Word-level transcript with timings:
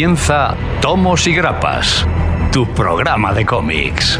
Comienza 0.00 0.56
Tomos 0.80 1.26
y 1.26 1.34
Grapas, 1.34 2.06
tu 2.50 2.66
programa 2.72 3.34
de 3.34 3.44
cómics. 3.44 4.18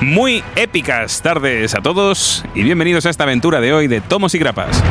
Muy 0.00 0.42
épicas 0.56 1.22
tardes 1.22 1.76
a 1.76 1.80
todos 1.80 2.44
y 2.56 2.64
bienvenidos 2.64 3.06
a 3.06 3.10
esta 3.10 3.22
aventura 3.22 3.60
de 3.60 3.72
hoy 3.72 3.86
de 3.86 4.00
Tomos 4.00 4.34
y 4.34 4.40
Grapas. 4.40 4.82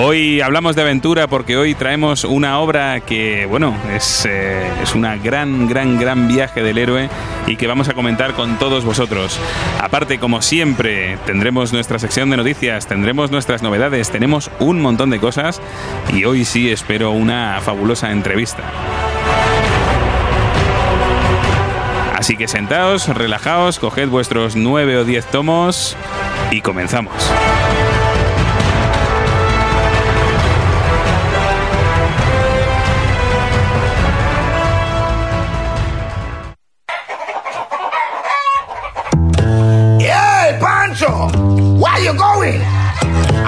Hoy 0.00 0.40
hablamos 0.40 0.76
de 0.76 0.82
aventura 0.82 1.26
porque 1.26 1.56
hoy 1.56 1.74
traemos 1.74 2.22
una 2.22 2.60
obra 2.60 3.00
que, 3.00 3.46
bueno, 3.46 3.74
es, 3.92 4.24
eh, 4.30 4.70
es 4.80 4.94
una 4.94 5.16
gran, 5.16 5.66
gran, 5.66 5.98
gran 5.98 6.28
viaje 6.28 6.62
del 6.62 6.78
héroe 6.78 7.10
y 7.48 7.56
que 7.56 7.66
vamos 7.66 7.88
a 7.88 7.94
comentar 7.94 8.34
con 8.34 8.60
todos 8.60 8.84
vosotros. 8.84 9.40
Aparte, 9.80 10.20
como 10.20 10.40
siempre, 10.40 11.18
tendremos 11.26 11.72
nuestra 11.72 11.98
sección 11.98 12.30
de 12.30 12.36
noticias, 12.36 12.86
tendremos 12.86 13.32
nuestras 13.32 13.60
novedades, 13.60 14.08
tenemos 14.12 14.52
un 14.60 14.80
montón 14.80 15.10
de 15.10 15.18
cosas 15.18 15.60
y 16.14 16.24
hoy 16.24 16.44
sí 16.44 16.70
espero 16.70 17.10
una 17.10 17.60
fabulosa 17.60 18.12
entrevista. 18.12 18.62
Así 22.14 22.36
que 22.36 22.46
sentaos, 22.46 23.08
relajaos, 23.08 23.80
coged 23.80 24.08
vuestros 24.08 24.54
nueve 24.54 24.96
o 24.96 25.04
diez 25.04 25.26
tomos 25.26 25.96
y 26.52 26.60
comenzamos. 26.60 27.32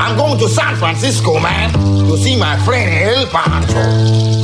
I'm 0.00 0.16
going 0.16 0.38
to 0.38 0.48
San 0.48 0.76
Francisco, 0.76 1.38
man, 1.38 1.70
to 2.08 2.16
see 2.16 2.34
my 2.34 2.56
friend 2.64 2.88
El 2.88 3.26
Pancho. 3.26 3.84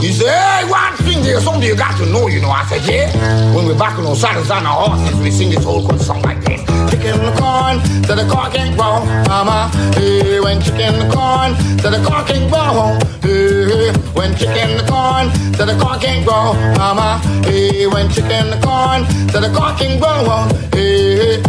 He 0.02 0.12
said, 0.12 0.28
hey, 0.28 0.68
one 0.68 0.92
thing 0.98 1.22
there's 1.22 1.44
something 1.44 1.62
you 1.62 1.74
got 1.74 1.96
to 1.96 2.04
know, 2.12 2.28
you 2.28 2.42
know. 2.42 2.50
I 2.50 2.66
said, 2.66 2.84
yeah. 2.84 3.54
When 3.54 3.64
we're 3.64 3.78
back 3.78 3.98
in 3.98 4.04
saddles 4.14 4.50
on 4.50 4.66
our 4.66 4.90
horses, 4.90 5.18
we 5.18 5.30
sing 5.30 5.48
this 5.48 5.64
old 5.64 5.88
good 5.88 6.02
song 6.02 6.20
like 6.20 6.44
this. 6.44 6.60
Chicken 6.90 7.24
the 7.24 7.32
corn, 7.40 7.80
so 8.04 8.14
the 8.14 8.28
corn 8.28 8.52
can't 8.52 8.76
grow, 8.76 9.00
mama. 9.32 9.72
Hey, 9.96 10.40
when 10.40 10.60
chicken 10.60 11.00
the 11.00 11.08
corn, 11.08 11.56
so 11.80 11.88
the 11.88 12.04
corn 12.04 12.26
can't 12.26 12.52
grow. 12.52 12.92
Hey, 13.24 13.92
when 14.12 14.36
chicken 14.36 14.76
the 14.76 14.84
corn, 14.84 15.32
so 15.56 15.64
the 15.64 15.74
corn 15.80 15.98
can't 15.98 16.26
grow, 16.26 16.52
mama. 16.76 17.18
Hey, 17.48 17.86
when 17.86 18.10
chicken 18.10 18.50
the 18.52 18.60
corn, 18.60 19.08
so 19.32 19.40
the 19.40 19.48
corn 19.56 19.74
can't 19.76 19.98
grow. 19.98 20.44
Hey. 20.76 21.40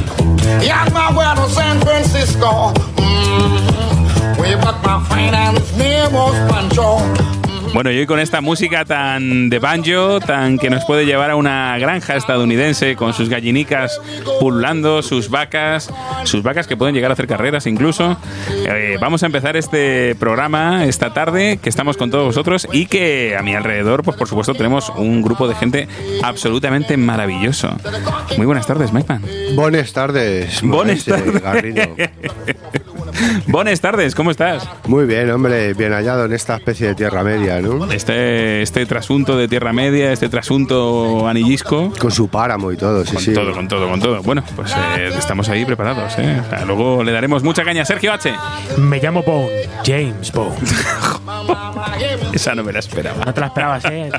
Young 0.65 0.93
man, 0.93 1.13
we're 1.13 1.35
to 1.35 1.49
San 1.53 1.81
Francisco. 1.81 2.71
Mm-hmm. 2.95 3.76
Bueno, 7.73 7.91
y 7.91 7.99
hoy 7.99 8.05
con 8.05 8.19
esta 8.19 8.41
música 8.41 8.85
tan 8.85 9.49
de 9.49 9.59
banjo, 9.59 10.19
tan 10.19 10.57
que 10.57 10.69
nos 10.69 10.85
puede 10.85 11.05
llevar 11.05 11.29
a 11.29 11.35
una 11.35 11.77
granja 11.77 12.15
estadounidense 12.15 12.95
con 12.95 13.13
sus 13.13 13.29
gallinicas 13.29 14.01
pululando, 14.39 15.03
sus 15.03 15.29
vacas, 15.29 15.93
sus 16.23 16.43
vacas 16.43 16.65
que 16.65 16.77
pueden 16.77 16.95
llegar 16.95 17.11
a 17.11 17.13
hacer 17.13 17.27
carreras 17.27 17.67
incluso. 17.67 18.17
Eh, 18.49 18.97
vamos 18.99 19.21
a 19.23 19.27
empezar 19.27 19.57
este 19.57 20.15
programa 20.15 20.85
esta 20.85 21.13
tarde, 21.13 21.59
que 21.61 21.69
estamos 21.69 21.97
con 21.97 22.09
todos 22.09 22.25
vosotros 22.25 22.67
y 22.71 22.87
que 22.87 23.35
a 23.37 23.43
mi 23.43 23.53
alrededor, 23.53 24.03
pues 24.03 24.17
por 24.17 24.27
supuesto, 24.27 24.53
tenemos 24.53 24.89
un 24.95 25.21
grupo 25.21 25.47
de 25.47 25.55
gente 25.55 25.87
absolutamente 26.23 26.97
maravilloso. 26.97 27.75
Muy 28.37 28.45
buenas 28.45 28.65
tardes, 28.65 28.91
Mike 28.93 29.07
Man. 29.07 29.23
Buenas 29.55 29.93
tardes. 29.93 30.61
Buenas 30.63 31.05
tardes. 31.05 31.89
Buenas 33.47 33.81
tardes, 33.81 34.15
¿cómo 34.15 34.31
estás? 34.31 34.67
Muy 34.87 35.05
bien, 35.05 35.29
hombre, 35.31 35.73
bien 35.73 35.93
hallado 35.93 36.25
en 36.25 36.33
esta 36.33 36.55
especie 36.57 36.87
de 36.87 36.95
Tierra 36.95 37.23
Media, 37.23 37.59
¿no? 37.61 37.91
Este, 37.91 38.61
este 38.61 38.85
trasunto 38.85 39.37
de 39.37 39.47
Tierra 39.47 39.73
Media, 39.73 40.11
este 40.11 40.29
trasunto 40.29 41.27
anillisco. 41.27 41.91
Con 41.99 42.11
su 42.11 42.27
páramo 42.27 42.71
y 42.71 42.77
todo, 42.77 43.05
sí, 43.05 43.13
Con 43.13 43.21
sí. 43.23 43.33
todo, 43.33 43.53
con 43.53 43.67
todo, 43.67 43.89
con 43.89 43.99
todo. 43.99 44.21
Bueno, 44.23 44.43
pues 44.55 44.71
eh, 44.97 45.09
estamos 45.17 45.49
ahí 45.49 45.65
preparados. 45.65 46.13
¿eh? 46.17 46.41
O 46.45 46.49
sea, 46.49 46.65
luego 46.65 47.03
le 47.03 47.11
daremos 47.11 47.43
mucha 47.43 47.63
caña. 47.63 47.85
Sergio 47.85 48.13
H. 48.13 48.33
Me 48.77 48.99
llamo 48.99 49.23
Bone, 49.23 49.49
James 49.85 50.31
Bone. 50.31 50.55
Esa 52.33 52.53
no 52.55 52.63
me 52.63 52.71
la 52.73 52.79
esperaba. 52.79 53.23
No 53.25 53.33
te 53.33 53.39
la 53.41 53.47
esperabas, 53.47 53.85
¿eh? 53.85 54.09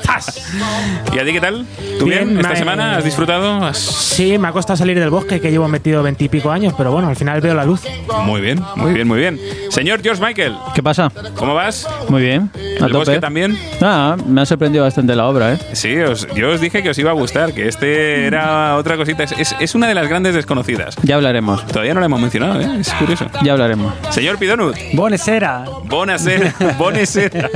¿Y 1.14 1.18
a 1.18 1.24
ti 1.24 1.32
qué 1.32 1.40
tal? 1.40 1.66
¿Tú 1.98 2.06
bien? 2.06 2.28
Bien, 2.28 2.40
¿Esta 2.40 2.56
semana 2.56 2.96
has 2.96 3.04
disfrutado? 3.04 3.64
Has- 3.64 3.78
Sí, 3.78 4.36
me 4.38 4.48
ha 4.48 4.52
costado 4.52 4.76
salir 4.76 4.98
del 4.98 5.10
bosque, 5.10 5.40
que 5.40 5.50
llevo 5.50 5.68
metido 5.68 6.02
veintipico 6.02 6.50
años, 6.50 6.74
pero 6.76 6.90
bueno, 6.90 7.08
al 7.08 7.16
final 7.16 7.40
veo 7.40 7.54
la 7.54 7.64
luz. 7.64 7.82
Muy 8.24 8.40
bien, 8.40 8.60
muy 8.76 8.87
bien, 8.94 9.08
muy 9.08 9.18
bien. 9.18 9.40
Señor 9.70 10.00
George 10.02 10.22
Michael, 10.24 10.54
¿Qué 10.74 10.82
pasa? 10.82 11.10
¿cómo 11.34 11.54
vas? 11.54 11.86
Muy 12.08 12.22
bien. 12.22 12.50
A 12.80 12.86
¿El 12.86 12.92
bosque 12.92 13.06
tope. 13.14 13.20
también? 13.20 13.58
Ah, 13.80 14.16
me 14.26 14.40
ha 14.42 14.46
sorprendido 14.46 14.84
bastante 14.84 15.14
la 15.16 15.26
obra, 15.26 15.54
¿eh? 15.54 15.58
Sí, 15.72 15.96
os- 15.98 16.26
yo 16.34 16.50
os 16.50 16.60
dije 16.60 16.82
que 16.82 16.90
os 16.90 16.98
iba 16.98 17.10
a 17.10 17.14
gustar, 17.14 17.52
que 17.52 17.66
este 17.68 18.26
era 18.26 18.76
otra 18.76 18.96
cosita. 18.96 19.24
Es, 19.24 19.32
es- 19.32 19.56
es 19.58 19.74
una 19.74 19.88
de 19.88 19.94
las 19.94 20.08
grandes 20.08 20.34
desconocidas. 20.34 20.96
Ya 21.02 21.16
hablaremos. 21.16 21.66
Todavía 21.66 21.94
no 21.94 22.00
la 22.00 22.06
hemos 22.06 22.20
mencionado, 22.20 22.60
¿eh? 22.60 22.68
Es 22.80 22.92
curioso. 22.94 23.26
Ya 23.42 23.52
hablaremos. 23.52 23.92
Señor 24.10 24.38
Pidonut, 24.38 24.76
Buenesera. 24.94 25.64
Bonasera, 25.84 26.54
Bonesera. 26.78 27.48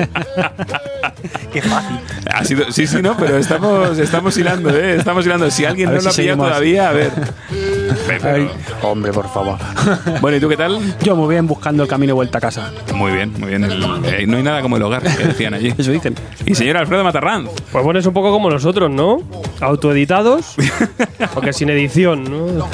Qué 1.53 1.62
fácil. 1.62 1.98
Ha 2.32 2.44
sido, 2.44 2.72
sí, 2.72 2.87
sí, 2.87 3.00
no, 3.03 3.16
pero 3.16 3.37
estamos, 3.38 3.98
estamos 3.98 4.37
hilando, 4.37 4.71
¿eh? 4.71 4.97
Estamos 4.97 5.25
hilando. 5.26 5.50
Si 5.50 5.65
alguien 5.65 5.88
A 5.88 5.92
no 5.92 6.00
lo 6.00 6.09
ha 6.09 6.12
si 6.12 6.22
pillado 6.22 6.44
todavía, 6.44 6.88
a 6.88 6.92
ver. 6.92 7.10
Pero- 8.07 8.51
Hombre, 8.83 9.13
por 9.13 9.29
favor. 9.29 9.59
bueno, 10.21 10.37
¿y 10.37 10.41
tú 10.41 10.49
qué 10.49 10.57
tal? 10.57 10.79
Yo 11.03 11.15
muy 11.17 11.35
bien 11.35 11.47
buscando 11.47 11.83
el 11.85 11.89
camino 11.89 12.11
de 12.11 12.15
vuelta 12.15 12.39
a 12.39 12.41
casa. 12.41 12.71
Muy 12.95 13.13
bien, 13.13 13.33
muy 13.39 13.49
bien. 13.51 13.65
El- 13.65 13.83
eh, 14.07 14.27
no 14.27 14.37
hay 14.37 14.43
nada 14.43 14.61
como 14.63 14.77
el 14.77 14.83
hogar, 14.83 15.03
que 15.03 15.25
decían 15.25 15.55
allí. 15.55 15.73
Eso 15.79 15.91
dicen. 15.93 16.15
Y 16.47 16.55
señor 16.55 16.77
Alfredo 16.77 17.05
Matarranz. 17.05 17.49
Pues 17.71 17.85
bueno, 17.85 18.01
es 18.01 18.07
un 18.07 18.13
poco 18.15 18.31
como 18.31 18.51
nosotros, 18.51 18.91
¿no? 18.91 19.21
Autoeditados, 19.61 20.57
porque 21.35 21.53
sin 21.53 21.71
edición, 21.71 22.25
¿no? 22.25 22.69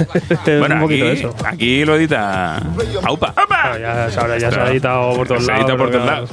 Bueno, 0.58 0.74
un 0.76 0.80
poquito 0.82 1.04
aquí, 1.06 1.18
eso. 1.18 1.34
aquí 1.44 1.84
lo 1.84 1.96
edita 1.96 2.60
Aupa. 3.04 3.34
Ah, 3.36 3.76
ya, 3.78 4.10
se- 4.10 4.20
ahora 4.20 4.38
ya 4.38 4.50
se 4.50 4.58
ha 4.60 4.70
editado 4.70 5.14
por 5.16 5.28
todos 5.28 5.44
Se 5.44 5.50
lados. 5.50 5.64
edita 5.64 5.76
por 5.76 5.90
todos 5.90 6.02
claro. 6.04 6.22
lados. 6.26 6.30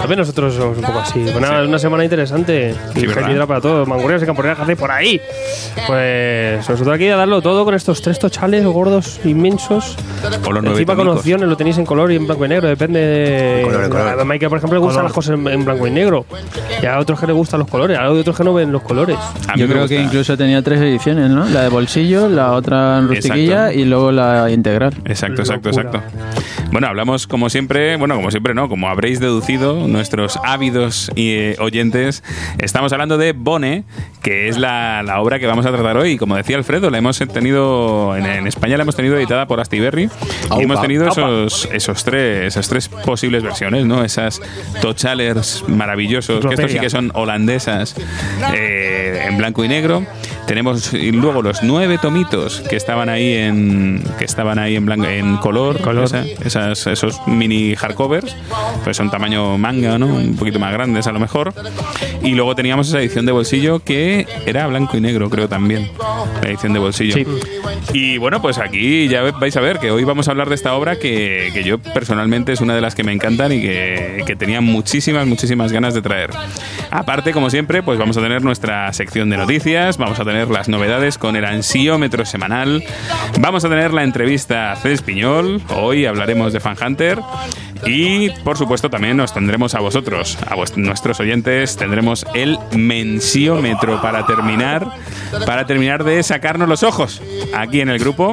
También 0.00 0.18
nosotros 0.20 0.54
somos 0.54 0.78
un 0.78 0.84
poco 0.84 0.98
así. 1.00 1.18
Nada, 1.40 1.62
es 1.62 1.68
una 1.68 1.78
semana 1.78 2.04
interesante. 2.04 2.74
Sí, 2.94 3.04
y 3.04 3.46
para 3.46 3.60
todos. 3.60 3.86
Mangurrias 3.86 4.22
y 4.22 4.26
camporreras 4.26 4.56
que 4.56 4.62
hace 4.62 4.76
por 4.76 4.90
ahí. 4.90 5.20
Pues 5.86 6.68
nosotros 6.68 6.94
aquí 6.94 7.08
a 7.08 7.16
darlo 7.16 7.42
todo 7.42 7.64
con 7.64 7.74
estos 7.74 8.00
tres 8.00 8.18
tochales 8.30 8.64
gordos, 8.64 9.20
inmensos. 9.24 9.96
Encima 10.64 10.94
con 10.94 11.08
opciones, 11.08 11.48
lo 11.48 11.56
tenéis 11.56 11.78
en 11.78 11.84
color 11.84 12.12
y 12.12 12.16
en 12.16 12.26
blanco 12.26 12.44
y 12.46 12.48
negro, 12.48 12.68
depende 12.68 13.00
de. 13.00 13.62
Color, 13.64 13.88
color. 13.88 14.20
A 14.20 14.24
Michael, 14.24 14.48
por 14.48 14.58
ejemplo, 14.58 14.78
le 14.78 14.84
gustan 14.84 15.04
las 15.04 15.12
cosas 15.12 15.34
en, 15.38 15.46
en 15.48 15.64
blanco 15.64 15.86
y 15.86 15.90
negro. 15.90 16.24
Y 16.82 16.86
a 16.86 16.98
otros 16.98 17.18
que 17.18 17.26
le 17.26 17.32
gustan 17.32 17.60
los 17.60 17.68
colores, 17.68 17.98
a 17.98 18.08
otros 18.08 18.36
que 18.36 18.44
no 18.44 18.54
ven 18.54 18.70
los 18.70 18.82
colores. 18.82 19.16
A 19.48 19.54
mí 19.54 19.60
Yo 19.60 19.66
creo 19.66 19.82
gusta. 19.82 19.96
que 19.96 20.00
incluso 20.02 20.36
tenía 20.36 20.62
tres 20.62 20.80
ediciones, 20.80 21.28
¿no? 21.30 21.48
La 21.48 21.62
de 21.62 21.68
bolsillo, 21.68 22.28
la 22.28 22.52
otra 22.52 22.98
en 22.98 23.08
rustiquilla 23.08 23.66
Exacto. 23.70 23.78
y 23.80 23.84
luego 23.84 24.12
la 24.12 24.50
integral. 24.50 24.94
Exacto, 25.04 25.42
exacto, 25.42 25.70
Locura. 25.70 25.88
exacto. 25.98 26.59
Bueno, 26.72 26.86
hablamos 26.86 27.26
como 27.26 27.50
siempre, 27.50 27.96
bueno, 27.96 28.14
como 28.14 28.30
siempre 28.30 28.54
no, 28.54 28.68
como 28.68 28.88
habréis 28.88 29.18
deducido, 29.18 29.88
nuestros 29.88 30.38
ávidos 30.44 31.10
eh, 31.16 31.56
oyentes, 31.58 32.22
estamos 32.58 32.92
hablando 32.92 33.18
de 33.18 33.32
Bone, 33.32 33.82
que 34.22 34.48
es 34.48 34.56
la, 34.56 35.02
la 35.02 35.20
obra 35.20 35.40
que 35.40 35.46
vamos 35.46 35.66
a 35.66 35.72
tratar 35.72 35.96
hoy. 35.96 36.16
Como 36.16 36.36
decía 36.36 36.56
Alfredo, 36.56 36.88
la 36.90 36.98
hemos 36.98 37.18
tenido, 37.18 38.16
en, 38.16 38.24
en 38.24 38.46
España 38.46 38.76
la 38.76 38.84
hemos 38.84 38.94
tenido 38.94 39.16
editada 39.16 39.48
por 39.48 39.58
Astiberri 39.58 40.08
y 40.58 40.62
hemos 40.62 40.80
tenido 40.80 41.08
esos, 41.08 41.68
esos 41.72 42.04
tres, 42.04 42.46
esas 42.46 42.68
tres 42.68 42.88
posibles 42.88 43.42
versiones, 43.42 43.84
¿no? 43.84 44.04
Esas 44.04 44.40
Tochalers 44.80 45.64
maravillosos, 45.68 46.46
que 46.46 46.54
estos 46.54 46.70
sí 46.70 46.78
que 46.78 46.90
son 46.90 47.10
holandesas, 47.14 47.96
eh, 48.54 49.26
en 49.28 49.38
blanco 49.38 49.64
y 49.64 49.68
negro. 49.68 50.04
Tenemos 50.46 50.92
luego 50.92 51.42
los 51.42 51.62
nueve 51.62 51.98
tomitos 51.98 52.60
que 52.68 52.74
estaban 52.76 53.08
ahí 53.08 53.34
en 53.34 54.02
que 54.18 54.24
estaban 54.24 54.58
ahí 54.58 54.74
en 54.76 54.84
blanco, 54.86 55.06
en 55.06 55.36
color, 55.36 55.80
esa- 56.04 56.24
esas, 56.44 56.86
esos 56.88 57.20
mini 57.26 57.74
hardcovers, 57.76 58.36
pues 58.82 58.96
son 58.96 59.10
tamaño 59.10 59.56
manga, 59.58 59.98
¿no? 59.98 60.06
Un 60.06 60.36
poquito 60.36 60.58
más 60.58 60.72
grandes 60.72 61.06
a 61.06 61.12
lo 61.12 61.20
mejor. 61.20 61.54
Y 62.22 62.32
luego 62.32 62.54
teníamos 62.54 62.88
esa 62.88 62.98
edición 63.00 63.26
de 63.26 63.32
bolsillo 63.32 63.78
que 63.80 64.26
era 64.46 64.66
blanco 64.66 64.96
y 64.96 65.00
negro, 65.00 65.30
creo 65.30 65.48
también. 65.48 65.88
La 66.42 66.48
edición 66.48 66.72
de 66.72 66.78
bolsillo. 66.80 67.14
Sí. 67.14 67.26
Y 67.92 68.18
bueno, 68.18 68.42
pues 68.42 68.58
aquí 68.58 69.08
ya 69.08 69.22
vais 69.22 69.56
a 69.56 69.60
ver 69.60 69.78
que 69.78 69.90
hoy 69.90 70.04
vamos 70.04 70.28
a 70.28 70.32
hablar 70.32 70.48
de 70.48 70.54
esta 70.54 70.74
obra 70.74 70.98
que, 70.98 71.50
que 71.54 71.62
yo 71.64 71.78
personalmente 71.78 72.52
es 72.52 72.60
una 72.60 72.74
de 72.74 72.80
las 72.80 72.94
que 72.94 73.04
me 73.04 73.12
encantan 73.12 73.52
y 73.52 73.60
que, 73.60 74.22
que 74.26 74.36
tenía 74.36 74.60
muchísimas, 74.60 75.26
muchísimas 75.26 75.72
ganas 75.72 75.94
de 75.94 76.02
traer. 76.02 76.30
Aparte, 76.90 77.32
como 77.32 77.50
siempre, 77.50 77.82
pues 77.82 77.98
vamos 77.98 78.16
a 78.16 78.20
tener 78.20 78.42
nuestra 78.42 78.92
sección 78.92 79.30
de 79.30 79.36
noticias, 79.36 79.96
vamos 79.96 80.18
a 80.18 80.24
tener 80.24 80.29
tener 80.30 80.48
las 80.48 80.68
novedades 80.68 81.18
con 81.18 81.34
el 81.34 81.44
ansiómetro 81.44 82.24
semanal. 82.24 82.84
Vamos 83.40 83.64
a 83.64 83.68
tener 83.68 83.92
la 83.92 84.04
entrevista 84.04 84.70
a 84.70 84.76
Cés 84.76 85.02
Piñol. 85.02 85.60
Hoy 85.70 86.06
hablaremos 86.06 86.52
de 86.52 86.60
Fan 86.60 86.76
Hunter. 86.80 87.18
Y 87.86 88.30
por 88.44 88.56
supuesto 88.58 88.90
también 88.90 89.16
nos 89.16 89.32
tendremos 89.32 89.74
a 89.74 89.80
vosotros, 89.80 90.36
a 90.46 90.54
vuest- 90.56 90.76
nuestros 90.76 91.18
oyentes, 91.20 91.76
tendremos 91.76 92.26
el 92.34 92.58
mensiómetro 92.76 94.00
para 94.02 94.26
terminar, 94.26 94.86
para 95.46 95.66
terminar 95.66 96.04
de 96.04 96.22
sacarnos 96.22 96.68
los 96.68 96.82
ojos 96.82 97.20
aquí 97.54 97.80
en 97.80 97.88
el 97.88 97.98
grupo. 97.98 98.32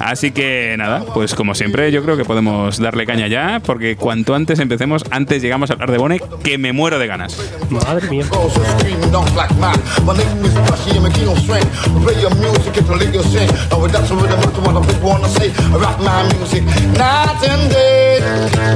Así 0.00 0.30
que 0.30 0.74
nada, 0.78 1.04
pues 1.14 1.34
como 1.34 1.54
siempre 1.54 1.90
yo 1.92 2.02
creo 2.02 2.16
que 2.16 2.24
podemos 2.24 2.78
darle 2.78 3.04
caña 3.06 3.26
ya, 3.26 3.60
porque 3.64 3.96
cuanto 3.96 4.34
antes 4.34 4.58
empecemos, 4.58 5.04
antes 5.10 5.42
llegamos 5.42 5.70
a 5.70 5.74
hablar 5.74 5.90
de 5.90 5.98
Bone, 5.98 6.20
que 6.42 6.56
me 6.58 6.72
muero 6.72 6.98
de 6.98 7.06
ganas. 7.06 7.36
Madre 7.70 8.08
mía. 8.08 8.24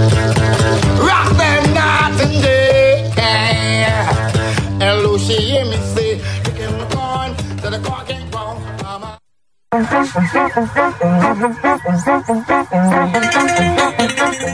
Rock 0.03 1.31
them 1.37 1.75
night 1.75 2.21
and 2.21 2.43
day. 2.43 3.13
And 4.81 5.03
Lucy 5.03 5.35
hear 5.35 5.65
me 5.65 5.77
say, 5.95 6.17
look 6.45 6.59
in 6.59 6.77
the 6.79 6.87
to 7.63 7.71
the 7.71 7.79
corn. 7.89 8.02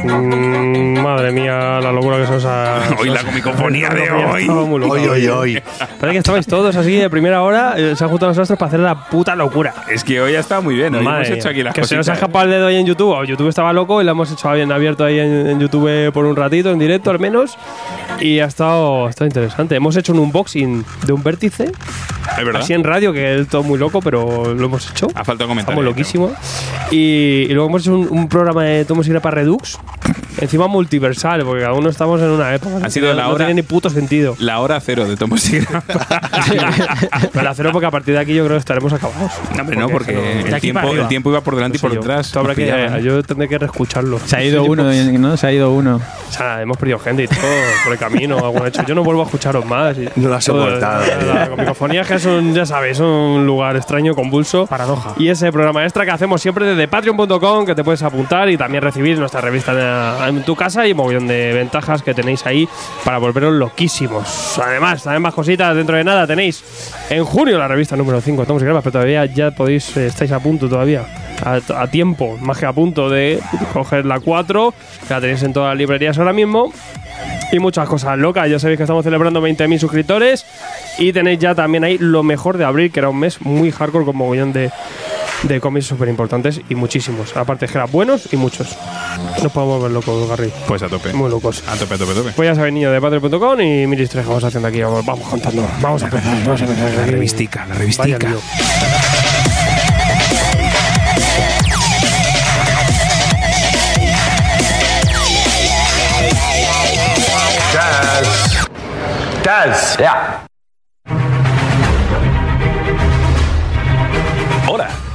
Mm, 0.05 1.01
madre 1.03 1.33
mía, 1.33 1.81
la 1.81 1.91
locura 1.93 2.19
que 2.19 2.27
se 2.27 2.35
os 2.35 2.45
ha. 2.45 2.81
Hoy 2.99 3.11
la 3.11 3.23
comicofonía 3.25 3.89
de 3.91 4.05
Estaba 4.05 4.33
hoy. 4.33 4.45
loca 4.47 4.93
Hoy, 4.93 5.07
hoy, 5.07 5.27
hoy. 5.27 5.63
Parece 6.01 6.13
que 6.13 6.19
estabais 6.19 6.47
todos 6.47 6.77
así 6.77 6.93
de 6.97 7.11
primera 7.11 7.43
hora, 7.43 7.75
eh, 7.77 7.95
se 7.97 8.05
han 8.05 8.11
juntado 8.11 8.31
los 8.31 8.39
astros 8.39 8.59
para 8.59 8.69
hacer 8.69 8.81
la 8.81 9.09
puta 9.09 9.35
locura. 9.35 9.75
Es 9.89 10.05
que 10.05 10.21
hoy 10.21 10.35
ha 10.37 10.41
estado 10.41 10.63
muy 10.63 10.77
bien, 10.77 10.95
hoy 10.95 11.03
Madre 11.05 11.27
hemos 11.27 11.39
hecho 11.39 11.49
aquí 11.49 11.63
las 11.63 11.75
que 11.75 11.85
se 11.85 11.97
nos 11.97 12.09
ha 12.09 12.13
escapado 12.15 12.45
el 12.45 12.51
dedo 12.53 12.67
ahí 12.69 12.77
en 12.77 12.87
YouTube. 12.87 13.11
O 13.11 13.25
YouTube 13.25 13.49
estaba 13.49 13.73
loco 13.73 14.01
y 14.01 14.05
lo 14.05 14.13
hemos 14.13 14.31
hecho 14.31 14.53
bien 14.53 14.71
abierto 14.71 15.05
ahí 15.05 15.19
en, 15.19 15.49
en 15.49 15.61
YouTube 15.61 16.13
por 16.13 16.25
un 16.27 16.37
ratito, 16.37 16.71
en 16.71 16.79
directo 16.79 17.11
al 17.11 17.19
menos. 17.19 17.59
Y 18.21 18.39
ha 18.41 18.47
estado, 18.47 19.07
ha 19.07 19.11
estado 19.11 19.27
interesante. 19.27 19.75
Hemos 19.75 19.97
hecho 19.97 20.13
un 20.13 20.21
unboxing 20.21 20.85
de 21.07 21.13
un 21.13 21.23
vértice, 21.23 21.65
Es 21.65 22.45
verdad. 22.45 22.63
así 22.63 22.73
en 22.73 22.85
radio, 22.85 23.13
que 23.13 23.41
es 23.41 23.49
todo 23.49 23.63
muy 23.63 23.79
loco, 23.79 24.01
pero 24.01 24.55
lo 24.55 24.65
hemos 24.67 24.91
hecho. 24.91 25.08
Ha 25.15 25.25
faltado 25.25 25.49
comentar. 25.49 25.73
Estamos 25.73 25.85
loquísimos. 25.85 26.33
Y, 26.91 27.47
y 27.49 27.53
luego 27.53 27.69
hemos 27.69 27.83
hecho 27.83 27.95
un, 27.95 28.09
un 28.11 28.29
programa 28.29 28.65
de 28.65 28.85
Tomo 28.85 29.03
Sigra 29.03 29.21
para 29.21 29.37
Redux. 29.37 29.79
Encima 30.41 30.69
multiversal, 30.69 31.43
porque 31.45 31.63
cada 31.63 31.75
uno 31.75 31.89
estamos 31.91 32.21
en 32.21 32.29
una 32.31 32.55
época. 32.55 32.87
Ha 32.87 32.91
sido 32.91 33.09
no, 33.09 33.15
la 33.15 33.23
no 33.25 33.29
hora- 33.31 33.47
tiene 33.47 33.55
ni 33.55 33.63
puto 33.63 33.91
sentido. 33.91 34.37
La 34.39 34.61
hora 34.61 34.79
cero 34.81 35.05
de 35.09 35.17
Tomo 35.17 35.37
Sigra. 35.37 35.83
Pero 37.33 37.45
la 37.45 37.55
cero 37.55 37.71
porque 37.73 37.87
a 37.87 37.91
partir 37.91 38.15
de 38.15 38.21
aquí 38.21 38.35
yo 38.35 38.45
creo 38.45 38.57
que 38.57 38.61
estaremos 38.61 38.93
acabados. 38.93 39.33
No, 39.55 39.61
hombre, 39.63 39.77
no, 39.77 39.89
porque 39.89 40.13
De 40.13 40.41
el 40.43 40.61
tiempo, 40.61 40.89
el 40.93 41.09
tiempo 41.09 41.31
iba 41.31 41.41
por 41.41 41.57
delante 41.57 41.79
y 41.79 41.81
por 41.81 41.91
Yo- 41.93 42.01
detrás. 42.01 42.35
Nos 42.35 42.47
que, 42.49 42.55
pillaban. 42.55 43.01
yo 43.03 43.23
tendré 43.23 43.49
que 43.49 43.59
reescucharlo. 43.59 44.19
Se 44.25 44.37
ha 44.37 44.45
ido 44.45 44.63
uno, 44.65 44.85
¿no? 44.85 45.37
Se 45.37 45.47
ha 45.47 45.53
ido 45.53 45.73
uno. 45.73 45.97
O 46.29 46.33
sea, 46.33 46.63
hemos 46.63 46.77
perdido 46.77 46.99
gente 46.99 47.25
y 47.25 47.29
todo 47.29 47.41
por 47.85 47.93
el 47.93 47.99
camino. 47.99 48.39
algún 48.39 48.67
hecho. 48.67 48.83
Yo 48.87 48.95
no 48.95 49.03
vuelvo 49.03 49.23
a 49.23 49.25
escucharos 49.25 49.65
más. 49.65 49.97
y- 49.99 50.09
No 50.17 50.29
lo 50.29 50.35
has 50.37 50.45
soportado. 50.45 51.03
La, 51.35 51.49
comicofonía 51.49 52.03
es 52.03 52.09
que 52.09 52.15
es 52.15 52.27
un, 52.27 52.55
ya 52.55 52.65
sabéis, 52.67 53.01
un 53.01 53.45
lugar 53.47 53.77
extraño, 53.77 54.15
convulso. 54.15 54.67
Paradoja. 54.67 55.15
Y 55.19 55.29
ese 55.29 55.51
programa 55.53 55.83
extra 55.85 56.05
que 56.05 56.11
hacemos 56.11 56.41
siempre 56.41 56.65
desde 56.67 56.87
patreon.com, 56.89 57.67
que 57.67 57.75
te 57.75 57.83
puedes 57.85 58.03
apuntar 58.03 58.49
y 58.49 58.57
también 58.57 58.83
recibir 58.83 59.19
nuestra 59.19 59.41
revista 59.41 59.75
en, 60.27 60.43
tu 60.43 60.57
casa 60.57 60.87
y 60.87 60.93
un 60.93 60.99
montón 60.99 61.29
de 61.29 61.53
ventajas 61.53 62.03
que 62.03 62.15
tenéis 62.15 62.47
ahí 62.47 62.69
para 63.05 63.19
volveros 63.19 63.55
loquísimos. 63.55 64.59
Además, 64.59 65.03
también 65.03 65.23
más 65.23 65.35
cositas 65.35 65.75
dentro 65.75 65.97
de 65.97 66.05
nada. 66.05 66.27
Tenéis 66.27 66.63
en 67.11 67.25
junio 67.25 67.59
la 67.59 67.69
revista 67.69 67.97
número 67.97 68.21
5, 68.21 68.43
estamos 68.43 68.63
en 68.63 68.69
pero 68.69 68.93
todavía 68.93 69.25
ya 69.27 69.51
podéis, 69.51 69.97
eh, 69.97 70.07
estáis 70.07 70.33
a 70.33 70.41
punto 70.41 70.69
todavía. 70.69 71.07
A, 71.45 71.61
a 71.83 71.87
tiempo, 71.87 72.37
más 72.41 72.59
que 72.59 72.67
a 72.67 72.73
punto 72.73 73.09
de 73.09 73.41
coger 73.73 74.05
la 74.05 74.19
4, 74.21 74.75
que 75.07 75.15
la 75.15 75.21
tenéis 75.21 75.43
en 75.43 75.53
todas 75.53 75.71
las 75.71 75.79
librerías 75.79 76.19
ahora 76.19 76.33
mismo 76.33 76.73
y 77.53 77.59
muchas 77.59 77.89
cosas 77.89 78.19
locas. 78.19 78.49
Ya 78.49 78.59
sabéis 78.59 78.77
que 78.77 78.85
estamos 78.85 79.05
celebrando 79.05 79.41
20.000 79.41 79.79
suscriptores 79.79 80.47
y 80.99 81.13
tenéis 81.13 81.39
ya 81.39 81.55
también 81.55 81.85
ahí 81.85 81.99
lo 81.99 82.23
mejor 82.23 82.59
de 82.59 82.65
abril, 82.65 82.91
que 82.91 83.01
era 83.01 83.09
un 83.09 83.21
mes 83.21 83.41
muy 83.41 83.71
hardcore 83.71 84.05
con 84.05 84.17
mogollón 84.17 84.53
de, 84.53 84.71
de 85.43 85.61
cómics 85.61 85.87
súper 85.87 86.09
importantes 86.09 86.61
y 86.69 86.75
muchísimos. 86.75 87.37
Aparte 87.37 87.67
es 87.67 87.73
que 87.73 87.79
eran 87.79 87.91
buenos 87.91 88.33
y 88.33 88.37
muchos. 88.37 88.77
Nos 89.43 89.53
podemos 89.53 89.83
ver 89.83 89.93
locos, 89.93 90.29
Garry. 90.29 90.53
Pues 90.67 90.83
a 90.83 90.89
tope. 90.89 91.13
Muy 91.13 91.31
locos. 91.31 91.63
A 91.69 91.77
tope, 91.77 91.95
a 91.95 91.99
tope, 91.99 92.13
a 92.13 92.15
tope. 92.15 92.33
Pues 92.33 92.49
ya 92.49 92.55
sabéis, 92.55 92.75
niño 92.75 92.91
de 92.91 93.01
patreon.com 93.01 93.61
y 93.61 93.87
mil 93.87 94.01
historias 94.01 94.27
que 94.27 94.29
vamos 94.29 94.45
haciendo 94.45 94.69
aquí. 94.69 94.83
Vamos, 94.83 95.05
vamos 95.05 95.29
contando. 95.29 95.69
Vamos 95.81 96.03
a 96.03 96.07
empezar. 96.07 96.45
Vamos 96.45 96.61
a 96.61 96.65
empezar. 96.65 96.93
La 96.93 97.07
revistica, 97.07 97.67
la 97.67 97.75
revistica. 97.75 98.19
Taz. 107.73 108.69
Taz. 109.43 109.97
Ya. 109.99 110.48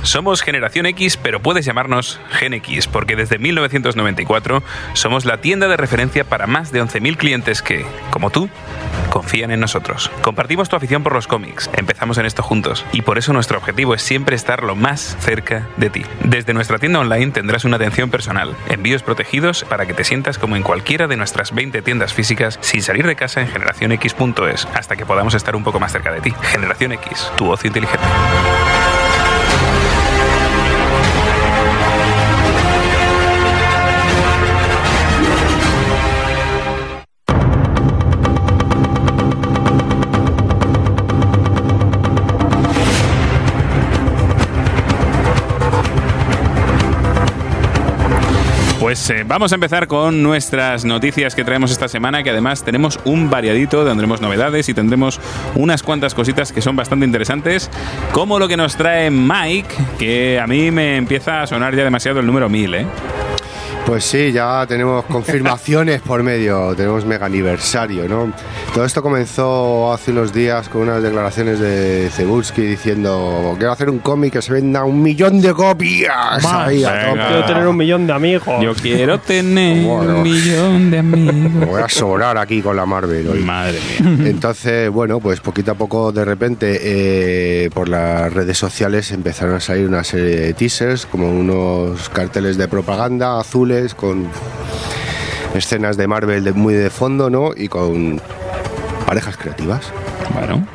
Somos 0.03 0.41
Generación 0.41 0.85
X, 0.85 1.17
pero 1.17 1.41
puedes 1.41 1.65
llamarnos 1.65 2.19
Gen 2.31 2.53
X, 2.53 2.87
porque 2.87 3.15
desde 3.15 3.39
1994 3.39 4.63
somos 4.93 5.25
la 5.25 5.37
tienda 5.41 5.67
de 5.67 5.77
referencia 5.77 6.23
para 6.23 6.47
más 6.47 6.71
de 6.71 6.83
11.000 6.83 7.17
clientes 7.17 7.61
que, 7.61 7.85
como 8.11 8.29
tú, 8.29 8.49
confían 9.09 9.51
en 9.51 9.59
nosotros. 9.59 10.11
Compartimos 10.21 10.69
tu 10.69 10.75
afición 10.75 11.03
por 11.03 11.13
los 11.13 11.27
cómics, 11.27 11.69
empezamos 11.73 12.17
en 12.17 12.25
esto 12.25 12.43
juntos, 12.43 12.85
y 12.91 13.01
por 13.01 13.17
eso 13.17 13.33
nuestro 13.33 13.57
objetivo 13.57 13.95
es 13.95 14.01
siempre 14.01 14.35
estar 14.35 14.63
lo 14.63 14.75
más 14.75 15.17
cerca 15.19 15.67
de 15.77 15.89
ti. 15.89 16.03
Desde 16.23 16.53
nuestra 16.53 16.79
tienda 16.79 16.99
online 16.99 17.31
tendrás 17.31 17.65
una 17.65 17.77
atención 17.77 18.09
personal, 18.09 18.55
envíos 18.69 19.03
protegidos 19.03 19.63
para 19.63 19.85
que 19.85 19.93
te 19.93 20.03
sientas 20.03 20.37
como 20.37 20.55
en 20.55 20.63
cualquiera 20.63 21.07
de 21.07 21.17
nuestras 21.17 21.53
20 21.53 21.81
tiendas 21.81 22.13
físicas 22.13 22.59
sin 22.61 22.81
salir 22.81 23.07
de 23.07 23.15
casa 23.15 23.41
en 23.41 23.47
generacionx.es, 23.47 24.67
hasta 24.73 24.95
que 24.95 25.05
podamos 25.05 25.33
estar 25.33 25.55
un 25.55 25.63
poco 25.63 25.79
más 25.79 25.91
cerca 25.91 26.11
de 26.11 26.21
ti. 26.21 26.33
Generación 26.41 26.91
X, 26.93 27.31
tu 27.37 27.49
ocio 27.49 27.67
inteligente. 27.67 28.03
Pues 48.93 49.09
eh, 49.09 49.23
vamos 49.25 49.51
a 49.51 49.55
empezar 49.55 49.87
con 49.87 50.21
nuestras 50.21 50.85
noticias 50.85 51.33
que 51.33 51.43
traemos 51.43 51.71
esta 51.71 51.87
semana, 51.87 52.21
que 52.21 52.29
además 52.29 52.63
tenemos 52.63 52.99
un 53.05 53.27
variadito, 53.27 53.83
tendremos 53.83 54.21
novedades 54.21 54.69
y 54.69 54.75
tendremos 54.75 55.19
unas 55.55 55.81
cuantas 55.81 56.13
cositas 56.13 56.51
que 56.51 56.61
son 56.61 56.75
bastante 56.75 57.03
interesantes, 57.03 57.71
como 58.11 58.37
lo 58.37 58.47
que 58.47 58.55
nos 58.55 58.75
trae 58.75 59.09
Mike, 59.09 59.73
que 59.97 60.39
a 60.39 60.45
mí 60.45 60.69
me 60.69 60.97
empieza 60.97 61.41
a 61.41 61.47
sonar 61.47 61.75
ya 61.75 61.83
demasiado 61.83 62.19
el 62.19 62.27
número 62.27 62.49
1000, 62.49 62.73
¿eh? 62.75 62.85
Pues 63.85 64.05
sí, 64.05 64.31
ya 64.31 64.65
tenemos 64.65 65.03
confirmaciones 65.05 66.01
por 66.01 66.23
medio, 66.23 66.73
tenemos 66.73 67.05
mega 67.05 67.25
aniversario, 67.25 68.07
¿no? 68.07 68.31
Todo 68.73 68.85
esto 68.85 69.03
comenzó 69.03 69.91
hace 69.91 70.11
unos 70.11 70.31
días 70.33 70.69
con 70.69 70.83
unas 70.83 71.03
declaraciones 71.03 71.59
de 71.59 72.09
Cebulski 72.11 72.61
diciendo 72.61 73.53
quiero 73.57 73.73
hacer 73.73 73.89
un 73.89 73.99
cómic 73.99 74.33
que 74.33 74.41
se 74.41 74.53
venda 74.53 74.85
un 74.85 75.01
millón 75.03 75.41
de 75.41 75.53
copias. 75.53 76.41
Más. 76.41 76.67
Ahí. 76.69 76.81
Quiero 76.81 77.45
tener 77.45 77.67
un 77.67 77.75
millón 77.75 78.07
de 78.07 78.13
amigos. 78.13 78.63
Yo 78.63 78.73
quiero 78.73 79.19
tener 79.19 79.85
Bueno. 79.85 80.15
un 80.17 80.23
millón 80.23 80.89
de 80.89 80.99
amigos. 80.99 81.67
voy 81.67 81.81
a 81.81 81.89
sobrar 81.89 82.37
aquí 82.37 82.61
con 82.61 82.77
la 82.77 82.85
Marvel 82.85 83.27
hoy. 83.27 83.39
Madre 83.39 83.79
mía. 83.99 84.29
Entonces, 84.29 84.89
bueno, 84.89 85.19
pues 85.19 85.41
poquito 85.41 85.71
a 85.71 85.75
poco, 85.75 86.13
de 86.13 86.23
repente, 86.23 86.79
eh, 86.81 87.69
por 87.73 87.89
las 87.89 88.31
redes 88.33 88.57
sociales 88.57 89.11
empezaron 89.11 89.55
a 89.55 89.59
salir 89.59 89.85
una 89.87 90.05
serie 90.05 90.37
de 90.37 90.53
teasers, 90.53 91.05
como 91.05 91.29
unos 91.29 92.07
carteles 92.09 92.57
de 92.57 92.67
propaganda 92.69 93.39
azules 93.41 93.72
con 93.95 94.27
escenas 95.55 95.97
de 95.97 96.07
Marvel 96.07 96.43
de- 96.43 96.53
muy 96.53 96.73
de 96.73 96.89
fondo, 96.89 97.29
¿no? 97.29 97.51
Y 97.55 97.67
con 97.67 98.19
parejas 99.05 99.37
creativas. 99.37 99.91
Bueno, 100.33 100.65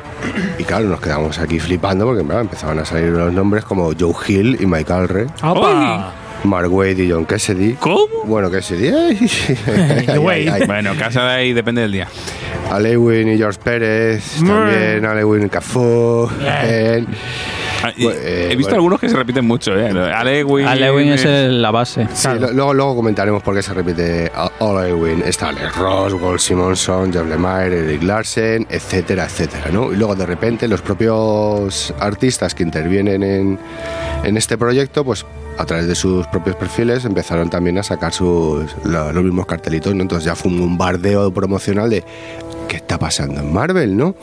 Y 0.59 0.63
claro, 0.63 0.85
nos 0.89 0.99
quedamos 1.01 1.39
aquí 1.39 1.59
flipando 1.59 2.05
porque 2.05 2.23
claro, 2.23 2.41
empezaban 2.41 2.77
a 2.79 2.85
salir 2.85 3.09
los 3.09 3.33
nombres 3.33 3.63
como 3.63 3.91
Joe 3.97 4.13
Hill 4.27 4.57
y 4.59 4.65
Mike 4.65 4.91
Alre, 4.93 5.27
¡Opa! 5.41 6.11
Mark 6.43 6.71
Wade 6.71 7.03
y 7.03 7.11
John 7.11 7.25
Cassidy. 7.25 7.73
¿cómo? 7.73 8.05
Bueno, 8.25 8.49
Cassidy. 8.51 8.87
ay, 8.89 9.17
ay, 9.67 10.05
ay, 10.07 10.17
Wade. 10.17 10.49
ay. 10.51 10.61
Bueno, 10.67 10.91
casa 10.97 11.23
de 11.23 11.31
ahí 11.33 11.53
depende 11.53 11.81
del 11.81 11.91
día. 11.93 12.07
Alewin 12.71 13.29
y 13.29 13.37
George 13.37 13.59
Pérez, 13.63 14.35
también 14.45 15.05
Alewin 15.05 15.45
y 15.45 15.49
Cafú. 15.49 16.29
Ah, 17.83 17.91
eh, 17.97 18.49
he 18.51 18.55
visto 18.55 18.69
bueno. 18.71 18.75
algunos 18.75 18.99
que 18.99 19.09
se 19.09 19.15
repiten 19.15 19.45
mucho, 19.45 19.73
¿eh? 19.77 19.89
Alewin. 19.89 20.67
Alewin 20.67 21.09
es 21.13 21.25
el- 21.25 21.61
la 21.61 21.71
base. 21.71 22.07
Sí, 22.13 22.27
lo- 22.39 22.51
luego, 22.51 22.73
luego 22.73 22.95
comentaremos 22.95 23.41
por 23.43 23.55
qué 23.55 23.61
se 23.61 23.73
repite 23.73 24.31
All 24.59 24.85
Ewing, 24.87 25.23
está 25.25 25.49
Alex 25.49 25.75
Ross, 25.77 26.13
Gold 26.13 26.39
Simonson, 26.39 27.13
Jeff 27.13 27.25
Lemire, 27.27 27.79
Eric 27.85 28.03
Larsen, 28.03 28.67
etcétera, 28.69 29.25
etcétera, 29.25 29.69
¿no? 29.71 29.91
Y 29.93 29.95
luego 29.97 30.15
de 30.15 30.25
repente 30.25 30.67
los 30.67 30.81
propios 30.81 31.93
artistas 31.99 32.53
que 32.55 32.63
intervienen 32.63 33.23
en, 33.23 33.59
en 34.23 34.37
este 34.37 34.57
proyecto, 34.57 35.03
pues 35.05 35.25
a 35.57 35.65
través 35.65 35.87
de 35.87 35.95
sus 35.95 36.25
propios 36.27 36.55
perfiles 36.55 37.03
empezaron 37.05 37.49
también 37.49 37.77
a 37.77 37.83
sacar 37.83 38.13
sus, 38.13 38.75
lo- 38.85 39.11
los 39.11 39.23
mismos 39.23 39.45
cartelitos, 39.45 39.93
¿no? 39.95 40.01
Entonces 40.01 40.25
ya 40.25 40.35
fue 40.35 40.51
un 40.51 40.59
bombardeo 40.59 41.33
promocional 41.33 41.89
de 41.89 42.03
¿qué 42.67 42.77
está 42.77 42.97
pasando 42.97 43.41
en 43.41 43.51
Marvel, 43.53 43.95
no? 43.97 44.15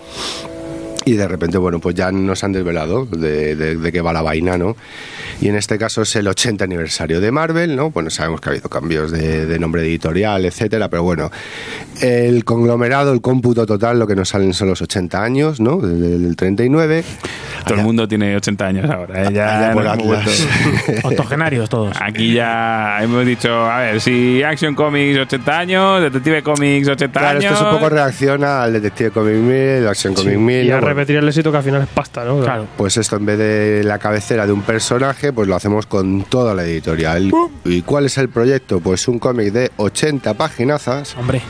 Y 1.08 1.12
de 1.12 1.28
repente, 1.28 1.56
bueno, 1.56 1.78
pues 1.78 1.94
ya 1.94 2.10
nos 2.10 2.42
han 2.42 2.50
desvelado 2.50 3.06
de, 3.06 3.54
de- 3.54 3.76
de 3.76 3.92
qué 3.92 4.00
va 4.00 4.12
la 4.12 4.22
vaina, 4.22 4.58
¿no? 4.58 4.76
Y 5.40 5.46
en 5.48 5.54
este 5.54 5.78
caso 5.78 6.02
es 6.02 6.16
el 6.16 6.26
80 6.26 6.64
aniversario 6.64 7.20
de 7.20 7.30
Marvel, 7.30 7.76
¿no? 7.76 7.90
Bueno, 7.92 8.10
sabemos 8.10 8.40
que 8.40 8.48
ha 8.48 8.52
habido 8.52 8.68
cambios 8.68 9.12
de, 9.12 9.46
de 9.46 9.58
nombre 9.60 9.82
editorial, 9.82 10.44
etcétera, 10.44 10.88
pero 10.88 11.04
bueno, 11.04 11.30
el 12.02 12.44
conglomerado, 12.44 13.12
el 13.12 13.20
cómputo 13.20 13.64
total, 13.66 14.00
lo 14.00 14.08
que 14.08 14.16
nos 14.16 14.30
salen 14.30 14.52
son 14.52 14.66
los 14.68 14.82
80 14.82 15.22
años, 15.22 15.60
¿no? 15.60 15.76
Desde 15.76 16.16
el 16.16 16.34
39. 16.34 17.04
Todo 17.64 17.74
el 17.78 17.82
mundo 17.84 18.08
tiene 18.08 18.34
80 18.34 18.66
años 18.66 18.90
ahora. 18.90 19.28
¿eh? 19.28 19.32
Ya 19.32 19.58
Allá 19.70 19.72
por 19.74 19.86
Atlas. 19.86 20.48
Octogenarios 21.04 21.68
todos. 21.68 21.96
Aquí 22.00 22.32
ya 22.34 22.98
hemos 23.02 23.24
dicho, 23.24 23.48
a 23.64 23.78
ver, 23.78 24.00
si 24.00 24.42
Action 24.42 24.74
Comics 24.74 25.18
80 25.20 25.58
años, 25.58 26.00
Detective 26.02 26.42
Comics 26.42 26.88
80 26.88 27.12
Claro, 27.20 27.38
años. 27.38 27.52
esto 27.52 27.64
es 27.64 27.72
un 27.72 27.78
poco 27.78 27.88
reacciona 27.90 28.64
al 28.64 28.72
Detective 28.72 29.10
Comic 29.10 29.36
Mill, 29.36 29.86
Action 29.88 30.14
Comic 30.14 30.36
Mill. 30.38 30.66
Y 30.66 30.70
a 30.72 30.80
¿no? 30.80 30.86
Bueno, 30.96 31.04
repetir 31.04 31.16
el 31.16 31.28
éxito 31.28 31.50
que 31.50 31.58
al 31.58 31.62
final 31.62 31.82
es 31.82 31.88
pasta, 31.88 32.24
¿no? 32.24 32.40
Claro. 32.40 32.66
Pues 32.76 32.96
esto 32.96 33.16
en 33.16 33.26
vez 33.26 33.38
de 33.38 33.82
la 33.84 33.98
cabecera 33.98 34.46
de 34.46 34.52
un 34.52 34.62
personaje, 34.62 35.32
pues 35.32 35.46
lo 35.46 35.54
hacemos 35.54 35.86
con 35.86 36.22
toda 36.24 36.54
la 36.54 36.64
editorial. 36.64 37.30
¿Y 37.64 37.82
cuál 37.82 38.06
es 38.06 38.16
el 38.18 38.28
proyecto? 38.30 38.80
Pues 38.80 39.06
un 39.08 39.18
cómic 39.18 39.52
de 39.52 39.70
80 39.76 40.34
paginazas 40.34 41.14
Hombre, 41.18 41.42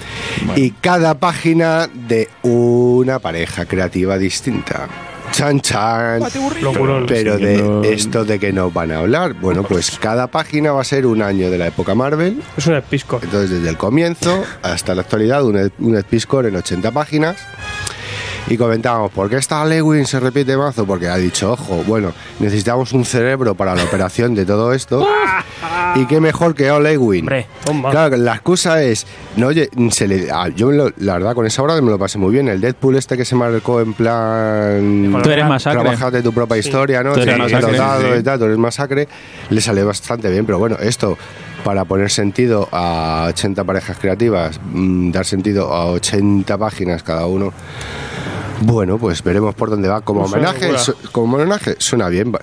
y 0.57 0.71
cada 0.73 1.15
página 1.15 1.89
de 1.93 2.29
una 2.43 3.19
pareja 3.21 3.67
creativa 3.67 4.19
distinta. 4.19 4.89
Chan 5.33 5.61
chan. 5.61 6.21
Locurón. 6.63 7.05
Pero 7.07 7.37
Siguiendo- 7.37 7.83
de 7.83 7.93
esto 7.93 8.25
de 8.25 8.39
que 8.39 8.53
nos 8.53 8.73
van 8.73 8.91
a 8.93 8.99
hablar. 8.99 9.35
Bueno, 9.35 9.65
pues 9.65 9.99
cada 9.99 10.29
página 10.29 10.73
va 10.73 10.81
a 10.81 10.85
ser 10.85 11.05
un 11.07 11.21
año 11.23 11.51
de 11.51 11.59
la 11.59 11.67
época 11.67 11.95
Marvel. 11.95 12.41
Es 12.57 12.67
un 12.67 12.75
episco. 12.75 13.21
Entonces, 13.23 13.51
desde 13.51 13.69
el 13.69 13.77
comienzo 13.77 14.43
hasta 14.63 14.95
la 14.95 15.03
actualidad, 15.03 15.45
un, 15.45 15.57
ed- 15.59 15.73
un 15.79 15.97
Episcore 15.97 16.49
en 16.49 16.57
80 16.57 16.91
páginas. 16.91 17.37
Y 18.49 18.57
comentábamos, 18.57 19.11
¿por 19.11 19.29
qué 19.29 19.37
esta 19.39 19.65
Lewin 19.65 20.07
se 20.07 20.21
repite 20.21 20.57
mazo? 20.57 20.87
Porque 20.87 21.09
ha 21.09 21.17
dicho, 21.17 21.53
ojo, 21.53 21.83
bueno, 21.85 22.13
necesitamos 22.39 22.93
un 22.93 23.05
cerebro 23.05 23.57
para 23.57 23.75
la 23.75 23.83
operación 23.83 24.37
de 24.37 24.47
todo 24.47 24.73
esto. 24.73 25.05
y 25.97 26.07
qué 26.07 26.21
mejor 26.21 26.55
que 26.55 26.71
All 26.71 26.85
Lewin. 26.85 27.23
hombre. 27.23 27.47
Toma. 27.65 27.91
Claro, 27.91 28.17
la 28.17 28.35
excusa 28.35 28.81
es, 28.85 29.05
no, 29.37 29.49
oye, 29.49 29.69
se 29.91 30.07
le, 30.07 30.31
ah, 30.31 30.49
yo 30.55 30.69
me 30.69 30.75
lo- 30.77 30.93
la 30.99 31.15
verdad 31.15 31.35
con 31.35 31.45
esa 31.45 31.61
obra 31.63 31.81
me 31.81 31.91
lo 31.91 31.99
pasé 31.99 32.19
muy 32.19 32.31
bien. 32.33 32.47
El 32.49 32.61
Deadpool 32.61 32.95
este 32.97 33.17
que 33.17 33.25
se 33.25 33.35
marcó 33.35 33.81
en 33.81 33.95
plan... 33.95 35.11
Tú 35.25 35.31
eres 35.31 35.47
masacre. 35.47 36.23
Tu 36.23 36.33
propia 36.33 36.57
historia, 36.57 37.03
¿no? 37.03 37.15
Tú 37.15 37.21
eres 37.23 37.35
Sí, 37.35 37.41
masacre. 37.41 37.73
dotado 37.73 38.01
Sí, 38.03 38.07
sí. 38.13 38.19
y 38.19 38.23
tal, 38.23 38.39
tú 38.39 38.45
eres 38.45 38.59
masacre. 38.59 39.09
Le 39.51 39.61
sale 39.61 39.83
bastante 39.83 40.31
bien, 40.31 40.47
pero 40.47 40.61
bueno, 40.61 40.77
esto 40.81 41.19
para 41.65 41.85
poner 41.85 42.11
sentido 42.13 42.69
a 42.71 43.25
80 43.31 43.65
parejas 43.65 43.99
creativas, 43.99 44.61
mm, 44.73 45.11
dar 45.11 45.25
sentido 45.27 45.73
a 45.75 45.87
80 45.87 46.57
páginas 46.57 47.03
cada 47.03 47.27
uno. 47.27 47.53
Bueno, 48.63 48.97
pues 48.99 49.23
veremos 49.23 49.55
por 49.55 49.71
dónde 49.71 49.89
va. 49.89 50.01
Como 50.01 50.27
suena 50.29 50.51
homenaje, 50.51 50.79
su- 50.79 50.95
como 51.13 51.37
homenaje 51.37 51.77
suena 51.79 52.09
bien. 52.09 52.33
Va- 52.33 52.41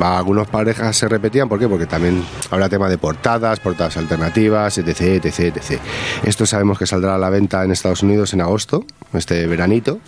va, 0.00 0.18
algunas 0.18 0.48
parejas 0.48 0.96
se 0.96 1.08
repetían, 1.08 1.48
¿por 1.48 1.58
qué? 1.58 1.68
Porque 1.68 1.86
también 1.86 2.24
habrá 2.50 2.68
tema 2.68 2.88
de 2.88 2.98
portadas, 2.98 3.60
portadas 3.60 3.96
alternativas, 3.96 4.76
etc, 4.78 5.00
etc, 5.24 5.56
etc. 5.56 5.80
Esto 6.24 6.44
sabemos 6.46 6.78
que 6.78 6.86
saldrá 6.86 7.14
a 7.14 7.18
la 7.18 7.30
venta 7.30 7.64
en 7.64 7.70
Estados 7.72 8.02
Unidos 8.02 8.32
en 8.34 8.40
agosto, 8.40 8.84
este 9.12 9.46
veranito. 9.46 9.98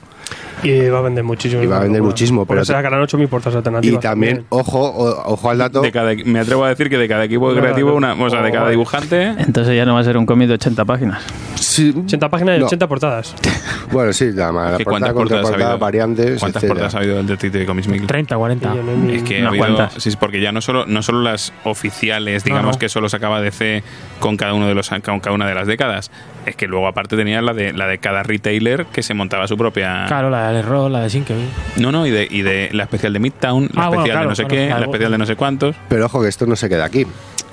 Y 0.62 0.88
va 0.88 0.99
a 0.99 1.02
vender 1.02 1.23
muchísimo. 1.23 1.62
Y 1.62 1.66
va 1.66 1.76
a 1.76 1.80
vender 1.80 1.99
Locura. 2.00 2.12
muchísimo, 2.12 2.40
Por 2.40 2.49
pero 2.54 2.62
eso 2.62 2.73
te- 2.73 2.78
sacarán 2.78 3.00
8.000 3.02 3.28
portas 3.28 3.54
alternativas. 3.54 3.99
Y 3.99 4.00
también, 4.00 4.45
ojo, 4.49 4.80
o- 4.80 5.33
ojo 5.33 5.50
al 5.50 5.59
dato. 5.59 5.80
De 5.83 5.92
cada, 5.92 6.12
me 6.25 6.40
atrevo 6.40 6.64
a 6.64 6.71
decir 6.71 6.88
que 6.88 6.97
de 6.99 7.06
cada 7.09 7.25
equipo 7.25 7.47
Claro, 7.49 7.61
creativo, 7.62 7.90
de- 7.90 7.97
una, 7.97 8.14
o 8.14 8.30
sea, 8.30 8.42
de 8.42 8.50
cada 8.50 8.66
oh, 8.66 8.71
dibujante. 8.71 9.23
Entonces 9.38 9.76
ya 9.76 9.85
no 9.85 9.95
va 9.95 10.00
a 10.00 10.04
ser 10.04 10.16
un 10.16 10.26
cómic 10.26 10.49
de 10.49 10.54
80 10.54 10.85
páginas. 10.85 11.23
Sí, 11.56 11.95
80 12.04 12.28
páginas 12.30 12.56
y 12.56 12.61
no. 12.61 12.66
80 12.66 12.88
portadas. 12.88 13.35
Bueno, 13.92 14.12
sí, 14.12 14.33
la, 14.33 14.50
la 14.50 14.76
¿Qué 14.78 14.85
portada, 14.85 15.12
¿Cuántas 15.12 15.40
portadas 15.42 15.62
ha 15.73 15.76
variantes, 15.76 16.40
¿Cuántas 16.40 16.64
etcétera. 16.64 16.68
portadas 16.88 16.95
ha 16.97 16.99
habido 16.99 17.16
del 17.18 17.26
Detective 17.28 17.64
Comics 17.66 17.87
1000? 17.87 18.06
30, 18.09 18.37
40. 18.37 18.73
Y 18.73 18.76
yo 18.76 18.83
no 18.83 18.90
he 18.92 18.97
ni- 18.97 19.14
Es 19.14 19.23
que 19.23 19.37
ha 19.45 19.49
Unas 19.52 19.62
habido, 19.62 19.90
sí, 20.00 20.09
es 20.09 20.16
porque 20.16 20.40
ya 20.40 20.50
no 20.50 20.61
solo, 20.61 20.87
no 20.87 21.02
solo 21.02 21.23
las 21.23 21.52
oficiales, 21.62 22.42
digamos 22.42 22.75
no. 22.76 22.78
que 22.80 22.88
solo 22.88 23.09
sacaba 23.09 23.40
DC 23.40 23.85
con 24.18 24.37
cada 24.37 24.54
uno 24.54 24.66
de 24.66 24.75
los 24.75 24.88
con 25.04 25.21
cada 25.21 25.33
una 25.35 25.47
de 25.47 25.54
las 25.54 25.68
décadas, 25.68 26.11
es 26.47 26.56
que 26.56 26.66
luego 26.66 26.88
aparte 26.88 27.16
tenía 27.16 27.40
la 27.42 27.54
de 27.54 27.73
la 27.73 27.87
de 27.87 27.99
cada 27.99 28.25
retailer 28.25 28.87
que 28.87 29.04
se 29.04 29.14
montaba 29.14 29.47
su 29.47 29.56
propia 29.56 30.06
Claro, 30.16 30.30
la 30.30 30.50
de 30.50 30.61
Error, 30.61 30.90
la 30.90 31.00
de 31.02 31.11
Sinkel. 31.11 31.37
No, 31.76 31.92
no, 31.92 32.06
y 32.06 32.11
de, 32.11 32.26
y 32.30 32.40
de 32.40 32.70
la 32.73 32.85
especial 32.85 33.12
de 33.12 33.18
Midtown, 33.18 33.68
la 33.75 33.82
Ah, 33.85 33.88
bueno, 33.88 34.02
especial 34.04 34.14
claro, 34.14 34.20
de 34.23 34.28
no 34.30 34.35
sé 34.35 34.42
claro, 34.44 34.54
qué, 34.56 34.66
claro. 34.66 34.80
la 34.80 34.87
especial 34.87 35.12
de 35.12 35.18
no 35.18 35.26
sé 35.26 35.37
cuántos. 35.37 35.76
Pero 35.90 36.06
ojo 36.06 36.23
que 36.23 36.28
esto 36.28 36.46
no 36.46 36.56
se 36.56 36.70
queda 36.70 36.87
aquí. 36.87 37.06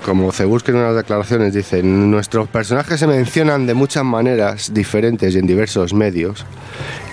Como 0.04 0.34
se 0.34 0.44
busca 0.44 0.72
en 0.72 0.80
unas 0.80 0.96
declaraciones, 0.96 1.54
dice, 1.54 1.82
nuestros 1.82 2.50
personajes 2.50 3.00
se 3.00 3.08
mencionan 3.08 3.66
de 3.66 3.74
muchas 3.74 4.04
maneras 4.04 4.74
diferentes 4.74 5.34
y 5.34 5.40
en 5.40 5.48
diversos 5.48 5.94
medios, 5.94 6.46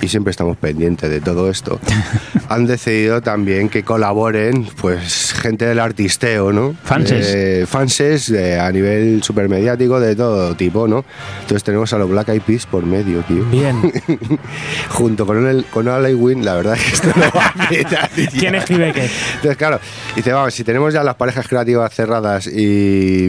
y 0.03 0.09
siempre 0.09 0.33
estamos 0.33 0.57
pendientes 0.57 1.09
de 1.09 1.21
todo 1.21 1.49
esto. 1.51 1.79
Han 2.49 2.67
decidido 2.67 3.21
también 3.21 3.69
que 3.69 3.85
colaboren, 3.85 4.67
pues, 4.81 5.33
gente 5.35 5.67
del 5.67 5.79
artisteo, 5.79 6.53
¿no? 6.53 6.75
Fanses. 6.83 7.33
Eh, 7.33 7.65
fanses 7.69 8.29
eh, 8.31 8.59
a 8.59 8.73
nivel 8.73 9.23
supermediático 9.23 10.01
de 10.01 10.17
todo 10.17 10.57
tipo, 10.57 10.89
¿no? 10.89 11.05
Entonces 11.43 11.63
tenemos 11.63 11.93
a 11.93 11.99
los 11.99 12.11
Black 12.11 12.31
Eyed 12.31 12.43
Peas 12.43 12.67
por 12.67 12.85
medio, 12.85 13.21
tío. 13.23 13.45
Bien. 13.45 13.93
Junto 14.89 15.27
con 15.27 15.47
el 15.47 15.65
con 15.67 15.87
Win, 15.89 16.45
la 16.45 16.55
verdad 16.55 16.75
es 16.75 16.83
que 16.83 16.95
esto 16.95 17.09
no 17.15 17.31
va 17.37 17.47
a 17.47 17.69
petar. 17.69 18.11
¿Quién 18.39 18.57
escribe 18.57 18.93
qué? 18.93 19.09
Entonces, 19.37 19.57
claro, 19.57 19.79
dice, 20.17 20.33
vamos, 20.33 20.53
si 20.55 20.65
tenemos 20.65 20.93
ya 20.93 21.05
las 21.05 21.15
parejas 21.15 21.47
creativas 21.47 21.95
cerradas 21.95 22.49
y 22.49 22.80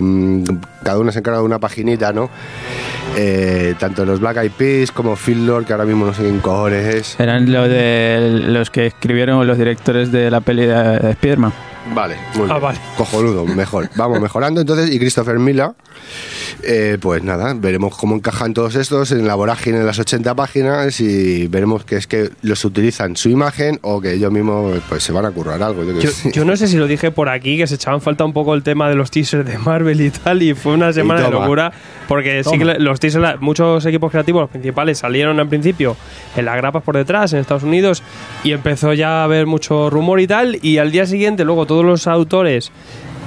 mm, 0.01 0.43
cada 0.83 0.99
uno 0.99 1.11
se 1.11 1.19
encarga 1.19 1.39
de 1.39 1.45
una 1.45 1.59
paginita, 1.59 2.13
¿no? 2.13 2.29
Eh, 3.17 3.75
tanto 3.77 4.05
los 4.05 4.19
Black 4.19 4.37
Eyed 4.37 4.51
Peas 4.51 4.91
como 4.91 5.15
Phil 5.15 5.45
Lord, 5.45 5.65
que 5.65 5.73
ahora 5.73 5.85
mismo 5.85 6.05
no 6.05 6.13
sé 6.13 6.23
quién 6.23 6.39
cojones 6.39 6.95
es. 6.95 7.19
Eran 7.19 7.51
lo 7.51 7.67
de 7.67 8.41
los 8.47 8.69
que 8.69 8.87
escribieron 8.87 9.45
los 9.45 9.57
directores 9.57 10.11
de 10.11 10.31
la 10.31 10.41
peli 10.41 10.65
de 10.65 11.13
Spiderman. 11.13 11.53
Vale, 11.93 12.15
muy 12.35 12.43
Ah, 12.49 12.53
bien. 12.53 12.61
vale. 12.61 12.79
Cojonudo, 12.97 13.45
mejor. 13.45 13.89
Vamos 13.95 14.21
mejorando. 14.21 14.61
Entonces, 14.61 14.91
y 14.93 14.99
Christopher 14.99 15.39
Mila, 15.39 15.73
eh, 16.63 16.97
pues 17.01 17.23
nada, 17.23 17.53
veremos 17.55 17.97
cómo 17.97 18.15
encajan 18.15 18.53
todos 18.53 18.75
estos 18.75 19.11
en 19.11 19.25
la 19.25 19.33
vorágine 19.35 19.79
de 19.79 19.83
las 19.85 19.97
80 19.97 20.35
páginas 20.35 20.99
y 20.99 21.47
veremos 21.47 21.83
que 21.83 21.95
es 21.95 22.05
que 22.07 22.29
los 22.43 22.63
utilizan 22.65 23.15
su 23.15 23.29
imagen 23.29 23.79
o 23.81 23.99
que 23.99 24.13
ellos 24.13 24.31
mismos 24.31 24.79
pues 24.89 25.03
se 25.03 25.11
van 25.11 25.25
a 25.25 25.31
currar 25.31 25.61
algo. 25.63 25.83
Yo, 25.83 25.99
Yo, 25.99 26.09
yo 26.31 26.45
no 26.45 26.55
sé 26.55 26.67
si 26.67 26.77
lo 26.77 26.85
dije 26.87 27.09
por 27.11 27.29
aquí, 27.29 27.57
que 27.57 27.65
se 27.65 27.75
echaban 27.75 27.99
falta 28.01 28.25
un 28.25 28.33
poco 28.33 28.53
el 28.53 28.61
tema 28.63 28.87
de 28.87 28.95
los 28.95 29.09
teasers 29.09 29.45
de 29.45 29.57
Marvel 29.57 29.99
y 30.01 30.11
tal, 30.11 30.43
y 30.43 30.53
fue 30.53 30.73
una 30.73 30.93
semana 30.93 31.21
de 31.21 31.31
locura, 31.31 31.71
porque 32.11 32.43
sí 32.43 32.57
que 32.57 32.65
los 32.65 33.15
la- 33.15 33.37
muchos 33.39 33.85
equipos 33.85 34.11
creativos, 34.11 34.41
los 34.41 34.49
principales, 34.49 34.97
salieron 34.99 35.39
al 35.39 35.47
principio 35.47 35.95
en 36.35 36.45
las 36.45 36.55
grapas 36.57 36.83
por 36.83 36.95
detrás, 36.97 37.33
en 37.33 37.39
Estados 37.39 37.63
Unidos, 37.63 38.03
y 38.43 38.51
empezó 38.51 38.93
ya 38.93 39.21
a 39.21 39.23
haber 39.23 39.45
mucho 39.47 39.89
rumor 39.89 40.19
y 40.19 40.27
tal, 40.27 40.57
y 40.61 40.77
al 40.77 40.91
día 40.91 41.05
siguiente 41.05 41.45
luego 41.45 41.65
todos 41.65 41.85
los 41.85 42.07
autores 42.07 42.71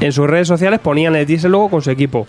en 0.01 0.13
sus 0.13 0.29
redes 0.29 0.49
sociales 0.49 0.81
ponían 0.81 1.17
el 1.17 1.27
teaser 1.27 1.51
luego 1.51 1.71
con 1.71 1.83
su 1.83 1.91
equipo. 1.91 2.27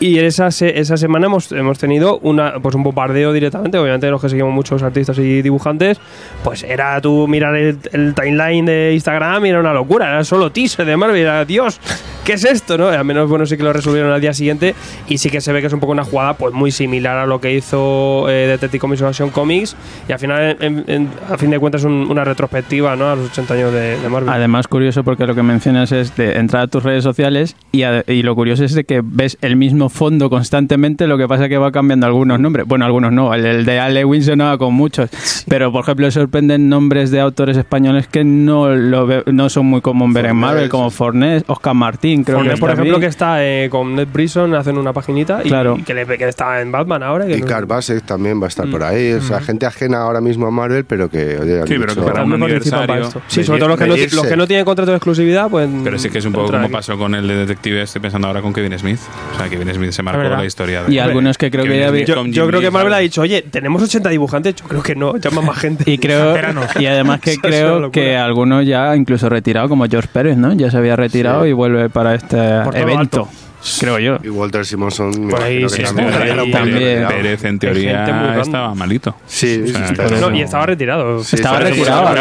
Y 0.00 0.20
esa, 0.20 0.52
se- 0.52 0.78
esa 0.78 0.96
semana 0.96 1.26
hemos, 1.26 1.50
hemos 1.50 1.76
tenido 1.76 2.18
una, 2.18 2.60
pues 2.62 2.72
un 2.76 2.84
bombardeo 2.84 3.32
directamente, 3.32 3.78
obviamente 3.78 4.08
los 4.10 4.22
que 4.22 4.28
seguimos 4.28 4.52
muchos 4.52 4.80
artistas 4.84 5.18
y 5.18 5.42
dibujantes, 5.42 5.98
pues 6.44 6.62
era 6.62 7.00
tú 7.00 7.26
mirar 7.26 7.56
el, 7.56 7.78
el 7.92 8.14
timeline 8.14 8.64
de 8.64 8.92
Instagram 8.94 9.44
y 9.46 9.48
era 9.48 9.58
una 9.58 9.72
locura, 9.74 10.08
era 10.08 10.22
solo 10.22 10.52
teaser 10.52 10.86
de 10.86 10.96
Marvel, 10.96 11.16
era 11.20 11.44
Dios, 11.44 11.80
¿qué 12.28 12.34
es 12.34 12.44
esto? 12.44 12.76
¿no? 12.76 12.88
Al 12.88 13.04
menos 13.06 13.26
bueno 13.30 13.46
sí 13.46 13.56
que 13.56 13.62
lo 13.62 13.72
resolvieron 13.72 14.12
al 14.12 14.20
día 14.20 14.34
siguiente 14.34 14.74
y 15.08 15.16
sí 15.16 15.30
que 15.30 15.40
se 15.40 15.50
ve 15.50 15.62
que 15.62 15.68
es 15.68 15.72
un 15.72 15.80
poco 15.80 15.92
una 15.92 16.04
jugada 16.04 16.34
pues 16.34 16.52
muy 16.52 16.70
similar 16.70 17.16
a 17.16 17.24
lo 17.24 17.40
que 17.40 17.54
hizo 17.54 18.28
eh, 18.28 18.46
Detective 18.46 18.78
Comics 18.80 19.00
Action 19.00 19.30
Comics 19.30 19.74
y 20.06 20.12
al 20.12 20.18
final 20.18 20.56
en- 20.60 20.84
en- 20.88 21.08
a 21.30 21.38
fin 21.38 21.48
de 21.50 21.58
cuentas 21.58 21.84
un- 21.84 22.06
una 22.10 22.24
retrospectiva 22.24 22.96
¿no? 22.96 23.08
a 23.10 23.16
los 23.16 23.30
80 23.30 23.54
años 23.54 23.72
de, 23.72 23.98
de 23.98 24.08
Marvel. 24.10 24.28
Además, 24.28 24.68
curioso 24.68 25.04
porque 25.04 25.26
lo 25.26 25.34
que 25.34 25.42
mencionas 25.42 25.90
es 25.92 26.14
de 26.16 26.36
entrar 26.38 26.64
a 26.64 26.66
tus 26.66 26.82
redes 26.82 27.02
sociales 27.02 27.56
y, 27.72 27.84
a- 27.84 28.04
y 28.06 28.22
lo 28.22 28.34
curioso 28.34 28.62
es 28.62 28.74
de 28.74 28.84
que 28.84 29.00
ves 29.02 29.38
el 29.40 29.56
mismo 29.56 29.88
fondo 29.88 30.28
constantemente, 30.28 31.06
lo 31.06 31.16
que 31.16 31.26
pasa 31.26 31.44
es 31.44 31.48
que 31.48 31.56
va 31.56 31.72
cambiando 31.72 32.06
algunos 32.06 32.38
nombres. 32.40 32.66
Bueno, 32.66 32.84
algunos 32.84 33.10
no, 33.10 33.32
el, 33.32 33.46
el 33.46 33.64
de 33.64 33.78
Ale 33.80 34.04
Win 34.04 34.22
sonaba 34.22 34.58
con 34.58 34.74
muchos, 34.74 35.08
pero 35.48 35.72
por 35.72 35.82
ejemplo 35.84 36.10
sorprenden 36.10 36.68
nombres 36.68 37.10
de 37.10 37.20
autores 37.20 37.56
españoles 37.56 38.06
que 38.06 38.22
no 38.24 38.68
lo 38.74 39.06
ve- 39.06 39.22
no 39.32 39.48
son 39.48 39.64
muy 39.66 39.80
común 39.80 40.12
ver 40.12 40.26
en 40.26 40.32
Fornés. 40.32 40.40
Marvel, 40.50 40.68
como 40.68 40.90
Fornés, 40.90 41.44
Oscar 41.46 41.74
Martín, 41.74 42.17
Creo 42.24 42.42
que 42.42 42.56
por 42.56 42.70
ejemplo, 42.70 43.00
que 43.00 43.06
está 43.06 43.44
eh, 43.44 43.68
con 43.70 43.94
Ned 43.94 44.08
Brisson, 44.12 44.54
hacen 44.54 44.78
una 44.78 44.92
paginita 44.92 45.40
y, 45.44 45.48
Claro. 45.48 45.76
y 45.78 45.82
que, 45.82 45.94
le, 45.94 46.06
que 46.06 46.28
está 46.28 46.60
en 46.60 46.70
Batman 46.72 47.02
ahora. 47.02 47.26
Que 47.26 47.36
Y 47.36 47.40
no- 47.40 47.46
Clark 47.46 47.66
Basek 47.66 48.02
también 48.04 48.40
va 48.40 48.46
a 48.46 48.48
estar 48.48 48.66
Mm. 48.66 48.70
por 48.70 48.82
ahí. 48.82 49.12
O 49.12 49.22
sea, 49.22 49.40
gente 49.40 49.66
ajena 49.66 50.02
ahora 50.02 50.20
mismo 50.20 50.46
a 50.46 50.50
Marvel, 50.50 50.84
pero 50.84 51.08
que, 51.08 51.38
oye, 51.38 51.62
Sí, 51.66 51.74
pero 51.78 51.94
que 51.94 52.00
para 52.02 52.22
un 52.24 52.30
para 52.32 52.44
aniversario. 52.44 53.02
esto. 53.04 53.22
Sí, 53.28 53.44
sobre 53.44 53.58
todo 53.58 53.68
los 53.70 53.78
que, 53.78 53.86
no, 53.86 53.96
los 53.96 54.26
que 54.26 54.36
no 54.36 54.46
tienen 54.46 54.64
contrato 54.64 54.90
de 54.92 54.96
exclusividad, 54.96 55.48
pues. 55.50 55.68
Pero 55.84 55.98
sí 55.98 56.10
que 56.10 56.18
es 56.18 56.24
un 56.24 56.32
poco 56.32 56.46
como 56.50 56.64
aquí. 56.64 56.72
pasó 56.72 56.96
con 56.98 57.14
el 57.14 57.26
de 57.26 57.34
detective, 57.36 57.82
estoy 57.82 58.00
pensando 58.02 58.26
ahora 58.28 58.42
con 58.42 58.52
Kevin 58.52 58.78
Smith. 58.78 58.98
O 59.34 59.38
sea, 59.38 59.48
Kevin 59.48 59.72
Smith 59.74 59.90
se 59.92 60.02
marcó 60.02 60.22
la 60.22 60.44
historia. 60.44 60.82
De, 60.84 60.92
Y 60.94 60.98
algunos 60.98 61.38
que 61.38 61.50
creo 61.50 61.64
que 61.64 61.70
Kevin 61.70 61.82
ya 61.84 61.90
vi- 61.90 61.98
Smith 62.04 62.08
Yo, 62.08 62.26
yo 62.26 62.46
creo 62.48 62.60
que 62.60 62.70
Marvel 62.70 62.92
ha 62.94 62.98
dicho, 62.98 63.20
oye, 63.22 63.42
tenemos 63.42 63.82
80 63.82 64.08
dibujantes. 64.08 64.54
Yo 64.56 64.64
creo 64.66 64.82
que 64.82 64.94
no, 64.94 65.16
llama 65.16 65.40
más 65.42 65.58
gente. 65.58 65.84
Y 65.90 65.98
creo 65.98 66.34
y 66.78 66.86
además 66.86 67.20
que 67.20 67.36
creo 67.42 67.90
que 67.90 68.16
algunos 68.16 68.66
ya 68.66 68.94
incluso 68.96 69.28
retirado 69.28 69.68
como 69.68 69.86
George 69.86 70.08
Pérez, 70.12 70.36
¿no? 70.36 70.52
Ya 70.54 70.70
se 70.70 70.76
había 70.76 70.96
retirado 70.96 71.46
y 71.46 71.52
vuelve 71.52 71.88
para 71.90 72.07
este 72.14 72.36
evento, 72.74 72.98
alto. 72.98 73.28
creo 73.80 73.98
yo. 73.98 74.18
Y 74.22 74.28
Walter 74.28 74.64
Simonson, 74.64 75.28
Por 75.28 75.42
ahí 75.42 75.68
sí, 75.68 75.82
también. 75.82 76.10
Pérez, 77.08 77.44
en 77.44 77.58
teoría, 77.58 78.40
estaba 78.40 78.74
malito. 78.74 79.14
Sí, 79.26 79.62
O 79.62 79.66
sí, 79.66 79.72
sea. 79.72 80.20
No, 80.20 80.34
y 80.34 80.42
estaba 80.42 80.66
retirado. 80.66 81.22
Sí, 81.24 81.36
Estaba 81.36 81.58
retirado, 81.60 82.14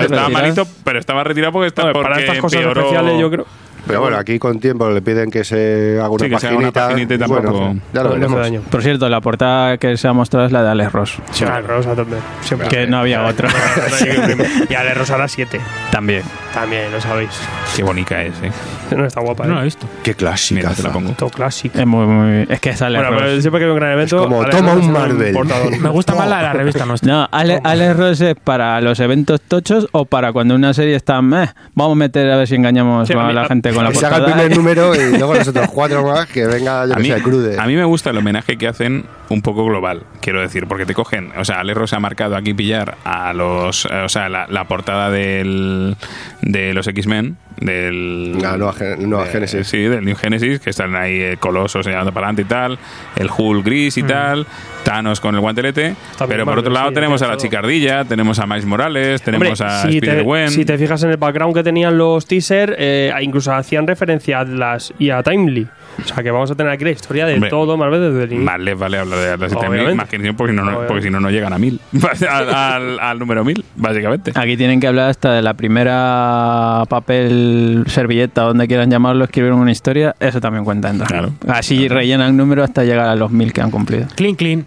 estaba 0.00 0.28
malito, 0.28 0.66
pero 0.84 0.98
estaba 0.98 1.24
retirado 1.24 1.52
porque, 1.52 1.72
No, 1.76 1.92
porque 1.92 2.02
para 2.08 2.20
estas 2.20 2.38
cosas 2.38 2.60
empeoró- 2.60 2.80
especiales, 2.80 3.20
yo 3.20 3.30
creo. 3.30 3.46
Pero 3.88 4.00
bueno, 4.02 4.16
aquí 4.18 4.38
con 4.38 4.60
tiempo 4.60 4.88
le 4.90 5.02
piden 5.02 5.30
que 5.30 5.42
se 5.42 5.96
haga 5.98 6.08
una 6.10 6.24
Sí, 6.24 6.30
que 6.30 6.38
se 6.38 6.46
haga 6.48 6.56
una 6.58 6.70
paginita. 6.70 6.88
paginita 7.16 7.26
Bueno, 7.26 7.42
tampoco- 7.50 7.74
ya 7.92 8.02
lo 8.04 8.10
veremos. 8.10 8.40
daño. 8.40 8.60
Por 8.70 8.82
cierto, 8.82 9.08
la 9.08 9.20
portada 9.20 9.78
que 9.78 9.96
se 9.96 10.06
ha 10.06 10.12
mostrado 10.12 10.46
es 10.46 10.52
la 10.52 10.62
de 10.62 10.70
Alex 10.70 10.92
Ross. 10.92 11.18
Ah, 11.46 11.60
Rosa 11.60 11.94
también. 11.96 12.20
Siempre. 12.42 12.68
Que 12.68 12.86
no 12.86 12.98
había 12.98 13.24
otra. 13.26 13.48
y 14.68 14.74
Ale 14.74 14.94
Rosa 14.94 15.16
era 15.16 15.28
7. 15.28 15.60
También. 15.90 16.22
También, 16.54 16.90
lo 16.90 17.00
sabéis. 17.00 17.30
Qué 17.76 17.82
bonita 17.82 18.22
es, 18.22 18.32
eh. 18.42 18.50
No 18.96 19.04
está 19.04 19.20
guapa. 19.20 19.44
No 19.46 19.58
¿eh? 19.58 19.60
he 19.60 19.64
visto. 19.64 19.86
Qué 20.02 20.14
clásica. 20.14 20.60
Mira, 20.60 20.74
te 20.74 20.82
la 20.82 20.90
pongo. 20.90 21.10
Todo 21.12 21.28
clásico. 21.30 21.78
Es 21.78 21.86
muy, 21.86 22.06
muy. 22.06 22.46
Es 22.48 22.58
que 22.60 22.70
es 22.70 22.80
Alex 22.82 23.02
Bueno, 23.02 23.10
Ross. 23.18 23.22
pero 23.28 23.40
siempre 23.42 23.58
que 23.60 23.64
hay 23.66 23.70
un 23.70 23.76
gran 23.76 23.92
evento. 23.92 24.16
Es 24.16 24.22
como, 24.22 24.42
Ale 24.42 24.50
toma 24.50 24.72
un 24.72 24.90
Marvel. 24.92 25.34
portadón. 25.34 25.82
Me 25.82 25.88
gusta 25.90 26.14
más 26.14 26.28
la 26.28 26.36
de 26.38 26.42
la 26.44 26.52
revista 26.54 26.86
nuestra. 26.86 27.12
No, 27.12 27.28
Ale- 27.30 27.60
Alex 27.62 27.96
Ross 27.96 28.20
es 28.22 28.34
para 28.42 28.80
los 28.80 28.98
eventos 29.00 29.40
tochos 29.42 29.88
o 29.92 30.04
para 30.06 30.32
cuando 30.32 30.54
una 30.54 30.72
serie 30.72 30.96
está 30.96 31.20
meh, 31.22 31.48
vamos 31.74 31.92
a 31.92 31.96
meter 31.96 32.30
a 32.30 32.36
ver 32.36 32.48
si 32.48 32.54
engañamos 32.54 33.06
Sí, 33.06 33.14
a 33.14 33.20
a 33.22 33.26
mí- 33.28 33.34
la 33.34 33.44
gente 33.46 33.72
con 33.78 33.84
la 33.84 33.90
Que 33.92 33.98
se 33.98 34.06
haga 34.06 34.16
el 34.16 34.22
portada. 34.24 34.42
primer 34.42 34.56
número 34.58 34.94
y 34.94 35.10
luego 35.18 35.34
los 35.34 35.48
otros 35.48 35.68
cuatro 35.72 36.04
más 36.06 36.26
que 36.26 36.46
venga, 36.46 36.86
yo 36.86 36.92
A 36.92 36.96
que 36.96 37.02
mí, 37.02 37.08
sé, 37.10 37.22
crude. 37.22 37.56
a 37.58 37.66
mí 37.66 37.74
me 37.76 37.84
gusta 37.84 38.10
el 38.10 38.18
homenaje 38.18 38.56
que 38.58 38.68
hacen 38.68 39.04
un 39.28 39.42
poco 39.42 39.64
global, 39.64 40.02
quiero 40.20 40.40
decir, 40.40 40.66
porque 40.66 40.86
te 40.86 40.94
cogen, 40.94 41.32
o 41.38 41.44
sea, 41.44 41.60
Alex 41.60 41.76
Ross 41.78 41.92
ha 41.92 42.00
marcado 42.00 42.36
aquí 42.36 42.54
pillar 42.54 42.96
a 43.04 43.32
los, 43.32 43.86
eh, 43.86 44.02
o 44.04 44.08
sea, 44.08 44.28
la, 44.28 44.46
la 44.48 44.64
portada 44.64 45.10
del, 45.10 45.96
de 46.42 46.74
los 46.74 46.86
X-Men, 46.86 47.36
del... 47.60 48.40
La 48.40 48.56
nueva 48.56 48.74
nueva 48.98 49.24
de-. 49.26 49.64
Sí, 49.64 49.78
del 49.78 50.04
New 50.04 50.16
Genesis, 50.16 50.60
que 50.60 50.70
están 50.70 50.94
ahí 50.96 51.20
el 51.20 51.38
Coloso 51.38 51.82
señalando 51.82 52.12
para 52.12 52.26
adelante 52.26 52.42
y 52.42 52.44
tal, 52.44 52.78
el 53.16 53.28
Hulk 53.36 53.64
gris 53.64 53.96
y 53.98 54.02
tal, 54.02 54.46
Thanos 54.84 55.20
con 55.20 55.34
el 55.34 55.40
guantelete, 55.40 55.94
También 56.16 56.28
pero 56.28 56.44
por 56.44 56.54
Marvel, 56.54 56.60
otro 56.60 56.72
lado 56.72 56.88
sí, 56.88 56.94
tenemos 56.94 57.22
a 57.22 57.26
la 57.26 57.32
todo. 57.32 57.42
chicardilla, 57.42 58.04
tenemos 58.04 58.38
a 58.38 58.46
Miles 58.46 58.66
Morales, 58.66 59.22
tenemos 59.22 59.60
Hombre, 59.60 59.74
a 59.74 59.82
si 59.82 60.00
te, 60.00 60.06
Spider-Gwen... 60.06 60.50
si 60.50 60.64
te 60.64 60.78
fijas 60.78 61.02
en 61.02 61.10
el 61.10 61.16
background 61.16 61.54
que 61.54 61.62
tenían 61.62 61.98
los 61.98 62.26
teasers, 62.26 62.74
eh, 62.78 63.12
incluso 63.20 63.52
hacían 63.52 63.86
referencia 63.86 64.38
a 64.38 64.40
Atlas 64.42 64.92
y 64.98 65.10
a 65.10 65.22
Timely. 65.22 65.68
O 66.00 66.04
sea 66.08 66.22
que 66.22 66.30
vamos 66.30 66.50
a 66.50 66.54
tener 66.54 66.72
aquí 66.72 66.84
la 66.84 66.90
historia 66.90 67.26
de 67.26 67.34
Hombre, 67.34 67.50
todo 67.50 67.76
Marvel 67.76 68.00
desde 68.00 68.24
el 68.24 68.32
inicio. 68.32 68.44
Más 68.50 68.60
les 68.60 68.78
vale 68.78 68.98
hablar 68.98 69.38
de 69.38 69.48
Time 69.48 69.60
Obviamente. 69.68 69.94
más 69.94 70.08
que 70.08 70.32
porque, 70.34 70.52
no, 70.52 70.64
no- 70.64 70.86
porque 70.86 71.02
si 71.02 71.10
no, 71.10 71.20
no 71.20 71.30
llegan 71.30 71.52
a 71.52 71.58
mil. 71.58 71.80
al, 72.30 72.54
al- 72.54 73.00
al 73.00 73.18
número 73.18 73.44
mil, 73.44 73.64
básicamente. 73.76 74.32
Aquí 74.34 74.56
tienen 74.56 74.80
que 74.80 74.86
hablar 74.86 75.10
hasta 75.10 75.32
de 75.32 75.42
la 75.42 75.54
primera 75.54 76.84
papel, 76.88 77.84
servilleta, 77.86 78.42
donde 78.42 78.66
quieran 78.66 78.90
llamarlo, 78.90 79.24
escribieron 79.24 79.58
una 79.60 79.72
historia, 79.72 80.14
eso 80.20 80.40
también 80.40 80.64
cuenta. 80.64 80.90
entonces. 80.90 81.12
Claro. 81.16 81.32
Así 81.48 81.88
rellenan 81.88 82.36
números 82.36 82.64
hasta 82.64 82.84
llegar 82.84 83.08
a 83.08 83.16
los 83.16 83.30
mil 83.30 83.52
que 83.52 83.60
han 83.60 83.70
cumplido. 83.70 84.06
Clean, 84.14 84.34
clean. 84.34 84.64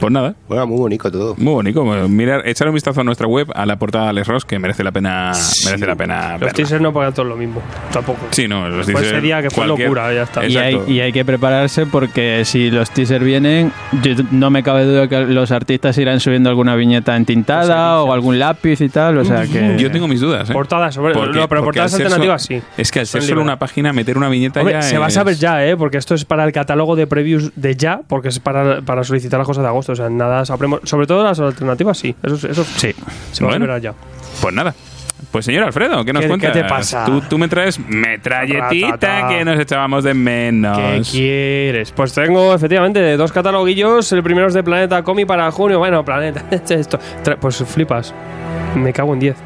Pues 0.00 0.12
nada, 0.12 0.34
Bueno, 0.48 0.66
muy 0.66 0.78
bonito 0.78 1.10
todo. 1.10 1.34
muy 1.36 1.52
bonito. 1.54 1.84
Mirar, 2.08 2.42
echar 2.46 2.68
un 2.68 2.74
vistazo 2.74 3.00
a 3.00 3.04
nuestra 3.04 3.26
web, 3.26 3.48
a 3.54 3.66
la 3.66 3.78
portada 3.78 4.04
de 4.04 4.10
Alex 4.10 4.28
Ross, 4.28 4.44
que 4.44 4.58
merece 4.58 4.84
la 4.84 4.92
pena, 4.92 5.32
merece 5.64 5.86
la 5.86 5.96
pena 5.96 6.30
Los 6.32 6.40
verla. 6.40 6.52
teasers 6.52 6.80
no 6.80 6.92
pagan 6.92 7.12
todo 7.12 7.24
lo 7.26 7.36
mismo. 7.36 7.60
Tampoco. 7.92 8.18
Sí, 8.30 8.46
no, 8.46 8.68
los 8.68 8.84
Fue 8.84 8.94
teasers, 8.94 9.12
ese 9.12 9.20
día 9.20 9.42
que 9.42 9.50
fue 9.50 9.64
cualquier- 9.66 9.88
locura, 9.88 10.12
ya 10.14 10.22
está. 10.22 10.46
Y 10.46 10.56
hay, 10.56 10.80
y 10.86 11.00
hay 11.00 11.12
que 11.12 11.24
prepararse 11.24 11.86
porque 11.86 12.44
si 12.44 12.70
los 12.70 12.90
teasers 12.90 13.24
vienen, 13.24 13.72
yo- 14.02 14.14
no 14.30 14.50
me 14.50 14.62
cabe 14.62 14.84
duda 14.84 15.08
que 15.08 15.20
los 15.26 15.50
artistas 15.50 15.98
irán 15.98 16.20
subiendo 16.20 16.48
alguna 16.48 16.74
viñeta 16.76 17.16
entintada 17.16 18.02
o 18.02 18.12
algún 18.12 18.38
lápiz 18.38 18.80
y 18.80 18.88
tal. 18.88 19.18
O 19.18 19.24
sea 19.24 19.46
que. 19.46 19.76
Yo 19.78 19.90
tengo 19.90 20.06
mis 20.08 20.20
dudas, 20.20 20.50
¿eh? 20.50 20.52
Portadas, 20.52 20.94
sobre, 20.94 21.14
Porque- 21.14 21.38
no, 21.38 21.48
pero 21.48 21.64
portadas 21.64 21.92
alternativas 21.94 22.42
so- 22.42 22.48
sí. 22.48 22.62
Es 22.76 22.90
que 22.90 23.00
al 23.00 23.06
ser 23.06 23.22
solo 23.22 23.42
una 23.42 23.58
página, 23.58 23.92
meter 23.92 24.16
una 24.16 24.28
viñeta 24.28 24.60
Hombre, 24.60 24.74
ya 24.74 24.82
se 24.82 24.98
va 24.98 25.06
a 25.06 25.10
saber 25.10 25.34
ya, 25.36 25.64
¿eh? 25.66 25.76
Porque 25.76 25.98
esto 25.98 26.14
es 26.14 26.24
para 26.24 26.44
el 26.44 26.52
catálogo 26.52 26.94
de 26.96 27.06
previews 27.06 27.50
de 27.56 27.74
ya, 27.76 28.00
porque 28.06 28.28
es 28.28 28.38
para, 28.38 28.80
para 28.82 29.02
solicitar 29.04 29.38
las 29.38 29.46
cosas 29.46 29.62
de 29.62 29.68
agosto. 29.68 29.87
O 29.92 29.96
sea, 29.96 30.08
nada 30.10 30.44
sabremos. 30.44 30.80
Sobre 30.84 31.06
todo 31.06 31.24
las 31.24 31.38
alternativas, 31.40 31.98
sí. 31.98 32.14
Eso, 32.22 32.34
eso 32.48 32.64
Sí. 32.64 32.94
se 33.32 33.44
va 33.44 33.50
Bueno. 33.50 33.64
a 33.64 33.68
saber 33.68 33.82
ya. 33.82 33.94
Pues 34.40 34.54
nada. 34.54 34.74
Pues 35.32 35.44
señor 35.44 35.64
Alfredo, 35.64 36.04
¿qué 36.04 36.12
nos 36.12 36.22
¿Qué- 36.22 36.28
cuentas? 36.28 36.52
qué 36.52 36.62
te 36.62 36.68
pasa? 36.68 37.04
Tú, 37.04 37.20
tú 37.22 37.38
me 37.38 37.48
traes 37.48 37.78
metralletita 37.88 38.90
Ratata. 38.92 39.28
que 39.28 39.44
nos 39.44 39.58
echábamos 39.58 40.04
de 40.04 40.14
menos. 40.14 40.78
¿Qué 40.78 41.02
quieres? 41.10 41.90
Pues 41.92 42.12
tengo 42.14 42.54
efectivamente 42.54 43.16
dos 43.16 43.32
cataloguillos. 43.32 44.10
El 44.12 44.22
primero 44.22 44.46
es 44.46 44.54
de 44.54 44.62
Planeta 44.62 45.02
Comi 45.02 45.24
para 45.24 45.50
junio. 45.50 45.78
Bueno, 45.78 46.04
Planeta, 46.04 46.44
esto. 46.70 46.98
Pues 47.40 47.56
flipas. 47.64 48.14
Me 48.76 48.92
cago 48.92 49.12
en 49.14 49.20
10. 49.20 49.36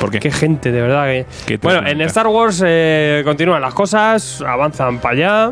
¿Por 0.00 0.10
qué? 0.10 0.18
Qué 0.18 0.32
gente, 0.32 0.72
de 0.72 0.80
verdad. 0.82 1.04
Que... 1.06 1.26
¿Qué 1.46 1.58
te 1.58 1.66
Bueno, 1.66 1.86
en 1.86 2.00
Star 2.02 2.26
Wars 2.26 2.62
eh, 2.66 3.22
continúan 3.24 3.60
las 3.62 3.72
cosas, 3.74 4.42
avanzan 4.42 4.98
para 4.98 5.14
allá. 5.14 5.50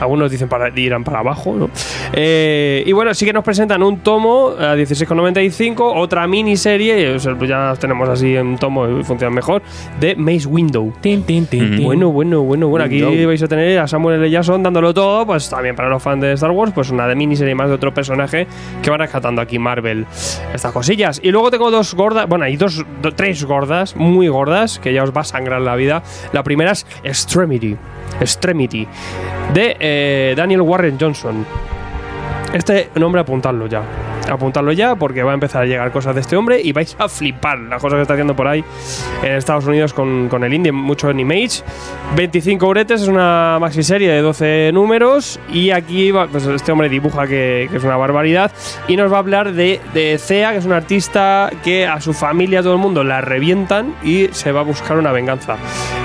Algunos 0.00 0.30
dicen 0.30 0.48
para 0.48 0.68
irán 0.78 1.04
para 1.04 1.20
abajo, 1.20 1.54
¿no? 1.56 1.70
Eh, 2.12 2.82
y 2.86 2.92
bueno, 2.92 3.14
sí 3.14 3.24
que 3.24 3.32
nos 3.32 3.44
presentan 3.44 3.82
un 3.82 3.98
tomo 4.00 4.50
a 4.58 4.74
16,95, 4.76 5.92
otra 5.96 6.26
miniserie, 6.26 7.16
pues 7.38 7.48
ya 7.48 7.74
tenemos 7.78 8.08
así 8.08 8.36
en 8.36 8.56
tomo 8.58 8.86
y 9.00 9.04
funcionan 9.04 9.34
mejor, 9.34 9.62
de 10.00 10.14
Maze 10.16 10.46
Window. 10.48 10.92
Tin, 11.00 11.22
tin, 11.24 11.46
tin, 11.46 11.64
Ujú. 11.64 11.74
tin. 11.76 11.84
Bueno, 11.84 12.10
bueno, 12.10 12.42
bueno, 12.42 12.68
bueno. 12.68 12.84
Aquí 12.84 13.02
Window. 13.02 13.26
vais 13.28 13.42
a 13.42 13.48
tener 13.48 13.78
a 13.78 13.86
Samuel 13.88 14.16
L. 14.20 14.30
Jackson 14.30 14.62
dándolo 14.62 14.92
todo. 14.94 15.26
Pues 15.26 15.48
también 15.48 15.74
para 15.76 15.88
los 15.88 16.02
fans 16.02 16.20
de 16.22 16.32
Star 16.32 16.50
Wars, 16.50 16.72
pues 16.74 16.90
una 16.90 17.06
de 17.06 17.14
miniserie 17.14 17.54
más 17.54 17.68
de 17.68 17.74
otro 17.74 17.92
personaje 17.94 18.46
que 18.82 18.90
van 18.90 19.00
rescatando 19.00 19.40
aquí 19.42 19.58
Marvel. 19.58 20.06
Estas 20.54 20.72
cosillas. 20.72 21.20
Y 21.22 21.30
luego 21.30 21.50
tengo 21.50 21.70
dos 21.70 21.94
gordas, 21.94 22.26
bueno, 22.28 22.44
hay 22.44 22.56
dos, 22.56 22.84
do- 23.02 23.12
tres 23.14 23.44
gordas, 23.44 23.96
muy 23.96 24.28
gordas, 24.28 24.78
que 24.78 24.92
ya 24.92 25.02
os 25.02 25.10
va 25.16 25.22
a 25.22 25.24
sangrar 25.24 25.60
la 25.60 25.76
vida. 25.76 26.02
La 26.32 26.42
primera 26.42 26.72
es 26.72 26.86
Extremity. 27.02 27.76
Extremity. 28.20 28.86
De 29.52 29.76
eh, 29.78 30.34
Daniel 30.36 30.62
Warren 30.62 30.96
Johnson. 31.00 31.44
Este 32.52 32.90
nombre 32.94 33.20
apuntadlo 33.20 33.66
ya. 33.66 33.82
Apuntadlo 34.30 34.72
ya 34.72 34.94
porque 34.96 35.22
va 35.22 35.32
a 35.32 35.34
empezar 35.34 35.62
a 35.62 35.66
llegar 35.66 35.92
cosas 35.92 36.14
de 36.14 36.22
este 36.22 36.34
hombre 36.36 36.60
y 36.62 36.72
vais 36.72 36.96
a 36.98 37.08
flipar 37.08 37.58
las 37.58 37.80
cosas 37.80 37.98
que 37.98 38.02
está 38.02 38.14
haciendo 38.14 38.34
por 38.34 38.48
ahí 38.48 38.64
en 39.22 39.32
Estados 39.32 39.66
Unidos 39.66 39.92
con, 39.92 40.28
con 40.28 40.42
el 40.44 40.54
indie, 40.54 40.72
mucho 40.72 41.10
en 41.10 41.20
Image. 41.20 41.62
25 42.16 42.66
uretes, 42.66 43.02
es 43.02 43.08
una 43.08 43.58
maxiserie 43.60 44.10
de 44.10 44.20
12 44.22 44.70
números 44.72 45.38
y 45.52 45.70
aquí 45.70 46.10
va- 46.10 46.26
pues 46.26 46.46
este 46.46 46.72
hombre 46.72 46.88
dibuja 46.88 47.26
que, 47.26 47.68
que 47.70 47.76
es 47.76 47.84
una 47.84 47.96
barbaridad 47.96 48.50
y 48.88 48.96
nos 48.96 49.12
va 49.12 49.16
a 49.16 49.20
hablar 49.20 49.52
de, 49.52 49.80
de 49.92 50.16
Cea, 50.18 50.52
que 50.52 50.58
es 50.58 50.64
un 50.64 50.72
artista 50.72 51.50
que 51.62 51.86
a 51.86 52.00
su 52.00 52.14
familia, 52.14 52.60
a 52.60 52.62
todo 52.62 52.72
el 52.74 52.80
mundo 52.80 53.04
la 53.04 53.20
revientan 53.20 53.94
y 54.02 54.28
se 54.32 54.52
va 54.52 54.60
a 54.60 54.64
buscar 54.64 54.96
una 54.96 55.12
venganza. 55.12 55.56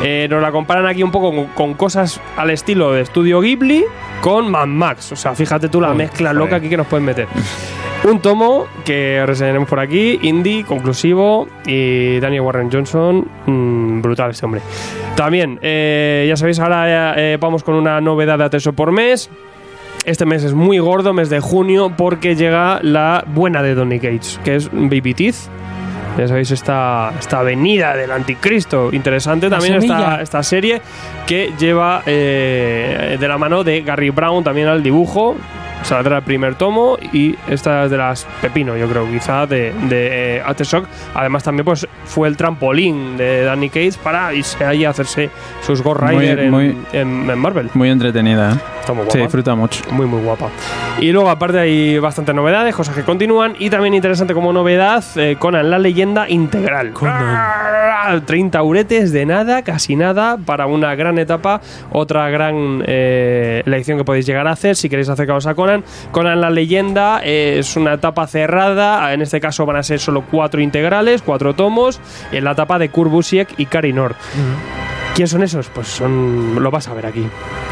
Eh, 0.03 0.27
nos 0.29 0.41
la 0.41 0.51
comparan 0.51 0.85
aquí 0.85 1.03
un 1.03 1.11
poco 1.11 1.33
con, 1.33 1.45
con 1.47 1.73
cosas 1.75 2.19
al 2.37 2.49
estilo 2.49 2.91
de 2.91 3.01
Estudio 3.01 3.39
Ghibli 3.41 3.85
con 4.21 4.49
Mad 4.51 4.67
Max. 4.67 5.11
O 5.13 5.15
sea, 5.15 5.33
fíjate 5.35 5.69
tú 5.69 5.79
la 5.79 5.91
Uy, 5.91 5.97
mezcla 5.97 6.29
joder. 6.29 6.43
loca 6.43 6.55
aquí 6.57 6.67
que 6.69 6.77
nos 6.77 6.87
pueden 6.87 7.05
meter. 7.05 7.27
Un 8.03 8.21
tomo 8.21 8.65
que 8.85 9.23
reseñaremos 9.25 9.67
por 9.67 9.79
aquí, 9.79 10.19
indie, 10.21 10.63
conclusivo 10.63 11.47
y 11.65 12.19
Daniel 12.19 12.41
Warren 12.41 12.71
Johnson, 12.71 13.27
mm, 13.45 14.01
brutal 14.01 14.31
este 14.31 14.45
hombre. 14.45 14.61
También, 15.15 15.59
eh, 15.61 16.25
ya 16.27 16.37
sabéis, 16.37 16.59
ahora 16.59 17.13
eh, 17.17 17.37
vamos 17.39 17.63
con 17.63 17.75
una 17.75 17.99
novedad 17.99 18.37
de 18.37 18.45
Ateso 18.45 18.71
por 18.73 18.91
mes. 18.91 19.29
Este 20.05 20.25
mes 20.25 20.43
es 20.45 20.53
muy 20.53 20.79
gordo, 20.79 21.13
mes 21.13 21.29
de 21.29 21.41
junio, 21.41 21.91
porque 21.95 22.35
llega 22.35 22.79
la 22.81 23.23
buena 23.27 23.61
de 23.61 23.75
Donny 23.75 23.97
Gates, 23.97 24.39
que 24.45 24.55
es 24.55 24.71
Baby 24.71 25.13
Teeth. 25.13 25.35
Ya 26.17 26.27
sabéis, 26.27 26.51
esta, 26.51 27.13
esta 27.19 27.39
avenida 27.39 27.95
del 27.95 28.11
anticristo. 28.11 28.89
Interesante 28.91 29.49
también 29.49 29.75
esta, 29.75 30.21
esta 30.21 30.41
serie 30.41 30.81
que 31.27 31.53
lleva 31.59 32.01
eh, 32.05 33.17
de 33.19 33.27
la 33.27 33.37
mano 33.37 33.63
de 33.63 33.81
Gary 33.81 34.09
Brown 34.09 34.43
también 34.43 34.67
al 34.67 34.81
dibujo. 34.81 35.35
Saldrá 35.83 36.17
el 36.17 36.23
primer 36.23 36.55
tomo 36.55 36.97
y 37.13 37.35
esta 37.49 37.85
es 37.85 37.91
de 37.91 37.97
las 37.97 38.25
Pepino, 38.41 38.75
yo 38.77 38.87
creo, 38.87 39.09
quizá 39.09 39.45
de, 39.45 39.73
de 39.87 40.37
eh, 40.37 40.43
Aftershock. 40.45 40.85
Además, 41.15 41.43
también 41.43 41.65
pues 41.65 41.87
fue 42.05 42.27
el 42.27 42.35
trampolín 42.37 43.17
de 43.17 43.43
Danny 43.43 43.69
Cage 43.69 43.93
para 44.03 44.33
irse 44.33 44.63
ahí 44.65 44.85
a 44.85 44.89
hacerse 44.89 45.29
sus 45.61 45.81
Ghost 45.81 46.01
Muy- 46.01 46.17
Rider 46.19 46.39
en, 46.39 46.51
muy- 46.51 46.77
en- 46.93 47.29
en 47.29 47.39
Marvel. 47.39 47.69
Muy 47.73 47.89
entretenida, 47.89 48.53
¿eh? 48.53 48.55
Muy 48.93 49.05
Se 49.11 49.19
disfruta 49.19 49.53
mucho. 49.53 49.83
Muy, 49.91 50.07
muy 50.07 50.19
guapa. 50.23 50.47
Y 50.99 51.11
luego, 51.11 51.29
aparte, 51.29 51.59
hay 51.59 51.99
bastantes 51.99 52.33
novedades, 52.33 52.75
cosas 52.75 52.95
que 52.95 53.03
continúan. 53.03 53.53
Y 53.59 53.69
también 53.69 53.93
interesante 53.93 54.33
como 54.33 54.51
novedad, 54.51 55.03
eh, 55.15 55.35
Conan, 55.37 55.69
la 55.69 55.77
leyenda 55.77 56.27
integral. 56.27 56.91
Conan. 56.93 57.23
nada, 57.33 58.19
30 58.25 58.63
uretes 58.63 59.11
de 59.11 59.27
nada, 59.27 59.61
casi 59.61 59.95
nada, 59.95 60.37
para 60.43 60.65
una 60.65 60.95
gran 60.95 61.19
etapa, 61.19 61.61
otra 61.91 62.27
gran 62.31 62.83
eh, 62.87 63.61
lección 63.65 63.99
que 63.99 64.03
podéis 64.03 64.25
llegar 64.25 64.47
a 64.47 64.51
hacer 64.53 64.75
si 64.75 64.89
queréis 64.89 65.07
acercaros 65.09 65.45
a 65.45 65.53
Conan. 65.53 65.68
Conan 66.11 66.41
la 66.41 66.49
leyenda 66.49 67.21
eh, 67.23 67.57
es 67.59 67.75
una 67.75 67.93
etapa 67.93 68.27
cerrada, 68.27 69.13
en 69.13 69.21
este 69.21 69.39
caso 69.39 69.65
van 69.65 69.77
a 69.77 69.83
ser 69.83 69.99
solo 69.99 70.23
cuatro 70.29 70.61
integrales, 70.61 71.21
cuatro 71.21 71.53
tomos, 71.53 71.99
en 72.31 72.43
la 72.43 72.51
etapa 72.51 72.79
de 72.79 72.89
Kurt 72.89 73.11
Busiek 73.11 73.53
y 73.57 73.65
Kari 73.65 73.93
Nor. 73.93 74.15
¿Quién 75.19 75.27
son 75.27 75.43
esos? 75.43 75.67
Pues 75.67 75.87
son. 75.89 76.63
Lo 76.63 76.71
vas 76.71 76.87
a 76.87 76.93
ver 76.93 77.05
aquí. 77.05 77.27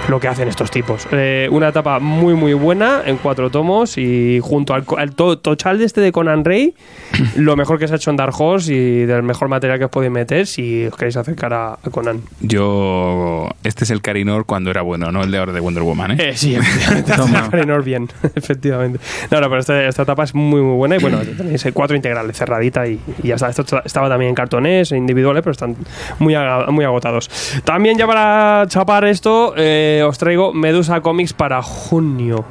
Lo 0.09 0.19
que 0.19 0.27
hacen 0.27 0.49
estos 0.49 0.69
tipos. 0.69 1.07
Eh, 1.13 1.47
una 1.49 1.69
etapa 1.69 1.97
muy, 1.99 2.33
muy 2.33 2.53
buena 2.53 3.03
en 3.05 3.15
cuatro 3.15 3.49
tomos 3.49 3.97
y 3.97 4.41
junto 4.43 4.73
al, 4.73 4.83
al 4.97 5.15
to- 5.15 5.37
tochal 5.37 5.79
de 5.79 5.85
este 5.85 6.01
de 6.01 6.11
Conan 6.11 6.43
Rey, 6.43 6.75
lo 7.37 7.55
mejor 7.55 7.79
que 7.79 7.87
se 7.87 7.93
ha 7.93 7.95
hecho 7.95 8.09
en 8.11 8.17
Dark 8.17 8.33
Horse 8.37 8.73
y 8.73 9.05
del 9.05 9.23
mejor 9.23 9.47
material 9.47 9.79
que 9.79 9.85
os 9.85 9.91
podéis 9.91 10.11
meter 10.11 10.45
si 10.45 10.87
os 10.87 10.95
queréis 10.97 11.15
acercar 11.15 11.53
a, 11.53 11.73
a 11.75 11.89
Conan. 11.89 12.21
Yo. 12.41 13.47
Este 13.63 13.85
es 13.85 13.91
el 13.91 14.01
Carinor 14.01 14.45
cuando 14.45 14.69
era 14.69 14.81
bueno, 14.81 15.09
no 15.13 15.23
el 15.23 15.31
de 15.31 15.37
ahora 15.37 15.53
de 15.53 15.61
Wonder 15.61 15.83
Woman, 15.83 16.11
¿eh? 16.11 16.29
Eh, 16.31 16.35
sí, 16.35 16.55
efectivamente. 16.57 17.49
Karinor 17.51 17.81
bien, 17.83 18.09
efectivamente. 18.35 18.99
No, 19.31 19.39
no, 19.39 19.47
pero 19.47 19.59
este- 19.61 19.87
esta 19.87 20.03
etapa 20.03 20.23
es 20.25 20.35
muy, 20.35 20.59
muy 20.61 20.75
buena 20.75 20.97
y 20.97 20.99
bueno, 20.99 21.19
tenéis 21.19 21.65
eh, 21.65 21.71
cuatro 21.71 21.95
integrales 21.95 22.35
cerradita 22.37 22.85
y, 22.87 22.99
y 23.23 23.27
ya 23.29 23.35
está. 23.35 23.47
Esto 23.49 23.63
estaba 23.85 24.09
también 24.09 24.29
en 24.29 24.35
cartones, 24.35 24.91
individuales, 24.91 25.43
pero 25.43 25.51
están 25.53 25.75
muy, 26.19 26.35
muy 26.71 26.83
agotados. 26.83 27.29
También 27.63 27.97
ya 27.97 28.07
para 28.07 28.65
chapar 28.67 29.05
esto, 29.05 29.53
eh, 29.57 30.03
os 30.07 30.17
traigo 30.17 30.53
Medusa 30.53 31.01
Comics 31.01 31.33
para 31.33 31.61
junio. 31.61 32.45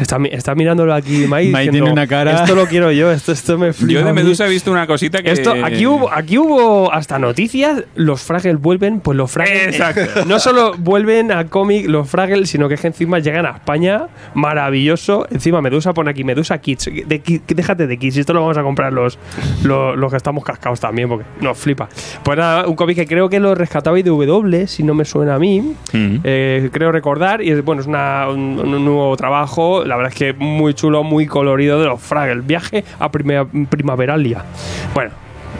Está, 0.00 0.18
está 0.30 0.54
mirándolo 0.54 0.94
aquí, 0.94 1.26
Mai. 1.26 1.48
Mai 1.48 1.66
diciendo, 1.66 1.72
tiene 1.86 1.92
una 1.92 2.06
cara- 2.06 2.32
Esto 2.42 2.54
lo 2.54 2.66
quiero 2.66 2.90
yo, 2.92 3.10
esto, 3.10 3.32
esto 3.32 3.58
me 3.58 3.72
flipa. 3.72 3.92
Yo 4.00 4.06
de 4.06 4.12
mí". 4.12 4.22
Medusa 4.22 4.46
he 4.46 4.50
visto 4.50 4.70
una 4.70 4.86
cosita 4.86 5.22
que. 5.22 5.30
Esto, 5.30 5.54
aquí 5.64 5.86
hubo, 5.86 6.12
aquí 6.12 6.38
hubo 6.38 6.92
hasta 6.92 7.18
noticias, 7.18 7.84
los 7.94 8.22
Fraggles 8.22 8.60
vuelven, 8.60 9.00
pues 9.00 9.16
los 9.16 9.30
Fraggles 9.30 9.68
Exacto. 9.78 10.24
no 10.26 10.38
solo 10.38 10.72
vuelven 10.78 11.32
a 11.32 11.46
cómic 11.46 11.86
los 11.88 12.08
Fraggles, 12.08 12.50
sino 12.50 12.68
que 12.68 12.74
es 12.74 12.80
que 12.80 12.88
encima 12.88 13.18
llegan 13.18 13.46
a 13.46 13.50
España, 13.50 14.08
maravilloso. 14.34 15.26
Encima 15.30 15.60
Medusa 15.62 15.92
pone 15.94 16.10
aquí 16.10 16.24
Medusa 16.24 16.58
Kids, 16.58 16.90
de, 17.06 17.20
ki- 17.20 17.42
déjate 17.46 17.86
de 17.86 17.96
Kids, 17.98 18.16
esto 18.16 18.32
lo 18.32 18.40
vamos 18.40 18.58
a 18.58 18.62
comprar 18.62 18.92
los, 18.92 19.18
los, 19.62 19.96
los 19.96 20.10
que 20.10 20.16
estamos 20.16 20.44
cascados 20.44 20.80
también, 20.80 21.08
porque 21.08 21.24
nos 21.40 21.56
flipa. 21.56 21.88
Pues 22.22 22.36
nada, 22.38 22.66
un 22.66 22.74
cómic 22.74 22.96
que 22.96 23.06
creo 23.06 23.28
que 23.28 23.38
lo 23.40 23.54
rescataba 23.54 23.98
IDW, 24.22 24.66
si 24.66 24.82
no 24.82 24.94
me 24.94 25.04
suena 25.04 25.34
a 25.34 25.38
mí, 25.38 25.74
eh, 26.24 26.68
creo 26.72 26.92
recordar, 26.92 27.42
y 27.42 27.50
es, 27.50 27.64
bueno, 27.64 27.80
es 27.82 27.86
una- 27.88 28.28
un, 28.28 28.58
un 28.58 28.84
nuevo 28.84 29.16
trabajo, 29.16 29.84
la 29.84 29.96
verdad 29.96 30.12
es 30.12 30.18
que 30.18 30.32
muy 30.32 30.74
chulo, 30.74 31.02
muy 31.02 31.26
colorido 31.26 31.80
de 31.80 31.86
los 31.86 32.00
Fraggles, 32.00 32.46
viaje 32.46 32.84
a 32.98 33.10
prima- 33.10 33.46
primaveralia. 33.68 34.44
Bueno. 34.94 35.10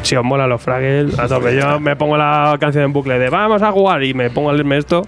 Si 0.02 0.16
os 0.16 0.24
mola 0.24 0.46
los 0.46 0.62
Fraggles, 0.62 1.18
a 1.18 1.28
tope. 1.28 1.54
Yo 1.54 1.78
me 1.78 1.94
pongo 1.94 2.16
la 2.16 2.56
canción 2.58 2.84
en 2.84 2.92
bucle 2.94 3.18
de 3.18 3.28
vamos 3.28 3.60
a 3.60 3.70
jugar 3.70 4.02
y 4.02 4.14
me 4.14 4.30
pongo 4.30 4.48
a 4.48 4.54
leerme 4.54 4.78
esto 4.78 5.02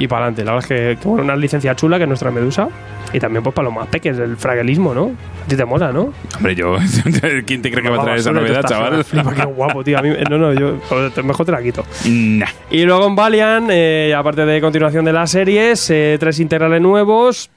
y 0.00 0.08
para 0.08 0.24
adelante. 0.24 0.44
La 0.44 0.52
verdad 0.54 0.72
es 0.72 0.96
que, 0.96 1.00
que 1.00 1.08
bueno, 1.08 1.22
una 1.22 1.36
licencia 1.36 1.76
chula 1.76 1.98
que 1.98 2.04
es 2.04 2.08
nuestra 2.08 2.32
Medusa 2.32 2.68
y 3.12 3.20
también 3.20 3.44
pues 3.44 3.54
para 3.54 3.66
los 3.66 3.74
más 3.74 3.86
peques, 3.86 4.18
el 4.18 4.36
fragelismo, 4.36 4.94
¿no? 4.94 5.12
A 5.44 5.48
ti 5.48 5.56
te 5.56 5.64
mola, 5.64 5.92
¿no? 5.92 6.12
Hombre, 6.36 6.54
yo. 6.54 6.76
¿Quién 7.46 7.62
te 7.62 7.70
cree 7.70 7.82
que 7.82 7.90
va 7.90 8.00
a 8.00 8.02
traer 8.02 8.18
esa 8.18 8.32
novedad, 8.32 8.64
chaval? 8.66 9.04
flipa, 9.04 9.34
qué 9.34 9.44
guapo, 9.44 9.84
tío. 9.84 9.98
A 9.98 10.02
mí, 10.02 10.10
no, 10.28 10.38
no, 10.38 10.52
yo 10.54 10.80
mejor 11.22 11.46
te 11.46 11.52
la 11.52 11.62
quito. 11.62 11.84
Nah. 12.06 12.46
Y 12.70 12.82
luego 12.84 13.06
en 13.06 13.14
Valiant, 13.14 13.68
eh, 13.70 14.14
aparte 14.16 14.46
de 14.46 14.60
continuación 14.60 15.04
de 15.04 15.12
las 15.12 15.30
series, 15.30 15.90
eh, 15.90 16.16
tres 16.18 16.40
integrales 16.40 16.80
nuevos. 16.80 17.50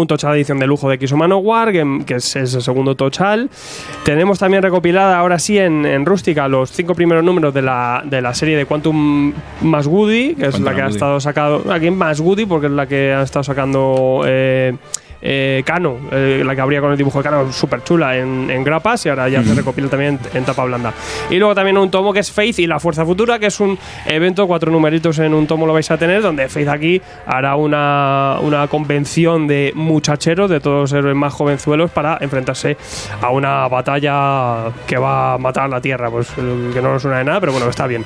Un 0.00 0.06
tochal 0.06 0.36
edición 0.36 0.58
de 0.58 0.66
lujo 0.66 0.88
de 0.88 0.94
X 0.94 1.12
Manowar, 1.12 1.72
que, 1.72 2.02
que 2.06 2.14
es, 2.16 2.36
el 2.36 2.46
segundo 2.48 2.94
tochal. 2.94 3.50
Tenemos 4.04 4.38
también 4.38 4.62
recopilada, 4.62 5.18
ahora 5.18 5.38
sí, 5.38 5.58
en, 5.58 5.84
en 5.84 6.06
rústica, 6.06 6.46
los 6.48 6.70
cinco 6.70 6.94
primeros 6.94 7.24
números 7.24 7.52
de 7.52 7.62
la, 7.62 8.02
de 8.04 8.20
la 8.20 8.34
serie 8.34 8.56
de 8.56 8.66
Quantum 8.66 9.32
Más 9.62 9.86
Woody, 9.86 10.34
que 10.34 10.46
es 10.46 10.50
Quantum 10.50 10.64
la 10.64 10.74
que 10.74 10.82
ha 10.82 10.88
estado 10.88 11.20
sacado. 11.20 11.72
Aquí 11.72 11.90
Más 11.90 12.20
Woody, 12.20 12.46
porque 12.46 12.66
es 12.66 12.72
la 12.72 12.86
que 12.86 13.12
ha 13.12 13.22
estado 13.22 13.42
sacando. 13.42 14.22
Eh, 14.26 14.76
eh, 15.20 15.62
Cano, 15.64 15.96
eh, 16.12 16.42
la 16.44 16.54
que 16.54 16.60
habría 16.60 16.80
con 16.80 16.90
el 16.92 16.96
dibujo 16.96 17.18
de 17.18 17.24
Cano, 17.24 17.52
súper 17.52 17.82
chula 17.84 18.16
en, 18.16 18.50
en 18.50 18.64
grapas 18.64 19.04
y 19.06 19.08
ahora 19.08 19.28
ya 19.28 19.42
se 19.42 19.54
recopila 19.54 19.88
también 19.88 20.18
en, 20.32 20.38
en 20.38 20.44
tapa 20.44 20.64
blanda. 20.64 20.92
Y 21.30 21.36
luego 21.36 21.54
también 21.54 21.76
un 21.78 21.90
tomo 21.90 22.12
que 22.12 22.20
es 22.20 22.30
Faith 22.30 22.58
y 22.58 22.66
la 22.66 22.80
Fuerza 22.80 23.04
Futura, 23.04 23.38
que 23.38 23.46
es 23.46 23.60
un 23.60 23.78
evento, 24.06 24.46
cuatro 24.46 24.70
numeritos 24.70 25.18
en 25.18 25.34
un 25.34 25.46
tomo 25.46 25.66
lo 25.66 25.72
vais 25.72 25.90
a 25.90 25.96
tener, 25.98 26.22
donde 26.22 26.48
Faith 26.48 26.68
aquí 26.68 27.00
hará 27.26 27.56
una, 27.56 28.36
una 28.42 28.68
convención 28.68 29.46
de 29.46 29.72
muchacheros, 29.74 30.50
de 30.50 30.60
todos 30.60 30.90
los 30.90 30.92
héroes 30.98 31.16
más 31.16 31.32
jovenzuelos, 31.32 31.90
para 31.90 32.18
enfrentarse 32.20 32.76
a 33.20 33.30
una 33.30 33.66
batalla 33.68 34.70
que 34.86 34.96
va 34.96 35.34
a 35.34 35.38
matar 35.38 35.68
la 35.68 35.80
Tierra. 35.80 36.10
Pues 36.10 36.28
eh, 36.36 36.70
que 36.72 36.80
no 36.82 36.92
nos 36.92 37.02
suena 37.02 37.18
de 37.18 37.24
nada, 37.24 37.40
pero 37.40 37.52
bueno, 37.52 37.68
está 37.68 37.86
bien. 37.86 38.04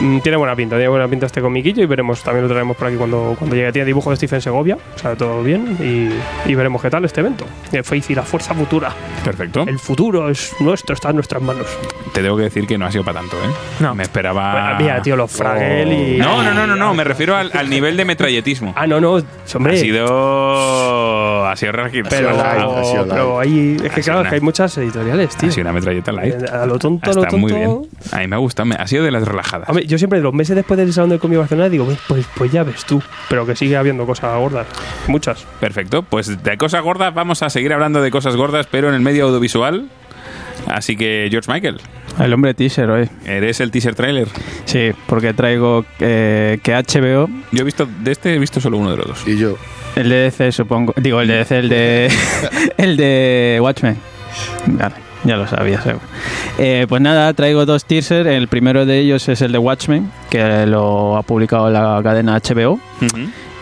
Mm, 0.00 0.18
Tiene 0.20 0.36
buena 0.36 0.56
pinta, 0.56 0.76
tiene 0.76 0.88
buena 0.88 1.08
pinta 1.08 1.26
este 1.26 1.40
comiquillo 1.40 1.82
y 1.82 1.86
veremos, 1.86 2.22
también 2.22 2.42
lo 2.42 2.48
traeremos 2.48 2.76
por 2.76 2.88
aquí 2.88 2.96
cuando, 2.96 3.34
cuando 3.38 3.54
llegue. 3.56 3.72
Tiene 3.72 3.86
dibujo 3.86 4.10
de 4.10 4.16
Stephen 4.16 4.40
Segovia, 4.40 4.76
o 4.94 4.98
sea, 4.98 5.14
todo 5.16 5.42
bien 5.42 5.76
y, 5.80 6.50
y 6.50 6.53
veremos 6.54 6.80
qué 6.82 6.90
tal 6.90 7.04
este 7.04 7.20
evento. 7.20 7.44
De 7.70 7.82
Faith 7.82 8.10
y 8.10 8.14
la 8.14 8.22
Fuerza 8.22 8.54
Futura. 8.54 8.90
Perfecto. 9.24 9.64
El 9.66 9.78
futuro 9.78 10.28
es 10.28 10.52
nuestro, 10.60 10.94
está 10.94 11.10
en 11.10 11.16
nuestras 11.16 11.42
manos. 11.42 11.66
Te 12.12 12.22
tengo 12.22 12.36
que 12.36 12.44
decir 12.44 12.66
que 12.66 12.78
no 12.78 12.86
ha 12.86 12.92
sido 12.92 13.04
para 13.04 13.20
tanto, 13.20 13.36
¿eh? 13.36 13.48
No. 13.80 13.94
Me 13.94 14.04
esperaba. 14.04 14.52
Bueno, 14.52 14.78
mira, 14.80 15.02
tío, 15.02 15.16
los 15.16 15.30
Fraggle 15.30 16.14
y. 16.14 16.18
No, 16.18 16.42
no, 16.42 16.54
no, 16.54 16.66
no, 16.66 16.76
no. 16.76 16.94
Me 16.94 17.04
refiero 17.04 17.36
al, 17.36 17.50
al 17.54 17.68
nivel 17.68 17.96
de 17.96 18.04
metralletismo. 18.04 18.72
Ah, 18.76 18.86
no, 18.86 19.00
no, 19.00 19.20
hombre. 19.54 19.74
Ha 19.74 19.76
sido. 19.78 21.46
Ha 21.46 21.56
sido 21.56 21.72
rajito. 21.72 22.08
pero, 22.08 22.30
sido 22.30 22.42
light, 22.42 22.62
ha 22.78 22.84
sido 22.84 23.08
pero 23.08 23.38
ahí. 23.40 23.76
Es 23.82 23.92
que 23.92 24.00
claro, 24.02 24.20
una- 24.20 24.28
es 24.28 24.30
que 24.30 24.34
hay 24.36 24.40
muchas 24.40 24.76
editoriales, 24.78 25.36
tío. 25.36 25.48
Ha 25.48 25.52
sido 25.52 25.62
una 25.62 25.72
metralleta 25.72 26.12
light. 26.12 26.34
Eh, 26.42 26.46
A 26.52 26.66
lo 26.66 26.78
tonto, 26.78 27.10
a 27.10 27.14
lo 27.14 27.20
tonto. 27.22 27.38
muy 27.38 27.52
bien. 27.52 27.82
A 28.12 28.18
mí 28.18 28.26
me 28.28 28.36
ha 28.36 28.38
gustado. 28.38 28.66
me- 28.66 28.76
Ha 28.76 28.86
sido 28.86 29.04
de 29.04 29.10
las 29.10 29.26
relajadas. 29.26 29.68
Hombre, 29.68 29.86
yo 29.86 29.98
siempre, 29.98 30.20
los 30.20 30.32
meses 30.34 30.56
después 30.56 30.78
del 30.78 30.92
Salón 30.92 31.10
del 31.10 31.18
Cómic 31.18 31.38
Barcelona, 31.38 31.68
digo, 31.68 31.86
"Ves, 31.86 31.98
pues, 32.08 32.26
pues 32.36 32.50
ya 32.52 32.62
ves 32.62 32.84
tú. 32.84 33.02
Pero 33.28 33.46
que 33.46 33.56
sigue 33.56 33.76
habiendo 33.76 34.06
cosas 34.06 34.36
gordas. 34.38 34.66
Muchas. 35.06 35.44
Perfecto. 35.60 36.02
Pues 36.02 36.42
de 36.44 36.58
cosas 36.58 36.82
gordas 36.82 37.12
vamos 37.14 37.42
a 37.42 37.50
seguir 37.50 37.72
hablando 37.72 38.02
de 38.02 38.10
cosas 38.10 38.36
gordas, 38.36 38.66
pero 38.70 38.88
en 38.88 38.94
el 38.94 39.00
medio 39.00 39.26
audiovisual. 39.26 39.88
Así 40.66 40.96
que, 40.96 41.28
George 41.30 41.52
Michael, 41.52 41.80
El 42.18 42.32
hombre 42.32 42.54
teaser 42.54 42.88
hoy. 42.88 43.08
eres 43.26 43.60
el 43.60 43.70
teaser 43.70 43.94
trailer. 43.94 44.28
Sí, 44.64 44.92
porque 45.06 45.34
traigo 45.34 45.84
eh, 46.00 46.58
que 46.62 46.72
HBO, 46.74 47.28
Yo 47.52 47.60
he 47.60 47.64
visto, 47.64 47.86
de 48.00 48.12
este 48.12 48.34
he 48.34 48.38
visto 48.38 48.60
solo 48.60 48.78
uno 48.78 48.90
de 48.92 48.96
los 48.96 49.06
dos. 49.06 49.28
Y 49.28 49.36
yo. 49.36 49.56
el 49.96 50.08
de 50.08 50.16
DC 50.16 50.52
supongo, 50.52 50.94
digo 50.96 51.20
el 51.20 51.28
de 51.28 51.34
DC, 51.38 51.58
el 51.58 51.68
de, 51.68 52.12
el 52.78 52.96
de 52.96 53.58
Watchmen. 53.60 53.96
Vale, 54.66 54.94
ya 55.24 55.36
lo 55.36 55.46
sabía, 55.46 55.82
seguro. 55.82 56.04
Eh, 56.58 56.86
pues 56.88 57.02
nada, 57.02 57.32
traigo 57.34 57.66
dos 57.66 57.84
teasers. 57.84 58.26
El 58.26 58.48
primero 58.48 58.86
de 58.86 59.00
ellos 59.00 59.28
es 59.28 59.42
el 59.42 59.52
de 59.52 59.58
Watchmen, 59.58 60.10
que 60.30 60.66
lo 60.66 61.16
ha 61.18 61.22
publicado 61.22 61.68
la 61.70 62.00
cadena 62.02 62.38
HBO. 62.40 62.80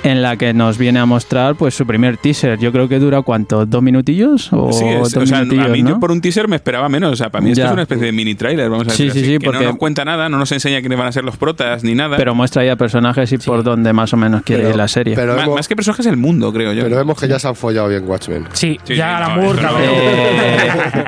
En 0.05 0.21
la 0.23 0.37
que 0.37 0.53
nos 0.53 0.79
viene 0.79 0.99
a 0.99 1.07
mostrar 1.07 1.55
pues 1.55 1.75
su 1.75 1.87
primer 1.87 2.17
teaser. 2.17 2.59
Yo 2.59 2.73
creo 2.73 2.89
que 2.89 2.99
dura 2.99 3.23
cuánto, 3.23 3.67
dos 3.67 3.83
minutillos 3.83 4.53
o 4.53 4.73
Sí, 4.73 4.85
es- 4.87 4.99
dos 5.13 5.17
o 5.17 5.27
sea, 5.27 5.39
a 5.39 5.45
mí 5.45 5.83
¿no? 5.83 5.91
yo 5.91 6.01
por 6.01 6.11
un 6.11 6.21
teaser 6.21 6.49
me 6.49 6.57
esperaba 6.57 6.89
menos. 6.89 7.13
O 7.13 7.17
sea, 7.17 7.31
para 7.31 7.43
mí 7.45 7.51
esto 7.51 7.61
Ya. 7.63 7.67
es 7.69 7.73
una 7.73 7.83
especie 7.83 8.07
de 8.07 8.13
mini 8.13 8.35
trailer, 8.35 8.69
vamos 8.69 8.89
a 8.89 8.91
Sí, 8.91 9.05
decir 9.05 9.13
sí, 9.13 9.19
así, 9.21 9.33
sí, 9.35 9.39
que 9.39 9.45
porque- 9.47 9.61
no 9.65 9.71
nos 9.71 9.77
cuenta 9.79 10.05
nada, 10.05 10.29
no 10.29 10.39
nos 10.39 10.51
enseña 10.53 10.81
quiénes 10.81 10.99
van 10.99 11.09
a 11.09 11.13
ser 11.13 11.25
los 11.25 11.37
protas 11.37 11.85
ni 11.85 11.95
nada. 11.95 12.17
Pero 12.17 12.35
muestra 12.35 12.65
ya 12.65 12.77
personajes 12.77 13.31
y 13.33 13.39
por 13.39 13.63
dónde 13.63 13.93
más 13.93 14.13
o 14.13 14.17
menos 14.17 14.43
quiere 14.43 14.63
Pero- 14.63 14.71
ir 14.71 14.77
la 14.77 14.89
serie. 14.89 15.15
Pero 15.15 15.37
más 15.55 15.69
que 15.69 15.77
personajes 15.77 16.07
el 16.07 16.17
mundo, 16.17 16.53
creo 16.53 16.73
yo. 16.73 16.83
pero 16.83 16.97
vemos 16.97 17.19
que 17.21 17.29
ya 17.29 17.39
se 17.39 17.49
han 17.49 17.55
follado 17.55 17.89
bien 17.89 18.05
Watchmen. 18.09 18.45
Sí, 18.53 18.79
Sí, 18.85 18.97
ya 18.97 19.17
sí, 19.25 19.31
la 19.31 19.37
no, 19.37 19.53
eso. 19.53 19.79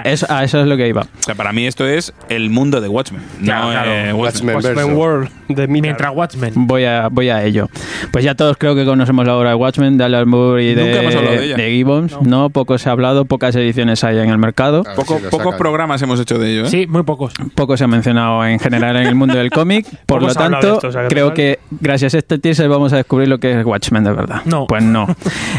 Eh, 0.05 0.17
a 0.29 0.45
eso 0.45 0.61
es 0.61 0.67
lo 0.67 0.77
que 0.77 0.89
iba. 0.89 1.03
O 1.03 1.23
sea, 1.23 1.35
para 1.35 1.53
mí 1.53 1.67
esto 1.67 1.87
es 1.87 2.13
el 2.29 2.51
mundo 2.51 2.81
de 2.81 2.89
Watchmen. 2.89 3.23
Claro, 3.43 3.67
no 3.67 3.71
claro. 3.73 3.91
eh, 3.91 4.13
Watchmen. 4.13 4.57
Watchmen. 4.57 4.95
World 4.97 5.29
de. 5.49 5.67
Mientras 5.69 6.13
Watchmen. 6.15 6.53
Voy 6.55 6.85
a, 6.85 7.09
voy 7.09 7.29
a 7.29 7.43
ello. 7.45 7.69
Pues 8.11 8.25
ya 8.25 8.35
todos 8.35 8.57
creo 8.57 8.75
que 8.75 8.84
conocemos 8.85 9.27
la 9.27 9.37
obra 9.37 9.51
de 9.51 9.55
Watchmen, 9.57 9.97
de 9.99 10.05
Alan 10.05 10.29
Moore 10.29 10.65
y 10.65 10.75
de 10.75 10.85
de, 10.85 11.45
ella. 11.47 11.57
de 11.57 11.71
Gibbons. 11.71 12.21
No. 12.23 12.51
poco 12.51 12.79
se 12.79 12.89
ha 12.89 12.93
hablado, 12.93 13.25
pocas 13.25 13.55
ediciones 13.57 14.05
hay 14.05 14.19
en 14.19 14.29
el 14.31 14.39
mercado. 14.39 14.85
Poco- 14.97 15.19
si 15.19 15.27
pocos 15.29 15.55
programas 15.57 16.01
hemos 16.03 16.21
hecho 16.21 16.39
de 16.39 16.53
ello, 16.53 16.65
¿eh? 16.65 16.69
Sí, 16.69 16.87
muy 16.87 17.03
pocos. 17.03 17.33
Poco 17.55 17.77
se 17.77 17.85
ha 17.85 17.87
mencionado 17.89 18.45
en 18.47 18.59
general 18.59 18.97
en 18.97 19.07
el 19.07 19.15
mundo 19.15 19.37
del 19.37 19.51
cómic. 19.51 19.87
Por 20.07 20.23
lo 20.23 20.33
tanto, 20.35 20.67
de 20.67 20.73
esto, 20.75 20.89
o 20.89 20.93
sea, 20.93 21.03
que 21.03 21.09
creo 21.09 21.35
que 21.35 21.59
gracias 21.81 22.15
a 22.15 22.19
este 22.19 22.39
teaser 22.39 22.69
vamos 22.69 22.93
a 22.93 22.97
descubrir 22.97 23.29
lo 23.29 23.39
que 23.39 23.59
es 23.59 23.65
Watchmen 23.65 24.05
de 24.05 24.13
verdad. 24.13 24.43
No. 24.45 24.67
Pues 24.67 24.83
no. 24.83 25.07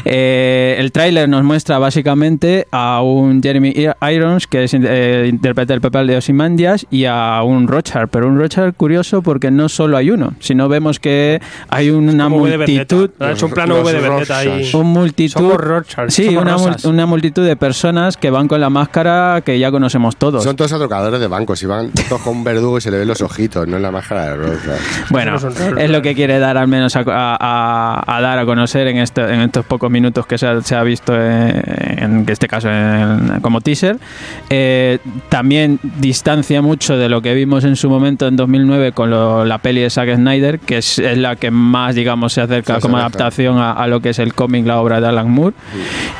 Eh, 0.07 0.75
el 0.77 0.91
tráiler 0.91 1.27
nos 1.27 1.43
muestra 1.43 1.79
básicamente 1.79 2.67
a 2.71 3.01
un 3.01 3.41
Jeremy 3.41 3.73
Irons, 4.11 4.45
que 4.45 4.65
es, 4.65 4.73
eh, 4.75 5.25
interpreta 5.29 5.73
el 5.73 5.81
papel 5.81 6.05
de 6.05 6.17
Ozymandias, 6.17 6.85
y 6.91 7.05
a 7.05 7.41
un 7.43 7.67
Rochard. 7.67 8.09
Pero 8.09 8.27
un 8.27 8.37
Rochard 8.37 8.73
curioso 8.75 9.23
porque 9.23 9.49
no 9.49 9.67
solo 9.67 9.97
hay 9.97 10.11
uno, 10.11 10.33
sino 10.39 10.69
vemos 10.69 10.99
que 10.99 11.41
hay 11.69 11.89
una 11.89 12.29
multitud... 12.29 13.09
Ha 13.17 13.31
hecho 13.31 13.45
un 13.45 13.53
plano 13.53 13.75
V 13.81 13.93
de 13.93 13.99
vendetta 14.01 14.37
ahí. 14.39 14.47
Rorschach. 14.49 14.75
un 14.75 14.87
multitud 14.87 15.39
Somos 15.39 15.55
Rorschach, 15.57 16.09
sí 16.09 16.25
somos 16.25 16.41
una, 16.41 16.57
mul- 16.57 16.65
rosas. 16.67 16.85
una 16.85 17.05
multitud 17.05 17.45
de 17.45 17.55
personas 17.55 18.17
que 18.17 18.29
van 18.29 18.47
con 18.49 18.59
la 18.59 18.69
máscara 18.69 19.41
que 19.45 19.57
ya 19.57 19.71
conocemos 19.71 20.17
todos 20.17 20.43
Son 20.43 20.55
todos 20.57 20.73
atrocadores 20.73 21.19
de 21.21 21.27
bancos. 21.27 21.63
Y 21.63 21.65
van 21.65 21.91
todos 22.09 22.21
con 22.21 22.35
un 22.37 22.43
verdugo 22.43 22.77
y 22.77 22.81
se 22.81 22.91
le 22.91 22.97
ven 22.97 23.07
los 23.07 23.21
ojitos, 23.21 23.67
no 23.67 23.77
en 23.77 23.83
la 23.83 23.91
máscara 23.91 24.31
de 24.31 24.35
rosa. 24.35 24.75
Bueno, 25.09 25.37
es 25.77 25.89
lo 25.89 26.01
que 26.01 26.13
quiere 26.13 26.39
dar 26.39 26.57
al 26.57 26.67
menos 26.67 26.95
a, 26.97 26.99
a- 27.07 27.37
a- 27.39 28.17
a 28.17 28.21
dar 28.21 28.37
a 28.39 28.45
conocer 28.45 28.87
en, 28.87 28.97
esto- 28.97 29.27
en 29.27 29.39
estos 29.41 29.65
pocos 29.65 29.89
minutos 29.89 30.25
que 30.27 30.37
se 30.37 30.47
ha, 30.47 30.61
se 30.61 30.75
ha 30.75 30.83
visto 30.83 31.13
eh, 31.15 31.61
en, 31.97 32.25
este 32.27 32.47
caso 32.49 32.69
en- 32.69 33.39
como 33.41 33.61
teaser. 33.61 33.97
Eh, 34.49 34.99
también 35.29 35.79
distancia 35.99 36.61
mucho 36.61 36.97
de 36.97 37.07
lo 37.09 37.21
que 37.21 37.33
vimos 37.33 37.63
en 37.63 37.75
su 37.77 37.89
momento 37.89 38.27
en 38.27 38.35
2009 38.35 38.91
con 38.91 39.09
lo- 39.09 39.45
la 39.45 39.57
peli 39.59 39.81
de 39.81 39.89
Zack 39.89 40.15
Snyder, 40.15 40.59
que 40.59 40.79
es, 40.79 40.99
es 40.99 41.17
la 41.17 41.35
que 41.37 41.49
más, 41.51 41.95
digamos, 41.95 42.33
se 42.33 42.41
acerca 42.41 42.79
como 42.79 42.97
asemeja. 42.97 43.04
Adaptación 43.05 43.57
a, 43.57 43.71
a 43.71 43.87
lo 43.87 43.99
que 44.01 44.09
es 44.09 44.19
el 44.19 44.33
cómic, 44.33 44.65
la 44.65 44.79
obra 44.79 44.99
de 45.01 45.07
Alan 45.07 45.29
Moore. 45.31 45.55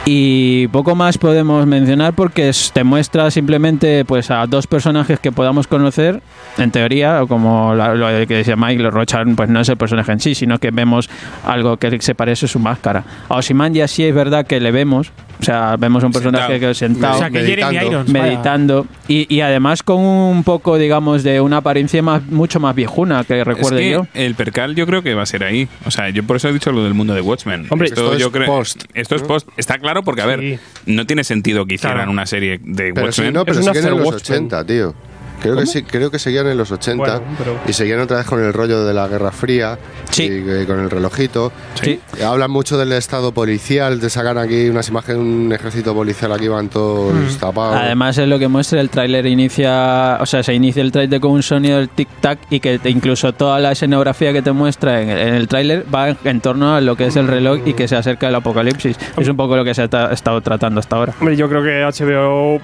Y 0.05 0.67
poco 0.69 0.95
más 0.95 1.17
podemos 1.17 1.65
mencionar 1.65 2.13
porque 2.13 2.49
es- 2.49 2.71
te 2.73 2.83
muestra 2.83 3.31
simplemente 3.31 4.05
pues 4.05 4.29
a 4.31 4.45
dos 4.47 4.67
personajes 4.67 5.19
que 5.19 5.31
podamos 5.31 5.67
conocer, 5.67 6.21
en 6.57 6.71
teoría, 6.71 7.23
o 7.23 7.27
como 7.27 7.73
la- 7.73 7.93
lo 7.95 8.07
que 8.27 8.35
decía 8.35 8.55
Mike, 8.55 8.81
los 8.83 8.93
Rochan, 8.93 9.35
pues 9.35 9.49
no 9.49 9.59
es 9.61 9.69
el 9.69 9.77
personaje 9.77 10.11
en 10.11 10.19
sí, 10.19 10.35
sino 10.35 10.57
que 10.59 10.71
vemos 10.71 11.09
algo 11.45 11.77
que 11.77 11.99
se 12.01 12.15
parece 12.15 12.45
a 12.45 12.49
su 12.49 12.59
máscara. 12.59 13.03
A 13.29 13.35
Osiman 13.37 13.73
ya 13.73 13.87
sí 13.87 14.03
es 14.03 14.13
verdad 14.13 14.45
que 14.45 14.59
le 14.59 14.71
vemos, 14.71 15.11
o 15.39 15.43
sea, 15.43 15.75
vemos 15.77 16.03
un 16.03 16.11
personaje 16.11 16.59
Sentado. 16.59 16.69
que 16.69 16.73
sentado 16.75 17.15
O 17.15 17.17
sea, 17.19 17.29
que 17.29 17.39
Jeremy 17.39 17.61
meditando. 17.75 17.91
Irons. 17.91 18.13
vaya. 18.13 18.25
meditando 18.25 18.87
y, 19.07 19.33
y 19.35 19.41
además 19.41 19.83
con 19.83 19.97
un 20.01 20.43
poco 20.43 20.77
digamos 20.77 21.23
de 21.23 21.41
una 21.41 21.57
apariencia 21.57 22.01
más 22.01 22.25
mucho 22.27 22.59
más 22.59 22.73
viejuna 22.75 23.23
que 23.23 23.43
recuerde 23.43 23.75
es 23.77 23.81
que 23.81 23.91
yo 23.91 24.07
el 24.13 24.35
percal 24.35 24.75
yo 24.75 24.85
creo 24.85 25.01
que 25.03 25.13
va 25.13 25.23
a 25.23 25.25
ser 25.25 25.43
ahí. 25.43 25.67
O 25.85 25.91
sea, 25.91 26.09
yo 26.09 26.23
por 26.23 26.37
eso 26.37 26.49
he 26.49 26.53
dicho 26.53 26.71
lo 26.75 26.83
del 26.83 26.93
mundo 26.93 27.13
de 27.13 27.21
Watchmen. 27.21 27.67
Hombre, 27.69 27.87
esto, 27.87 28.01
esto 28.01 28.13
es 28.13 28.19
yo 28.19 28.31
creo, 28.31 28.45
post, 28.45 28.83
Esto 28.93 29.15
es 29.15 29.21
post. 29.23 29.47
Está 29.57 29.77
claro 29.79 30.03
porque, 30.03 30.21
a 30.21 30.25
ver, 30.25 30.39
Sí. 30.41 30.59
no 30.85 31.05
tiene 31.07 31.23
sentido 31.23 31.65
que 31.65 31.75
hicieran 31.75 31.97
Claro. 31.97 32.11
una 32.11 32.25
serie 32.25 32.59
de 32.61 32.93
Pero 32.93 33.11
sí, 33.11 33.21
Watchmen. 33.21 33.33
no, 33.33 33.45
pero 33.45 33.59
Es 33.59 33.65
un 33.67 33.73
siguen 33.73 33.87
en 33.87 33.93
After 33.93 34.05
los 34.05 34.13
Watchmen. 34.15 34.37
80, 34.45 34.65
tío. 34.65 34.95
Creo 35.41 35.55
que, 35.57 35.65
sí, 35.65 35.83
creo 35.83 36.09
que 36.11 36.19
seguían 36.19 36.47
en 36.47 36.57
los 36.57 36.71
80 36.71 36.95
Bueno, 37.19 37.35
pero- 37.37 37.59
y 37.67 37.73
seguían 37.73 37.99
otra 37.99 38.17
vez 38.17 38.25
con 38.25 38.43
el 38.43 38.51
rollo 38.53 38.83
de 38.85 38.93
la 38.93 39.07
Guerra 39.07 39.31
Fría 39.31 39.77
Sí. 40.09 40.23
y 40.23 40.49
eh, 40.49 40.65
con 40.65 40.79
el 40.79 40.89
relojito. 40.89 41.51
Sí. 41.81 41.99
Y 42.17 42.21
Hablan 42.21 42.49
mucho 42.51 42.77
del 42.77 42.91
estado 42.93 43.31
policial, 43.33 43.99
te 43.99 44.09
sacan 44.09 44.37
aquí 44.37 44.69
unas 44.69 44.87
imágenes 44.89 45.17
de 45.17 45.23
un 45.23 45.51
ejército 45.53 45.93
policial, 45.93 46.31
aquí 46.31 46.47
van 46.47 46.69
todos 46.69 47.37
tapados. 47.37 47.75
Además 47.77 48.17
es 48.17 48.27
lo 48.27 48.39
que 48.39 48.47
muestra 48.47 48.79
el 48.81 48.89
tráiler 48.89 49.25
inicia, 49.25 50.17
o 50.21 50.25
sea, 50.25 50.41
se 50.43 50.53
inicia 50.53 50.81
el 50.81 50.91
tráiler 50.91 51.19
con 51.19 51.31
un 51.31 51.43
sonido 51.43 51.77
del 51.77 51.89
tic 51.89 52.07
tac 52.21 52.39
y 52.49 52.59
que 52.59 52.79
te- 52.79 52.89
incluso 52.89 53.33
toda 53.33 53.59
la 53.59 53.71
escenografía 53.71 54.31
que 54.33 54.41
te 54.41 54.51
muestra 54.51 55.01
en, 55.01 55.09
el- 55.09 55.19
en 55.27 55.33
el 55.35 55.47
tráiler 55.47 55.85
va 55.93 56.09
en, 56.09 56.17
en 56.23 56.41
torno 56.41 56.75
a 56.75 56.81
lo 56.81 56.95
que 56.95 57.07
es 57.07 57.15
el 57.15 57.27
reloj 57.27 57.59
y 57.65 57.73
que 57.73 57.87
se 57.87 57.95
acerca 57.95 58.27
el 58.29 58.35
apocalipsis. 58.35 58.97
Es 59.17 59.27
un 59.27 59.35
poco 59.37 59.55
lo 59.55 59.63
que 59.63 59.73
se 59.73 59.83
ha 59.83 59.87
ta- 59.87 60.11
estado 60.13 60.41
tratando 60.41 60.79
hasta 60.79 60.95
ahora. 60.95 61.13
Hombre, 61.19 61.35
yo 61.35 61.47
creo 61.49 61.61
que 61.63 61.83
HBO 61.83 62.59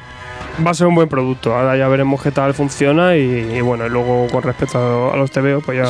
va 0.65 0.71
a 0.71 0.73
ser 0.73 0.87
un 0.87 0.95
buen 0.95 1.07
producto. 1.09 1.55
Ahora 1.55 1.75
ya 1.77 1.87
veremos 1.87 2.21
qué 2.21 2.31
tal 2.31 2.53
funciona 2.53 3.15
y, 3.17 3.21
y 3.55 3.61
bueno, 3.61 3.85
y 3.85 3.89
luego 3.89 4.27
con 4.31 4.43
respecto 4.43 4.77
a, 4.77 5.13
a 5.13 5.17
los 5.17 5.31
TVO, 5.31 5.61
pues 5.61 5.77
ya. 5.79 5.85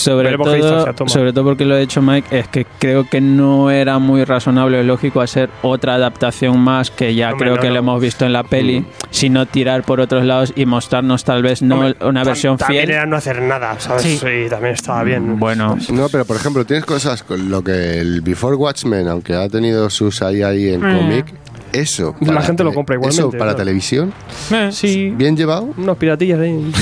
Sobre 0.00 0.24
Veremos 0.28 0.48
qué 0.48 0.58
todo, 0.58 0.66
distancia 0.68 0.92
toma. 0.94 1.10
sobre 1.10 1.32
todo 1.34 1.44
porque 1.44 1.64
lo 1.66 1.74
ha 1.74 1.80
hecho 1.80 2.00
Mike, 2.00 2.38
es 2.38 2.48
que 2.48 2.64
creo 2.78 3.04
que 3.08 3.20
no 3.20 3.70
era 3.70 3.98
muy 3.98 4.24
razonable 4.24 4.80
o 4.80 4.82
lógico 4.82 5.20
hacer 5.20 5.50
otra 5.60 5.94
adaptación 5.96 6.58
más 6.58 6.90
que 6.90 7.14
ya 7.14 7.32
Hombre, 7.32 7.44
creo 7.44 7.56
no, 7.56 7.60
que 7.60 7.68
no. 7.68 7.74
lo 7.74 7.78
hemos 7.80 8.00
visto 8.00 8.24
en 8.24 8.32
la 8.32 8.42
peli, 8.42 8.86
sino 9.10 9.44
tirar 9.46 9.82
por 9.82 10.00
otros 10.00 10.24
lados 10.24 10.54
y 10.56 10.64
mostrarnos 10.64 11.22
tal 11.24 11.42
vez 11.42 11.60
no 11.60 11.74
Hombre, 11.74 11.96
una 12.00 12.22
tam- 12.22 12.26
versión 12.26 12.56
También 12.56 12.86
fiel. 12.86 12.96
era 12.96 13.04
no 13.06 13.16
hacer 13.16 13.42
nada, 13.42 13.78
¿sabes? 13.78 14.02
Sí. 14.02 14.16
Sí, 14.16 14.48
también 14.48 14.72
estaba 14.74 15.02
bien. 15.04 15.38
Bueno, 15.38 15.76
No, 15.92 16.08
pero 16.08 16.24
por 16.24 16.36
ejemplo, 16.36 16.64
tienes 16.64 16.86
cosas 16.86 17.22
con 17.22 17.50
lo 17.50 17.62
que 17.62 17.98
el 18.00 18.22
Before 18.22 18.56
Watchmen, 18.56 19.06
aunque 19.06 19.34
ha 19.34 19.48
tenido 19.50 19.90
sus 19.90 20.22
ahí 20.22 20.40
ahí 20.42 20.70
en 20.70 20.82
Eh. 20.82 20.96
cómic, 20.98 21.26
eso. 21.72 22.14
La 22.20 22.26
para 22.34 22.42
gente 22.42 22.64
lo 22.64 22.72
compra 22.72 22.94
igualmente, 22.96 23.20
Eso 23.20 23.30
para 23.30 23.44
claro. 23.44 23.56
televisión, 23.56 24.12
Eh, 24.52 24.68
Sí, 24.72 25.10
bien 25.16 25.36
llevado. 25.36 25.68
unos 25.76 25.96
piratillas 25.96 26.38
ahí. 26.40 26.72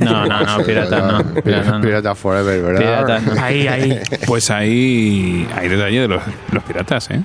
no, 0.00 0.26
no, 0.26 0.40
no, 0.58 0.58
pirata 0.66 1.00
no. 1.24 1.42
Pirata 1.42 1.70
no. 1.72 1.80
Pirata 1.80 2.14
Forever, 2.14 2.62
¿verdad? 2.62 2.78
Pirata 2.80 3.20
no. 3.34 3.42
Ahí, 3.42 3.66
ahí. 3.66 3.98
Pues 4.26 4.50
hay, 4.50 5.48
hay 5.56 5.68
detalle 5.68 6.00
de 6.02 6.08
los, 6.08 6.22
los 6.52 6.62
piratas, 6.64 7.10
¿eh? 7.10 7.20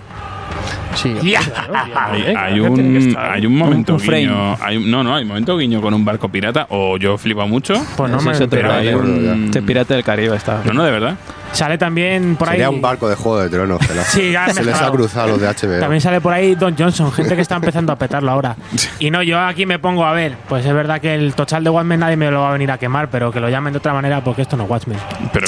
Sí. 0.96 1.14
Hay, 1.96 2.22
Eh, 2.22 2.34
hay 2.38 2.60
un, 2.60 3.16
hay 3.18 3.46
un 3.46 3.56
momento 3.56 3.96
Un 3.96 4.00
guiño. 4.02 4.58
Hay, 4.62 4.78
no, 4.84 5.04
no, 5.04 5.16
hay 5.16 5.22
un 5.24 5.30
momento 5.30 5.58
guiño 5.58 5.82
con 5.82 5.94
un 5.94 6.04
barco 6.04 6.28
pirata. 6.30 6.68
O 6.70 6.98
yo 6.98 7.18
flipo 7.18 7.48
mucho. 7.48 7.76
Pues 7.96 8.12
no 8.12 8.20
me 8.22 8.32
es 8.34 8.42
otro 8.42 8.50
Pero 8.60 8.74
hay 8.74 8.90
tráiler. 8.90 8.96
un. 8.98 9.46
Este 9.46 9.62
Pirata 9.62 9.94
del 9.94 10.04
Caribe 10.04 10.36
está. 10.36 10.62
No, 10.66 10.74
no, 10.74 10.84
de 10.84 10.92
verdad. 10.92 11.16
Sale 11.54 11.78
también 11.78 12.36
por 12.36 12.48
ahí. 12.50 12.54
Sería 12.56 12.70
un 12.70 12.82
barco 12.82 13.10
de 13.10 13.16
Juego 13.16 13.40
de 13.42 13.50
Tronos. 13.50 13.80
que 13.86 13.94
la- 13.94 14.04
Sí, 14.04 14.32
ya 14.32 14.50
se 14.54 14.64
les 14.64 14.76
ha 14.82 14.90
cruzado 14.92 15.28
los 15.30 15.42
de 15.42 15.48
HBO. 15.48 15.80
También 15.80 16.02
sale 16.02 16.22
por 16.22 16.34
ahí 16.34 16.56
Don 16.56 16.76
Johnson, 16.78 17.12
gente 17.12 17.36
que 17.36 17.42
está 17.42 17.56
empezando 17.56 17.92
a 17.92 17.96
petarlo 17.96 18.32
ahora. 18.32 18.56
Y 19.00 19.12
no, 19.12 19.22
yo 19.24 19.40
aquí 19.40 19.66
me 19.66 19.80
pongo 19.80 20.06
a 20.06 20.14
ver. 20.14 20.36
Pues 20.48 20.66
es 20.66 20.74
verdad 20.74 21.00
que 21.02 21.14
el 21.14 21.34
total 21.34 21.64
de 21.64 21.70
Watchmen 21.70 22.00
nadie 22.00 22.16
me 22.16 22.32
lo 22.32 22.42
va 22.42 22.50
a 22.50 22.54
venir 22.54 22.72
a 22.72 22.78
quemar, 22.78 23.10
pero 23.10 23.32
que 23.32 23.40
lo 23.40 23.50
llamen 23.50 23.74
de 23.74 23.78
otra 23.80 23.94
manera 23.94 24.24
porque 24.24 24.44
esto 24.44 24.56
no 24.58 24.64
es 24.64 24.70
Watchmen. 24.70 24.98
Pero 25.34 25.48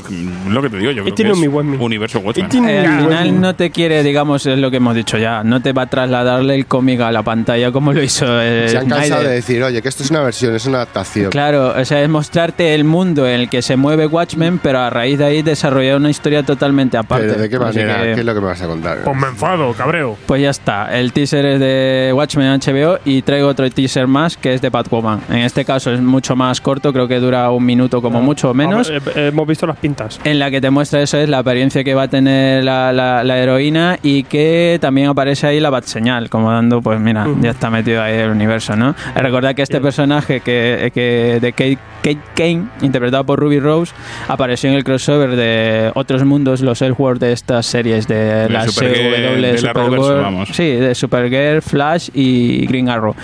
lo 0.50 0.62
que 0.62 0.70
te 0.70 0.78
digo, 0.78 0.92
yo 0.92 1.04
creo 1.04 1.16
tiene 1.16 1.32
que 1.32 1.38
un 1.40 1.44
es 1.44 1.50
Watchmen. 1.50 1.82
universo 1.82 2.20
Watchmen. 2.20 2.68
Eh, 2.70 2.86
al 2.86 3.04
final 3.04 3.42
no 3.42 3.56
te 3.56 3.72
quiere, 3.72 4.04
digamos, 4.04 4.46
es 4.46 4.58
lo 4.60 4.70
que 4.72 4.78
hemos 4.78 4.96
dicho 4.96 5.18
ya, 5.18 5.44
no 5.44 5.62
te 5.62 5.74
va 5.74 5.84
a 5.84 5.88
trasladarle 5.88 6.56
el 6.56 6.66
cómic 6.66 7.00
a 7.02 7.12
la 7.12 7.24
pantalla 7.24 7.72
como 7.72 7.94
lo 7.94 8.02
hizo 8.04 8.26
eh, 8.42 8.68
Se 8.70 8.78
han 8.78 8.88
cansado 8.90 9.06
Snyder. 9.22 9.28
de 9.30 9.36
decir, 9.36 9.64
oye, 9.64 9.82
que 9.82 9.90
esto 9.90 10.04
es 10.04 10.12
una 10.12 10.22
versión, 10.22 10.56
es 10.56 10.66
una 10.66 10.78
adaptación. 10.78 11.32
Claro, 11.32 11.74
o 11.80 11.86
sea, 11.86 12.02
es 12.02 12.10
mostrarte 12.10 12.74
el 12.76 12.84
mundo 12.84 13.28
en 13.28 13.40
el 13.42 13.50
que 13.50 13.62
se 13.62 13.76
mueve 13.76 14.06
Watchmen, 14.08 14.60
pero 14.60 14.80
a 14.80 14.90
raíz 14.90 15.18
de 15.20 15.26
ahí 15.26 15.42
desarrollar 15.42 15.93
una 15.98 16.10
historia 16.10 16.44
totalmente 16.44 16.98
aparte. 16.98 17.28
¿de 17.28 17.50
qué 17.50 17.56
Así 17.56 17.64
manera? 17.80 18.02
que- 18.04 18.14
¿Qué 18.14 18.20
es 18.20 18.26
lo 18.26 18.34
que 18.34 18.42
me 18.42 18.48
vas 18.48 18.62
a 18.62 18.68
contar? 18.68 18.98
Pues 19.04 19.16
me 19.18 19.28
enfado, 19.28 19.74
cabreo. 19.74 20.18
Pues 20.26 20.42
ya 20.42 20.50
está, 20.50 20.98
el 20.98 21.12
teaser 21.14 21.46
es 21.46 21.60
de 21.60 22.12
Watchmen 22.14 22.48
en 22.48 22.60
HBO 22.62 23.00
y 23.06 23.22
traigo 23.22 23.48
otro 23.48 23.70
teaser 23.70 24.08
más 24.08 24.38
que 24.38 24.54
es 24.54 24.62
de 24.62 24.70
Batwoman. 24.70 25.22
En 25.30 25.38
este 25.40 25.66
caso 25.66 25.92
es 25.92 26.02
mucho 26.02 26.36
más 26.36 26.62
corto, 26.62 26.92
creo 26.94 27.08
que 27.08 27.20
dura 27.20 27.50
un 27.52 27.66
minuto 27.66 28.02
como 28.02 28.22
mucho 28.22 28.52
o 28.52 28.54
menos. 28.54 28.90
Eh, 28.90 29.00
eh, 29.16 29.28
hemos 29.34 29.48
visto 29.48 29.66
las 29.68 29.78
pintas. 29.78 30.20
en 30.24 30.40
la 30.40 30.50
que 30.52 30.62
te 30.62 30.70
muestra 30.70 31.02
eso 31.02 31.18
es 31.18 31.30
la 31.30 31.40
apariencia 31.40 31.84
que 31.84 31.94
va 31.94 32.04
a 32.04 32.08
tener 32.08 32.64
la, 32.64 32.92
la- 32.94 33.24
la 33.24 33.38
heroína 33.38 33.98
y 34.02 34.24
que 34.24 34.78
también 34.82 35.08
aparece 35.10 35.48
ahí 35.48 35.60
la 35.60 35.70
bat 35.70 35.84
señal, 35.86 36.30
como 36.30 36.52
dando, 36.52 36.82
pues 36.82 37.00
mira, 37.00 37.26
ya 37.42 37.52
está 37.52 37.70
metido 37.70 38.02
ahí 38.02 38.16
el 38.18 38.30
universo, 38.32 38.76
¿no? 38.76 38.96
Recordad 39.16 39.56
que 39.56 39.62
este 39.62 39.80
personaje 39.82 40.42
que, 40.42 40.92
que 40.94 41.40
de 41.42 41.52
Kate, 41.54 41.78
Kate 42.04 42.20
Kane, 42.36 42.66
interpretado 42.82 43.24
por 43.26 43.40
Ruby 43.40 43.60
Rose, 43.60 43.94
apareció 44.28 44.70
en 44.70 44.76
el 44.76 44.84
crossover 44.84 45.36
de 45.38 45.90
otros 45.96 46.24
mundos, 46.26 46.62
los 46.62 46.82
Elseworlds 46.82 47.20
de 47.22 47.32
estas 47.32 47.66
series 47.66 48.08
de, 48.08 48.50
la 48.50 48.68
Supergirl, 48.68 49.16
CW, 49.16 49.42
de 49.42 49.52
la 49.54 49.58
Supergirl, 49.58 50.22
vamos. 50.22 50.50
sí, 50.52 50.64
de 50.70 50.94
Supergirl, 50.96 51.62
Flash 51.62 52.10
y 52.14 52.66
Green 52.68 52.90
Arrow. 52.90 53.16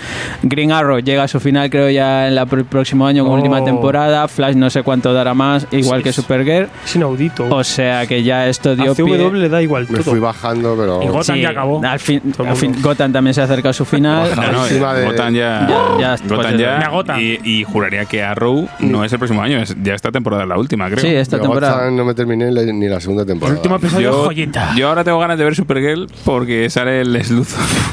Green 0.42 0.72
Arrow 0.72 0.98
llega 1.00 1.24
a 1.24 1.28
su 1.28 1.38
final 1.40 1.68
creo 1.68 1.90
ya 1.90 2.26
en 2.28 2.36
el 2.38 2.64
próximo 2.64 3.06
año 3.06 3.22
con 3.24 3.32
Oh. 3.34 3.36
última 3.36 3.62
temporada, 3.64 4.26
Flash 4.28 4.54
no 4.56 4.70
sé 4.70 4.82
cuánto 4.82 5.12
dará 5.12 5.34
más, 5.34 5.66
igual 5.72 6.00
Sí, 6.00 6.04
que. 6.04 6.12
Supergirl. 6.14 6.68
Es 6.84 6.96
inaudito. 6.96 7.46
O 7.54 7.62
sea 7.62 8.06
que 8.06 8.22
ya 8.22 8.48
esto 8.48 8.74
dio 8.74 8.92
a 8.92 8.94
CW 8.94 9.04
pie. 9.04 9.38
le 9.40 9.48
da 9.50 9.60
igual 9.62 9.86
Me 9.90 9.98
todo. 9.98 10.12
fui 10.12 10.20
bajando, 10.20 10.74
pero. 10.78 11.02
Y 11.02 11.08
Gotham 11.08 11.36
Sí, 11.36 11.42
ya 11.42 11.50
acabó. 11.50 11.82
Al 11.84 12.00
fin, 12.00 12.22
al. 12.38 12.82
Gotham 12.82 13.12
también 13.12 13.34
se 13.34 13.42
acerca 13.42 13.68
a 13.68 13.72
su 13.74 13.84
final. 13.84 14.30
No, 14.34 14.52
no, 14.52 14.64
encima 14.66 14.94
de- 14.94 15.04
Gotham 15.06 15.34
ya, 15.34 15.66
Ya- 15.68 16.00
ya, 16.00 16.16
Gotham 16.16 16.28
pues, 16.52 16.58
ya- 16.58 16.78
me 16.78 16.84
agota. 16.84 17.20
y, 17.20 17.38
y 17.44 17.64
juraría 17.64 18.04
que 18.06 18.22
Arrow 18.22 18.68
no 18.78 19.04
es 19.04 19.12
el 19.12 19.18
próximo 19.18 19.42
año, 19.42 19.58
es 19.58 19.76
ya 19.82 19.94
esta 19.94 20.10
temporada 20.10 20.46
la 20.46 20.56
última, 20.56 20.86
creo. 20.88 21.00
Sí, 21.00 21.08
esta 21.08 21.36
Yo 21.36 21.42
temporada. 21.42 21.74
Gotham 21.74 21.96
no 21.96 22.04
me 22.04 22.14
terminé 22.14 22.50
la- 22.50 22.62
ni 22.62 22.88
la 22.88 23.00
segunda 23.00 23.22
El 23.22 23.28
temporada. 23.28 23.56
último 23.58 23.76
episodio 23.76 24.10
Yo, 24.12 24.24
joyita. 24.24 24.74
yo 24.76 24.88
ahora 24.88 25.04
tengo 25.04 25.18
ganas 25.18 25.36
de 25.38 25.44
ver 25.44 25.54
Supergirl 25.54 26.06
porque 26.24 26.70
sale 26.70 27.00
el 27.02 27.22
Sleuth. 27.24 27.48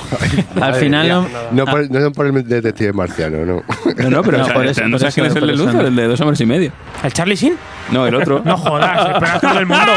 Al 0.62 0.76
final 0.76 1.08
no. 1.10 1.26
No 1.52 1.66
por, 1.66 1.90
no 1.92 2.12
por 2.12 2.28
el 2.28 2.48
detective 2.48 2.94
marciano, 2.94 3.46
no. 3.46 3.64
No, 3.98 4.10
no, 4.10 4.24
pero 4.24 4.38
No, 4.38 4.44
o 4.44 4.46
sea, 4.46 4.54
por 4.54 4.66
eso- 4.66 4.84
¿no 4.86 4.92
por 4.92 5.00
sabes 5.00 5.14
quién 5.16 5.26
es 5.28 5.36
el 5.36 5.40
por 5.42 5.74
no. 5.74 5.82
El 5.82 5.96
de 5.96 6.08
dos 6.08 6.22
hombres 6.22 6.40
y 6.42 6.46
medio. 6.46 6.72
¿El 7.04 7.14
Charlie 7.14 7.36
Sin? 7.38 7.56
No, 7.92 8.06
el 8.06 8.16
otro. 8.16 8.42
No 8.48 8.58
jodas, 8.58 9.10
espera 9.14 9.40
todo 9.40 9.60
el 9.60 9.66
mundo. 9.66 9.92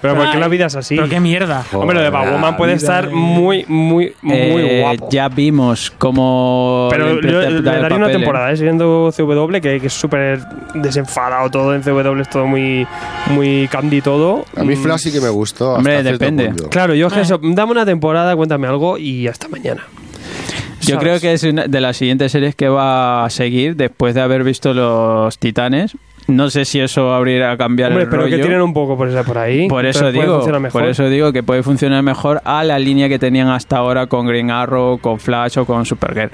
Pero 0.00 0.14
¿por 0.16 0.30
qué 0.30 0.38
la 0.38 0.48
vida 0.48 0.66
es 0.66 0.76
así? 0.76 0.96
Pero 0.96 1.08
qué 1.08 1.20
mierda. 1.20 1.64
Hombre, 1.72 1.96
lo 1.96 2.02
de 2.02 2.10
Batwoman 2.10 2.56
puede 2.56 2.74
estar 2.74 3.10
muy, 3.10 3.64
muy, 3.68 4.14
muy 4.22 4.36
eh, 4.36 4.80
guapo. 4.82 5.08
Ya 5.10 5.28
vimos 5.28 5.92
cómo. 5.98 6.88
Pero 6.90 7.06
le 7.06 7.12
le, 7.14 7.16
interpreta 7.16 7.46
el 7.48 7.64
daría 7.64 7.78
una 7.96 8.06
papel, 8.06 8.08
¿eh? 8.08 8.18
temporada, 8.18 8.52
¿eh? 8.52 8.56
Siguiendo 8.56 9.12
CW, 9.16 9.52
que, 9.60 9.80
que 9.80 9.86
es 9.86 9.92
súper 9.92 10.20
desenfadado 10.74 11.50
todo. 11.50 11.74
En 11.74 11.82
CW 11.82 12.20
es 12.20 12.30
todo 12.30 12.46
muy, 12.46 12.86
muy 13.30 13.68
candy 13.68 14.00
todo. 14.00 14.44
A 14.56 14.64
mí 14.64 14.74
Mm, 14.76 14.82
Flash 14.82 15.00
sí 15.00 15.12
que 15.12 15.20
me 15.20 15.28
gustó. 15.28 15.70
hasta 15.70 15.78
Hombre, 15.78 16.02
depende. 16.02 16.46
punto. 16.48 16.70
Claro, 16.70 16.94
yo 16.94 17.08
es 17.08 17.28
dame 17.42 17.72
una 17.72 17.84
temporada, 17.86 18.34
cuéntame 18.36 18.66
algo 18.66 18.98
y 18.98 19.26
hasta 19.28 19.48
mañana. 19.48 19.82
Yo 20.82 20.94
¿Sabes? 20.96 21.00
creo 21.00 21.20
que 21.20 21.32
es 21.32 21.42
una 21.42 21.66
de 21.66 21.80
las 21.80 21.96
siguientes 21.96 22.30
series 22.32 22.54
que 22.54 22.68
va 22.68 23.24
a 23.24 23.30
seguir 23.30 23.74
después 23.76 24.14
de 24.14 24.20
haber 24.20 24.44
visto 24.44 24.72
los 24.74 25.38
Titanes. 25.38 25.96
No 26.28 26.50
sé 26.50 26.64
si 26.64 26.80
eso 26.80 27.14
abrirá 27.14 27.52
a 27.52 27.56
cambiar 27.56 27.90
Hombre, 27.90 28.04
el 28.04 28.10
pero 28.10 28.24
que 28.26 28.38
tienen 28.38 28.60
un 28.60 28.72
poco 28.74 28.96
por, 28.96 29.08
esa- 29.08 29.22
por 29.22 29.38
ahí. 29.38 29.68
Por 29.68 29.86
eso 29.86 30.10
digo, 30.10 30.40
por 30.72 30.84
eso 30.84 31.08
digo 31.08 31.32
que 31.32 31.42
puede 31.44 31.62
funcionar 31.62 32.02
mejor 32.02 32.40
a 32.44 32.64
la 32.64 32.78
línea 32.80 33.08
que 33.08 33.18
tenían 33.20 33.48
hasta 33.48 33.76
ahora 33.76 34.06
con 34.08 34.26
Green 34.26 34.50
Arrow, 34.50 34.98
con 34.98 35.20
Flash 35.20 35.58
o 35.58 35.64
con 35.66 35.86
Supergirl. 35.86 36.30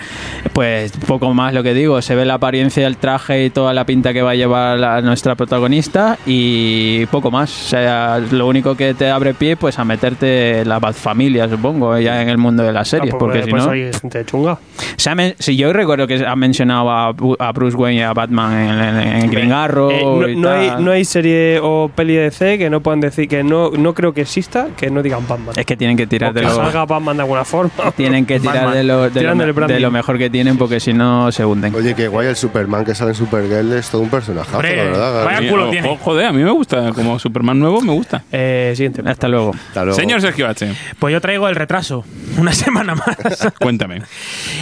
Pues 0.54 0.92
poco 1.06 1.34
más 1.34 1.52
lo 1.52 1.62
que 1.62 1.74
digo, 1.74 2.00
se 2.00 2.14
ve 2.14 2.24
la 2.24 2.34
apariencia 2.34 2.84
del 2.84 2.96
traje 2.96 3.44
y 3.44 3.50
toda 3.50 3.74
la 3.74 3.84
pinta 3.84 4.14
que 4.14 4.22
va 4.22 4.30
a 4.30 4.34
llevar 4.34 4.78
la- 4.78 5.02
nuestra 5.02 5.34
protagonista 5.34 6.16
y 6.26 7.04
poco 7.06 7.30
más. 7.30 7.50
O 7.66 7.68
sea, 7.68 8.18
lo 8.30 8.46
único 8.46 8.74
que 8.74 8.94
te 8.94 9.10
abre 9.10 9.34
pie 9.34 9.56
pues 9.56 9.78
a 9.78 9.84
meterte 9.84 10.64
la 10.64 10.78
Bat 10.78 10.94
Familia, 10.94 11.48
supongo, 11.50 11.98
ya 11.98 12.22
en 12.22 12.30
el 12.30 12.38
mundo 12.38 12.62
de 12.62 12.72
las 12.72 12.88
series, 12.88 13.14
porque 13.14 13.42
si 13.42 13.50
pues 13.50 13.66
no 13.66 13.70
hay 13.72 13.92
gente 13.92 14.24
chunga. 14.24 14.58
si 15.38 15.56
yo 15.56 15.72
recuerdo 15.72 16.06
que 16.06 16.24
ha 16.26 16.36
mencionado 16.36 16.90
a, 16.90 17.52
Bruce 17.52 17.76
Wayne 17.76 18.00
y 18.00 18.02
a 18.02 18.12
Batman 18.14 18.52
en, 18.52 18.80
en- 18.98 19.22
en 19.24 19.30
Green 19.30 19.52
Arrow 19.52 19.81
Eh, 19.90 20.02
no, 20.04 20.28
y 20.28 20.36
no 20.36 20.50
hay, 20.50 20.72
no 20.82 20.90
hay 20.92 21.04
serie 21.04 21.58
o 21.62 21.90
peli 21.94 22.14
de 22.14 22.22
DC 22.24 22.58
que 22.58 22.70
no 22.70 22.80
puedan 22.80 23.00
decir 23.00 23.28
que 23.28 23.42
no, 23.42 23.70
no 23.70 23.94
creo 23.94 24.12
que 24.12 24.22
exista 24.22 24.68
que 24.76 24.90
no 24.90 25.02
digan 25.02 25.26
Batman. 25.28 25.54
es 25.56 25.66
que 25.66 25.76
tienen 25.76 25.96
que 25.96 26.06
tirar 26.06 26.30
O 26.30 26.34
de 26.34 26.40
que 26.42 26.46
lo 26.46 26.54
salga 26.54 26.84
Batman 26.86 27.16
de 27.16 27.22
alguna 27.22 27.44
forma. 27.44 27.70
tienen 27.96 28.26
que 28.26 28.38
tirar 28.40 28.56
Batman. 28.56 28.74
de 28.74 28.84
lo, 28.84 29.10
de, 29.10 29.22
lo, 29.22 29.66
de 29.66 29.80
lo 29.80 29.90
mejor 29.90 30.18
que 30.18 30.30
tienen 30.30 30.56
porque 30.58 30.80
si 30.80 30.92
no 30.92 31.30
se 31.32 31.44
hunden. 31.44 31.74
Oye, 31.74 31.94
que 31.94 32.08
guay 32.08 32.28
el 32.28 32.36
Superman 32.36 32.84
que 32.84 32.94
sale 32.94 33.10
en 33.10 33.16
Supergirl 33.16 33.72
es 33.72 33.88
todo 33.90 34.02
un 34.02 34.10
personaje, 34.10 34.54
Hombre, 34.54 34.76
la 34.76 34.82
verdad. 34.84 35.24
vaya 35.24 35.50
culo 35.50 35.66
Oh, 35.66 35.70
tiene. 35.70 35.88
oh, 35.88 35.96
Joder, 35.96 36.26
a 36.26 36.32
mí 36.32 36.42
me 36.42 36.50
gusta. 36.50 36.92
Como 36.92 37.18
Superman 37.18 37.58
nuevo, 37.58 37.80
me 37.80 37.92
gusta. 37.92 38.24
Eh, 38.32 38.72
siguiente. 38.76 39.02
Hasta 39.04 39.28
luego. 39.28 39.52
Hasta 39.68 39.84
luego. 39.84 39.98
Señor 39.98 40.20
Sergio 40.20 40.48
H., 40.48 40.72
Pues 40.98 41.12
yo 41.12 41.20
traigo 41.20 41.48
el 41.48 41.54
retraso, 41.56 42.04
una 42.38 42.52
semana 42.52 42.94
más. 42.94 43.16
cuéntame. 43.60 44.02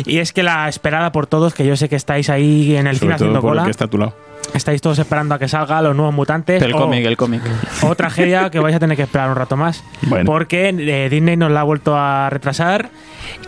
y 0.07 0.19
es 0.19 0.33
que 0.33 0.43
la 0.43 0.69
esperada 0.69 1.13
por 1.13 1.27
todos, 1.27 1.55
que 1.55 1.65
yo 1.67 1.77
sé 1.77 1.89
que 1.89 1.97
estáis 1.97 2.29
ahí 2.31 2.77
en 2.77 2.87
el 2.87 2.99
cine 2.99 3.15
todo 3.17 3.29
haciendo 3.29 3.41
por 3.41 3.51
el 3.51 3.53
cola, 3.53 3.65
que 3.65 3.71
está 3.71 3.85
a 3.85 3.89
tu 3.89 3.99
lado. 3.99 4.15
Estáis 4.55 4.81
todos 4.81 4.99
esperando 4.99 5.35
a 5.35 5.39
que 5.39 5.49
salga 5.49 5.81
los 5.83 5.95
nuevos 5.97 6.15
mutantes. 6.15 6.63
El 6.63 6.73
cómic, 6.73 7.05
el 7.05 7.17
cómic. 7.17 7.43
O 7.83 7.95
tragedia 7.95 8.51
que 8.51 8.59
vais 8.61 8.75
a 8.77 8.79
tener 8.79 8.97
que 8.97 9.05
esperar 9.05 9.29
un 9.31 9.37
rato 9.37 9.57
más. 9.57 9.83
Bueno. 10.03 10.25
Porque 10.27 10.69
eh, 10.77 11.09
Disney 11.11 11.37
nos 11.37 11.51
la 11.51 11.61
ha 11.61 11.65
vuelto 11.65 11.97
a 11.97 12.29
retrasar. 12.31 12.91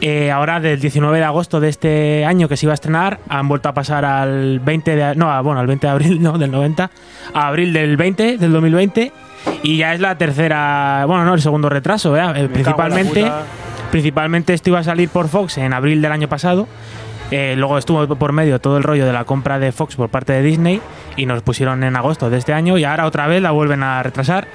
Eh, 0.01 0.31
ahora, 0.31 0.61
del 0.61 0.81
19 0.81 1.19
de 1.19 1.25
agosto 1.25 1.61
de 1.61 1.69
este 1.69 2.25
año 2.25 2.49
que 2.49 2.57
se 2.57 2.67
iba 2.67 2.73
a 2.73 2.75
estrenar, 2.75 3.19
han 3.29 3.49
vuelto 3.49 3.69
a 3.69 3.75
pasar 3.75 4.05
al 4.05 4.61
20 4.61 4.97
de. 4.97 5.15
No, 5.17 5.31
a- 5.31 5.41
bueno, 5.41 5.61
al 5.61 5.67
20 5.67 5.87
de 5.87 5.91
abril, 5.93 6.23
no, 6.23 6.39
del 6.39 6.51
90. 6.51 6.91
A 7.35 7.47
abril 7.49 7.73
del 7.73 7.97
20, 7.97 8.39
del 8.39 8.53
2020. 8.53 9.13
Y 9.65 9.77
ya 9.77 9.93
es 9.95 10.01
la 10.01 10.17
tercera. 10.19 11.05
Bueno, 11.07 11.25
no, 11.25 11.35
el 11.35 11.41
segundo 11.43 11.69
retraso. 11.69 12.17
Eh, 12.17 12.49
principalmente. 12.53 13.31
Principalmente 13.91 14.55
esto 14.55 14.71
iba 14.71 14.79
a 14.79 14.85
salir 14.85 15.11
por 15.11 15.29
Fox 15.29 15.59
en 15.59 15.73
abril 15.75 16.01
del 16.01 16.13
año 16.13 16.27
pasado. 16.29 16.67
Eh, 17.33 17.55
luego 17.57 17.79
estuvo 17.79 18.07
por 18.17 18.33
medio 18.33 18.61
todo 18.61 18.77
el 18.77 18.83
rollo 18.83 19.07
de 19.07 19.13
la 19.13 19.25
compra 19.25 19.59
de 19.59 19.73
Fox 19.73 19.97
por 19.97 20.11
parte 20.11 20.35
de 20.35 20.43
Disney 20.43 20.83
y 21.17 21.25
nos 21.25 21.43
pusieron 21.43 21.83
en 21.83 21.97
agosto 21.97 22.29
de 22.29 22.37
este 22.37 22.53
año 22.53 22.77
y 22.77 22.85
ahora 22.85 23.07
otra 23.07 23.27
vez 23.27 23.41
la 23.41 23.53
vuelven 23.53 23.83
a 23.83 24.03
retrasar. 24.03 24.47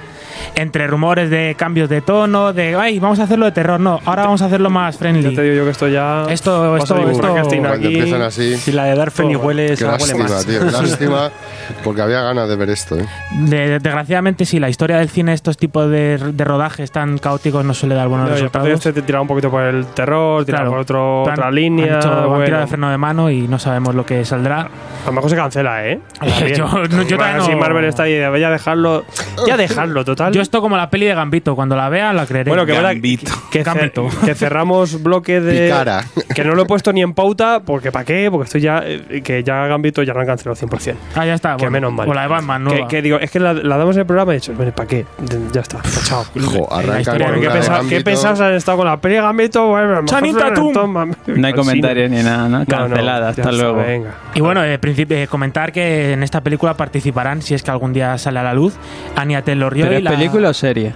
Entre 0.54 0.86
rumores 0.86 1.30
de 1.30 1.54
cambios 1.56 1.88
de 1.88 2.00
tono, 2.00 2.52
de 2.52 2.74
ay, 2.76 2.98
vamos 2.98 3.18
a 3.20 3.24
hacerlo 3.24 3.46
de 3.46 3.52
terror, 3.52 3.78
no, 3.78 4.00
ahora 4.04 4.24
vamos 4.24 4.42
a 4.42 4.46
hacerlo 4.46 4.70
más 4.70 4.94
Ya 4.94 4.98
te 4.98 5.04
friendly. 5.04 5.28
digo 5.36 5.54
yo 5.54 5.64
que 5.64 5.70
esto 5.70 5.88
ya. 5.88 6.24
Esto- 6.28 6.74
a 6.74 6.78
esto- 6.78 7.08
esto- 7.10 7.28
Cuando 7.28 7.68
aquí. 7.70 7.86
empiezan 7.86 8.22
así, 8.22 8.56
Si 8.56 8.72
la 8.72 8.84
de 8.84 8.94
Dark 8.96 9.12
Phoenix 9.12 9.40
huele, 9.42 9.72
esa 9.72 9.86
huele 9.92 9.98
lástima, 9.98 10.24
más. 10.28 10.46
tío, 10.46 10.64
lástima, 10.64 11.30
porque 11.84 12.02
había 12.02 12.22
ganas 12.22 12.48
de 12.48 12.56
ver 12.56 12.70
esto, 12.70 12.98
¿eh? 12.98 13.06
De- 13.32 13.78
desgraciadamente, 13.78 14.44
sí, 14.44 14.58
la 14.58 14.68
historia 14.68 14.98
del 14.98 15.08
cine, 15.08 15.32
estos 15.32 15.56
tipos 15.56 15.90
de, 15.90 16.18
de 16.18 16.44
rodajes 16.44 16.90
tan 16.90 17.18
caóticos 17.18 17.64
no 17.64 17.74
suele 17.74 17.94
dar 17.94 18.08
buenos 18.08 18.28
No, 18.28 18.34
resultados. 18.34 18.68
este 18.68 18.92
te 18.92 19.02
tira 19.02 19.20
un 19.20 19.28
poquito 19.28 19.50
por 19.50 19.62
el 19.62 19.86
terror, 19.86 20.44
tira 20.44 20.58
Claro. 20.58 20.70
por 20.70 20.78
otro, 20.80 21.24
Han- 21.26 21.32
otra 21.32 21.46
han 21.48 21.54
línea. 21.54 21.98
hecho- 21.98 22.12
han 22.12 22.28
bueno. 22.28 22.44
tirado 22.44 22.62
de 22.62 22.68
freno 22.68 22.90
de 22.90 22.98
mano 22.98 23.30
y 23.30 23.46
no 23.48 23.58
sabemos 23.58 23.94
lo 23.94 24.04
que 24.04 24.24
saldrá. 24.24 24.60
A 24.62 25.06
lo 25.06 25.12
mejor 25.12 25.30
se 25.30 25.36
cancela, 25.36 25.86
¿eh? 25.86 26.00
Yo- 26.56 26.66
no, 26.66 27.02
yo 27.02 27.16
Si 27.44 27.50
no- 27.52 27.58
Marvel 27.58 27.84
está 27.84 28.04
ahí, 28.04 28.18
ya 28.18 28.50
dejarlo. 28.50 29.04
Ya 29.46 29.56
dejarlo, 29.56 30.04
total. 30.04 30.27
Yo 30.34 30.42
esto 30.42 30.60
como 30.60 30.76
la 30.76 30.90
peli 30.90 31.06
de 31.06 31.14
Gambito, 31.14 31.54
cuando 31.56 31.76
la 31.76 31.88
vea 31.88 32.12
la 32.12 32.26
creeré. 32.26 32.50
bueno, 32.50 32.64
que 32.66 32.72
verdad 32.72 32.90
Gambito. 32.92 33.32
que, 33.50 33.62
Gambito. 33.62 34.08
que 34.24 34.34
cerramos 34.34 35.02
bloque 35.02 35.40
de. 35.40 35.64
Picara. 35.66 36.04
Que 36.34 36.44
no 36.44 36.54
lo 36.54 36.62
he 36.62 36.66
puesto 36.66 36.92
ni 36.92 37.02
en 37.02 37.14
pauta, 37.14 37.60
porque 37.64 37.90
¿para 37.92 38.04
qué? 38.04 38.28
Porque 38.30 38.44
estoy 38.46 38.60
ya. 38.60 38.82
eh, 38.84 39.22
Que 39.24 39.42
ya 39.42 39.66
Gambito 39.66 40.02
ya 40.02 40.12
lo 40.14 40.20
han 40.20 40.26
cancelado 40.26 40.56
100%. 40.56 40.94
Ah, 41.14 41.26
ya 41.26 41.34
está. 41.34 41.56
que 41.56 41.62
bueno. 41.64 41.70
menos 41.72 41.92
mal. 41.92 42.08
O 42.08 42.14
la 42.14 42.22
de 42.22 42.28
Batman, 42.28 42.64
que, 42.64 42.70
nueva. 42.74 42.88
que 42.88 43.02
digo, 43.02 43.18
es 43.18 43.30
que 43.30 43.40
la, 43.40 43.52
la 43.54 43.76
damos 43.76 43.96
en 43.96 44.00
el 44.00 44.06
programa 44.06 44.32
y 44.32 44.36
he 44.36 44.40
dicho, 44.40 44.52
bueno, 44.54 44.72
¿para 44.72 44.86
qué? 44.88 45.04
Ya 45.52 45.60
está, 45.60 45.78
pues 45.78 46.04
chao. 46.08 46.24
Jo, 46.40 46.72
arranca 46.72 47.12
¿Qué, 47.12 47.18
Gambito. 47.18 47.50
¿Qué 47.88 48.26
han 48.28 48.54
estado 48.54 48.78
con 48.78 48.86
la 48.86 48.96
peli 49.00 49.14
de 49.16 49.20
Gambito? 49.22 49.66
Bueno, 49.68 49.84
a 49.84 49.94
lo 49.96 50.02
mejor 50.02 50.08
Channing 50.08 50.34
se 50.34 50.40
Tatum. 50.40 50.72
toman- 50.74 51.16
No 51.26 51.46
hay 51.46 51.52
comentarios 51.52 52.10
ni 52.10 52.22
nada, 52.22 52.48
¿no? 52.48 52.48
No, 52.48 52.58
no, 52.58 52.66
Cancelada, 52.66 53.28
hasta 53.30 53.42
está, 53.42 53.52
luego. 53.52 53.78
Venga. 53.82 54.14
Y 54.34 54.40
bueno, 54.40 54.62
eh, 54.64 54.78
eh, 54.82 55.26
comentar 55.30 55.72
que 55.72 56.12
en 56.12 56.22
esta 56.22 56.40
película 56.42 56.74
participarán, 56.74 57.42
si 57.42 57.54
es 57.54 57.62
que 57.62 57.70
algún 57.70 57.92
día 57.92 58.16
sale 58.18 58.38
a 58.38 58.42
la 58.42 58.54
luz, 58.54 58.74
Anya 59.16 59.42
Taylor-Joy. 59.42 59.82
¿Pero 59.82 59.96
es 59.98 60.02
la- 60.04 60.10
película 60.18 60.48
o 60.50 60.54
serie? 60.54 60.92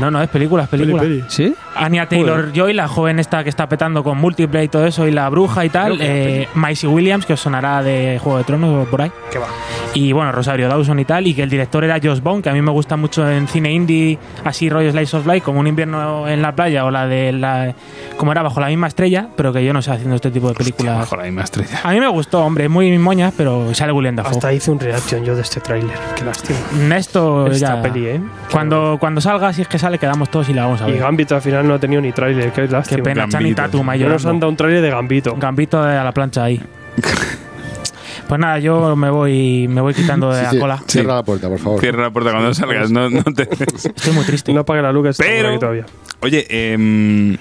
No, 0.00 0.10
no, 0.10 0.22
es 0.22 0.28
película, 0.28 0.64
es 0.64 0.68
película. 0.68 1.02
¿Sí? 1.28 1.54
Anya 1.74 2.06
Taylor-Joy, 2.06 2.74
la 2.74 2.86
joven 2.88 3.18
esta 3.18 3.42
que 3.42 3.50
está 3.50 3.68
petando 3.68 4.04
con 4.04 4.18
múltiple 4.18 4.62
y 4.64 4.68
todo 4.68 4.86
eso, 4.86 5.06
y 5.06 5.10
la 5.10 5.28
bruja 5.30 5.64
y 5.64 5.70
tal. 5.70 5.98
Eh, 6.00 6.48
Maisie 6.54 6.88
Williams, 6.88 7.24
que 7.24 7.32
os 7.32 7.40
sonará 7.40 7.82
de 7.82 8.18
Juego 8.22 8.38
de 8.38 8.44
Tronos 8.44 8.86
o 8.86 8.90
por 8.90 9.02
ahí. 9.02 9.12
¿Qué 9.30 9.38
va? 9.38 9.46
Y 9.94 10.12
bueno, 10.12 10.32
Rosario 10.32 10.68
Dawson 10.68 10.98
y 11.00 11.04
tal. 11.06 11.26
Y 11.26 11.34
que 11.34 11.42
el 11.42 11.48
director 11.48 11.82
era 11.82 11.98
Josh 12.02 12.20
Bone, 12.20 12.42
que 12.42 12.50
a 12.50 12.52
mí 12.52 12.60
me 12.60 12.70
gusta 12.70 12.96
mucho 12.96 13.28
en 13.30 13.48
cine 13.48 13.72
indie, 13.72 14.18
así 14.44 14.68
rollo 14.68 14.90
Slice 14.90 15.16
of 15.16 15.26
Life, 15.26 15.40
como 15.40 15.60
un 15.60 15.66
invierno 15.66 16.28
en 16.28 16.42
la 16.42 16.54
playa 16.54 16.84
o 16.84 16.90
la 16.90 17.06
de 17.06 17.32
la. 17.32 17.74
como 18.18 18.32
era 18.32 18.42
bajo 18.42 18.60
la 18.60 18.68
misma 18.68 18.88
estrella, 18.88 19.28
pero 19.36 19.52
que 19.52 19.64
yo 19.64 19.72
no 19.72 19.80
sé 19.80 19.90
haciendo 19.92 20.16
este 20.16 20.30
tipo 20.30 20.48
de 20.48 20.54
películas. 20.54 20.98
Bajo 20.98 21.16
la 21.16 21.24
misma 21.24 21.42
estrella. 21.44 21.80
A 21.82 21.92
mí 21.92 22.00
me 22.00 22.08
gustó, 22.08 22.44
hombre, 22.44 22.68
muy 22.68 22.96
moña, 22.98 23.32
pero 23.36 23.74
sale 23.74 23.92
William 23.92 24.16
Dafoe. 24.16 24.32
Hasta 24.32 24.52
hice 24.52 24.70
un 24.70 24.80
reaction 24.80 25.24
yo 25.24 25.34
de 25.34 25.42
este 25.42 25.60
tráiler. 25.60 25.96
Qué 26.14 26.24
lástima. 26.24 26.58
Esto 26.96 27.46
Esta 27.46 27.76
ya. 27.76 27.82
peli, 27.82 28.06
¿eh? 28.06 28.20
Cuando, 28.68 28.98
cuando 28.98 29.20
salga, 29.20 29.52
si 29.52 29.62
es 29.62 29.68
que 29.68 29.78
sale, 29.78 29.98
quedamos 29.98 30.30
todos 30.30 30.48
y 30.48 30.54
la 30.54 30.64
vamos 30.64 30.80
a 30.82 30.88
Y 30.88 30.92
ver. 30.92 31.00
Gambito 31.00 31.34
al 31.36 31.42
final 31.42 31.66
no 31.68 31.74
ha 31.74 31.78
tenido 31.78 32.00
ni 32.02 32.12
tráiler. 32.12 32.50
Qué 32.52 32.62
Qué 32.66 32.68
lástima. 32.68 33.02
pena, 33.02 33.20
Gambito. 33.22 33.38
Channing 33.38 33.54
Tatum 33.54 33.88
ahí 33.90 34.00
No 34.00 34.08
nos 34.10 34.26
han 34.26 34.40
dado 34.40 34.50
un 34.50 34.56
tráiler 34.56 34.82
de 34.82 34.90
Gambito. 34.90 35.34
Gambito 35.36 35.82
a 35.82 36.02
la 36.04 36.12
plancha 36.12 36.44
ahí. 36.44 36.60
Pues 38.28 38.40
nada, 38.40 38.58
yo 38.58 38.96
me 38.96 39.08
voy 39.08 39.68
me 39.68 39.80
voy 39.80 39.94
quitando 39.94 40.30
de 40.32 40.38
Sí, 40.38 40.44
la 40.44 40.50
sí, 40.50 40.58
cola. 40.58 40.82
Cierra 40.88 41.14
la 41.14 41.22
puerta, 41.22 41.48
por 41.48 41.60
favor. 41.60 41.80
Cierra 41.80 42.02
la 42.02 42.10
puerta 42.10 42.32
cuando 42.32 42.52
salgas. 42.54 42.90
No, 42.90 43.08
no 43.08 43.22
te... 43.22 43.42
Estoy 43.42 44.12
muy 44.14 44.24
triste. 44.24 44.52
No 44.52 44.60
apague 44.62 44.82
la 44.82 44.90
luz 44.90 45.04
que 45.04 45.08
está 45.10 45.22
por 45.22 45.32
Pero, 45.32 45.48
aquí 45.50 45.58
todavía. 45.60 45.86
oye, 46.22 46.44
em, 46.72 47.36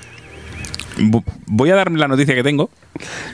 bu- 0.99 1.23
voy 1.47 1.71
a 1.71 1.75
dar 1.75 1.89
la 1.91 2.07
noticia 2.07 2.35
que 2.35 2.43
tengo, 2.43 2.69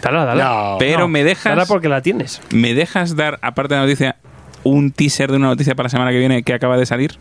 Dale, 0.02 0.20
dale. 0.20 0.42
No. 0.44 0.78
pero 0.80 1.00
no. 1.00 1.08
me 1.10 1.26
dejas, 1.26 1.56
Dale 1.58 1.68
porque 1.68 1.90
la 1.90 2.02
tienes. 2.02 2.42
me 2.54 2.74
dejas 2.74 3.18
dar, 3.18 3.38
aparte 3.42 3.74
de 3.74 3.80
la 3.82 3.86
noticia, 3.86 4.16
un 4.64 4.92
teaser 4.92 5.30
de 5.30 5.36
una 5.38 5.48
noticia 5.48 5.76
para 5.76 5.88
la 5.88 5.90
semana 5.90 6.12
que 6.12 6.20
viene 6.20 6.44
que 6.44 6.54
acaba 6.54 6.78
de 6.78 6.86
salir. 6.86 7.18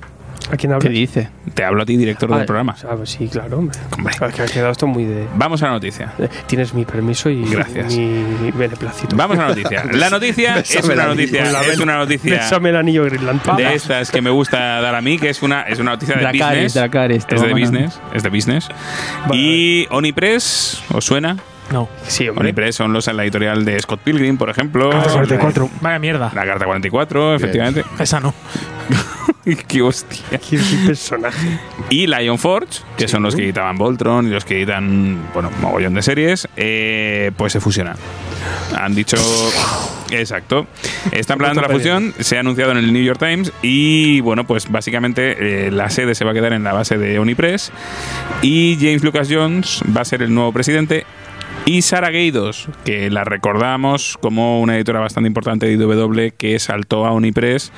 ¿A 0.53 0.57
quién 0.57 0.71
¿Qué 0.71 0.75
habla? 0.75 0.91
dice? 0.91 1.29
Te 1.55 1.65
hablo 1.65 1.83
a 1.83 1.87
ti, 1.87 1.97
director 1.97 2.31
Ah, 2.33 2.37
del 2.39 2.47
programa. 2.47 2.75
ah, 2.85 2.95
pues 2.97 3.11
sí, 3.11 3.29
claro, 3.29 3.59
hombre. 3.59 3.79
Hombre. 3.97 4.15
Es 4.29 4.35
que 4.35 4.43
ha 4.43 4.47
quedado 4.47 4.71
esto 4.73 4.87
muy 4.87 5.05
de. 5.05 5.27
Vamos 5.37 5.63
a 5.63 5.67
la 5.67 5.73
noticia. 5.73 6.13
eh, 6.19 6.29
Tienes 6.47 6.75
mi 6.75 6.85
permiso 6.85 7.31
y 7.31 7.45
Gracias. 7.45 7.95
mi, 7.95 8.51
beneplácito. 8.53 9.17
Vamos 9.17 9.39
a 9.39 9.43
la 9.43 9.49
noticia. 9.49 9.85
La 9.93 10.11
noticia 10.11 10.59
es 10.59 10.85
una 10.85 11.07
noticia, 11.07 11.63
es 11.63 11.79
una 11.79 11.97
noticia 11.97 12.37
Bésame 12.37 12.71
el 12.71 12.77
anillo 12.77 13.05
de 13.05 13.75
estas 13.75 14.11
que 14.11 14.21
me 14.21 14.31
gusta 14.31 14.81
dar 14.81 14.95
a 14.95 15.01
mí, 15.01 15.19
que 15.19 15.31
es 15.31 15.43
una, 15.43 15.63
es 15.63 15.79
una 15.79 15.93
noticia 15.93 16.15
de 16.17 16.23
Dracarys, 16.23 16.45
business. 16.65 16.75
Dracarys, 16.75 17.27
es 17.29 17.41
de 17.43 17.53
business, 17.53 18.01
es 18.15 18.23
de 18.23 18.29
business. 18.29 18.69
Y 19.33 19.87
Onipress, 19.91 20.83
¿os 20.93 21.05
suena? 21.05 21.37
No. 21.73 21.89
Sí, 22.07 22.29
hombre. 22.29 22.47
Onipress 22.47 22.77
son 22.77 22.93
los 22.93 23.07
en 23.09 23.17
la 23.17 23.23
editorial 23.23 23.65
de 23.65 23.79
Scott 23.81 24.01
Pilgrim, 24.01 24.37
por 24.37 24.51
ejemplo. 24.51 24.91
Carta 24.91 25.13
44. 25.13 25.71
Vaya 25.81 25.99
mierda. 25.99 26.33
La 26.35 26.45
carta 26.45 26.65
44, 26.65 27.35
efectivamente. 27.37 27.85
Esa 27.99 28.21
no. 28.21 28.35
Qué 29.67 29.83
hostia. 29.83 30.39
¿Quién 30.39 30.61
es 30.61 30.73
el 30.73 30.87
personaje? 30.87 31.59
Y 31.89 32.07
Lion 32.07 32.39
Forge, 32.39 32.83
que 32.97 33.09
son 33.09 33.23
los 33.23 33.35
que 33.35 33.43
editaban 33.43 33.77
Voltron 33.77 34.27
y 34.27 34.31
los 34.31 34.45
que 34.45 34.59
editan, 34.59 35.31
bueno, 35.33 35.51
mogollón 35.61 35.95
de 35.95 36.03
series, 36.03 36.47
eh, 36.57 37.33
pues 37.37 37.53
se 37.53 37.61
fusionan. 37.61 37.97
Han 38.79 38.95
dicho. 38.95 39.17
Exacto. 40.11 40.67
Están 41.13 41.39
planeando 41.39 41.63
la 41.63 41.69
fusión, 41.69 42.13
se 42.19 42.37
ha 42.37 42.41
anunciado 42.41 42.73
en 42.73 42.79
el 42.79 42.93
New 42.93 43.03
York 43.03 43.19
Times 43.19 43.53
y, 43.63 44.21
bueno, 44.21 44.45
pues 44.45 44.71
básicamente 44.71 45.67
eh, 45.67 45.71
la 45.71 45.89
sede 45.89 46.15
se 46.15 46.25
va 46.25 46.33
a 46.33 46.35
quedar 46.35 46.53
en 46.53 46.65
la 46.65 46.73
base 46.73 46.99
de 46.99 47.19
Onipress 47.19 47.73
y 48.43 48.77
James 48.81 49.05
Lucas 49.05 49.29
Jones 49.31 49.83
va 49.97 50.01
a 50.03 50.05
ser 50.05 50.23
el 50.23 50.35
nuevo 50.35 50.53
presidente. 50.53 51.07
Y 51.67 51.83
Sara 51.83 52.11
Gaydos, 52.11 52.69
que 52.85 53.11
la 53.11 53.23
recordamos 53.23 54.19
como 54.21 54.61
una 54.61 54.77
editora 54.77 54.99
bastante 54.99 55.29
importante 55.29 55.67
de 55.67 55.75
IW 55.75 56.33
que 56.37 56.59
saltó 56.59 57.07
a 57.07 57.13
Unipress, 57.13 57.71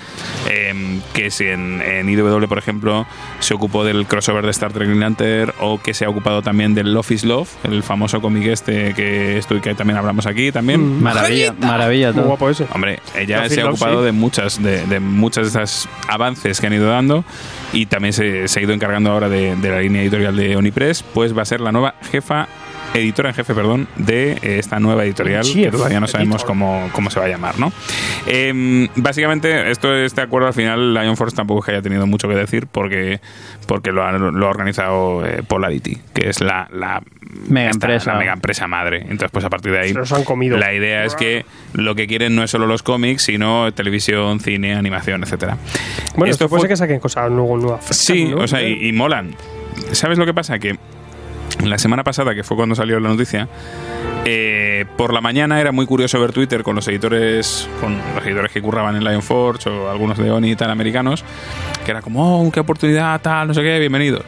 eh, 0.48 1.00
que 1.12 1.30
si 1.30 1.44
en, 1.46 1.82
en 1.82 2.08
IW, 2.08 2.46
por 2.48 2.58
ejemplo, 2.58 3.06
se 3.40 3.54
ocupó 3.54 3.84
del 3.84 4.06
crossover 4.06 4.44
de 4.44 4.50
Star 4.52 4.72
Trek 4.72 4.86
Green 4.86 5.00
Lantern 5.00 5.52
o 5.60 5.80
que 5.82 5.94
se 5.94 6.04
ha 6.04 6.08
ocupado 6.08 6.42
también 6.42 6.74
del 6.74 6.94
Love 6.94 7.10
is 7.10 7.24
Love, 7.24 7.50
el 7.64 7.82
famoso 7.82 8.20
cómic 8.22 8.46
este 8.46 8.94
que 8.94 9.36
estoy 9.36 9.60
que 9.60 9.74
también 9.74 9.98
hablamos 9.98 10.26
aquí 10.26 10.52
también. 10.52 11.02
Maravilla, 11.02 11.52
maravilla 11.60 12.12
Muy 12.12 12.16
todo. 12.16 12.26
guapo 12.28 12.48
ese. 12.50 12.66
Hombre, 12.72 13.00
ella 13.16 13.38
Love 13.38 13.46
is 13.46 13.52
se 13.54 13.60
ha 13.60 13.64
Love, 13.64 13.74
ocupado 13.74 13.98
sí. 13.98 14.04
de 14.06 14.12
muchas 14.12 14.62
de, 14.62 14.86
de 14.86 15.00
muchas 15.00 15.42
de 15.44 15.48
estas 15.48 15.88
avances 16.08 16.60
que 16.60 16.66
han 16.66 16.72
ido 16.74 16.88
dando 16.88 17.24
y 17.72 17.86
también 17.86 18.12
se, 18.14 18.48
se 18.48 18.60
ha 18.60 18.62
ido 18.62 18.72
encargando 18.72 19.10
ahora 19.10 19.28
de, 19.28 19.56
de 19.56 19.68
la 19.70 19.80
línea 19.80 20.02
editorial 20.02 20.36
de 20.36 20.56
Onipress, 20.56 21.02
pues 21.02 21.36
va 21.36 21.42
a 21.42 21.46
ser 21.46 21.60
la 21.60 21.72
nueva 21.72 21.94
jefa 22.10 22.48
editora 22.94 23.30
en 23.30 23.34
jefe, 23.34 23.54
perdón, 23.54 23.88
de 23.96 24.32
eh, 24.42 24.58
esta 24.58 24.78
nueva 24.80 25.04
editorial, 25.04 25.42
Chief 25.44 25.66
que 25.66 25.70
todavía 25.76 26.00
no 26.00 26.06
sabemos 26.06 26.44
cómo, 26.44 26.88
cómo 26.92 27.10
se 27.10 27.18
va 27.20 27.26
a 27.26 27.28
llamar, 27.28 27.58
¿no? 27.58 27.72
Em, 28.26 28.88
básicamente, 28.96 29.70
esto 29.70 29.94
este 29.94 30.20
acuerdo 30.20 30.48
al 30.48 30.54
final, 30.54 30.94
Lion 30.94 31.16
Force 31.16 31.34
tampoco 31.36 31.60
es 31.60 31.66
que 31.66 31.72
haya 31.72 31.82
tenido 31.82 32.06
mucho 32.06 32.28
que 32.28 32.34
decir 32.34 32.66
porque, 32.66 33.20
porque 33.66 33.92
lo, 33.92 34.04
ha, 34.04 34.12
lo 34.12 34.46
ha 34.46 34.50
organizado 34.50 35.24
eh, 35.26 35.42
Polarity, 35.46 35.98
que 36.14 36.28
es 36.28 36.40
la, 36.40 36.68
la 36.72 37.02
Mega 37.48 37.70
esta- 37.70 37.86
empresa. 37.86 38.12
la 38.12 38.18
mega 38.18 38.32
empresa 38.34 38.66
madre. 38.66 38.98
Entonces, 39.02 39.30
pues 39.32 39.44
a 39.44 39.48
partir 39.50 39.72
de 39.72 39.78
ahí, 39.80 39.88
Se 39.88 39.94
los 39.94 40.12
han 40.12 40.22
comido. 40.24 40.58
la 40.58 40.74
idea 40.74 41.04
es 41.04 41.14
que 41.14 41.46
lo 41.72 41.94
que 41.94 42.06
quieren 42.06 42.34
no 42.34 42.42
es 42.42 42.50
solo 42.50 42.66
los 42.66 42.82
cómics, 42.82 43.22
sino 43.22 43.72
televisión, 43.72 44.38
cine, 44.40 44.74
animación, 44.74 45.22
etcétera. 45.22 45.56
Bueno, 46.16 46.30
Esto 46.30 46.48
puede 46.50 46.60
fue- 46.62 46.68
que 46.68 46.76
saquen 46.76 47.00
cosas 47.00 47.30
luego 47.30 47.56
nuevas. 47.56 47.86
Sí, 47.86 48.26
¿no? 48.26 48.40
o 48.42 48.46
sea, 48.46 48.60
y, 48.62 48.86
y 48.88 48.92
molan. 48.92 49.34
¿Sabes 49.92 50.18
lo 50.18 50.26
que 50.26 50.34
pasa? 50.34 50.58
Que 50.58 50.76
la 51.64 51.78
semana 51.78 52.04
pasada, 52.04 52.34
que 52.34 52.42
fue 52.42 52.56
cuando 52.56 52.74
salió 52.74 52.98
la 53.00 53.08
noticia, 53.08 53.48
eh, 54.24 54.84
por 54.96 55.12
la 55.12 55.20
mañana 55.20 55.60
era 55.60 55.72
muy 55.72 55.86
curioso 55.86 56.20
ver 56.20 56.32
Twitter 56.32 56.62
con 56.62 56.76
los 56.76 56.86
editores, 56.88 57.68
con 57.80 57.98
los 58.14 58.24
editores 58.24 58.52
que 58.52 58.62
curraban 58.62 58.96
en 58.96 59.04
Lion 59.04 59.22
Forge 59.22 59.68
o 59.68 59.90
algunos 59.90 60.18
de 60.18 60.30
Oni 60.30 60.52
y 60.52 60.56
tal 60.56 60.70
americanos, 60.70 61.24
que 61.84 61.90
era 61.90 62.02
como, 62.02 62.46
oh, 62.46 62.50
qué 62.50 62.60
oportunidad, 62.60 63.20
tal, 63.20 63.48
no 63.48 63.54
sé 63.54 63.62
qué, 63.62 63.78
bienvenido. 63.78 64.22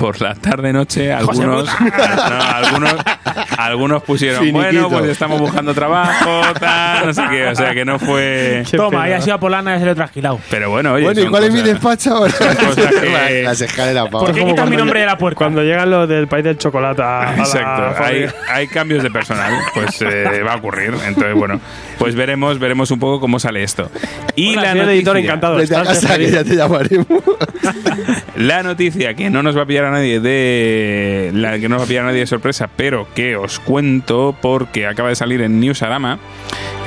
Por 0.00 0.20
la 0.22 0.34
tarde 0.34 0.72
noche 0.72 1.12
algunos, 1.12 1.66
no, 1.66 2.42
algunos 2.54 2.94
algunos 3.58 4.02
pusieron 4.02 4.38
Finiquito. 4.42 4.88
bueno 4.88 4.88
pues 4.88 5.10
estamos 5.10 5.38
buscando 5.38 5.74
trabajo 5.74 6.40
tal 6.58 7.06
no 7.08 7.12
sé 7.14 7.22
qué 7.30 7.46
o 7.48 7.54
sea 7.54 7.74
que 7.74 7.84
no 7.84 7.98
fue 7.98 8.62
Qué 8.70 8.76
Toma, 8.78 9.02
ahí 9.02 9.12
ha 9.12 9.20
sido 9.20 9.34
a 9.34 9.40
Polana 9.40 9.76
y 9.76 9.78
se 9.78 9.84
lo 9.84 9.90
he 9.90 9.94
trasquilado. 9.94 10.40
pero 10.50 10.70
bueno 10.70 10.94
oye 10.94 11.04
Bueno, 11.04 11.20
¿y 11.20 11.26
cuál 11.26 11.44
es 11.44 11.52
mi 11.52 11.60
cosas- 11.60 11.74
despacho 11.74 12.14
ahora? 12.16 12.32
cosas 12.32 12.94
que- 13.00 13.42
Las 13.44 13.60
escaleras 13.60 14.08
¿Por 14.08 14.22
abajo. 14.22 14.34
qué 14.34 14.44
quitas 14.46 14.70
mi 14.70 14.76
nombre 14.76 15.00
de 15.00 15.06
la 15.06 15.18
puerta? 15.18 15.36
Cuando 15.36 15.62
llegan 15.62 15.90
los 15.90 16.08
del 16.08 16.26
país 16.28 16.44
del 16.44 16.56
chocolate 16.56 17.02
a, 17.02 17.20
a 17.20 17.36
la 17.36 17.42
Exacto, 17.42 18.02
hay, 18.04 18.26
hay 18.50 18.66
cambios 18.68 19.02
de 19.02 19.10
personal, 19.10 19.52
pues 19.74 20.00
eh, 20.02 20.42
va 20.46 20.54
a 20.54 20.56
ocurrir. 20.56 20.94
Entonces, 21.06 21.34
bueno, 21.34 21.60
pues 21.98 22.14
veremos, 22.14 22.58
veremos 22.58 22.90
un 22.90 22.98
poco 22.98 23.20
cómo 23.20 23.38
sale 23.38 23.62
esto. 23.62 23.90
Y 24.34 24.52
Hola, 24.52 24.62
la 24.62 24.74
noticia, 24.74 24.92
editor, 24.94 25.16
encantado. 25.18 25.56
Vete 25.56 25.76
a 25.76 25.82
Estás 25.82 26.00
casa 26.00 26.16
que 26.18 26.30
ya 26.30 26.44
te 26.44 26.56
llamaremos. 26.56 27.06
la 28.36 28.62
noticia 28.62 29.14
que 29.14 29.30
no 29.30 29.42
nos 29.42 29.56
va 29.56 29.62
a 29.62 29.66
pillar 29.66 29.84
a 29.86 29.89
nadie 29.90 30.20
de 30.20 31.30
la 31.34 31.58
que 31.58 31.68
no 31.68 31.74
nos 31.76 31.80
va 31.80 31.84
a 31.84 31.88
pillar 31.88 32.04
a 32.04 32.06
nadie 32.08 32.20
de 32.20 32.26
sorpresa, 32.26 32.68
pero 32.76 33.06
que 33.14 33.36
os 33.36 33.58
cuento 33.60 34.36
porque 34.40 34.86
acaba 34.86 35.08
de 35.08 35.16
salir 35.16 35.40
en 35.40 35.60
Newsarama, 35.60 36.18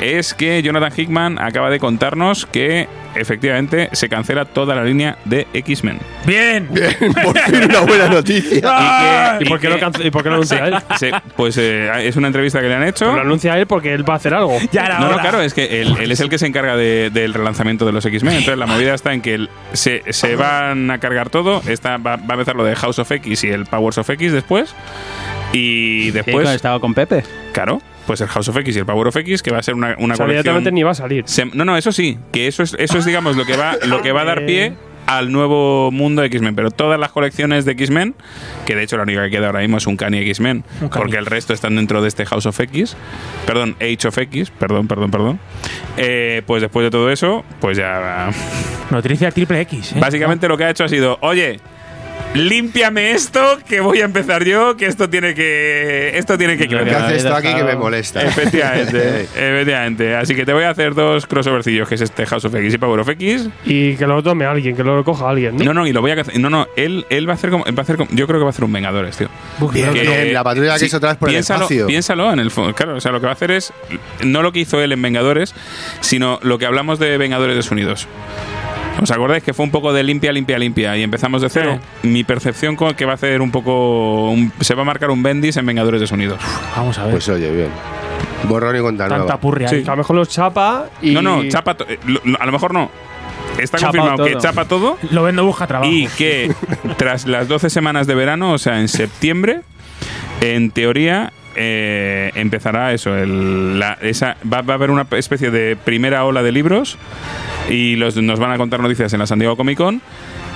es 0.04 0.34
que 0.34 0.62
Jonathan 0.62 0.91
Hickman 0.95 1.39
acaba 1.39 1.70
de 1.70 1.80
contarnos 1.80 2.45
que 2.45 2.88
efectivamente 3.16 3.89
se 3.93 4.10
cancela 4.10 4.45
toda 4.45 4.76
la 4.76 4.84
línea 4.84 5.18
de 5.26 5.47
X-Men. 5.54 5.99
Bien. 6.26 6.68
Por 7.24 7.38
fin 7.39 7.64
una 7.66 7.82
buena 7.82 8.08
noticia. 8.10 8.58
Y, 8.58 9.38
que- 9.39 9.45
¿Y 9.45 9.49
por 9.49 9.60
qué 9.60 9.70
cance- 9.80 10.04
y 10.06 10.10
por 10.12 10.24
qué 10.24 10.30
no 10.30 10.36
anuncia 10.36 10.66
él? 10.68 10.76
se- 10.97 11.12
pues 11.36 11.58
eh, 11.58 12.08
es 12.08 12.16
una 12.16 12.28
entrevista 12.28 12.60
que 12.62 12.68
le 12.68 12.76
han 12.76 12.84
hecho. 12.84 13.06
Pero 13.06 13.16
lo 13.18 13.22
anuncia 13.22 13.58
él 13.58 13.68
porque 13.68 13.93
él 13.93 14.08
va 14.08 14.14
a 14.14 14.18
hacer 14.18 14.34
algo. 14.34 14.58
Ya 14.72 14.86
era 14.86 14.99
No, 14.99 15.10
no, 15.10 15.20
claro, 15.20 15.41
es 15.41 15.54
que 15.54 15.82
él, 15.82 15.95
él 15.99 16.12
es 16.12 16.20
el 16.20 16.30
que 16.30 16.38
se 16.39 16.47
encarga 16.47 16.76
de- 16.76 17.10
del 17.12 17.34
relanzamiento 17.34 17.86
de 17.86 17.91
los 17.91 18.06
X-Men. 18.06 18.34
Entonces 18.38 18.58
la 18.58 18.66
movida 18.66 18.93
está 18.95 19.14
en 19.14 19.22
que 19.22 19.36
él- 19.36 19.49
se, 19.74 20.01
se 20.12 20.36
van 20.36 20.89
a 20.91 20.99
cargar 20.99 21.30
todo. 21.30 21.62
Está, 21.68 21.97
va, 21.97 22.16
va 22.16 22.26
a 22.30 22.34
empezar 22.34 22.56
lo 22.56 22.64
de 22.64 22.76
House 22.76 22.99
of 22.99 23.12
X 23.12 23.43
y 23.43 23.49
el 23.49 23.66
Powers 23.66 23.97
of 23.99 24.10
X 24.10 24.32
después. 24.32 24.74
Y 25.51 26.06
Sí, 26.06 26.12
después, 26.12 26.49
estaba 26.49 26.80
con 26.80 26.93
Pepe. 26.95 27.24
claro, 27.51 27.80
pues 28.08 28.22
el 28.22 28.28
House 28.28 28.49
of 28.49 28.58
X 28.58 28.76
y 28.76 28.80
el 28.80 28.86
Power 28.86 29.08
of 29.08 29.16
X, 29.18 29.41
que 29.41 29.51
va 29.51 29.60
a 29.60 29.64
ser 29.64 29.76
una, 29.76 29.95
una 29.99 30.14
O 30.14 30.18
sea, 30.18 30.26
directamente 30.26 30.70
colección. 30.70 30.76
ni 30.76 30.84
va 30.84 30.91
a 30.91 30.95
salir. 30.95 31.24
Se- 31.28 31.45
no, 31.45 31.66
no, 31.66 31.78
eso 31.78 31.91
sí, 31.91 32.18
que 32.32 32.47
eso 32.47 32.64
es, 32.64 32.76
eso 32.80 32.97
es 32.97 33.06
digamos, 33.06 33.36
lo 33.38 33.45
que 33.45 33.56
va, 33.58 33.78
lo 33.88 34.01
que 34.01 34.12
va 34.12 34.22
a 34.22 34.26
dar 34.26 34.45
pie 34.45 34.74
al 35.06 35.34
nuevo 35.34 35.91
mundo 35.91 36.22
de 36.22 36.28
X-Men. 36.28 36.56
Pero 36.56 36.72
todas 36.72 36.97
las 36.99 37.12
colecciones 37.12 37.66
de 37.66 37.74
X-Men, 37.74 38.16
que 38.66 38.74
de 38.76 38.84
hecho 38.84 38.95
la 38.97 39.04
única 39.04 39.24
que 39.26 39.32
queda 39.32 39.47
ahora 39.47 39.60
mismo 39.60 39.78
es 39.78 39.86
un 39.88 39.97
Cani 39.97 40.20
X-Men, 40.20 40.64
porque 40.93 41.18
el 41.18 41.26
resto 41.26 41.54
están 41.54 41.76
dentro 41.76 42.01
de 42.01 42.08
este 42.08 42.26
House 42.26 42.45
of 42.45 42.58
X, 42.60 42.95
perdón, 43.45 43.76
Age 43.82 44.08
of 44.08 44.18
X, 44.18 44.49
perdón, 44.51 44.88
perdón, 44.88 45.12
perdón. 45.12 45.39
Eh, 45.97 46.41
pues 46.45 46.62
después 46.62 46.86
de 46.86 46.89
todo 46.91 47.10
eso, 47.12 47.43
pues 47.60 47.78
ya. 47.78 48.30
Noticia 48.91 49.30
triple 49.32 49.60
X. 49.62 49.91
¿eh? 49.93 49.99
Básicamente 49.99 50.47
lo 50.47 50.58
que 50.58 50.64
ha 50.66 50.70
hecho 50.70 50.84
ha 50.86 50.89
sido, 50.89 51.18
oye. 51.22 51.60
Límpiame 52.34 53.11
esto, 53.11 53.59
que 53.67 53.79
voy 53.79 54.01
a 54.01 54.05
empezar 54.05 54.43
yo, 54.43 54.75
que 54.75 54.88
esto 54.88 55.07
tiene 55.09 55.36
que. 55.36 56.17
Esto 56.17 56.36
tiene 56.38 56.57
que 56.57 56.63
Lo 56.65 56.69
¿Qué 56.71 56.77
que 56.79 56.84
quedar. 56.86 56.95
hace- 57.03 57.13
haces 57.15 57.25
esto 57.25 57.36
aquí 57.36 57.53
que 57.53 57.63
me 57.63 57.75
molesta? 57.75 58.23
Efectivamente, 58.23 59.21
efectivamente. 59.36 60.15
Así 60.15 60.34
que 60.36 60.43
te 60.45 60.51
voy 60.51 60.63
a 60.63 60.71
hacer 60.71 60.95
dos 60.95 61.27
crossovercillos, 61.27 61.88
que 61.88 61.95
es 61.95 62.01
este 62.01 62.25
House 62.25 62.45
of 62.45 62.55
X 62.55 62.73
y 62.73 62.77
Power 62.79 62.99
of 63.01 63.09
X. 63.09 63.49
Y 63.65 63.95
que 63.97 64.07
lo 64.07 64.23
tome 64.23 64.45
alguien, 64.45 64.75
que 64.75 64.84
lo 64.84 65.03
coja 65.03 65.29
alguien. 65.29 65.57
¿no? 65.57 65.63
No, 65.65 65.73
no, 65.75 65.86
y 65.88 65.93
lo 65.93 66.01
voy 66.01 66.11
a 66.11 66.21
hacer. 66.21 66.39
No, 66.39 66.49
no, 66.49 66.67
él, 66.75 67.05
él 67.11 67.27
va 67.27 67.34
a 67.34 67.36
hacer 67.36 67.51
como. 67.51 67.65
Va 67.65 67.71
a 67.77 67.81
hacer 67.81 67.97
como- 67.97 68.09
yo 68.11 68.25
creo 68.25 68.39
que 68.39 68.43
va 68.45 68.49
a 68.49 68.51
hacer 68.51 68.65
un 68.65 68.73
Vengadores, 68.73 69.15
tío. 69.15 69.29
Bien, 69.71 69.93
Que- 69.93 70.01
bien, 70.01 70.34
la 70.34 70.43
patrulla 70.43 70.73
que 70.79 70.89
sí, 70.89 70.97
por 70.99 71.09
el 71.09 71.17
piénsalo, 71.36 71.65
espacio. 71.65 71.86
Piénsalo 71.88 72.34
en 72.34 72.39
el 72.39 72.49
fondo. 72.49 72.73
Claro, 72.73 72.95
o 72.95 73.01
sea, 73.01 73.11
lo 73.11 73.19
que 73.19 73.25
va 73.27 73.31
a 73.34 73.36
hacer 73.36 73.51
es. 73.51 73.71
No 74.23 74.41
lo 74.41 74.51
que 74.51 74.59
hizo 74.59 74.81
él 74.81 74.91
en 74.91 75.01
Vengadores, 75.03 75.53
sino 76.01 76.39
lo 76.41 76.57
que 76.57 76.65
hablamos 76.65 76.97
de 76.97 77.15
Vengadores 77.19 77.55
desunidos. 77.55 78.07
¿Os 79.04 79.12
acordáis 79.12 79.43
que 79.43 79.54
fue 79.54 79.66
un 79.66 79.72
poco 79.72 79.91
de 79.93 80.01
limpia, 80.01 80.32
limpia, 80.32 80.58
limpia 80.58 80.97
y 80.97 81.04
empezamos 81.04 81.41
de 81.41 81.49
cero? 81.49 81.78
Mi 82.04 82.24
percepción 82.24 82.76
con 82.76 82.93
que 82.95 83.06
va 83.06 83.12
a 83.12 83.16
hacer 83.16 83.41
un 83.41 83.51
poco. 83.51 84.30
un- 84.32 84.51
se 84.62 84.74
va 84.76 84.82
a 84.84 84.86
marcar 84.86 85.12
un 85.12 85.22
Bendis 85.22 85.58
en 85.58 85.66
Vengadores 85.66 85.99
desunidos. 85.99 86.39
Vamos 86.76 86.97
a 86.97 87.04
ver. 87.04 87.12
Pues 87.12 87.28
oye, 87.30 87.51
bien. 87.51 87.68
Borrón 88.47 88.76
y 88.78 88.80
cuenta 88.82 89.08
Tanta 89.08 89.38
purria 89.39 89.68
Sí. 89.68 89.84
a 89.86 89.91
lo 89.91 89.97
mejor 89.97 90.16
los 90.16 90.30
chapa 90.30 90.86
y. 91.01 91.12
No, 91.12 91.22
no, 91.22 91.43
chapa. 91.49 91.76
eh, 91.88 91.99
lo- 92.08 92.22
lo- 92.24 92.41
a 92.41 92.45
lo 92.45 92.51
mejor 92.51 92.74
no. 92.74 92.89
Está 93.58 93.78
Chapa 93.78 93.91
confirmado 93.97 94.26
que 94.26 94.38
chapa 94.38 94.66
todo. 94.66 94.97
Lo 95.12 95.24
vendo, 95.24 95.45
busca 95.45 95.68
trabajo. 95.68 95.91
Y 95.91 96.08
que 96.08 96.51
tras 96.97 97.28
las 97.28 97.47
12 97.47 97.70
semanas 97.70 98.08
de 98.08 98.16
verano, 98.16 98.54
o 98.54 98.58
sea, 98.58 98.80
en 98.80 98.88
septiembre, 98.88 99.62
en 100.41 100.72
teoría 100.72 101.32
eh, 101.56 102.32
empezará 102.36 102.93
eso. 102.93 103.16
El, 103.16 103.80
la- 103.80 103.97
va, 104.51 104.60
a 104.66 104.74
haber 104.74 104.91
una 104.91 105.06
especie 105.12 105.51
de 105.51 105.76
primera 105.76 106.26
ola 106.26 106.43
de 106.43 106.51
libros 106.51 106.97
y 107.70 107.95
nos 108.18 108.39
van 108.39 108.51
a 108.51 108.58
contar 108.58 108.80
noticias 108.80 109.14
en 109.14 109.20
la 109.20 109.28
San 109.28 109.39
Diego 109.39 109.56
Comic 109.56 109.78
Con. 109.78 110.01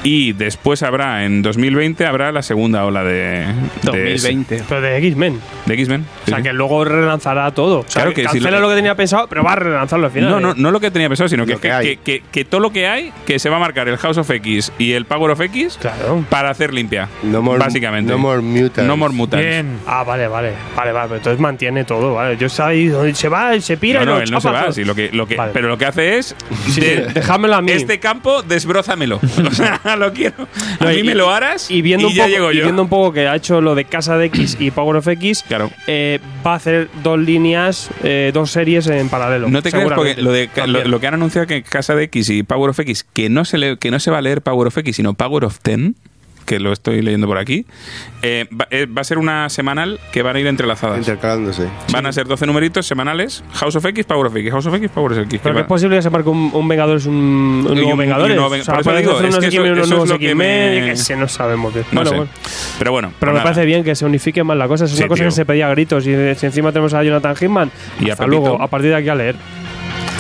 Y 0.10 0.32
después 0.34 0.84
habrá, 0.84 1.26
en 1.26 1.42
2020, 1.42 2.06
habrá 2.06 2.32
la 2.32 2.42
segunda 2.42 2.86
ola 2.86 3.04
de, 3.04 3.12
de, 3.42 3.46
2020. 3.84 4.64
Pero 4.70 4.80
de 4.82 4.98
X-Men. 5.00 5.40
de 5.66 5.74
X-Men. 5.74 6.06
O 6.24 6.28
sea, 6.30 6.38
sí. 6.38 6.44
que 6.44 6.54
luego 6.54 6.86
relanzará 6.86 7.52
todo. 7.52 7.80
O 7.80 7.84
sea, 7.84 8.04
Claro 8.04 8.14
que 8.16 8.22
sí, 8.22 8.28
cancela 8.28 8.52
lo- 8.52 8.62
lo 8.62 8.70
que 8.70 8.76
tenía 8.76 8.96
pensado, 8.96 9.28
pero 9.28 9.44
va 9.44 9.52
a 9.54 9.56
relanzarlo 9.58 10.06
al 10.06 10.12
final. 10.14 10.30
No, 10.32 10.40
no, 10.40 10.54
no 10.56 10.72
lo 10.72 10.80
que 10.80 10.92
tenía 10.92 11.10
pensado, 11.10 11.28
sino 11.28 11.46
que, 11.46 11.56
que 11.58 11.70
que, 11.70 11.82
que- 11.82 11.98
que- 11.98 12.24
que 12.32 12.46
todo 12.46 12.62
lo 12.62 12.72
que 12.72 12.88
hay, 12.88 13.12
que 13.26 13.38
se 13.40 13.50
va 13.50 13.58
a 13.58 13.60
marcar 13.60 13.90
el 13.90 13.98
House 13.98 14.18
of 14.18 14.30
X 14.32 14.72
y 14.78 14.94
el 14.94 15.04
Power 15.06 15.32
of 15.32 15.42
X 15.42 15.78
Claro. 15.82 16.24
para 16.30 16.52
hacer 16.52 16.74
limpia. 16.74 17.10
No 17.24 17.42
more, 17.42 17.60
básicamente. 17.60 18.12
No 18.12 18.18
more 18.18 18.42
mutants. 18.42 18.88
No 18.88 18.96
more 18.96 19.14
mutants. 19.14 19.46
Bien. 19.46 19.78
Ah, 19.86 20.04
vale, 20.04 20.28
vale. 20.30 20.54
Vale, 20.76 20.92
vale. 20.94 21.08
Pero 21.10 21.18
entonces 21.18 21.40
mantiene 21.42 21.84
todo, 21.84 22.14
¿vale? 22.14 22.38
Yo 22.38 22.48
estaba 22.48 22.70
ahí, 22.70 22.90
se 23.14 23.28
va, 23.28 23.60
se 23.60 23.76
pira 23.78 24.06
No, 24.06 24.14
no, 24.16 24.22
él 24.22 24.32
no 24.32 24.40
se 24.40 24.50
va. 24.50 24.62
todo. 24.64 24.72
sí, 24.72 24.86
lo 24.86 24.96
que, 24.96 25.10
lo 25.12 25.28
que, 25.28 25.36
Vale. 25.36 25.52
Pero 25.54 25.68
lo 25.68 25.78
que 25.78 25.86
hace 25.86 26.18
es. 26.18 26.36
Sí, 26.70 26.80
de- 26.82 27.08
déjamelo 27.14 27.56
a 27.56 27.62
mí. 27.62 27.72
Este 27.74 28.00
campo, 28.00 28.42
desbrózamelo. 28.44 29.20
O 29.48 29.52
sea, 29.52 29.80
lo 30.06 30.14
quiero. 30.14 30.48
A 30.80 30.86
mí 30.86 30.98
y- 31.00 31.04
me 31.04 31.16
lo 31.16 31.30
harás 31.32 31.70
y 31.72 31.82
viendo, 31.82 32.08
un 32.08 32.14
ya 32.14 32.24
poco, 32.24 32.34
llego 32.36 32.52
y 32.52 32.58
yo. 32.58 32.64
viendo 32.64 32.82
un 32.84 32.90
poco 32.90 33.14
que 33.14 33.28
ha 33.28 33.36
hecho 33.36 33.62
lo 33.62 33.76
de 33.76 33.86
Casa 33.86 34.18
de 34.18 34.26
X 34.28 34.58
y 34.60 34.72
Power 34.72 34.98
of 34.98 35.08
X, 35.08 35.44
Claro. 35.48 35.70
eh, 35.88 36.20
va 36.46 36.54
a 36.54 36.56
hacer 36.56 36.90
dos 37.04 37.20
líneas, 37.20 37.90
eh, 38.04 38.32
dos 38.34 38.52
series 38.52 38.88
en 38.88 39.10
paralelo. 39.10 39.50
No 39.50 39.62
te 39.62 39.72
creas 39.72 39.86
porque 39.94 40.16
seguramente. 40.16 40.22
lo, 40.22 40.32
de, 40.32 40.46
lo, 40.48 40.52
También. 40.54 40.92
lo 40.92 41.00
que 41.00 41.08
han 41.08 41.14
anunciado 41.16 41.48
que 41.48 41.64
Casa 41.64 41.96
de 41.96 42.04
X 42.06 42.30
y 42.30 42.44
Power 42.44 42.70
of 42.72 42.80
X, 42.80 43.06
que 43.14 43.30
no 43.30 43.46
se 43.46 43.58
le, 43.58 43.78
que 43.78 43.92
no 43.92 44.00
se 44.00 44.12
va 44.12 44.20
a 44.20 44.22
leer 44.22 44.42
Power 44.42 44.68
of 44.68 44.78
X, 44.78 44.96
sino 44.96 45.14
Power 45.14 45.46
of 45.46 45.60
Ten, 45.60 45.96
que 46.48 46.60
lo 46.60 46.72
estoy 46.72 47.04
leyendo 47.04 47.28
por 47.28 47.38
aquí, 47.38 47.66
eh, 48.24 48.48
va, 48.60 48.68
eh, 48.72 48.88
va 48.88 49.02
a 49.02 49.04
ser 49.04 49.20
una 49.20 49.50
semanal 49.50 50.00
que 50.12 50.24
van 50.24 50.36
a 50.36 50.40
ir 50.40 50.48
entrelazadas. 50.48 50.98
Intercalándose. 50.98 51.68
Van 51.92 52.06
a 52.08 52.12
ser 52.12 52.26
12 52.26 52.48
numeritos 52.48 52.88
semanales, 52.88 53.44
House 53.54 53.76
of 53.76 53.86
X, 53.86 54.06
Power 54.06 54.28
of 54.28 54.36
X, 54.36 54.50
House 54.52 54.66
of 54.66 54.74
X, 54.74 54.90
Power 54.90 55.12
of 55.12 55.18
X. 55.20 55.40
Pero 55.44 55.54
que 55.56 55.62
es 55.62 55.68
posible 55.68 55.98
que 55.98 56.02
se 56.02 56.10
marque 56.10 56.30
un, 56.30 56.50
un 56.54 56.68
Vengadores, 56.68 57.06
un, 57.06 57.64
nuevo 57.64 57.80
un- 57.80 57.88
y 57.88 57.92
un 57.92 57.98
Vengadores. 58.00 58.38
o 58.40 58.50
sea, 58.64 58.76
por 58.80 58.94
eso 58.96 58.96
digo, 58.98 59.12
es 59.22 59.38
que 59.38 59.48
eso- 59.48 59.74
eso 59.76 60.06
lo 60.06 60.18
que 60.18 60.34
me- 60.34 60.94
no 61.18 61.28
sabemos. 61.28 61.76
No 61.76 61.84
bueno, 61.92 62.10
sé. 62.10 62.16
bueno. 62.16 62.32
Pero 62.80 62.92
bueno. 62.92 63.12
Pero 63.20 63.32
me 63.34 63.38
nada. 63.40 63.44
parece 63.52 63.66
bien 63.66 63.84
que 63.84 63.94
se 63.96 64.06
unifique 64.06 64.44
más 64.44 64.58
la 64.58 64.68
cosa. 64.68 64.86
Es 64.86 64.92
Sí, 64.92 64.98
una 65.00 65.08
cosa 65.10 65.20
tío. 65.24 65.28
que 65.28 65.32
se 65.36 65.46
pedía 65.46 65.68
a 65.68 65.72
gritos. 65.72 66.08
Y 66.08 66.14
si 66.36 66.46
encima 66.46 66.72
tenemos 66.72 66.94
a 66.94 67.04
Jonathan 67.04 67.36
Hickman, 67.40 67.72
Y 68.00 68.10
hasta 68.10 68.26
luego, 68.26 68.62
a 68.62 68.68
partir 68.70 68.90
de 68.92 68.96
aquí 68.96 69.10
a 69.10 69.16
leer. 69.16 69.36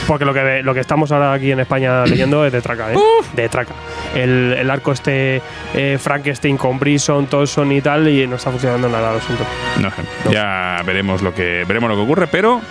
Porque 0.08 0.24
lo 0.26 0.34
que, 0.34 0.62
lo 0.64 0.74
que 0.74 0.80
estamos 0.80 1.12
ahora 1.12 1.34
aquí 1.34 1.51
en 1.51 1.60
España 1.60 2.05
leyendo 2.08 2.45
es 2.45 2.51
de 2.53 2.62
traca, 2.62 2.93
¿eh? 2.93 2.97
De 3.36 3.49
traca. 3.49 3.74
El, 4.16 4.53
el 4.58 4.70
arco 4.72 4.91
este 4.93 5.41
eh, 5.76 5.97
Frankenstein 6.01 6.58
con 6.58 6.80
Brisson, 6.80 7.28
Tolson 7.28 7.72
y 7.74 7.82
tal, 7.82 8.08
y 8.08 8.26
no 8.28 8.38
está 8.38 8.49
funcionando 8.51 8.88
nada, 8.89 9.14
lo 9.14 9.20
siento. 9.20 9.43
No 9.82 9.89
sé. 9.91 10.32
Ya 10.32 10.82
veremos 10.86 11.22
lo 11.22 11.34
que 11.34 11.66
veremos 11.68 11.89
lo 11.89 11.95
que 11.97 12.01
ocurre, 12.03 12.28
pero 12.28 12.62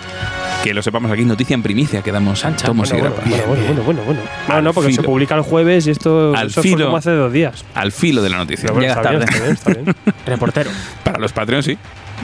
que 0.63 0.73
lo 0.73 0.81
sepamos 0.81 1.11
aquí, 1.11 1.23
noticia 1.23 1.53
en 1.53 1.61
primicia 1.61 2.01
que 2.01 2.11
damos 2.11 2.43
y 2.43 2.47
Bueno, 2.73 2.83
bueno, 2.89 3.13
bueno, 3.25 3.45
bueno, 3.47 3.83
bueno, 3.83 4.01
bueno. 4.03 4.21
No, 4.47 4.53
Al 4.55 4.63
no, 4.63 4.73
porque 4.73 4.89
se 4.91 4.97
filo. 4.97 5.09
publica 5.11 5.35
el 5.35 5.41
jueves 5.41 5.85
y 5.87 5.91
esto 5.91 6.33
Al 6.35 6.47
eso 6.47 6.61
fue 6.61 6.71
filo. 6.71 6.85
como 6.85 6.97
hace 6.97 7.11
dos 7.11 7.31
días. 7.31 7.63
Al 7.75 7.91
filo 7.91 8.21
de 8.23 8.29
la 8.29 8.37
noticia. 8.37 8.71
Bueno, 8.71 8.81
Llega 8.87 8.95
está 8.95 9.09
bien, 9.11 9.21
tarde. 9.25 9.53
está 9.53 9.69
bien, 9.71 9.85
está 9.85 10.03
bien. 10.05 10.15
Reportero. 10.25 10.71
Para 11.03 11.19
los 11.19 11.31
Patreons, 11.31 11.65
sí. 11.65 11.77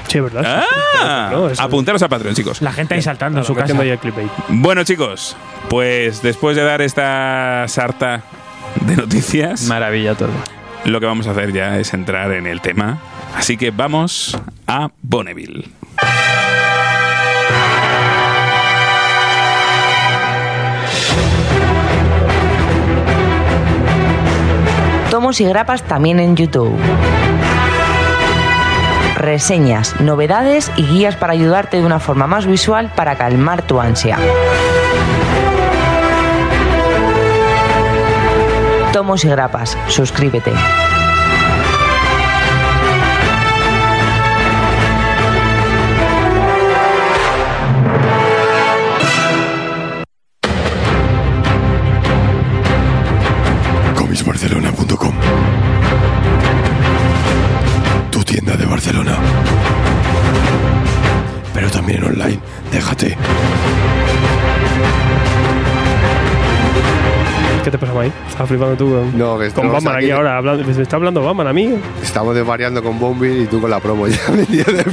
Sí, 0.08 0.20
¿verdad? 0.20 0.64
¡Ah! 1.02 1.30
No, 1.32 1.50
Apuntaros 1.58 2.02
a 2.04 2.10
Patreon, 2.10 2.36
chicos. 2.36 2.62
La 2.62 2.72
gente 2.72 2.94
ahí 2.96 3.02
saltando 3.02 3.40
en 3.40 3.46
su 3.46 3.56
casa. 3.56 3.74
El. 3.82 4.00
Bueno, 4.50 4.84
chicos, 4.84 5.36
pues 5.70 6.22
después 6.22 6.56
de 6.56 6.64
dar 6.64 6.82
esta 6.82 7.66
sarta 7.68 8.22
de 8.82 8.96
noticias, 8.96 9.64
Maravilla 9.64 10.16
todo. 10.16 10.30
lo 10.86 11.00
que 11.00 11.06
vamos 11.06 11.28
a 11.28 11.32
hacer 11.32 11.52
ya 11.52 11.80
es 11.80 11.94
entrar 11.94 12.32
en 12.32 12.48
el 12.48 12.62
tema. 12.62 13.00
Así 13.36 13.58
que 13.58 13.72
vamos 13.72 14.38
a 14.68 14.90
Bonneville. 15.02 15.66
Tomos 25.10 25.40
y 25.42 25.46
grapas 25.46 25.84
también 25.84 26.20
en 26.20 26.36
YouTube. 26.36 26.76
Reseñas, 29.24 30.02
novedades 30.02 30.70
y 30.76 30.86
guías 30.86 31.16
para 31.16 31.32
ayudarte 31.32 31.78
de 31.78 31.86
una 31.86 32.02
forma 32.02 32.28
más 32.28 32.46
visual 32.46 32.92
para 32.94 33.16
calmar 33.16 33.62
tu 33.66 33.80
ansia. 33.80 34.18
Tomos 38.92 39.24
y 39.24 39.30
grapas, 39.30 39.78
suscríbete. 39.88 40.52
También 61.94 62.12
online. 62.20 62.40
Déjate. 62.72 63.16
¿Qué 67.64 67.72
te 67.72 67.78
pasa 67.78 67.98
ahí? 68.00 68.12
Estás 68.28 68.48
flipando 68.50 68.76
tú 68.76 68.90
con, 68.92 69.18
No, 69.18 69.38
que 69.40 69.50
con 69.52 69.72
Batman 69.72 69.96
aquí, 69.96 70.06
aquí- 70.06 70.12
ahora. 70.12 70.38
Hablando, 70.38 70.64
me 70.66 70.82
está 70.82 70.96
hablando 70.98 71.24
Batman 71.24 71.48
a 71.48 71.54
mí. 71.54 71.76
Estamos 72.02 72.36
desvariando 72.36 72.82
con 72.84 73.00
Bombil 73.00 73.44
y 73.44 73.46
tú 73.46 73.62
con 73.62 73.70
la 73.70 73.80
promo 73.80 74.08
ya, 74.08 74.20
¿me 74.32 74.40
entiendes? 74.42 74.86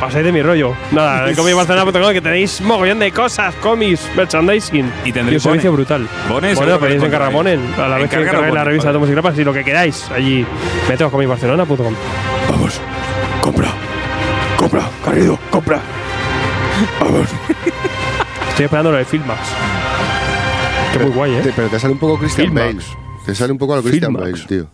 Pasáis 0.00 0.24
de 0.24 0.32
mi 0.32 0.40
rollo. 0.40 0.72
Nada, 0.92 1.28
en 1.28 1.34
comicsbarcelona.com 1.36 2.12
que 2.12 2.20
tenéis 2.22 2.60
mogollón 2.62 3.00
de 3.00 3.10
cosas, 3.12 3.54
cómics, 3.56 4.08
merchandising 4.16 4.90
Y 5.04 5.12
tendréis 5.12 5.44
un 5.44 5.50
servicio 5.50 5.72
brutal. 5.72 6.08
Bone 6.28 6.50
seguro 6.50 6.66
bueno, 6.66 6.78
podéis 6.80 7.00
lo 7.00 7.06
encargar 7.08 7.32
Bone 7.32 7.52
encontraréis. 7.54 7.84
a 7.86 7.88
la 7.88 7.96
vez 7.98 8.08
que 8.10 8.16
encargáis 8.16 8.54
la 8.54 8.64
revista 8.64 8.88
de. 8.88 8.94
Tomos 8.94 9.08
y 9.08 9.12
Grapas 9.12 9.38
y 9.38 9.44
lo 9.44 9.52
que 9.52 9.62
queráis. 9.64 10.10
Allí 10.10 10.46
meteos 10.88 11.08
a 11.08 11.10
comicsbarcelona.com. 11.10 11.94
Vamos. 12.50 12.80
Compra. 13.42 13.68
Compra. 14.60 14.90
Querido, 15.02 15.38
compra. 15.50 15.80
Vamos. 17.00 17.28
Estoy 18.50 18.64
esperando 18.66 18.90
lo 18.92 18.98
de 18.98 19.06
Filmax. 19.06 19.40
Que 20.92 20.98
muy 20.98 21.10
guay, 21.12 21.34
¿eh? 21.36 21.40
Te- 21.42 21.52
Pero 21.52 21.68
te 21.68 21.80
sale 21.80 21.94
un 21.94 21.98
poco 21.98 22.18
Christian 22.18 22.48
Filmax. 22.48 22.74
Bale. 22.94 23.00
Te 23.24 23.34
sale 23.34 23.52
un 23.52 23.58
poco 23.58 23.72
a 23.72 23.76
lo 23.76 23.82
Christian 23.82 24.12
Filmax. 24.12 24.32
Bale, 24.32 24.44
tío. 24.46 24.66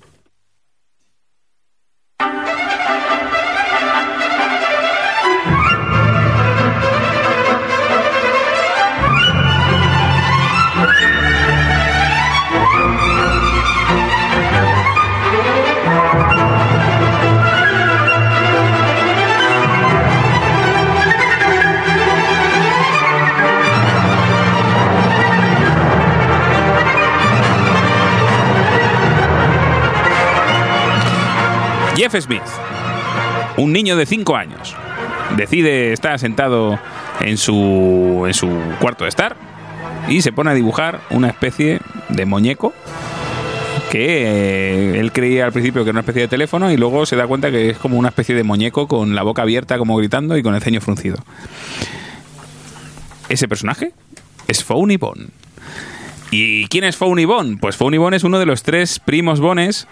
Jeff 32.08 32.22
Smith, 32.22 32.42
un 33.56 33.72
niño 33.72 33.96
de 33.96 34.06
5 34.06 34.36
años, 34.36 34.76
decide 35.36 35.92
estar 35.92 36.16
sentado 36.20 36.78
en 37.20 37.36
su, 37.36 38.22
en 38.28 38.32
su 38.32 38.48
cuarto 38.80 39.02
de 39.02 39.08
estar 39.08 39.36
y 40.06 40.22
se 40.22 40.30
pone 40.30 40.52
a 40.52 40.54
dibujar 40.54 41.00
una 41.10 41.28
especie 41.28 41.80
de 42.08 42.24
muñeco 42.24 42.72
que 43.90 44.22
eh, 44.22 45.00
él 45.00 45.10
creía 45.10 45.46
al 45.46 45.52
principio 45.52 45.82
que 45.82 45.90
era 45.90 45.94
una 45.94 46.02
especie 46.02 46.22
de 46.22 46.28
teléfono 46.28 46.70
y 46.70 46.76
luego 46.76 47.06
se 47.06 47.16
da 47.16 47.26
cuenta 47.26 47.50
que 47.50 47.70
es 47.70 47.78
como 47.78 47.98
una 47.98 48.10
especie 48.10 48.36
de 48.36 48.44
muñeco 48.44 48.86
con 48.86 49.16
la 49.16 49.24
boca 49.24 49.42
abierta 49.42 49.76
como 49.76 49.96
gritando 49.96 50.36
y 50.36 50.44
con 50.44 50.54
el 50.54 50.62
ceño 50.62 50.80
fruncido. 50.80 51.16
Ese 53.28 53.48
personaje 53.48 53.94
es 54.46 54.62
Phony 54.62 54.96
Bone. 54.96 55.26
¿Y 56.30 56.66
quién 56.66 56.84
es 56.84 56.96
Phony 56.96 57.24
Bone? 57.24 57.56
Pues 57.60 57.76
Phony 57.76 57.98
Bone 57.98 58.16
es 58.16 58.24
uno 58.24 58.38
de 58.38 58.46
los 58.46 58.62
tres 58.62 58.98
primos 58.98 59.38
Bones. 59.40 59.86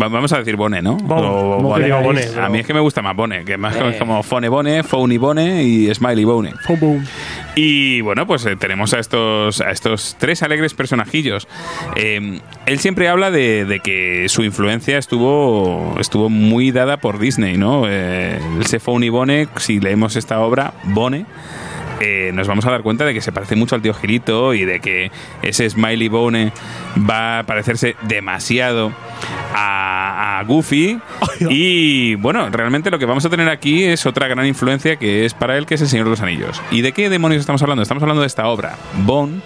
Va- 0.00 0.08
Vamos 0.08 0.32
a 0.32 0.38
decir 0.38 0.56
Bone, 0.56 0.82
¿no? 0.82 0.96
Bone. 0.96 1.26
O 1.26 1.58
Bone, 1.60 2.22
A 2.40 2.48
mí 2.48 2.58
es 2.58 2.66
que 2.66 2.74
me 2.74 2.80
gusta 2.80 3.00
más 3.02 3.16
Bone, 3.16 3.44
que 3.44 3.56
más 3.56 3.74
Eh. 3.76 3.96
como 3.98 4.22
Phone 4.22 4.48
Bone, 4.50 4.84
Phony 4.84 5.16
Bone 5.18 5.62
y 5.64 5.92
Smiley 5.94 6.24
Bone. 6.24 6.52
Y 7.56 8.00
bueno, 8.02 8.26
pues 8.26 8.44
eh, 8.46 8.56
tenemos 8.56 8.92
a 8.94 8.98
estos, 9.00 9.60
a 9.62 9.70
estos 9.70 10.16
tres 10.18 10.42
alegres 10.42 10.74
personajillos. 10.74 11.48
Eh, 11.96 12.40
él 12.66 12.78
siempre 12.78 13.08
habla 13.08 13.30
de, 13.30 13.64
de 13.64 13.80
que 13.80 14.26
su 14.28 14.44
influencia 14.44 14.98
estuvo, 14.98 15.96
estuvo 15.98 16.28
muy 16.28 16.70
dada 16.70 16.98
por 16.98 17.18
Disney, 17.18 17.56
¿no? 17.56 17.84
Eh, 17.88 18.38
ese 18.60 18.78
Phony 18.80 19.08
Bone, 19.10 19.48
si 19.56 19.80
leemos 19.80 20.14
esta 20.16 20.40
obra, 20.40 20.74
Bone, 20.84 21.24
eh, 22.00 22.30
nos 22.34 22.48
vamos 22.48 22.64
a 22.66 22.70
dar 22.70 22.82
cuenta 22.82 23.04
de 23.04 23.14
que 23.14 23.20
se 23.20 23.30
parece 23.32 23.56
mucho 23.56 23.74
al 23.76 23.82
tío 23.82 23.94
Girito 23.94 24.54
y 24.54 24.64
de 24.64 24.80
que 24.80 25.10
ese 25.42 25.68
Smiley 25.68 26.08
Bone 26.08 26.52
va 27.08 27.40
a 27.40 27.42
parecerse 27.44 27.94
demasiado 28.02 28.92
a, 29.54 30.38
a 30.40 30.44
Goofy. 30.44 30.98
Y 31.48 32.16
bueno, 32.16 32.50
realmente 32.50 32.90
lo 32.90 32.98
que 32.98 33.06
vamos 33.06 33.24
a 33.24 33.30
tener 33.30 33.48
aquí 33.48 33.84
es 33.84 34.04
otra 34.04 34.28
gran 34.28 34.44
influencia 34.46 34.96
que 34.96 35.24
es 35.24 35.32
para 35.32 35.56
él, 35.56 35.64
que 35.64 35.74
es 35.76 35.80
el 35.80 35.88
Señor 35.88 36.04
de 36.04 36.10
los 36.10 36.20
Anillos. 36.20 36.60
¿Y 36.70 36.82
de 36.82 36.92
qué 36.92 37.08
demonios 37.08 37.40
estamos 37.40 37.62
hablando? 37.62 37.82
Estamos 37.82 38.02
hablando 38.02 38.20
de 38.20 38.26
esta 38.26 38.46
obra, 38.48 38.76
Bone, 39.04 39.40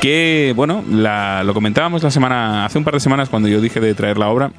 que 0.00 0.52
bueno, 0.56 0.82
la- 0.90 1.44
lo 1.44 1.54
comentábamos 1.54 2.02
la 2.02 2.10
semana, 2.10 2.64
hace 2.64 2.78
un 2.78 2.84
par 2.84 2.94
de 2.94 3.00
semanas 3.00 3.28
cuando 3.28 3.48
yo 3.48 3.60
dije 3.60 3.78
de 3.78 3.94
traer 3.94 4.18
la 4.18 4.28
obra. 4.28 4.50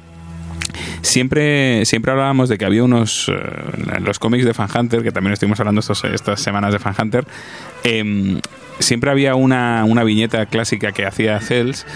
Siempre, 1.02 1.84
siempre 1.86 2.12
hablábamos 2.12 2.48
de 2.48 2.58
que 2.58 2.64
había 2.64 2.84
unos. 2.84 3.28
eh, 3.28 4.00
los 4.00 4.18
cómics 4.18 4.44
de 4.44 4.54
Fan 4.54 4.68
Hunter, 4.74 5.02
que 5.02 5.12
también 5.12 5.32
estuvimos 5.32 5.58
hablando 5.60 5.80
estas 5.80 6.40
semanas 6.40 6.72
de 6.72 6.78
Fan 6.78 6.94
Hunter. 6.98 7.24
em, 7.84 8.40
siempre 8.78 9.10
había 9.10 9.34
una, 9.34 9.84
una 9.84 10.04
viñeta 10.04 10.46
clásica 10.46 10.92
que 10.92 11.04
hacía 11.04 11.38
Cells 11.40 11.86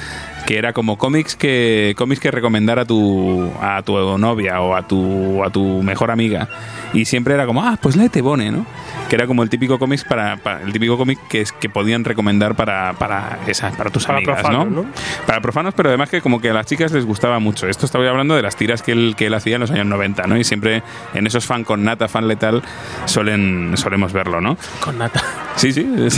que 0.47 0.59
era 0.59 0.73
como 0.73 0.99
cómics 0.99 1.37
que 1.37 1.95
cómics 1.97 2.21
que 2.21 2.31
recomendar 2.31 2.79
a 2.79 2.85
tu 2.85 3.51
a 3.63 3.81
tu 3.83 4.19
novia 4.19 4.61
o 4.61 4.75
a 4.77 4.87
tu 4.87 5.43
a 5.43 5.51
tu 5.51 5.83
mejor 5.83 6.11
amiga 6.11 6.49
y 6.93 7.07
siempre 7.07 7.35
era 7.35 7.47
como 7.47 7.63
ah 7.65 7.79
pues 7.81 7.97
léete 7.97 8.21
Bone 8.21 8.51
no 8.51 8.67
que 9.09 9.17
era 9.17 9.27
como 9.27 9.43
el 9.43 9.49
típico 9.51 9.79
cómic 9.79 10.07
para, 10.09 10.37
para- 10.37 10.63
el 10.63 10.73
típico 10.73 10.97
cómic 10.99 11.19
que 11.29 11.41
es 11.41 11.53
que 11.53 11.69
podían 11.71 12.05
recomendar 12.05 12.55
para 12.57 12.93
para 12.95 13.39
esas 13.47 13.75
para 13.77 13.91
tus 13.91 14.05
Para 14.07 14.19
amigas 14.19 14.41
profanos, 14.43 14.71
¿no? 14.71 14.83
¿no? 14.83 14.89
para 15.27 15.41
profanos 15.41 15.73
pero 15.75 15.89
además 15.89 16.11
que 16.11 16.21
como 16.21 16.41
que 16.41 16.51
a 16.51 16.55
las 16.55 16.67
chicas 16.67 16.93
les 16.93 17.07
gustaba 17.07 17.39
mucho 17.39 17.67
esto 17.67 17.87
estaba 17.87 18.07
hablando 18.09 18.37
de 18.37 18.43
las 18.43 18.57
tiras 18.57 18.83
que 18.83 18.93
él 18.93 19.15
que 19.17 19.27
él 19.27 19.35
hacía 19.35 19.55
en 19.55 19.61
los 19.63 19.71
años 19.71 19.87
90 19.87 20.27
no 20.27 20.37
y 20.37 20.45
siempre 20.45 20.83
en 21.15 21.27
esos 21.27 21.47
fan 21.47 21.65
con 21.65 21.85
nata 21.85 22.07
fan 22.09 22.29
letal 22.29 22.63
suelen 23.07 23.73
solemos 23.77 24.13
verlo 24.13 24.41
no 24.43 24.59
Con 24.81 24.99
nata. 24.99 25.23
sí 25.57 25.73
sí 25.73 25.85
Me 25.85 26.09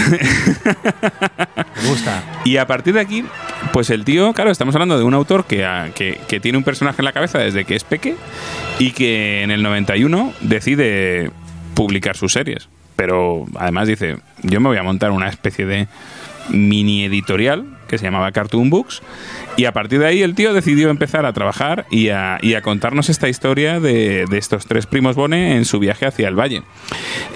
gusta. 1.88 2.22
y 2.44 2.56
a 2.56 2.66
partir 2.66 2.94
de 2.94 3.00
aquí, 3.00 3.24
pues 3.72 3.90
el 3.90 4.04
tío, 4.04 4.15
claro, 4.34 4.50
estamos 4.50 4.74
hablando 4.74 4.98
de 4.98 5.04
un 5.04 5.14
autor 5.14 5.44
que, 5.44 5.64
ah, 5.64 5.90
que, 5.94 6.20
que 6.28 6.40
tiene 6.40 6.58
un 6.58 6.64
personaje 6.64 7.00
en 7.00 7.04
la 7.04 7.12
cabeza 7.12 7.38
desde 7.38 7.64
que 7.64 7.76
es 7.76 7.84
peque 7.84 8.16
y 8.78 8.92
que 8.92 9.42
en 9.42 9.50
el 9.50 9.62
91 9.62 10.32
decide 10.40 11.30
publicar 11.74 12.16
sus 12.16 12.32
series. 12.32 12.68
Pero 12.96 13.46
además 13.56 13.88
dice, 13.88 14.16
yo 14.42 14.60
me 14.60 14.68
voy 14.68 14.78
a 14.78 14.82
montar 14.82 15.10
una 15.10 15.28
especie 15.28 15.66
de 15.66 15.88
mini 16.48 17.04
editorial 17.04 17.66
que 17.88 17.98
se 17.98 18.04
llamaba 18.04 18.32
Cartoon 18.32 18.70
Books 18.70 19.02
y 19.56 19.64
a 19.64 19.72
partir 19.72 20.00
de 20.00 20.06
ahí 20.06 20.22
el 20.22 20.34
tío 20.34 20.52
decidió 20.52 20.90
empezar 20.90 21.26
a 21.26 21.32
trabajar 21.32 21.86
y 21.90 22.10
a, 22.10 22.38
y 22.42 22.54
a 22.54 22.62
contarnos 22.62 23.08
esta 23.08 23.28
historia 23.28 23.80
de, 23.80 24.26
de 24.28 24.38
estos 24.38 24.66
tres 24.66 24.86
primos 24.86 25.16
Bone 25.16 25.56
en 25.56 25.64
su 25.64 25.78
viaje 25.78 26.06
hacia 26.06 26.28
el 26.28 26.38
valle. 26.38 26.62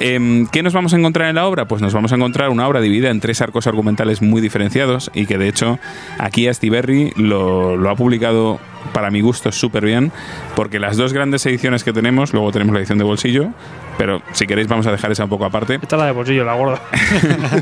Em, 0.01 0.47
¿Qué 0.47 0.63
nos 0.63 0.73
vamos 0.73 0.93
a 0.93 0.99
encontrar 0.99 1.29
en 1.29 1.37
la 1.37 1.47
obra? 1.47 1.67
Pues 1.67 1.83
nos 1.83 1.95
vamos 1.95 2.13
a 2.13 2.17
encontrar 2.17 2.51
una 2.51 2.69
obra 2.69 2.81
dividida 2.81 3.11
en 3.11 3.21
tres 3.21 3.41
arcos 3.41 3.67
argumentales 3.67 4.23
muy 4.23 4.41
diferenciados 4.41 5.11
y 5.15 5.27
que 5.27 5.39
de 5.39 5.49
hecho 5.49 5.79
aquí 6.19 6.49
Astiberri 6.49 7.13
lo, 7.17 7.77
lo 7.77 7.91
ha 7.91 7.97
publicado 7.97 8.61
para 8.93 9.11
mi 9.11 9.21
gusto 9.21 9.53
súper 9.53 9.85
bien 9.85 10.13
porque 10.57 10.79
las 10.79 10.97
dos 10.97 11.13
grandes 11.13 11.45
ediciones 11.47 11.85
que 11.85 11.93
tenemos, 11.93 12.33
luego 12.33 12.53
tenemos 12.53 12.73
la 12.73 12.81
edición 12.81 12.99
de 12.99 13.05
bolsillo, 13.05 13.49
pero 13.99 14.23
si 14.33 14.47
queréis 14.47 14.69
vamos 14.69 14.87
a 14.87 14.93
dejar 14.93 15.13
esa 15.13 15.25
un 15.25 15.31
poco 15.31 15.45
aparte. 15.45 15.75
Esta 15.75 15.97
es 15.97 16.01
la 16.01 16.07
de 16.07 16.13
bolsillo, 16.13 16.45
la 16.45 16.55
gorda. 16.55 16.81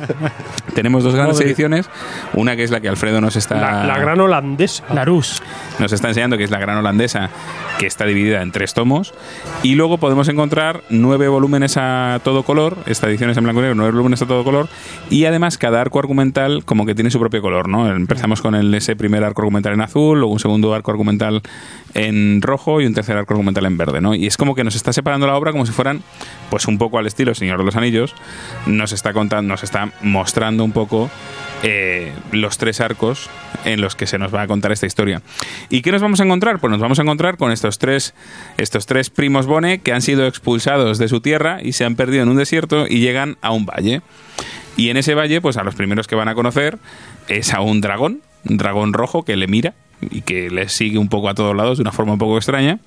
Tenemos 0.75 1.03
dos 1.03 1.15
grandes 1.15 1.41
ediciones, 1.41 1.91
una 2.35 2.55
que 2.55 2.63
es 2.63 2.71
la 2.71 2.81
que 2.81 2.89
Alfredo 2.89 3.21
nos 3.21 3.35
está 3.35 3.57
La, 3.57 3.85
la 3.85 3.99
gran 3.99 4.21
holandesa. 4.21 4.85
Larus. 4.95 5.43
nos 5.79 5.93
está 5.93 6.09
enseñando 6.09 6.37
que 6.39 6.45
es 6.45 6.51
la 6.51 6.59
gran 6.59 6.79
holandesa, 6.79 7.31
que 7.79 7.87
está 7.87 8.05
dividida 8.05 8.43
en 8.43 8.53
tres 8.53 8.75
tomos. 8.75 9.15
Y 9.65 9.75
luego 9.75 9.99
podemos 9.99 10.29
encontrar 10.29 10.83
nueve 10.91 11.27
volúmenes 11.29 11.77
a 11.77 12.21
todo 12.23 12.45
color, 12.45 12.77
esta 12.87 13.09
edición 13.09 13.31
es 13.31 13.37
en 13.37 13.45
blanco 13.45 13.61
y 13.61 13.63
negro, 13.63 13.75
nueve 13.75 13.91
volúmenes 13.93 14.23
a 14.23 14.27
todo 14.27 14.45
color. 14.45 14.69
Y 15.11 15.25
además 15.25 15.59
cada 15.59 15.81
arco 15.81 15.99
argumental 15.99 16.65
como 16.65 16.87
que 16.87 16.95
tiene 16.95 17.11
su 17.11 17.19
propio 17.19 17.43
color, 17.43 17.69
¿no? 17.69 17.91
Empezamos 17.91 18.41
con 18.41 18.55
el, 18.55 18.73
ese 18.75 18.95
primer 18.95 19.25
arco 19.25 19.43
argumental 19.43 19.73
en 19.73 19.81
azul, 19.81 20.19
luego 20.21 20.33
un 20.33 20.39
segundo 20.39 20.73
arco 20.75 20.93
argumental 20.93 21.08
en 21.95 22.43
rojo 22.43 22.81
y 22.81 22.87
un 22.87 22.95
tercer 22.95 23.17
arco 23.17 23.35
argumental 23.35 23.67
en 23.67 23.77
verde, 23.77 24.01
¿no? 24.01 24.15
Y 24.15 24.27
es 24.27 24.37
como 24.37 24.55
que 24.55 24.65
nos 24.65 24.77
está 24.77 24.93
separando 24.93 25.27
la 25.27 25.37
obra 25.37 25.53
como 25.53 25.67
si 25.67 25.73
fueran, 25.73 26.03
pues 26.51 26.67
un 26.67 26.79
poco 26.79 26.99
al 26.99 27.07
estilo 27.07 27.35
Señor 27.35 27.59
de 27.59 27.65
los 27.65 27.77
Anillos, 27.77 28.15
nos 28.67 28.93
está 28.93 29.13
contando, 29.13 29.49
nos 29.49 29.63
está 29.63 29.93
mostrando 30.03 30.65
un 30.65 30.73
poco 30.73 31.11
eh, 31.63 32.13
los 32.33 32.59
tres 32.59 32.81
arcos 32.81 33.29
en 33.65 33.81
los 33.81 33.97
que 33.97 34.07
se 34.07 34.19
nos 34.19 34.35
va 34.35 34.43
a 34.43 34.47
contar 34.47 34.73
esta 34.73 34.87
historia. 34.87 35.23
¿Y 35.71 35.83
qué 35.83 35.93
nos 35.93 36.03
vamos 36.03 36.21
a 36.21 36.25
encontrar? 36.25 36.59
Pues 36.61 36.71
nos 36.71 36.81
vamos 36.81 36.99
a 36.99 37.03
encontrar 37.03 37.37
con 37.37 37.53
estos 37.53 37.79
tres, 37.79 38.15
estos 38.59 38.87
tres 38.87 39.11
primos 39.11 39.47
Bone 39.47 39.81
que 39.81 39.93
han 39.93 40.03
sido 40.03 40.27
expulsados 40.27 40.99
de 40.99 41.09
su 41.09 41.21
tierra 41.21 41.59
y 41.63 41.73
se 41.73 41.85
han 41.85 41.97
perdido 41.97 42.23
en 42.23 42.29
un 42.29 42.37
desierto 42.37 42.87
y 42.89 43.01
llegan 43.01 43.39
a 43.41 43.51
un 43.51 43.67
valle. 43.67 44.03
Y 44.77 44.91
en 44.91 44.97
ese 44.97 45.15
valle, 45.15 45.41
pues 45.41 45.57
a 45.57 45.65
los 45.65 45.75
primeros 45.75 46.07
que 46.07 46.15
van 46.15 46.29
a 46.29 46.35
conocer 46.35 46.79
es 47.27 47.53
a 47.53 47.61
un 47.61 47.81
dragón, 47.81 48.23
un 48.49 48.59
dragón 48.59 48.93
rojo 48.93 49.25
que 49.25 49.37
le 49.37 49.49
mira 49.49 49.75
y 50.01 50.23
que 50.23 50.51
le 50.51 50.69
sigue 50.69 50.99
un 50.99 51.09
poco 51.09 51.29
a 51.29 51.35
todos 51.35 51.55
lados 51.57 51.79
de 51.79 51.83
una 51.83 51.93
forma 51.93 52.13
un 52.13 52.19
poco 52.19 52.37
extraña. 52.37 52.79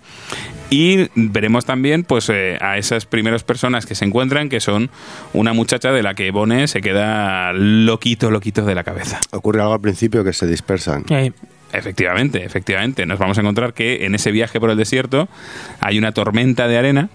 Y 0.69 1.09
veremos 1.15 1.65
también 1.65 2.05
pues 2.05 2.29
eh, 2.29 2.57
a 2.61 2.77
esas 2.77 3.05
primeras 3.05 3.43
personas 3.43 3.85
que 3.85 3.93
se 3.93 4.05
encuentran, 4.05 4.47
que 4.47 4.61
son 4.61 4.89
una 5.33 5.51
muchacha 5.51 5.91
de 5.91 6.01
la 6.01 6.13
que 6.13 6.31
Bone 6.31 6.67
se 6.67 6.81
queda 6.81 7.51
loquito, 7.53 8.31
loquito 8.31 8.63
de 8.63 8.75
la 8.75 8.83
cabeza. 8.83 9.19
Ocurre 9.31 9.61
algo 9.61 9.73
al 9.73 9.81
principio 9.81 10.23
que 10.23 10.31
se 10.31 10.47
dispersan. 10.47 11.05
Efectivamente, 11.73 12.43
efectivamente. 12.43 13.05
Nos 13.05 13.19
vamos 13.19 13.37
a 13.37 13.41
encontrar 13.41 13.73
que 13.73 14.05
en 14.05 14.15
ese 14.15 14.31
viaje 14.31 14.59
por 14.59 14.69
el 14.69 14.77
desierto 14.77 15.27
hay 15.79 15.97
una 15.97 16.11
tormenta 16.11 16.67
de 16.67 16.77
arena 16.77 17.09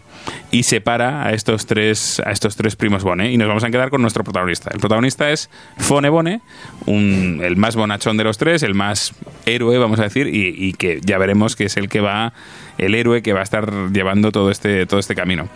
y 0.51 0.62
separa 0.64 1.24
a 1.27 1.33
estos 1.33 1.66
tres 1.66 2.20
a 2.24 2.31
estos 2.33 2.57
tres 2.57 2.77
primos 2.77 3.03
Bone 3.05 3.31
y 3.33 3.37
nos 3.37 3.49
vamos 3.49 3.64
a 3.64 3.70
quedar 3.70 3.91
con 3.91 4.03
nuestro 4.03 4.24
protagonista. 4.24 4.70
El 4.72 4.81
protagonista 4.81 5.31
es 5.31 5.51
Fone 5.79 6.09
Bone, 6.09 6.41
un- 6.87 7.41
el 7.43 7.57
más 7.57 7.77
bonachón 7.77 8.16
de 8.16 8.24
los 8.24 8.39
tres, 8.39 8.62
el 8.62 8.74
más 8.74 9.12
héroe, 9.45 9.79
vamos 9.79 10.01
a 10.01 10.05
decir, 10.05 10.27
y, 10.29 10.49
y 10.57 10.72
que 10.72 11.01
ya 11.05 11.18
veremos 11.18 11.57
que 11.57 11.64
es 11.64 11.77
el 11.77 11.89
que 11.89 12.01
va 12.01 12.33
el 12.79 12.95
héroe 12.95 13.22
que 13.22 13.33
va 13.33 13.41
a 13.41 13.43
estar 13.45 13.70
llevando 13.93 14.33
todo 14.33 14.51
este 14.51 14.87
todo 14.87 15.01
este 15.01 15.14
camino. 15.14 15.49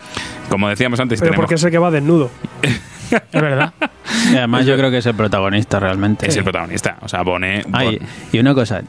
Como 0.48 0.68
decíamos 0.68 1.00
antes, 1.00 1.20
Pero 1.20 1.30
tenemos 1.32 1.42
porque 1.44 1.54
es 1.56 1.64
el 1.64 1.70
que 1.70 1.78
va 1.78 1.90
desnudo. 1.90 2.30
es 2.62 3.42
verdad. 3.42 3.72
Y 4.32 4.36
además 4.36 4.66
yo 4.66 4.76
creo 4.76 4.90
que 4.90 4.98
es 4.98 5.06
el 5.06 5.14
protagonista 5.14 5.80
realmente. 5.80 6.28
es 6.28 6.36
el 6.36 6.44
protagonista, 6.44 6.96
o 7.00 7.08
sea, 7.08 7.22
Bone, 7.22 7.64
Ay, 7.72 8.00
y 8.32 8.38
una 8.38 8.54
cosa, 8.54 8.82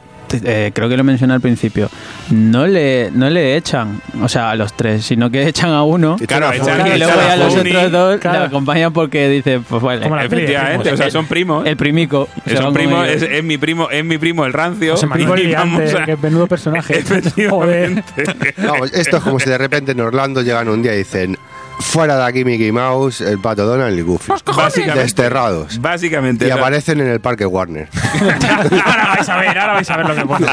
eh, 0.44 0.70
creo 0.74 0.88
que 0.88 0.96
lo 0.96 1.04
mencioné 1.04 1.34
al 1.34 1.40
principio, 1.40 1.90
no 2.30 2.66
le, 2.66 3.10
no 3.12 3.28
le 3.30 3.56
echan, 3.56 4.00
o 4.22 4.28
sea, 4.28 4.50
a 4.50 4.54
los 4.56 4.72
tres, 4.76 5.04
sino 5.04 5.30
que 5.30 5.46
echan 5.48 5.70
a 5.70 5.82
uno 5.82 6.16
Claro, 6.26 6.52
y 6.54 6.58
echan- 6.58 6.98
luego 6.98 7.12
a 7.12 7.28
ya 7.28 7.36
los 7.36 7.54
otros 7.56 7.92
dos 7.92 8.20
Claro. 8.20 8.40
le 8.40 8.44
acompañan 8.46 8.92
porque 8.92 9.28
dice, 9.28 9.60
pues 9.68 9.82
vale, 9.82 10.02
Como 10.02 10.18
efectivamente, 10.18 10.82
primos. 10.82 11.00
o 11.00 11.02
sea, 11.02 11.10
son 11.10 11.26
primos. 11.26 11.66
el 11.66 11.76
primico. 11.76 12.28
Es, 12.46 12.54
van 12.54 12.58
un 12.58 12.64
con 12.66 12.74
primo, 12.74 13.04
ellos. 13.04 13.22
es, 13.22 13.30
es 13.30 13.44
mi 13.44 13.58
primo, 13.58 13.90
es 13.90 14.04
mi 14.04 14.18
primo 14.18 14.44
el 14.44 14.52
rancio. 14.52 14.96
Se 14.96 15.06
me 15.06 15.14
acaba 15.22 15.38
y 15.40 15.44
liante, 15.46 15.76
vamos 15.78 15.94
a- 15.94 16.04
que 16.04 16.16
menudo 16.16 16.46
personaje. 16.46 17.02
Joder. 17.50 18.02
Efectivamente. 18.16 18.54
Vamos, 18.66 18.92
esto 18.92 19.16
es 19.18 19.22
como 19.22 19.38
si 19.40 19.50
de 19.50 19.58
repente 19.58 19.92
en 19.92 20.00
Orlando 20.00 20.42
llegan 20.42 20.68
un 20.68 20.82
día 20.82 20.94
y 20.94 20.98
dicen: 20.98 21.36
Fuera 21.82 22.16
de 22.16 22.24
aquí 22.24 22.44
Mickey 22.44 22.72
Mouse, 22.72 23.20
el 23.20 23.38
pato 23.38 23.66
Donald 23.66 23.98
y 23.98 24.02
Goofy. 24.02 24.32
Básicamente. 24.56 25.00
Desterrados. 25.00 25.80
Básicamente. 25.80 26.48
Y 26.48 26.50
aparecen 26.50 27.00
en 27.00 27.08
el 27.08 27.20
parque 27.20 27.44
Warner. 27.44 27.88
ahora 28.84 29.14
vais 29.14 29.28
a 29.28 29.36
ver, 29.36 29.58
ahora 29.58 29.72
vais 29.74 29.90
a 29.90 29.96
ver 29.96 30.08
lo 30.08 30.14
que 30.14 30.26
pone. 30.26 30.46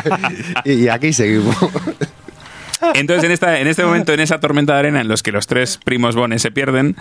y, 0.65 0.73
y 0.73 0.89
aquí 0.89 1.13
seguimos. 1.13 1.55
Entonces, 2.93 3.25
en, 3.25 3.31
esta, 3.31 3.59
en 3.59 3.67
este 3.67 3.83
momento, 3.83 4.13
en 4.13 4.21
esa 4.21 4.39
tormenta 4.39 4.73
de 4.73 4.79
arena 4.79 5.01
en 5.01 5.07
los 5.07 5.21
que 5.21 5.31
los 5.31 5.47
tres 5.47 5.79
primos 5.83 6.15
Bones 6.15 6.41
se 6.41 6.51
pierden, 6.51 6.95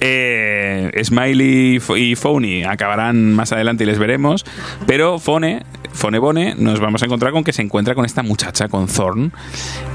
eh, 0.00 0.90
Smiley 1.04 1.80
y 1.96 2.14
Phony 2.16 2.64
acabarán 2.66 3.34
más 3.34 3.52
adelante 3.52 3.84
y 3.84 3.86
les 3.86 3.98
veremos. 3.98 4.44
Pero 4.86 5.18
Fone, 5.18 5.64
Fone 5.98 6.18
Bone, 6.18 6.54
nos 6.56 6.78
vamos 6.80 7.02
a 7.02 7.06
encontrar 7.06 7.32
con 7.32 7.42
que 7.44 7.52
se 7.52 7.60
encuentra 7.62 7.94
con 7.94 8.04
esta 8.04 8.22
muchacha, 8.22 8.68
con 8.68 8.86
Thorn. 8.86 9.32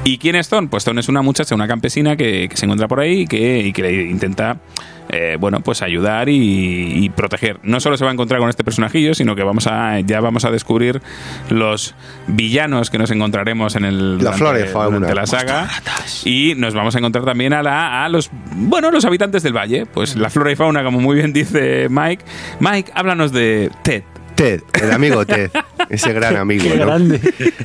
¿Y 0.03 0.17
quién 0.17 0.35
es 0.35 0.49
Thorn? 0.49 0.67
Pues 0.67 0.83
Thorn 0.83 0.99
es 0.99 1.07
una 1.09 1.21
muchacha, 1.21 1.55
una 1.55 1.67
campesina 1.67 2.15
que, 2.17 2.47
que 2.49 2.57
se 2.57 2.65
encuentra 2.65 2.87
por 2.87 2.99
ahí 2.99 3.21
y 3.21 3.27
que, 3.27 3.59
y 3.59 3.71
que 3.73 3.81
le 3.81 4.03
intenta. 4.09 4.57
eh, 5.09 5.37
bueno, 5.39 5.59
pues 5.61 5.81
ayudar 5.81 6.27
y, 6.29 7.03
y 7.05 7.09
proteger. 7.09 7.59
No 7.63 7.79
solo 7.79 7.95
se 7.97 8.03
va 8.03 8.09
a 8.11 8.13
encontrar 8.13 8.39
con 8.41 8.49
este 8.49 8.63
personajillo, 8.63 9.13
sino 9.13 9.35
que 9.35 9.43
vamos 9.43 9.67
a 9.67 9.99
ya 10.01 10.19
vamos 10.21 10.43
a 10.45 10.51
descubrir 10.51 11.01
los 11.49 11.93
villanos 12.27 12.89
que 12.89 12.97
nos 12.97 13.09
encontraremos 13.11 13.75
en 13.75 13.85
el 13.85 14.11
La 14.17 14.31
durante- 14.31 14.37
flora 14.39 14.59
y 14.59 14.63
fauna. 14.63 14.95
durante 14.97 15.15
la 15.15 15.25
saga 15.27 15.69
y 16.25 16.53
nos 16.55 16.73
vamos 16.73 16.95
a 16.95 16.99
encontrar 16.99 17.25
también 17.25 17.53
a, 17.53 17.61
la, 17.63 18.03
a 18.05 18.09
los 18.09 18.29
bueno 18.55 18.91
los 18.91 19.05
habitantes 19.05 19.43
del 19.43 19.53
valle 19.55 19.85
pues 19.85 20.15
la 20.15 20.29
flora 20.29 20.51
y 20.51 20.55
fauna 20.55 20.83
como 20.83 20.99
muy 20.99 21.15
bien 21.17 21.31
dice 21.33 21.87
Mike 21.89 22.23
Mike 22.59 22.91
háblanos 22.95 23.31
de 23.33 23.69
Ted 23.83 24.03
Ted, 24.35 24.61
el 24.81 24.91
amigo 24.91 25.25
Ted, 25.25 25.51
ese 25.89 26.13
gran 26.13 26.35
amigo. 26.37 26.63
Qué 26.63 26.75
¿no? 26.77 26.85
grande. 26.85 27.19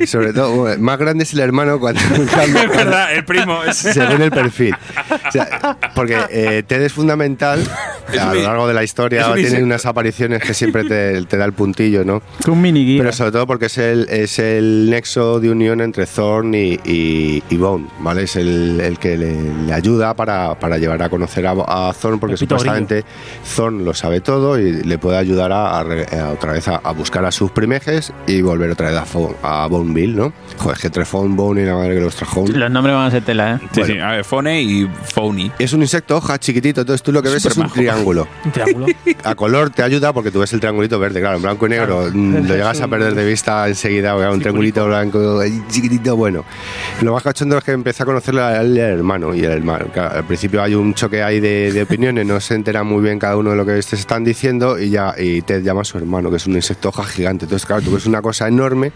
Sobre 0.07 0.33
todo, 0.33 0.55
bueno, 0.55 0.83
más 0.83 0.99
grande 0.99 1.25
es 1.25 1.33
el 1.33 1.41
hermano 1.41 1.79
cuando, 1.81 2.01
cuando- 2.35 2.59
es 2.61 2.69
verdad 2.69 3.14
el 3.14 3.25
primo 3.25 3.62
es 3.64 3.77
según 3.77 4.23
el 4.23 4.31
perfil. 4.31 4.75
O 5.29 5.33
sea, 5.33 5.77
porque 5.95 6.19
eh, 6.31 6.62
Ted 6.66 6.83
es 6.83 6.93
fundamental 6.93 7.62
Es 8.12 8.19
a 8.21 8.33
lo 8.35 8.43
largo 8.43 8.69
de 8.69 8.75
la 8.75 8.85
historia. 8.85 9.35
Tiene 9.35 9.62
unas 9.62 9.87
apariciones 9.87 10.43
que 10.43 10.55
siempre 10.55 10.85
te, 10.85 11.23
te 11.25 11.37
da 11.37 11.45
el 11.45 11.53
puntillo, 11.53 12.05
¿no? 12.05 12.23
Un 12.47 12.61
mini 12.61 12.85
guía. 12.85 13.01
Pero 13.03 13.12
sobre 13.12 13.33
todo 13.33 13.47
porque 13.47 13.66
es 13.66 13.79
el, 13.79 14.07
es 14.11 14.39
el 14.39 14.89
nexo 14.91 15.41
de 15.41 15.51
unión 15.51 15.81
entre 15.81 16.07
Thorn 16.07 16.55
y, 16.55 16.79
y, 16.85 17.43
y 17.49 17.57
Bone, 17.57 17.87
¿vale? 18.01 18.23
Es 18.25 18.37
el, 18.37 18.81
el 18.81 18.99
que 18.99 19.16
le, 19.16 19.37
le 19.66 19.73
ayuda 19.73 20.14
para, 20.14 20.59
para 20.59 20.79
llevar 20.79 21.03
a 21.03 21.09
conocer 21.09 21.47
a, 21.47 21.53
a 21.89 21.93
Thorn, 21.93 22.19
porque 22.21 22.37
supuestamente 22.37 23.05
Thorn 23.57 23.85
lo 23.85 23.95
sabe 23.95 24.21
todo 24.21 24.59
y 24.59 24.83
le 24.83 24.99
puede 24.99 25.16
ayudar 25.19 25.53
a, 25.53 25.79
a 25.79 25.85
re- 25.85 26.07
a 26.19 26.31
otra 26.31 26.53
vez 26.53 26.68
a, 26.69 26.77
a 26.77 26.93
buscar 26.93 27.25
a 27.25 27.33
sus 27.33 27.51
primejes 27.51 28.12
y 28.27 28.41
volver 28.43 28.71
otra 28.71 28.91
vez 28.91 29.01
a, 29.43 29.64
a 29.64 29.66
Boneville, 29.66 30.14
¿no? 30.16 30.33
Joder, 30.59 30.77
es 30.77 30.81
que 30.81 30.87
entre 30.89 31.05
Thorn, 31.05 31.37
Bone 31.37 31.62
y 31.62 31.64
la 31.64 31.75
madre 31.75 31.95
que 31.95 32.01
los 32.01 32.14
trajo. 32.16 32.45
Los 32.47 32.71
nombres 32.71 32.95
van 32.95 33.07
a 33.07 33.11
ser 33.11 33.25
tela, 33.25 33.55
¿eh? 33.62 33.69
sí, 33.73 33.83
sí, 33.85 33.99
a 33.99 34.11
ver, 34.12 34.25
Fone 34.25 34.62
y 34.62 34.87
Phony 35.14 35.51
Es 35.59 35.73
un 35.73 35.83
insecto 35.83 36.16
hoja 36.16 36.39
chiquitito, 36.39 36.83
entonces 36.83 37.03
tú 37.03 37.12
lo 37.12 37.23
que 37.23 37.29
ves 37.29 37.39
es 37.39 37.47
un 37.47 37.69
Supermajo. 37.69 37.75
triángulo. 37.75 38.29
Un 38.45 38.53
triángulo. 38.53 38.87
A 39.25 39.35
color 39.35 39.71
te 39.71 39.83
ayuda 39.83 40.12
porque 40.12 40.31
tú 40.31 40.41
ves 40.41 40.53
el 40.53 40.61
triangulito 40.61 40.99
verde, 40.99 41.21
claro, 41.21 41.37
en 41.37 41.43
blanco 41.43 41.66
y 41.66 41.71
negro 41.71 42.09
mm, 42.12 42.35
lo 42.47 42.55
llegas 42.55 42.81
a 42.81 42.89
perder 42.89 43.14
de 43.14 43.25
vista 43.25 43.66
enseguida, 43.69 44.16
un 44.31 44.41
triangulito 44.41 44.87
blanco 44.87 45.41
ahí 45.41 45.62
chiquitito, 45.71 46.16
bueno. 46.16 46.45
Lo 47.03 47.12
más 47.12 47.23
cachondo 47.23 47.59
es 47.59 47.64
que 47.64 47.73
empecé 47.73 48.03
a 48.03 48.07
conocerle 48.07 48.43
al 48.43 48.77
hermano 48.77 49.35
y 49.35 49.45
el 49.45 49.53
hermano. 49.53 49.87
claro, 49.93 50.16
al 50.16 50.25
principio 50.25 50.62
hay 50.62 50.75
un 50.75 50.95
choque 50.95 51.23
ahí 51.23 51.41
de, 51.41 51.73
de 51.73 51.83
opiniones, 51.83 52.27
no 52.27 52.41
se 52.41 52.55
entera 52.55 52.83
muy 52.83 53.03
bien 53.03 53.19
cada 53.19 53.37
uno 53.37 53.51
de 53.51 53.57
lo 53.57 53.64
que 53.66 53.81
se 53.83 53.97
están 53.97 54.25
diciendo 54.25 54.79
y 54.79 54.91
ya 54.91 55.14
y 55.16 55.43
Ted 55.43 55.62
llama 55.62 55.83
a 55.83 55.85
su 55.85 55.99
hermano, 55.99 56.31
que 56.31 56.37
es 56.37 56.47
un 56.49 56.57
insecto 56.57 56.88
hoja 56.88 57.05
gigante. 57.05 57.44
Entonces, 57.44 57.66
claro, 57.66 57.82
tú 57.82 57.92
ves 57.92 58.07
una 58.07 58.20
cosa 58.22 58.49
enorme. 58.49 58.92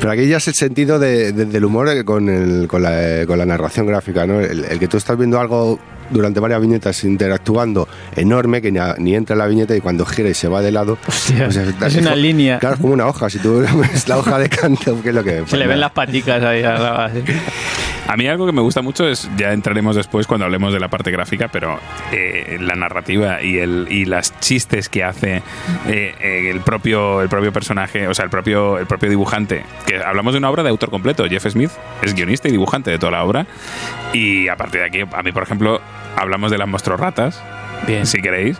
Pero 0.00 0.12
aquí 0.12 0.26
ya 0.28 0.36
es 0.36 0.46
el 0.48 0.54
sentido 0.54 0.98
de- 0.98 1.32
de- 1.32 1.44
del 1.46 1.64
humor 1.64 2.04
con, 2.04 2.28
el- 2.28 2.68
con, 2.68 2.82
la, 2.82 3.24
con 3.26 3.38
la 3.38 3.46
narración 3.46 3.86
gráfica, 3.86 4.26
¿no? 4.26 4.40
El, 4.40 4.64
el 4.64 4.78
que 4.78 4.86
tú 4.88 4.96
estás 4.96 5.16
viendo 5.18 5.40
algo 5.40 5.78
durante 6.10 6.40
varias 6.40 6.60
viñetas 6.60 7.04
interactuando 7.04 7.86
enorme, 8.16 8.62
que 8.62 8.70
ni, 8.72 8.78
a- 8.78 8.94
ni 8.98 9.14
entra 9.14 9.34
en 9.34 9.38
la 9.40 9.46
viñeta 9.46 9.76
y 9.76 9.80
cuando 9.80 10.06
gira 10.06 10.28
y 10.28 10.34
se 10.34 10.48
va 10.48 10.62
de 10.62 10.72
lado. 10.72 10.98
Hostia, 11.06 11.46
pues 11.46 11.56
es 11.56 11.96
una 11.96 12.14
línea. 12.14 12.58
Claro, 12.60 12.76
es 12.76 12.80
como 12.80 12.92
una 12.94 13.06
hoja. 13.08 13.28
Si 13.28 13.38
tú 13.38 13.58
ves 13.92 14.08
la 14.08 14.18
hoja 14.18 14.38
de 14.38 14.48
canto, 14.48 15.00
¿qué 15.02 15.08
es 15.10 15.14
lo 15.14 15.24
que 15.24 15.42
Se 15.46 15.56
le 15.56 15.66
ven 15.66 15.80
las 15.80 15.90
paticas 15.92 16.42
ahí 16.42 16.62
lado, 16.62 16.86
así. 17.00 17.22
A 18.08 18.16
mí 18.16 18.26
algo 18.26 18.46
que 18.46 18.52
me 18.52 18.62
gusta 18.62 18.80
mucho 18.80 19.06
es, 19.06 19.30
ya 19.36 19.52
entraremos 19.52 19.94
después 19.94 20.26
cuando 20.26 20.46
hablemos 20.46 20.72
de 20.72 20.80
la 20.80 20.88
parte 20.88 21.10
gráfica, 21.10 21.48
pero 21.48 21.78
eh, 22.10 22.56
la 22.58 22.74
narrativa 22.74 23.42
y, 23.42 23.58
el, 23.58 23.86
y 23.90 24.06
las 24.06 24.40
chistes 24.40 24.88
que 24.88 25.04
hace 25.04 25.42
eh, 25.86 26.14
eh, 26.18 26.50
el, 26.50 26.60
propio, 26.60 27.20
el 27.20 27.28
propio 27.28 27.52
personaje, 27.52 28.08
o 28.08 28.14
sea, 28.14 28.24
el 28.24 28.30
propio, 28.30 28.78
el 28.78 28.86
propio 28.86 29.10
dibujante, 29.10 29.62
que 29.86 30.02
hablamos 30.02 30.32
de 30.32 30.38
una 30.38 30.48
obra 30.48 30.62
de 30.62 30.70
autor 30.70 30.88
completo. 30.88 31.26
Jeff 31.28 31.46
Smith 31.48 31.70
es 32.00 32.14
guionista 32.14 32.48
y 32.48 32.52
dibujante 32.52 32.90
de 32.90 32.98
toda 32.98 33.12
la 33.12 33.24
obra. 33.24 33.46
Y 34.14 34.48
a 34.48 34.56
partir 34.56 34.80
de 34.80 34.86
aquí, 34.86 35.00
a 35.00 35.22
mí, 35.22 35.32
por 35.32 35.42
ejemplo, 35.42 35.82
hablamos 36.16 36.50
de 36.50 36.56
las 36.56 36.66
monstruos-ratas, 36.66 37.42
Bien. 37.86 38.06
si 38.06 38.22
queréis. 38.22 38.58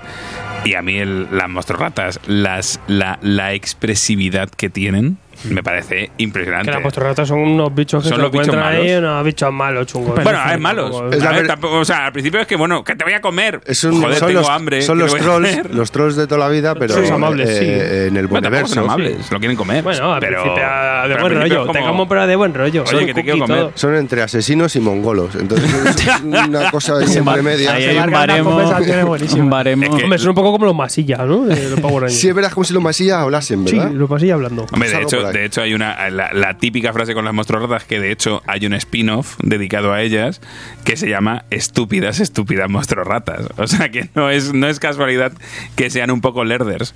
Y 0.66 0.74
a 0.74 0.82
mí 0.82 0.98
el, 0.98 1.26
las 1.34 1.48
monstruos-ratas, 1.48 2.20
las, 2.26 2.80
la, 2.86 3.18
la 3.22 3.54
expresividad 3.54 4.50
que 4.50 4.68
tienen, 4.68 5.16
me 5.44 5.62
parece 5.62 6.10
impresionante. 6.18 6.66
Que 6.66 6.74
las 6.74 6.82
posturratas 6.82 7.28
son 7.28 7.38
unos 7.40 7.74
bichos 7.74 8.02
que 8.02 8.08
Son 8.08 8.18
se 8.18 8.22
los 8.22 8.30
bichos 8.32 8.48
encuentran 8.48 8.72
ahí, 8.74 8.88
malos. 8.88 8.98
unos 9.10 9.24
bichos 9.24 9.52
malos 9.52 9.86
chungos. 9.86 10.22
Bueno, 10.22 10.38
es 10.52 10.60
malos. 10.60 11.02
Es 11.12 11.22
la 11.22 11.30
A 11.30 11.32
ver, 11.32 11.46
tampoco- 11.46 11.78
o 11.78 11.84
sea, 11.84 12.06
al 12.06 12.12
principio 12.12 12.40
es 12.40 12.46
que, 12.46 12.56
bueno, 12.56 12.82
que 12.84 12.96
te 12.96 13.04
voy 13.04 13.12
a 13.12 13.20
comer. 13.20 13.60
Es 13.66 13.82
un- 13.84 14.00
Joder, 14.00 14.18
son 14.18 14.28
tengo 14.28 14.40
los, 14.40 14.48
hambre. 14.50 14.82
son 14.82 14.98
¿qué 14.98 15.04
los 15.04 15.14
trolls, 15.16 15.70
los 15.74 15.90
trolls 15.92 16.16
de 16.16 16.26
toda 16.26 16.38
la 16.40 16.48
vida, 16.48 16.74
pero 16.74 16.94
Son 16.94 17.12
amables, 17.12 17.48
sí. 17.58 17.64
eh, 17.66 18.06
en 18.08 18.16
el 18.16 18.26
Bueno, 18.26 18.48
tampoco 18.50 18.68
son 18.68 18.84
amables, 18.84 19.30
lo 19.30 19.38
quieren 19.38 19.56
comer. 19.56 19.82
Bueno, 19.84 20.12
al 20.14 20.20
pero, 20.20 20.42
principio 20.42 20.64
ah, 20.66 21.02
de 21.06 21.08
pero 21.14 21.20
buen 21.22 21.32
principio 21.32 21.54
rollo. 21.58 21.66
como- 21.66 21.78
Tengamos 21.78 22.08
pero 22.08 22.26
de 22.26 22.36
buen 22.36 22.54
rollo. 22.54 22.82
Oye, 22.82 22.90
Son 22.90 23.06
que 23.06 23.14
te 23.14 23.22
quiero 23.22 23.38
comer. 23.38 23.58
todo. 23.58 23.72
Son 23.74 23.94
entre 23.96 24.22
asesinos 24.22 24.74
y 24.76 24.80
mongolos. 24.80 25.34
Entonces 25.36 25.70
es 25.72 26.20
una 26.22 26.70
cosa 26.70 27.06
siempre 27.06 27.42
media. 27.42 27.72
Ahí 27.74 27.84
hay 27.84 27.98
un 27.98 28.10
baremo. 28.10 28.56
Un 28.56 29.50
baremo. 29.50 30.18
Son 30.18 30.28
un 30.30 30.34
poco 30.34 30.52
como 30.52 30.64
los 30.66 30.74
masillas, 30.74 31.20
¿no? 31.20 31.44
De 31.46 31.70
los. 31.70 31.78
Sí, 32.18 32.28
es 32.28 32.34
verdad 32.34 32.52
como 32.52 32.64
si 32.64 32.72
los 32.74 32.82
masillas 32.82 33.18
hablasen, 33.18 33.66
Sí, 33.66 33.76
¿verdad? 33.76 33.92
los 33.92 34.10
masillas 34.10 34.34
hablando. 34.34 34.66
Hombre, 34.72 34.90
de 34.90 35.02
hecho, 35.02 35.27
de 35.32 35.44
hecho 35.44 35.62
hay 35.62 35.74
una 35.74 36.10
la, 36.10 36.32
la 36.32 36.58
típica 36.58 36.92
frase 36.92 37.14
con 37.14 37.24
las 37.24 37.34
monstruoratas 37.34 37.84
que 37.84 38.00
de 38.00 38.12
hecho 38.12 38.42
hay 38.46 38.66
un 38.66 38.74
spin-off 38.74 39.36
dedicado 39.42 39.92
a 39.92 40.02
ellas 40.02 40.40
que 40.84 40.96
se 40.96 41.08
llama 41.08 41.44
Estúpidas, 41.50 42.20
estúpidas 42.20 42.70
monstruoratas. 42.70 43.46
O 43.56 43.66
sea 43.66 43.90
que 43.90 44.08
no 44.14 44.30
es, 44.30 44.54
no 44.54 44.68
es 44.68 44.80
casualidad 44.80 45.32
que 45.76 45.90
sean 45.90 46.10
un 46.10 46.20
poco 46.20 46.44
lerders. 46.44 46.94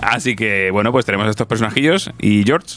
Así 0.00 0.36
que 0.36 0.70
bueno, 0.70 0.92
pues 0.92 1.04
tenemos 1.04 1.28
estos 1.28 1.46
personajillos 1.46 2.10
y 2.20 2.44
George. 2.44 2.76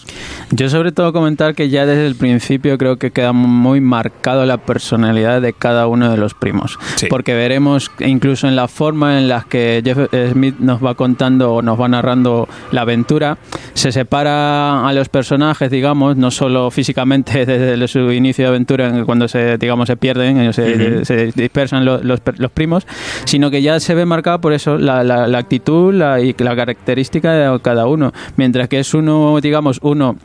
Yo 0.51 0.69
sobre 0.69 0.91
todo 0.91 1.13
comentar 1.13 1.55
que 1.55 1.69
ya 1.69 1.85
desde 1.85 2.07
el 2.07 2.15
principio 2.15 2.77
creo 2.77 2.97
que 2.97 3.11
queda 3.11 3.31
muy 3.33 3.81
marcado 3.81 4.45
la 4.45 4.57
personalidad 4.57 5.41
de 5.41 5.53
cada 5.53 5.87
uno 5.87 6.09
de 6.09 6.17
los 6.17 6.33
primos. 6.33 6.79
Sí. 6.95 7.07
Porque 7.09 7.33
veremos 7.33 7.91
incluso 7.99 8.47
en 8.47 8.55
la 8.55 8.67
forma 8.67 9.19
en 9.19 9.27
la 9.27 9.45
que 9.47 9.81
Jeff 9.83 9.97
Smith 10.31 10.55
nos 10.59 10.83
va 10.83 10.95
contando 10.95 11.53
o 11.53 11.61
nos 11.61 11.79
va 11.79 11.87
narrando 11.87 12.47
la 12.71 12.81
aventura, 12.81 13.37
se 13.73 13.91
separa 13.91 14.87
a 14.87 14.93
los 14.95 15.09
personajes, 15.09 15.69
digamos, 15.69 16.17
no 16.17 16.31
solo 16.31 16.71
físicamente 16.71 17.45
desde 17.45 17.87
su 17.87 18.11
inicio 18.11 18.45
de 18.45 18.49
aventura, 18.49 18.87
en- 18.87 19.05
cuando 19.05 19.27
se, 19.27 19.57
digamos, 19.59 19.87
se 19.87 19.97
pierden, 19.97 20.51
se, 20.53 21.05
se 21.05 21.31
dispersan 21.35 21.85
los, 21.85 22.03
los, 22.03 22.19
los 22.37 22.51
primos, 22.51 22.87
sino 23.25 23.51
que 23.51 23.61
ya 23.61 23.79
se 23.79 23.93
ve 23.93 24.05
marcada 24.05 24.39
por 24.39 24.53
eso 24.53 24.77
la, 24.77 25.03
la- 25.03 25.27
la 25.27 25.37
actitud 25.37 25.93
la, 25.93 26.19
y 26.21 26.33
la 26.39 26.55
característica 26.55 27.31
de 27.33 27.59
cada 27.59 27.85
uno. 27.87 28.11
Mientras 28.37 28.67
que 28.69 28.79
es 28.79 28.93
uno, 28.93 29.39
digamos, 29.41 29.79
uno 29.83 30.15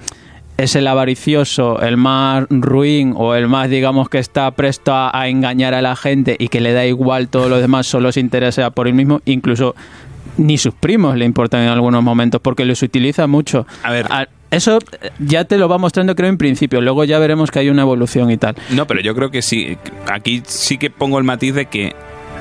es 0.56 0.76
el 0.76 0.86
avaricioso, 0.86 1.80
el 1.80 1.96
más 1.96 2.44
ruin 2.50 3.14
o 3.16 3.34
el 3.34 3.48
más, 3.48 3.70
digamos, 3.70 4.08
que 4.10 4.18
está 4.18 4.50
presto 4.50 4.92
a, 4.92 5.10
a 5.18 5.28
engañar 5.28 5.72
a 5.74 5.80
la 5.82 5.96
gente 5.96 6.36
y 6.38 6.48
que 6.48 6.60
le 6.60 6.72
da 6.74 6.84
igual 6.84 7.28
todo 7.28 7.48
lo 7.48 7.58
demás, 7.60 7.86
solo 7.86 8.12
se 8.12 8.20
interesa 8.20 8.70
por 8.70 8.86
él 8.86 8.92
mismo, 8.94 9.22
incluso 9.24 9.74
ni 10.36 10.58
sus 10.58 10.74
primos 10.74 11.16
le 11.16 11.24
importan 11.24 11.62
en 11.62 11.68
algunos 11.70 12.02
momentos 12.02 12.40
porque 12.42 12.64
los 12.66 12.82
utiliza 12.82 13.26
mucho. 13.26 13.66
A 13.82 13.90
ver. 13.90 14.06
Eso 14.50 14.78
eh, 15.00 15.10
ya 15.18 15.44
te 15.44 15.58
lo 15.58 15.68
va 15.68 15.78
mostrando 15.78 16.14
creo 16.14 16.28
en 16.28 16.38
principio, 16.38 16.80
luego 16.80 17.04
ya 17.04 17.18
veremos 17.18 17.50
que 17.50 17.60
hay 17.60 17.68
una 17.68 17.82
evolución 17.82 18.30
y 18.30 18.36
tal. 18.36 18.56
No, 18.70 18.86
pero 18.86 19.00
yo 19.00 19.14
creo 19.14 19.30
que 19.30 19.42
sí. 19.42 19.76
Aquí 20.10 20.42
sí 20.46 20.78
que 20.78 20.90
pongo 20.90 21.18
el 21.18 21.24
matiz 21.24 21.54
de 21.54 21.66
que 21.66 21.94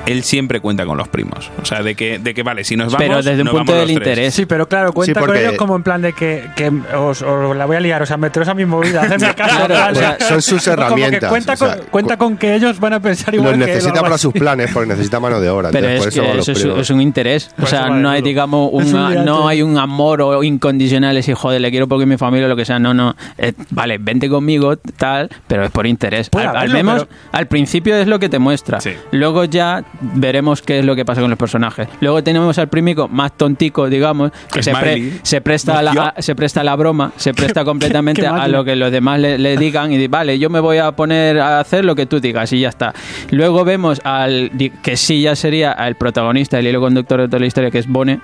él 0.06 0.22
siempre 0.22 0.60
cuenta 0.60 0.84
con 0.86 0.96
los 0.96 1.08
primos. 1.08 1.50
O 1.60 1.64
sea, 1.64 1.82
de 1.82 1.94
que, 1.94 2.18
de 2.18 2.34
que 2.34 2.42
vale, 2.42 2.64
si 2.64 2.76
nos 2.76 2.92
vamos. 2.92 3.06
Pero 3.06 3.22
desde 3.22 3.42
un 3.42 3.46
nos 3.46 3.54
punto 3.54 3.74
del 3.74 3.90
interés. 3.90 4.34
Sí, 4.34 4.46
pero 4.46 4.68
claro, 4.68 4.92
cuenta 4.92 5.20
Sí, 5.20 5.26
con 5.26 5.36
ellos 5.36 5.54
como 5.54 5.76
en 5.76 5.82
plan 5.82 6.02
de 6.02 6.12
que, 6.12 6.44
que 6.56 6.70
os, 6.96 7.22
os 7.22 7.56
la 7.56 7.66
voy 7.66 7.76
a 7.76 7.80
liar, 7.80 8.02
o 8.02 8.06
sea, 8.06 8.16
meteros 8.16 8.48
a 8.48 8.54
mi 8.54 8.64
movida, 8.64 9.02
hacedme 9.02 9.34
caso. 9.34 9.56
Claro, 9.56 9.74
tal. 9.74 9.92
o 9.92 9.94
sea, 9.94 10.16
son 10.20 10.42
sus 10.42 10.64
Como 10.64 10.76
que 10.76 10.82
herramientas, 10.82 11.30
cuenta, 11.30 11.52
o 11.52 11.56
sea, 11.56 11.76
con, 11.76 11.86
cuenta 11.86 12.16
con 12.16 12.36
que 12.36 12.54
ellos 12.54 12.78
van 12.80 12.94
a 12.94 13.00
pensar 13.00 13.34
igual 13.34 13.50
Los 13.58 13.66
que 13.66 13.72
necesita 13.72 13.94
los 13.94 14.02
para 14.02 14.18
sus 14.18 14.32
planes 14.32 14.70
porque 14.72 14.88
necesita 14.88 15.20
mano 15.20 15.40
de 15.40 15.48
obra. 15.48 15.70
Pero 15.70 15.88
entonces, 15.88 16.16
es 16.16 16.20
por 16.20 16.38
eso 16.38 16.52
que 16.52 16.58
eso 16.60 16.80
es, 16.80 16.90
un 16.90 17.00
interés. 17.00 17.50
O 17.60 17.66
sea, 17.66 17.88
no 17.88 18.10
hay, 18.10 18.22
digamos, 18.22 18.70
un 18.72 18.90
no 19.24 19.48
hay 19.48 19.62
un 19.62 19.78
amor 19.78 20.22
o 20.22 20.42
incondicional, 20.42 21.16
es 21.16 21.28
y 21.28 21.34
joder, 21.34 21.60
le 21.60 21.70
quiero 21.70 21.88
porque 21.88 22.06
mi 22.06 22.16
familia 22.16 22.46
o 22.46 22.48
lo 22.48 22.56
que 22.56 22.64
sea. 22.64 22.78
No, 22.78 22.94
no. 22.94 23.14
Eh, 23.38 23.52
vale, 23.70 23.98
vente 23.98 24.28
conmigo, 24.28 24.76
tal, 24.76 25.30
pero 25.46 25.64
es 25.64 25.70
por 25.70 25.86
interés. 25.86 26.30
Puede 26.30 26.46
Al, 26.46 26.70
menos, 26.70 27.04
pero- 27.04 27.18
al 27.32 27.46
principio 27.46 27.96
es 27.96 28.06
lo 28.06 28.18
que 28.18 28.28
te 28.28 28.38
muestra. 28.38 28.80
Sí. 28.80 28.92
Luego 29.12 29.44
ya 29.44 29.84
veremos 30.00 30.62
qué 30.62 30.78
es 30.78 30.84
lo 30.84 30.94
que 30.96 31.04
pasa 31.04 31.20
con 31.20 31.30
los 31.30 31.38
personajes. 31.38 31.88
Luego 32.00 32.22
tenemos 32.22 32.58
al 32.58 32.68
primico 32.68 33.08
más 33.08 33.32
tontico, 33.32 33.88
digamos, 33.88 34.30
que 34.52 34.62
se, 34.62 34.72
pre- 34.72 35.12
se 35.22 35.40
presta 35.40 35.78
a 35.78 35.82
la, 35.82 35.92
a- 36.16 36.22
se 36.22 36.34
presta 36.34 36.60
a 36.60 36.64
la 36.64 36.76
broma, 36.76 37.12
se 37.16 37.34
presta 37.34 37.64
completamente 37.64 38.26
a 38.26 38.48
lo 38.48 38.64
que 38.64 38.76
los 38.76 38.90
demás 38.92 39.20
le, 39.20 39.38
le 39.38 39.56
digan 39.56 39.92
y 39.92 39.98
di, 39.98 40.06
vale, 40.08 40.38
yo 40.38 40.48
me 40.50 40.60
voy 40.60 40.78
a 40.78 40.92
poner 40.92 41.38
a 41.40 41.60
hacer 41.60 41.84
lo 41.84 41.94
que 41.94 42.06
tú 42.06 42.20
digas 42.20 42.52
y 42.52 42.60
ya 42.60 42.68
está. 42.68 42.94
Luego 43.30 43.64
vemos 43.64 44.00
al 44.04 44.50
que 44.82 44.96
sí 44.96 45.22
ya 45.22 45.34
sería 45.36 45.72
el 45.72 45.94
protagonista, 45.96 46.58
el 46.58 46.66
hilo 46.66 46.80
conductor 46.80 47.20
de 47.20 47.26
toda 47.28 47.40
la 47.40 47.46
historia, 47.46 47.70
que 47.70 47.78
es 47.78 47.86
Bone, 47.86 48.20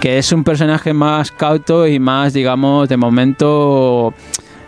que 0.00 0.18
es 0.18 0.32
un 0.32 0.44
personaje 0.44 0.92
más 0.92 1.30
cauto 1.30 1.86
y 1.86 1.98
más, 1.98 2.32
digamos, 2.32 2.88
de 2.88 2.96
momento 2.96 4.14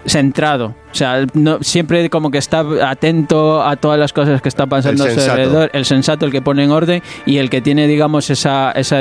centrado. 0.09 0.75
O 0.91 0.95
sea, 0.95 1.27
no, 1.35 1.59
siempre 1.61 2.09
como 2.09 2.31
que 2.31 2.39
está 2.39 2.65
atento 2.89 3.63
a 3.63 3.77
todas 3.77 3.99
las 3.99 4.13
cosas 4.13 4.41
que 4.41 4.49
están 4.49 4.69
pasando 4.69 5.05
a 5.05 5.11
su 5.11 5.21
alrededor, 5.21 5.71
el 5.75 5.85
sensato, 5.85 6.25
el 6.25 6.33
que 6.33 6.41
pone 6.41 6.65
en 6.65 6.71
orden 6.71 7.03
y 7.27 7.37
el 7.39 7.51
que 7.51 7.61
tiene, 7.61 7.87
digamos, 7.87 8.31
esa, 8.31 8.71
esa 8.73 8.99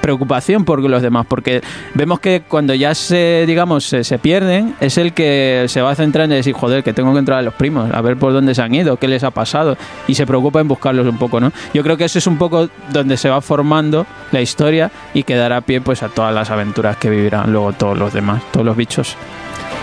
preocupación 0.00 0.64
por 0.64 0.80
los 0.80 1.02
demás. 1.02 1.26
Porque 1.28 1.60
vemos 1.94 2.20
que 2.20 2.42
cuando 2.48 2.74
ya 2.74 2.94
se, 2.94 3.44
digamos, 3.46 3.84
se, 3.84 4.02
se 4.02 4.18
pierden, 4.18 4.74
es 4.80 4.96
el 4.96 5.12
que 5.12 5.66
se 5.68 5.82
va 5.82 5.94
centrando 5.94 6.34
en 6.34 6.40
decir, 6.40 6.54
joder, 6.54 6.82
que 6.82 6.92
tengo 6.92 7.12
que 7.12 7.18
entrar 7.18 7.38
a 7.38 7.42
los 7.42 7.54
primos, 7.54 7.90
a 7.92 8.00
ver 8.00 8.16
por 8.16 8.32
dónde 8.32 8.54
se 8.54 8.62
han 8.62 8.74
ido, 8.74 8.96
qué 8.96 9.06
les 9.06 9.22
ha 9.22 9.30
pasado. 9.30 9.76
Y 10.08 10.14
se 10.14 10.26
preocupa 10.26 10.60
en 10.60 10.68
buscarlos 10.68 11.06
un 11.06 11.18
poco, 11.18 11.38
¿no? 11.38 11.52
Yo 11.74 11.82
creo 11.82 11.96
que 11.96 12.04
eso 12.04 12.18
es 12.18 12.26
un 12.26 12.38
poco 12.38 12.68
donde 12.92 13.16
se 13.16 13.28
va 13.28 13.40
formando 13.40 14.06
la 14.32 14.40
historia 14.40 14.90
y 15.12 15.22
que 15.22 15.36
dará 15.36 15.60
pie 15.60 15.80
pues 15.80 16.02
a 16.02 16.08
todas 16.08 16.34
las 16.34 16.50
aventuras 16.50 16.96
que 16.96 17.10
vivirán 17.10 17.52
luego 17.52 17.72
todos 17.74 17.98
los 17.98 18.12
demás, 18.12 18.42
todos 18.52 18.64
los 18.64 18.76
bichos. 18.76 19.16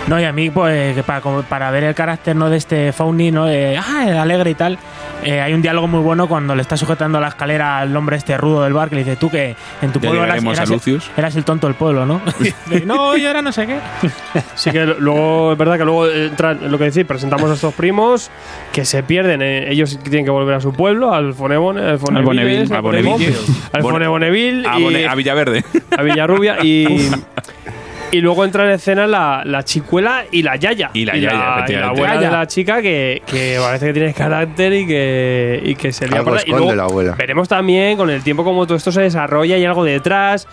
No, 0.07 0.19
y 0.19 0.25
a 0.25 0.34
mí, 0.34 0.49
pues, 0.49 0.95
que 0.95 1.03
para, 1.03 1.21
para 1.21 1.71
ver 1.71 1.86
el 1.86 1.95
carácter 1.95 2.36
¿no? 2.36 2.49
de 2.49 2.57
este 2.57 2.91
Fauni, 2.91 3.31
¿no? 3.31 3.45
De, 3.45 3.77
ah, 3.77 4.05
el 4.05 4.17
alegre 4.17 4.49
y 4.49 4.53
tal, 4.53 4.77
eh, 5.23 5.39
hay 5.39 5.53
un 5.53 5.61
diálogo 5.61 5.88
muy 5.88 6.01
bueno 6.01 6.27
cuando 6.27 6.55
le 6.55 6.61
está 6.61 6.75
sujetando 6.75 7.21
la 7.21 7.29
escalera 7.29 7.79
al 7.79 7.95
hombre 7.95 8.17
este 8.17 8.38
rudo 8.38 8.63
del 8.63 8.73
bar 8.73 8.89
que 8.89 8.95
le 8.95 9.05
dice, 9.05 9.15
tú 9.15 9.29
que 9.29 9.55
en 9.81 9.91
tu 9.93 10.01
pueblo 10.01 10.25
eras, 10.25 10.43
eras 10.43 10.69
el- 10.69 11.01
eras 11.15 11.36
el 11.38 11.45
tonto 11.45 11.67
del 11.67 11.77
pueblo, 11.77 12.05
¿no? 12.05 12.19
Dice, 12.39 12.86
no, 12.86 13.15
yo 13.15 13.29
era 13.29 13.41
no 13.41 13.53
sé 13.53 13.65
qué. 13.65 13.77
Sí 14.55 14.71
que 14.71 14.86
luego, 14.86 15.53
es 15.53 15.57
verdad 15.57 15.77
que 15.77 15.86
luego 15.86 16.09
entra 16.09 16.53
lo 16.53 16.77
que 16.77 16.84
decís, 16.86 17.05
presentamos 17.05 17.49
a 17.49 17.53
estos 17.53 17.73
primos 17.73 18.29
que 18.73 18.84
se 18.84 19.03
pierden, 19.03 19.41
eh, 19.41 19.71
ellos 19.71 19.97
tienen 20.03 20.25
que 20.25 20.31
volver 20.31 20.55
a 20.55 20.59
su 20.59 20.73
pueblo, 20.73 21.13
al 21.13 21.34
Fonebone, 21.34 21.81
al 21.81 21.99
Foneville, 21.99 22.63
al 22.75 22.81
Bone- 22.81 23.81
Fonebonneville 23.81 24.67
A, 24.67 24.79
y 24.79 24.84
Bone- 24.84 25.07
a 25.07 25.15
Villaverde. 25.15 25.63
a 25.97 26.01
Villarrubia 26.03 26.57
y 26.61 27.09
y 28.14 28.22
luego 28.22 28.45
entra 28.45 28.66
en 28.66 28.72
escena 28.74 29.07
la, 29.07 29.41
la 29.43 29.64
chicuela 29.64 30.26
y 30.32 30.43
la 30.43 30.55
yaya. 30.55 30.91
Y 30.93 31.03
la 31.03 31.18
y 31.18 31.22
yaya, 31.22 31.36
la, 31.36 31.66
y 31.68 31.74
la 31.74 31.88
abuela 31.88 32.14
Yaya. 32.14 32.30
de 32.30 32.32
la 32.38 32.45
chica 32.47 32.80
que, 32.80 33.24
que 33.26 33.57
parece 33.59 33.88
que 33.88 33.93
tiene 33.93 34.14
carácter 34.14 34.72
y 34.72 34.86
que, 34.86 35.59
y 35.66 35.74
que 35.74 35.91
se 35.91 36.07
lía. 36.07 36.22
Y 36.45 36.51
luego 36.51 36.76
la 36.76 36.84
abuela. 36.84 37.16
Veremos 37.18 37.47
también 37.49 37.97
con 37.97 38.11
el 38.11 38.22
tiempo 38.22 38.43
cómo 38.43 38.68
todo 38.68 38.78
esto 38.78 38.91
se 38.91 39.01
desarrolla 39.01 39.57
y 39.57 39.66
algo 39.66 39.84
detrás. 39.84 40.47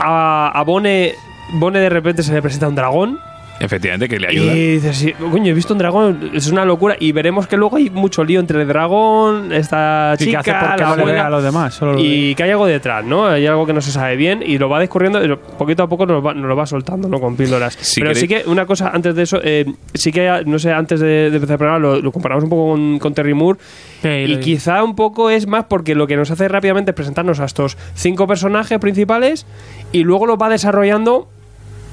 A, 0.00 0.50
a 0.52 0.64
Bone, 0.64 1.14
Bone 1.52 1.78
de 1.78 1.88
repente 1.88 2.24
se 2.24 2.32
le 2.34 2.42
presenta 2.42 2.66
un 2.66 2.74
dragón. 2.74 3.20
Efectivamente, 3.60 4.08
que 4.08 4.18
le 4.18 4.28
ayuda. 4.28 4.54
Y 4.54 4.72
dices, 4.74 4.96
sí, 4.96 5.12
coño, 5.12 5.50
he 5.50 5.54
visto 5.54 5.74
un 5.74 5.78
dragón, 5.78 6.30
es 6.34 6.48
una 6.48 6.64
locura. 6.64 6.96
Y 6.98 7.12
veremos 7.12 7.46
que 7.46 7.56
luego 7.56 7.76
hay 7.76 7.88
mucho 7.90 8.24
lío 8.24 8.40
entre 8.40 8.62
el 8.62 8.68
dragón, 8.68 9.52
esta 9.52 10.16
Sí, 10.18 10.26
que 10.26 10.30
chica, 10.30 10.40
hace 10.40 10.66
porque 10.66 10.82
la 10.82 10.88
no 10.88 10.96
le 10.96 11.04
ve 11.04 11.10
abuela, 11.10 11.26
a 11.26 11.30
los 11.30 11.44
demás. 11.44 11.74
Solo 11.74 11.92
lo 11.92 11.98
ve. 11.98 12.04
y 12.04 12.34
que 12.34 12.42
hay 12.42 12.50
algo 12.50 12.66
detrás, 12.66 13.04
¿no? 13.04 13.26
Hay 13.26 13.46
algo 13.46 13.66
que 13.66 13.72
no 13.72 13.80
se 13.80 13.92
sabe 13.92 14.16
bien 14.16 14.42
y 14.44 14.58
lo 14.58 14.68
va 14.68 14.80
descubriendo, 14.80 15.24
y 15.24 15.36
poquito 15.58 15.84
a 15.84 15.88
poco 15.88 16.04
nos, 16.06 16.24
va, 16.24 16.34
nos 16.34 16.46
lo 16.46 16.56
va 16.56 16.66
soltando, 16.66 17.08
¿no? 17.08 17.20
Con 17.20 17.36
píldoras. 17.36 17.76
Si 17.80 18.00
Pero 18.00 18.14
sí 18.14 18.26
que 18.26 18.42
una 18.46 18.66
cosa 18.66 18.90
antes 18.92 19.14
de 19.14 19.22
eso, 19.22 19.40
eh, 19.42 19.66
sí 19.94 20.10
que, 20.10 20.42
no 20.46 20.58
sé, 20.58 20.72
antes 20.72 21.00
de, 21.00 21.30
de 21.30 21.36
empezar 21.36 21.54
el 21.54 21.58
programa 21.58 21.78
lo, 21.78 22.00
lo 22.00 22.12
comparamos 22.12 22.44
un 22.44 22.50
poco 22.50 22.72
con, 22.72 22.98
con 22.98 23.14
Terry 23.14 23.34
Moore. 23.34 23.58
Sí, 24.02 24.08
y 24.08 24.36
quizá 24.40 24.82
un 24.82 24.96
poco 24.96 25.30
es 25.30 25.46
más 25.46 25.64
porque 25.64 25.94
lo 25.94 26.06
que 26.06 26.16
nos 26.16 26.30
hace 26.30 26.48
rápidamente 26.48 26.90
es 26.90 26.94
presentarnos 26.94 27.40
a 27.40 27.44
estos 27.44 27.78
cinco 27.94 28.26
personajes 28.26 28.78
principales 28.78 29.46
y 29.92 30.02
luego 30.02 30.26
los 30.26 30.36
va 30.36 30.48
desarrollando 30.48 31.28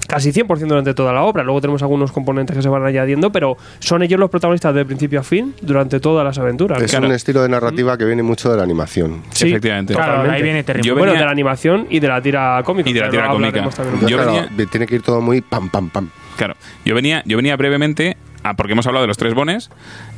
casi 0.08 0.32
100% 0.32 0.68
durante 0.68 0.94
toda 0.94 1.14
la 1.14 1.22
obra. 1.24 1.44
Luego 1.44 1.62
tenemos 1.62 1.82
algunos 1.82 2.12
componentes 2.12 2.56
que 2.56 2.62
se 2.62 2.70
van 2.70 2.84
añadiendo, 2.86 3.32
pero 3.32 3.58
son 3.80 4.04
ellos 4.04 4.20
los 4.20 4.30
protagonistas 4.30 4.74
de 4.76 4.86
principio 4.86 5.20
a 5.20 5.24
fin 5.24 5.54
durante 5.62 6.00
todas 6.00 6.26
las 6.26 6.38
aventuras. 6.38 6.82
Es 6.82 6.92
Claro. 6.92 7.08
un 7.08 7.14
estilo 7.14 7.42
de 7.42 7.50
narrativa 7.50 7.98
que 7.98 8.06
viene 8.06 8.24
mucho 8.24 8.50
de 8.52 8.58
la 8.58 8.64
animación. 8.64 9.22
Sí, 9.32 9.50
Efectivamente. 9.50 9.94
Claro, 9.94 10.12
totalmente. 10.24 10.36
ahí 10.38 10.44
viene 10.44 10.64
Yo 10.84 10.94
Moore. 10.96 11.00
Bueno, 11.00 11.06
venía- 11.14 11.20
de 11.20 11.26
la 11.26 11.32
animación 11.32 11.88
y 11.90 12.00
de 12.00 12.08
la 12.08 12.22
tira 12.22 12.62
cómica. 12.66 12.90
Y 12.90 12.94
de 12.94 13.00
la 13.02 13.10
tira 13.10 13.30
cómica. 13.30 13.70
Yo 14.08 14.18
claro, 14.18 14.34
venía- 14.34 14.68
tiene 14.70 14.86
que 14.88 14.96
ir 14.96 15.02
todo 15.02 15.22
muy 15.22 15.42
pam, 15.42 15.70
pam, 15.70 15.90
pam. 15.90 16.10
Claro. 16.38 16.56
Yo 16.86 16.96
venía, 16.96 17.24
yo 17.26 17.38
venía 17.38 17.56
brevemente, 17.56 18.18
a, 18.44 18.56
porque 18.56 18.74
hemos 18.74 18.88
hablado 18.88 19.04
de 19.04 19.08
los 19.08 19.18
tres 19.18 19.34
bones, 19.34 19.70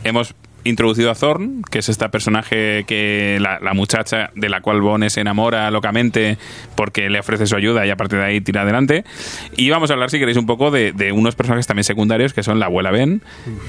hemos 0.04 0.34
introducido 0.64 1.12
a 1.12 1.16
Thorn, 1.16 1.62
que 1.70 1.80
es 1.80 1.90
esta 1.90 2.10
personaje 2.10 2.84
que 2.86 3.38
la, 3.42 3.60
la 3.60 3.74
muchacha 3.74 4.32
de 4.36 4.50
la 4.50 4.62
cual 4.62 4.82
Bone 4.82 5.10
se 5.10 5.22
enamora 5.22 5.70
locamente 5.72 6.38
porque 6.76 7.10
le 7.10 7.20
ofrece 7.20 7.48
su 7.48 7.56
ayuda 7.56 7.86
y 7.86 7.90
a 7.90 7.96
partir 7.98 8.20
de 8.20 8.26
ahí 8.26 8.42
tira 8.42 8.62
adelante. 8.62 9.04
Y 9.58 9.70
vamos 9.70 9.90
a 9.90 9.94
hablar, 9.94 10.10
si 10.10 10.20
queréis, 10.20 10.38
un 10.38 10.46
poco 10.46 10.72
de, 10.72 10.92
de 10.94 11.12
unos 11.12 11.36
personajes 11.36 11.68
también 11.68 11.84
secundarios 11.84 12.34
que 12.34 12.44
son 12.44 12.60
la 12.60 12.68
abuela 12.68 12.92
Ben 12.92 13.22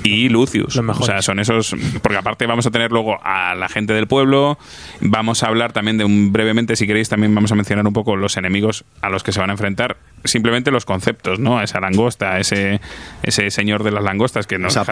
y 0.02 0.28
Lucius. 0.28 0.76
Los 0.76 0.78
O 0.78 0.82
mejores. 0.82 1.06
sea, 1.06 1.22
son 1.22 1.38
esos, 1.40 1.74
porque 2.02 2.18
aparte 2.18 2.46
vamos 2.46 2.66
a 2.66 2.70
tener 2.70 2.92
luego 2.92 3.18
a 3.22 3.54
la 3.54 3.68
gente 3.68 3.92
del 3.92 4.06
pueblo, 4.06 4.58
vamos 5.00 5.42
a 5.42 5.48
hablar 5.48 5.72
también 5.72 5.98
de 5.98 6.04
un 6.04 6.32
brevemente, 6.32 6.76
si 6.76 6.86
queréis, 6.86 7.08
también 7.08 7.34
vamos 7.34 7.52
a 7.52 7.54
mencionar 7.54 7.86
un 7.86 7.92
poco 7.92 8.16
los 8.16 8.36
enemigos 8.36 8.84
a 9.02 9.08
los 9.10 9.22
que 9.22 9.32
se 9.32 9.40
van 9.40 9.50
a 9.50 9.54
enfrentar, 9.54 9.96
simplemente 10.24 10.70
los 10.70 10.84
conceptos, 10.84 11.38
¿no? 11.38 11.60
Esa 11.62 11.80
langosta, 11.80 12.38
ese, 12.38 12.80
ese 13.22 13.50
señor 13.50 13.82
de 13.82 13.90
las 13.90 14.04
langostas 14.04 14.46
que 14.46 14.58
nos 14.58 14.72
Esa 14.72 14.84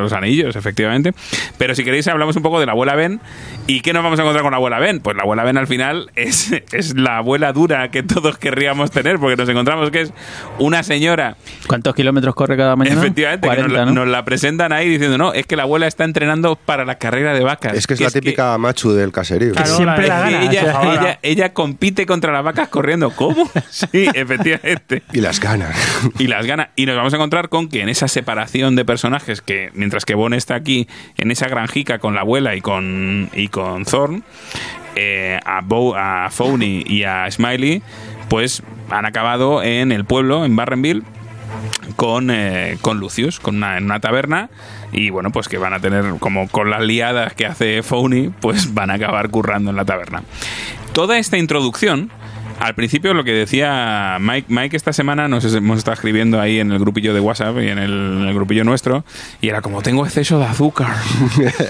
los 0.00 0.12
anillos, 0.12 0.56
efectivamente. 0.56 1.12
Pero 1.58 1.74
si 1.74 1.84
queréis 1.84 2.06
hablamos 2.08 2.36
un 2.36 2.42
poco 2.42 2.60
de 2.60 2.66
la 2.66 2.72
abuela 2.72 2.94
Ben. 2.94 3.20
¿Y 3.66 3.80
qué 3.82 3.92
nos 3.92 4.02
vamos 4.02 4.18
a 4.18 4.22
encontrar 4.22 4.42
con 4.42 4.50
la 4.50 4.56
abuela 4.56 4.78
Ben? 4.78 5.00
Pues 5.00 5.16
la 5.16 5.22
abuela 5.22 5.44
Ben 5.44 5.56
al 5.56 5.66
final 5.66 6.10
es, 6.16 6.52
es 6.72 6.96
la 6.96 7.18
abuela 7.18 7.52
dura 7.52 7.90
que 7.90 8.02
todos 8.02 8.36
querríamos 8.38 8.90
tener, 8.90 9.18
porque 9.18 9.36
nos 9.36 9.48
encontramos 9.48 9.90
que 9.90 10.00
es 10.02 10.12
una 10.58 10.82
señora 10.82 11.36
¿Cuántos 11.66 11.94
kilómetros 11.94 12.34
corre 12.34 12.56
cada 12.56 12.74
mañana? 12.76 13.00
Efectivamente, 13.00 13.42
que 13.48 13.54
40, 13.54 13.68
nos, 13.68 13.72
la, 13.78 13.84
¿no? 13.86 13.92
nos 13.92 14.08
la 14.08 14.24
presentan 14.24 14.72
ahí 14.72 14.88
diciendo, 14.88 15.18
no, 15.18 15.32
es 15.32 15.46
que 15.46 15.56
la 15.56 15.62
abuela 15.64 15.86
está 15.86 16.04
entrenando 16.04 16.56
para 16.56 16.84
la 16.84 16.96
carrera 16.96 17.32
de 17.34 17.40
vacas. 17.44 17.74
Es 17.76 17.86
que 17.86 17.94
es 17.94 18.00
la 18.00 18.10
típica 18.10 18.56
machu 18.58 18.92
del 18.92 19.12
caserío. 19.12 19.52
Claro, 19.52 19.76
siempre 19.76 20.08
la- 20.08 20.18
la 20.20 20.26
que 20.26 20.32
gana. 20.32 20.44
ella, 20.50 20.80
ella, 20.94 21.18
ella 21.22 21.52
compite 21.52 22.06
contra 22.06 22.32
las 22.32 22.42
vacas 22.44 22.68
corriendo. 22.68 23.10
¿Cómo? 23.10 23.48
Sí, 23.70 24.08
efectivamente. 24.14 25.02
Y 25.12 25.20
las 25.20 25.40
ganas. 25.40 25.76
y 26.18 26.26
las 26.26 26.46
gana. 26.46 26.70
Y 26.76 26.86
nos 26.86 26.96
vamos 26.96 27.12
a 27.12 27.16
encontrar 27.16 27.48
con 27.48 27.68
que 27.68 27.82
en 27.82 27.88
esa 27.88 28.08
separación 28.08 28.74
de 28.76 28.84
personajes, 28.84 29.40
que 29.42 29.70
mientras 29.74 30.04
que 30.04 30.14
Bon 30.14 30.34
está 30.34 30.54
aquí 30.54 30.88
en 31.16 31.29
esa 31.30 31.48
granjica 31.48 31.98
con 31.98 32.14
la 32.14 32.22
abuela 32.22 32.54
y 32.54 32.60
con, 32.60 33.30
y 33.32 33.48
con 33.48 33.84
eh, 34.96 35.38
a, 35.44 35.60
Bo, 35.62 35.94
a 35.96 36.28
Phony 36.30 36.82
y 36.86 37.04
a 37.04 37.30
Smiley, 37.30 37.82
pues 38.28 38.62
han 38.90 39.06
acabado 39.06 39.62
en 39.62 39.92
el 39.92 40.04
pueblo, 40.04 40.44
en 40.44 40.56
Barrenville, 40.56 41.02
con, 41.96 42.30
eh, 42.30 42.78
con 42.80 42.98
Lucius, 42.98 43.40
con 43.40 43.56
una, 43.56 43.78
en 43.78 43.84
una 43.84 44.00
taberna. 44.00 44.50
Y 44.92 45.10
bueno, 45.10 45.30
pues 45.30 45.48
que 45.48 45.58
van 45.58 45.72
a 45.72 45.80
tener, 45.80 46.04
como 46.18 46.48
con 46.48 46.70
las 46.70 46.82
liadas 46.82 47.34
que 47.34 47.46
hace 47.46 47.82
Phony, 47.82 48.30
pues 48.40 48.74
van 48.74 48.90
a 48.90 48.94
acabar 48.94 49.30
currando 49.30 49.70
en 49.70 49.76
la 49.76 49.84
taberna. 49.84 50.22
Toda 50.92 51.18
esta 51.18 51.38
introducción 51.38 52.10
al 52.60 52.74
principio 52.74 53.14
lo 53.14 53.24
que 53.24 53.32
decía 53.32 54.18
Mike, 54.20 54.46
Mike 54.48 54.76
esta 54.76 54.92
semana 54.92 55.28
nos 55.28 55.52
hemos 55.54 55.78
estado 55.78 55.94
escribiendo 55.94 56.40
ahí 56.40 56.60
en 56.60 56.70
el 56.72 56.78
grupillo 56.78 57.14
de 57.14 57.20
WhatsApp 57.20 57.56
y 57.56 57.68
en 57.68 57.78
el, 57.78 57.90
en 57.90 58.28
el 58.28 58.34
grupillo 58.34 58.64
nuestro 58.64 59.04
y 59.40 59.48
era 59.48 59.62
como 59.62 59.82
tengo 59.82 60.04
exceso 60.04 60.38
de 60.38 60.44
azúcar. 60.44 60.94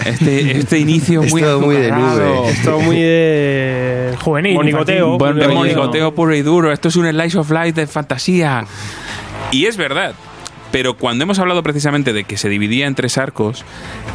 Este, 0.05 0.59
este 0.59 0.79
inicio 0.79 1.23
muy 1.23 1.43
Esto 1.43 1.61
muy 1.61 1.77
de 1.77 1.93
nube. 1.93 2.49
Esto 2.49 2.81
muy 2.81 2.97
de 2.97 4.15
Juvenil, 4.21 4.55
Monigoteo. 4.55 5.19
Buen 5.19 5.37
de 5.37 5.45
rollo. 5.45 5.59
monicoteo 5.59 6.15
puro 6.15 6.35
y 6.35 6.43
duro. 6.43 6.73
Esto 6.73 6.89
es 6.89 6.97
un 6.97 7.09
slice 7.09 7.39
of 7.39 7.51
life 7.51 7.73
de 7.73 7.87
fantasía. 7.87 8.65
Y 9.53 9.67
es 9.67 9.77
verdad. 9.77 10.15
Pero 10.73 10.95
cuando 10.95 11.25
hemos 11.25 11.39
hablado 11.39 11.63
precisamente 11.63 12.13
de 12.13 12.25
que 12.25 12.37
se 12.37 12.49
dividía 12.49 12.87
en 12.87 12.95
tres 12.95 13.19
arcos, 13.19 13.65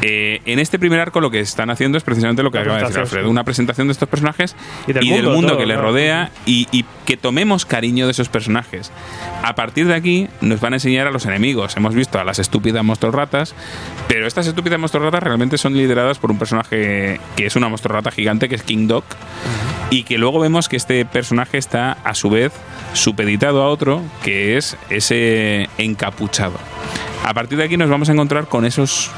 eh, 0.01 0.41
en 0.45 0.59
este 0.59 0.79
primer 0.79 0.99
arco 0.99 1.19
lo 1.19 1.31
que 1.31 1.39
están 1.39 1.69
haciendo 1.69 1.97
es 1.97 2.03
precisamente 2.03 2.43
lo 2.43 2.51
que 2.51 2.59
acaba 2.59 2.77
de 2.77 2.83
decir 2.83 2.99
Alfredo, 2.99 3.29
una 3.29 3.43
presentación 3.43 3.87
de 3.87 3.93
estos 3.93 4.07
personajes 4.07 4.55
Y 4.87 4.93
del 4.93 5.05
mundo, 5.05 5.31
mundo 5.31 5.47
todo, 5.49 5.59
que 5.59 5.65
les 5.65 5.75
claro. 5.75 5.89
rodea 5.89 6.31
y, 6.45 6.67
y 6.71 6.85
que 7.05 7.17
tomemos 7.17 7.65
cariño 7.65 8.05
de 8.05 8.11
esos 8.11 8.29
personajes. 8.29 8.91
A 9.43 9.55
partir 9.55 9.87
de 9.87 9.93
aquí 9.93 10.27
nos 10.41 10.59
van 10.59 10.73
a 10.73 10.75
enseñar 10.77 11.07
a 11.07 11.11
los 11.11 11.25
enemigos. 11.25 11.77
Hemos 11.77 11.95
visto 11.95 12.19
a 12.19 12.23
las 12.23 12.39
estúpidas 12.39 12.83
monstruoratas, 12.83 13.55
pero 14.07 14.27
estas 14.27 14.47
estúpidas 14.47 14.79
monstruoratas 14.79 15.23
realmente 15.23 15.57
son 15.57 15.75
lideradas 15.75 16.17
por 16.19 16.31
un 16.31 16.39
personaje 16.39 17.19
que 17.35 17.45
es 17.45 17.55
una 17.55 17.69
monstruorata 17.69 18.11
gigante, 18.11 18.49
que 18.49 18.55
es 18.55 18.63
King 18.63 18.87
Dog, 18.87 19.03
y 19.89 20.03
que 20.03 20.17
luego 20.17 20.39
vemos 20.39 20.67
que 20.67 20.77
este 20.77 21.05
personaje 21.05 21.57
está 21.57 21.93
a 22.03 22.15
su 22.15 22.29
vez 22.29 22.51
supeditado 22.93 23.61
a 23.61 23.69
otro, 23.69 24.01
que 24.23 24.57
es 24.57 24.77
ese 24.89 25.69
encapuchado. 25.77 26.57
A 27.23 27.33
partir 27.33 27.57
de 27.57 27.63
aquí 27.63 27.77
nos 27.77 27.89
vamos 27.89 28.09
a 28.09 28.13
encontrar 28.13 28.47
con 28.47 28.65
esos 28.65 29.11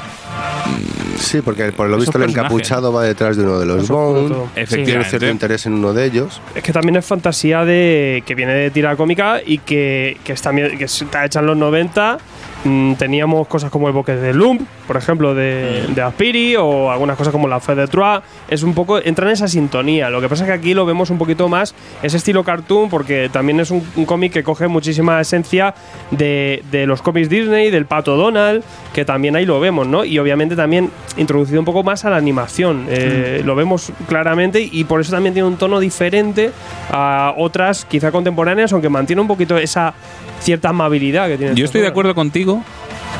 Sí, 1.18 1.40
porque 1.42 1.72
por 1.72 1.88
lo 1.88 1.96
Esos 1.96 2.06
visto 2.06 2.18
el 2.18 2.24
personajes. 2.24 2.52
encapuchado 2.52 2.92
va 2.92 3.02
detrás 3.02 3.36
de 3.36 3.42
uno 3.42 3.58
de 3.58 3.66
los 3.66 3.84
Eso 3.84 3.94
Bond. 3.94 4.28
todo. 4.28 4.48
Tiene 4.54 4.62
efectivamente 4.64 5.08
cierto 5.10 5.26
interés 5.28 5.66
en 5.66 5.74
uno 5.74 5.92
de 5.92 6.04
ellos. 6.04 6.40
Es 6.54 6.62
que 6.62 6.72
también 6.72 6.96
es 6.96 7.04
fantasía 7.04 7.64
de 7.64 8.22
que 8.24 8.34
viene 8.34 8.54
de 8.54 8.70
tira 8.70 8.94
cómica 8.96 9.40
y 9.44 9.58
que, 9.58 10.16
que, 10.24 10.34
que 10.34 10.84
está 10.84 11.24
hecha 11.24 11.40
en 11.40 11.46
los 11.46 11.56
90. 11.56 12.18
Mm, 12.64 12.94
teníamos 12.94 13.46
cosas 13.46 13.70
como 13.70 13.86
el 13.86 13.94
Bosque 13.94 14.16
de 14.16 14.34
Lump, 14.34 14.62
por 14.86 14.96
ejemplo, 14.96 15.34
de, 15.34 15.86
de 15.94 16.02
Aspiri, 16.02 16.56
o 16.56 16.90
algunas 16.90 17.16
cosas 17.16 17.32
como 17.32 17.46
la 17.46 17.60
Fe 17.60 17.74
de 17.74 17.86
Troyes. 17.86 18.22
Es 18.48 18.62
un 18.62 18.74
poco. 18.74 18.98
entra 19.02 19.26
en 19.26 19.32
esa 19.32 19.46
sintonía. 19.48 20.10
Lo 20.10 20.20
que 20.20 20.28
pasa 20.28 20.44
es 20.44 20.48
que 20.48 20.54
aquí 20.54 20.74
lo 20.74 20.84
vemos 20.84 21.10
un 21.10 21.18
poquito 21.18 21.48
más, 21.48 21.74
ese 22.02 22.16
estilo 22.16 22.42
cartoon, 22.42 22.88
porque 22.90 23.28
también 23.32 23.60
es 23.60 23.70
un, 23.70 23.86
un 23.96 24.04
cómic 24.04 24.32
que 24.32 24.42
coge 24.42 24.66
muchísima 24.66 25.20
esencia 25.20 25.74
de, 26.10 26.62
de 26.70 26.86
los 26.86 27.00
cómics 27.02 27.28
Disney, 27.28 27.70
del 27.70 27.86
pato 27.86 28.16
Donald, 28.16 28.64
que 28.92 29.04
también 29.04 29.36
ahí 29.36 29.46
lo 29.46 29.60
vemos, 29.60 29.86
¿no? 29.86 30.04
Y 30.04 30.18
obviamente 30.18 30.56
también 30.56 30.90
introducido 31.16 31.60
un 31.60 31.64
poco 31.64 31.82
más 31.82 32.04
a 32.04 32.10
la 32.10 32.16
animación. 32.16 32.86
Eh, 32.88 33.42
Lo 33.44 33.54
vemos 33.54 33.92
claramente 34.08 34.60
y 34.60 34.84
por 34.84 35.00
eso 35.00 35.12
también 35.12 35.34
tiene 35.34 35.48
un 35.48 35.56
tono 35.56 35.80
diferente 35.80 36.50
a 36.90 37.34
otras, 37.36 37.84
quizá 37.84 38.10
contemporáneas, 38.10 38.72
aunque 38.72 38.88
mantiene 38.88 39.22
un 39.22 39.28
poquito 39.28 39.56
esa 39.56 39.94
cierta 40.40 40.70
amabilidad 40.70 41.28
que 41.28 41.38
tiene. 41.38 41.54
Yo 41.54 41.64
estoy 41.64 41.80
de 41.80 41.88
acuerdo 41.88 42.14
contigo 42.14 42.62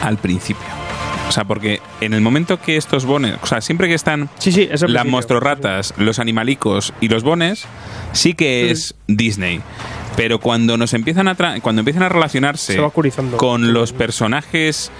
al 0.02 0.18
principio. 0.18 0.64
O 1.28 1.32
sea, 1.32 1.44
porque 1.44 1.80
en 2.00 2.14
el 2.14 2.22
momento 2.22 2.58
que 2.60 2.78
estos 2.78 3.04
bones, 3.04 3.36
o 3.42 3.46
sea, 3.46 3.60
siempre 3.60 3.86
que 3.86 3.92
están 3.94 4.30
Sí, 4.38 4.50
sí, 4.50 4.66
es 4.70 4.80
el 4.82 4.94
las 4.94 5.04
monstruorratas, 5.04 5.92
los 5.98 6.18
animalicos 6.18 6.94
y 7.02 7.08
los 7.08 7.22
bones, 7.22 7.66
sí 8.12 8.32
que 8.32 8.70
es 8.70 8.94
Disney. 9.08 9.60
Pero 10.16 10.40
cuando 10.40 10.78
nos 10.78 10.94
empiezan 10.94 11.28
a 11.28 11.36
tra- 11.36 11.60
cuando 11.60 11.80
empiezan 11.80 12.02
a 12.02 12.08
relacionarse 12.08 12.76
con 13.36 13.74
los 13.74 13.92
personajes 13.92 14.90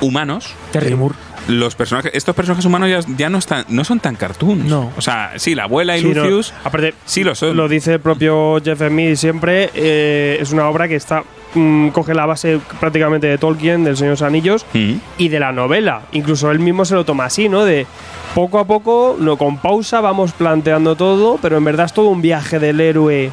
humanos, 0.00 0.54
Terry 0.72 0.94
Moore. 0.94 1.14
Los 1.48 1.74
personajes, 1.74 2.10
estos 2.14 2.34
personajes 2.34 2.64
humanos 2.64 2.88
ya, 2.90 3.00
ya 3.16 3.28
no 3.30 3.38
están, 3.38 3.64
no 3.68 3.84
son 3.84 4.00
tan 4.00 4.16
cartoons. 4.16 4.64
No. 4.64 4.90
O 4.96 5.00
sea, 5.00 5.32
sí, 5.36 5.54
la 5.54 5.64
abuela 5.64 5.96
y 5.96 6.02
Sí, 6.02 6.08
no, 6.08 6.24
Lucius, 6.24 6.52
aparte, 6.64 6.94
sí 7.04 7.22
lo 7.24 7.34
son. 7.34 7.56
Lo 7.56 7.68
dice 7.68 7.94
el 7.94 8.00
propio 8.00 8.60
Jeff 8.64 8.80
Smith 8.86 9.16
siempre. 9.16 9.70
eh, 9.74 10.38
es 10.40 10.52
una 10.52 10.68
obra 10.68 10.88
que 10.88 10.96
está 10.96 11.22
mm, 11.54 11.88
coge 11.88 12.14
la 12.14 12.26
base 12.26 12.58
prácticamente 12.80 13.26
de 13.28 13.38
Tolkien, 13.38 13.84
del 13.84 13.96
Señor 13.96 14.10
de 14.10 14.12
los 14.14 14.22
Anillos, 14.22 14.66
Mm. 14.74 14.94
y 15.18 15.28
de 15.28 15.40
la 15.40 15.52
novela. 15.52 16.02
Incluso 16.12 16.50
él 16.50 16.58
mismo 16.58 16.84
se 16.84 16.94
lo 16.94 17.04
toma 17.04 17.24
así, 17.26 17.48
¿no? 17.48 17.64
De 17.64 17.86
poco 18.34 18.58
a 18.58 18.66
poco, 18.66 19.16
no, 19.18 19.36
con 19.38 19.56
pausa, 19.58 20.00
vamos 20.00 20.32
planteando 20.32 20.96
todo, 20.96 21.38
pero 21.40 21.56
en 21.56 21.64
verdad 21.64 21.86
es 21.86 21.92
todo 21.94 22.08
un 22.08 22.20
viaje 22.20 22.58
del 22.58 22.80
héroe 22.80 23.30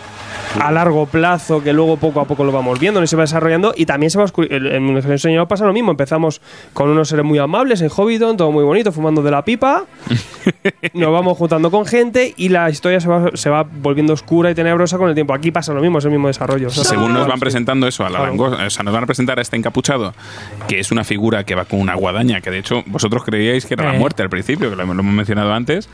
a 0.59 0.71
largo 0.71 1.05
plazo 1.05 1.63
que 1.63 1.73
luego 1.73 1.97
poco 1.97 2.19
a 2.21 2.25
poco 2.25 2.43
lo 2.43 2.51
vamos 2.51 2.79
viendo 2.79 3.01
y 3.01 3.07
se 3.07 3.15
va 3.15 3.23
desarrollando 3.23 3.73
y 3.75 3.85
también 3.85 4.09
se 4.09 4.17
va 4.19 4.25
en 4.49 4.97
el 4.97 5.19
Señor 5.19 5.47
pasa 5.47 5.65
lo 5.65 5.73
mismo 5.73 5.91
empezamos 5.91 6.41
con 6.73 6.89
unos 6.89 7.09
seres 7.09 7.25
muy 7.25 7.39
amables 7.39 7.81
en 7.81 7.89
Hobbiton 7.89 8.37
todo 8.37 8.51
muy 8.51 8.63
bonito 8.63 8.91
fumando 8.91 9.21
de 9.23 9.31
la 9.31 9.43
pipa 9.43 9.85
nos 10.93 11.11
vamos 11.11 11.37
juntando 11.37 11.71
con 11.71 11.85
gente 11.85 12.33
y 12.37 12.49
la 12.49 12.69
historia 12.69 12.99
se 12.99 13.07
va, 13.07 13.31
se 13.33 13.49
va 13.49 13.63
volviendo 13.63 14.13
oscura 14.13 14.51
y 14.51 14.55
tenebrosa 14.55 14.97
con 14.97 15.09
el 15.09 15.15
tiempo 15.15 15.33
aquí 15.33 15.51
pasa 15.51 15.73
lo 15.73 15.81
mismo 15.81 15.97
es 15.99 16.05
el 16.05 16.11
mismo 16.11 16.27
desarrollo 16.27 16.67
O 16.67 16.71
sea, 16.71 16.83
Según 16.83 17.13
nos 17.13 17.27
van 17.27 17.39
presentando 17.39 17.87
eso 17.87 18.03
a 18.05 18.09
la 18.09 18.19
Claro. 18.19 18.25
langosta, 18.27 18.65
o 18.65 18.69
sea, 18.69 18.83
nos 18.83 18.93
van 18.93 19.03
a 19.03 19.05
presentar 19.07 19.39
a 19.39 19.41
este 19.41 19.57
encapuchado, 19.57 20.13
que 20.67 20.79
es 20.79 20.91
una 20.91 21.03
figura 21.03 21.43
que 21.45 21.55
va 21.55 21.65
con 21.65 21.79
una 21.79 21.95
guadaña, 21.95 22.41
que 22.41 22.51
de 22.51 22.59
hecho 22.59 22.83
vosotros 22.85 23.23
creíais 23.23 23.65
que 23.65 23.73
era 23.73 23.85
la 23.85 23.95
Eh. 23.95 23.99
muerte 23.99 24.21
al 24.21 24.29
principio, 24.29 24.69
que 24.69 24.75
lo 24.75 24.83
hemos 24.83 25.03
mencionado 25.03 25.51
antes, 25.53 25.89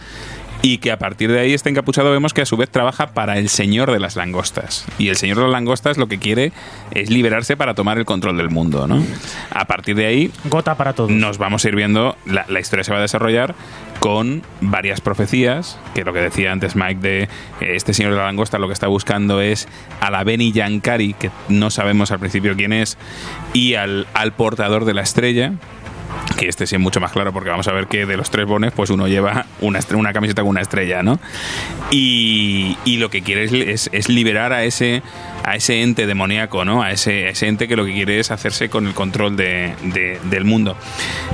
y 0.62 0.80
que 0.80 0.92
a 0.92 1.00
partir 1.00 1.32
de 1.32 1.40
ahí 1.40 1.54
este 1.54 1.70
encapuchado 1.70 2.12
vemos 2.12 2.34
que 2.34 2.42
a 2.42 2.46
su 2.46 2.58
vez 2.58 2.70
trabaja 2.70 3.08
para 3.08 3.38
el 3.38 3.50
señor 3.50 3.92
de 3.92 4.00
las 4.00 4.16
langostas. 4.16 4.86
Y 4.98 5.10
el 5.10 5.16
señor 5.16 5.38
de 5.38 5.44
las 5.44 5.52
langostas 5.52 5.98
lo 5.98 6.08
que 6.08 6.20
quiere 6.20 6.52
es 6.92 7.10
liberarse 7.10 7.56
para 7.56 7.76
tomar 7.76 7.98
el 7.98 8.06
control 8.06 8.38
del 8.38 8.50
mundo, 8.50 8.88
¿no? 8.88 9.04
A 9.52 9.66
partir 9.66 9.96
de 9.96 10.06
ahí 10.06 10.32
Gota 10.46 10.76
para 10.76 10.94
todos. 10.94 11.12
nos 11.12 11.38
vamos 11.38 11.64
a 11.64 11.70
ir 11.70 11.76
viendo, 11.76 12.18
la, 12.26 12.46
la 12.50 12.60
historia 12.60 12.84
se 12.84 12.92
va 12.92 13.00
a 13.00 13.02
desarrollar 13.02 13.56
con 14.00 14.44
varias 14.62 15.02
profecías, 15.02 15.78
que 15.94 16.04
lo 16.04 16.14
que 16.14 16.20
decía 16.20 16.52
antes 16.52 16.76
Mike 16.76 17.02
de 17.02 17.24
eh, 17.24 17.28
este 17.60 17.94
señor 17.94 18.14
de 18.14 18.18
la 18.18 18.26
langosta 18.26 18.58
lo 18.58 18.68
que 18.68 18.74
está 18.74 18.88
buscando 18.88 19.42
es 19.42 19.68
a 20.00 20.10
la 20.10 20.24
Beni 20.24 20.52
Yankari, 20.52 21.14
que 21.14 21.32
no 21.50 21.70
sabemos 21.70 22.12
al 22.12 22.20
principio 22.20 22.56
quién 22.56 22.74
es, 22.74 22.98
y 23.54 23.76
al, 23.76 24.08
al 24.14 24.32
portador 24.34 24.86
de 24.86 24.94
la 24.94 25.02
estrella, 25.02 25.54
que 26.38 26.48
este 26.48 26.68
sí 26.68 26.76
es 26.76 26.82
mucho 26.82 27.00
más 27.00 27.12
claro 27.12 27.34
porque 27.34 27.50
vamos 27.50 27.68
a 27.68 27.74
ver 27.74 27.88
que 27.88 28.06
de 28.06 28.18
los 28.18 28.30
tres 28.30 28.46
bones 28.46 28.72
pues 28.72 28.90
uno 28.90 29.08
lleva 29.08 29.46
una, 29.62 29.80
una 29.94 30.14
camiseta 30.14 30.42
con 30.42 30.50
una 30.50 30.62
estrella, 30.62 31.04
¿no? 31.04 31.20
Y, 31.92 32.78
y 32.86 32.98
lo 32.98 33.10
que 33.10 33.22
quiere 33.22 33.44
es 33.74 34.10
liberar 34.10 34.54
a 34.54 34.64
ese 34.64 35.02
a 35.44 35.56
ese 35.56 35.82
ente 35.82 36.06
demoníaco, 36.06 36.66
¿no? 36.66 36.82
A 36.84 36.92
ese, 36.92 37.30
ese 37.30 37.48
ente 37.48 37.68
que 37.68 37.76
lo 37.76 37.86
que 37.86 37.94
quiere 37.94 38.20
es 38.20 38.32
hacerse 38.32 38.70
con 38.70 38.88
el 38.88 38.94
control 38.94 39.36
de- 39.36 39.74
de- 39.84 40.20
del 40.24 40.46
mundo. 40.46 40.76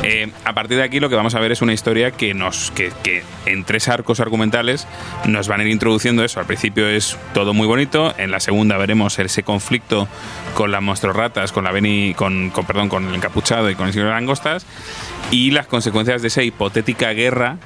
Eh, 0.03 0.29
a 0.45 0.53
partir 0.53 0.77
de 0.77 0.83
aquí 0.83 0.99
lo 0.99 1.09
que 1.09 1.15
vamos 1.15 1.35
a 1.35 1.39
ver 1.39 1.51
es 1.51 1.61
una 1.61 1.73
historia 1.73 2.11
que 2.11 2.33
nos 2.33 2.71
que, 2.71 2.91
que 3.03 3.23
en 3.45 3.63
tres 3.63 3.87
arcos 3.89 4.19
argumentales 4.19 4.87
nos 5.25 5.47
van 5.47 5.59
a 5.61 5.63
ir 5.63 5.69
introduciendo 5.69 6.23
eso. 6.23 6.39
Al 6.39 6.45
principio 6.45 6.87
es 6.87 7.17
todo 7.33 7.53
muy 7.53 7.67
bonito, 7.67 8.13
en 8.17 8.31
la 8.31 8.39
segunda 8.39 8.77
veremos 8.77 9.17
ese 9.19 9.43
conflicto 9.43 10.07
con 10.53 10.71
las 10.71 10.81
monstruorratas, 10.81 11.51
con 11.51 11.63
la 11.63 11.71
Beni, 11.71 12.13
con, 12.15 12.49
con 12.51 12.65
perdón, 12.65 12.89
con 12.89 13.07
el 13.07 13.15
encapuchado 13.15 13.69
y 13.69 13.75
con 13.75 13.87
el 13.87 13.93
señor 13.93 14.09
langostas 14.09 14.65
y 15.31 15.51
las 15.51 15.67
consecuencias 15.67 16.21
de 16.21 16.27
esa 16.27 16.43
hipotética 16.43 17.11
guerra 17.13 17.57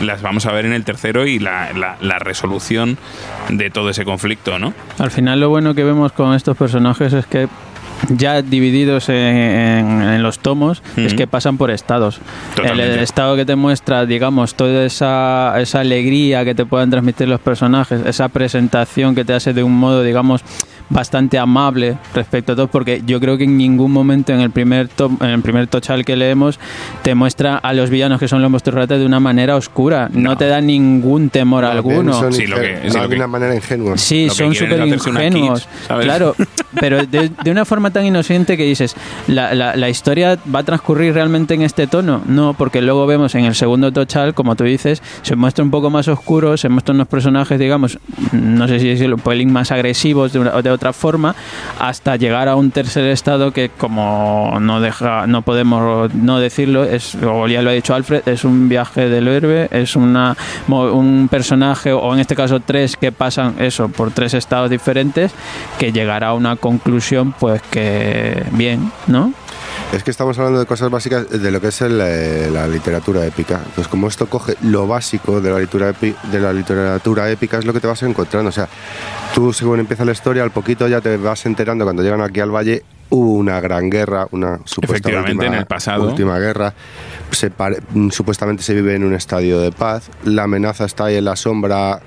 las 0.00 0.22
vamos 0.22 0.46
a 0.46 0.52
ver 0.52 0.66
en 0.66 0.72
el 0.72 0.84
tercero 0.84 1.26
y 1.26 1.38
la, 1.38 1.72
la- 1.72 1.96
la 2.00 2.18
resolución 2.18 2.98
de 3.48 3.70
todo 3.70 3.90
ese 3.90 4.04
conflicto, 4.04 4.58
¿no? 4.58 4.74
Al 4.98 5.10
final 5.10 5.40
lo 5.40 5.48
bueno 5.48 5.74
que 5.74 5.84
vemos 5.84 6.12
con 6.12 6.34
estos 6.34 6.56
personajes 6.56 7.12
es 7.12 7.26
que 7.26 7.48
ya 8.10 8.42
divididos 8.42 9.08
en, 9.08 9.14
en- 9.16 10.02
en 10.02 10.22
los 10.22 10.38
tomos 10.40 10.82
es 10.96 11.14
que 11.14 11.26
pasan 11.26 11.56
por 11.56 11.70
estados. 11.70 12.20
Totalmente. 12.54 12.92
el 12.94 13.00
estado 13.00 13.36
que 13.36 13.46
te 13.46 13.56
muestra, 13.56 14.04
digamos, 14.04 14.54
toda 14.54 14.84
esa, 14.84 15.54
esa 15.58 15.80
alegría 15.80 16.44
que 16.44 16.54
te 16.54 16.66
puedan 16.66 16.90
transmitir 16.90 17.26
los 17.26 17.40
personajes, 17.40 18.02
esa 18.04 18.28
presentación 18.28 19.14
que 19.14 19.24
te 19.24 19.32
hace 19.32 19.54
de 19.54 19.62
un 19.62 19.72
modo, 19.78 20.02
digamos, 20.02 20.42
bastante 20.88 21.38
amable 21.38 21.98
respecto 22.14 22.52
a 22.52 22.56
todo, 22.56 22.68
porque 22.68 23.02
yo 23.06 23.18
creo 23.20 23.36
que 23.36 23.44
en 23.44 23.56
ningún 23.56 23.90
momento 23.92 24.32
en 24.32 24.40
el 24.40 24.50
primer 24.50 24.88
tom- 24.88 25.16
en 25.20 25.30
el 25.30 25.42
primer 25.42 25.66
tochal 25.66 26.04
que 26.04 26.16
leemos 26.16 26.58
te 27.02 27.14
muestra 27.14 27.56
a 27.56 27.72
los 27.72 27.90
villanos 27.90 28.20
que 28.20 28.28
son 28.28 28.40
los 28.42 28.50
monstruos 28.50 28.76
ratas 28.80 28.98
de 29.00 29.06
una 29.06 29.20
manera 29.20 29.56
oscura, 29.56 30.08
no, 30.12 30.30
No. 30.30 30.36
te 30.36 30.46
da 30.46 30.60
ningún 30.60 31.30
temor 31.30 31.64
alguno. 31.64 32.12
Son 32.12 32.32
Sí, 32.32 32.46
lo 32.46 32.56
que- 32.56 32.62
sí, 32.62 32.82
de 32.82 32.86
lo 32.88 32.92
que- 32.92 32.98
alguna 33.00 33.26
manera 33.26 33.54
ingenuos. 33.54 34.00
Sí, 34.00 34.26
Lo 34.26 34.34
son 34.34 34.54
súper 34.54 34.80
es 34.82 35.06
una 35.06 35.24
ingenuos. 35.24 35.68
Claro, 36.00 36.34
pero 36.80 37.04
de, 37.06 37.30
de 37.42 37.50
una 37.50 37.64
forma 37.64 37.90
tan 37.90 38.04
inocente 38.06 38.56
que 38.56 38.64
dices, 38.64 38.94
¿la, 39.28 39.54
la, 39.54 39.76
la 39.76 39.88
historia 39.88 40.38
va 40.54 40.60
a 40.60 40.64
transcurrir 40.64 41.14
realmente 41.14 41.54
en 41.54 41.62
este 41.62 41.86
tono? 41.86 42.22
No, 42.26 42.54
porque 42.54 42.80
luego 42.82 43.06
vemos 43.06 43.34
en 43.34 43.44
el 43.44 43.54
segundo 43.54 43.92
Tochal, 43.92 44.34
como 44.34 44.56
tú 44.56 44.64
dices, 44.64 45.02
se 45.22 45.36
muestra 45.36 45.64
un 45.64 45.70
poco 45.70 45.90
más 45.90 46.08
oscuro, 46.08 46.56
se 46.56 46.68
muestran 46.68 46.96
unos 46.96 47.08
personajes, 47.08 47.58
digamos, 47.58 47.98
no 48.32 48.68
sé 48.68 48.78
si 48.80 48.88
decirlo, 48.88 49.16
un 49.16 49.22
pelín 49.22 49.52
más 49.52 49.72
agresivos 49.72 50.32
de, 50.32 50.38
una- 50.40 50.62
de 50.62 50.70
otra 50.76 50.92
forma, 50.92 51.34
hasta 51.78 52.16
llegar 52.16 52.48
a 52.48 52.56
un 52.56 52.70
tercer 52.70 53.06
estado 53.06 53.52
que, 53.52 53.68
como 53.70 54.58
no 54.60 54.80
deja, 54.80 55.26
no 55.26 55.42
podemos 55.42 56.14
no 56.14 56.38
decirlo, 56.38 56.84
es, 56.84 57.14
o 57.16 57.48
ya 57.48 57.62
lo 57.62 57.70
ha 57.70 57.72
dicho 57.72 57.94
Alfred, 57.94 58.22
es 58.26 58.44
un 58.44 58.68
viaje 58.68 59.08
del 59.08 59.28
héroe, 59.28 59.68
es 59.70 59.96
una 59.96 60.36
un 60.68 61.28
personaje, 61.30 61.92
o 61.92 62.14
en 62.14 62.20
este 62.20 62.34
caso 62.34 62.60
tres, 62.60 62.96
que 62.96 63.12
pasan 63.12 63.56
eso 63.58 63.88
por 63.88 64.10
tres 64.10 64.34
estados 64.34 64.70
diferentes, 64.70 65.32
que 65.78 65.92
llegará 65.92 66.28
a 66.28 66.34
una 66.34 66.56
conclusión, 66.56 67.32
pues 67.32 67.62
que 67.62 68.44
bien, 68.52 68.92
¿no? 69.06 69.32
Es 69.92 70.02
que 70.02 70.10
estamos 70.10 70.36
hablando 70.38 70.58
de 70.60 70.66
cosas 70.66 70.90
básicas 70.90 71.30
de 71.30 71.50
lo 71.50 71.60
que 71.60 71.68
es 71.68 71.80
el, 71.80 71.98
eh, 72.02 72.50
la 72.52 72.66
literatura 72.66 73.24
épica. 73.24 73.60
Pues 73.74 73.88
como 73.88 74.08
esto 74.08 74.26
coge 74.28 74.54
lo 74.62 74.86
básico 74.86 75.40
de 75.40 75.50
la, 75.50 75.58
literatura 75.58 75.92
épi- 75.94 76.20
de 76.30 76.40
la 76.40 76.52
literatura 76.52 77.30
épica, 77.30 77.58
es 77.58 77.64
lo 77.64 77.72
que 77.72 77.80
te 77.80 77.86
vas 77.86 78.02
encontrando. 78.02 78.48
O 78.50 78.52
sea, 78.52 78.68
tú 79.34 79.52
según 79.52 79.80
empieza 79.80 80.04
la 80.04 80.12
historia, 80.12 80.42
al 80.42 80.50
poquito 80.50 80.86
ya 80.88 81.00
te 81.00 81.16
vas 81.16 81.46
enterando 81.46 81.84
cuando 81.84 82.02
llegan 82.02 82.20
aquí 82.20 82.40
al 82.40 82.50
valle 82.54 82.82
hubo 83.08 83.34
una 83.34 83.60
gran 83.60 83.88
guerra, 83.88 84.26
una 84.32 84.58
supuesta 84.64 85.08
última, 85.08 85.46
en 85.46 85.54
el 85.54 85.66
pasado. 85.66 86.02
última 86.08 86.38
guerra. 86.40 86.74
Se 87.30 87.50
pare- 87.50 87.78
mm, 87.94 88.10
supuestamente 88.10 88.62
se 88.64 88.74
vive 88.74 88.96
en 88.96 89.04
un 89.04 89.14
estadio 89.14 89.60
de 89.60 89.70
paz. 89.72 90.10
La 90.24 90.42
amenaza 90.42 90.84
está 90.84 91.04
ahí 91.06 91.16
en 91.16 91.24
la 91.24 91.36
sombra 91.36 92.00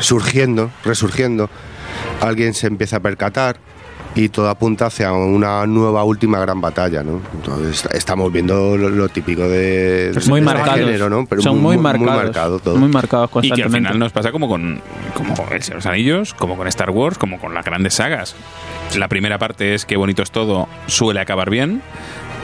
surgiendo, 0.00 0.70
resurgiendo. 0.84 1.48
Alguien 2.20 2.52
se 2.54 2.66
empieza 2.66 2.96
a 2.96 3.00
percatar 3.00 3.56
y 4.16 4.28
todo 4.28 4.48
apunta 4.48 4.86
hacia 4.86 5.12
una 5.12 5.66
nueva 5.66 6.04
última 6.04 6.38
gran 6.38 6.60
batalla, 6.60 7.02
¿no? 7.02 7.20
Entonces 7.34 7.84
estamos 7.92 8.32
viendo 8.32 8.76
lo, 8.76 8.88
lo 8.88 9.08
típico 9.08 9.42
de, 9.42 10.12
de 10.12 10.20
muy 10.28 10.40
este 10.40 10.40
marcados. 10.40 10.78
género, 10.80 11.10
¿no? 11.10 11.26
Pero 11.26 11.42
Son 11.42 11.60
muy, 11.60 11.76
marcados. 11.76 12.14
marcado 12.24 12.58
todo. 12.60 12.76
Muy 12.76 12.88
marcados 12.88 13.30
Y 13.42 13.50
que 13.50 13.62
al 13.64 13.70
final 13.70 13.98
nos 13.98 14.12
pasa 14.12 14.30
como 14.30 14.48
con, 14.48 14.80
como 15.14 15.34
con 15.34 15.52
El 15.52 15.62
Señor 15.62 15.74
de 15.82 15.84
los 15.84 15.86
Anillos, 15.86 16.34
como 16.34 16.56
con 16.56 16.68
Star 16.68 16.90
Wars, 16.90 17.18
como 17.18 17.40
con 17.40 17.54
las 17.54 17.64
grandes 17.64 17.94
sagas. 17.94 18.36
La 18.96 19.08
primera 19.08 19.38
parte 19.38 19.74
es 19.74 19.84
que 19.84 19.96
bonito 19.96 20.22
es 20.22 20.30
todo, 20.30 20.68
suele 20.86 21.18
acabar 21.20 21.50
bien. 21.50 21.82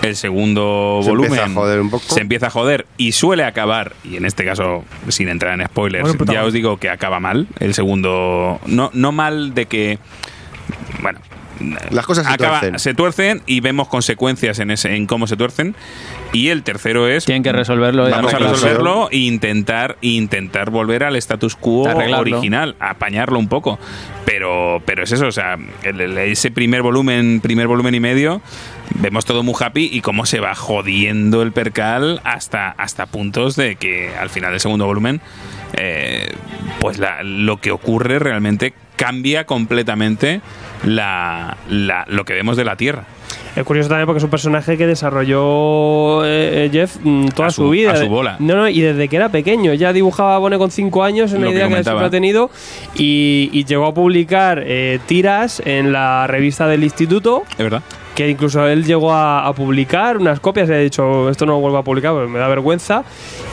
El 0.02 0.16
segundo 0.16 1.00
Se 1.04 1.10
volumen 1.10 1.32
empieza 1.34 1.44
a 1.50 1.54
joder 1.54 1.80
un 1.80 1.90
poco. 1.90 2.04
se 2.14 2.20
empieza 2.20 2.46
a 2.46 2.50
joder 2.50 2.86
y 2.96 3.12
suele 3.12 3.44
acabar, 3.44 3.92
y 4.02 4.16
en 4.16 4.24
este 4.24 4.46
caso, 4.46 4.82
sin 5.08 5.28
entrar 5.28 5.60
en 5.60 5.66
spoilers, 5.66 6.16
Bueno, 6.16 6.32
ya 6.32 6.42
os 6.44 6.54
digo 6.54 6.78
que 6.78 6.88
acaba 6.88 7.20
mal. 7.20 7.46
El 7.60 7.74
segundo, 7.74 8.58
no, 8.66 8.90
no 8.94 9.12
mal 9.12 9.52
de 9.54 9.66
que, 9.66 9.98
bueno, 11.02 11.18
Las 11.90 12.06
cosas 12.06 12.26
se 12.26 12.32
acaba- 12.32 12.60
tuercen. 12.60 12.78
se 12.78 12.94
tuercen 12.94 13.42
y 13.46 13.60
vemos 13.60 13.88
consecuencias 13.88 14.58
en, 14.60 14.70
ese, 14.70 14.94
en 14.96 15.06
cómo 15.06 15.26
se 15.26 15.36
tuercen. 15.36 15.74
Y 16.32 16.48
el 16.48 16.62
tercero 16.62 17.08
es 17.08 17.24
Tienen 17.24 17.42
que 17.42 17.52
resolverlo. 17.52 18.08
y 18.08 18.12
Vamos 18.12 18.32
a 18.32 18.38
resolverlo 18.38 19.08
e 19.10 19.18
intentar, 19.18 19.96
intentar 20.00 20.70
volver 20.70 21.04
al 21.04 21.16
status 21.16 21.56
quo 21.56 21.88
Arreglarlo. 21.88 22.36
original, 22.36 22.76
apañarlo 22.80 23.38
un 23.38 23.48
poco. 23.48 23.78
Pero, 24.24 24.82
pero 24.86 25.02
es 25.02 25.12
eso, 25.12 25.26
o 25.26 25.32
sea, 25.32 25.58
el- 25.82 26.00
el- 26.00 26.18
ese 26.18 26.50
primer 26.50 26.82
volumen, 26.82 27.40
primer 27.40 27.66
volumen 27.66 27.94
y 27.94 28.00
medio, 28.00 28.40
vemos 28.96 29.24
todo 29.24 29.42
muy 29.42 29.54
happy 29.58 29.88
y 29.92 30.00
cómo 30.02 30.24
se 30.26 30.40
va 30.40 30.54
jodiendo 30.54 31.42
el 31.42 31.52
percal 31.52 32.20
hasta, 32.24 32.70
hasta 32.70 33.06
puntos 33.06 33.56
de 33.56 33.76
que 33.76 34.10
al 34.18 34.30
final 34.30 34.52
del 34.52 34.60
segundo 34.60 34.86
volumen, 34.86 35.20
eh, 35.74 36.32
pues 36.80 36.98
la- 36.98 37.22
lo 37.22 37.56
que 37.60 37.70
ocurre 37.72 38.18
realmente 38.18 38.72
cambia 38.96 39.46
completamente 39.46 40.40
la, 40.84 41.56
la- 41.68 42.04
lo 42.08 42.24
que 42.24 42.34
vemos 42.34 42.56
de 42.56 42.64
la 42.64 42.76
Tierra. 42.76 43.04
Es 43.56 43.64
curioso 43.64 43.88
también 43.88 44.06
porque 44.06 44.18
es 44.18 44.24
un 44.24 44.30
personaje 44.30 44.78
que 44.78 44.86
desarrolló 44.86 46.24
eh, 46.24 46.66
eh, 46.66 46.70
Jeff 46.72 46.96
mm, 47.02 47.28
toda 47.28 47.48
A 47.48 47.50
su, 47.50 47.62
su- 47.64 47.70
vida. 47.70 47.92
a 47.92 47.96
su 47.96 48.06
bola. 48.08 48.36
No, 48.38 48.54
no, 48.56 48.68
y 48.68 48.80
desde 48.80 49.08
que 49.08 49.16
era 49.16 49.28
pequeño. 49.28 49.74
Ya 49.74 49.92
dibujaba 49.92 50.38
Bone 50.38 50.56
con 50.56 50.70
5 50.70 51.02
años, 51.02 51.32
una 51.32 51.40
Lo 51.42 51.46
que 51.48 51.54
idea 51.54 51.64
que, 51.64 51.70
comentaba. 51.70 51.98
siempre 52.00 52.06
ha 52.06 52.10
tenido. 52.20 52.50
Y, 52.94 53.50
y 53.52 53.64
llegó 53.64 53.86
a 53.86 53.94
publicar 53.94 54.62
eh, 54.64 55.00
tiras 55.06 55.60
en 55.64 55.92
la 55.92 56.26
revista 56.28 56.68
del 56.68 56.84
instituto. 56.84 57.42
¿Es 57.50 57.58
verdad? 57.58 57.82
Que 58.14 58.28
incluso 58.28 58.66
él 58.66 58.84
llegó 58.84 59.12
a, 59.12 59.46
a 59.46 59.52
publicar 59.52 60.18
unas 60.18 60.40
copias 60.40 60.68
y 60.68 60.72
ha 60.72 60.78
dicho, 60.78 61.28
esto 61.28 61.46
no 61.46 61.52
lo 61.52 61.60
vuelvo 61.60 61.78
a 61.78 61.84
publicar 61.84 62.12
porque 62.12 62.28
me 62.28 62.38
da 62.38 62.48
vergüenza. 62.48 63.04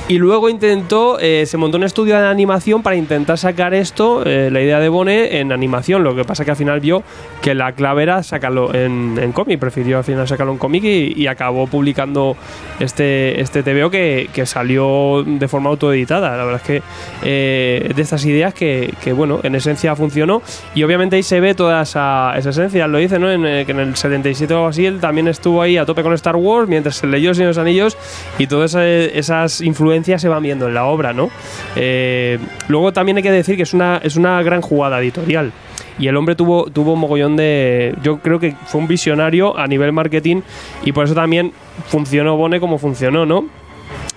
Y 0.07 0.19
luego 0.19 0.47
intentó, 0.47 1.19
eh, 1.19 1.45
se 1.45 1.57
montó 1.57 1.77
un 1.77 1.83
estudio 1.83 2.17
de 2.17 2.25
animación 2.25 2.81
para 2.81 2.95
intentar 2.95 3.37
sacar 3.37 3.73
esto, 3.73 4.23
eh, 4.25 4.49
la 4.49 4.61
idea 4.61 4.79
de 4.79 4.87
Bone, 4.87 5.39
en 5.39 5.51
animación. 5.51 6.03
Lo 6.03 6.15
que 6.15 6.23
pasa 6.23 6.45
que 6.45 6.51
al 6.51 6.57
final 6.57 6.79
vio 6.79 7.03
que 7.41 7.53
la 7.53 7.73
clave 7.73 8.03
era 8.03 8.23
sacarlo 8.23 8.73
en, 8.73 9.19
en 9.21 9.33
cómic. 9.33 9.59
Prefirió 9.59 9.97
al 9.97 10.05
final 10.05 10.25
sacarlo 10.25 10.53
en 10.53 10.59
cómic 10.59 10.83
y, 10.85 11.13
y 11.21 11.27
acabó 11.27 11.67
publicando 11.67 12.37
este, 12.79 13.41
este 13.41 13.63
TVO 13.63 13.89
que, 13.89 14.29
que 14.33 14.45
salió 14.45 15.23
de 15.25 15.47
forma 15.49 15.69
autoeditada. 15.69 16.37
La 16.37 16.45
verdad 16.45 16.61
es 16.63 16.67
que 16.67 16.81
eh, 17.23 17.91
de 17.93 18.01
estas 18.01 18.23
ideas 18.23 18.53
que, 18.53 18.93
que, 19.03 19.11
bueno, 19.11 19.41
en 19.43 19.55
esencia 19.55 19.93
funcionó. 19.95 20.41
Y 20.73 20.83
obviamente 20.83 21.17
ahí 21.17 21.23
se 21.23 21.41
ve 21.41 21.53
toda 21.53 21.81
esa, 21.81 22.33
esa 22.37 22.51
esencia. 22.51 22.87
Lo 22.87 22.97
dice, 22.97 23.19
¿no? 23.19 23.29
En, 23.29 23.45
eh, 23.45 23.65
que 23.65 23.73
en 23.73 23.79
el 23.79 23.95
77 23.95 24.53
o 24.63 24.67
así 24.67 24.85
él 24.85 24.99
también 24.99 25.27
estuvo 25.27 25.61
ahí 25.61 25.77
a 25.77 25.85
tope 25.85 26.03
con 26.03 26.13
Star 26.13 26.35
Wars 26.35 26.67
mientras 26.69 26.95
se 26.97 27.07
leyó 27.07 27.33
Señor 27.33 27.49
los 27.49 27.57
Anillos 27.57 27.97
y 28.37 28.47
todas 28.47 28.71
esa- 28.71 28.85
esas 28.85 29.61
influencias 29.61 30.21
se 30.21 30.27
van 30.29 30.43
viendo 30.43 30.67
en 30.67 30.73
la 30.73 30.85
obra, 30.85 31.13
¿no? 31.13 31.29
Eh, 31.75 32.39
luego 32.67 32.93
también 32.93 33.17
hay 33.17 33.23
que 33.23 33.31
decir 33.31 33.55
que 33.55 33.63
es 33.63 33.73
una, 33.73 33.99
es 34.03 34.15
una 34.15 34.41
gran 34.43 34.61
jugada 34.61 34.99
editorial. 34.99 35.51
Y 35.99 36.07
el 36.07 36.15
hombre 36.15 36.35
tuvo, 36.35 36.69
tuvo 36.69 36.93
un 36.93 36.99
mogollón 36.99 37.35
de. 37.37 37.95
Yo 38.03 38.19
creo 38.19 38.39
que 38.39 38.53
fue 38.67 38.79
un 38.79 38.87
visionario 38.87 39.57
a 39.57 39.65
nivel 39.65 39.91
marketing 39.93 40.41
y 40.85 40.91
por 40.91 41.05
eso 41.05 41.15
también 41.15 41.51
funcionó 41.87 42.37
Bone 42.37 42.59
como 42.59 42.77
funcionó, 42.77 43.25
¿no? 43.25 43.45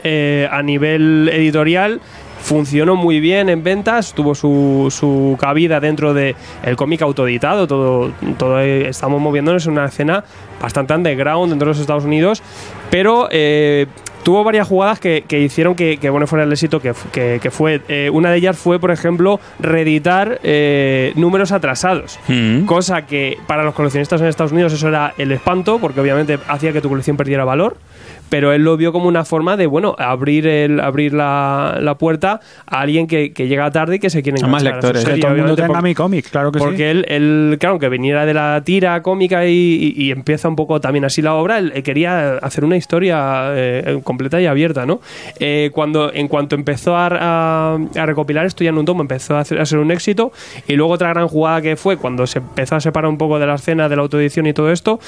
Eh, 0.04 0.46
a 0.50 0.62
nivel 0.62 1.30
editorial 1.32 2.00
funcionó 2.42 2.96
muy 2.96 3.20
bien 3.20 3.48
en 3.48 3.62
ventas, 3.62 4.12
tuvo 4.14 4.34
su, 4.34 4.88
su 4.90 5.36
cabida 5.38 5.80
dentro 5.80 6.14
de 6.14 6.34
el 6.64 6.76
cómic 6.76 7.02
autoeditado, 7.02 7.66
todo, 7.66 8.12
todo 8.38 8.60
eh, 8.60 8.88
estamos 8.88 9.20
moviéndonos 9.20 9.66
en 9.66 9.72
una 9.72 9.86
escena 9.86 10.24
bastante 10.60 10.94
underground 10.94 11.50
dentro 11.50 11.66
de 11.66 11.70
los 11.74 11.80
Estados 11.80 12.04
Unidos, 12.04 12.42
pero 12.90 13.28
eh, 13.30 13.86
tuvo 14.22 14.42
varias 14.44 14.66
jugadas 14.68 15.00
que, 15.00 15.24
que 15.26 15.40
hicieron 15.40 15.74
que, 15.74 15.96
que 15.98 16.10
bueno 16.10 16.26
fuera 16.26 16.44
el 16.44 16.52
éxito 16.52 16.80
que, 16.80 16.92
que- 17.12 17.38
que 17.42 17.50
fue. 17.50 17.80
Eh, 17.88 18.10
una 18.12 18.30
de 18.30 18.36
ellas 18.38 18.58
fue, 18.58 18.78
por 18.78 18.90
ejemplo, 18.90 19.40
reeditar 19.58 20.40
eh, 20.42 21.12
números 21.16 21.52
atrasados. 21.52 22.18
Mm. 22.28 22.64
Cosa 22.66 23.06
que 23.06 23.38
para 23.46 23.62
los 23.62 23.74
coleccionistas 23.74 24.20
en 24.20 24.26
Estados 24.26 24.52
Unidos 24.52 24.72
eso 24.72 24.88
era 24.88 25.14
el 25.16 25.32
espanto, 25.32 25.78
porque 25.78 26.00
obviamente 26.00 26.38
hacía 26.48 26.72
que 26.72 26.80
tu 26.80 26.88
colección 26.88 27.16
perdiera 27.16 27.44
valor. 27.44 27.76
Pero 28.30 28.52
él 28.54 28.62
lo 28.64 28.76
vio 28.78 28.92
como 28.92 29.06
una 29.08 29.24
forma 29.26 29.56
de, 29.58 29.66
bueno, 29.66 29.94
abrir 29.98 30.46
el 30.46 30.80
abrir 30.80 31.12
la, 31.12 31.76
la 31.80 31.96
puerta 31.96 32.40
a 32.66 32.80
alguien 32.80 33.06
que, 33.06 33.32
que 33.32 33.46
llega 33.48 33.70
tarde 33.70 33.96
y 33.96 33.98
que 33.98 34.08
se 34.08 34.22
quiere 34.22 34.42
A 34.42 34.46
más 34.46 34.62
lectores. 34.62 35.04
Que 35.04 35.18
todo 35.18 35.32
el 35.32 35.38
mundo 35.38 35.56
tenga 35.56 35.82
mi 35.82 35.94
cómic, 35.94 36.30
claro 36.30 36.50
que 36.52 36.58
sí. 36.60 36.64
porque 36.64 36.90
él, 36.90 37.04
él, 37.08 37.56
claro, 37.60 37.78
que 37.78 37.88
viniera 37.88 38.24
de 38.24 38.32
la 38.34 38.62
tira 38.64 39.02
cómica 39.02 39.46
y, 39.46 39.50
y- 39.52 39.94
y 40.04 40.10
empieza 40.12 40.48
un 40.48 40.56
poco 40.56 40.80
también 40.80 41.04
así 41.04 41.20
la 41.22 41.34
obra, 41.34 41.58
él, 41.58 41.72
él 41.74 41.82
quería 41.82 42.36
hacer 42.38 42.64
una 42.64 42.76
historia 42.76 43.50
eh, 43.54 44.00
completa 44.04 44.40
y 44.40 44.46
abierta, 44.46 44.86
¿no? 44.86 45.00
Eh, 45.40 45.70
cuando, 45.72 46.12
en 46.14 46.28
cuanto 46.28 46.54
empezó 46.54 46.96
a, 46.96 47.08
a- 47.10 47.78
a 47.96 48.06
recopilar 48.06 48.46
esto 48.46 48.62
ya 48.64 48.70
en 48.70 48.78
un 48.78 48.84
tomo, 48.84 49.02
empezó 49.02 49.34
a, 49.36 49.40
hacer- 49.40 49.60
a 49.60 49.66
ser 49.66 49.78
un 49.80 49.90
éxito. 49.90 50.32
Y 50.68 50.74
luego 50.76 50.92
otra 50.92 51.08
gran 51.10 51.26
jugada 51.28 51.60
que 51.62 51.76
fue 51.76 51.96
cuando 51.96 52.26
se 52.26 52.38
empezó 52.38 52.76
a 52.76 52.80
separar 52.80 53.10
un 53.10 53.18
poco 53.18 53.38
de 53.38 53.46
la 53.46 53.54
escena 53.56 53.88
de 53.88 53.96
la 53.96 54.02
autoedición 54.02 54.46
y 54.46 54.52
todo 54.52 54.70
esto, 54.70 55.00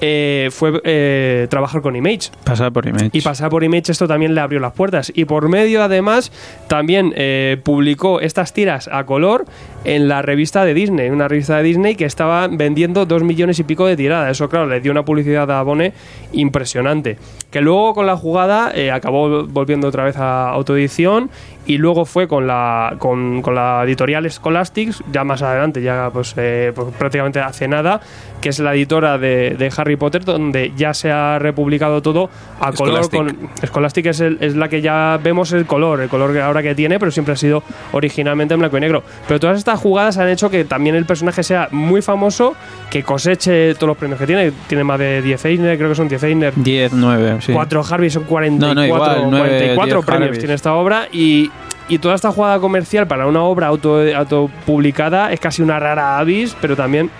eh, 0.00 0.48
fue 0.50 0.80
eh, 0.84 1.46
trabajar 1.50 1.82
con 1.82 1.94
Image. 1.96 2.30
Pasar 2.44 2.69
por 2.72 2.86
Image. 2.86 3.10
Y 3.12 3.20
pasar 3.20 3.50
por 3.50 3.64
Image 3.64 3.92
esto 3.92 4.06
también 4.06 4.34
le 4.34 4.40
abrió 4.40 4.60
las 4.60 4.72
puertas. 4.72 5.12
Y 5.14 5.24
por 5.24 5.48
medio, 5.48 5.82
además, 5.82 6.32
también 6.68 7.12
eh, 7.16 7.58
publicó 7.62 8.20
estas 8.20 8.52
tiras 8.52 8.88
a 8.92 9.04
color 9.04 9.46
en 9.84 10.08
la 10.08 10.22
revista 10.22 10.64
de 10.64 10.74
Disney, 10.74 11.10
una 11.10 11.28
revista 11.28 11.56
de 11.56 11.62
Disney 11.62 11.94
que 11.94 12.04
estaba 12.04 12.48
vendiendo 12.48 13.06
dos 13.06 13.22
millones 13.22 13.58
y 13.58 13.64
pico 13.64 13.86
de 13.86 13.96
tiradas. 13.96 14.30
Eso, 14.30 14.48
claro, 14.48 14.66
le 14.66 14.80
dio 14.80 14.92
una 14.92 15.04
publicidad 15.04 15.50
a 15.50 15.62
Bone 15.62 15.92
impresionante. 16.32 17.18
Que 17.50 17.60
luego 17.60 17.94
con 17.94 18.06
la 18.06 18.16
jugada 18.16 18.70
eh, 18.74 18.90
acabó 18.90 19.46
volviendo 19.46 19.88
otra 19.88 20.04
vez 20.04 20.16
a 20.16 20.50
autoedición 20.50 21.30
y 21.66 21.78
luego 21.78 22.04
fue 22.04 22.26
con 22.26 22.46
la, 22.46 22.96
con, 22.98 23.42
con 23.42 23.54
la 23.54 23.82
editorial 23.84 24.28
Scholastics, 24.30 25.02
ya 25.12 25.24
más 25.24 25.42
adelante, 25.42 25.82
ya 25.82 26.10
pues, 26.12 26.34
eh, 26.36 26.72
pues 26.74 26.88
prácticamente 26.98 27.40
hace 27.40 27.68
nada, 27.68 28.00
que 28.40 28.48
es 28.48 28.58
la 28.58 28.74
editora 28.74 29.18
de, 29.18 29.56
de 29.58 29.72
Harry 29.76 29.96
Potter, 29.96 30.24
donde 30.24 30.72
ya 30.76 30.94
se 30.94 31.10
ha 31.10 31.38
republicado 31.38 32.02
todo 32.02 32.30
a 32.60 32.72
color. 32.72 33.04
Scholastic. 33.04 33.38
Con, 33.38 33.68
Scholastic 33.68 34.06
es, 34.06 34.20
el- 34.20 34.38
es 34.40 34.54
la 34.56 34.68
que 34.68 34.80
ya 34.80 35.18
vemos 35.22 35.52
el 35.52 35.66
color, 35.66 36.00
el 36.00 36.08
color 36.08 36.32
que 36.32 36.40
ahora 36.40 36.62
que 36.62 36.74
tiene, 36.74 36.98
pero 36.98 37.10
siempre 37.10 37.34
ha 37.34 37.36
sido 37.36 37.62
originalmente 37.92 38.54
en 38.54 38.60
blanco 38.60 38.76
y 38.76 38.80
negro. 38.80 39.02
Pero 39.26 39.40
todas 39.40 39.58
estas 39.58 39.78
jugadas 39.80 40.18
han 40.18 40.28
hecho 40.28 40.50
que 40.50 40.64
también 40.64 40.94
el 40.96 41.06
personaje 41.06 41.42
sea 41.42 41.68
muy 41.70 42.02
famoso, 42.02 42.54
que 42.90 43.02
coseche 43.02 43.74
todos 43.74 43.88
los 43.88 43.96
premios 43.96 44.18
que 44.20 44.26
tiene. 44.26 44.52
Tiene 44.68 44.84
más 44.84 44.98
de 44.98 45.22
10 45.22 45.44
Eisner, 45.44 45.76
creo 45.76 45.88
que 45.88 45.94
son 45.94 46.08
10 46.08 46.22
Eisner. 46.22 46.52
10, 46.54 46.92
9, 46.92 47.36
sí. 47.40 47.52
4 47.52 47.82
Harvey 47.90 48.10
son 48.10 48.24
44, 48.24 48.74
No, 48.74 48.74
no, 48.74 48.86
igual, 48.86 49.30
nueve, 49.30 49.48
44 49.74 49.84
diez 49.96 50.04
premios 50.06 50.22
Harveys. 50.26 50.38
tiene 50.38 50.54
esta 50.54 50.74
obra 50.74 51.08
y, 51.10 51.50
y 51.88 51.98
toda 51.98 52.14
esta 52.14 52.30
jugada 52.30 52.58
comercial 52.60 53.06
para 53.06 53.26
una 53.26 53.42
obra 53.42 53.68
auto, 53.68 54.00
autopublicada 54.14 55.32
es 55.32 55.40
casi 55.40 55.62
una 55.62 55.78
rara 55.78 56.18
avis, 56.18 56.56
pero 56.60 56.76
también 56.76 57.10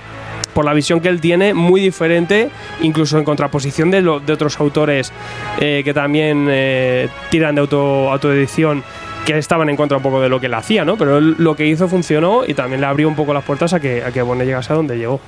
por 0.55 0.65
la 0.65 0.73
visión 0.75 1.01
que 1.01 1.09
él 1.09 1.21
tiene, 1.21 1.55
muy 1.55 1.81
diferente, 1.81 2.51
incluso 2.83 3.19
en 3.19 3.25
contraposición 3.25 3.91
de, 3.91 4.03
lo- 4.03 4.21
de 4.21 4.33
otros 4.33 4.59
autores 4.61 5.13
eh, 5.61 5.83
que 5.85 5.95
también 5.95 6.47
eh, 6.51 7.09
tiran 7.31 7.55
de 7.55 7.61
auto, 7.63 8.11
autoedición 8.13 8.83
que 9.27 9.37
estaban 9.37 9.69
en 9.69 9.77
contra 9.77 9.99
un 9.99 10.03
poco 10.03 10.21
de 10.21 10.29
lo 10.29 10.41
que 10.41 10.47
él 10.47 10.55
hacía, 10.55 10.85
¿no? 10.85 10.97
Pero 10.97 11.19
él 11.19 11.35
lo 11.39 11.55
que 11.55 11.67
hizo 11.67 11.89
funcionó 11.89 12.43
y 12.47 12.55
también 12.55 12.81
le 12.81 12.87
abrió 12.87 13.07
un 13.09 13.15
poco 13.17 13.35
las 13.35 13.45
puertas 13.45 13.73
a 13.75 13.81
que, 13.81 14.03
a 14.03 14.11
que 14.13 14.23
Bone 14.23 14.45
llegase 14.47 14.73
a 14.73 14.77
donde 14.77 14.97
llegó. 14.97 15.21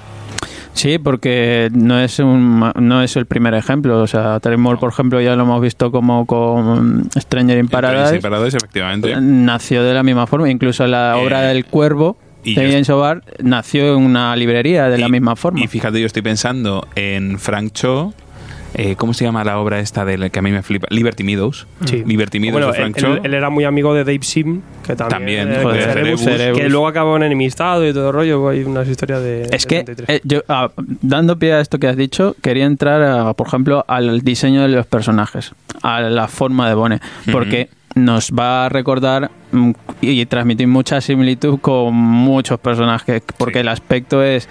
Sí, 0.75 0.97
porque 0.99 1.69
no 1.75 2.01
es 2.01 2.19
un 2.19 2.73
no 2.81 3.03
es 3.03 3.15
el 3.17 3.27
primer 3.27 3.53
ejemplo. 3.53 4.01
O 4.01 4.07
sea, 4.07 4.41
Tremor, 4.41 4.79
por 4.79 4.91
ejemplo, 4.91 5.21
ya 5.21 5.37
lo 5.37 5.43
hemos 5.43 5.61
visto 5.61 5.93
como 5.93 6.25
con 6.25 7.05
Stranger 7.15 7.59
in 7.59 7.69
Paradise. 7.69 8.15
Sí, 8.17 8.21
Paradise, 8.23 8.57
efectivamente. 8.57 9.15
Nació 9.21 9.83
de 9.85 9.93
la 9.93 10.03
misma 10.03 10.27
forma. 10.27 10.49
Incluso 10.49 10.87
la 10.87 11.15
Eh, 11.19 11.23
obra 11.27 11.43
del 11.43 11.67
Cuervo 11.67 12.17
y 12.45 12.55
James 12.55 12.89
O'Barr 12.91 13.23
nació 13.43 13.95
en 13.97 14.03
una 14.03 14.35
librería 14.37 14.89
de 14.89 14.99
la 14.99 15.09
misma 15.09 15.37
forma. 15.37 15.61
Y 15.61 15.67
fíjate, 15.69 16.01
yo 16.01 16.07
estoy 16.07 16.23
pensando 16.23 16.87
en 16.97 17.39
Frank 17.39 17.73
Cho. 17.73 18.13
eh, 18.75 18.97
¿Cómo 18.97 19.13
se 19.13 19.25
llama 19.27 19.45
la 19.45 19.59
obra 19.59 19.81
esta 19.81 20.05
del 20.07 20.31
que 20.31 20.39
a 20.39 20.43
mí 20.43 20.51
me 20.51 20.63
flipa? 20.63 20.87
Liberty 20.91 21.23
Meadows. 21.25 21.67
Sí. 21.85 22.03
Liberty 22.07 22.41
Meadows 22.41 22.53
Bueno, 22.63 22.73
de 22.73 22.79
Frank 22.79 22.97
él, 22.97 23.03
Cho. 23.03 23.13
él- 23.17 23.21
él 23.25 23.35
era 23.35 23.51
muy 23.51 23.65
amigo 23.65 23.93
de 23.93 24.03
Dave 24.05 24.21
Sim, 24.23 24.63
que 24.87 24.97
también, 24.97 25.11
También, 25.49 25.53
eh, 25.53 25.63
joder, 25.63 25.87
de 25.89 25.93
Cerebus. 25.93 26.21
Cerebus. 26.23 26.59
que 26.61 26.69
luego 26.71 26.87
acabó 26.89 27.17
en 27.19 27.25
enemistado 27.25 27.87
y 27.87 27.93
todo 27.93 28.09
el 28.09 28.15
rollo. 28.15 28.49
Hay 28.49 28.63
unas 28.65 28.89
historias 28.89 29.23
de. 29.23 29.43
Es 29.43 29.51
de 29.51 29.69
que 29.69 29.85
33. 29.85 30.09
eh, 30.09 30.21
yo, 30.25 30.41
ah, 30.49 30.71
dando 31.03 31.39
pie 31.39 31.53
a 31.53 31.61
esto 31.61 31.79
que 31.79 31.87
has 31.87 31.99
dicho, 31.99 32.35
quería 32.41 32.65
entrar, 32.65 33.03
a, 33.03 33.35
por 33.35 33.47
ejemplo, 33.47 33.85
al 33.89 34.23
diseño 34.23 34.63
de 34.63 34.69
los 34.69 34.87
personajes, 34.87 35.53
a 35.83 36.01
la 36.01 36.27
forma 36.29 36.67
de 36.69 36.75
Bone, 36.75 37.01
porque 37.31 37.69
nos 37.95 38.31
va 38.31 38.67
a 38.67 38.69
recordar 38.69 39.31
mm, 39.53 39.71
y 40.01 40.25
transmitir 40.27 40.67
mucha 40.69 41.01
similitud 41.01 41.59
con 41.61 41.95
muchos 41.95 42.59
personajes, 42.59 43.23
porque 43.37 43.61
el 43.61 43.69
aspecto 43.69 44.23
es 44.23 44.49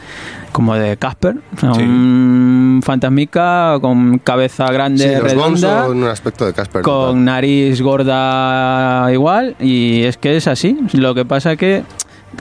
como 0.51 0.75
de 0.75 0.97
Casper, 0.97 1.37
o 1.55 1.59
sea, 1.59 1.73
Sí. 1.73 1.81
un 1.81 2.81
fantasmica 2.85 3.77
con 3.81 4.19
cabeza 4.19 4.67
Sí, 4.67 4.73
grande, 4.73 5.13
los 5.15 5.23
redonda. 5.23 5.85
son 5.85 5.97
un 6.03 6.09
aspecto 6.09 6.45
de 6.45 6.53
Casper. 6.53 6.81
con 6.83 6.93
total. 7.07 7.25
nariz 7.25 7.81
gorda 7.81 9.11
igual 9.11 9.55
y 9.59 10.03
es 10.03 10.17
que 10.17 10.37
es 10.37 10.47
así 10.47 10.77
lo 10.93 11.13
que 11.15 11.25
pasa 11.25 11.55
que 11.55 11.83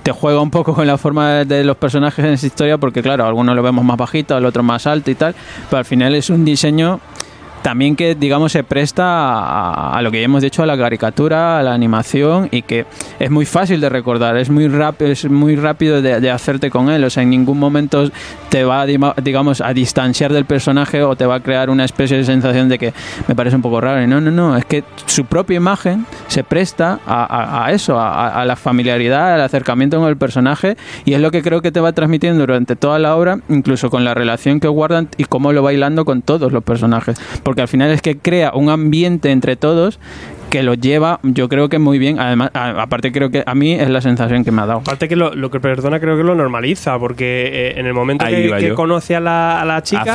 te 0.02 0.12
juega 0.12 0.40
un 0.40 0.50
poco 0.50 0.74
con 0.74 0.86
la 0.86 0.98
forma 0.98 1.44
de 1.44 1.64
los 1.64 1.76
personajes 1.76 2.24
en 2.24 2.32
esta 2.32 2.46
historia 2.46 2.78
porque 2.78 3.02
claro 3.02 3.26
algunos 3.26 3.56
lo 3.56 3.62
vemos 3.62 3.84
más 3.84 3.96
bajito 3.96 4.36
el 4.38 4.44
otro 4.44 4.62
más 4.62 4.86
alto 4.86 5.10
y 5.10 5.14
tal 5.14 5.34
pero 5.68 5.78
al 5.78 5.84
final 5.84 6.14
es 6.14 6.30
un 6.30 6.44
diseño 6.44 7.00
también 7.62 7.96
que 7.96 8.14
digamos 8.14 8.52
se 8.52 8.64
presta 8.64 9.92
a, 9.94 10.00
lo 10.02 10.10
que 10.10 10.18
ya 10.20 10.24
hemos 10.24 10.42
dicho 10.42 10.62
a 10.62 10.66
la 10.66 10.76
caricatura 10.76 11.58
a 11.58 11.62
la 11.62 11.74
animación 11.74 12.48
y 12.50 12.62
que 12.62 12.86
es 13.18 13.30
muy 13.30 13.44
fácil 13.44 13.80
de 13.80 13.88
recordar 13.88 14.36
es 14.36 14.50
muy 14.50 14.68
rápido 14.68 15.10
es 15.10 15.28
muy 15.28 15.56
rápido 15.56 16.00
de, 16.00 16.30
hacerte 16.30 16.70
con 16.70 16.90
él. 16.90 17.04
O 17.04 17.10
sea 17.10 17.22
en 17.22 17.30
ningún 17.30 17.58
momento 17.58 18.10
te 18.48 18.64
va 18.64 18.86
digamos 18.86 19.60
a 19.60 19.72
distanciar 19.74 20.32
del 20.32 20.44
personaje 20.44 21.02
o 21.02 21.16
te 21.16 21.26
va 21.26 21.36
a 21.36 21.40
crear 21.40 21.70
una 21.70 21.84
especie 21.84 22.16
de 22.16 22.24
sensación 22.24 22.68
de 22.68 22.78
que 22.78 22.94
me 23.28 23.34
parece 23.34 23.56
un 23.56 23.62
poco 23.62 23.80
raro. 23.80 24.06
No 24.06 24.20
no 24.20 24.30
no 24.30 24.56
es 24.56 24.64
que 24.64 24.84
su 25.06 25.24
propia 25.26 25.56
imagen 25.56 26.06
se 26.28 26.44
presta 26.44 27.00
a, 27.06 27.64
a- 27.66 27.72
eso 27.72 28.00
a, 28.00 28.44
la 28.44 28.56
familiaridad 28.56 29.34
al 29.34 29.42
acercamiento 29.42 29.98
con 29.98 30.08
el 30.08 30.16
personaje 30.16 30.76
y 31.04 31.14
es 31.14 31.20
lo 31.20 31.30
que 31.30 31.42
creo 31.42 31.60
que 31.62 31.70
te 31.72 31.80
va 31.80 31.92
transmitiendo 31.92 32.40
durante 32.40 32.74
toda 32.76 32.98
la 32.98 33.16
obra 33.16 33.38
incluso 33.48 33.90
con 33.90 34.04
la 34.04 34.14
relación 34.14 34.60
que 34.60 34.68
guardan 34.68 35.08
y 35.18 35.24
cómo 35.24 35.52
lo 35.52 35.62
va 35.62 35.72
hilando 35.72 36.04
con 36.04 36.22
todos 36.22 36.52
los 36.52 36.64
personajes 36.64 37.20
porque 37.50 37.62
al 37.62 37.68
final 37.68 37.90
es 37.90 38.00
que 38.00 38.16
crea 38.16 38.52
un 38.54 38.68
ambiente 38.70 39.32
entre 39.32 39.56
todos 39.56 39.98
que 40.50 40.62
lo 40.62 40.74
lleva 40.74 41.18
yo 41.24 41.48
creo 41.48 41.68
que 41.68 41.80
muy 41.80 41.98
bien. 41.98 42.20
Además 42.20 42.50
a- 42.54 42.80
aparte 42.82 43.10
creo 43.10 43.30
que 43.30 43.42
a 43.44 43.54
mí 43.56 43.72
es 43.72 43.90
la 43.90 44.00
sensación 44.00 44.44
que 44.44 44.52
me 44.52 44.62
ha 44.62 44.66
dado. 44.66 44.78
Aparte 44.80 45.08
que 45.08 45.16
lo, 45.16 45.34
lo 45.34 45.50
que 45.50 45.58
perdona 45.58 45.98
creo 45.98 46.16
que 46.16 46.22
lo 46.22 46.36
normaliza, 46.36 46.96
porque 47.00 47.48
eh, 47.52 47.80
en 47.80 47.86
el 47.86 47.92
momento 47.94 48.24
Ahí 48.24 48.48
que, 48.48 48.56
que 48.68 48.74
conoce 48.74 49.16
a 49.16 49.20
la, 49.20 49.60
a 49.60 49.64
la 49.64 49.82
chica... 49.82 50.12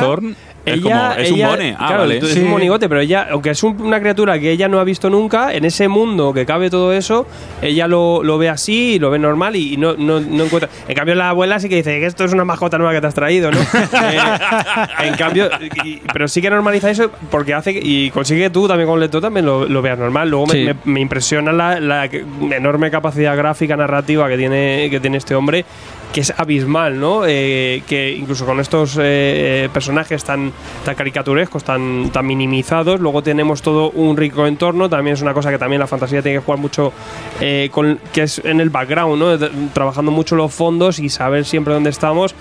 Zorn 0.66 0.78
es 0.78 0.84
ella, 0.84 1.08
como- 1.08 1.12
es 1.22 1.30
un 1.30 1.36
ella- 1.38 1.48
bone. 1.50 1.74
Ah, 1.78 1.86
claro, 1.86 2.02
vale. 2.02 2.18
es 2.18 2.28
Sí. 2.32 2.40
un 2.40 2.50
monigote, 2.50 2.88
pero 2.88 3.00
ella, 3.00 3.26
aunque 3.30 3.50
es 3.50 3.62
un- 3.62 3.80
una 3.80 4.00
criatura 4.00 4.38
que 4.38 4.50
ella 4.50 4.68
no 4.68 4.80
ha 4.80 4.84
visto 4.84 5.08
nunca, 5.10 5.52
en 5.54 5.64
ese 5.64 5.88
mundo 5.88 6.32
que 6.32 6.44
cabe 6.46 6.70
todo 6.70 6.92
eso, 6.92 7.26
ella 7.62 7.86
lo, 7.86 8.22
lo 8.22 8.38
ve 8.38 8.48
así 8.48 8.94
y 8.94 8.98
lo 8.98 9.10
ve 9.10 9.18
normal 9.18 9.56
y, 9.56 9.74
y 9.74 9.76
no, 9.76 9.94
no, 9.96 10.20
no 10.20 10.44
encuentra. 10.44 10.68
En 10.88 10.94
cambio, 10.94 11.14
la 11.14 11.30
abuela 11.30 11.58
sí 11.60 11.68
que 11.68 11.76
dice 11.76 11.98
que 12.00 12.06
esto 12.06 12.24
es 12.24 12.32
una 12.32 12.44
mascota 12.44 12.78
nueva 12.78 12.92
que 12.92 13.00
te 13.00 13.06
has 13.06 13.14
traído, 13.14 13.50
¿no? 13.50 13.58
Eh, 14.02 14.18
en 15.08 15.14
cambio, 15.14 15.48
y- 15.84 16.00
pero 16.12 16.28
sí 16.28 16.40
que 16.42 16.50
normaliza 16.50 16.90
eso 16.90 17.10
porque 17.30 17.54
hace 17.54 17.72
que- 17.74 17.80
y 17.82 18.10
consigue 18.10 18.42
que 18.44 18.50
tú 18.50 18.66
también 18.68 18.86
con 18.88 18.96
el 18.96 19.00
lector 19.02 19.20
también 19.20 19.46
lo, 19.46 19.66
lo 19.66 19.82
veas 19.82 19.98
normal. 19.98 20.28
Luego 20.30 20.46
me- 20.46 20.52
Sí. 20.52 20.64
me, 20.64 20.74
me 20.84 21.00
impresiona 21.00 21.52
la, 21.52 21.80
la 21.80 22.08
que- 22.08 22.24
enorme 22.52 22.90
capacidad 22.90 23.36
gráfica, 23.36 23.76
narrativa 23.76 24.28
que 24.28 24.36
tiene, 24.36 24.88
que 24.90 25.00
tiene 25.00 25.16
este 25.18 25.34
hombre, 25.34 25.64
que 26.12 26.20
es 26.22 26.32
abismal, 26.36 26.98
¿no? 26.98 27.22
Eh, 27.26 27.82
que 27.86 28.12
incluso 28.12 28.46
con 28.46 28.58
estos 28.60 28.96
eh, 29.00 29.68
personajes 29.72 30.24
tan, 30.24 30.50
tan 30.84 30.94
caricaturescos, 30.94 31.62
tan, 31.64 32.10
tan 32.10 32.26
minimizados, 32.26 33.00
luego 33.00 33.22
tenemos 33.22 33.60
todo 33.62 33.90
un 33.90 34.16
rico 34.16 34.46
entorno. 34.46 34.88
También 34.88 35.14
es 35.14 35.22
una 35.22 35.34
cosa 35.34 35.50
que 35.50 35.58
también 35.58 35.80
la 35.80 35.86
fantasía 35.86 36.22
tiene 36.22 36.38
que 36.38 36.44
jugar 36.44 36.58
mucho 36.60 36.92
eh, 37.40 37.68
con 37.72 37.98
que 38.12 38.22
es 38.22 38.40
en 38.44 38.60
el 38.60 38.70
background, 38.70 39.18
¿no? 39.18 39.36
De- 39.36 39.50
Trabajando 39.74 40.10
mucho 40.10 40.36
los 40.36 40.52
fondos 40.54 40.98
y 40.98 41.08
saber 41.10 41.44
siempre 41.44 41.74
dónde 41.74 41.90
estamos, 41.90 42.34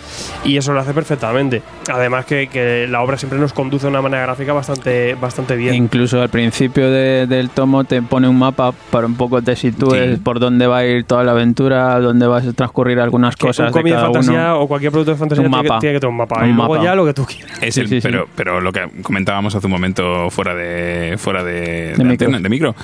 y 0.44 0.58
eso 0.58 0.72
lo 0.74 0.80
hace 0.80 0.94
perfectamente. 0.94 1.62
Además 1.92 2.26
que, 2.26 2.48
que 2.48 2.88
la 2.90 3.02
obra 3.02 3.18
siempre 3.18 3.40
nos 3.40 3.52
conduce 3.54 3.86
de 3.88 3.90
una 3.90 4.02
manera 4.02 4.24
gráfica 4.24 4.54
bastante, 4.54 5.16
bastante 5.16 5.56
bien. 5.56 5.76
Incluso 5.76 6.22
al 6.22 6.30
principio 6.30 6.90
de- 6.92 7.28
del 7.28 7.50
tomo 7.50 7.84
te 7.84 8.02
pone 8.02 8.28
un 8.28 8.38
mapa 8.40 8.74
para 8.92 9.06
un 9.08 9.16
poco 9.16 9.42
te 9.42 9.56
sitúes 9.56 10.16
Sí. 10.16 10.22
por 10.22 10.40
dónde 10.40 10.68
va 10.68 10.78
a 10.80 10.86
ir 10.86 11.04
toda 11.06 11.24
la 11.24 11.32
aventura, 11.32 12.00
dónde 12.00 12.28
va 12.28 12.38
a 12.38 12.42
transcurrir 12.54 13.00
algunas 13.00 13.36
Que 13.36 13.48
cosas 13.48 13.55
un 13.64 13.68
de 13.68 13.72
cómic 13.72 13.86
de 13.86 13.92
cada 14.00 14.06
fantasía 14.06 14.34
uno. 14.54 14.60
o 14.62 14.68
cualquier 14.68 14.92
producto 14.92 15.12
de 15.12 15.18
fantasía 15.18 15.44
Un 15.46 15.52
tiene 15.52 15.64
que, 15.64 15.68
mapa. 15.70 15.80
tiene 15.80 15.94
que 15.96 16.00
tener 16.00 16.10
un 16.12 16.18
mapa. 16.18 16.40
Un 16.44 16.50
y 16.50 16.54
luego 16.54 16.74
mapa. 16.74 16.84
ya 16.84 16.96
lo 16.96 17.06
que 17.06 17.14
tú 17.14 17.26
quieras. 17.26 17.58
Es 17.64 17.74
Sí, 17.76 17.82
el, 17.82 17.88
sí, 17.88 18.02
sí. 18.02 18.08
pero, 18.08 18.28
pero 18.36 18.62
lo 18.62 18.72
que 18.72 18.88
comentábamos 19.02 19.56
hace 19.56 19.68
un 19.68 19.72
momento 19.72 20.30
fuera 20.30 20.54
de 20.56 21.16
fuera 21.18 21.44
de, 21.44 21.94
de 21.96 22.04
micro. 22.04 22.10
antena, 22.12 22.40
de 22.40 22.50
micro. 22.50 22.76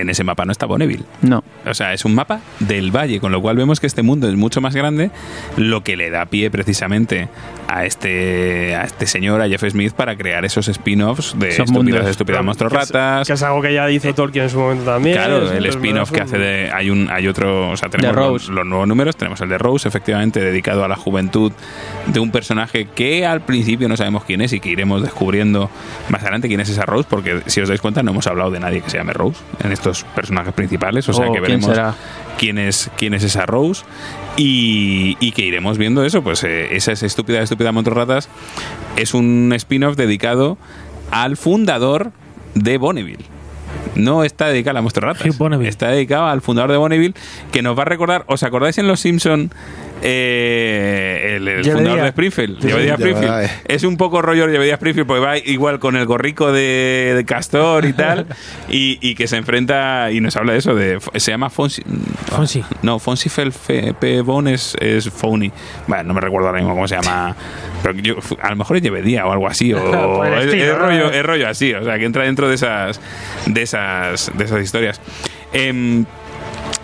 En 0.00 0.10
ese 0.10 0.24
mapa 0.24 0.44
no 0.44 0.52
está 0.52 0.66
Bonneville. 0.66 1.04
No, 1.22 1.42
O 1.66 1.74
sea, 1.74 1.92
es 1.92 2.04
un 2.04 2.14
mapa 2.14 2.40
del 2.60 2.90
valle, 2.94 3.20
con 3.20 3.32
lo 3.32 3.40
cual 3.40 3.56
vemos 3.56 3.80
que 3.80 3.86
este 3.86 4.02
mundo 4.02 4.28
es 4.28 4.34
mucho 4.36 4.60
más 4.60 4.74
grande, 4.74 5.10
lo 5.56 5.82
que 5.82 5.96
le 5.96 6.10
da 6.10 6.26
pie 6.26 6.50
precisamente 6.50 7.28
a 7.68 7.84
este 7.84 8.74
a 8.76 8.84
este 8.84 9.06
señor, 9.06 9.40
a 9.42 9.48
Jeff 9.48 9.62
Smith, 9.68 9.92
para 9.92 10.16
crear 10.16 10.44
esos 10.44 10.68
spin-offs 10.68 11.38
de 11.38 11.48
Esos 11.48 11.66
estúpidas, 11.66 11.94
mundos. 11.94 12.10
estúpidas 12.10 12.44
monstruos 12.44 12.72
ratas. 12.72 13.26
Que 13.26 13.34
es 13.34 13.42
algo 13.42 13.60
que 13.62 13.74
ya 13.74 13.90
hizo 13.90 14.12
Tolkien 14.14 14.44
en 14.44 14.50
su 14.50 14.58
momento 14.58 14.84
también. 14.84 15.16
Claro, 15.16 15.50
el 15.50 15.66
spin-off 15.66 16.10
que 16.10 16.20
hace 16.20 16.38
de. 16.38 16.70
Hay 16.72 16.90
un 16.90 17.08
hay 17.10 17.26
otro. 17.28 17.70
O 17.70 17.76
sea, 17.76 17.88
tenemos 17.88 18.14
De 18.14 18.20
los, 18.22 18.30
Rose. 18.30 18.52
los 18.52 18.66
nuevos 18.66 18.88
números. 18.88 19.16
Tenemos 19.16 19.40
el 19.40 19.48
de 19.48 19.58
Rose, 19.58 19.88
efectivamente, 19.88 20.40
dedicado 20.40 20.84
a 20.84 20.88
la 20.88 20.96
juventud 20.96 21.52
de 22.06 22.20
un 22.20 22.30
personaje 22.30 22.86
que 22.94 23.26
al 23.26 23.40
principio 23.42 23.88
no 23.88 23.96
sabemos 23.96 24.24
quién 24.24 24.40
es 24.40 24.52
y 24.52 24.60
que 24.60 24.68
iremos 24.70 25.02
descubriendo 25.02 25.70
más 26.08 26.22
adelante 26.22 26.48
quién 26.48 26.60
es 26.60 26.68
esa 26.68 26.84
Rose, 26.86 27.06
porque 27.08 27.40
si 27.46 27.60
os 27.60 27.68
dais 27.68 27.80
cuenta, 27.80 28.02
no 28.02 28.10
hemos 28.12 28.26
hablado 28.26 28.50
de 28.50 28.60
nadie 28.60 28.80
que 28.80 28.90
se 28.90 28.98
llame 28.98 29.12
Rose 29.12 29.40
en 29.62 29.72
estos 29.72 29.87
personajes 30.14 30.52
principales. 30.54 31.08
O 31.08 31.12
sea 31.12 31.26
Oh, 31.26 31.32
que 31.32 31.40
¿quién 31.40 31.42
veremos 31.60 31.66
será? 31.70 31.94
quién 32.38 32.58
es, 32.58 32.90
quién 32.96 33.14
es 33.14 33.22
esa 33.24 33.46
Rose. 33.46 33.84
Y, 34.36 35.16
y 35.20 35.32
que 35.32 35.42
iremos 35.44 35.78
viendo 35.78 36.04
eso, 36.04 36.22
pues 36.22 36.44
eh, 36.44 36.76
esa 36.76 36.92
es 36.92 37.02
estúpida, 37.02 37.40
estúpida 37.42 37.72
Montorratas 37.72 38.28
es 38.96 39.14
un 39.14 39.52
spin-off 39.56 39.96
dedicado 39.96 40.58
al 41.10 41.36
fundador 41.36 42.12
de 42.54 42.78
Bonneville. 42.78 43.24
No 43.94 44.22
está 44.22 44.46
dedicado 44.46 44.72
a 44.72 44.74
la 44.74 44.82
Monstruo 44.82 45.08
Ratas. 45.08 45.26
Está 45.66 45.88
dedicado 45.88 46.26
al 46.26 46.40
fundador 46.40 46.70
de 46.70 46.76
Bonneville, 46.76 47.14
que 47.50 47.62
nos 47.62 47.76
va 47.76 47.82
a 47.82 47.86
recordar. 47.86 48.24
¿Os 48.28 48.42
acordáis 48.44 48.78
en 48.78 48.86
Los 48.86 49.00
Simpson 49.00 49.50
eh, 50.02 51.34
el, 51.36 51.64
fundador 51.64 52.00
de 52.02 52.08
Springfield? 52.08 52.60
Sí, 52.60 52.68
Llevedía. 52.68 52.94
Springfield. 52.94 53.30
Llevedía. 53.30 53.60
Es 53.66 53.84
un 53.84 53.96
poco 53.96 54.22
rollo 54.22 54.46
Llevedía 54.48 54.74
Springfield, 54.74 55.06
porque 55.06 55.20
va 55.24 55.38
igual 55.38 55.78
con 55.78 55.96
el 55.96 56.06
gorrico 56.06 56.52
de, 56.52 57.12
de 57.16 57.24
Castor 57.24 57.84
y 57.84 57.92
tal, 57.92 58.26
y, 58.68 58.98
y 59.00 59.14
que 59.14 59.26
se 59.26 59.36
enfrenta 59.36 60.10
y 60.10 60.20
nos 60.20 60.36
habla 60.36 60.52
de 60.52 60.58
eso. 60.58 60.74
de 60.74 60.98
Se 61.16 61.30
llama 61.30 61.50
Fonsi. 61.50 61.82
Fonsi. 62.26 62.64
No, 62.82 62.98
Fonsi 62.98 63.28
Fel- 63.28 63.52
Fe- 63.52 63.94
P. 63.94 64.20
Bone 64.22 64.54
es, 64.54 64.76
es 64.80 65.08
Phony. 65.10 65.50
Bueno, 65.86 66.04
no 66.04 66.14
me 66.14 66.20
recuerdo 66.20 66.46
ahora 66.48 66.58
mismo 66.60 66.74
cómo 66.74 66.88
se 66.88 66.96
llama. 66.96 67.34
Pero 67.82 67.94
yo- 67.98 68.16
a 68.42 68.50
lo 68.50 68.56
mejor 68.56 68.76
es 68.76 68.82
Llevedía 68.82 69.26
o 69.26 69.32
algo 69.32 69.46
así. 69.48 69.72
O, 69.72 70.24
es, 70.24 70.44
estilo, 70.46 70.64
es 70.64 70.78
¿no? 70.78 70.78
rollo, 70.86 71.10
es 71.10 71.22
rollo 71.24 71.48
así. 71.48 71.74
O 71.74 71.84
sea, 71.84 71.98
que 71.98 72.04
entra 72.04 72.24
dentro 72.24 72.48
de 72.48 72.54
esas, 72.54 73.00
de 73.46 73.62
esas, 73.62 74.30
de 74.34 74.44
esas 74.44 74.62
historias. 74.62 75.00
Em, 75.52 76.04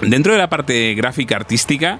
dentro 0.00 0.32
de 0.32 0.38
la 0.38 0.48
parte 0.48 0.94
gráfica 0.94 1.36
artística, 1.36 1.98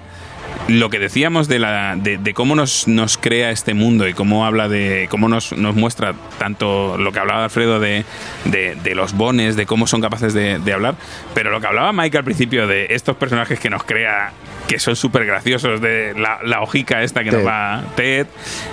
lo 0.69 0.89
que 0.91 0.99
decíamos 0.99 1.49
de, 1.49 1.59
la, 1.59 1.97
de, 1.97 2.17
de 2.17 2.35
cómo 2.35 2.55
nos, 2.55 2.89
nos 2.89 3.19
crea 3.19 3.51
este 3.51 3.75
mundo 3.75 4.09
y 4.09 4.15
cómo 4.15 4.47
habla 4.47 4.69
de 4.69 5.09
cómo 5.11 5.29
nos, 5.29 5.53
nos 5.53 5.75
muestra 5.75 6.15
tanto 6.39 6.97
lo 6.97 7.13
que 7.13 7.19
hablaba 7.19 7.45
Alfredo 7.45 7.81
de, 7.81 8.05
de, 8.47 8.75
de 8.77 8.95
los 8.95 9.13
bones, 9.15 9.57
de 9.57 9.67
cómo 9.67 9.87
son 9.87 10.01
capaces 10.01 10.33
de, 10.33 10.73
hablar, 10.73 10.95
pero 11.35 11.51
lo 11.51 11.61
que 11.61 11.67
hablaba 11.67 11.93
Mike 11.93 12.19
al 12.19 12.25
principio 12.25 12.67
de 12.67 12.87
estos 12.91 13.17
personajes 13.17 13.61
que 13.61 13.71
nos 13.71 13.85
crea, 13.85 14.33
que 14.67 14.79
son 14.79 14.97
súper 14.97 15.27
graciosos, 15.27 15.81
de 15.81 16.15
la, 16.17 16.39
la 16.43 16.63
hojica 16.63 17.03
esta 17.03 17.23
que 17.23 17.31
nos 17.31 17.47
va 17.47 17.85
Ted. 17.97 18.27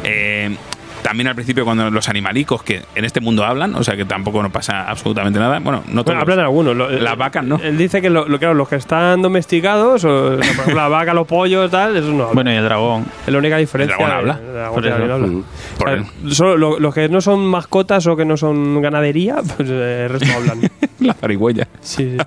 eh, 0.03 0.55
también 1.01 1.27
al 1.27 1.35
principio 1.35 1.65
cuando 1.65 1.89
los 1.89 2.07
animalicos 2.09 2.63
que 2.63 2.81
en 2.95 3.05
este 3.05 3.19
mundo 3.21 3.43
hablan, 3.45 3.75
o 3.75 3.83
sea 3.83 3.95
que 3.95 4.05
tampoco 4.05 4.41
nos 4.43 4.51
pasa 4.51 4.89
absolutamente 4.89 5.39
nada. 5.39 5.59
Bueno, 5.59 5.83
no 5.87 6.03
todos. 6.03 6.15
Bueno, 6.17 6.21
hablan 6.21 6.39
algunos. 6.39 6.75
Lo- 6.75 6.89
Las 6.89 7.13
él- 7.13 7.17
vacas, 7.19 7.43
¿no? 7.43 7.57
Él 7.63 7.77
dice 7.77 8.01
que 8.01 8.09
lo, 8.09 8.27
lo- 8.27 8.39
claro, 8.39 8.53
los 8.53 8.67
que 8.69 8.75
están 8.75 9.21
domesticados, 9.21 10.03
o, 10.05 10.25
o 10.25 10.29
sea, 10.29 10.37
por 10.37 10.43
ejemplo, 10.63 10.75
la 10.75 10.87
vaca, 10.87 11.13
los 11.13 11.27
pollos, 11.27 11.69
tal, 11.71 11.95
eso 11.97 12.07
no 12.07 12.23
habla. 12.23 12.33
bueno, 12.33 12.51
y 12.51 12.55
el 12.55 12.63
dragón. 12.63 13.05
es 13.25 13.31
la 13.33 13.37
única 13.39 13.57
diferencia. 13.57 13.95
dragón 13.97 14.15
habla. 14.15 14.39
El 14.45 14.53
dragón 14.53 14.73
Por 14.75 14.85
eso. 14.85 14.95
también 14.97 15.11
habla. 15.11 15.43
Por 15.77 15.89
O 15.89 15.91
sea, 15.95 16.35
solo 16.35 16.57
lo- 16.57 16.79
los 16.79 16.93
que 16.93 17.09
no 17.09 17.21
son 17.21 17.45
mascotas 17.47 18.05
o 18.07 18.15
que 18.15 18.25
no 18.25 18.37
son 18.37 18.81
ganadería, 18.81 19.37
pues 19.57 19.69
eh, 19.71 20.03
el 20.05 20.09
resto 20.09 20.27
hablan. 20.35 20.59
La 20.99 21.13
zarigüeya. 21.15 21.67
Sí, 21.79 22.15
sí. 22.15 22.17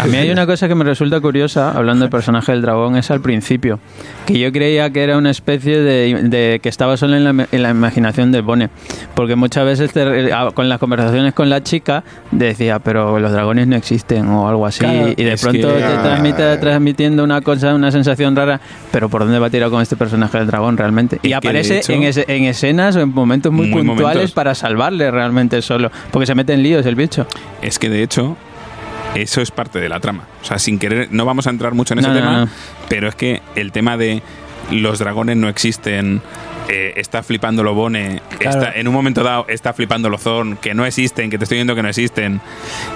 A 0.00 0.06
mí 0.06 0.16
hay 0.16 0.30
una 0.30 0.46
cosa 0.46 0.66
que 0.66 0.74
me 0.74 0.82
resulta 0.84 1.20
curiosa, 1.20 1.72
hablando 1.76 2.04
del 2.04 2.10
personaje 2.10 2.52
del 2.52 2.62
dragón, 2.62 2.96
es 2.96 3.10
al 3.10 3.20
principio, 3.20 3.80
que 4.24 4.38
yo 4.38 4.50
creía 4.50 4.90
que 4.90 5.02
era 5.02 5.18
una 5.18 5.30
especie 5.30 5.78
de, 5.80 6.14
de- 6.22 6.60
que 6.62 6.68
estaba 6.70 6.96
solo 6.96 7.16
en 7.16 7.24
la, 7.24 7.46
en 7.52 7.62
la 7.62 7.68
imaginación 7.70 7.97
de 8.02 8.40
Bone, 8.40 8.70
porque 9.14 9.34
muchas 9.36 9.64
veces 9.64 9.92
te- 9.92 10.30
con 10.54 10.68
las 10.68 10.78
conversaciones 10.78 11.34
con 11.34 11.50
la 11.50 11.62
chica 11.62 12.04
decía, 12.30 12.78
pero 12.78 13.18
los 13.18 13.32
dragones 13.32 13.66
no 13.66 13.76
existen 13.76 14.26
o 14.28 14.48
algo 14.48 14.66
así, 14.66 14.80
Claro, 14.80 15.08
y 15.16 15.22
de 15.24 15.32
es 15.32 15.42
pronto 15.42 15.68
que- 15.68 15.74
te 15.82 15.96
transmite 15.98 16.56
transmitiendo 16.58 17.24
una 17.24 17.40
cosa, 17.40 17.74
una 17.74 17.90
sensación 17.90 18.34
rara, 18.36 18.60
pero 18.92 19.08
¿por 19.08 19.22
dónde 19.24 19.38
va 19.38 19.48
a 19.48 19.50
tirar 19.50 19.70
con 19.70 19.82
este 19.82 19.96
personaje 19.96 20.38
del 20.38 20.46
dragón 20.46 20.76
realmente? 20.76 21.16
Es 21.16 21.24
Y 21.24 21.28
que, 21.28 21.34
aparece 21.34 21.78
hecho, 21.78 21.92
en, 21.92 22.02
ese- 22.04 22.24
en 22.28 22.44
escenas 22.44 22.96
o 22.96 23.00
en 23.00 23.10
momentos 23.12 23.52
muy, 23.52 23.66
Muy 23.68 23.82
puntuales 23.84 24.14
momentos. 24.16 24.32
para 24.32 24.54
salvarle 24.54 25.10
realmente 25.10 25.60
solo, 25.62 25.90
porque 26.10 26.26
se 26.26 26.34
mete 26.34 26.52
en 26.54 26.62
líos 26.62 26.86
el 26.86 26.94
bicho. 26.94 27.26
Es 27.62 27.78
que 27.78 27.88
de 27.88 28.02
hecho, 28.02 28.36
eso 29.14 29.40
es 29.40 29.50
parte 29.50 29.80
de 29.80 29.88
la 29.88 30.00
trama. 30.00 30.24
O 30.42 30.44
sea, 30.44 30.58
sin 30.58 30.78
querer, 30.78 31.08
no 31.10 31.24
vamos 31.24 31.46
a 31.46 31.50
entrar 31.50 31.74
mucho 31.74 31.94
en 31.94 32.00
ese 32.00 32.08
No, 32.08 32.14
no, 32.14 32.20
tema, 32.20 32.38
no. 32.44 32.48
pero 32.88 33.08
es 33.08 33.14
que 33.14 33.42
el 33.56 33.72
tema 33.72 33.96
de 33.96 34.22
los 34.70 34.98
dragones 34.98 35.36
no 35.36 35.48
existen. 35.48 36.20
Eh, 36.68 36.92
está 36.96 37.22
flipando 37.22 37.62
lo 37.62 37.74
Bone, 37.74 38.20
Claro. 38.38 38.58
está, 38.60 38.78
en 38.78 38.88
un 38.88 38.94
momento 38.94 39.22
dado 39.22 39.46
está 39.48 39.72
flipando 39.72 40.08
lo 40.08 40.18
Zorn, 40.18 40.56
que 40.56 40.74
no 40.74 40.84
existen, 40.86 41.30
que 41.30 41.38
te 41.38 41.44
estoy 41.44 41.56
diciendo 41.56 41.74
que 41.74 41.82
no 41.82 41.88
existen. 41.88 42.40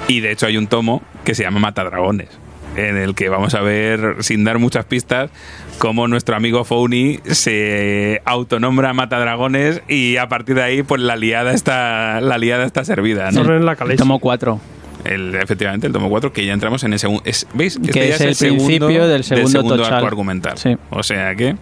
Y 0.09 0.20
de 0.20 0.32
hecho 0.32 0.47
hay 0.47 0.57
un 0.57 0.66
tomo 0.66 1.03
que 1.24 1.35
se 1.35 1.43
llama 1.43 1.61
Mata 1.61 1.85
Dragones, 1.85 2.28
en 2.77 2.97
el 2.97 3.15
que 3.15 3.28
vamos 3.28 3.55
a 3.55 3.61
ver, 3.61 4.16
sin 4.20 4.44
dar 4.44 4.59
muchas 4.59 4.85
pistas, 4.85 5.31
cómo 5.78 6.09
nuestro 6.09 6.36
amigo 6.36 6.65
Founi 6.65 7.19
se 7.24 8.23
autonombra 8.24 8.93
Mata 8.94 9.19
Dragones 9.19 9.82
y 9.89 10.16
a 10.16 10.28
partir 10.28 10.55
de 10.57 10.62
ahí, 10.62 10.82
pues 10.82 11.01
la 11.01 11.16
liada 11.16 11.53
está, 11.53 12.20
la 12.20 12.39
liada 12.39 12.65
está 12.65 12.85
servida. 12.85 13.31
¿no? 13.31 13.43
En 13.55 13.65
la. 13.66 13.77
Tomo 13.77 14.19
4. 14.20 14.61
El, 15.04 15.34
efectivamente, 15.34 15.86
el 15.88 15.92
tomo 15.92 16.08
4, 16.08 16.32
que 16.32 16.46
ya 16.46 16.52
entramos 16.52 16.84
en 16.84 16.92
el 16.92 16.98
segundo. 16.98 17.22
¿Veis? 17.54 17.76
Este 17.76 17.90
Que 17.90 18.08
ya 18.08 18.14
es 18.14 18.20
el 18.20 18.36
principio 18.36 19.08
del 19.08 19.24
segundo 19.24 19.62
tochal. 19.76 19.94
arco 19.94 20.06
argumental. 20.06 20.56
Sí. 20.58 20.76
O 20.90 21.02
sea 21.02 21.34
que. 21.34 21.56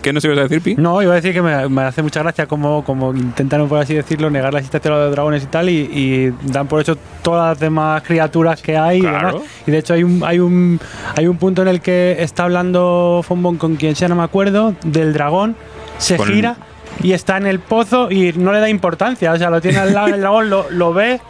¿Qué 0.00 0.12
nos 0.12 0.24
ibas 0.24 0.38
a 0.38 0.42
decir, 0.42 0.60
Pi? 0.62 0.76
No, 0.76 1.02
iba 1.02 1.12
a 1.12 1.16
decir 1.16 1.32
que 1.32 1.42
me, 1.42 1.68
me 1.68 1.82
hace 1.82 2.00
mucha 2.02 2.20
gracia 2.22 2.46
como, 2.46 2.84
como 2.84 3.12
intentaron, 3.12 3.68
por 3.68 3.78
así 3.80 3.92
decirlo, 3.94 4.30
negar 4.30 4.52
la 4.52 4.60
existencia 4.60 4.90
de 4.90 4.96
los 4.98 5.10
dragones 5.12 5.42
y 5.42 5.46
tal, 5.46 5.68
y, 5.68 5.74
y 5.92 6.32
dan 6.50 6.68
por 6.68 6.80
hecho 6.80 6.96
todas 7.22 7.50
las 7.50 7.60
demás 7.60 8.02
criaturas 8.02 8.62
que 8.62 8.76
hay. 8.76 8.98
y 8.98 9.00
Claro. 9.02 9.28
demás. 9.38 9.42
Y 9.66 9.70
de 9.72 9.78
hecho 9.78 9.94
hay 9.94 10.02
un, 10.04 10.22
hay 10.24 10.38
un 10.38 10.80
hay 11.16 11.26
un 11.26 11.36
punto 11.36 11.62
en 11.62 11.68
el 11.68 11.80
que 11.80 12.16
está 12.20 12.44
hablando 12.44 13.20
Fonbon 13.26 13.56
con 13.58 13.76
quien 13.76 13.94
sea, 13.96 14.08
no 14.08 14.14
me 14.16 14.22
acuerdo, 14.22 14.74
del 14.84 15.12
dragón, 15.12 15.56
se 15.98 16.16
Con- 16.16 16.28
gira 16.28 16.56
y 17.02 17.12
está 17.12 17.36
en 17.36 17.46
el 17.46 17.60
pozo 17.60 18.10
y 18.10 18.32
no 18.34 18.52
le 18.52 18.60
da 18.60 18.68
importancia. 18.68 19.32
O 19.32 19.36
sea, 19.38 19.50
lo 19.50 19.60
tiene 19.60 19.78
al 19.78 19.92
lado, 19.94 20.08
el 20.08 20.20
dragón 20.20 20.50
lo, 20.50 20.66
lo 20.70 20.92
ve 20.92 21.20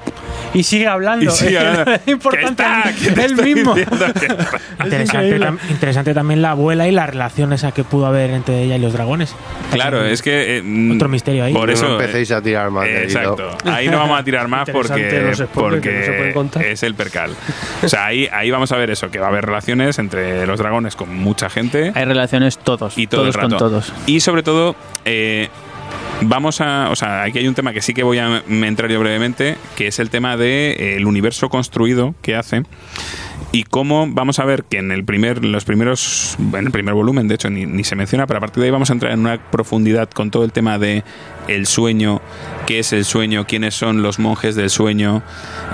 y 0.55 0.63
sigue 0.63 0.87
hablando. 0.87 1.25
Y 1.27 1.31
sigue 1.31 1.53
no 1.55 1.59
hablando. 1.61 1.85
le 1.91 1.99
da 1.99 2.03
importancia 2.13 2.85
Que 2.89 2.93
está, 2.95 3.05
que 3.05 3.13
te 3.13 3.25
él 3.25 3.31
estoy 3.33 3.55
mismo. 3.55 3.75
Interesante, 4.85 5.39
tam- 5.41 5.59
interesante 5.71 6.15
también 6.15 6.43
la 6.43 6.51
abuela 6.51 6.87
y 6.87 6.93
la 6.93 7.07
relación 7.07 7.53
esa 7.53 7.73
que 7.73 7.85
pudo 7.85 8.07
haber 8.07 8.31
entre 8.31 8.63
ella 8.63 8.77
y 8.77 8.79
los 8.79 8.93
dragones. 8.93 9.35
Claro, 9.73 10.05
es 10.05 10.23
que. 10.23 10.59
eh, 10.59 10.63
mm, 10.63 10.93
Otro 10.93 11.09
misterio 11.09 11.45
ahí. 11.45 11.53
Por 11.53 11.69
no 11.69 11.73
eso. 11.75 11.93
empecéis 11.93 12.31
a 12.33 12.41
tirar 12.43 12.71
más 12.71 12.87
eh, 12.87 12.93
del. 12.93 13.03
Exacto. 13.05 13.57
Ahí 13.65 13.89
no 13.89 13.99
vamos 13.99 14.21
a 14.21 14.25
tirar 14.25 14.49
más 14.49 14.69
porque, 14.71 15.21
no 15.23 16.61
es 16.61 16.83
el 16.83 16.95
percal. 16.95 17.33
O 17.83 17.89
sea, 17.89 18.07
ahí, 18.07 18.29
ahí 18.33 18.51
vamos 18.51 18.71
a 18.73 18.77
ver 18.77 18.91
eso, 18.91 19.11
que 19.11 19.19
va 19.19 19.27
a 19.27 19.31
haber 19.31 19.45
relaciones 19.47 19.99
entre 19.99 20.47
los 20.47 20.59
dragones 20.59 20.97
con 20.97 21.15
mucha 21.15 21.49
gente. 21.51 21.93
Hay 21.95 22.05
relaciones 22.05 22.59
todos, 22.59 22.97
y 22.99 23.07
todo 23.07 23.23
todos 23.23 23.35
el 23.35 23.43
rato. 23.43 23.49
con 23.49 23.59
todos. 23.59 23.93
Y 24.07 24.21
sobre 24.21 24.43
todo, 24.43 24.77
eh, 25.05 25.49
vamos 26.23 26.61
a. 26.61 26.91
O 26.91 26.97
sea, 26.97 27.23
aquí 27.23 27.39
hay 27.39 27.49
un 27.49 27.55
tema 27.55 27.73
que 27.73 27.83
sí 27.83 27.95
que 27.95 28.03
voy 28.03 28.19
a 28.19 28.43
entrar 28.49 28.91
yo 28.91 29.01
brevemente, 29.01 29.57
que 29.77 29.89
es 29.89 29.99
el 29.99 30.11
tema 30.11 30.37
del 30.37 31.07
universo 31.07 31.49
construido 31.49 32.15
que 32.23 32.37
hace. 32.37 32.63
Y 33.53 33.63
cómo 33.65 34.07
vamos 34.09 34.39
a 34.39 34.45
ver 34.45 34.65
que 34.65 34.79
en 34.79 34.91
el 34.91 35.05
primer, 35.05 35.45
los 35.45 35.65
primeros, 35.65 36.37
en 36.39 36.67
el 36.67 36.71
primer 36.71 36.95
volumen, 36.95 37.29
de 37.29 37.37
hecho, 37.37 37.49
ni, 37.49 37.65
ni 37.65 37.85
se 37.85 37.97
menciona, 37.97 38.27
pero 38.27 38.39
a 38.39 38.41
partir 38.41 38.61
de 38.61 38.67
ahí 38.67 38.71
vamos 38.71 38.91
a 38.91 38.93
entrar 38.93 39.13
en 39.13 39.21
una 39.21 39.39
profundidad 39.51 40.11
con 40.11 40.31
todo 40.31 40.45
el 40.45 40.53
tema 40.53 40.79
de 40.79 41.05
el 41.49 41.67
sueño, 41.67 42.21
qué 42.67 42.81
es 42.81 42.93
el 42.93 43.05
sueño, 43.05 43.47
quiénes 43.47 43.75
son 43.75 44.03
los 44.03 44.19
monjes 44.19 44.57
del 44.57 44.69
sueño, 44.69 45.23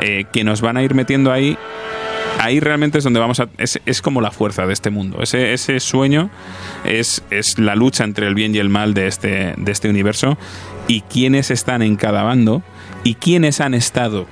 eh, 0.01 0.27
que 0.33 0.45
nos 0.45 0.61
van 0.61 0.77
a 0.77 0.83
ir 0.83 0.95
metiendo 0.95 1.33
ahí 1.33 1.57
ahí 2.39 2.61
realmente 2.61 2.99
es 2.99 3.05
donde 3.05 3.21
vamos 3.21 3.41
a. 3.41 3.49
Es, 3.59 3.81
es 3.87 4.03
como 4.03 4.21
la 4.21 4.31
fuerza 4.31 4.67
de 4.67 4.73
este 4.73 4.91
mundo. 4.91 5.23
Ese, 5.23 5.53
ese 5.53 5.81
sueño 5.81 6.31
es, 6.85 7.23
es 7.31 7.59
la 7.59 7.75
lucha 7.75 8.05
entre 8.05 8.27
el 8.27 8.35
bien 8.35 8.55
y 8.55 8.59
el 8.59 8.69
mal 8.69 8.95
de 8.95 9.07
este, 9.07 9.55
de 9.57 9.73
este 9.73 9.89
universo. 9.89 10.39
Y 10.89 11.03
quiénes 11.03 11.51
están 11.51 11.83
en 11.83 11.97
cada 11.97 12.23
bando 12.23 12.63
y 13.05 13.15
quiénes 13.15 13.61
han 13.61 13.75
estado 13.75 14.27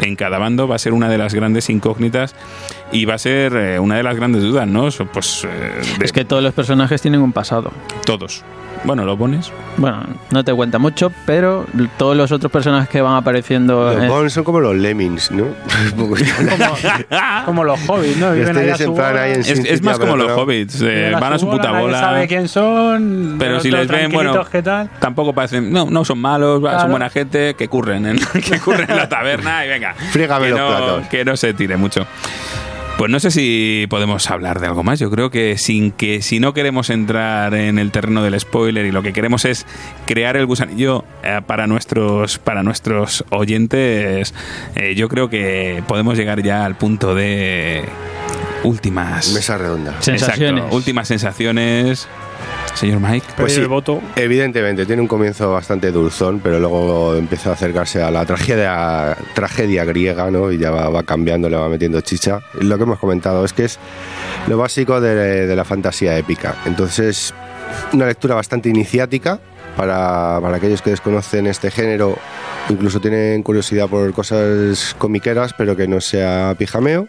en 0.00 0.16
cada 0.16 0.38
bando 0.38 0.66
va 0.66 0.76
a 0.76 0.78
ser 0.78 0.92
una 0.92 1.08
de 1.08 1.18
las 1.18 1.34
grandes 1.34 1.70
incógnitas 1.70 2.34
y 2.90 3.04
va 3.04 3.14
a 3.14 3.18
ser 3.18 3.54
eh, 3.54 3.78
una 3.78 3.96
de 3.96 4.02
las 4.02 4.16
grandes 4.16 4.42
dudas, 4.42 4.66
¿no? 4.66 4.88
Pues 5.12 5.44
eh, 5.44 5.80
de 5.98 6.04
Es 6.04 6.12
que 6.12 6.24
todos 6.24 6.42
los 6.42 6.54
personajes 6.54 7.00
tienen 7.00 7.20
un 7.20 7.32
pasado. 7.32 7.70
todos. 8.04 8.44
Bueno, 8.84 9.04
lo 9.04 9.16
pones. 9.16 9.52
Bueno, 9.76 10.02
no 10.30 10.44
te 10.44 10.52
cuenta 10.52 10.78
mucho, 10.78 11.12
pero 11.24 11.66
todos 11.96 12.16
los 12.16 12.32
otros 12.32 12.50
personajes 12.50 12.88
que 12.88 13.00
van 13.00 13.14
apareciendo. 13.14 13.94
Los 13.94 14.08
Bones 14.08 14.32
son 14.32 14.42
como 14.44 14.60
los 14.60 14.74
lemmings, 14.74 15.30
¿no? 15.30 15.46
Como 17.44 17.64
los 17.64 17.78
hobbits, 17.88 18.16
¿no? 18.18 18.32
Viven 18.32 18.56
ahí 18.56 18.68
a 18.70 18.72
Ustedes 18.72 18.76
su 18.78 18.82
en 18.90 18.94
plan 18.94 19.10
bola. 19.12 19.22
ahí 19.22 19.32
en 19.34 19.66
Es, 19.66 19.82
más 19.82 19.98
como 19.98 20.16
los 20.16 20.28
no. 20.28 20.34
hobbits. 20.34 20.80
eh, 20.82 21.12
van 21.18 21.32
a 21.32 21.38
su 21.38 21.48
puta 21.48 21.70
nadie 21.70 21.86
bola. 21.86 22.00
sabe 22.00 22.28
quién 22.28 22.48
son. 22.48 23.36
Pero 23.38 23.60
si 23.60 23.70
les 23.70 23.88
ven, 23.88 24.10
bueno, 24.12 24.44
¿qué 24.50 24.62
tal? 24.62 24.88
tampoco 24.98 25.32
parecen, 25.32 25.72
no, 25.72 25.86
no 25.86 26.04
son 26.04 26.18
malos, 26.18 26.62
son 26.80 26.90
buena 26.90 27.10
gente, 27.10 27.54
que 27.54 27.68
curren, 27.68 28.06
en, 28.06 28.18
que 28.44 28.58
curren 28.60 28.90
en 28.90 28.96
la 28.96 29.08
taberna 29.08 29.64
y 29.64 29.68
venga, 29.68 29.94
Frígame 30.12 30.46
que 30.46 30.50
los 30.50 30.58
no, 30.60 30.68
platos. 30.68 31.06
que 31.08 31.24
no 31.24 31.36
se 31.36 31.54
tire 31.54 31.76
mucho. 31.76 32.06
Pues 32.98 33.10
no 33.10 33.18
sé 33.18 33.30
si 33.30 33.86
podemos 33.90 34.30
hablar 34.30 34.60
de 34.60 34.66
algo 34.66 34.84
más. 34.84 35.00
Yo 35.00 35.10
creo 35.10 35.30
que 35.30 35.58
sin 35.58 35.90
que 35.90 36.22
si 36.22 36.38
no 36.38 36.54
queremos 36.54 36.88
entrar 36.90 37.54
en 37.54 37.78
el 37.78 37.90
terreno 37.90 38.22
del 38.22 38.38
spoiler 38.38 38.86
y 38.86 38.92
lo 38.92 39.02
que 39.02 39.12
queremos 39.12 39.44
es 39.44 39.66
crear 40.06 40.36
el 40.36 40.46
gusanillo 40.46 41.04
eh, 41.24 41.40
para 41.46 41.66
nuestros 41.66 42.38
para 42.38 42.62
nuestros 42.62 43.24
oyentes, 43.30 44.34
eh, 44.76 44.94
yo 44.94 45.08
creo 45.08 45.28
que 45.28 45.82
podemos 45.88 46.16
llegar 46.16 46.42
ya 46.42 46.64
al 46.64 46.76
punto 46.76 47.14
de 47.14 47.84
últimas 48.62 49.32
Mesa 49.32 49.58
redonda. 49.58 50.00
Sensaciones. 50.00 50.60
Exacto, 50.60 50.76
últimas 50.76 51.08
sensaciones. 51.08 52.08
Señor 52.74 53.00
Mike. 53.00 53.26
Pues 53.36 53.54
sí, 53.54 53.60
el 53.60 53.68
voto. 53.68 54.00
evidentemente 54.16 54.86
tiene 54.86 55.02
un 55.02 55.08
comienzo 55.08 55.52
bastante 55.52 55.92
dulzón, 55.92 56.40
pero 56.40 56.58
luego 56.58 57.14
empieza 57.14 57.50
a 57.50 57.52
acercarse 57.52 58.02
a 58.02 58.10
la 58.10 58.24
tragedia, 58.24 59.16
tragedia 59.34 59.84
griega, 59.84 60.30
¿no? 60.30 60.50
Y 60.50 60.58
ya 60.58 60.70
va, 60.70 60.88
va 60.88 61.02
cambiando, 61.02 61.48
le 61.48 61.56
va 61.56 61.68
metiendo 61.68 62.00
chicha. 62.00 62.40
Y 62.60 62.64
lo 62.64 62.76
que 62.78 62.84
hemos 62.84 62.98
comentado 62.98 63.44
es 63.44 63.52
que 63.52 63.64
es 63.64 63.78
lo 64.48 64.56
básico 64.58 65.00
de, 65.00 65.46
de 65.46 65.56
la 65.56 65.64
fantasía 65.64 66.16
épica. 66.16 66.56
Entonces, 66.64 67.34
una 67.92 68.06
lectura 68.06 68.34
bastante 68.34 68.68
iniciática 68.68 69.38
para, 69.76 70.38
para 70.40 70.56
aquellos 70.56 70.82
que 70.82 70.90
desconocen 70.90 71.46
este 71.46 71.70
género, 71.70 72.16
incluso 72.68 73.00
tienen 73.00 73.42
curiosidad 73.42 73.88
por 73.88 74.12
cosas 74.12 74.94
comiqueras, 74.98 75.52
pero 75.56 75.76
que 75.76 75.88
no 75.88 76.00
sea 76.00 76.54
pijameo. 76.58 77.08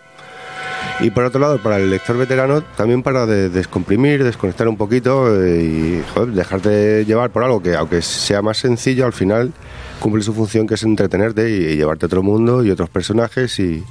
Y 1.00 1.10
por 1.10 1.24
otro 1.26 1.40
lado, 1.42 1.58
para 1.62 1.78
el 1.78 1.90
lector 1.90 2.18
veterano, 2.18 2.62
también 2.62 3.02
para 3.04 3.26
de- 3.26 3.50
descomprimir, 3.50 4.24
desconectar 4.24 4.68
un 4.68 4.78
poquito 4.78 5.44
eh, 5.44 5.62
y 5.64 6.04
joder, 6.14 6.30
dejarte 6.34 7.04
llevar 7.06 7.32
por 7.32 7.44
algo 7.44 7.62
que, 7.62 7.76
aunque 7.76 8.02
sea 8.02 8.42
más 8.42 8.58
sencillo, 8.58 9.06
al 9.06 9.14
final 9.14 9.52
cumple 10.00 10.22
su 10.24 10.34
función 10.34 10.68
que 10.68 10.76
es 10.76 10.84
entretenerte 10.84 11.50
y, 11.50 11.76
llevarte 11.76 12.06
a 12.06 12.08
otro 12.08 12.22
mundo 12.24 12.64
y 12.64 12.70
otros 12.72 12.90
personajes 12.90 13.60
y, 13.60 13.84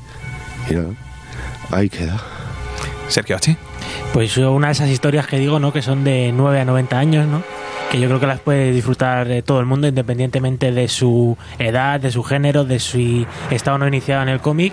y 0.71 0.75
nada. 0.75 0.89
Ahí 1.71 1.89
queda. 1.89 2.21
Sergio 3.09 3.37
H. 3.37 3.57
Pues 4.13 4.37
una 4.37 4.69
de 4.69 4.73
esas 4.73 4.89
historias 4.89 5.27
que 5.27 5.39
digo, 5.39 5.59
¿no? 5.59 5.73
Que 5.73 5.83
son 5.83 6.05
de 6.05 6.33
9 6.35 6.61
a 6.61 6.65
90 6.65 6.99
años, 6.99 7.27
¿no? 7.27 7.43
Que 7.91 7.99
yo 8.01 8.09
creo 8.09 8.21
que 8.21 8.27
las 8.27 8.41
puede 8.41 8.71
disfrutar 8.73 9.31
eh, 9.31 9.43
todo 9.43 9.61
el 9.61 9.67
mundo, 9.67 9.87
independientemente 9.87 10.71
de 10.73 10.89
su 10.89 11.37
edad, 11.59 12.01
de 12.01 12.11
su 12.11 12.23
género, 12.23 12.65
de 12.65 12.79
si 12.79 13.27
está 13.51 13.75
o 13.75 13.79
no 13.79 13.87
iniciado 13.89 14.23
en 14.23 14.29
el 14.31 14.41
cómic. 14.41 14.73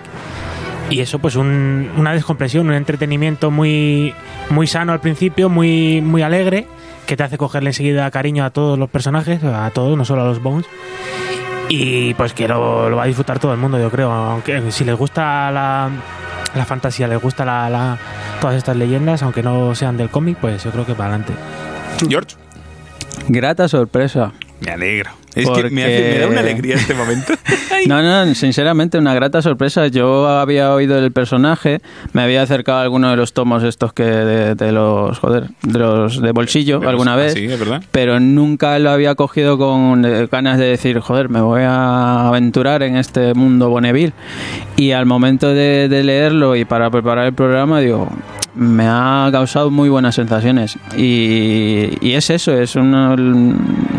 Y 0.90 1.02
eso, 1.02 1.20
pues, 1.20 1.36
un- 1.36 1.90
una 1.98 2.14
descompresión, 2.14 2.68
un 2.68 2.74
entretenimiento 2.74 3.52
muy, 3.52 4.14
muy 4.50 4.66
sano 4.68 4.92
al 4.92 5.00
principio, 5.02 5.48
muy, 5.50 6.02
muy 6.02 6.22
alegre, 6.24 6.66
que 7.06 7.16
te 7.16 7.24
hace 7.24 7.38
cogerle 7.38 7.70
enseguida 7.70 8.10
cariño 8.12 8.44
a 8.44 8.50
todos 8.50 8.78
los 8.80 8.90
personajes, 8.90 9.44
a 9.44 9.70
todos, 9.72 9.98
no 9.98 10.06
solo 10.06 10.22
a 10.22 10.26
los 10.26 10.42
Bones. 10.42 10.66
Y 11.72 12.16
pues 12.16 12.34
que 12.34 12.48
lo, 12.48 12.90
lo 12.90 12.96
va 12.96 13.04
a 13.04 13.06
disfrutar 13.06 13.38
todo 13.40 13.54
el 13.54 13.60
mundo, 13.60 13.80
yo 13.80 13.92
creo. 13.92 14.12
Aunque 14.12 14.72
si 14.72 14.84
les 14.84 14.96
gusta 14.98 15.52
la, 15.52 15.90
la 16.56 16.66
fantasía, 16.66 17.08
les 17.08 17.22
gusta 17.22 17.46
la, 17.46 17.70
la- 17.70 17.98
todas 18.42 18.56
estas 18.56 18.76
leyendas, 18.76 19.22
aunque 19.22 19.44
no 19.44 19.76
sean 19.76 19.96
del 19.96 20.10
cómic, 20.10 20.38
pues 20.42 20.64
yo 20.64 20.72
creo 20.72 20.86
que 20.88 20.94
para 20.96 21.10
adelante. 21.16 21.34
George. 22.10 22.36
Grata 23.28 23.68
sorpresa. 23.68 24.32
Me 24.62 24.72
alegro. 24.72 25.12
Es 25.42 25.50
que 25.50 25.70
me, 25.70 25.84
hace- 25.84 26.12
me 26.14 26.20
da 26.20 26.28
una 26.28 26.40
alegría 26.42 26.76
este 26.76 26.94
momento. 26.94 27.34
No, 27.88 28.02
no, 28.04 28.36
sinceramente 28.36 28.98
una 28.98 29.14
grata 29.14 29.42
sorpresa. 29.42 29.88
Yo 29.88 30.28
había 30.28 30.74
oído 30.74 30.98
el 31.00 31.14
personaje, 31.14 31.80
me 32.12 32.22
había 32.22 32.42
acercado 32.42 32.80
a 32.80 32.82
alguno 32.82 33.10
de 33.10 33.16
los 33.16 33.32
tomos 33.32 33.64
estos 33.64 33.94
que 33.94 34.04
de, 34.04 34.54
de 34.56 34.72
los, 34.74 35.18
joder, 35.20 35.46
de 35.64 35.80
los 35.80 36.22
de 36.22 36.32
bolsillo 36.34 36.82
alguna 36.86 37.14
es 37.14 37.18
vez, 37.18 37.32
así, 37.36 37.46
es 37.46 37.58
verdad. 37.58 37.82
pero 37.92 38.20
nunca 38.20 38.78
lo 38.80 38.90
había 38.90 39.16
cogido 39.16 39.58
con 39.58 40.04
eh, 40.06 40.28
ganas 40.30 40.58
de 40.60 40.66
decir, 40.66 41.00
joder, 41.00 41.30
me 41.30 41.40
voy 41.40 41.62
a 41.64 42.28
aventurar 42.28 42.84
en 42.84 42.98
este 42.98 43.34
mundo 43.34 43.70
Bonneville. 43.70 44.12
Y 44.76 44.92
al 44.92 45.06
momento 45.06 45.48
de, 45.48 45.88
de 45.88 46.04
leerlo 46.04 46.58
y 46.58 46.66
para 46.66 46.90
preparar 46.92 47.28
el 47.28 47.34
programa, 47.34 47.80
digo, 47.80 48.10
me 48.60 48.86
ha 48.88 49.30
causado 49.32 49.72
muy 49.72 49.88
buenas 49.88 50.16
sensaciones. 50.16 50.78
Y, 50.98 51.90
es 52.02 52.30
eso, 52.30 52.52
es 52.52 52.76
una, 52.76 53.16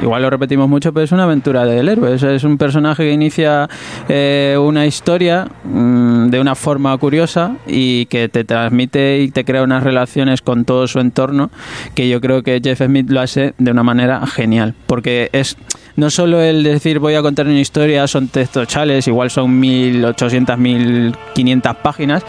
igual 0.03 0.23
lo 0.23 0.29
repetimos 0.29 0.69
mucho, 0.69 0.93
pero 0.93 1.05
es 1.05 1.13
una 1.13 1.25
aventura 1.25 1.65
del 1.65 1.89
héroe. 1.89 2.15
Es, 2.15 2.23
es 2.23 2.45
un 2.45 2.59
personaje 2.59 3.05
que 3.05 3.13
inicia 3.13 3.69
eh, 4.09 4.57
una 4.61 4.87
historia 4.87 5.49
mm, 5.65 6.29
de 6.29 6.41
una 6.41 6.55
forma 6.55 6.97
curiosa 6.99 7.57
y 7.67 8.05
que 8.07 8.29
te 8.29 8.45
transmite 8.45 9.21
y 9.21 9.31
te 9.31 9.45
crea 9.47 9.63
unas 9.63 9.83
relaciones 9.83 10.43
con 10.43 10.67
todo 10.67 10.87
su 10.87 11.01
entorno 11.01 11.51
que 11.95 12.09
yo 12.09 12.21
creo 12.21 12.43
que 12.43 12.61
Jeff 12.63 12.83
Smith 12.83 13.09
lo 13.09 13.21
hace 13.21 13.55
de 13.57 13.71
una 13.71 13.83
manera 13.83 14.27
genial. 14.27 14.75
Porque 14.87 15.31
es 15.33 15.57
no 15.97 16.09
solo 16.11 16.41
el 16.41 16.63
decir 16.63 16.99
voy 16.99 17.15
a 17.15 17.23
contar 17.23 17.47
una 17.47 17.61
historia, 17.61 18.07
son 18.07 18.29
textos 18.29 18.69
chales, 18.69 19.07
igual 19.07 19.31
son 19.31 19.59
1800, 19.59 20.57
1500 20.57 21.77
páginas, 21.77 22.25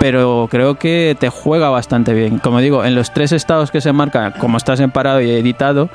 pero 0.00 0.48
creo 0.50 0.76
que 0.76 1.14
te 1.20 1.28
juega 1.28 1.68
bastante 1.68 2.14
bien. 2.14 2.38
Como 2.38 2.60
digo, 2.60 2.86
en 2.86 2.94
los 2.94 3.12
tres 3.12 3.32
estados 3.32 3.70
que 3.70 3.82
se 3.82 3.92
marca, 3.92 4.32
como 4.32 4.56
está 4.56 4.74
separado 4.74 5.20
y 5.20 5.30
editado, 5.30 5.90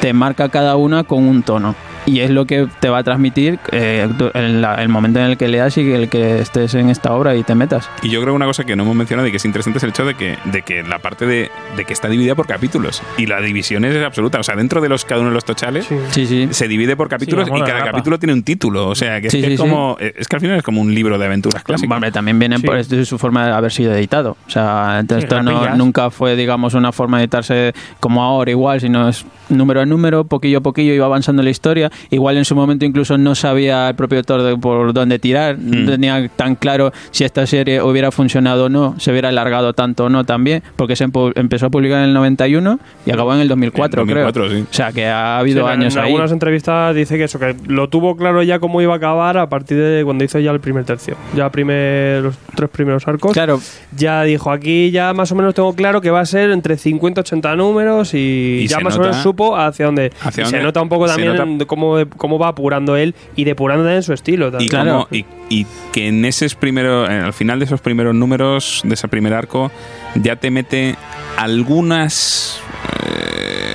te 0.00 0.14
marca 0.14 0.48
cada 0.48 0.74
una 0.76 1.04
con 1.04 1.28
un 1.28 1.42
tono. 1.42 1.74
Y 2.06 2.20
es 2.20 2.30
lo 2.30 2.46
que 2.46 2.66
te 2.80 2.88
va 2.88 2.98
a 2.98 3.02
transmitir 3.04 3.58
eh, 3.70 4.08
la- 4.34 4.74
el 4.82 4.88
momento 4.88 5.20
en 5.20 5.26
el 5.26 5.36
que 5.36 5.48
leas 5.48 5.76
y 5.78 5.90
el 5.92 6.08
que 6.08 6.40
estés 6.40 6.74
en 6.74 6.88
esta 6.90 7.12
obra 7.12 7.34
y 7.36 7.42
te 7.42 7.54
metas. 7.54 7.88
Y 8.02 8.08
yo 8.10 8.20
creo 8.20 8.32
que 8.32 8.36
una 8.36 8.46
cosa 8.46 8.64
que 8.64 8.74
no 8.76 8.82
hemos 8.82 8.96
mencionado 8.96 9.28
y 9.28 9.30
que 9.30 9.36
es 9.36 9.44
interesante 9.44 9.78
es 9.78 9.84
el 9.84 9.90
hecho 9.90 10.04
de 10.04 10.14
que, 10.14 10.36
de 10.46 10.62
que 10.62 10.82
la 10.82 10.98
parte 10.98 11.26
de, 11.26 11.50
de 11.76 11.84
que 11.84 11.92
está 11.92 12.08
dividida 12.08 12.34
por 12.34 12.46
capítulos. 12.46 13.02
Y 13.18 13.26
la 13.26 13.40
división 13.40 13.84
es 13.84 13.96
absoluta. 14.04 14.40
O 14.40 14.42
sea, 14.42 14.56
dentro 14.56 14.80
de 14.80 14.88
los 14.88 15.04
cada 15.04 15.20
uno 15.20 15.30
de 15.30 15.34
los 15.34 15.44
tochales 15.44 15.86
Sí, 16.10 16.26
sí. 16.26 16.48
se 16.50 16.68
divide 16.68 16.96
por 16.96 17.08
capítulos 17.08 17.48
y 17.48 17.60
cada 17.60 17.84
capítulo 17.84 18.18
tiene 18.18 18.32
un 18.32 18.42
título. 18.42 18.88
O 18.88 18.94
sea, 18.94 19.20
que 19.20 19.28
es, 19.28 19.32
que 19.34 19.40
sí, 19.46 19.52
es 19.52 19.60
como. 19.60 19.96
Es 20.00 20.26
que 20.28 20.36
al 20.36 20.40
final 20.40 20.56
es 20.56 20.62
como 20.64 20.80
un 20.80 20.94
libro 20.94 21.18
de 21.18 21.26
aventuras 21.26 21.62
clásico. 21.62 21.92
Hombre, 21.94 22.10
también 22.10 22.38
vienen 22.38 22.60
Sí. 22.60 22.66
por 22.66 22.76
es 22.76 22.88
de 22.88 23.04
su 23.04 23.18
forma 23.18 23.46
de 23.46 23.52
haber 23.52 23.70
sido 23.72 23.94
editado. 23.94 24.36
O 24.46 24.50
sea, 24.50 24.98
entonces 25.00 25.28
Sí, 25.28 25.34
esto 25.34 25.42
no, 25.42 25.76
nunca 25.76 26.10
fue, 26.10 26.34
digamos, 26.36 26.74
una 26.74 26.90
forma 26.92 27.18
de 27.18 27.24
editarse 27.24 27.72
como 28.00 28.22
ahora 28.24 28.50
igual, 28.50 28.80
sino 28.80 29.08
es 29.08 29.24
número 29.48 29.80
a 29.80 29.86
número, 29.86 30.24
poquillo 30.24 30.58
a 30.58 30.60
poquillo 30.62 30.92
iba 30.94 31.06
avanzando 31.06 31.42
la 31.42 31.50
historia. 31.50 31.90
Igual 32.10 32.36
en 32.38 32.44
su 32.44 32.54
momento 32.54 32.84
incluso 32.84 33.18
no 33.18 33.34
sabía 33.34 33.88
el 33.88 33.94
propio 33.94 34.18
autor 34.18 34.42
de 34.42 34.56
por 34.56 34.92
dónde 34.92 35.18
tirar, 35.18 35.56
Mm. 35.58 35.84
no 35.84 35.90
tenía 35.90 36.28
tan 36.36 36.54
claro 36.54 36.92
si 37.10 37.24
esta 37.24 37.46
serie 37.46 37.82
hubiera 37.82 38.10
funcionado 38.10 38.66
o 38.66 38.68
no, 38.68 38.94
se 38.98 39.10
hubiera 39.10 39.28
alargado 39.28 39.72
tanto 39.72 40.04
o 40.04 40.08
no 40.08 40.24
también, 40.24 40.62
porque 40.76 40.96
se 40.96 41.06
empu- 41.06 41.32
empezó 41.36 41.66
a 41.66 41.70
publicar 41.70 41.98
en 41.98 42.04
el 42.08 42.14
91 42.14 42.78
y 43.06 43.10
acabó 43.10 43.34
en 43.34 43.40
el 43.40 43.48
2004, 43.48 44.02
En 44.02 44.06
2004, 44.08 44.44
creo. 44.46 44.56
sí. 44.58 44.66
O 44.70 44.74
sea, 44.74 44.92
que 44.92 45.06
ha 45.06 45.36
Sí, 45.36 45.40
habido 45.40 45.60
en- 45.70 45.80
años 45.80 45.94
en 45.96 46.00
ahí. 46.02 46.06
algunas 46.08 46.32
entrevistas 46.32 46.94
dice 46.94 47.16
que 47.18 47.24
eso, 47.24 47.38
que 47.38 47.54
lo 47.66 47.88
tuvo 47.88 48.16
claro 48.16 48.42
ya 48.42 48.58
cómo 48.58 48.80
iba 48.82 48.94
a 48.94 48.96
acabar 48.96 49.38
a 49.38 49.48
partir 49.48 49.78
de 49.78 50.04
cuando 50.04 50.24
hizo 50.24 50.38
ya 50.38 50.50
el 50.50 50.60
primer 50.60 50.84
tercio. 50.84 51.16
Ya 51.34 51.50
primer, 51.50 52.22
los 52.22 52.36
tres 52.54 52.70
primeros 52.70 53.06
arcos. 53.08 53.32
Claro, 53.32 53.60
Ya 53.96 54.22
dijo, 54.22 54.50
aquí 54.50 54.90
ya 54.90 55.12
más 55.12 55.30
o 55.32 55.34
menos 55.34 55.54
tengo 55.54 55.74
claro 55.74 56.00
que 56.00 56.10
va 56.10 56.20
a 56.20 56.26
ser 56.26 56.50
entre 56.50 56.76
50 56.76 57.20
y 57.20 57.22
80 57.22 57.56
números 57.56 58.14
y, 58.14 58.60
Y 58.62 58.66
ya 58.66 58.78
se 58.78 58.84
más 58.84 58.94
o 58.94 58.98
nota- 58.98 59.10
menos 59.10 59.22
supo 59.22 59.56
hacia 59.56 59.86
dónde. 59.86 60.10
hacia 60.22 60.42
y 60.42 60.46
se 60.46 60.52
dónde- 60.52 60.62
nota 60.64 60.82
un 60.82 60.88
poco 60.88 61.06
se 61.06 61.12
también 61.14 61.32
nota- 61.36 61.42
en 61.42 61.58
cómo, 61.82 62.10
cómo 62.16 62.38
va 62.38 62.48
apurando 62.48 62.96
él 62.96 63.14
y 63.36 63.44
depurando 63.44 63.84
también 63.84 64.02
su 64.02 64.12
estilo. 64.12 64.50
Y. 64.60 64.68
Claro. 64.68 64.92
como- 64.92 65.08
y, 65.10 65.24
y 65.48 65.66
que 65.92 66.08
en 66.08 66.24
esos 66.24 66.54
primeros, 66.54 67.08
en- 67.10 67.22
al 67.22 67.32
final 67.32 67.58
de 67.58 67.64
esos 67.66 67.80
primeros 67.80 68.14
números, 68.14 68.80
de 68.84 68.94
ese 68.94 69.08
primer 69.08 69.34
arco, 69.34 69.70
ya 70.14 70.36
te 70.36 70.50
mete 70.50 70.96
algunos 71.36 72.60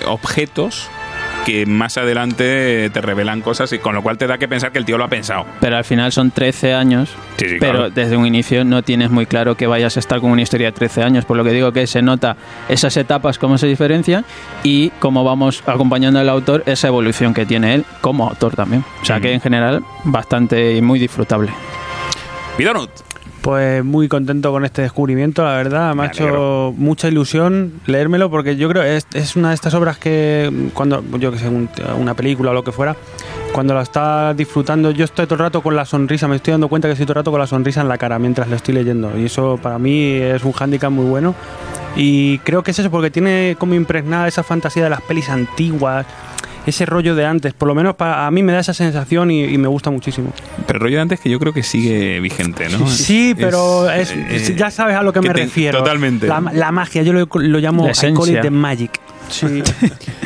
objetos 0.08 0.88
que 1.48 1.66
más 1.66 1.98
adelante 1.98 2.90
te 2.92 3.00
revelan 3.02 3.40
cosas 3.40 3.72
y 3.72 3.80
con 3.80 3.96
lo 3.96 4.04
cual 4.04 4.18
te 4.18 4.28
da 4.28 4.38
que 4.38 4.50
pensar 4.50 4.74
que 4.74 4.80
el 4.80 4.86
tío 4.86 4.98
lo 4.98 5.06
ha 5.06 5.08
pensado. 5.08 5.46
pero 5.62 5.78
al 5.78 5.86
final 5.86 6.12
son 6.12 6.32
13 6.32 6.74
años 6.74 7.10
Sí, 7.38 7.48
sí, 7.48 7.56
pero 7.60 7.74
claro. 7.74 7.90
desde 7.90 8.18
un 8.18 8.26
inicio 8.26 8.66
no 8.66 8.82
tienes 8.84 9.12
muy 9.12 9.26
claro 9.26 9.56
que 9.56 9.66
vayas 9.66 9.96
a 9.96 10.02
estar 10.02 10.20
con 10.20 10.32
una 10.32 10.42
historia 10.42 10.68
de 10.68 10.72
13 10.74 11.04
años, 11.04 11.24
por 11.24 11.38
lo 11.38 11.44
que 11.46 11.52
digo 11.52 11.72
que 11.72 11.88
se 11.88 12.02
nota 12.02 12.36
esas 12.68 12.98
etapas, 12.98 13.40
cómo 13.40 13.58
se 13.58 13.68
diferencian 13.68 14.26
y 14.64 14.90
cómo 15.00 15.24
vamos 15.24 15.64
acompañando 15.66 16.20
al 16.20 16.28
autor 16.28 16.64
esa 16.66 16.88
evolución 16.88 17.34
que 17.34 17.46
tiene 17.46 17.76
él 17.76 17.86
como 18.02 18.28
autor 18.28 18.56
también. 18.56 18.84
O 19.02 19.06
sea 19.06 19.22
que 19.22 19.32
en 19.32 19.40
general 19.40 19.84
bastante 20.04 20.76
y 20.76 20.82
muy 20.82 21.00
disfrutable. 21.00 21.52
Vidonut. 22.58 23.07
Pues 23.42 23.84
muy 23.84 24.10
contento 24.10 24.52
con 24.52 24.66
este 24.66 24.82
descubrimiento, 24.82 25.42
la 25.44 25.54
verdad. 25.56 25.96
Me 25.96 26.04
ha 26.04 26.06
hecho 26.08 26.74
mucha 26.76 27.08
ilusión 27.08 27.74
leérmelo 27.86 28.30
porque 28.30 28.58
yo 28.58 28.68
creo 28.68 28.84
que 28.84 28.98
es, 28.98 29.08
es 29.14 29.36
una 29.38 29.50
de 29.50 29.56
estas 29.56 29.74
obras 29.74 29.98
que 29.98 30.70
cuando, 30.74 31.02
yo 31.18 31.32
que 31.32 31.40
sé, 31.40 31.48
un- 31.48 31.70
una 31.98 32.14
película 32.14 32.52
o 32.52 32.54
lo 32.54 32.64
que 32.64 32.74
fuera, 32.74 32.96
cuando 33.54 33.74
la 33.74 33.84
estás 33.84 34.36
disfrutando, 34.36 34.92
yo 34.92 35.06
estoy 35.06 35.26
todo 35.28 35.36
el 35.36 35.40
rato 35.40 35.62
con 35.62 35.76
la 35.78 35.86
sonrisa, 35.86 36.28
me 36.28 36.36
estoy 36.36 36.52
dando 36.52 36.68
cuenta 36.68 36.90
que 36.90 36.92
estoy 36.94 37.06
todo 37.06 37.14
el 37.14 37.18
rato 37.22 37.32
con 37.32 37.40
la 37.40 37.48
sonrisa 37.48 37.80
en 37.82 37.88
la 37.88 37.98
cara 37.98 38.20
mientras 38.20 38.50
lo 38.50 38.56
estoy 38.58 38.74
leyendo. 38.74 39.18
Y 39.18 39.26
eso 39.26 39.58
para 39.62 39.80
mí 39.80 40.12
es 40.16 40.44
un 40.44 40.52
hándicap 40.52 40.92
muy 40.92 41.06
bueno. 41.06 41.34
Y 41.96 42.40
creo 42.40 42.64
que 42.64 42.72
es 42.72 42.80
eso, 42.80 42.92
porque 42.92 43.10
tiene 43.12 43.56
como 43.58 43.74
impregnada 43.76 44.28
esa 44.28 44.44
fantasía 44.44 44.84
de 44.84 44.90
las 44.90 45.02
pelis 45.02 45.30
antiguas, 45.30 46.06
ese 46.70 46.86
rollo 46.86 47.16
de 47.16 47.26
antes. 47.26 47.54
Por 47.54 47.68
lo 47.68 47.76
menos 47.76 47.96
para, 47.96 48.28
a 48.28 48.32
mí 48.32 48.44
me 48.44 48.52
da 48.54 48.60
esa 48.60 48.74
sensación 48.74 49.32
y, 49.32 49.44
y 49.46 49.58
me 49.58 49.68
gusta 49.68 49.90
muchísimo. 49.90 50.32
Pero 50.66 50.78
el 50.78 50.84
rollo 50.84 50.96
de 50.98 51.02
antes 51.02 51.20
que 51.20 51.30
yo 51.30 51.40
creo 51.40 51.54
que 51.54 51.64
sigue 51.64 52.20
vigente, 52.20 52.70
¿no? 52.70 52.88
Sí, 52.88 53.32
Es- 53.32 53.36
pero 53.38 53.90
es, 53.90 54.12
eh, 54.16 54.56
ya 54.58 54.70
sabes 54.72 54.96
a 54.96 55.02
lo 55.04 55.12
que, 55.14 55.22
que 55.22 55.28
me 55.30 55.34
te- 55.34 55.42
refiero. 55.42 55.80
totalmente. 55.80 56.28
La, 56.28 56.42
la 56.54 56.72
magia, 56.72 57.02
yo 57.04 57.14
lo, 57.14 57.28
lo 57.34 57.60
llamo 57.60 57.86
La 57.86 57.92
I 57.92 58.14
call 58.14 58.30
it 58.30 58.42
the 58.42 58.50
magic. 58.52 59.00
Sí. 59.30 59.46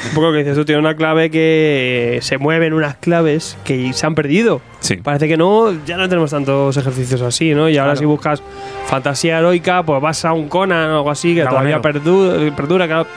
un 0.10 0.16
poco 0.16 0.32
que 0.32 0.40
dices 0.40 0.56
tú, 0.56 0.66
tiene 0.66 0.80
una 0.80 0.96
clave 0.96 1.30
que 1.30 2.20
se 2.22 2.38
mueven 2.38 2.74
unas 2.74 2.96
claves 2.96 3.58
que 3.64 3.92
se 3.94 4.06
han 4.06 4.16
perdido. 4.16 4.62
Sí. 4.80 4.96
Parece 4.98 5.28
que 5.28 5.38
no, 5.38 5.74
ya 5.86 5.96
no 5.98 6.10
tenemos 6.10 6.32
tantos 6.32 6.76
ejercicios 6.78 7.22
así, 7.22 7.54
¿no? 7.54 7.70
Y 7.70 7.78
ahora 7.78 7.96
si 7.96 8.06
buscas 8.06 8.42
fantasía 8.88 9.38
heroica, 9.40 9.84
pues 9.84 10.02
vas 10.02 10.26
a 10.26 10.34
un 10.34 10.50
Conan 10.50 10.90
o 10.92 10.98
algo 10.98 11.12
así, 11.12 11.36
que 11.36 11.42
Dragonero. 11.42 11.80
todavía 11.82 11.82
perdura, 11.82 12.56
perdura 12.56 12.88
claro, 12.88 13.08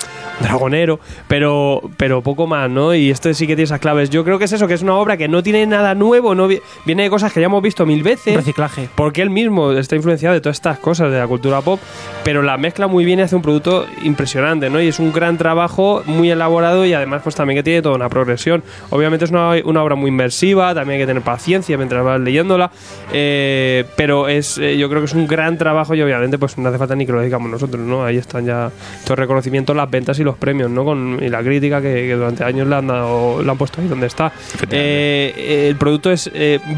dragonero, 0.41 1.01
pero, 1.27 1.81
pero 1.97 2.23
poco 2.23 2.47
más, 2.47 2.69
¿no? 2.69 2.95
Y 2.95 3.11
este 3.11 3.33
sí 3.35 3.47
que 3.47 3.55
tiene 3.55 3.65
esas 3.65 3.81
claves. 3.81 4.11
Yo 4.11 4.25
creo 4.25 4.39
que 4.39 4.45
es 4.45 4.53
eso, 4.53 4.69
que 4.69 4.75
es 4.75 4.83
una 4.83 4.95
obra 4.97 5.17
que 5.17 5.27
no 5.27 5.43
tiene 5.43 5.65
nada 5.67 5.95
nuevo, 5.95 6.35
no 6.35 6.47
vi- 6.49 6.61
viene 6.85 7.05
de 7.05 7.11
cosas 7.11 7.33
que 7.33 7.41
ya 7.41 7.47
hemos 7.47 7.63
visto 7.63 7.87
mil 7.87 8.03
veces. 8.03 8.37
Reciclaje. 8.37 8.89
Porque 8.95 9.23
él 9.23 9.31
mismo 9.31 9.73
está 9.73 9.97
influenciado 9.97 10.35
de 10.35 10.41
todas 10.43 10.57
estas 10.59 10.79
cosas 10.79 11.11
de 11.11 11.19
la 11.19 11.27
cultura 11.27 11.63
pop, 11.63 11.81
pero 12.25 12.43
la 12.43 12.59
mezcla 12.59 12.87
muy 12.89 13.05
bien 13.07 13.21
y 13.21 13.23
hace 13.23 13.37
un 13.37 13.43
producto 13.43 13.87
impresionante, 14.03 14.69
¿no? 14.69 14.83
Y 14.83 14.89
es 14.89 14.99
un 14.99 15.13
gran 15.15 15.39
trabajo, 15.39 15.74
muy 16.07 16.31
elaborado 16.31 16.85
y 16.85 16.93
además 16.93 17.23
pues 17.23 17.35
también 17.35 17.59
que 17.59 17.63
tiene 17.63 17.83
toda 17.83 17.95
una 17.97 18.09
progresión. 18.09 18.63
Obviamente 18.91 19.25
es 19.25 19.31
una, 19.31 19.53
una 19.65 19.83
obra 19.83 19.95
muy 19.95 20.09
inmersiva, 20.09 20.75
también 20.75 21.01
hay 21.01 21.03
que 21.03 21.07
tener 21.07 21.23
paciencia 21.23 21.77
mientras 21.77 22.05
vas 22.05 22.21
leyéndola, 22.21 22.71
eh, 23.13 23.85
pero 23.97 24.29
es 24.29 24.59
eh, 24.59 24.77
yo 24.77 24.89
creo 24.89 25.01
que 25.01 25.07
es 25.07 25.15
un 25.15 25.27
gran 25.27 25.59
trabajo 25.59 25.95
y 25.95 26.03
obviamente 26.03 26.39
pues 26.39 26.57
no 26.59 26.69
hace 26.69 26.79
falta 26.79 26.95
ni 26.95 27.07
que 27.07 27.13
lo 27.13 27.21
digamos 27.21 27.51
nosotros, 27.51 27.83
¿no? 27.83 28.05
Ahí 28.05 28.17
están 28.17 28.47
ya 28.47 28.71
todo 29.05 29.15
el 29.15 29.19
reconocimiento, 29.19 29.75
las 29.75 29.91
ventas 29.91 30.19
y 30.19 30.25
los 30.25 30.37
premios, 30.37 30.71
¿no? 30.71 30.85
Con, 30.85 31.19
y 31.23 31.29
la 31.29 31.43
crítica 31.43 31.81
que, 31.81 31.93
que 32.07 32.15
durante 32.15 32.45
años 32.45 32.69
le 32.69 32.77
han, 32.77 32.87
dado, 32.87 33.43
le 33.43 33.51
han 33.51 33.59
puesto 33.59 33.81
ahí 33.81 33.89
donde 33.89 34.07
está. 34.07 34.33
Eh, 34.71 35.67
el 35.69 35.77
producto 35.77 36.11
es 36.11 36.31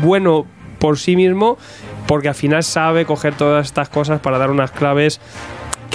bueno 0.03 0.47
por 0.79 0.99
sí 0.99 1.17
mismo 1.17 1.59
porque 2.07 2.29
al 2.29 2.35
final 2.35 2.63
sabe 2.63 3.05
coger 3.05 3.35
todas 3.35 3.67
estas 3.67 3.89
cosas 3.89 4.21
para 4.21 4.39
dar 4.39 4.51
unas 4.51 4.71
claves 4.71 5.21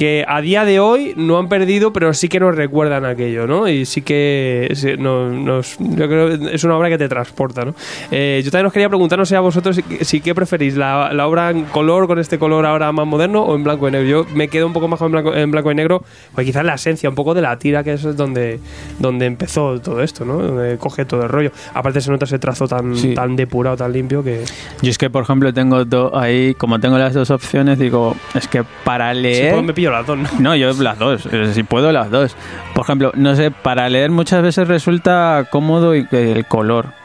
que 0.02 0.26
a 0.28 0.42
día 0.42 0.66
de 0.66 0.80
hoy 0.80 1.14
no 1.16 1.38
han 1.38 1.48
perdido, 1.48 1.94
pero 1.94 2.12
sí 2.16 2.28
que 2.28 2.40
nos 2.40 2.56
recuerdan 2.56 3.06
aquello, 3.06 3.46
¿no? 3.46 3.68
Y 3.68 3.86
sí 3.86 4.02
que 4.02 4.72
sí, 4.74 4.94
no- 4.98 5.30
nos, 5.30 5.78
yo 5.78 6.08
creo 6.08 6.40
que 6.40 6.56
es 6.56 6.64
una 6.64 6.76
obra 6.76 6.90
que 6.90 6.98
te 6.98 7.08
transporta, 7.08 7.66
¿no? 7.66 7.76
Eh, 8.10 8.42
yo 8.44 8.50
también 8.50 8.66
os 8.66 8.74
quería 8.74 8.90
preguntar, 8.90 9.20
no 9.20 9.28
sé 9.28 9.36
a 9.36 9.42
vosotros 9.42 9.76
si, 9.76 9.84
si 10.04 10.20
qué 10.20 10.34
preferís, 10.34 10.76
la, 10.76 11.14
la 11.14 11.28
obra 11.28 11.52
en 11.52 11.66
color, 11.66 12.08
con 12.08 12.18
este 12.18 12.40
color 12.40 12.66
ahora 12.66 12.92
más 12.92 13.06
moderno, 13.06 13.44
o 13.44 13.56
en 13.56 13.64
blanco 13.64 13.88
y 13.88 13.92
negro. 13.92 14.08
Yo 14.08 14.26
me 14.34 14.48
quedo 14.48 14.66
un 14.66 14.74
poco 14.74 14.88
más 14.88 15.00
en 15.02 15.12
blanco, 15.12 15.36
en 15.36 15.52
blanco 15.52 15.72
y 15.72 15.76
negro, 15.76 16.04
pues 16.34 16.48
quizás 16.48 16.66
la 16.66 16.74
esencia, 16.74 17.08
un 17.08 17.14
poco 17.14 17.36
de 17.36 17.44
la 17.44 17.60
tira, 17.60 17.84
que 17.84 17.94
es 17.94 18.02
donde, 18.18 18.60
donde 18.98 19.28
empezó 19.28 19.80
todo 19.82 20.02
esto, 20.02 20.26
¿no? 20.26 20.40
Donde 20.40 20.78
coge 20.80 21.06
todo 21.06 21.22
el 21.22 21.30
rollo. 21.30 21.52
Aparte 21.76 22.02
se 22.02 22.10
nota 22.10 22.26
ese 22.26 22.40
trazo 22.40 22.68
tan, 22.68 22.96
Sí. 22.98 23.14
tan 23.14 23.36
depurado, 23.36 23.78
tan 23.78 23.94
limpio 23.94 24.24
que... 24.24 24.46
Yo 24.82 24.90
es 24.90 24.98
que, 24.98 25.12
por 25.12 25.22
ejemplo, 25.22 25.54
tengo 25.54 25.86
ahí, 26.18 26.56
como 26.56 26.80
tengo 26.80 26.98
las 26.98 27.14
dos 27.14 27.30
opciones, 27.30 27.78
digo, 27.78 28.16
es 28.34 28.48
que 28.48 28.64
para 28.84 29.14
leer... 29.14 29.52
puedo, 29.52 29.62
me 29.62 29.74
pillo 29.76 29.91
¿no? 29.92 30.30
No, 30.40 30.56
yo 30.56 30.74
las 30.74 30.98
dos, 30.98 31.28
eh, 31.32 31.54
si 31.54 31.64
puedo 31.64 31.92
las 31.92 32.10
dos. 32.10 32.36
Por 32.74 32.84
ejemplo, 32.84 33.12
no 33.16 33.36
sé, 33.36 33.52
para 33.52 33.88
leer 33.90 34.12
muchas 34.12 34.42
veces 34.42 34.68
resulta 34.68 35.48
cómodo 35.52 35.94
el 35.94 36.46
color. 36.48 37.02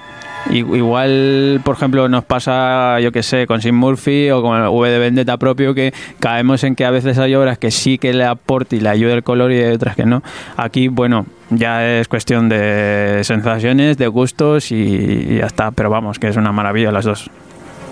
Igual, 0.50 1.60
por 1.64 1.74
ejemplo, 1.74 2.08
nos 2.08 2.24
pasa, 2.24 3.00
yo 3.00 3.10
que 3.10 3.22
sé, 3.24 3.46
con 3.46 3.60
Sim 3.60 3.74
Murphy 3.74 4.30
o 4.30 4.42
con 4.42 4.68
V 4.68 4.90
de 4.90 4.98
Vendetta 4.98 5.38
propio, 5.38 5.74
que 5.74 5.92
caemos 6.20 6.62
en 6.62 6.76
que 6.76 6.84
a 6.84 6.90
veces 6.90 7.18
hay 7.18 7.34
obras 7.34 7.58
que 7.58 7.72
sí 7.72 7.98
que 7.98 8.12
le 8.12 8.24
aporte 8.24 8.76
y 8.76 8.80
le 8.80 8.88
ayude 8.88 9.12
el 9.12 9.24
color 9.24 9.50
y 9.50 9.56
hay 9.56 9.72
otras 9.74 9.96
que 9.96 10.06
no. 10.06 10.22
Aquí, 10.56 10.86
bueno, 10.86 11.26
ya 11.50 11.84
es 11.84 12.06
cuestión 12.06 12.48
de 12.48 13.22
sensaciones, 13.24 13.98
de 13.98 14.06
gustos 14.06 14.70
y 14.70 15.38
ya 15.38 15.46
está. 15.46 15.72
Pero 15.72 15.90
vamos, 15.90 16.18
que 16.20 16.28
es 16.28 16.36
una 16.36 16.52
maravilla 16.52 16.92
las 16.92 17.04
dos. 17.04 17.30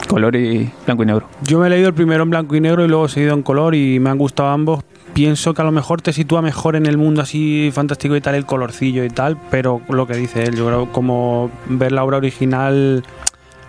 Color 0.08 0.36
y 0.36 0.70
blanco 0.84 1.02
y 1.02 1.06
negro. 1.06 1.28
Yo 1.42 1.58
me 1.58 1.66
he 1.66 1.70
leído 1.70 1.88
el 1.88 1.94
primero 1.94 2.22
en 2.22 2.30
blanco 2.30 2.54
y 2.54 2.60
negro 2.60 2.84
y 2.84 2.88
luego 2.88 3.06
he 3.06 3.08
seguido 3.08 3.34
en 3.34 3.42
color 3.42 3.74
y 3.74 3.98
me 4.00 4.10
han 4.10 4.18
gustado 4.18 4.50
ambos. 4.50 4.84
Pienso 5.14 5.54
que 5.54 5.62
a 5.62 5.64
lo 5.64 5.72
mejor 5.72 6.02
te 6.02 6.12
sitúa 6.12 6.42
mejor 6.42 6.76
en 6.76 6.86
el 6.86 6.98
mundo 6.98 7.22
así 7.22 7.70
fantástico 7.72 8.16
y 8.16 8.20
tal, 8.20 8.34
el 8.34 8.46
colorcillo 8.46 9.04
y 9.04 9.10
tal, 9.10 9.38
pero 9.50 9.80
lo 9.88 10.06
que 10.06 10.14
dice 10.16 10.42
él, 10.42 10.56
yo 10.56 10.66
creo 10.66 10.92
como 10.92 11.50
ver 11.68 11.92
la 11.92 12.02
obra 12.02 12.16
original 12.16 13.04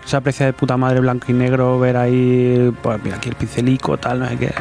se 0.04 0.16
aprecia 0.16 0.46
de 0.46 0.52
puta 0.52 0.76
madre 0.76 1.00
blanco 1.00 1.26
y 1.28 1.34
negro, 1.34 1.78
ver 1.80 1.96
ahí, 1.96 2.72
pues 2.80 3.02
mira 3.02 3.16
aquí 3.16 3.28
el 3.28 3.34
pincelico, 3.34 3.98
tal, 3.98 4.20
no 4.20 4.28
sé 4.28 4.36
qué. 4.36 4.52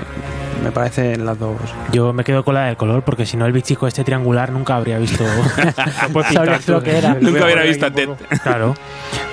Me 0.63 0.71
parecen 0.71 1.23
las 1.25 1.37
dos. 1.37 1.55
Yo 1.91 2.13
me 2.13 2.23
quedo 2.23 2.43
con 2.43 2.55
la 2.55 2.65
del 2.65 2.77
color 2.77 3.03
porque 3.03 3.27
si 3.27 3.37
no 3.37 3.45
el 3.45 3.51
bichico 3.51 3.87
este 3.87 4.03
triangular 4.03 4.51
nunca 4.51 4.75
habría 4.75 4.97
visto 4.97 5.23
sabrías 6.33 6.65
pintar 6.65 6.69
lo 6.69 6.83
que 6.83 6.97
era. 6.97 7.13
Nunca 7.21 7.45
hubiera 7.45 7.63
visto 7.63 7.85
a 7.85 7.91
Ted. 7.91 8.09
Claro. 8.41 8.73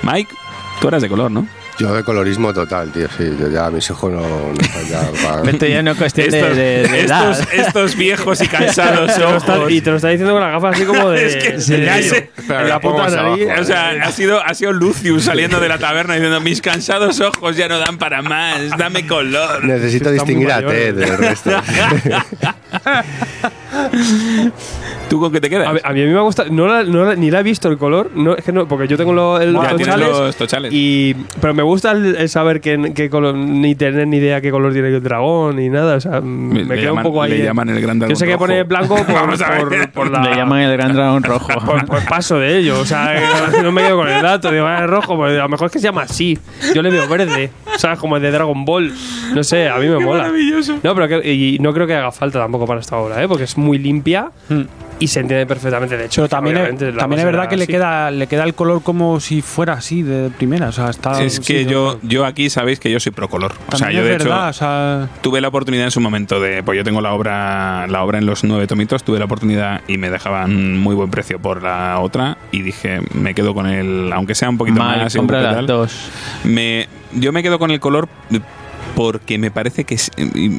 Mike, 0.03 0.33
tú 0.79 0.87
eras 0.87 1.01
de 1.01 1.09
color, 1.09 1.31
¿no? 1.31 1.47
Yo 1.79 1.93
de 1.93 2.03
colorismo 2.03 2.53
total, 2.53 2.91
tío, 2.91 3.07
sí. 3.17 3.35
Yo 3.39 3.49
ya 3.49 3.69
mis 3.71 3.89
hijos 3.89 4.11
no... 4.11 4.21
no 4.21 4.53
ya, 4.89 5.01
pa- 5.43 5.49
Esto 5.49 5.65
ya 5.65 5.81
no 5.81 5.91
es 5.91 5.97
cuestión 5.97 6.29
de, 6.29 6.39
Estos, 6.39 6.55
de- 6.55 6.87
de 6.87 6.99
edad. 7.01 7.31
estos, 7.31 7.53
estos 7.53 7.95
viejos 7.95 8.41
y 8.41 8.47
cansados 8.47 9.17
ojos. 9.19 9.71
y 9.71 9.81
te 9.81 9.89
lo 9.89 9.95
está 9.97 10.09
diciendo 10.09 10.33
con 10.33 10.41
la 10.41 10.51
gafa 10.51 10.69
así 10.69 10.83
como 10.85 11.09
de. 11.09 11.25
Es 11.25 11.35
que- 11.35 11.57
de 11.73 12.29
en 12.47 12.69
la 12.69 12.79
puta 12.79 13.09
nariz. 13.09 13.47
O 13.59 13.63
sea, 13.63 13.89
ha 14.03 14.11
sido, 14.11 14.41
ha 14.43 14.53
sido 14.53 14.71
Lucius 14.71 15.23
saliendo 15.25 15.59
de 15.59 15.67
la 15.69 15.79
taberna 15.79 16.13
diciendo 16.13 16.39
mis 16.41 16.61
cansados 16.61 17.19
ojos 17.21 17.55
ya 17.57 17.67
no 17.67 17.79
dan 17.79 17.97
para 17.97 18.21
más, 18.21 18.69
dame 18.77 19.07
color. 19.07 19.63
Necesito 19.65 20.11
distinguir 20.11 20.51
a. 20.51 20.61
Ted 20.65 20.95
del 20.95 21.17
resto. 21.17 21.51
¿Tú 25.09 25.19
con 25.19 25.31
qué 25.31 25.39
te 25.41 25.49
quedas? 25.49 25.67
A, 25.67 25.89
a 25.89 25.93
mí, 25.93 26.01
a 26.01 26.05
mí 26.05 26.11
me 26.11 26.19
gusta, 26.21 26.45
no, 26.49 26.67
la- 26.67 26.83
no 26.83 27.05
la- 27.05 27.15
ni 27.15 27.29
la 27.29 27.39
he 27.41 27.43
visto 27.43 27.69
el 27.69 27.77
color, 27.77 28.11
no, 28.15 28.35
es 28.35 28.43
que 28.43 28.51
no, 28.51 28.67
porque 28.67 28.87
yo 28.87 28.97
tengo 28.97 29.13
lo- 29.13 29.39
el- 29.39 29.53
los 29.53 29.63
Ya 29.63 29.69
tochales, 29.71 30.07
los 30.09 30.35
tochales. 30.35 30.71
y 30.73 31.15
pero 31.39 31.53
me 31.53 31.63
gusta 31.63 31.91
el, 31.91 32.15
el 32.15 32.29
saber 32.29 32.61
qué, 32.61 32.91
qué 32.95 33.09
color, 33.09 33.35
ni 33.35 33.75
tener 33.75 34.07
ni 34.07 34.17
idea 34.17 34.41
qué 34.41 34.49
color 34.51 34.73
tiene 34.73 34.87
el 34.89 35.03
dragón 35.03 35.57
ni 35.57 35.69
nada, 35.69 35.95
o 35.97 35.99
sea, 36.01 36.21
me, 36.21 36.65
quedo 36.65 36.75
llaman- 36.93 36.97
un 36.97 37.03
poco 37.03 37.21
ahí. 37.21 37.31
le 37.37 37.43
llaman 37.43 37.69
el 37.69 37.81
gran 37.81 37.95
Yo 37.97 37.99
dragón 38.07 38.15
sé 38.15 38.25
que 38.25 38.37
pone 38.37 38.63
blanco 38.63 38.95
por, 39.05 39.05
por, 39.05 39.91
por 39.91 40.11
la. 40.11 40.23
Le 40.23 40.35
llaman 40.35 40.61
el 40.61 40.77
gran 40.77 40.93
dragón 40.93 41.23
rojo. 41.23 41.47
Pues, 41.65 41.83
pues 41.85 42.05
paso 42.05 42.39
de 42.39 42.57
ello, 42.57 42.79
o 42.79 42.85
sea, 42.85 43.13
no 43.61 43.71
me 43.71 43.81
quedo 43.83 43.97
con 43.97 44.09
el 44.09 44.21
dato, 44.21 44.51
digo, 44.51 44.65
ah, 44.65 44.83
es 44.83 44.89
rojo, 44.89 45.15
pues 45.15 45.37
a 45.37 45.43
lo 45.43 45.49
mejor 45.49 45.67
es 45.67 45.71
que 45.73 45.79
se 45.79 45.85
llama 45.85 46.03
así. 46.03 46.37
Yo 46.73 46.81
le 46.81 46.89
veo 46.89 47.07
verde, 47.07 47.51
¿sabes? 47.77 47.99
Como 47.99 48.15
el 48.17 48.21
de 48.23 48.31
Dragon 48.31 48.65
Ball. 48.65 48.91
No 49.33 49.43
sé, 49.43 49.67
a 49.69 49.77
mí 49.77 49.87
me 49.87 49.99
mola. 49.99 50.23
maravilloso. 50.23 50.79
No, 50.83 50.95
pero 50.95 51.07
que- 51.07 51.33
y 51.33 51.59
no 51.59 51.73
creo 51.73 51.85
que 51.87 51.93
haga 51.95 52.11
falta 52.11 52.39
tampoco 52.39 52.65
para 52.65 52.79
esta 52.79 52.97
obra, 52.97 53.21
¿eh? 53.23 53.27
Porque 53.27 53.43
es 53.43 53.57
muy 53.57 53.62
limpia 53.71 54.31
y 54.99 55.07
se 55.07 55.19
entiende 55.19 55.45
perfectamente. 55.45 55.97
De 55.97 56.05
hecho, 56.05 56.21
Pero 56.21 56.29
también, 56.29 56.57
es, 56.57 56.97
también 56.97 57.19
es 57.19 57.25
verdad 57.25 57.49
que 57.49 57.57
le 57.57 57.67
queda, 57.67 58.11
le 58.11 58.27
queda 58.27 58.43
el 58.43 58.53
color 58.53 58.83
como 58.83 59.19
si 59.19 59.41
fuera 59.41 59.73
así 59.73 60.01
de 60.01 60.29
primera. 60.29 60.69
O 60.69 60.71
sea, 60.71 60.89
está, 60.89 61.21
es 61.21 61.39
que 61.39 61.63
sí, 61.63 61.65
yo, 61.65 61.99
yo 62.03 62.25
aquí 62.25 62.49
sabéis 62.49 62.79
que 62.79 62.89
yo 62.89 62.99
soy 62.99 63.11
pro 63.11 63.29
color. 63.29 63.53
O 63.71 63.75
sea, 63.75 63.91
yo 63.91 64.03
de 64.03 64.11
verdad, 64.11 64.49
hecho 64.49 64.49
o 64.49 64.53
sea, 64.53 65.09
tuve 65.21 65.41
la 65.41 65.49
oportunidad 65.49 65.85
en 65.85 65.91
su 65.91 65.99
momento 65.99 66.39
de, 66.39 66.63
pues 66.63 66.77
yo 66.77 66.83
tengo 66.83 67.01
la 67.01 67.13
obra, 67.13 67.87
la 67.87 68.03
obra 68.03 68.19
en 68.19 68.25
los 68.25 68.43
nueve 68.43 68.67
tomitos, 68.67 69.03
tuve 69.03 69.19
la 69.19 69.25
oportunidad 69.25 69.81
y 69.87 69.97
me 69.97 70.09
dejaban 70.09 70.77
muy 70.77 70.95
buen 70.95 71.09
precio 71.09 71.39
por 71.39 71.63
la 71.63 71.99
otra 71.99 72.37
y 72.51 72.61
dije 72.61 73.01
me 73.13 73.33
quedo 73.33 73.53
con 73.53 73.67
el, 73.67 74.11
aunque 74.13 74.35
sea 74.35 74.49
un 74.49 74.57
poquito 74.57 74.79
Mal, 74.79 75.01
más, 75.01 75.15
compra 75.15 75.39
poco 75.39 75.47
las 75.47 75.55
tal, 75.55 75.67
dos. 75.67 76.09
me, 76.43 76.87
yo 77.13 77.31
me 77.31 77.43
quedo 77.43 77.59
con 77.59 77.71
el 77.71 77.79
color 77.79 78.07
porque 78.95 79.37
me 79.37 79.49
parece 79.51 79.83
que 79.85 79.97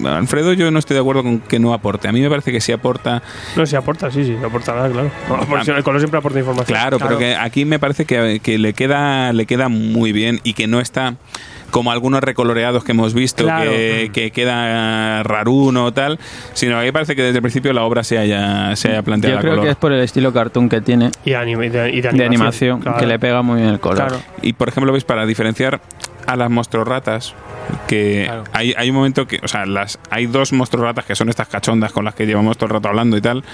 Alfredo 0.06 0.52
yo 0.52 0.70
no 0.70 0.78
estoy 0.78 0.94
de 0.94 1.00
acuerdo 1.00 1.22
con 1.22 1.40
que 1.40 1.58
no 1.58 1.72
aporte. 1.72 2.08
A 2.08 2.12
mí 2.12 2.20
me 2.20 2.28
parece 2.30 2.52
que 2.52 2.60
sí 2.60 2.72
aporta 2.72 3.22
No, 3.56 3.64
sí 3.66 3.76
aporta, 3.76 4.10
sí, 4.10 4.24
sí, 4.24 4.36
aportará, 4.44 4.88
claro. 4.90 5.10
No, 5.28 5.40
porque 5.46 5.70
el 5.70 5.82
color 5.84 6.00
siempre 6.00 6.18
aporta 6.18 6.38
información. 6.38 6.76
Claro, 6.76 6.98
pero 6.98 7.18
que 7.18 7.34
aquí 7.36 7.64
me 7.64 7.78
parece 7.78 8.04
que, 8.04 8.40
que 8.42 8.58
le 8.58 8.72
queda 8.72 9.32
le 9.32 9.46
queda 9.46 9.68
muy 9.68 10.12
bien 10.12 10.40
y 10.44 10.54
que 10.54 10.66
no 10.66 10.80
está 10.80 11.14
como 11.70 11.90
algunos 11.90 12.20
recoloreados 12.22 12.84
que 12.84 12.92
hemos 12.92 13.14
visto 13.14 13.42
Claro. 13.44 13.68
que, 13.70 14.10
que 14.12 14.30
queda 14.30 15.24
raruno 15.24 15.86
o 15.86 15.92
tal, 15.92 16.20
sino 16.52 16.80
que 16.80 16.92
parece 16.92 17.16
que 17.16 17.22
desde 17.22 17.38
el 17.38 17.42
principio 17.42 17.72
la 17.72 17.82
obra 17.82 18.04
se 18.04 18.16
haya, 18.16 18.76
se 18.76 18.90
haya 18.90 19.02
planteado 19.02 19.36
Yo 19.36 19.40
creo 19.40 19.52
color. 19.54 19.64
que 19.64 19.70
es 19.72 19.76
por 19.76 19.92
el 19.92 20.00
estilo 20.00 20.32
cartoon 20.32 20.68
que 20.68 20.80
tiene 20.80 21.10
Y, 21.24 21.32
y 21.32 21.34
de, 21.68 21.90
y 21.92 22.00
de 22.00 22.10
de 22.12 22.24
animación, 22.24 22.80
claro. 22.80 22.98
que 22.98 23.06
le 23.06 23.18
pega 23.18 23.42
muy 23.42 23.56
bien 23.60 23.70
el 23.70 23.80
color. 23.80 23.96
claro. 24.06 24.22
Y 24.40 24.52
por 24.52 24.68
ejemplo, 24.68 24.92
veis, 24.92 25.02
para 25.04 25.26
diferenciar 25.26 25.80
a 26.26 26.36
las 26.36 26.50
monstruorratas, 26.50 27.34
que 27.86 28.24
Claro. 28.26 28.44
hay, 28.52 28.74
hay 28.76 28.90
un 28.90 28.96
momento 28.96 29.26
que, 29.26 29.40
o 29.42 29.48
sea, 29.48 29.66
las 29.66 29.98
hay 30.10 30.26
dos 30.26 30.52
monstruorratas 30.52 31.04
que 31.04 31.14
son 31.14 31.28
estas 31.28 31.48
cachondas 31.48 31.92
con 31.92 32.04
las 32.04 32.14
que 32.14 32.26
llevamos 32.26 32.56
todo 32.56 32.66
el 32.66 32.72
rato 32.72 32.88
hablando 32.88 33.16
y 33.16 33.20
tal, 33.20 33.44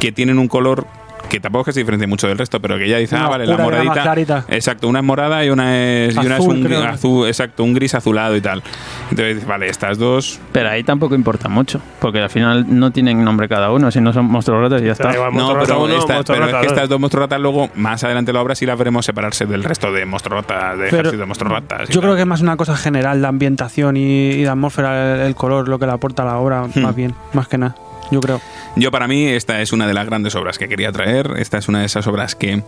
que 0.00 0.12
tienen 0.12 0.38
un 0.38 0.48
color 0.48 0.86
que 1.28 1.40
tampoco 1.40 1.62
es 1.62 1.66
que 1.66 1.72
se 1.72 1.80
diferencie 1.80 2.06
mucho 2.06 2.28
del 2.28 2.38
resto, 2.38 2.60
pero 2.60 2.78
que 2.78 2.88
ya 2.88 2.98
dice, 2.98 3.16
Una 3.16 3.26
ah, 3.26 3.28
vale, 3.28 3.46
la 3.46 3.56
moradita. 3.58 4.44
Exacto, 4.48 4.88
una 4.88 5.00
es 5.00 5.04
morada 5.04 5.44
y 5.44 5.50
una 5.50 5.76
es, 5.76 6.14
y 6.14 6.18
una 6.18 6.36
es 6.36 6.40
Azul, 6.40 6.56
un 6.56 6.64
creo. 6.64 6.82
azul, 6.84 7.26
exacto, 7.28 7.64
un 7.64 7.74
gris 7.74 7.94
azulado 7.94 8.36
y 8.36 8.40
tal. 8.40 8.62
Entonces 9.10 9.46
vale, 9.46 9.68
estas 9.68 9.98
dos. 9.98 10.38
Pero 10.52 10.68
ahí 10.70 10.84
tampoco 10.84 11.14
importa 11.14 11.48
mucho, 11.48 11.80
porque 12.00 12.20
al 12.20 12.30
final 12.30 12.66
no 12.68 12.90
tienen 12.92 13.24
nombre 13.24 13.48
cada 13.48 13.70
uno, 13.72 13.90
si 13.90 14.00
no 14.00 14.12
son 14.12 14.26
monstruos 14.26 14.60
rotos 14.60 14.82
y 14.82 14.86
ya 14.86 14.92
está. 14.92 15.12
igual, 15.14 15.34
No, 15.34 15.58
pero, 15.60 15.82
uno, 15.82 15.94
esta- 15.98 16.14
monstruorrata 16.14 16.50
pero 16.50 16.60
es 16.60 16.66
que 16.66 16.74
estas 16.74 16.88
dos 16.88 17.00
monstruorratas 17.00 17.40
luego, 17.40 17.70
más 17.74 18.04
adelante 18.04 18.30
en 18.30 18.34
la 18.36 18.42
obra, 18.42 18.54
sí 18.54 18.66
las 18.66 18.78
veremos 18.78 19.04
separarse 19.04 19.46
del 19.46 19.64
resto 19.64 19.92
de 19.92 20.04
monstruorratas, 20.06 20.78
de 20.78 20.84
Pero 20.84 20.96
ejército 20.98 21.20
de 21.20 21.26
monstruorratas. 21.26 21.90
y 21.90 21.92
Yo 21.92 22.00
tal. 22.00 22.02
creo 22.02 22.14
que 22.16 22.20
es 22.22 22.26
más 22.26 22.40
una 22.42 22.56
cosa 22.56 22.76
general 22.76 23.20
de 23.20 23.26
ambientación 23.26 23.96
y, 23.96 24.30
y 24.30 24.42
de 24.42 24.48
atmósfera, 24.48 25.14
el, 25.16 25.20
el 25.22 25.34
color, 25.34 25.68
lo 25.68 25.78
que 25.78 25.86
le 25.86 25.92
aporta 25.92 26.22
a 26.22 26.26
la 26.26 26.36
obra, 26.38 26.64
Hmm. 26.74 26.80
más 26.82 26.94
bien, 26.94 27.14
más 27.32 27.48
que 27.48 27.58
nada. 27.58 27.74
Yo 28.14 28.20
creo. 28.20 28.40
Yo 28.76 28.92
para 28.92 29.08
mí 29.08 29.26
esta 29.26 29.60
es 29.60 29.72
una 29.72 29.88
de 29.88 29.94
las 29.94 30.06
grandes 30.06 30.36
obras 30.36 30.56
que 30.56 30.68
quería 30.68 30.92
traer. 30.92 31.34
Esta 31.38 31.58
es 31.58 31.66
una 31.66 31.80
de 31.80 31.86
esas 31.86 32.06
obras 32.06 32.36
que 32.36 32.62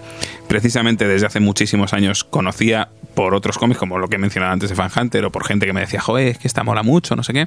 precisamente 0.49 1.07
desde 1.07 1.27
hace 1.27 1.39
muchísimos 1.39 1.93
años 1.93 2.25
conocía 2.25 2.89
por 3.15 3.33
otros 3.33 3.59
cómics, 3.59 3.79
como 3.79 3.99
lo 3.99 4.09
que 4.09 4.19
mencionaba 4.19 4.53
antes 4.53 4.71
de 4.71 4.75
Fan 4.75 4.91
Hunter, 4.95 5.25
o 5.25 5.31
por 5.31 5.47
gente 5.47 5.65
que 5.65 5.73
me 5.73 5.81
decía, 5.81 6.01
joder, 6.01 6.27
es 6.27 6.39
que 6.39 6.49
esta 6.49 6.65
mola 6.65 6.83
mucho, 6.83 7.15
no 7.15 7.23
sé 7.23 7.33
qué. 7.33 7.47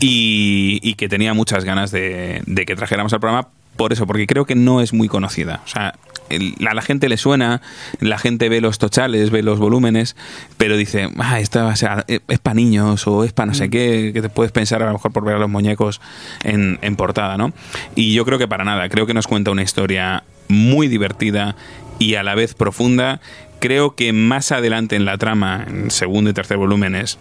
Y, 0.00 0.80
y 0.82 0.94
que 0.94 1.08
tenía 1.08 1.34
muchas 1.34 1.64
ganas 1.64 1.92
de, 1.92 2.42
de 2.46 2.66
que 2.66 2.74
trajéramos 2.74 3.12
al 3.12 3.20
programa 3.20 3.48
por 3.76 3.92
eso, 3.92 4.06
porque 4.06 4.26
creo 4.26 4.44
que 4.44 4.56
no 4.56 4.80
es 4.80 4.92
muy 4.92 5.06
conocida. 5.06 5.60
O 5.64 5.68
sea, 5.68 5.94
el- 6.30 6.54
a 6.66 6.74
la 6.74 6.82
gente 6.82 7.08
le 7.08 7.16
suena, 7.16 7.60
la 8.00 8.18
gente 8.18 8.48
ve 8.48 8.60
los 8.60 8.78
tochales, 8.78 9.30
ve 9.30 9.42
los 9.42 9.58
volúmenes, 9.58 10.16
pero 10.56 10.76
dice, 10.76 11.08
ah, 11.18 11.40
esta 11.40 11.64
va 11.64 11.72
a 11.72 11.76
ser- 11.76 12.04
es 12.08 12.38
para 12.38 12.54
niños 12.54 13.06
o 13.06 13.24
es 13.24 13.32
para 13.32 13.46
no 13.46 13.54
sé 13.54 13.70
qué, 13.70 14.10
que 14.14 14.22
te 14.22 14.28
puedes 14.28 14.52
pensar 14.52 14.82
a 14.82 14.86
lo 14.86 14.92
mejor 14.92 15.12
por 15.12 15.24
ver 15.24 15.36
a 15.36 15.38
los 15.38 15.50
muñecos 15.50 16.00
en, 16.42 16.78
en 16.82 16.96
portada, 16.96 17.36
¿no? 17.36 17.52
Y 17.94 18.14
yo 18.14 18.24
creo 18.24 18.38
que 18.38 18.48
para 18.48 18.64
nada, 18.64 18.88
creo 18.88 19.06
que 19.06 19.14
nos 19.14 19.26
cuenta 19.26 19.50
una 19.50 19.62
historia 19.62 20.24
muy 20.48 20.88
divertida 20.88 21.56
y 21.98 22.14
a 22.16 22.22
la 22.22 22.34
vez 22.34 22.54
profunda. 22.54 23.20
Creo 23.64 23.94
que 23.94 24.12
más 24.12 24.52
adelante 24.52 24.94
en 24.94 25.06
la 25.06 25.16
trama, 25.16 25.64
en 25.66 25.90
segundo 25.90 26.28
y 26.28 26.34
tercer 26.34 26.58
volúmenes, 26.58 27.18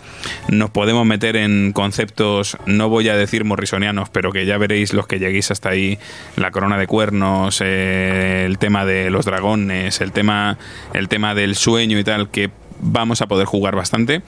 nos 0.50 0.72
podemos 0.72 1.06
meter 1.06 1.38
en 1.38 1.72
conceptos, 1.72 2.58
no 2.66 2.90
voy 2.90 3.08
a 3.08 3.16
decir 3.16 3.46
morrisonianos, 3.46 4.10
pero 4.10 4.34
que 4.34 4.46
ya 4.46 4.58
veréis 4.58 4.92
los 4.92 5.08
que 5.08 5.20
lleguéis 5.20 5.52
hasta 5.52 5.70
ahí, 5.70 6.00
la 6.36 6.52
corona 6.52 6.78
de 6.78 6.86
cuernos, 6.86 7.62
eh, 7.64 8.44
el 8.46 8.58
tema 8.58 8.86
de 8.86 9.10
los 9.10 9.24
dragones, 9.24 10.02
el 10.02 10.12
tema, 10.12 10.58
el 10.94 11.08
tema 11.08 11.34
del 11.34 11.56
sueño 11.56 11.98
y 11.98 12.04
tal, 12.04 12.30
que 12.30 12.52
vamos 12.82 13.22
a 13.22 13.28
poder 13.28 13.46
jugar 13.46 13.78
bastante. 13.78 14.22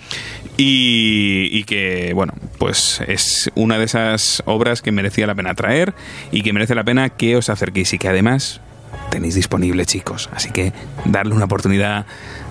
Y, 0.55 1.49
y 1.51 1.65
que 1.65 2.13
bueno 2.15 2.33
pues 2.57 3.01
es 3.09 3.51
una 3.55 3.77
de 3.77 3.83
esas 3.83 4.41
obras 4.45 4.81
que 4.81 4.93
merecía 4.93 5.27
la 5.27 5.35
pena 5.35 5.53
traer 5.53 5.93
y 6.31 6.43
que 6.43 6.53
merece 6.53 6.75
la 6.75 6.85
pena 6.85 7.09
que 7.09 7.35
os 7.35 7.49
acerquéis 7.49 7.91
y 7.91 7.97
que 7.97 8.07
además 8.07 8.61
tenéis 9.09 9.35
disponible 9.35 9.85
chicos 9.85 10.29
así 10.33 10.51
que 10.51 10.73
darle 11.05 11.33
una 11.33 11.45
oportunidad 11.45 12.05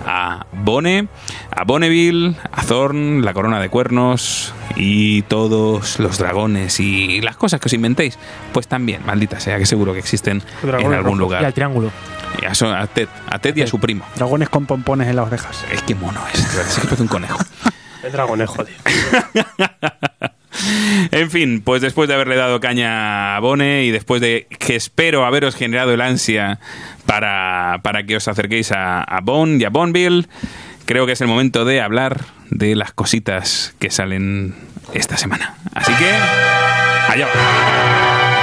a 0.06 0.46
Bone 0.52 1.08
a 1.50 1.64
Bonneville 1.64 2.36
a 2.52 2.62
Thorn 2.62 3.24
la 3.24 3.32
corona 3.32 3.60
de 3.60 3.68
cuernos 3.68 4.52
y 4.76 5.22
todos 5.22 5.98
los 5.98 6.18
dragones 6.18 6.80
y 6.80 7.20
las 7.20 7.36
cosas 7.36 7.60
que 7.60 7.66
os 7.68 7.72
inventéis 7.72 8.18
pues 8.52 8.68
también 8.68 9.04
maldita 9.06 9.40
sea 9.40 9.58
que 9.58 9.66
seguro 9.66 9.92
que 9.92 9.98
existen 10.00 10.42
en 10.62 10.92
algún 10.92 10.92
rojos. 10.92 11.04
Y 11.04 11.12
al 11.12 11.18
lugar 11.18 11.52
triángulo. 11.52 11.90
y 12.40 12.44
a, 12.44 12.80
a 12.80 12.86
Ted, 12.86 13.08
a 13.30 13.38
Ted 13.38 13.56
y 13.56 13.62
a 13.62 13.66
su 13.66 13.78
primo 13.78 14.04
Dragones 14.16 14.48
con 14.48 14.66
pompones 14.66 15.08
en 15.08 15.16
las 15.16 15.26
orejas. 15.26 15.64
es 15.72 15.82
que 15.82 15.94
mono 15.94 16.20
es, 16.32 16.40
es 16.40 16.78
que 16.78 16.84
parece 16.84 17.02
un 17.02 17.08
conejo. 17.08 17.38
El 18.04 18.12
dragonejo, 18.12 18.64
tío. 18.64 18.74
En 21.10 21.30
fin, 21.30 21.62
pues 21.64 21.82
después 21.82 22.08
de 22.08 22.14
haberle 22.14 22.36
dado 22.36 22.60
caña 22.60 23.36
a 23.36 23.40
Bone 23.40 23.84
y 23.84 23.90
después 23.90 24.20
de 24.20 24.46
que 24.58 24.76
espero 24.76 25.24
haberos 25.24 25.54
generado 25.54 25.92
el 25.92 26.00
ansia 26.00 26.58
para, 27.06 27.80
para 27.82 28.04
que 28.04 28.16
os 28.16 28.28
acerquéis 28.28 28.72
a, 28.72 29.02
a 29.02 29.20
Bone 29.20 29.58
y 29.60 29.64
a 29.64 29.70
Bonneville, 29.70 30.26
creo 30.86 31.06
que 31.06 31.12
es 31.12 31.20
el 31.20 31.28
momento 31.28 31.64
de 31.64 31.80
hablar 31.80 32.24
de 32.50 32.74
las 32.74 32.92
cositas 32.92 33.74
que 33.78 33.90
salen 33.90 34.54
esta 34.92 35.16
semana. 35.16 35.54
Así 35.74 35.92
que, 35.94 36.10
allá 37.08 37.26
va. 37.26 38.34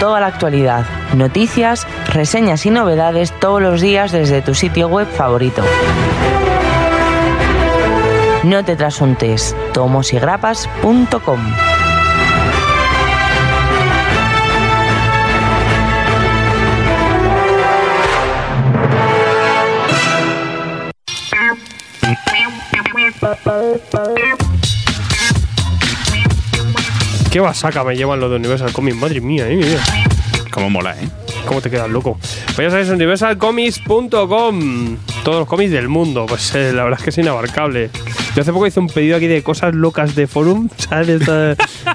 Toda 0.00 0.20
la 0.20 0.26
actualidad, 0.26 0.86
noticias, 1.16 1.86
reseñas 2.06 2.64
y 2.66 2.70
novedades 2.70 3.32
todos 3.40 3.60
los 3.60 3.80
días 3.80 4.12
desde 4.12 4.42
tu 4.42 4.54
sitio 4.54 4.86
web 4.86 5.08
favorito. 5.08 5.62
No 8.44 8.64
te 8.64 8.76
trasuntes, 8.76 9.56
tomosygrapas.com. 9.74 11.40
Qué 27.30 27.40
basaca 27.40 27.84
me 27.84 27.94
llevan 27.94 28.20
los 28.20 28.30
de 28.30 28.36
Universal 28.36 28.72
Comics, 28.72 28.96
madre 28.96 29.20
mía, 29.20 29.46
eh, 29.48 29.56
mira. 29.56 29.82
Cómo 30.50 30.70
mola, 30.70 30.96
¿eh? 30.98 31.06
¿Cómo 31.46 31.60
te 31.60 31.68
quedas 31.70 31.90
loco? 31.90 32.18
Pues 32.56 32.66
ya 32.66 32.70
sabéis, 32.70 32.88
universalcomics.com. 32.88 34.96
Todos 35.24 35.40
los 35.40 35.48
cómics 35.48 35.70
del 35.70 35.88
mundo. 35.88 36.24
Pues 36.26 36.54
eh, 36.54 36.72
la 36.72 36.84
verdad 36.84 36.98
es 37.00 37.04
que 37.04 37.10
es 37.10 37.18
inabarcable. 37.18 37.90
Yo 38.38 38.42
hace 38.42 38.52
poco 38.52 38.68
hice 38.68 38.78
un 38.78 38.86
pedido 38.86 39.16
aquí 39.16 39.26
de 39.26 39.42
cosas 39.42 39.74
locas 39.74 40.14
de 40.14 40.28
forum. 40.28 40.68
¿Sabes? 40.76 41.22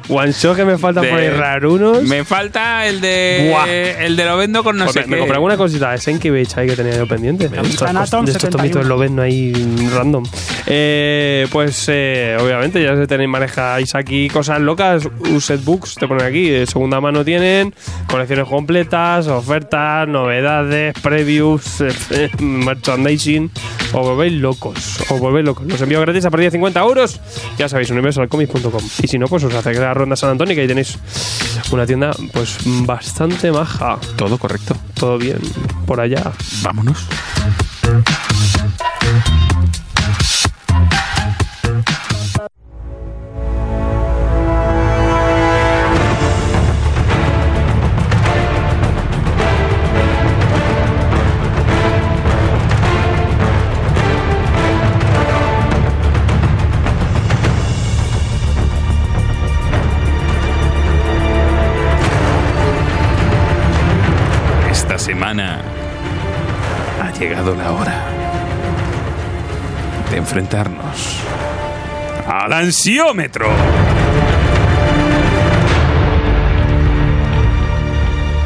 One 0.10 0.34
shot 0.34 0.57
que 0.57 0.65
me 0.65 0.78
faltan 0.78 1.03
De- 1.03 1.10
por 1.10 1.20
ahí 1.20 1.30
rarunos. 1.30 2.03
Me 2.03 2.26
falta 2.26 2.86
el 2.86 2.99
de. 2.99 3.48
Buah. 3.49 3.65
El 4.03 4.18
de 4.18 4.26
lo 4.26 4.36
vendo 4.36 4.61
con 4.61 4.76
no 4.76 4.84
Pues 4.84 4.94
sé 4.94 4.99
me, 4.99 5.06
qué. 5.06 5.11
me 5.11 5.18
compré 5.20 5.36
alguna 5.36 5.56
cosita 5.56 5.91
de 5.91 5.99
Senkivich 5.99 6.57
ahí 6.57 6.68
que 6.68 6.76
tenía 6.76 6.98
yo 6.98 7.07
pendiente. 7.07 7.48
De 7.48 7.61
estos, 7.61 7.90
de 7.90 8.03
estos 8.03 8.20
71. 8.41 8.57
tomitos 8.57 8.86
lo 8.86 8.98
vendo 8.98 9.22
ahí 9.22 9.53
random. 9.95 10.26
Eh, 10.65 11.48
pues 11.49 11.86
eh, 11.88 12.36
obviamente 12.41 12.84
ya 12.84 12.98
se 12.98 13.07
tenéis 13.07 13.30
manejáis 13.30 13.95
aquí 13.95 14.28
cosas 14.28 14.60
locas. 14.60 15.07
Used 15.34 15.61
Books 15.61 15.95
te 15.95 16.10
ponen 16.10 16.26
aquí. 16.26 16.49
De 16.49 16.65
segunda 16.68 16.99
mano 16.99 17.24
tienen 17.24 17.74
colecciones 18.10 18.49
completas, 18.49 19.28
ofertas, 19.28 20.10
novedades, 20.10 20.94
previews, 21.02 21.80
eh, 22.11 22.30
merchandising. 22.40 23.49
Os 23.94 24.02
volvéis 24.02 24.34
locos. 24.34 24.99
Os 25.10 25.20
volvéis 25.20 25.45
locos. 25.45 25.68
Los 25.68 25.80
envío 25.82 26.02
gratis 26.02 26.26
a 26.26 26.32
partir 26.32 26.48
de 26.48 26.52
50 26.52 26.80
euros. 26.80 27.20
Ya 27.57 27.70
sabéis, 27.70 27.91
universalcomics.com. 27.91 28.82
Y 29.03 29.07
si 29.07 29.20
no, 29.20 29.28
pues 29.28 29.44
os 29.44 29.53
hacéis 29.53 29.78
la 29.78 29.94
ronda 29.94 30.15
San 30.15 30.32
Antonio 30.32 30.56
que 30.56 30.61
ahí 30.61 30.68
tenéis 30.68 30.98
una 31.72 31.86
tienda 31.86 32.11
pues 32.34 32.57
bastante 32.86 33.52
maja. 33.52 33.98
Todo 34.15 34.38
correcto. 34.38 34.76
Todo 34.95 35.18
bien 35.18 35.40
por 35.86 36.02
allá. 36.02 36.32
Vámonos. 36.64 37.07
Semana 65.34 65.61
ha 67.01 67.11
llegado 67.11 67.55
la 67.55 67.72
hora 67.72 68.03
de 70.11 70.18
enfrentarnos 70.18 71.18
al 72.27 72.53
ansiómetro. 72.53 73.47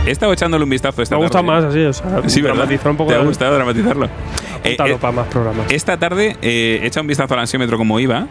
He 0.05 0.11
estado 0.11 0.31
echándole 0.31 0.63
un 0.63 0.69
vistazo 0.69 1.01
esta 1.01 1.15
Me 1.17 1.23
gusta 1.23 1.39
tarde. 1.39 1.47
más 1.47 1.63
así, 1.65 1.81
o 1.83 1.91
sea, 1.91 2.21
Sí, 2.29 2.41
dramatizar 2.41 2.91
un 2.91 2.95
poco 2.97 3.09
¿Te 3.11 3.17
ha 3.17 3.23
gustado 3.23 3.55
dramatizarlo? 3.55 4.05
Eh, 4.63 4.77
eh, 4.79 4.97
para 4.99 5.11
más 5.11 5.27
programas. 5.27 5.69
esta 5.69 5.97
tarde 5.97 6.37
eh, 6.41 6.79
he 6.81 6.87
echado 6.87 7.01
un 7.01 7.07
vistazo 7.07 7.33
al 7.33 7.41
ansiómetro 7.41 7.77
como 7.77 7.99
iba 7.99 8.27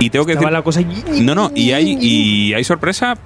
y 0.00 0.10
tengo 0.10 0.26
que 0.26 0.32
Estaba 0.32 0.50
decir... 0.50 0.58
la 0.58 0.62
cosa 0.62 1.22
No, 1.22 1.34
no, 1.36 1.50
y 1.54 1.70
hay, 1.72 1.96
y 2.00 2.52
hay 2.54 2.64
sorpresa 2.64 3.16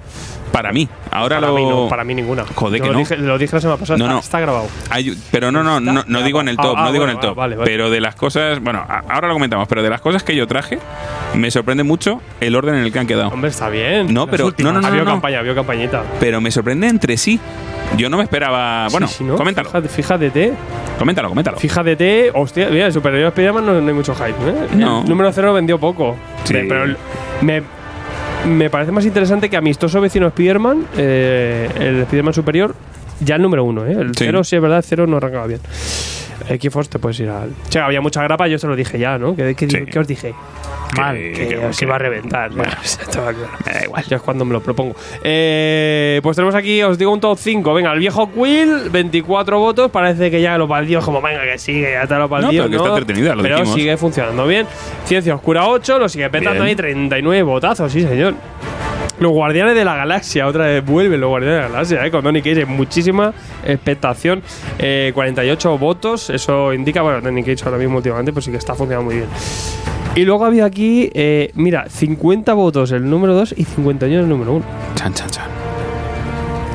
para 0.51 0.71
mí. 0.71 0.87
Ahora 1.11 1.37
para, 1.37 1.47
lo... 1.47 1.55
mí 1.55 1.65
no, 1.65 1.87
para 1.89 2.03
mí 2.03 2.13
ninguna. 2.13 2.45
Joder, 2.53 2.79
que 2.81 2.87
lo 2.87 2.93
no. 2.93 2.99
Dije, 2.99 3.17
lo 3.17 3.37
dije 3.37 3.55
la 3.55 3.61
semana 3.61 3.77
pasada, 3.79 3.97
No, 3.97 4.05
está, 4.05 4.13
no. 4.13 4.19
está 4.19 4.39
grabado. 4.39 4.67
Hay- 4.89 5.17
pero 5.31 5.51
no, 5.51 5.63
no, 5.63 5.79
no, 5.79 6.03
no 6.07 6.21
digo 6.21 6.39
en 6.41 6.47
el 6.49 6.57
top, 6.57 6.75
ah, 6.77 6.85
no 6.85 6.91
digo 6.93 7.03
en 7.05 7.09
el 7.11 7.19
top. 7.19 7.35
vale, 7.35 7.55
vale. 7.55 7.69
Pero 7.69 7.89
de 7.89 7.99
las 7.99 8.15
cosas, 8.15 8.59
bueno, 8.61 8.85
ahora 9.09 9.27
lo 9.27 9.33
comentamos, 9.33 9.67
pero 9.67 9.81
de 9.83 9.89
las 9.89 10.01
cosas 10.01 10.23
que 10.23 10.35
yo 10.35 10.47
traje, 10.47 10.79
me 11.33 11.49
sorprende 11.51 11.83
mucho 11.83 12.21
el 12.39 12.55
orden 12.55 12.75
en 12.75 12.83
el 12.83 12.91
que 12.93 12.99
han 12.99 13.07
quedado. 13.07 13.29
Hombre, 13.29 13.49
está 13.49 13.69
bien. 13.69 14.13
No, 14.13 14.27
pero- 14.27 14.45
últimas. 14.45 14.73
no, 14.73 14.81
no, 14.81 14.87
no, 14.87 14.93
Había 14.93 15.03
campaña, 15.05 15.39
había 15.39 15.55
campañita. 15.55 16.03
Pero 16.19 16.39
me 16.39 16.51
sorprende 16.51 16.87
entre 16.87 17.17
sí. 17.17 17.39
Yo 17.97 18.09
no 18.09 18.17
me 18.17 18.23
esperaba. 18.23 18.87
Bueno, 18.91 19.07
Sí, 19.07 19.15
sí, 19.19 19.23
¿no? 19.23 19.35
coméntalo, 19.35 19.69
Fíjate, 19.69 19.87
fíjate, 19.89 20.53
coméntalo, 20.99 21.29
coméntalo. 21.29 21.57
fíjate. 21.57 22.31
Hostia, 22.33 22.67
mira, 22.69 22.87
el 22.87 22.93
Superior 22.93 23.27
Spider-Man 23.27 23.65
no, 23.65 23.79
no 23.81 23.87
hay 23.87 23.93
mucho 23.93 24.13
hype. 24.15 24.29
¿eh? 24.49 24.67
No. 24.75 25.01
El 25.01 25.09
número 25.09 25.31
cero 25.31 25.53
vendió 25.53 25.79
poco. 25.79 26.15
Sí. 26.43 26.53
Pe- 26.53 26.65
Pero 26.67 26.95
me, 27.41 27.61
me 28.47 28.69
parece 28.69 28.91
más 28.91 29.05
interesante 29.05 29.49
que 29.49 29.55
Amistoso 29.57 30.01
Vecino 30.01 30.27
Spider-Man, 30.27 30.85
eh, 30.97 31.69
el 31.79 32.01
Spider-Man 32.01 32.33
Superior, 32.33 32.75
ya 33.19 33.35
el 33.35 33.41
número 33.41 33.63
uno. 33.63 33.85
¿eh? 33.85 33.91
El 33.93 34.09
Sí. 34.09 34.25
cero, 34.25 34.43
sí 34.43 34.55
es 34.55 34.61
verdad, 34.61 34.77
el 34.79 34.83
cero 34.83 35.07
no 35.07 35.17
arrancaba 35.17 35.47
bien. 35.47 35.59
X-Force 36.49 36.89
te 36.91 36.99
puedes 36.99 37.19
ir 37.21 37.29
al. 37.29 37.51
Che, 37.69 37.79
había 37.79 38.01
mucha 38.01 38.21
grapa, 38.21 38.47
yo 38.47 38.59
se 38.59 38.67
lo 38.67 38.75
dije 38.75 38.99
ya, 38.99 39.17
¿no? 39.17 39.35
¿Qué, 39.35 39.55
qué, 39.55 39.69
Sí. 39.69 39.85
qué 39.89 39.99
os 39.99 40.07
dije? 40.07 40.33
Mal. 40.97 41.15
que 41.15 41.57
os 41.57 41.81
iba 41.81 41.95
a 41.95 41.97
reventar. 41.97 42.51
Bueno. 42.51 42.71
Me 43.65 43.73
da 43.73 43.83
igual. 43.85 44.03
Ya 44.07 44.17
es 44.17 44.21
cuando 44.21 44.45
me 44.45 44.53
lo 44.53 44.61
propongo. 44.61 44.95
Eh, 45.23 46.19
pues 46.23 46.35
tenemos 46.35 46.53
aquí, 46.55 46.81
os 46.83 46.97
digo 46.97 47.11
un 47.11 47.19
top 47.19 47.37
5. 47.39 47.73
Venga, 47.73 47.91
el 47.91 47.99
viejo 47.99 48.29
Quill, 48.31 48.89
24 48.91 49.59
votos. 49.59 49.89
Parece 49.91 50.29
que 50.29 50.41
ya 50.41 50.57
lo 50.57 50.67
paldió, 50.67 51.01
como 51.01 51.21
venga, 51.21 51.43
que 51.43 51.57
sigue, 51.57 51.93
ya 51.93 52.05
te 52.05 52.15
lo 52.15 52.29
paldió. 52.29 52.49
pero 52.63 52.69
que 52.69 52.75
está 52.75 52.89
entretenida, 52.89 53.35
lo 53.35 53.41
Pero 53.41 53.55
dijimos. 53.57 53.75
sigue 53.79 53.97
funcionando 53.97 54.45
bien. 54.45 54.67
Ciencia 55.05 55.35
Oscura 55.35 55.67
8, 55.67 55.99
lo 55.99 56.07
sigue 56.07 56.29
petando 56.29 56.51
Bien. 56.63 56.65
ahí, 56.67 56.75
39 56.75 57.43
votazos, 57.43 57.91
sí, 57.91 58.01
señor. 58.01 58.35
Los 59.19 59.31
Guardianes 59.31 59.75
de 59.75 59.85
la 59.85 59.95
Galaxia, 59.95 60.45
otra 60.45 60.65
vez 60.65 60.85
vuelven 60.85 61.21
los 61.21 61.29
Guardianes 61.29 61.57
de 61.57 61.61
la 61.63 61.69
Galaxia, 61.69 62.05
eh, 62.05 62.11
con 62.11 62.23
Donny 62.23 62.41
Cage, 62.41 62.65
muchísima 62.65 63.33
expectación. 63.65 64.43
Eh, 64.77 65.11
48 65.13 65.77
votos, 65.77 66.29
eso 66.29 66.73
indica, 66.73 67.01
bueno, 67.01 67.21
Donny 67.21 67.43
Cage 67.43 67.63
ahora 67.65 67.77
mismo 67.77 67.97
últimamente, 67.97 68.33
pues 68.33 68.45
sí 68.45 68.51
que 68.51 68.57
está 68.57 68.75
funcionando 68.75 69.05
muy 69.05 69.15
bien. 69.15 69.29
Y 70.15 70.23
luego 70.25 70.45
había 70.45 70.65
aquí, 70.65 71.09
eh, 71.13 71.51
mira, 71.55 71.85
50 71.89 72.53
votos 72.53 72.91
el 72.91 73.09
número 73.09 73.33
2 73.33 73.55
y 73.57 73.63
51 73.63 74.23
el 74.23 74.29
número 74.29 74.53
1. 74.53 74.65
Chan, 74.95 75.13
chan, 75.13 75.29
chan. 75.29 75.45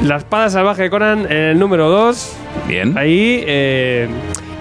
La 0.03 0.17
espada 0.17 0.49
salvaje 0.49 0.85
de 0.85 0.91
Conan 0.91 1.27
en 1.27 1.33
el 1.33 1.59
número 1.59 1.89
2. 1.91 2.37
Bien. 2.69 2.97
Ahí. 2.97 3.43
eh, 3.47 4.09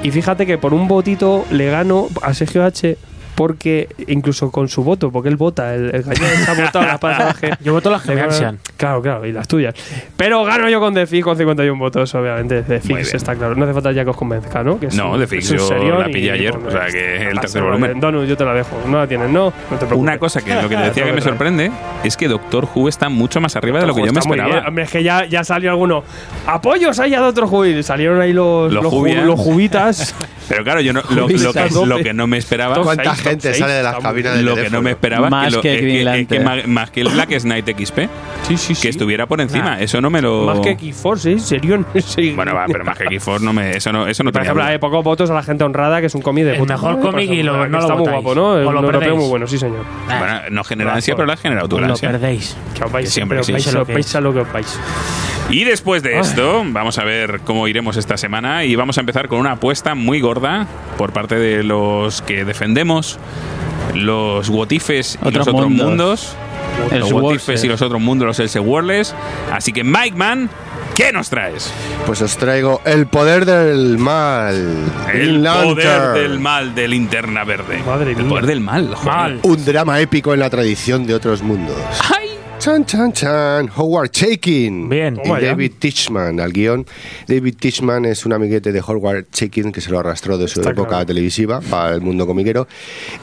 y 0.02 0.12
fíjate 0.12 0.46
que 0.46 0.58
por 0.58 0.74
un 0.74 0.88
votito 0.88 1.46
le 1.52 1.70
gano 1.70 2.08
a 2.22 2.34
Sergio 2.34 2.64
H. 2.64 2.98
Porque 3.40 3.88
incluso 4.08 4.52
con 4.52 4.68
su 4.68 4.84
voto, 4.84 5.14
porque 5.14 5.30
él 5.30 5.38
vota, 5.38 5.74
el, 5.74 5.96
el 5.96 6.04
gallego 6.04 6.28
se 6.44 6.52
ha 6.52 6.66
votado 6.66 6.86
la 6.86 6.94
espada 6.96 7.18
salvaje. 7.18 7.52
Yo 7.64 7.72
voto 7.72 7.90
las 7.90 8.02
que 8.02 8.14
me. 8.14 8.58
Claro, 8.80 9.02
claro, 9.02 9.26
y 9.26 9.34
las 9.34 9.46
tuyas. 9.46 9.76
Pero 10.16 10.46
gano 10.46 10.70
yo 10.70 10.80
con 10.80 10.94
Defix 10.94 11.22
con 11.22 11.36
51 11.36 11.78
votos, 11.78 12.16
obviamente. 12.16 12.62
Defix 12.64 12.88
bien. 12.88 13.02
está 13.16 13.36
claro. 13.36 13.54
No 13.54 13.66
hace 13.66 13.74
falta 13.74 13.92
ya 13.92 14.06
que 14.06 14.12
os 14.12 14.16
convenzca, 14.16 14.64
¿no? 14.64 14.80
Que 14.80 14.86
es 14.88 14.96
No, 14.96 15.12
un- 15.12 15.20
Defix 15.20 15.52
es 15.52 15.62
un 15.70 15.86
yo 15.86 16.00
la 16.00 16.06
pillé 16.06 16.32
ayer, 16.32 16.56
o 16.56 16.72
sea 16.72 16.88
que 16.88 17.28
el 17.30 17.40
tercer 17.42 17.62
volumen. 17.62 18.00
Donut, 18.00 18.26
yo 18.26 18.38
te 18.38 18.46
la 18.46 18.54
dejo. 18.54 18.82
No 18.88 19.00
la 19.00 19.06
tienes, 19.08 19.30
no. 19.30 19.46
No 19.48 19.52
te 19.72 19.86
preocupes. 19.86 19.98
Una 19.98 20.18
cosa 20.18 20.42
que 20.42 20.56
lo 20.56 20.70
que 20.70 20.78
te 20.78 20.82
decía 20.84 21.04
que 21.04 21.12
me 21.14 21.20
sorprende 21.22 21.72
es 22.06 22.16
que 22.16 22.30
Doctor 22.30 22.70
Who 22.74 22.88
está 22.88 23.10
mucho 23.10 23.42
más 23.42 23.56
arriba 23.58 23.82
de 23.82 23.88
lo 23.88 23.94
que 23.94 24.06
yo 24.06 24.14
me 24.14 24.20
esperaba. 24.20 24.64
es 24.82 24.90
que 24.92 25.04
ya, 25.04 25.26
ya 25.26 25.44
salió 25.44 25.72
alguno. 25.72 26.04
¡Apoyos 26.48 26.98
ahí 27.00 27.14
a 27.14 27.20
Doctor 27.20 27.44
Who! 27.46 27.66
Y 27.66 27.84
Salieron 27.84 28.22
ahí 28.22 28.32
los, 28.32 28.72
Los 28.72 28.84
los, 28.84 28.94
ju- 28.94 29.24
los 29.24 29.40
jubitas. 29.40 30.16
Pero 30.50 30.64
claro, 30.64 30.82
yo 30.82 30.94
no, 30.94 31.02
lo, 31.10 31.28
lo 31.28 31.54
que, 31.54 31.70
lo 31.86 31.98
que 32.00 32.14
no 32.14 32.26
me 32.28 32.38
esperaba. 32.38 32.82
¿Cuánta 32.82 33.14
seis, 33.14 33.28
gente 33.28 33.48
seis, 33.50 33.58
sale 33.60 33.74
de 33.74 33.84
las 33.84 33.98
cabinas 34.00 34.36
de 34.36 34.42
Lo 34.44 34.56
que 34.56 34.70
no 34.72 34.82
me 34.82 34.92
esperaba 34.92 35.30
Más 35.30 35.54
lo- 35.54 35.62
que 35.62 35.78
Green 35.78 36.06
Lantern. 36.06 36.28
que 36.28 36.40
más, 36.40 36.68
más 36.68 36.92
que 36.92 37.02
el 37.02 37.10
Black 37.10 37.30
Knight 37.42 37.68
XP, 37.70 38.10
Sí, 38.48 38.58
sí, 38.58 38.69
sí. 38.76 38.82
que 38.84 38.90
estuviera 38.90 39.26
por 39.28 39.42
encima. 39.42 39.80
Eso 39.80 40.02
no 40.02 40.10
me 40.10 40.22
lo. 40.22 40.46
Más 40.46 40.60
que 40.60 40.72
X-Force, 40.72 41.34
¿eh? 41.34 41.40
Serión. 41.40 41.86
Sí. 42.00 42.32
Bueno, 42.32 42.54
va, 42.56 42.66
pero 42.68 42.84
más 42.86 42.98
que 42.98 43.06
X4 43.06 43.40
no 43.42 43.54
me, 43.54 43.72
eso 43.78 43.92
no, 43.92 44.08
eso 44.08 44.24
no 44.24 44.32
Por 44.32 44.42
ejemplo, 44.42 44.64
hay 44.64 44.78
pocos 44.78 45.04
votos 45.04 45.30
a 45.30 45.34
la 45.34 45.44
gente 45.44 45.64
honrada, 45.64 46.00
que 46.02 46.08
es 46.08 46.16
un 46.16 46.22
cómic 46.22 46.46
de 46.46 46.52
El 46.54 46.58
puta 46.60 46.74
mejor 46.74 47.00
cómic 47.02 47.30
y 47.30 47.44
lo- 47.44 47.54
que 47.64 47.70
no 47.70 47.78
lo 47.78 47.80
Está 47.80 47.94
muy 47.96 48.00
votáis. 48.06 48.24
guapo, 48.24 48.36
¿no? 48.36 48.46
O 48.52 48.56
Un 48.58 48.64
lo 48.64 48.72
europeo 48.80 49.00
perdéis. 49.00 49.20
muy 49.20 49.30
bueno, 49.30 49.48
sí, 49.48 49.58
señor. 49.58 49.86
Bueno, 50.08 50.40
no 50.52 50.64
genera 50.64 50.94
ansia, 50.96 51.16
pero 51.16 51.26
la 51.28 51.34
has 51.34 51.42
generado 51.42 51.68
tú, 51.68 51.80
la 51.80 51.88
lo 51.88 51.94
ansia. 51.94 52.10
perdéis. 52.12 52.56
Que 52.78 52.84
os 52.84 52.92
vais, 52.92 53.18
hombre, 53.18 53.36
pero 53.38 53.44
sí. 53.44 53.52
vais, 53.54 53.68
a 53.68 53.72
lo 53.72 53.82
os 53.82 53.88
que 53.88 53.94
vais 53.94 54.16
a 54.16 54.22
lo 54.22 54.34
que 54.34 54.40
os 54.42 54.52
vais. 54.54 54.80
Y 55.52 55.64
después 55.64 56.04
de 56.04 56.20
esto, 56.20 56.64
vamos 56.68 56.98
a 57.00 57.04
ver 57.04 57.42
cómo 57.44 57.68
iremos 57.68 57.98
esta 57.98 58.18
semana 58.18 58.64
y 58.66 58.76
vamos 58.76 58.98
a 58.98 59.02
empezar 59.02 59.28
con 59.28 59.40
una 59.40 59.54
apuesta 59.54 59.96
muy 59.96 60.22
gorda 60.22 60.68
por 60.98 61.12
parte 61.12 61.36
de 61.36 61.64
los 61.64 62.22
que 62.22 62.46
defendemos 62.46 63.20
los 63.96 64.50
Wotifes 64.50 65.16
y 65.16 65.28
Otros 65.28 65.48
los 65.48 65.48
otros 65.56 65.70
mundos. 65.70 65.88
mundos. 65.88 66.36
El 66.92 67.00
los 67.00 67.64
y 67.64 67.68
los 67.68 67.82
otros 67.82 68.02
mundos, 68.02 68.28
los 68.28 68.40
Elseworlds. 68.40 69.16
Así 69.52 69.72
que 69.72 69.84
Mike 69.84 70.16
Man, 70.16 70.50
¿Qué 71.00 71.14
nos 71.14 71.30
traes? 71.30 71.72
Pues 72.06 72.22
os 72.22 72.36
traigo 72.36 72.82
El 72.84 73.08
Poder 73.08 73.46
del 73.46 73.98
Mal. 73.98 74.76
El 75.14 75.42
poder 75.42 76.14
del 76.14 76.40
mal 76.42 76.76
de 76.76 76.90
linterna 76.90 77.46
verde. 77.46 77.82
Madre 77.86 78.12
el 78.12 78.18
mía. 78.18 78.28
poder 78.28 78.46
del 78.46 78.60
mal. 78.60 78.94
joder. 78.96 79.16
Mal. 79.16 79.40
Un 79.44 79.64
drama 79.64 80.02
épico 80.02 80.34
en 80.34 80.42
la 80.42 80.50
tradición 80.50 81.08
de 81.08 81.14
otros 81.14 81.42
mundos. 81.42 81.78
Chan, 82.60 82.86
chan, 82.86 83.14
chan. 83.14 83.70
Howard 83.78 84.12
Chaykin. 84.12 84.90
Bien. 84.90 85.18
Y. 85.24 85.30
David 85.30 85.74
Tichman 85.80 86.42
al 86.42 86.52
guion. 86.52 86.86
David 87.26 87.56
Tichman 87.58 88.04
es 88.04 88.26
un 88.26 88.34
amiguete 88.34 88.74
de 88.74 88.82
Howard 88.86 89.28
Chaykin 89.32 89.72
que 89.72 89.80
se 89.80 89.90
lo 89.90 90.00
arrastró 90.00 90.38
de 90.38 90.50
su 90.50 90.60
Está 90.60 90.72
época 90.72 90.90
claro. 90.90 91.06
televisiva 91.06 91.62
para 91.62 91.96
el 91.96 92.02
mundo 92.02 92.28
comiquero. 92.28 92.68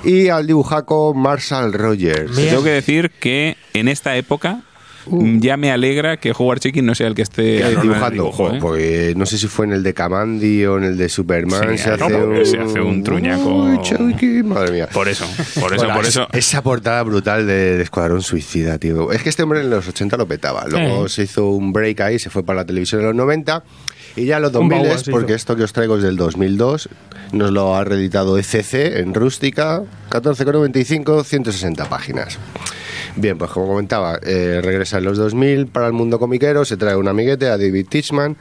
Y 0.04 0.28
al 0.28 0.46
dibujaco 0.46 1.12
Marshall 1.12 1.74
Rogers. 1.74 2.34
Bien. 2.34 2.48
Tengo 2.48 2.64
que 2.64 2.70
decir 2.70 3.10
que 3.20 3.58
en 3.74 3.88
esta 3.88 4.16
época 4.16 4.62
mm, 5.08 5.38
ya 5.40 5.56
me 5.56 5.70
alegra 5.70 6.16
que 6.18 6.32
Howard 6.36 6.60
Chicken 6.60 6.84
no 6.86 6.94
sea 6.94 7.06
el 7.06 7.14
que 7.14 7.22
esté 7.22 7.68
dibujando, 7.80 8.10
dibujo, 8.24 8.48
jo, 8.48 8.54
¿eh? 8.54 8.58
porque 8.60 9.14
no 9.16 9.26
sé 9.26 9.38
si 9.38 9.46
fue 9.48 9.66
en 9.66 9.72
el 9.72 9.82
de 9.82 9.94
Kamandi 9.94 10.64
o 10.66 10.78
en 10.78 10.84
el 10.84 10.96
de 10.96 11.08
Superman 11.08 11.76
Sí, 11.76 11.78
se, 11.78 11.90
hace 11.90 12.08
no, 12.10 12.26
un, 12.26 12.46
se 12.46 12.58
hace 12.58 12.80
un 12.80 13.02
truñaco. 13.02 13.48
Uy, 13.54 13.78
Chaykin, 13.82 14.48
madre 14.48 14.72
mía. 14.72 14.88
Por 14.92 15.08
eso, 15.08 15.24
por 15.60 15.72
eso, 15.74 15.84
Bueno, 15.84 15.94
por 15.94 16.02
es- 16.04 16.10
eso. 16.10 16.26
Esa 16.32 16.62
portada 16.62 17.02
brutal 17.02 17.46
de, 17.46 17.76
de 17.76 17.82
Escuadrón 17.82 18.22
Suicida, 18.22 18.78
tío. 18.78 19.12
Es 19.12 19.22
que 19.22 19.28
este 19.28 19.42
hombre 19.42 19.60
en 19.60 19.70
los 19.70 19.86
80 19.88 20.16
lo 20.16 20.26
petaba. 20.26 20.66
Luego 20.68 21.08
se 21.08 21.22
hizo 21.24 21.48
un 21.50 21.72
break 21.72 22.00
ahí, 22.00 22.18
se 22.18 22.30
fue 22.30 22.44
para 22.44 22.60
la 22.60 22.64
televisión 22.66 23.00
en 23.00 23.06
los 23.08 23.16
90. 23.16 23.62
Y 24.18 24.24
ya 24.24 24.38
los 24.40 24.48
Un 24.54 24.68
2000, 24.70 24.88
baúl, 24.88 24.98
se 24.98 25.10
porque 25.10 25.34
esto 25.34 25.56
que 25.56 25.62
os 25.64 25.74
traigo 25.74 25.98
es 25.98 26.02
del 26.02 26.16
2002, 26.16 26.88
nos 27.32 27.50
lo 27.50 27.76
ha 27.76 27.84
reeditado 27.84 28.38
ECC 28.38 28.96
en 28.96 29.12
rústica, 29.12 29.82
14,95, 30.08 31.22
160 31.22 31.84
páginas. 31.90 32.38
Bien, 33.16 33.38
pues 33.38 33.50
como 33.50 33.66
comentaba, 33.66 34.18
eh, 34.22 34.60
regresa 34.62 34.98
en 34.98 35.04
los 35.04 35.16
2000 35.16 35.68
para 35.68 35.86
el 35.86 35.94
mundo 35.94 36.18
comiquero, 36.18 36.66
se 36.66 36.76
trae 36.76 36.96
un 36.96 37.08
amiguete 37.08 37.46
a 37.46 37.56
David 37.56 37.86
Tichman 37.88 38.36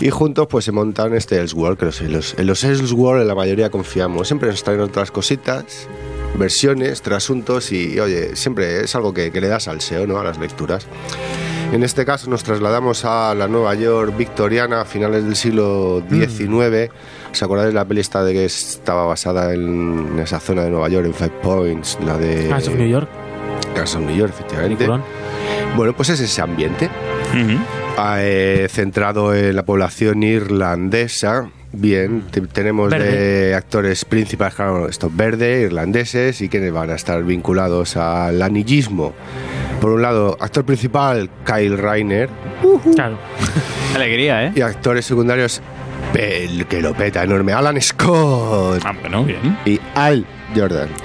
y 0.00 0.08
juntos 0.08 0.46
pues 0.48 0.64
se 0.64 0.72
montan 0.72 1.14
este 1.14 1.38
Elseworld, 1.38 1.78
que 1.78 1.84
los, 1.84 2.00
en 2.00 2.12
los, 2.12 2.34
en 2.38 2.46
los 2.46 2.64
Elseworld 2.64 3.20
en 3.20 3.28
la 3.28 3.34
mayoría 3.34 3.68
confiamos. 3.68 4.28
Siempre 4.28 4.48
nos 4.48 4.64
traen 4.64 4.80
otras 4.80 5.10
cositas, 5.10 5.86
versiones, 6.38 7.02
trasuntos 7.02 7.72
y 7.72 8.00
oye, 8.00 8.36
siempre 8.36 8.80
es 8.82 8.94
algo 8.94 9.12
que, 9.12 9.30
que 9.30 9.40
le 9.42 9.48
da 9.48 9.60
salseo 9.60 10.06
¿no? 10.06 10.18
a 10.18 10.24
las 10.24 10.38
lecturas. 10.38 10.86
En 11.72 11.84
este 11.84 12.04
caso 12.04 12.28
nos 12.30 12.42
trasladamos 12.42 13.04
a 13.04 13.34
la 13.34 13.46
Nueva 13.46 13.74
York 13.74 14.16
victoriana 14.16 14.80
a 14.80 14.84
finales 14.84 15.24
del 15.24 15.36
siglo 15.36 16.02
XIX. 16.08 16.90
¿Os 17.30 17.42
acordáis 17.42 17.68
de 17.68 17.74
la 17.74 17.84
peli 17.84 18.00
esta 18.00 18.24
de 18.24 18.32
que 18.32 18.44
estaba 18.46 19.04
basada 19.04 19.52
en 19.52 20.18
esa 20.18 20.40
zona 20.40 20.64
de 20.64 20.70
Nueva 20.70 20.88
York, 20.88 21.06
en 21.06 21.14
Five 21.14 21.40
Points, 21.42 21.98
la 22.04 22.16
de 22.16 22.52
of 22.52 22.74
New 22.74 22.88
York. 22.88 23.29
Of 23.78 23.96
New 24.00 24.16
York, 24.16 24.32
efectivamente. 24.34 24.86
Bueno, 25.76 25.92
pues 25.94 26.08
es 26.10 26.20
ese 26.20 26.42
ambiente, 26.42 26.88
Ujú. 27.30 27.58
eh, 28.18 28.66
centrado 28.70 29.34
en 29.34 29.54
la 29.56 29.64
población 29.64 30.22
irlandesa. 30.22 31.48
Bien, 31.72 32.22
te- 32.30 32.40
tenemos 32.42 32.90
de 32.90 33.54
actores 33.54 34.04
principales, 34.04 34.54
claro, 34.54 34.88
estos 34.88 35.14
verdes, 35.16 35.66
irlandeses, 35.66 36.40
y 36.40 36.48
quienes 36.48 36.72
van 36.72 36.90
a 36.90 36.94
estar 36.96 37.22
vinculados 37.22 37.96
al 37.96 38.42
anillismo. 38.42 39.12
Por 39.80 39.92
un 39.92 40.02
lado, 40.02 40.36
actor 40.40 40.64
principal, 40.64 41.30
Kyle 41.46 41.78
Reiner, 41.78 42.28
Claro. 42.94 43.16
Alegría, 43.94 44.46
¿eh? 44.46 44.52
y 44.56 44.60
actores 44.60 45.04
secundarios, 45.06 45.62
el 46.14 46.66
que 46.66 46.82
lo 46.82 46.92
peta 46.94 47.22
enorme, 47.22 47.52
Alan 47.52 47.80
Scott 47.80 48.82
Ah, 48.84 48.92
bueno, 49.00 49.24
bien. 49.24 49.56
y 49.64 49.80
Al 49.94 50.26
Jordan. 50.54 50.88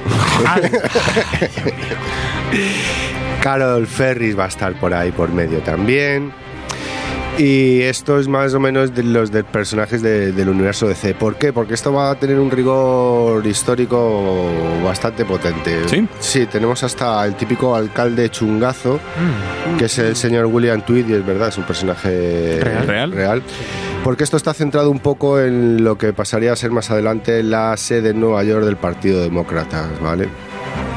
Carol 3.41 3.85
Ferris 3.87 4.37
va 4.37 4.45
a 4.45 4.47
estar 4.47 4.73
por 4.79 4.93
ahí 4.93 5.11
por 5.11 5.31
medio 5.31 5.59
también. 5.59 6.31
Y 7.37 7.81
esto 7.81 8.17
es 8.17 8.29
más 8.29 8.53
o 8.53 8.61
menos 8.61 8.95
de 8.95 9.03
los 9.03 9.29
de 9.29 9.43
personajes 9.43 10.01
de- 10.01 10.31
del 10.31 10.47
universo 10.47 10.87
DC. 10.87 11.15
¿Por 11.15 11.35
qué? 11.35 11.51
Porque 11.51 11.73
esto 11.73 11.91
va 11.91 12.11
a 12.11 12.15
tener 12.15 12.39
un 12.39 12.49
rigor 12.49 13.45
histórico 13.45 14.49
bastante 14.85 15.25
potente. 15.25 15.81
¿Sí? 15.89 16.07
Sí, 16.21 16.45
tenemos 16.45 16.81
hasta 16.83 17.25
el 17.25 17.35
típico 17.35 17.75
alcalde 17.75 18.29
chungazo, 18.29 19.01
Mm. 19.73 19.77
que 19.77 19.85
es 19.85 19.99
el 19.99 20.15
señor 20.15 20.45
William 20.45 20.81
Tweed, 20.85 21.09
y 21.09 21.13
es 21.13 21.25
verdad, 21.25 21.49
es 21.49 21.57
un 21.57 21.65
personaje 21.65 22.61
Real. 22.63 23.11
Real. 23.11 23.43
Porque 24.05 24.23
esto 24.23 24.37
está 24.37 24.53
centrado 24.53 24.91
un 24.91 24.99
poco 24.99 25.39
en 25.39 25.83
lo 25.83 25.97
que 25.97 26.13
pasaría 26.13 26.53
a 26.53 26.55
ser 26.55 26.69
más 26.69 26.91
adelante 26.91 27.41
la 27.41 27.75
sede 27.75 28.11
en 28.11 28.19
Nueva 28.21 28.43
York 28.43 28.63
del 28.63 28.75
Partido 28.77 29.19
Demócrata, 29.19 29.89
¿vale? 29.99 30.27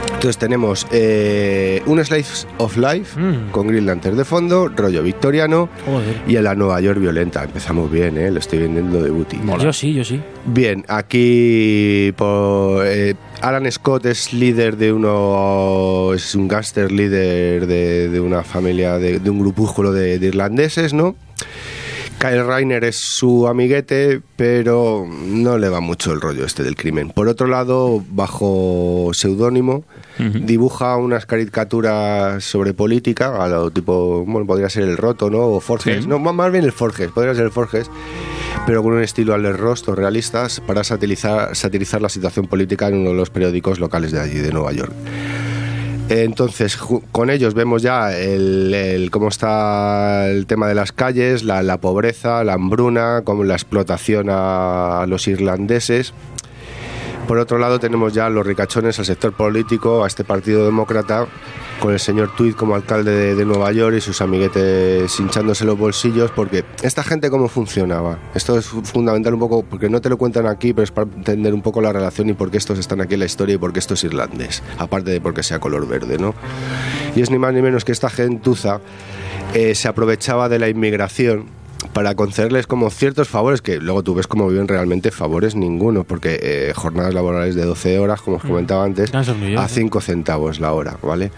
Entonces 0.08 0.36
tenemos 0.36 0.86
eh, 0.90 1.80
un 1.86 2.04
Slice 2.04 2.46
of 2.58 2.76
Life 2.76 3.18
Mm. 3.18 3.50
con 3.50 3.68
Green 3.68 3.86
Lantern 3.86 4.14
de 4.14 4.26
fondo, 4.26 4.68
rollo 4.68 5.02
victoriano 5.02 5.70
Joder. 5.86 6.20
y 6.26 6.36
en 6.36 6.44
la 6.44 6.54
Nueva 6.54 6.80
York 6.82 6.98
violenta. 7.00 7.44
Empezamos 7.44 7.90
bien, 7.90 8.18
¿eh? 8.18 8.30
Lo 8.30 8.40
estoy 8.40 8.58
vendiendo 8.58 9.00
de 9.02 9.08
booty. 9.10 9.38
Yo 9.58 9.72
sí, 9.72 9.94
yo 9.94 10.04
sí. 10.04 10.20
Bien, 10.44 10.84
aquí 10.88 12.12
por, 12.14 12.84
eh, 12.86 13.14
Alan 13.40 13.72
Scott 13.72 14.04
es 14.04 14.34
líder 14.34 14.76
de 14.76 14.92
uno, 14.92 16.12
es 16.14 16.34
un 16.34 16.46
gángster 16.46 16.92
líder 16.92 17.66
de, 17.66 18.10
de 18.10 18.20
una 18.20 18.42
familia, 18.42 18.98
de, 18.98 19.18
de 19.20 19.30
un 19.30 19.38
grupúsculo 19.38 19.92
de, 19.92 20.18
de 20.18 20.26
irlandeses, 20.26 20.92
¿no? 20.92 21.14
Kyle 22.20 22.42
Reiner 22.44 22.82
es 22.82 22.98
su 23.00 23.46
amiguete, 23.46 24.20
pero 24.34 25.06
no 25.08 25.56
le 25.56 25.68
va 25.68 25.80
mucho 25.80 26.12
el 26.12 26.20
rollo 26.20 26.44
este 26.44 26.64
del 26.64 26.74
crimen. 26.74 27.10
Por 27.10 27.28
otro 27.28 27.46
lado, 27.46 28.02
bajo 28.10 29.10
seudónimo, 29.14 29.84
dibuja 30.18 30.96
unas 30.96 31.26
caricaturas 31.26 32.42
sobre 32.42 32.74
política, 32.74 33.36
a 33.42 33.46
lo 33.48 33.70
tipo, 33.70 34.24
bueno, 34.26 34.48
podría 34.48 34.68
ser 34.68 34.82
el 34.82 34.96
Roto, 34.96 35.30
¿no? 35.30 35.46
O 35.46 35.60
Forges, 35.60 36.02
Sí. 36.02 36.08
no, 36.08 36.18
más- 36.18 36.34
más 36.34 36.50
bien 36.50 36.64
el 36.64 36.72
Forges, 36.72 37.12
podría 37.12 37.34
ser 37.36 37.44
el 37.44 37.52
Forges, 37.52 37.88
pero 38.66 38.82
con 38.82 38.94
un 38.94 39.02
estilo 39.02 39.32
al 39.34 39.56
rostro 39.56 39.94
realistas 39.94 40.60
para 40.66 40.82
satirizar, 40.82 41.54
satirizar 41.54 42.02
la 42.02 42.08
situación 42.08 42.48
política 42.48 42.88
en 42.88 42.96
uno 42.96 43.10
de 43.10 43.16
los 43.16 43.30
periódicos 43.30 43.78
locales 43.78 44.10
de 44.10 44.18
allí, 44.20 44.38
de 44.38 44.50
Nueva 44.52 44.72
York. 44.72 44.92
Entonces, 46.08 46.78
con 47.12 47.28
ellos 47.28 47.52
vemos 47.54 47.82
ya 47.82 48.16
el, 48.16 48.72
el- 48.72 49.10
cómo 49.10 49.28
está 49.28 50.28
el 50.30 50.46
tema 50.46 50.66
de 50.66 50.74
las 50.74 50.90
calles, 50.92 51.42
la, 51.44 51.62
la 51.62 51.76
pobreza, 51.78 52.42
la 52.44 52.54
hambruna, 52.54 53.22
como 53.24 53.44
la 53.44 53.54
explotación 53.54 54.28
a, 54.30 55.02
a 55.02 55.06
los 55.06 55.28
irlandeses. 55.28 56.14
Por 57.28 57.38
otro 57.38 57.58
lado, 57.58 57.78
tenemos 57.78 58.14
ya 58.14 58.30
los 58.30 58.46
ricachones 58.46 58.98
al 58.98 59.04
sector 59.04 59.34
político, 59.34 60.02
a 60.02 60.06
este 60.06 60.24
Partido 60.24 60.64
Demócrata, 60.64 61.26
con 61.78 61.92
el 61.92 62.00
señor 62.00 62.34
Tweed 62.34 62.54
como 62.54 62.74
alcalde 62.74 63.34
de, 63.34 63.44
Nueva 63.44 63.70
York 63.70 63.96
y 63.98 64.00
sus 64.00 64.22
amiguetes 64.22 65.20
hinchándose 65.20 65.66
los 65.66 65.78
bolsillos, 65.78 66.30
porque 66.30 66.64
esta 66.82 67.04
gente 67.04 67.28
cómo 67.28 67.48
funcionaba. 67.48 68.18
Esto 68.34 68.58
es 68.58 68.66
fu- 68.66 68.82
fundamental 68.82 69.34
un 69.34 69.40
poco, 69.40 69.62
porque 69.62 69.90
no 69.90 70.00
te 70.00 70.08
lo 70.08 70.16
cuentan 70.16 70.46
aquí, 70.46 70.72
pero 70.72 70.84
es 70.84 70.90
para 70.90 71.06
entender 71.14 71.52
un 71.52 71.60
poco 71.60 71.82
la 71.82 71.92
relación 71.92 72.30
y 72.30 72.32
por 72.32 72.50
qué 72.50 72.56
estos 72.56 72.78
están 72.78 73.02
aquí 73.02 73.12
en 73.14 73.20
la 73.20 73.26
historia 73.26 73.56
y 73.56 73.58
por 73.58 73.74
qué 73.74 73.78
esto 73.78 73.92
es 73.92 74.04
irlandés, 74.04 74.62
aparte 74.78 75.10
de 75.10 75.20
porque 75.20 75.42
sea 75.42 75.60
color 75.60 75.86
verde, 75.86 76.16
¿no? 76.16 76.34
Y 77.14 77.20
es 77.20 77.30
ni 77.30 77.38
más 77.38 77.52
ni 77.52 77.60
menos 77.60 77.84
que 77.84 77.92
esta 77.92 78.08
gentuza 78.08 78.80
eh, 79.52 79.74
se 79.74 79.86
aprovechaba 79.86 80.48
de 80.48 80.58
la 80.58 80.68
inmigración 80.70 81.44
para 81.92 82.14
concederles 82.16 82.66
como 82.66 82.90
ciertos 82.90 83.28
favores 83.28 83.62
que 83.62 83.78
luego 83.78 84.02
tú 84.02 84.14
ves 84.14 84.26
como 84.26 84.48
viven 84.48 84.66
realmente 84.66 85.10
favores 85.12 85.54
ninguno 85.54 86.02
porque 86.04 86.38
eh, 86.42 86.72
jornadas 86.74 87.14
laborales 87.14 87.54
de 87.54 87.64
12 87.64 87.98
horas 88.00 88.20
como 88.20 88.38
os 88.38 88.42
comentaba 88.42 88.84
antes 88.84 89.12
York, 89.12 89.58
a 89.58 89.68
5 89.68 90.00
centavos 90.00 90.58
la 90.58 90.72
hora 90.72 90.96
vale 91.02 91.30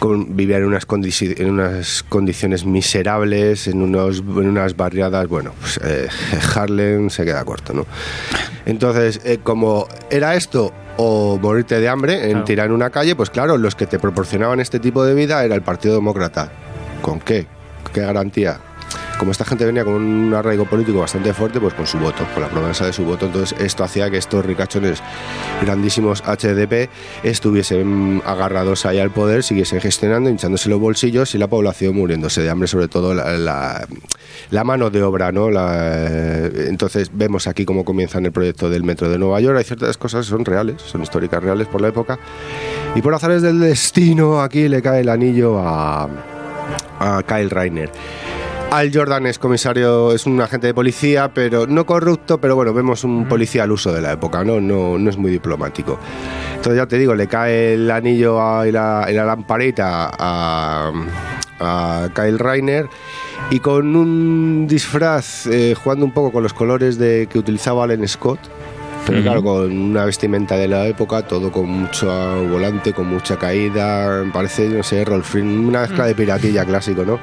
Con, 0.00 0.34
vivían 0.36 0.62
en 0.62 0.66
unas, 0.66 0.86
condici- 0.88 1.38
en 1.38 1.48
unas 1.50 2.02
condiciones 2.02 2.64
miserables 2.66 3.68
en, 3.68 3.82
unos, 3.82 4.18
en 4.18 4.48
unas 4.48 4.76
barriadas 4.76 5.28
bueno 5.28 5.52
pues, 5.60 5.78
eh, 5.84 6.08
Harlem 6.56 7.08
se 7.08 7.24
queda 7.24 7.44
corto 7.44 7.72
no 7.72 7.86
entonces 8.66 9.20
eh, 9.24 9.38
como 9.42 9.86
era 10.10 10.34
esto 10.34 10.72
o 10.96 11.38
morirte 11.40 11.78
de 11.78 11.88
hambre 11.88 12.24
en 12.24 12.30
Claro. 12.32 12.44
tirar 12.44 12.66
en 12.66 12.72
una 12.72 12.90
calle 12.90 13.14
pues 13.14 13.30
claro 13.30 13.56
los 13.58 13.76
que 13.76 13.86
te 13.86 14.00
proporcionaban 14.00 14.58
este 14.58 14.80
tipo 14.80 15.04
de 15.04 15.14
vida 15.14 15.44
era 15.44 15.54
el 15.54 15.62
Partido 15.62 15.94
Demócrata 15.94 16.50
¿con 17.00 17.20
qué? 17.20 17.46
¿qué 17.94 18.00
garantía? 18.00 18.58
Como 19.22 19.30
esta 19.30 19.44
gente 19.44 19.64
venía 19.64 19.84
con 19.84 19.94
un 19.94 20.34
arraigo 20.34 20.64
político 20.64 20.98
bastante 20.98 21.32
fuerte, 21.32 21.60
pues 21.60 21.74
con 21.74 21.86
su 21.86 21.96
voto, 21.96 22.26
con 22.34 22.42
la 22.42 22.48
promesa 22.48 22.86
de 22.86 22.92
su 22.92 23.04
voto, 23.04 23.26
entonces 23.26 23.56
esto 23.60 23.84
hacía 23.84 24.10
que 24.10 24.16
estos 24.16 24.44
ricachones 24.44 25.00
grandísimos 25.60 26.22
HDP 26.22 26.90
estuviesen 27.22 28.20
agarrados 28.26 28.84
ahí 28.84 28.98
al 28.98 29.12
poder, 29.12 29.44
siguiesen 29.44 29.80
gestionando, 29.80 30.28
hinchándose 30.28 30.68
los 30.68 30.80
bolsillos 30.80 31.36
y 31.36 31.38
la 31.38 31.46
población 31.46 31.94
muriéndose 31.94 32.42
de 32.42 32.50
hambre, 32.50 32.66
sobre 32.66 32.88
todo 32.88 33.14
la, 33.14 33.86
mano 34.64 34.90
de 34.90 35.04
obra, 35.04 35.30
¿no? 35.30 35.52
La- 35.52 36.46
entonces 36.46 37.12
vemos 37.14 37.46
aquí 37.46 37.64
cómo 37.64 37.84
comienzan 37.84 38.26
el 38.26 38.32
proyecto 38.32 38.70
del 38.70 38.82
metro 38.82 39.08
de 39.08 39.18
Nueva 39.18 39.40
York, 39.40 39.56
hay 39.56 39.62
ciertas 39.64 39.96
cosas 39.98 40.26
que 40.26 40.30
son 40.30 40.44
reales, 40.44 40.82
son 40.82 41.00
históricas 41.00 41.40
reales 41.40 41.68
por 41.68 41.80
la 41.80 41.86
época, 41.86 42.18
y 42.96 43.00
por 43.00 43.14
azares 43.14 43.40
del 43.40 43.60
destino 43.60 44.42
aquí 44.42 44.66
le 44.66 44.82
cae 44.82 45.02
el 45.02 45.08
anillo 45.08 45.60
a, 45.60 46.08
a 46.98 47.22
Kyle 47.22 47.50
Reiner. 47.50 47.88
Al 48.72 48.90
Jordan 48.90 49.26
es 49.26 49.38
comisario, 49.38 50.12
es 50.12 50.24
un 50.24 50.40
agente 50.40 50.66
de 50.66 50.72
policía, 50.72 51.30
pero 51.34 51.66
no 51.66 51.84
corrupto, 51.84 52.40
pero 52.40 52.56
bueno, 52.56 52.72
vemos 52.72 53.04
un 53.04 53.28
policía 53.28 53.64
al 53.64 53.70
uso 53.72 53.92
de 53.92 54.00
la 54.00 54.12
época, 54.12 54.44
¿no? 54.44 54.62
No, 54.62 54.96
no 54.96 55.10
es 55.10 55.18
muy 55.18 55.30
diplomático. 55.30 55.98
Entonces 56.56 56.76
ya 56.78 56.86
te 56.86 56.96
digo, 56.96 57.14
le 57.14 57.26
cae 57.26 57.74
el 57.74 57.90
anillo 57.90 58.40
a- 58.40 58.66
y, 58.66 58.72
la, 58.72 59.06
y 59.10 59.12
la 59.12 59.26
lamparita 59.26 60.10
a, 60.18 60.90
a 61.60 62.08
Kyle 62.14 62.38
Reiner 62.38 62.88
y 63.50 63.58
con 63.60 63.94
un 63.94 64.66
disfraz 64.66 65.46
eh, 65.48 65.74
jugando 65.74 66.06
un 66.06 66.12
poco 66.12 66.32
con 66.32 66.42
los 66.42 66.54
colores 66.54 66.96
de 66.96 67.28
que 67.30 67.38
utilizaba 67.38 67.84
Alan 67.84 68.08
Scott. 68.08 68.40
Pero 69.06 69.18
Ujú. 69.18 69.22
claro, 69.24 69.42
con 69.42 69.76
una 69.76 70.04
vestimenta 70.04 70.56
de 70.56 70.68
la 70.68 70.86
época, 70.86 71.22
todo 71.22 71.50
con 71.50 71.68
mucho 71.68 72.06
volante, 72.48 72.92
con 72.92 73.08
mucha 73.08 73.36
caída, 73.36 74.22
parece, 74.32 74.68
no 74.68 74.82
sé, 74.82 75.04
Rolf 75.04 75.28
Friend, 75.28 75.66
una 75.68 75.80
mezcla 75.82 76.06
de 76.06 76.14
piratilla 76.14 76.64
clásico, 76.64 77.04
¿no? 77.04 77.18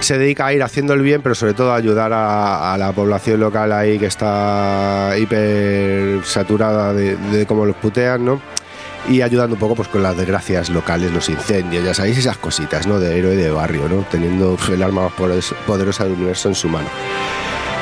Se 0.00 0.18
dedica 0.18 0.46
a 0.46 0.52
ir 0.52 0.62
haciendo 0.62 0.92
el 0.94 1.00
bien, 1.02 1.22
pero 1.22 1.34
sobre 1.34 1.54
todo 1.54 1.72
a 1.72 1.76
ayudar 1.76 2.12
a, 2.12 2.74
a 2.74 2.78
la 2.78 2.92
población 2.92 3.40
local 3.40 3.72
ahí 3.72 3.98
que 3.98 4.06
está 4.06 5.12
hiper 5.18 6.20
saturada 6.24 6.92
de, 6.92 7.16
de 7.16 7.46
cómo 7.46 7.64
los 7.64 7.76
putean, 7.76 8.24
¿no? 8.24 8.40
Y 9.08 9.22
ayudando 9.22 9.54
un 9.54 9.60
poco 9.60 9.74
pues 9.74 9.88
con 9.88 10.02
las 10.02 10.16
desgracias 10.16 10.68
locales, 10.68 11.10
los 11.12 11.28
incendios, 11.30 11.82
ya 11.84 11.94
sabéis, 11.94 12.18
esas 12.18 12.36
cositas, 12.36 12.86
¿no? 12.86 13.00
De 13.00 13.18
héroe 13.18 13.34
de 13.34 13.50
barrio, 13.50 13.88
¿no? 13.88 14.04
Teniendo 14.10 14.58
el 14.70 14.82
arma 14.82 15.04
más 15.08 15.12
poderosa 15.66 16.04
del 16.04 16.12
universo 16.12 16.48
en 16.48 16.54
su 16.54 16.68
mano. 16.68 16.88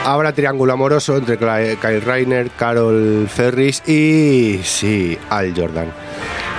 Habrá 0.07 0.33
triángulo 0.33 0.73
amoroso 0.73 1.17
entre 1.17 1.37
Kyle 1.37 2.01
Reiner, 2.01 2.49
Carol 2.51 3.27
Ferris 3.29 3.83
y, 3.89 4.61
sí, 4.63 5.19
Al 5.31 5.53
Jordan. 5.53 5.89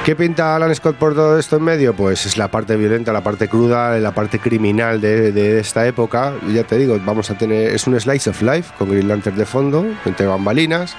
¿Qué 0.03 0.17
pinta 0.17 0.57
Alan 0.57 0.75
Scott 0.75 0.97
por 0.97 1.15
todo 1.15 1.39
esto 1.39 1.55
en 1.55 1.63
medio? 1.63 1.93
Pues 1.93 2.25
es 2.25 2.37
la 2.37 2.49
parte 2.49 2.75
violenta, 2.75 3.13
la 3.13 3.21
parte 3.21 3.47
cruda, 3.47 3.97
la 3.99 4.11
parte 4.11 4.39
criminal 4.39 4.99
de, 4.99 5.31
de 5.31 5.61
esta 5.61 5.87
época. 5.87 6.33
Ya 6.53 6.65
te 6.65 6.77
digo, 6.77 6.99
vamos 7.05 7.31
a 7.31 7.37
tener. 7.37 7.73
Es 7.73 7.87
un 7.87 7.97
slice 7.97 8.29
of 8.29 8.41
life 8.41 8.73
con 8.77 8.89
Green 8.89 9.07
Lantern 9.07 9.37
de 9.37 9.45
fondo, 9.45 9.85
entre 10.03 10.25
bambalinas, 10.27 10.97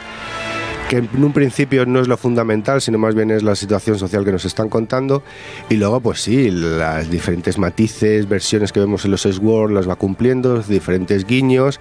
que 0.89 0.97
en 0.97 1.23
un 1.23 1.33
principio 1.33 1.85
no 1.85 2.01
es 2.01 2.09
lo 2.09 2.17
fundamental, 2.17 2.81
sino 2.81 2.99
más 2.99 3.15
bien 3.15 3.31
es 3.31 3.43
la 3.43 3.55
situación 3.55 3.99
social 3.99 4.25
que 4.25 4.33
nos 4.33 4.45
están 4.47 4.71
contando. 4.71 5.23
Y 5.69 5.75
luego, 5.75 6.01
pues 6.01 6.23
sí, 6.23 6.51
las 6.51 7.11
diferentes 7.11 7.59
matices, 7.59 8.29
versiones 8.29 8.73
que 8.73 8.81
vemos 8.81 9.05
en 9.05 9.11
los 9.11 9.21
Sword 9.21 9.73
las 9.73 9.89
va 9.89 9.97
cumpliendo, 9.97 10.61
diferentes 10.63 11.27
guiños. 11.27 11.79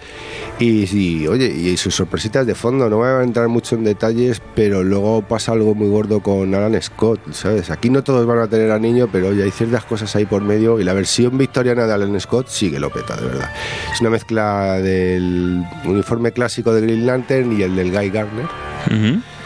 Y, 0.59 0.85
y, 0.93 1.27
oye, 1.27 1.47
y 1.47 1.77
sus 1.77 1.95
sorpresitas 1.95 2.45
de 2.45 2.53
fondo. 2.53 2.89
No 2.89 2.97
voy 2.97 3.07
a 3.07 3.23
entrar 3.23 3.47
mucho 3.47 3.75
en 3.75 3.85
detalles, 3.85 4.41
pero 4.55 4.83
luego 4.83 5.21
pasa 5.21 5.53
algo 5.53 5.73
muy 5.73 5.87
gordo 5.87 6.21
con 6.21 6.53
Alan 6.53 6.79
Scott, 6.81 7.31
¿sabes? 7.31 7.69
Aquí 7.69 7.89
no 7.89 8.03
todos 8.03 8.25
van 8.25 8.39
a 8.39 8.47
tener 8.47 8.71
a 8.71 8.79
niño, 8.79 9.07
pero 9.09 9.29
oye, 9.29 9.43
hay 9.43 9.51
ciertas 9.51 9.85
cosas 9.85 10.13
ahí 10.17 10.25
por 10.25 10.41
medio. 10.41 10.79
Y 10.81 10.83
la 10.83 10.93
versión 10.93 11.37
victoriana 11.37 11.87
de 11.87 11.93
Alan 11.93 12.19
Scott 12.19 12.47
sí 12.49 12.69
que 12.69 12.79
lo 12.79 12.89
peta, 12.89 13.15
de 13.15 13.25
verdad. 13.25 13.51
Es 13.93 14.01
una 14.01 14.09
mezcla 14.09 14.73
del 14.79 15.63
uniforme 15.85 16.33
clásico 16.33 16.73
de 16.73 16.81
Green 16.81 17.05
Lantern 17.05 17.57
y 17.57 17.63
el 17.63 17.75
del 17.75 17.91
Guy 17.91 18.09
Gardner. 18.09 18.66
Mhm. 18.89 19.36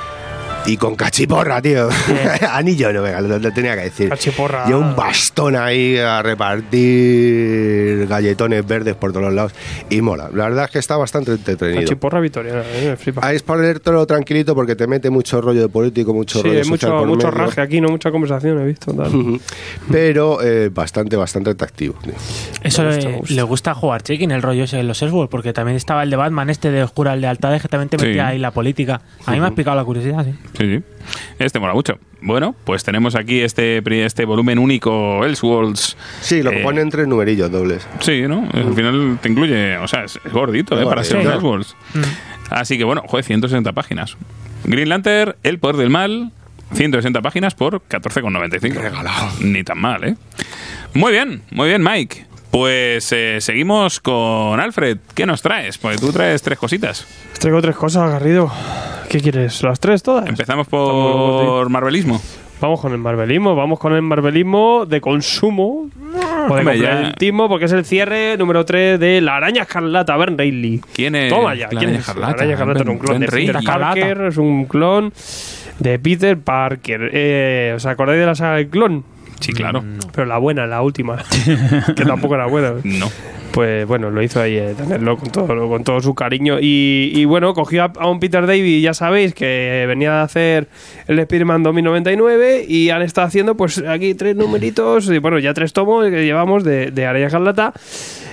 Y 0.67 0.77
con 0.77 0.95
cachiporra, 0.95 1.59
tío. 1.61 1.89
Anillo 2.51 2.93
no, 2.93 3.01
venga, 3.01 3.19
lo, 3.19 3.39
lo 3.39 3.51
tenía 3.51 3.75
que 3.75 3.81
decir. 3.83 4.09
Cachiporra. 4.09 4.65
Y 4.69 4.73
un 4.73 4.95
bastón 4.95 5.55
ahí 5.55 5.97
a 5.97 6.21
repartir 6.21 8.05
galletones 8.07 8.65
verdes 8.65 8.95
por 8.95 9.11
todos 9.11 9.33
lados. 9.33 9.53
Y 9.89 10.01
mola. 10.01 10.29
La 10.33 10.45
verdad 10.45 10.65
es 10.65 10.71
que 10.71 10.79
está 10.79 10.97
bastante 10.97 11.31
entretenido. 11.31 11.81
Cachiporra 11.81 12.19
victoriana, 12.19 12.61
eh, 12.73 12.89
me 12.91 12.95
flipa. 12.95 13.21
Ah, 13.23 13.33
es 13.33 13.41
para 13.41 13.63
leértelo 13.63 14.05
tranquilito 14.05 14.53
porque 14.53 14.75
te 14.75 14.85
mete 14.85 15.09
mucho 15.09 15.41
rollo 15.41 15.61
de 15.61 15.69
político, 15.69 16.13
mucho 16.13 16.41
Sí, 16.41 16.47
rollo 16.47 16.65
mucho, 16.69 16.89
por 16.89 17.07
mucho 17.07 17.27
medio. 17.31 17.45
raje 17.45 17.61
aquí, 17.61 17.81
no 17.81 17.89
mucha 17.89 18.11
conversación 18.11 18.61
he 18.61 18.65
visto. 18.65 18.93
tal. 18.93 19.11
Pero 19.91 20.43
eh, 20.43 20.69
bastante, 20.71 21.15
bastante 21.15 21.49
atractivo. 21.49 21.95
tío. 22.03 22.13
Eso 22.63 22.85
gusta, 22.85 23.09
le, 23.09 23.17
gusta. 23.17 23.33
le 23.33 23.41
gusta 23.43 23.73
jugar 23.73 24.03
check-in 24.03 24.29
el 24.31 24.43
rollo 24.43 24.65
ese 24.65 24.77
de 24.77 24.83
los 24.83 25.01
Elseworlds, 25.01 25.31
porque 25.31 25.53
también 25.53 25.75
estaba 25.75 26.03
el 26.03 26.11
de 26.11 26.17
Batman, 26.17 26.51
este 26.51 26.69
de 26.69 26.83
Oscura, 26.83 27.13
el 27.15 27.21
de 27.21 27.27
Altades, 27.27 27.61
que 27.63 27.67
también 27.67 27.89
te 27.89 27.97
Sí. 27.97 28.05
metía 28.05 28.27
ahí 28.27 28.37
la 28.37 28.51
política. 28.51 29.01
A 29.25 29.31
mí 29.31 29.39
me 29.39 29.47
ha 29.47 29.51
picado 29.51 29.75
la 29.75 29.83
curiosidad, 29.83 30.23
sí. 30.23 30.33
Sí, 30.57 30.77
sí. 30.77 30.83
Este 31.39 31.59
mola 31.59 31.73
mucho. 31.73 31.97
Bueno, 32.21 32.55
pues 32.65 32.83
tenemos 32.83 33.15
aquí 33.15 33.41
este, 33.41 33.81
pri- 33.81 34.01
este 34.01 34.25
volumen 34.25 34.59
único, 34.59 35.25
Elseworlds. 35.25 35.97
Sí, 36.21 36.43
lo 36.43 36.51
que 36.51 36.59
Eh, 36.59 36.63
pone 36.63 36.81
entre 36.81 37.07
numerillos 37.07 37.51
dobles. 37.51 37.87
Sí, 37.99 38.23
¿no? 38.27 38.47
Al 38.53 38.73
final 38.75 39.17
te 39.21 39.29
incluye, 39.29 39.77
o 39.77 39.87
sea, 39.87 40.03
es, 40.03 40.19
es 40.23 40.31
gordito, 40.31 40.79
¿eh? 40.79 40.85
Para 40.85 41.03
ser 41.03 41.17
un. 41.17 41.27
Elseworlds. 41.27 41.75
Así 42.49 42.77
que 42.77 42.83
bueno, 42.83 43.03
joder, 43.07 43.25
160 43.25 43.71
páginas. 43.73 44.17
Green 44.65 44.89
Lantern, 44.89 45.35
El 45.41 45.57
Poder 45.57 45.77
del 45.77 45.89
Mal, 45.89 46.31
160 46.73 47.21
páginas 47.21 47.55
por 47.55 47.81
14,95. 47.87 48.73
Regalado. 48.75 49.29
Ni 49.41 49.63
tan 49.63 49.79
mal, 49.79 50.03
¿eh? 50.03 50.15
Muy 50.93 51.11
bien, 51.13 51.41
muy 51.51 51.69
bien, 51.69 51.81
Mike. 51.83 52.25
Pues 52.51 53.11
eh, 53.13 53.37
seguimos 53.39 53.99
con 54.01 54.59
Alfred. 54.59 54.97
¿Qué 55.15 55.25
nos 55.25 55.41
traes? 55.41 55.77
Pues 55.77 55.99
tú 56.01 56.11
traes 56.11 56.41
tres 56.41 56.59
cositas. 56.59 57.07
Os 57.33 57.39
Traigo 57.39 57.61
tres 57.61 57.75
cosas, 57.75 58.11
Garrido. 58.11 58.51
¿Qué 59.09 59.19
quieres? 59.21 59.63
¿Las 59.63 59.79
tres 59.79 60.03
todas? 60.03 60.27
Empezamos 60.27 60.67
por 60.67 61.69
Marvelismo. 61.69 62.21
Vamos 62.61 62.79
con 62.79 62.91
el 62.91 62.99
marvelismo, 62.99 63.55
vamos 63.55 63.79
con 63.79 63.93
el 63.93 64.03
marvelismo 64.03 64.85
de 64.85 65.01
consumo 65.01 65.89
o 66.47 66.55
de 66.55 66.63
complementismo, 66.63 67.49
porque 67.49 67.65
es 67.65 67.71
el 67.71 67.85
cierre 67.85 68.37
número 68.37 68.63
3 68.63 68.99
de 68.99 69.19
La 69.19 69.37
Araña 69.37 69.63
Escarlata, 69.63 70.15
Ben 70.15 70.37
Reilly. 70.37 70.79
¿Quién 70.93 71.15
es 71.15 71.33
Toma 71.33 71.55
ya, 71.55 71.63
la 71.63 71.69
¿quién 71.69 71.79
Araña 71.81 71.93
es? 71.95 71.99
Escarlata? 72.01 72.27
La 72.27 72.33
Araña 72.37 72.53
Escarlata 72.53 72.81
es 72.83 72.87
un 72.87 72.97
clon 72.99 73.13
Ben 73.13 73.21
de 73.21 73.27
Peter 73.35 73.55
Reilly. 73.55 73.65
Parker, 73.65 74.21
es 74.27 74.37
un 74.37 74.65
clon 74.65 75.13
de 75.79 75.97
Peter 75.97 76.37
Parker. 76.37 77.09
Eh, 77.11 77.73
¿Os 77.75 77.85
acordáis 77.87 78.19
de 78.19 78.25
la 78.27 78.35
saga 78.35 78.57
del 78.57 78.67
clon? 78.69 79.03
Sí, 79.41 79.53
claro. 79.53 79.83
Pero 80.13 80.25
la 80.27 80.37
buena, 80.37 80.65
la 80.67 80.81
última, 80.81 81.17
que 81.95 82.05
tampoco 82.05 82.35
era 82.35 82.45
buena. 82.45 82.73
No. 82.83 83.09
Pues 83.51 83.85
bueno, 83.85 84.09
lo 84.09 84.23
hizo 84.23 84.39
ahí, 84.39 84.55
eh, 84.55 84.73
tenerlo 84.77 85.17
con 85.17 85.29
todo, 85.29 85.67
con 85.67 85.83
todo 85.83 85.99
su 85.99 86.15
cariño. 86.15 86.59
Y, 86.61 87.11
y 87.13 87.25
bueno, 87.25 87.53
cogió 87.53 87.83
a, 87.83 87.91
a 87.99 88.07
un 88.07 88.21
Peter 88.21 88.47
David, 88.47 88.81
ya 88.81 88.93
sabéis, 88.93 89.33
que 89.33 89.83
venía 89.89 90.13
de 90.13 90.21
hacer 90.21 90.67
el 91.07 91.19
Spider-Man 91.19 91.61
2099 91.63 92.65
y 92.65 92.91
han 92.91 93.01
estado 93.01 93.27
haciendo 93.27 93.57
pues 93.57 93.79
aquí 93.79 94.13
tres 94.13 94.37
numeritos, 94.37 95.09
y 95.09 95.17
bueno, 95.17 95.37
ya 95.37 95.53
tres 95.53 95.73
tomos 95.73 96.05
que 96.09 96.23
llevamos 96.23 96.63
de, 96.63 96.91
de 96.91 97.05
Araña 97.05 97.25
Escarlata 97.25 97.73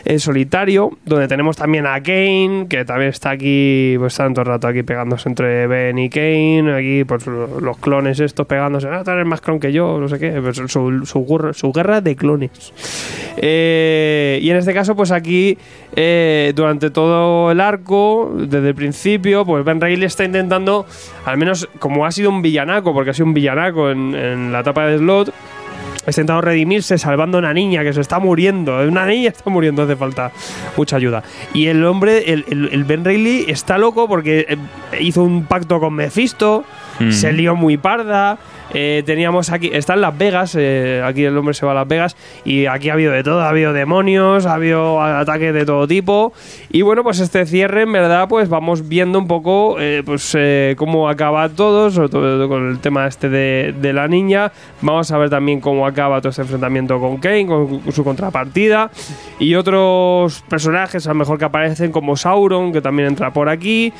en 0.04 0.20
solitario, 0.20 0.90
donde 1.04 1.28
tenemos 1.28 1.56
también 1.56 1.86
a 1.86 2.00
Kane, 2.02 2.66
que 2.68 2.84
también 2.84 3.10
está 3.10 3.30
aquí, 3.30 3.96
pues 3.98 4.14
el 4.42 4.46
rato 4.46 4.68
aquí 4.68 4.82
pegándose 4.82 5.28
entre 5.28 5.66
Ben 5.66 5.98
y 5.98 6.08
Kane, 6.10 6.72
aquí 6.76 7.04
pues 7.04 7.26
lo- 7.26 7.60
los 7.60 7.78
clones 7.78 8.20
estos 8.20 8.46
pegándose, 8.46 8.88
ah, 8.88 9.02
tú 9.04 9.10
más 9.26 9.40
clon 9.40 9.60
que 9.60 9.72
yo, 9.72 9.98
no 9.98 10.08
sé 10.08 10.18
qué, 10.18 10.30
pues, 10.40 10.56
su, 10.56 11.72
guerra 11.72 12.00
de 12.00 12.16
clones. 12.16 12.72
Eh, 13.36 14.38
y 14.42 14.50
en 14.50 14.56
este 14.56 14.74
caso, 14.74 14.96
pues 14.96 15.10
aquí, 15.10 15.56
eh, 15.94 16.52
durante 16.54 16.90
todo 16.90 17.50
el 17.50 17.60
arco, 17.60 18.32
desde 18.36 18.68
el 18.68 18.74
principio, 18.74 19.44
pues 19.44 19.64
Ben 19.64 19.80
Reilly 19.80 20.04
está 20.04 20.24
intentando, 20.24 20.86
al 21.24 21.36
menos 21.38 21.68
como 21.78 22.04
ha 22.06 22.10
sido 22.12 22.30
un 22.30 22.42
villanaco, 22.42 22.92
porque 22.92 23.10
ha 23.10 23.14
sido 23.14 23.26
un 23.26 23.34
villanaco 23.34 23.90
en 23.90 24.52
la 24.52 24.60
etapa 24.60 24.86
de 24.86 24.98
Slot, 24.98 25.32
está 26.08 26.20
intentando 26.22 26.40
redimirse 26.42 26.98
salvando 26.98 27.38
a 27.38 27.40
una 27.40 27.52
niña 27.54 27.82
que 27.82 27.92
se 27.92 28.00
está 28.00 28.18
muriendo. 28.18 28.78
Una 28.86 29.06
niña 29.06 29.28
está 29.30 29.48
muriendo, 29.50 29.82
hace 29.82 29.96
falta 29.96 30.32
mucha 30.76 30.96
ayuda. 30.96 31.22
Y 31.54 31.66
el 31.66 31.84
hombre, 31.84 32.32
el, 32.32 32.44
el- 32.48 32.70
el 32.72 32.84
Ben 32.84 33.04
Reilly, 33.04 33.44
está 33.48 33.78
loco 33.78 34.08
porque 34.08 34.46
eh, 34.48 34.56
hizo 35.00 35.22
un 35.22 35.44
pacto 35.44 35.80
con 35.80 35.94
Mephisto, 35.94 36.64
Mm. 37.00 37.12
se 37.12 37.32
lió 37.32 37.54
muy 37.54 37.76
parda. 37.76 38.38
Eh, 38.74 39.02
teníamos 39.06 39.50
aquí, 39.50 39.70
está 39.72 39.94
en 39.94 40.00
Las 40.02 40.16
Vegas, 40.16 40.54
eh, 40.58 41.02
aquí 41.04 41.24
el 41.24 41.36
hombre 41.36 41.54
se 41.54 41.64
va 41.66 41.72
a 41.72 41.74
Las 41.74 41.88
Vegas 41.88 42.16
y 42.44 42.66
aquí 42.66 42.90
ha 42.90 42.94
habido 42.94 43.12
de 43.12 43.22
todo, 43.22 43.40
ha 43.40 43.48
habido 43.48 43.72
demonios, 43.72 44.46
ha 44.46 44.54
habido 44.54 45.00
ataques 45.02 45.54
de 45.54 45.64
todo 45.64 45.86
tipo 45.86 46.32
y 46.70 46.82
bueno, 46.82 47.02
pues 47.02 47.20
este 47.20 47.46
cierre 47.46 47.82
en 47.82 47.92
verdad 47.92 48.28
pues 48.28 48.48
vamos 48.48 48.88
viendo 48.88 49.18
un 49.18 49.26
poco 49.26 49.76
eh, 49.80 50.02
pues 50.04 50.36
cómo 50.76 51.08
acaba 51.08 51.48
todo, 51.48 51.90
sobre 51.90 52.08
todo 52.08 52.48
con 52.48 52.68
el 52.70 52.78
tema 52.80 53.06
este 53.06 53.28
de, 53.28 53.74
de 53.80 53.92
la 53.92 54.06
niña, 54.08 54.52
vamos 54.82 55.10
a 55.12 55.18
ver 55.18 55.30
también 55.30 55.60
cómo 55.60 55.86
acaba 55.86 56.20
todo 56.20 56.30
este 56.30 56.42
enfrentamiento 56.42 56.98
con 57.00 57.16
Kane, 57.18 57.46
con 57.46 57.80
su 57.92 58.04
contrapartida 58.04 58.90
y 59.38 59.54
otros 59.54 60.42
personajes 60.48 61.06
a 61.06 61.10
lo 61.10 61.14
mejor 61.16 61.38
que 61.38 61.44
aparecen 61.44 61.92
como 61.92 62.16
Sauron, 62.16 62.72
que 62.72 62.80
también 62.80 63.08
entra 63.08 63.32
por 63.32 63.48
aquí 63.48 63.92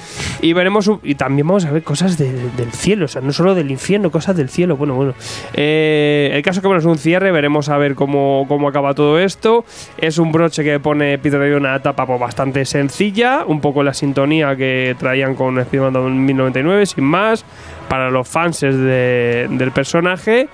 y 0.42 0.52
veremos 0.52 0.90
y 1.02 1.14
también 1.14 1.46
vamos 1.46 1.64
a 1.64 1.70
ver 1.70 1.82
cosas 1.82 2.18
de- 2.18 2.50
del 2.56 2.72
cielo, 2.72 3.06
o 3.06 3.08
sea, 3.08 3.22
no 3.22 3.32
solo 3.32 3.54
del 3.54 3.70
infierno, 3.70 4.10
cosas 4.10 4.36
del 4.36 4.48
cielo, 4.48 4.57
bueno, 4.66 4.94
bueno. 4.94 5.14
Eh, 5.54 6.30
el 6.32 6.42
caso 6.42 6.60
que 6.60 6.66
bueno, 6.66 6.80
es 6.80 6.86
un 6.86 6.98
cierre, 6.98 7.30
veremos 7.30 7.68
a 7.68 7.78
ver 7.78 7.94
cómo, 7.94 8.44
cómo 8.48 8.68
acaba 8.68 8.94
todo 8.94 9.18
esto. 9.18 9.64
Es 9.98 10.18
un 10.18 10.32
broche 10.32 10.64
que 10.64 10.80
pone 10.80 11.18
Peter 11.18 11.38
David 11.38 11.56
una 11.56 11.76
etapa 11.76 12.06
pues, 12.06 12.20
bastante 12.20 12.64
sencilla, 12.64 13.44
un 13.46 13.60
poco 13.60 13.82
la 13.82 13.94
sintonía 13.94 14.56
que 14.56 14.96
traían 14.98 15.34
con 15.34 15.58
Spider-Man 15.58 15.92
2099, 15.92 16.86
sin 16.86 17.04
más, 17.04 17.44
para 17.88 18.10
los 18.10 18.28
fans 18.28 18.60
de- 18.60 19.46
del 19.50 19.72
personaje 19.72 20.48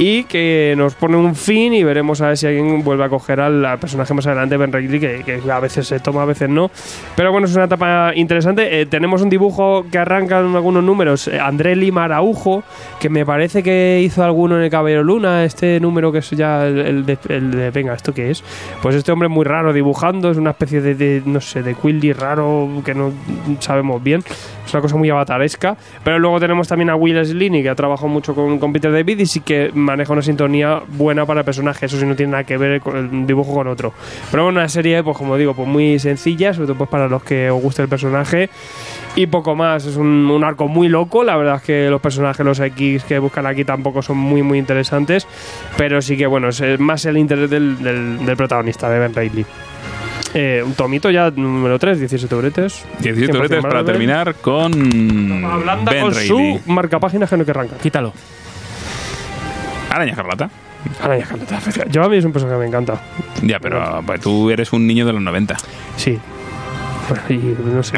y 0.00 0.24
que 0.24 0.72
nos 0.78 0.94
pone 0.94 1.16
un 1.18 1.34
fin 1.34 1.74
y 1.74 1.84
veremos 1.84 2.22
a 2.22 2.28
ver 2.28 2.38
si 2.38 2.46
alguien 2.46 2.82
vuelve 2.82 3.04
a 3.04 3.10
coger 3.10 3.38
al, 3.38 3.78
personaje 3.78 4.14
más 4.14 4.26
adelante, 4.26 4.56
Ben 4.56 4.72
Reilly, 4.72 4.98
que, 4.98 5.22
que 5.24 5.50
a 5.50 5.60
veces 5.60 5.86
se 5.86 6.00
toma, 6.00 6.22
a 6.22 6.24
veces 6.24 6.48
no. 6.48 6.70
Pero 7.14 7.32
bueno, 7.32 7.46
es 7.46 7.54
una 7.54 7.66
etapa 7.66 8.12
interesante. 8.14 8.80
Eh, 8.80 8.86
tenemos 8.86 9.20
un 9.20 9.28
dibujo 9.28 9.84
que 9.92 9.98
arranca 9.98 10.40
en 10.40 10.56
algunos 10.56 10.82
números, 10.82 11.28
eh, 11.28 11.38
André 11.38 11.76
Lima 11.76 12.04
Araujo, 12.04 12.62
que 12.98 13.10
me 13.10 13.26
parece 13.26 13.62
que 13.62 14.00
hizo 14.02 14.24
alguno 14.24 14.56
en 14.56 14.62
el 14.62 14.70
Caballero 14.70 15.04
Luna, 15.04 15.44
este 15.44 15.78
número 15.80 16.10
que 16.12 16.18
es 16.20 16.30
ya 16.30 16.66
el, 16.66 16.78
el 16.78 17.06
de, 17.06 17.18
el 17.28 17.50
de- 17.50 17.70
Venga, 17.70 17.92
¿esto 17.92 18.14
qué 18.14 18.30
es? 18.30 18.42
Pues 18.80 18.94
este 18.94 19.12
hombre 19.12 19.28
muy 19.28 19.44
raro 19.44 19.74
dibujando, 19.74 20.30
es 20.30 20.38
una 20.38 20.50
especie 20.50 20.80
de, 20.80 20.94
de, 20.94 21.22
no 21.26 21.42
sé, 21.42 21.62
de 21.62 21.74
Quilly 21.74 22.14
raro 22.14 22.68
que 22.86 22.94
no 22.94 23.12
sabemos 23.58 24.02
bien. 24.02 24.24
Es 24.66 24.72
una 24.74 24.80
cosa 24.82 24.96
muy 24.96 25.10
avataresca. 25.10 25.76
Pero 26.04 26.18
luego 26.18 26.40
tenemos 26.40 26.68
también 26.68 26.90
a 26.90 26.96
Will 26.96 27.22
Sliney, 27.24 27.62
que 27.62 27.68
ha 27.68 27.74
trabajado 27.74 28.08
mucho 28.08 28.34
con, 28.34 28.58
con 28.58 28.72
Peter 28.72 28.90
David 28.90 29.18
y 29.18 29.26
sí 29.26 29.40
que 29.40 29.70
maneja 29.90 30.12
una 30.12 30.22
sintonía 30.22 30.80
buena 30.88 31.26
para 31.26 31.40
el 31.40 31.44
personaje. 31.44 31.86
Eso 31.86 31.98
sí 31.98 32.06
no 32.06 32.16
tiene 32.16 32.32
nada 32.32 32.44
que 32.44 32.56
ver 32.56 32.80
con 32.80 32.96
el 32.96 33.26
dibujo 33.26 33.52
con 33.54 33.66
otro. 33.68 33.92
Pero 34.30 34.44
bueno, 34.44 34.58
una 34.60 34.68
serie, 34.68 35.02
pues 35.02 35.16
como 35.16 35.36
digo, 35.36 35.54
pues 35.54 35.68
muy 35.68 35.98
sencilla, 35.98 36.52
sobre 36.54 36.66
todo 36.68 36.78
pues, 36.78 36.90
para 36.90 37.08
los 37.08 37.22
que 37.22 37.50
os 37.50 37.60
guste 37.62 37.82
el 37.82 37.88
personaje. 37.88 38.50
Y 39.16 39.26
poco 39.26 39.56
más, 39.56 39.84
es 39.86 39.96
un, 39.96 40.06
un 40.30 40.44
arco 40.44 40.68
muy 40.68 40.88
loco. 40.88 41.24
La 41.24 41.36
verdad 41.36 41.56
es 41.56 41.62
que 41.62 41.90
los 41.90 42.00
personajes, 42.00 42.44
los 42.46 42.60
X 42.60 43.04
que 43.04 43.18
buscan 43.18 43.46
aquí 43.46 43.64
tampoco 43.64 44.02
son 44.02 44.16
muy, 44.16 44.42
muy 44.42 44.58
interesantes. 44.58 45.26
Pero 45.76 46.00
sí 46.00 46.16
que, 46.16 46.26
bueno, 46.26 46.48
es 46.48 46.62
más 46.78 47.04
el 47.06 47.16
interés 47.18 47.50
del, 47.50 47.82
del- 47.82 48.24
del 48.24 48.36
protagonista, 48.36 48.88
de 48.88 48.98
Ben 49.00 49.14
Reilly. 49.14 49.44
Eh, 50.32 50.62
un 50.64 50.74
tomito 50.74 51.10
ya 51.10 51.28
número 51.32 51.76
3, 51.76 51.98
17 51.98 52.32
bretes. 52.36 52.84
17 53.00 53.32
100% 53.32 53.38
bretes 53.40 53.62
para 53.62 53.84
terminar 53.84 54.36
con 54.36 54.72
Hablando 55.44 55.90
Ben 55.90 56.02
con 56.02 56.14
Reilly. 56.14 56.28
su 56.28 56.60
marcapágina 56.70 57.26
que 57.26 57.36
no 57.36 57.44
que 57.44 57.50
arranca. 57.50 57.76
Quítalo. 57.78 58.12
Araña 59.90 60.12
Escarlata. 60.12 60.50
Araña 61.02 61.22
Escarlata. 61.24 61.60
Yo 61.90 62.02
a 62.02 62.08
mí 62.08 62.16
es 62.16 62.24
un 62.24 62.32
personaje 62.32 62.56
que 62.56 62.60
me 62.60 62.68
encanta. 62.68 63.00
Ya, 63.42 63.58
pero 63.58 64.02
pues, 64.06 64.20
tú 64.20 64.50
eres 64.50 64.72
un 64.72 64.86
niño 64.86 65.04
de 65.04 65.12
los 65.12 65.20
90. 65.20 65.56
Sí. 65.96 66.18
Bueno, 67.08 67.24
y 67.28 67.56
no 67.74 67.82
sé, 67.82 67.96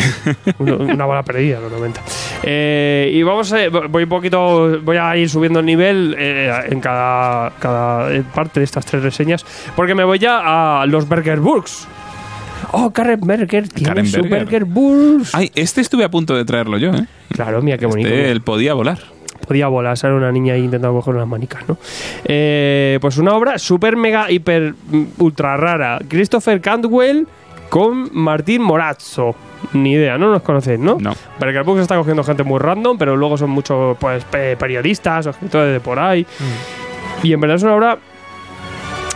una, 0.58 1.04
bala 1.04 1.22
perdida, 1.22 1.60
los 1.60 1.70
90. 1.70 2.00
Eh, 2.44 3.10
y 3.12 3.22
vamos 3.22 3.52
a, 3.52 3.68
voy 3.68 4.04
un 4.04 4.08
poquito, 4.08 4.80
voy 4.80 4.96
a 4.96 5.14
ir 5.18 5.28
subiendo 5.28 5.60
el 5.60 5.66
nivel 5.66 6.16
eh, 6.18 6.50
en 6.70 6.80
cada, 6.80 7.50
cada 7.58 8.08
parte 8.34 8.60
de 8.60 8.64
estas 8.64 8.86
tres 8.86 9.02
reseñas, 9.02 9.44
porque 9.76 9.94
me 9.94 10.04
voy 10.04 10.18
ya 10.18 10.80
a 10.80 10.86
los 10.86 11.06
Burger 11.06 11.40
Burgs. 11.40 11.86
Oh, 12.70 12.90
Karen 12.90 13.20
Berger 13.20 13.68
tiene 13.68 13.88
Karen 13.88 14.06
su 14.06 14.22
Berger. 14.22 14.44
Burger 14.44 14.64
Burgs. 14.64 15.34
Ay, 15.34 15.50
este 15.54 15.82
estuve 15.82 16.04
a 16.04 16.10
punto 16.10 16.34
de 16.34 16.46
traerlo 16.46 16.78
yo, 16.78 16.94
¿eh? 16.94 17.06
Claro, 17.34 17.60
mira 17.60 17.76
qué 17.76 17.84
bonito. 17.84 18.08
Este, 18.08 18.30
él 18.30 18.40
podía 18.40 18.72
volar. 18.72 18.98
Podía 19.52 19.66
volar, 19.68 19.96
una 20.14 20.32
niña 20.32 20.54
ahí 20.54 20.64
intentando 20.64 20.96
coger 20.98 21.14
unas 21.14 21.28
manicas, 21.28 21.68
¿no? 21.68 21.76
Eh, 22.24 22.96
pues 23.02 23.18
una 23.18 23.34
obra 23.34 23.58
súper 23.58 23.96
mega, 23.96 24.30
hiper, 24.30 24.72
mm, 24.90 25.02
ultra 25.18 25.58
rara. 25.58 25.98
Christopher 26.08 26.58
Cantwell 26.62 27.26
con 27.68 28.08
Martín 28.14 28.62
Morazzo. 28.62 29.34
Ni 29.74 29.92
idea, 29.92 30.16
no 30.16 30.30
nos 30.30 30.40
conocéis, 30.42 30.78
¿no? 30.80 30.96
No. 30.98 31.12
Burger 31.38 31.64
Books 31.64 31.82
está 31.82 31.96
cogiendo 31.98 32.24
gente 32.24 32.42
muy 32.44 32.58
random, 32.58 32.96
pero 32.96 33.14
luego 33.14 33.36
son 33.36 33.50
muchos 33.50 33.96
pues, 33.98 34.24
pe- 34.24 34.56
periodistas 34.56 35.26
o 35.26 35.30
escritores 35.30 35.72
de 35.74 35.80
por 35.80 35.98
ahí. 35.98 36.26
Y 37.22 37.32
en 37.34 37.40
verdad 37.40 37.56
es 37.56 37.62
una 37.62 37.74
obra 37.76 37.98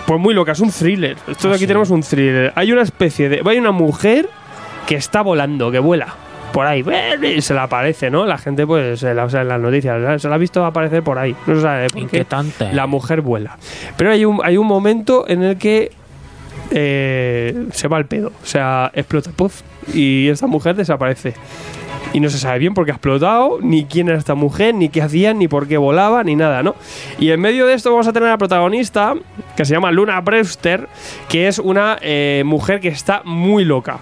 pues 0.07 0.21
muy 0.21 0.35
loca, 0.35 0.53
es 0.53 0.61
un 0.61 0.71
thriller. 0.71 1.17
Esto 1.27 1.49
de 1.49 1.55
aquí 1.57 1.67
tenemos 1.67 1.89
un 1.91 2.03
thriller. 2.03 2.53
Hay 2.55 2.73
una 2.73 2.83
especie 2.83 3.29
de. 3.31 3.43
Hay 3.45 3.59
una 3.59 3.73
mujer 3.73 4.29
que 4.87 4.95
está 4.97 5.23
volando, 5.23 5.71
que 5.71 5.79
vuela. 5.79 6.15
Por 6.57 6.65
ahí, 6.65 6.83
y 7.37 7.43
se 7.43 7.53
le 7.53 7.61
aparece, 7.61 8.11
¿no? 8.11 8.25
La 8.25 8.39
gente, 8.39 8.67
pues, 8.67 9.01
se 9.01 9.13
la, 9.13 9.27
o 9.27 9.29
sea, 9.29 9.43
en 9.43 9.49
las 9.49 9.61
noticias, 9.61 10.23
se 10.23 10.27
la 10.27 10.37
ha 10.37 10.39
visto 10.39 10.65
aparecer 10.65 11.03
por 11.03 11.19
ahí. 11.19 11.37
No 11.47 11.55
se 11.55 11.61
sabe 11.61 11.91
por 11.91 12.09
qué. 12.09 12.25
La 12.73 12.87
mujer 12.87 13.21
vuela. 13.21 13.59
Pero 13.99 14.11
hay 14.11 14.25
un, 14.25 14.41
hay 14.43 14.57
un 14.57 14.67
momento 14.67 15.27
en 15.29 15.43
el 15.43 15.59
que 15.59 15.93
eh, 16.71 17.67
se 17.73 17.89
va 17.89 17.99
el 17.99 18.07
pedo. 18.07 18.29
O 18.43 18.47
sea, 18.47 18.91
explota, 18.95 19.33
puff, 19.33 19.61
y 19.93 20.29
esta 20.29 20.47
mujer 20.47 20.77
desaparece. 20.77 21.35
Y 22.15 22.21
no 22.21 22.31
se 22.31 22.39
sabe 22.39 22.59
bien 22.59 22.73
por 22.73 22.87
qué 22.87 22.93
ha 22.93 22.95
explotado, 22.95 23.59
ni 23.61 23.85
quién 23.85 24.09
era 24.09 24.17
esta 24.17 24.35
mujer, 24.35 24.75
ni 24.75 24.89
qué 24.89 25.03
hacía, 25.03 25.35
ni 25.35 25.49
por 25.49 25.69
qué 25.69 25.77
volaba, 25.77 26.25
ni 26.25 26.37
nada, 26.37 26.63
¿no? 26.63 26.75
Y 27.19 27.33
en 27.33 27.41
medio 27.43 27.67
de 27.67 27.75
esto 27.75 27.91
vamos 27.91 28.09
a 28.09 28.15
tener 28.15 28.31
a 28.31 28.33
la 28.33 28.39
protagonista, 28.39 29.13
que 29.59 29.67
se 29.67 29.75
llama 29.75 29.93
Luna 29.93 30.19
Brewster, 30.23 30.89
que 31.29 31.49
es 31.49 31.59
una 31.59 31.99
eh, 32.01 32.45
mujer 32.47 32.81
que 32.81 32.89
está 32.89 33.21
muy 33.27 33.67
loca. 33.67 33.99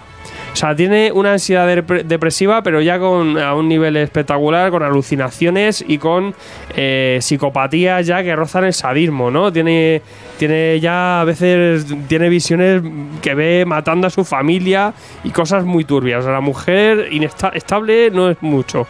O 0.55 0.57
sea, 0.57 0.73
tiene 0.73 1.11
una 1.11 1.33
ansiedad 1.33 1.67
depre- 1.67 2.03
depresiva, 2.03 2.63
pero 2.63 2.79
ya 2.79 2.97
con 2.97 3.37
a 3.37 3.53
un 3.55 3.67
nivel 3.67 3.97
espectacular, 3.97 4.71
con 4.71 4.83
alucinaciones 4.83 5.83
y 5.85 5.97
con 5.97 6.33
eh, 6.77 7.17
psicopatías 7.21 8.07
ya 8.07 8.23
que 8.23 8.33
rozan 8.33 8.63
el 8.63 8.73
sadismo, 8.73 9.29
¿no? 9.29 9.51
Tiene, 9.51 10.01
tiene 10.39 10.79
ya 10.79 11.19
a 11.19 11.25
veces 11.25 11.85
tiene 12.07 12.29
visiones 12.29 12.81
que 13.21 13.35
ve 13.35 13.65
matando 13.67 14.07
a 14.07 14.09
su 14.09 14.23
familia 14.23 14.93
y 15.25 15.31
cosas 15.31 15.65
muy 15.65 15.83
turbias. 15.83 16.21
O 16.21 16.23
sea, 16.23 16.31
la 16.31 16.39
mujer 16.39 17.09
inestable 17.11 18.09
no 18.11 18.29
es 18.29 18.37
mucho. 18.39 18.87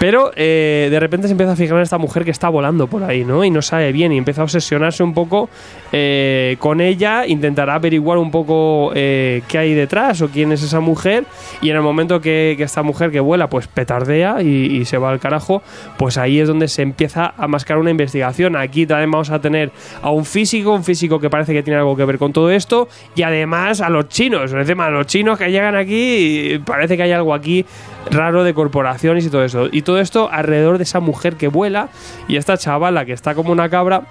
Pero 0.00 0.32
eh, 0.34 0.88
de 0.90 0.98
repente 0.98 1.28
se 1.28 1.32
empieza 1.32 1.52
a 1.52 1.56
fijar 1.56 1.76
en 1.76 1.82
esta 1.82 1.98
mujer 1.98 2.24
que 2.24 2.30
está 2.30 2.48
volando 2.48 2.86
por 2.86 3.04
ahí, 3.04 3.22
¿no? 3.22 3.44
Y 3.44 3.50
no 3.50 3.60
sabe 3.60 3.92
bien 3.92 4.12
y 4.12 4.16
empieza 4.16 4.40
a 4.40 4.44
obsesionarse 4.44 5.02
un 5.02 5.12
poco 5.12 5.50
eh, 5.92 6.56
con 6.58 6.80
ella, 6.80 7.26
intentará 7.26 7.74
averiguar 7.74 8.16
un 8.16 8.30
poco 8.30 8.92
eh, 8.94 9.42
qué 9.46 9.58
hay 9.58 9.74
detrás 9.74 10.22
o 10.22 10.28
quién 10.30 10.52
es 10.52 10.62
esa 10.62 10.80
mujer 10.80 11.26
y 11.60 11.68
en 11.68 11.76
el 11.76 11.82
momento 11.82 12.18
que, 12.18 12.54
que 12.56 12.62
esta 12.62 12.82
mujer 12.82 13.10
que 13.10 13.20
vuela 13.20 13.50
pues 13.50 13.66
petardea 13.66 14.40
y, 14.40 14.86
se 14.86 14.96
va 14.96 15.10
al 15.10 15.20
carajo, 15.20 15.62
pues 15.98 16.16
ahí 16.16 16.40
es 16.40 16.48
donde 16.48 16.66
se 16.68 16.80
empieza 16.80 17.34
a 17.36 17.46
mascar 17.46 17.76
una 17.76 17.90
investigación. 17.90 18.56
Aquí 18.56 18.86
también 18.86 19.10
vamos 19.10 19.28
a 19.28 19.38
tener 19.38 19.70
a 20.00 20.10
un 20.10 20.24
físico, 20.24 20.72
un 20.72 20.82
físico 20.82 21.20
que 21.20 21.28
parece 21.28 21.52
que 21.52 21.62
tiene 21.62 21.78
algo 21.78 21.94
que 21.94 22.06
ver 22.06 22.16
con 22.16 22.32
todo 22.32 22.50
esto 22.50 22.88
y 23.14 23.22
además 23.22 23.82
a 23.82 23.90
los 23.90 24.08
chinos, 24.08 24.50
encima 24.54 24.86
a 24.86 24.90
los 24.90 25.06
chinos 25.06 25.38
que 25.38 25.50
llegan 25.50 25.76
aquí 25.76 26.54
y 26.54 26.58
parece 26.58 26.96
que 26.96 27.02
hay 27.02 27.12
algo 27.12 27.34
aquí 27.34 27.66
raro 28.10 28.44
de 28.44 28.54
corporaciones 28.54 29.26
y 29.26 29.30
todo 29.30 29.44
eso. 29.44 29.68
Y 29.70 29.82
todo 29.82 30.00
esto 30.00 30.28
alrededor 30.30 30.78
de 30.78 30.84
esa 30.84 31.00
mujer 31.00 31.36
que 31.36 31.48
vuela 31.48 31.88
y 32.28 32.36
esta 32.36 32.56
chavala 32.56 33.04
que 33.04 33.12
está 33.12 33.34
como 33.34 33.52
una 33.52 33.68
cabra 33.68 34.02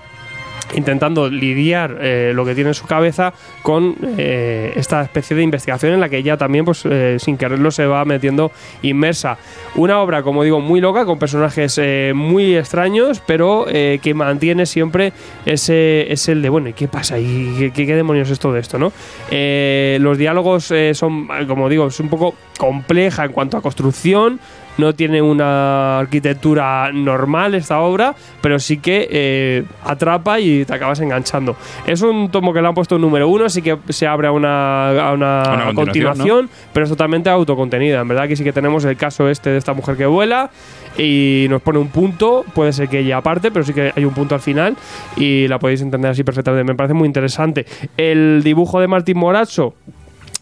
intentando 0.75 1.29
lidiar 1.29 1.97
eh, 1.99 2.31
lo 2.35 2.45
que 2.45 2.53
tiene 2.53 2.69
en 2.69 2.73
su 2.75 2.85
cabeza 2.85 3.33
con 3.63 3.95
eh, 4.19 4.71
esta 4.75 5.01
especie 5.01 5.35
de 5.35 5.41
investigación 5.41 5.93
en 5.93 5.99
la 5.99 6.09
que 6.09 6.17
ella 6.17 6.37
también, 6.37 6.63
pues 6.63 6.83
eh, 6.85 7.17
sin 7.19 7.37
quererlo, 7.37 7.71
se 7.71 7.87
va 7.87 8.05
metiendo 8.05 8.51
inmersa. 8.83 9.39
Una 9.73 9.99
obra, 9.99 10.21
como 10.21 10.43
digo, 10.43 10.59
muy 10.61 10.79
loca, 10.79 11.05
con 11.05 11.17
personajes 11.17 11.81
muy 12.13 12.55
extraños, 12.55 13.19
pero 13.25 13.65
que 13.65 14.13
mantiene 14.13 14.67
siempre 14.67 15.11
ese, 15.45 16.11
ese 16.13 16.33
el 16.33 16.43
de, 16.43 16.49
bueno, 16.49 16.69
¿y 16.69 16.73
qué 16.73 16.87
pasa? 16.87 17.17
¿Y 17.17 17.71
qué, 17.73 17.85
qué- 17.87 17.95
demonios 17.95 18.29
es 18.29 18.37
todo 18.37 18.55
esto? 18.55 18.77
¿no? 18.77 18.91
Los 19.31 20.17
diálogos 20.19 20.71
son, 20.93 21.27
como 21.47 21.67
digo, 21.67 21.87
es 21.87 21.99
un 21.99 22.09
poco 22.09 22.35
compleja 22.59 23.23
en 23.23 23.31
cuanto 23.31 23.55
a 23.55 23.61
construcción, 23.61 24.37
no 24.77 24.93
tiene 24.93 25.21
una 25.21 25.99
arquitectura 25.99 26.91
normal 26.91 27.55
esta 27.55 27.79
obra, 27.79 28.15
pero 28.41 28.59
sí 28.59 28.79
que 28.79 29.07
eh, 29.09 29.63
atrapa 29.83 30.41
y 30.41 30.65
te 30.65 30.73
acabas 30.73 30.99
enganchando. 30.99 31.55
Es 31.87 32.01
un 32.01 32.29
tomo 32.29 32.53
que 32.53 32.61
le 32.61 32.67
han 32.67 32.73
puesto 32.73 32.99
número 32.99 33.29
uno, 33.29 33.45
así 33.45 33.61
que 33.61 33.77
se 33.87 34.07
abre 34.07 34.27
a 34.27 34.33
una, 34.33 34.89
a 34.89 35.13
una 35.13 35.41
A 35.41 35.53
una 35.53 35.73
continuación, 35.73 35.85
continuación, 35.85 36.49
pero 36.73 36.83
es 36.83 36.89
totalmente 36.89 37.29
autocontenida. 37.29 38.01
En 38.01 38.07
verdad 38.09 38.27
que 38.27 38.35
sí 38.35 38.43
que 38.43 38.53
tenemos 38.53 38.83
el 38.83 38.97
caso 38.97 39.29
este 39.29 39.51
de 39.51 39.57
esta 39.57 39.73
mujer 39.73 39.95
que 39.95 40.05
vuela 40.05 40.49
y 40.97 41.47
nos 41.49 41.61
pone 41.61 41.79
un 41.79 41.87
punto, 41.87 42.43
puede 42.53 42.73
ser 42.73 42.89
que 42.89 42.99
ella 42.99 43.17
aparte, 43.17 43.51
pero 43.51 43.63
sí 43.63 43.73
que 43.73 43.93
hay 43.95 44.03
un 44.03 44.13
punto 44.13 44.35
al 44.35 44.41
final 44.41 44.75
y 45.15 45.47
la 45.47 45.59
podéis 45.59 45.81
entender 45.81 46.11
así 46.11 46.25
perfectamente. 46.25 46.65
Me 46.69 46.75
parece 46.75 46.93
muy 46.93 47.07
interesante. 47.07 47.65
El 47.95 48.41
dibujo 48.43 48.81
de 48.81 48.87
Martín 48.87 49.17
Morazzo 49.17 49.75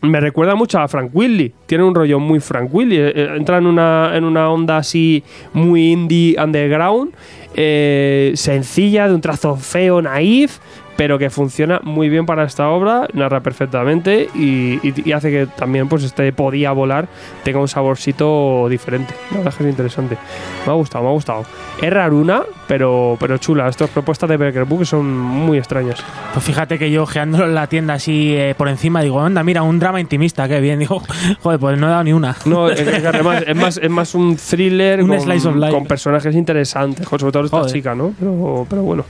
me 0.02 0.20
recuerda 0.20 0.56
mucho 0.56 0.80
a 0.80 0.88
Frank 0.88 1.12
Willy. 1.14 1.54
Tiene 1.66 1.84
un 1.84 1.96
rollo 1.96 2.20
muy 2.20 2.40
Frank 2.40 2.74
Willy. 2.74 2.98
Eh, 2.98 3.14
eh, 3.16 3.34
Entra 3.36 3.58
en 3.58 3.66
una, 3.66 4.12
en 4.16 4.24
una 4.24 4.50
onda 4.50 4.78
así 4.78 5.24
muy 5.54 5.92
indie 5.92 6.36
underground, 6.42 7.14
eh, 7.56 8.32
sencilla, 8.36 9.08
de 9.08 9.16
un 9.16 9.22
trazo 9.22 9.56
feo, 9.56 10.02
naif, 10.02 10.60
pero 10.98 11.18
que 11.18 11.30
funciona 11.30 11.80
muy 11.84 12.10
bien 12.10 12.26
para 12.26 12.44
esta 12.44 12.68
obra, 12.70 13.08
narra 13.14 13.40
perfectamente 13.42 14.28
y, 14.36 14.80
y- 14.86 14.94
y 15.06 15.12
hace 15.14 15.30
que 15.32 15.46
también 15.48 15.88
pues 15.88 16.04
este 16.04 16.34
podía 16.34 16.72
volar 16.74 17.08
tenga 17.44 17.60
un 17.60 17.68
saborcito 17.68 18.68
diferente. 18.70 19.14
La 19.32 19.38
verdad 19.38 19.54
es 19.54 19.58
que 19.58 19.64
es 19.64 19.70
interesante. 19.70 20.18
Me 20.66 20.72
ha 20.72 20.76
gustado, 20.76 21.04
me 21.04 21.10
ha 21.12 21.14
gustado. 21.14 21.46
Es 21.82 21.94
raruna, 21.94 22.42
pero, 22.68 23.16
pero 23.20 23.38
chula. 23.38 23.68
Estas 23.70 23.90
propuestas 23.92 24.28
de 24.30 24.38
Burger 24.38 24.66
Book 24.66 24.86
son 24.86 25.08
muy 25.08 25.58
extrañas. 25.58 26.04
Pues 26.34 26.44
fíjate 26.44 26.78
que 26.80 26.90
yo 26.92 27.04
ojeándolo 27.04 27.46
en 27.46 27.54
la 27.56 27.68
tienda 27.68 27.94
así 27.94 28.34
eh, 28.36 28.56
por 28.58 28.68
encima 28.68 29.02
digo, 29.02 29.22
anda, 29.22 29.44
mira, 29.44 29.62
un 29.64 29.80
drama 29.80 30.00
intimista, 30.02 30.48
qué 30.48 30.60
bien. 30.60 30.80
Digo, 30.88 31.02
joder, 31.42 31.60
pues 31.60 31.78
no 31.80 31.88
he 31.88 31.90
dado 31.92 32.04
ni 32.04 32.14
una. 32.14 32.36
No, 32.46 32.70
es, 32.70 32.80
es 32.80 33.06
además 33.06 33.44
es 33.46 33.56
más, 33.56 33.78
es 33.78 33.90
más 33.90 34.16
un 34.16 34.36
thriller 34.38 35.02
Un 35.04 35.10
con, 35.10 35.22
slice 35.22 35.48
of 35.48 35.56
life. 35.56 35.72
con 35.72 35.86
personajes 35.86 36.36
interesantes, 36.36 37.08
sobre 37.08 37.32
todo 37.32 37.46
esta 37.46 37.58
Joder. 37.60 37.72
chica, 37.74 37.94
¿no? 37.96 38.14
Pero, 38.20 38.66
pero 38.70 38.82
bueno. 38.82 39.06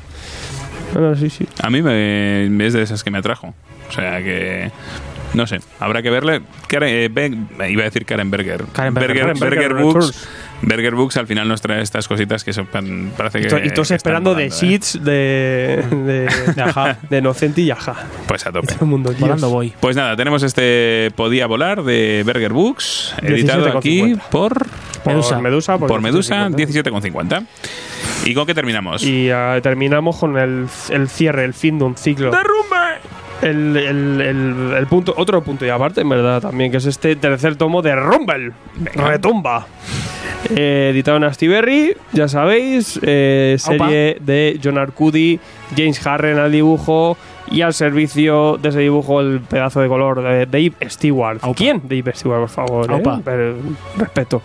Bueno, 0.93 1.15
sí, 1.15 1.29
sí. 1.29 1.47
A 1.61 1.69
mí 1.69 1.81
me, 1.81 2.65
es 2.65 2.73
de 2.73 2.81
esas 2.81 3.03
que 3.03 3.11
me 3.11 3.17
atrajo. 3.19 3.53
O 3.89 3.91
sea 3.91 4.19
que. 4.19 4.71
No 5.33 5.45
sé, 5.45 5.59
habrá 5.79 6.01
que 6.01 6.09
verle. 6.09 6.41
Karen- 6.69 6.89
eh, 6.89 7.09
Ben- 7.11 7.49
iba 7.69 7.81
a 7.81 7.85
decir 7.85 8.05
Karen 8.05 8.31
Berger. 8.31 8.63
Karen 8.71 8.93
Berger. 8.93 9.09
Berger, 9.09 9.25
Karen 9.25 9.39
Berger 9.39 9.59
Berger 9.73 9.83
Books. 9.83 10.05
Returns. 10.07 10.27
Berger 10.61 10.95
Books 10.95 11.17
al 11.17 11.27
final 11.27 11.47
nos 11.49 11.61
trae 11.61 11.81
estas 11.81 12.07
cositas 12.07 12.43
que 12.45 12.53
son, 12.53 12.65
pan- 12.65 13.11
parece 13.15 13.41
que. 13.41 13.47
Y 13.47 13.49
to- 13.49 13.59
y 13.65 13.69
todos 13.71 13.91
esperando 13.91 14.33
de 14.35 14.45
¿eh? 14.45 14.51
Seeds 14.51 15.03
de, 15.03 15.83
de, 15.91 16.29
De 16.55 16.61
Ajá. 16.61 16.97
de 17.09 17.21
Nocenti 17.21 17.63
y 17.63 17.71
Aja. 17.71 17.95
Pues 18.27 18.45
a 18.47 18.51
tope. 18.53 18.73
El 18.79 18.87
mundo. 18.87 19.13
Volando 19.19 19.49
voy. 19.49 19.73
Pues 19.81 19.95
nada, 19.97 20.15
tenemos 20.15 20.41
este 20.43 21.11
Podía 21.15 21.45
volar 21.45 21.83
de 21.83 22.23
Berger 22.25 22.53
Books, 22.53 23.13
editado 23.21 23.77
aquí 23.77 24.01
17,50. 24.01 24.21
por, 24.31 24.53
Por 25.03 25.13
Medusa. 25.13 25.39
Medusa. 25.41 25.77
por 25.77 26.01
Medusa, 26.01 26.49
17,50. 26.49 27.43
17,50. 28.27 28.31
¿Y 28.31 28.33
con 28.33 28.45
qué 28.45 28.53
terminamos? 28.53 29.03
Y 29.03 29.29
ah, 29.31 29.59
terminamos 29.61 30.17
con 30.17 30.37
el, 30.37 30.67
el 30.89 31.09
cierre, 31.09 31.45
el 31.45 31.53
fin 31.53 31.77
de 31.79 31.85
un 31.85 31.95
ciclo. 31.97 32.31
El, 33.41 33.77
el, 33.77 34.19
el, 34.21 34.73
el 34.75 34.87
punto, 34.87 35.13
otro 35.15 35.43
punto 35.43 35.63
y 35.63 35.69
aparte, 35.69 36.01
en 36.01 36.09
verdad, 36.09 36.41
también, 36.41 36.71
que 36.71 36.77
es 36.77 36.85
este 36.87 37.15
tercer 37.15 37.55
tomo 37.55 37.83
de 37.83 37.95
Rumble. 37.95 38.51
Retumba. 38.95 39.67
Eh, 40.55 40.89
editado 40.91 41.17
en 41.17 41.23
Astiberri, 41.23 41.93
ya 42.13 42.27
sabéis. 42.27 42.99
eh, 43.03 43.55
serie 43.59 44.17
de 44.21 44.59
John 44.63 44.77
Arcudi, 44.79 45.39
James 45.75 46.05
Harren 46.05 46.39
al 46.39 46.51
dibujo 46.51 47.15
y 47.51 47.61
al 47.61 47.73
servicio 47.75 48.57
de 48.57 48.69
ese 48.69 48.79
dibujo 48.79 49.21
el 49.21 49.39
pedazo 49.41 49.81
de 49.81 49.87
color 49.87 50.21
de 50.23 50.45
Dave 50.47 50.73
Stewart. 50.89 51.39
¿Quién? 51.55 51.81
Dave 51.83 52.13
Stewart, 52.15 52.39
por 52.41 52.49
favor. 52.49 52.91
¿eh? 52.91 53.03
Pero, 53.23 53.55
respeto. 53.97 54.41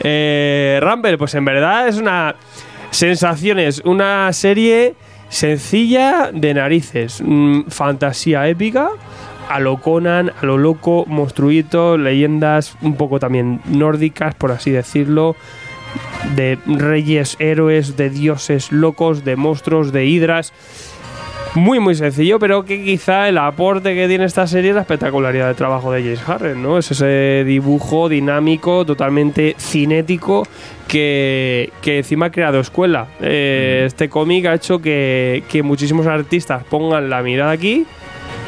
Eh, 0.00 0.78
Rumble, 0.82 1.16
pues 1.16 1.34
en 1.34 1.44
verdad 1.46 1.88
es 1.88 1.96
una. 1.96 2.34
Sensaciones, 2.94 3.82
una 3.84 4.32
serie 4.32 4.94
sencilla 5.28 6.30
de 6.32 6.54
narices. 6.54 7.20
mm, 7.20 7.62
fantasía 7.66 8.46
épica. 8.46 8.88
A 9.48 9.58
lo 9.58 9.80
Conan, 9.80 10.30
a 10.40 10.46
lo 10.46 10.58
loco, 10.58 11.04
monstruito, 11.08 11.98
leyendas 11.98 12.76
un 12.82 12.94
poco 12.94 13.18
también 13.18 13.60
nórdicas, 13.66 14.36
por 14.36 14.52
así 14.52 14.70
decirlo. 14.70 15.34
De 16.36 16.56
reyes, 16.66 17.34
héroes, 17.40 17.96
de 17.96 18.10
dioses 18.10 18.70
locos, 18.70 19.24
de 19.24 19.34
monstruos, 19.34 19.90
de 19.90 20.06
hidras. 20.06 20.52
Muy, 21.54 21.78
muy 21.78 21.94
sencillo, 21.94 22.40
pero 22.40 22.64
que 22.64 22.82
quizá 22.82 23.28
el 23.28 23.38
aporte 23.38 23.94
que 23.94 24.08
tiene 24.08 24.24
esta 24.24 24.44
serie 24.48 24.70
es 24.70 24.74
la 24.74 24.80
espectacularidad 24.82 25.46
del 25.46 25.54
trabajo 25.54 25.92
de 25.92 26.02
James 26.02 26.28
Harren, 26.28 26.60
¿no? 26.60 26.78
Es 26.78 26.90
ese 26.90 27.44
dibujo 27.46 28.08
dinámico, 28.08 28.84
totalmente 28.84 29.54
cinético, 29.56 30.48
que, 30.88 31.70
que 31.80 31.98
encima 31.98 32.26
ha 32.26 32.30
creado 32.32 32.58
escuela. 32.58 33.06
Eh, 33.20 33.84
Este 33.86 34.08
cómic 34.08 34.46
ha 34.46 34.54
hecho 34.54 34.80
que, 34.80 35.44
que 35.48 35.62
muchísimos 35.62 36.08
artistas 36.08 36.64
pongan 36.64 37.08
la 37.08 37.22
mirada 37.22 37.52
aquí, 37.52 37.86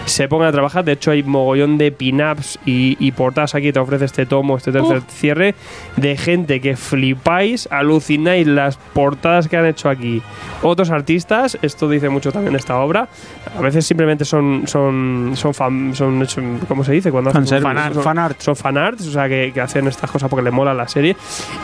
se 0.06 0.26
pongan 0.28 0.48
a 0.48 0.52
trabajar. 0.52 0.84
De 0.84 0.92
hecho, 0.92 1.10
hay 1.10 1.22
mogollón 1.22 1.76
de 1.78 1.92
pin-ups 1.92 2.58
y, 2.64 2.96
y 2.98 3.12
portadas 3.12 3.54
aquí. 3.54 3.70
Te 3.72 3.78
ofrece 3.78 4.06
este 4.06 4.24
tomo, 4.24 4.56
este 4.56 4.72
tercer 4.72 5.02
cierre, 5.08 5.54
de 5.96 6.16
gente 6.16 6.60
que 6.60 6.76
flipáis, 6.76 7.68
alucináis 7.70 8.46
las 8.46 8.76
portadas 8.76 9.48
que 9.48 9.56
han 9.58 9.66
hecho 9.66 9.90
aquí 9.90 10.22
otros 10.62 10.90
artistas. 10.90 11.58
Esto 11.62 11.88
dice 11.88 12.08
mucho 12.08 12.32
también 12.32 12.52
de 12.54 12.58
esta 12.58 12.78
obra. 12.78 13.08
A 13.56 13.60
veces 13.60 13.86
simplemente 13.86 14.24
son, 14.24 14.62
son, 14.66 15.32
son, 15.34 15.52
fan, 15.54 15.94
son, 15.94 16.26
son- 16.28 16.60
¿cómo 16.66 16.82
se 16.84 16.92
dice? 16.92 17.10
Cuando 17.10 17.30
fan 17.30 17.42
art, 17.76 17.94
Fan 17.94 18.02
son, 18.02 18.18
art. 18.18 18.40
son 18.40 18.56
fan 18.56 18.78
arts, 18.78 19.06
o 19.06 19.10
sea, 19.10 19.28
que, 19.28 19.50
que 19.52 19.60
hacen 19.60 19.86
estas 19.86 20.10
cosas 20.10 20.28
porque 20.30 20.42
le 20.44 20.50
mola 20.50 20.72
la 20.74 20.88
serie. 20.88 21.16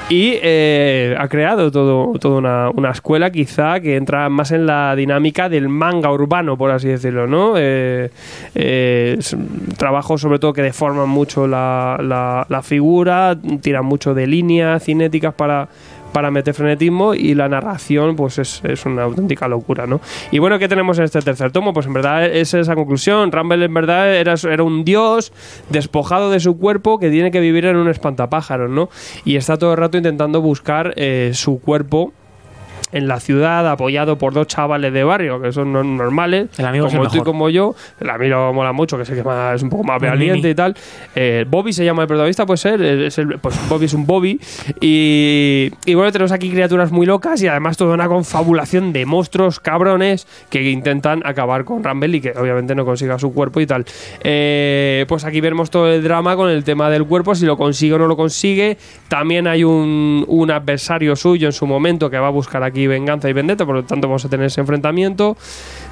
Y 0.08 0.34
eh, 0.42 1.16
ha 1.18 1.28
creado 1.28 1.70
todo, 1.70 2.18
toda 2.18 2.38
una, 2.38 2.70
una 2.70 2.90
escuela, 2.90 3.30
quizá, 3.30 3.80
que 3.80 3.96
entra 3.96 4.28
más 4.28 4.50
en 4.52 4.66
la 4.66 4.94
dinámica 4.96 5.48
del 5.48 5.68
manga 5.68 6.10
urbano, 6.10 6.56
por 6.56 6.70
así 6.70 6.88
decirlo, 6.88 7.26
¿no? 7.26 7.54
Eh, 7.56 8.10
eh, 8.54 9.16
es 9.18 9.32
un 9.32 9.68
trabajo, 9.76 10.18
sobre 10.18 10.38
todo, 10.38 10.52
que 10.52 10.62
deforman 10.62 11.08
mucho 11.08 11.46
la, 11.46 11.98
la- 12.00 12.46
la 12.48 12.62
figura, 12.62 13.36
tiran 13.60 13.84
mucho 13.84 14.14
de 14.14 14.26
líneas 14.26 14.84
cinéticas 14.84 15.34
para 15.34 15.68
para 16.12 16.30
meter 16.30 16.52
frenetismo 16.52 17.14
y 17.14 17.34
la 17.34 17.48
narración 17.48 18.16
pues 18.16 18.38
es, 18.38 18.60
es 18.64 18.84
una 18.84 19.04
auténtica 19.04 19.48
locura, 19.48 19.86
¿no? 19.86 20.02
Y 20.30 20.40
bueno, 20.40 20.58
¿qué 20.58 20.68
tenemos 20.68 20.98
en 20.98 21.04
este 21.04 21.22
tercer 21.22 21.52
tomo? 21.52 21.72
Pues 21.72 21.86
en 21.86 21.94
verdad 21.94 22.26
es 22.26 22.52
esa 22.52 22.74
conclusión. 22.74 23.32
Rumble 23.32 23.64
en 23.64 23.72
verdad 23.72 24.14
era, 24.14 24.34
era 24.50 24.62
un 24.62 24.84
dios 24.84 25.32
despojado 25.70 26.30
de 26.30 26.38
su 26.38 26.58
cuerpo 26.58 26.98
que 26.98 27.08
tiene 27.08 27.30
que 27.30 27.40
vivir 27.40 27.64
en 27.64 27.76
un 27.76 27.88
espantapájaros, 27.88 28.68
¿no? 28.68 28.90
Y 29.24 29.36
está 29.36 29.56
todo 29.56 29.70
el 29.72 29.78
rato 29.78 29.96
intentando 29.96 30.42
buscar 30.42 30.92
eh, 30.96 31.30
su 31.32 31.62
cuerpo 31.62 32.12
en 32.92 33.08
la 33.08 33.18
ciudad 33.20 33.66
apoyado 33.68 34.16
por 34.18 34.32
dos 34.34 34.46
chavales 34.46 34.92
de 34.92 35.02
barrio 35.04 35.40
que 35.40 35.50
son 35.52 35.72
no- 35.72 35.82
normales 35.82 36.48
El 36.58 36.66
amigo 36.66 36.86
es 36.86 36.92
como 36.94 37.08
tú 37.08 37.16
y 37.18 37.20
como 37.22 37.48
yo 37.48 37.74
el 38.00 38.10
amigo 38.10 38.52
mola 38.52 38.72
mucho 38.72 38.96
que 38.98 39.04
sé 39.04 39.14
que 39.14 39.22
más- 39.24 39.56
es 39.56 39.62
un 39.62 39.70
poco 39.70 39.84
más 39.84 40.00
valiente 40.00 40.50
y 40.50 40.54
tal. 40.54 40.76
Eh, 41.14 41.44
Bobby 41.48 41.72
se 41.72 41.84
llama 41.84 42.02
el 42.02 42.08
protagonista 42.08 42.46
puede 42.46 42.58
ser 42.58 42.82
es 42.82 43.18
el- 43.18 43.38
pues 43.38 43.58
Bobby 43.68 43.86
es 43.86 43.94
un 43.94 44.06
Bobby. 44.06 44.38
Y, 44.80 45.70
y 45.86 45.94
bueno 45.94 46.12
tenemos 46.12 46.32
aquí 46.32 46.50
criaturas 46.50 46.92
muy 46.92 47.06
locas 47.06 47.42
y 47.42 47.48
además 47.48 47.76
toda 47.76 47.94
una 47.94 48.08
confabulación 48.08 48.92
de 48.92 49.06
monstruos 49.06 49.58
cabrones 49.60 50.26
que 50.50 50.70
intentan 50.70 51.22
acabar 51.24 51.64
con 51.64 51.82
Rumble 51.82 52.16
y 52.16 52.20
que 52.20 52.32
obviamente 52.36 52.74
no 52.74 52.84
consiga 52.84 53.18
su 53.18 53.32
cuerpo 53.32 53.60
y 53.60 53.66
tal. 53.66 53.84
Eh, 54.22 55.04
pues 55.08 55.24
aquí 55.24 55.40
vemos 55.40 55.70
todo 55.70 55.88
el 55.90 56.02
drama 56.02 56.36
con 56.36 56.50
el 56.50 56.64
tema 56.64 56.90
del 56.90 57.04
cuerpo 57.06 57.34
si 57.34 57.46
lo 57.46 57.56
consigue 57.56 57.94
o 57.94 57.98
no 57.98 58.06
lo 58.06 58.16
consigue. 58.16 58.76
También 59.08 59.46
hay 59.46 59.64
un, 59.64 60.24
un 60.28 60.50
adversario 60.50 61.16
suyo 61.16 61.46
en 61.48 61.52
su 61.52 61.66
momento 61.66 62.10
que 62.10 62.18
va 62.18 62.26
a 62.26 62.30
buscar 62.30 62.62
aquí 62.62 62.81
venganza 62.86 63.28
y 63.28 63.32
vendetta 63.32 63.66
por 63.66 63.74
lo 63.74 63.84
tanto 63.84 64.08
vamos 64.08 64.24
a 64.24 64.28
tener 64.28 64.46
ese 64.46 64.60
enfrentamiento 64.60 65.36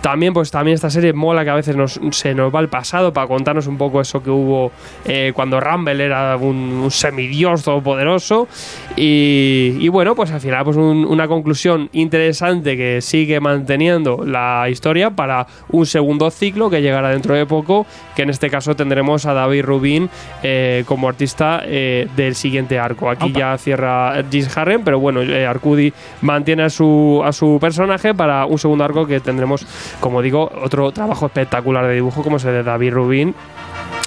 también 0.01 0.32
pues 0.32 0.51
también 0.51 0.74
esta 0.74 0.89
serie 0.89 1.12
mola 1.12 1.44
que 1.44 1.51
a 1.51 1.55
veces 1.55 1.77
nos, 1.77 2.01
se 2.12 2.35
nos 2.35 2.55
va 2.55 2.59
al 2.60 2.68
pasado 2.68 3.12
para 3.12 3.27
contarnos 3.27 3.66
un 3.66 3.77
poco 3.77 4.01
eso 4.01 4.22
que 4.22 4.31
hubo 4.31 4.72
eh, 5.05 5.32
cuando 5.35 5.60
Rumble 5.60 6.02
era 6.02 6.36
un, 6.36 6.56
un 6.56 6.90
semidios 6.90 7.62
todopoderoso 7.64 8.48
y, 8.97 9.77
y 9.78 9.89
bueno 9.89 10.14
pues 10.14 10.31
al 10.31 10.40
final 10.40 10.64
pues 10.64 10.77
un- 10.77 11.05
una 11.06 11.28
conclusión 11.28 11.89
interesante 11.93 12.77
que 12.77 13.01
sigue 13.01 13.40
manteniendo 13.40 14.24
la 14.24 14.68
historia 14.70 15.10
para 15.10 15.47
un 15.70 15.86
segundo 15.86 16.31
ciclo 16.31 16.70
que 16.70 16.81
llegará 16.82 17.10
dentro 17.10 17.35
de 17.35 17.47
poco 17.47 17.86
que 18.16 18.22
en 18.22 18.31
este 18.31 18.51
caso 18.51 18.74
tendremos 18.74 19.27
a 19.27 19.35
David 19.35 19.64
Rubin 19.64 20.09
eh, 20.43 20.82
como 20.86 21.09
artista 21.09 21.62
eh, 21.64 22.09
del 22.16 22.35
siguiente 22.35 22.78
arco. 22.78 23.09
Aquí 23.10 23.32
ya 23.32 23.56
cierra 23.59 24.14
James 24.31 24.56
Harren 24.56 24.82
pero 24.85 24.98
bueno 24.98 25.22
eh, 25.22 25.47
Arcudi 25.47 25.93
mantiene 26.22 26.62
a 26.64 26.70
su, 26.70 27.22
a 27.24 27.32
su 27.32 27.59
personaje 27.60 28.14
para 28.14 28.47
un 28.47 28.59
segundo 28.59 28.85
arco 28.85 29.06
que 29.06 29.20
tendremos 29.20 29.66
como 29.99 30.23
digo 30.23 30.51
otro 30.62 30.93
trabajo 30.93 31.27
espectacular 31.27 31.87
de 31.87 31.95
dibujo 31.95 32.23
como 32.23 32.37
es 32.37 32.45
el 32.45 32.53
de 32.53 32.62
David 32.62 32.93
Rubin 32.93 33.35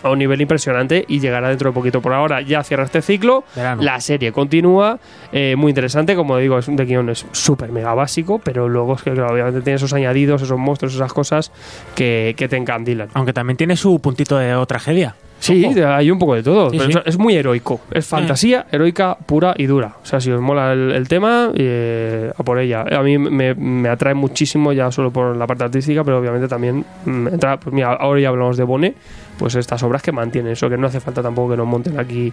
a 0.04 0.12
un 0.12 0.20
nivel 0.20 0.42
impresionante 0.42 1.06
y 1.08 1.20
llegará 1.20 1.50
dentro 1.50 1.70
de 1.70 1.74
poquito. 1.74 2.02
Por 2.02 2.14
ahora 2.14 2.42
ya 2.42 2.64
cierra 2.64 2.84
este 2.84 3.02
ciclo. 3.02 3.44
Verano. 3.56 3.82
La 3.82 4.00
serie 4.02 4.32
continúa, 4.32 5.00
eh, 5.32 5.56
muy 5.58 5.70
interesante, 5.70 6.16
como 6.16 6.38
digo, 6.38 6.60
es 6.60 6.68
un 6.68 6.76
de 6.76 6.86
guion 6.86 7.10
es 7.10 7.26
súper 7.32 7.72
mega 7.72 7.94
básico, 7.94 8.40
pero 8.40 8.68
luego 8.70 8.96
es 8.96 9.02
que 9.02 9.12
claro, 9.12 9.34
obviamente 9.34 9.62
tiene 9.62 9.78
esos 9.78 9.94
añadidos, 9.94 10.42
esos 10.42 10.58
monstruos, 10.58 10.94
esas 10.94 11.14
cosas 11.14 11.52
que, 11.96 12.36
que 12.38 12.48
te 12.48 12.58
encandilan. 12.58 13.10
Aunque 13.14 13.34
también 13.34 13.58
tiene 13.58 13.78
su 13.78 14.00
puntito 14.00 14.38
de 14.38 14.64
tragedia. 14.66 15.16
Sí, 15.44 15.66
hay 15.82 16.10
un 16.10 16.18
poco 16.20 16.36
de 16.36 16.44
todo. 16.44 16.70
Sí, 16.70 16.78
pero 16.80 16.92
sí. 16.92 17.00
es- 17.06 17.18
muy 17.18 17.36
heroico. 17.36 17.82
Es 17.92 18.08
fantasía 18.08 18.66
heroica 18.72 19.18
pura 19.26 19.54
y 19.58 19.66
dura. 19.66 19.96
O 20.02 20.06
sea, 20.06 20.22
si 20.22 20.32
os 20.32 20.40
mola 20.42 20.72
el, 20.74 20.92
el 20.92 21.08
tema, 21.08 21.52
eh, 21.54 22.32
a 22.38 22.44
por 22.44 22.60
ella. 22.60 22.82
A 22.90 23.02
mí 23.04 23.18
me, 23.18 23.54
me 23.54 23.90
atrae 23.90 24.14
muchísimo 24.14 24.72
ya 24.74 24.92
solo 24.92 25.12
por 25.12 25.36
la 25.36 25.46
parte 25.46 25.66
artística, 25.66 26.04
pero 26.04 26.20
obviamente 26.20 26.48
también 26.48 26.86
mm, 27.06 27.28
entra. 27.28 27.60
Pues 27.60 27.74
mira, 27.74 27.94
ahora 27.94 28.22
ya 28.22 28.30
hablamos 28.30 28.56
de 28.56 28.64
Bone, 28.64 28.94
pues 29.38 29.56
estas 29.56 29.84
obras 29.84 30.02
que 30.02 30.12
mantienen 30.12 30.54
eso, 30.54 30.70
que 30.70 30.78
no 30.78 30.88
hace 30.88 31.00
falta 31.02 31.22
tampoco 31.22 31.52
que 31.52 31.58
nos 31.58 31.68
monten 31.68 32.00
aquí 32.00 32.32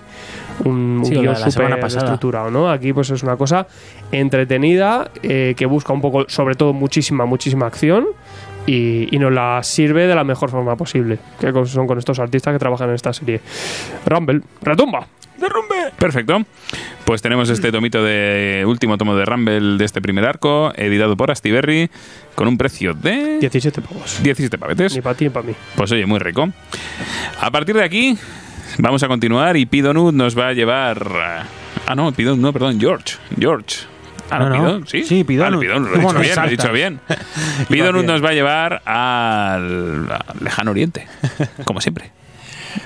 un, 0.65 0.99
un 1.01 1.05
Sí, 1.05 1.17
o 1.17 1.21
guion 1.23 1.35
súper 1.37 1.85
estructurado, 1.85 2.51
¿no? 2.51 2.71
Aquí 2.71 2.93
pues 2.93 3.11
es 3.11 3.23
una 3.23 3.37
cosa 3.37 3.67
entretenida, 4.13 5.11
eh, 5.23 5.55
que 5.57 5.67
busca 5.67 5.93
un 5.93 6.01
poco, 6.01 6.25
sobre 6.29 6.55
todo 6.55 6.73
muchísima, 6.73 7.25
muchísima 7.27 7.67
acción 7.67 8.07
y, 8.67 9.15
y 9.15 9.19
nos 9.19 9.33
la 9.33 9.63
sirve 9.63 10.07
de 10.07 10.15
la 10.15 10.25
mejor 10.25 10.51
forma 10.51 10.77
posible, 10.77 11.19
que 11.39 11.53
son 11.67 11.87
con 11.87 11.99
estos 11.99 12.19
artistas 12.19 12.53
que 12.53 12.59
trabajan 12.59 12.89
en 12.89 12.95
esta 12.95 13.13
serie. 13.13 13.41
Rumble, 14.07 14.43
retumba. 14.63 15.07
Perfecto. 15.99 16.39
Pues 17.05 17.23
tenemos 17.23 17.49
este 17.51 17.73
tomito 17.73 18.03
de 18.03 18.65
último 18.67 18.99
tomo 18.99 19.17
de 19.17 19.25
Rumble 19.25 19.79
de 19.79 19.85
este 19.85 20.01
primer 20.01 20.25
arco, 20.25 20.73
editado 20.77 21.17
por 21.17 21.31
Astiberri, 21.31 21.91
con 22.35 22.47
un 22.49 22.59
precio 22.59 22.95
de 22.95 23.39
17 23.39 23.81
pavos. 23.81 24.23
17 24.23 24.59
pavetes. 24.59 24.95
Ni 24.95 25.01
para 25.01 25.15
ti 25.15 25.25
ni 25.25 25.31
para 25.31 25.47
mí. 25.47 25.55
Pues 25.75 25.91
oye, 25.93 26.07
muy 26.07 26.19
rico. 26.19 26.49
A 27.41 27.51
partir 27.51 27.75
de 27.75 27.85
aquí, 27.85 28.17
vamos 28.79 29.03
a 29.03 29.09
continuar 29.09 29.57
y 29.57 29.67
Pidonut 29.67 30.15
nos 30.15 30.39
va 30.39 30.49
a 30.49 30.53
llevar. 30.53 31.47
Ah, 31.87 31.95
no, 31.95 32.13
Pidonut, 32.13 32.41
no, 32.41 32.53
perdón, 32.53 32.79
George. 32.79 33.17
George. 33.39 33.87
Ah, 34.31 34.39
no, 34.39 34.79
No, 34.81 34.87
sí. 34.87 35.05
Sí. 35.05 35.23
Vale, 35.23 35.59
Pidonut, 35.59 35.91
lo 35.91 35.97
he 35.97 36.03
¿Cómo 36.03 36.09
dicho 36.13 36.13
bien, 36.13 36.15
lo 36.15 36.23
he 36.23 36.35
saltas? 36.35 36.51
dicho 36.51 36.73
bien. 36.73 37.01
Pidonut 37.69 38.05
nos 38.07 38.25
va 38.25 38.29
a 38.31 38.33
llevar 38.33 38.83
al, 38.85 40.11
al 40.11 40.37
lejano 40.45 40.71
oriente, 40.71 41.07
como 41.65 41.81
siempre. 41.81 42.11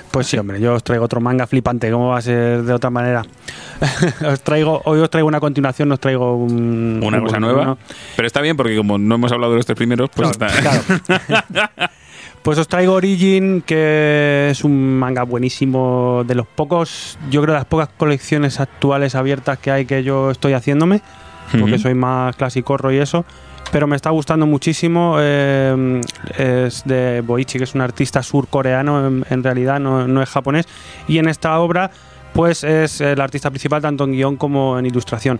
Pues 0.09 0.25
sí, 0.27 0.37
hombre, 0.37 0.59
yo 0.59 0.73
os 0.73 0.83
traigo 0.83 1.05
otro 1.05 1.21
manga 1.21 1.45
flipante, 1.45 1.91
¿cómo 1.91 2.07
va 2.09 2.17
a 2.17 2.21
ser 2.21 2.63
de 2.63 2.73
otra 2.73 2.89
manera? 2.89 3.21
os 4.27 4.41
traigo, 4.41 4.81
hoy 4.85 4.99
os 4.99 5.09
traigo 5.11 5.27
una 5.27 5.39
continuación, 5.39 5.91
os 5.91 5.99
traigo 5.99 6.35
un, 6.37 7.01
Una 7.03 7.17
un- 7.19 7.25
cosa 7.25 7.39
nueva. 7.39 7.77
Pero 8.15 8.25
está 8.25 8.41
bien 8.41 8.57
porque 8.57 8.75
como 8.77 8.97
no 8.97 9.15
hemos 9.15 9.31
hablado 9.31 9.51
de 9.53 9.57
los 9.57 9.65
tres 9.65 9.75
primeros, 9.77 10.09
pues 10.15 10.31
está. 10.31 10.47
Pues 12.41 12.59
os 12.59 12.67
traigo 12.67 12.93
Origin, 12.93 13.61
que 13.63 14.49
es 14.51 14.63
un 14.63 14.99
manga 14.99 15.23
buenísimo, 15.23 16.23
de 16.27 16.35
los 16.35 16.45
pocos, 16.45 17.17
yo 17.31 17.41
creo 17.41 17.53
de 17.53 17.59
las 17.59 17.65
pocas 17.65 17.89
colecciones 17.97 18.59
actuales 18.59 19.15
abiertas 19.15 19.57
que 19.57 19.71
hay 19.71 19.85
que 19.85 20.03
yo 20.03 20.29
estoy 20.29 20.53
haciéndome, 20.53 21.01
porque 21.59 21.77
soy 21.77 21.93
más 21.93 22.35
clasicorro 22.35 22.91
y 22.91 22.97
eso. 22.97 23.25
Pero 23.71 23.87
me 23.87 23.95
está 23.95 24.11
gustando 24.11 24.45
muchísimo. 24.45 25.17
eh, 25.19 26.01
es 26.37 26.83
de 26.85 27.21
Boichi, 27.21 27.57
que 27.57 27.63
es 27.63 27.75
un 27.75 27.81
artista 27.81 28.21
surcoreano, 28.21 29.07
en, 29.07 29.25
en 29.29 29.43
realidad, 29.43 29.79
no, 29.79 30.07
no 30.07 30.21
es 30.21 30.29
japonés. 30.29 30.67
Y 31.07 31.17
en 31.17 31.27
esta 31.27 31.59
obra, 31.59 31.89
pues 32.33 32.63
es 32.63 33.01
el 33.01 33.19
artista 33.19 33.49
principal 33.49 33.81
tanto 33.81 34.03
en 34.03 34.11
guion 34.11 34.37
como 34.37 34.77
en 34.77 34.85
ilustración. 34.85 35.39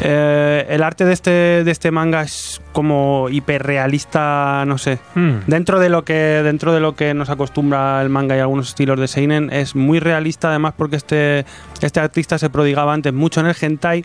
Eh, 0.00 0.66
el 0.68 0.82
arte 0.82 1.04
de 1.04 1.12
este, 1.12 1.30
de 1.64 1.70
este 1.70 1.90
manga 1.90 2.22
es 2.22 2.60
como 2.72 3.28
hiperrealista, 3.30 4.64
no 4.66 4.78
sé. 4.78 4.98
Hmm. 5.14 5.38
Dentro 5.46 5.78
de 5.78 5.88
lo 5.88 6.04
que 6.04 6.14
dentro 6.14 6.72
de 6.72 6.80
lo 6.80 6.96
que 6.96 7.14
nos 7.14 7.30
acostumbra 7.30 8.02
el 8.02 8.08
manga 8.08 8.36
y 8.36 8.40
algunos 8.40 8.68
estilos 8.68 8.98
de 8.98 9.08
seinen 9.08 9.52
es 9.52 9.74
muy 9.74 10.00
realista 10.00 10.48
además 10.48 10.74
porque 10.76 10.96
este 10.96 11.46
este 11.80 12.00
artista 12.00 12.38
se 12.38 12.50
prodigaba 12.50 12.92
antes 12.92 13.12
mucho 13.12 13.40
en 13.40 13.46
el 13.46 13.56
hentai 13.58 14.04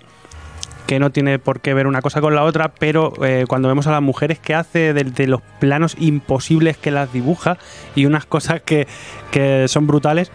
que 0.89 0.97
no 0.99 1.11
tiene 1.11 1.37
por 1.37 1.59
qué 1.59 1.75
ver 1.75 1.85
una 1.85 2.01
cosa 2.01 2.19
con 2.19 2.33
la 2.33 2.43
otra, 2.43 2.71
pero 2.79 3.13
eh, 3.23 3.45
cuando 3.47 3.67
vemos 3.67 3.85
a 3.85 3.91
las 3.91 4.01
mujeres 4.01 4.39
que 4.39 4.55
hace 4.55 4.91
de, 4.91 5.03
de 5.03 5.27
los 5.27 5.39
planos 5.59 5.95
imposibles 5.99 6.77
que 6.77 6.89
las 6.89 7.13
dibuja 7.13 7.59
y 7.93 8.07
unas 8.07 8.25
cosas 8.25 8.61
que, 8.61 8.87
que 9.29 9.67
son 9.67 9.85
brutales. 9.85 10.31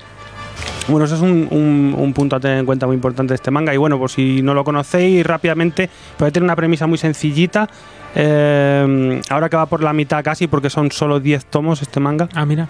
Bueno, 0.87 1.07
eso 1.07 1.17
es 1.17 1.23
un, 1.23 1.49
un- 1.51 1.97
un 1.99 2.13
punto 2.13 2.37
a 2.37 2.41
tener 2.41 2.59
en 2.59 2.67
cuenta 2.67 2.87
muy 2.87 2.95
importante 2.95 3.33
de 3.33 3.35
este 3.35 3.51
manga. 3.51 3.75
Y 3.75 3.79
bueno, 3.79 3.99
por 3.99 4.11
si 4.13 4.43
no 4.43 4.55
lo 4.55 4.63
conocéis 4.63 5.27
rápidamente, 5.27 5.91
puede 6.17 6.31
tener 6.31 6.45
una 6.45 6.55
premisa 6.55 6.87
muy 6.87 6.99
sencillita. 6.99 7.69
Eh, 8.15 9.21
ahora 9.31 9.49
que 9.49 9.57
va 9.57 9.67
por 9.67 9.83
la 9.83 9.93
mitad 9.93 10.23
casi, 10.23 10.47
porque 10.47 10.71
son 10.71 10.93
solo 10.93 11.19
10 11.19 11.47
tomos 11.47 11.83
este 11.83 11.99
manga. 11.99 12.29
Ah, 12.33 12.47
mira. 12.47 12.69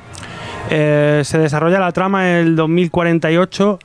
Eh, 0.71 1.21
se 1.23 1.37
desarrolla 1.39 1.79
la 1.81 1.93
trama 1.93 2.31
en 2.31 2.37
el 2.47 2.57
2048. 2.57 3.79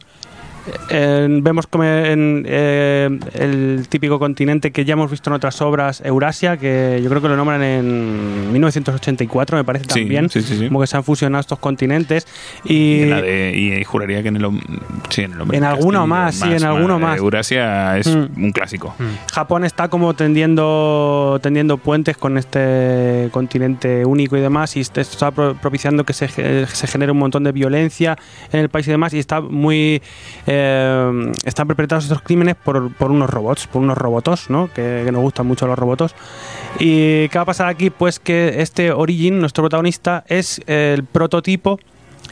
Eh, 0.90 1.28
vemos 1.42 1.68
como 1.68 1.84
en 1.84 2.46
eh, 2.48 3.10
el 3.34 3.88
típico 3.90 4.20
continente 4.20 4.72
que 4.72 4.86
ya 4.86 4.94
hemos 4.94 5.10
visto 5.10 5.30
en 5.30 5.36
otras 5.36 5.62
obras, 5.62 6.02
Eurasia, 6.06 6.58
que 6.58 7.00
yo 7.04 7.10
creo 7.10 7.22
que 7.22 7.28
lo 7.30 7.36
nombran 7.36 7.62
en 7.64 8.52
1984, 8.52 9.58
me 9.58 9.64
parece 9.64 9.86
Sí, 9.86 10.02
también. 10.02 10.30
sí, 10.30 10.42
sí, 10.42 10.58
sí. 10.58 10.68
Como 10.68 10.82
que 10.82 10.88
se 10.88 10.98
han 10.98 11.04
fusionado 11.04 11.40
estos 11.42 11.60
continentes. 11.60 12.28
Y, 12.64 12.74
Y, 12.74 13.02
en 13.04 13.10
la 13.10 13.22
de- 13.22 13.54
y 13.56 13.84
juraría 13.84 14.22
que 14.22 14.30
en 14.30 14.36
el, 14.38 14.46
en 14.46 15.32
el 15.34 15.42
hombre 15.42 15.58
En 15.58 15.64
alguno 15.64 16.00
Castillo, 16.00 16.08
más, 16.08 16.36
sí, 16.36 16.52
en 16.52 16.64
alguno 16.64 17.00
más. 17.00 17.18
Eurasia 17.18 17.98
es 17.98 18.08
Mm. 18.08 18.44
un 18.44 18.52
clásico. 18.52 18.96
Japón 19.32 19.64
está 19.64 19.88
como 19.88 20.14
tendiendo, 20.14 21.40
tendiendo 21.42 21.78
puentes 21.78 22.18
con 22.18 22.38
este 22.38 23.30
continente 23.32 24.06
único 24.06 24.38
y 24.38 24.42
demás, 24.42 24.76
y 24.78 24.82
esto 24.82 25.02
está 25.02 25.32
pro- 25.32 25.56
propiciando 25.56 26.04
que 26.04 26.14
se, 26.14 26.28
se 26.28 26.88
genere 26.88 27.12
un 27.12 27.20
montón 27.20 27.44
de 27.44 27.52
violencia 27.52 28.18
en 28.52 28.60
el 28.60 28.70
país 28.70 28.88
y 28.88 28.92
demás, 28.92 29.14
y 29.14 29.20
está 29.20 29.42
muy. 29.42 30.02
Eh, 30.52 31.32
están 31.46 31.68
perpetrados 31.68 32.06
estos 32.06 32.24
crímenes 32.24 32.56
por, 32.56 32.92
por 32.96 33.12
unos 33.12 33.30
robots, 33.30 33.68
por 33.68 33.84
unos 33.84 33.96
robotos, 33.96 34.50
¿no? 34.50 34.68
Que, 34.74 35.08
nos 35.12 35.22
gustan 35.22 35.46
mucho 35.46 35.68
los 35.68 35.78
robotos. 35.78 36.16
¿Y 36.80 37.30
qué 37.30 37.38
va 37.38 37.44
a 37.44 37.46
pasar 37.46 37.68
aquí? 37.68 37.92
Pues 37.92 38.20
que 38.20 38.60
este 38.60 38.92
Origin, 38.92 39.40
nuestro 39.40 39.62
protagonista, 39.64 40.24
es 40.28 40.60
el 40.66 41.04
prototipo 41.04 41.80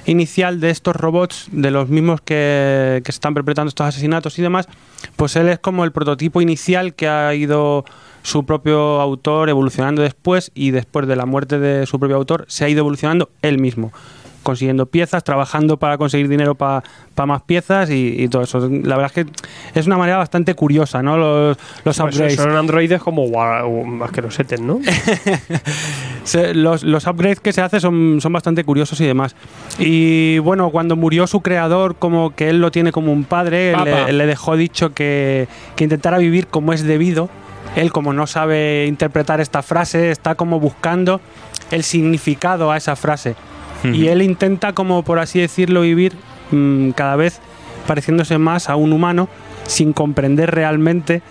inicial 0.08 0.60
de 0.60 0.72
estos 0.72 0.96
robots, 0.96 1.48
de 1.52 1.70
los 1.70 1.90
mismos 1.90 2.20
que, 2.22 3.04
que 3.06 3.12
están 3.12 3.36
perpetrando 3.36 3.70
estos 3.70 3.86
asesinatos 3.86 4.40
y 4.40 4.42
demás, 4.42 4.68
pues 5.16 5.36
él 5.36 5.50
es 5.50 5.60
como 5.60 5.84
el 5.84 5.92
prototipo 5.92 6.42
inicial 6.42 6.96
que 6.96 7.08
ha 7.08 7.36
ido 7.36 7.86
su 8.24 8.46
propio 8.46 9.00
autor 9.00 9.50
evolucionando 9.50 10.02
después 10.02 10.52
y 10.56 10.72
después 10.72 11.08
de 11.08 11.16
la 11.16 11.28
muerte 11.28 11.60
de 11.60 11.86
su 11.86 12.00
propio 12.00 12.16
autor 12.16 12.46
se 12.48 12.66
ha 12.66 12.70
ido 12.70 12.80
evolucionando 12.80 13.30
él 13.44 13.60
mismo 13.60 13.92
consiguiendo 14.48 14.86
piezas, 14.86 15.26
trabajando 15.26 15.76
para 15.76 15.98
conseguir 15.98 16.30
dinero 16.30 16.56
para 16.56 16.82
más 17.26 17.42
piezas 17.42 17.90
y, 17.90 18.16
y 18.18 18.30
todo 18.30 18.44
eso. 18.44 18.60
La 18.62 18.96
verdad 18.96 19.12
es 19.14 19.26
que 19.26 19.32
es 19.78 19.88
una 19.88 19.98
manera 19.98 20.20
bastante 20.20 20.54
curiosa, 20.54 21.04
¿no? 21.04 21.18
Los, 21.18 21.58
los 21.84 21.98
Pues 21.98 22.00
upgrades. 22.00 22.36
son 22.38 22.56
androides 22.56 23.02
como 23.02 23.28
más 23.28 24.10
que 24.12 24.22
los 24.22 24.36
seten, 24.36 24.66
¿no? 24.66 24.80
Los, 26.54 26.84
los 26.84 27.08
upgrades 27.08 27.40
que 27.40 27.54
se 27.54 27.62
hace 27.62 27.80
son, 27.80 28.20
son 28.22 28.34
bastante 28.34 28.64
curiosos 28.66 29.00
y 29.00 29.06
demás. 29.06 29.36
Y 29.80 30.40
bueno, 30.40 30.70
cuando 30.72 30.96
murió 30.98 31.26
su 31.26 31.40
creador, 31.42 31.96
como 31.96 32.36
que 32.36 32.50
él 32.50 32.60
lo 32.60 32.70
tiene 32.70 32.92
como 32.92 33.14
un 33.14 33.24
padre, 33.24 33.74
le, 33.84 34.12
le 34.12 34.26
dejó 34.26 34.58
dicho 34.58 34.94
que, 34.94 35.48
que 35.78 35.86
intentara 35.86 36.18
vivir 36.18 36.48
como 36.48 36.74
es 36.74 36.84
debido. 36.84 37.30
Él, 37.76 37.92
como 37.94 38.12
no 38.12 38.28
sabe 38.28 38.86
interpretar 38.88 39.40
esta 39.40 39.62
frase, 39.62 40.12
está 40.12 40.36
como 40.36 40.60
buscando 40.60 41.22
el 41.72 41.84
significado 41.84 42.72
a 42.72 42.78
esa 42.78 42.96
frase. 42.98 43.36
Y 43.94 44.08
él 44.08 44.22
intenta, 44.22 44.74
como 44.74 45.04
por 45.04 45.20
así 45.20 45.40
decirlo, 45.40 45.82
vivir 45.82 46.14
mm, 46.52 46.92
cada 46.92 47.16
vez 47.16 47.40
pareciéndose 47.86 48.38
más 48.38 48.70
a 48.70 48.76
un 48.76 48.94
humano 48.94 49.30
sin 49.66 49.94
comprender 49.94 50.52
realmente 50.52 51.22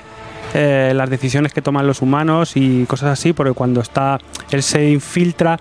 eh, 0.55 0.93
las 0.95 1.11
decisiones 1.11 1.53
que 1.53 1.61
toman 1.61 1.87
los 1.87 2.03
humanos 2.03 2.57
y 2.57 2.85
cosas 2.87 3.11
así, 3.11 3.33
porque 3.33 3.53
cuando 3.53 3.81
está, 3.81 4.19
él 4.51 4.63
se 4.63 4.89
infiltra, 4.89 5.59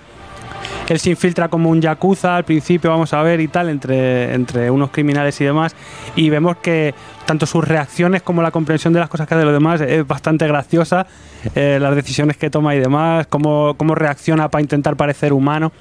él 0.88 1.00
se 1.00 1.10
infiltra 1.10 1.50
como 1.50 1.70
un 1.70 1.82
yakuza 1.82 2.38
al 2.38 2.46
principio, 2.46 2.92
vamos 2.92 3.12
a 3.14 3.22
ver 3.24 3.42
y 3.42 3.48
tal, 3.48 3.70
entre, 3.70 4.34
entre 4.34 4.70
unos 4.70 4.92
criminales 4.92 5.40
y 5.42 5.46
demás, 5.46 5.76
y 6.16 6.30
vemos 6.30 6.58
que 6.58 6.94
tanto 7.26 7.46
sus 7.46 7.68
reacciones 7.68 8.22
como 8.22 8.42
la 8.42 8.52
comprensión 8.52 8.94
de 8.94 9.00
las 9.00 9.10
cosas 9.10 9.28
que 9.28 9.34
hace 9.34 9.44
los 9.44 9.54
demás 9.54 9.82
es 9.82 10.06
bastante 10.06 10.48
graciosa, 10.48 11.08
eh, 11.56 11.80
las 11.82 11.96
decisiones 11.96 12.38
que 12.38 12.50
toma 12.50 12.76
y 12.76 12.80
demás, 12.80 13.28
cómo, 13.28 13.76
cómo 13.78 13.96
reacciona 13.96 14.50
para 14.50 14.62
intentar 14.62 14.96
parecer 14.96 15.34
humano, 15.34 15.72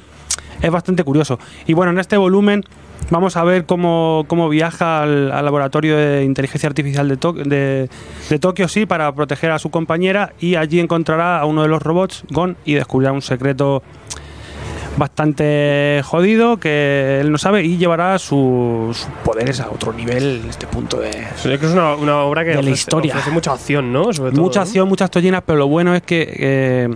es 0.62 0.70
bastante 0.70 1.04
curioso. 1.04 1.38
Y 1.66 1.72
bueno, 1.74 1.92
en 1.92 1.98
este 1.98 2.16
volumen 2.16 2.62
vamos 3.10 3.36
a 3.36 3.44
ver 3.44 3.66
cómo, 3.66 4.24
cómo 4.28 4.48
viaja 4.48 5.02
al, 5.02 5.30
al 5.32 5.44
laboratorio 5.44 5.96
de 5.96 6.24
inteligencia 6.24 6.68
artificial 6.68 7.08
de, 7.08 7.18
Tok- 7.18 7.42
de, 7.44 7.90
de 8.30 8.38
Tokio, 8.38 8.66
sí, 8.68 8.86
para 8.86 9.12
proteger 9.14 9.50
a 9.50 9.58
su 9.58 9.70
compañera 9.70 10.32
y 10.40 10.54
allí 10.54 10.80
encontrará 10.80 11.38
a 11.40 11.44
uno 11.44 11.62
de 11.62 11.68
los 11.68 11.82
robots, 11.82 12.24
Gon, 12.30 12.56
y 12.64 12.74
descubrirá 12.74 13.12
un 13.12 13.20
secreto 13.22 13.82
bastante 14.96 16.00
jodido 16.04 16.58
que 16.58 17.18
él 17.20 17.32
no 17.32 17.38
sabe 17.38 17.64
y 17.64 17.76
llevará 17.78 18.16
su- 18.18 18.90
sus 18.94 19.06
poderes 19.24 19.60
a 19.60 19.68
otro 19.70 19.92
nivel 19.92 20.40
en 20.44 20.50
este 20.50 20.66
punto 20.68 20.98
de, 21.00 21.10
Es 21.10 21.42
que 21.42 21.54
es 21.54 21.72
una, 21.72 21.94
una 21.96 22.18
obra 22.18 22.44
que 22.44 22.50
De 22.50 22.62
la 22.62 22.70
historia. 22.70 23.12
ofrece 23.14 23.30
mucha 23.32 23.52
acción, 23.52 23.92
¿no? 23.92 24.12
Sobre 24.12 24.30
todo, 24.30 24.42
mucha 24.42 24.60
¿no? 24.60 24.62
acción, 24.62 24.88
muchas 24.88 25.10
tollinas, 25.10 25.42
pero 25.44 25.58
lo 25.58 25.66
bueno 25.68 25.94
es 25.96 26.02
que, 26.02 26.32
eh, 26.38 26.88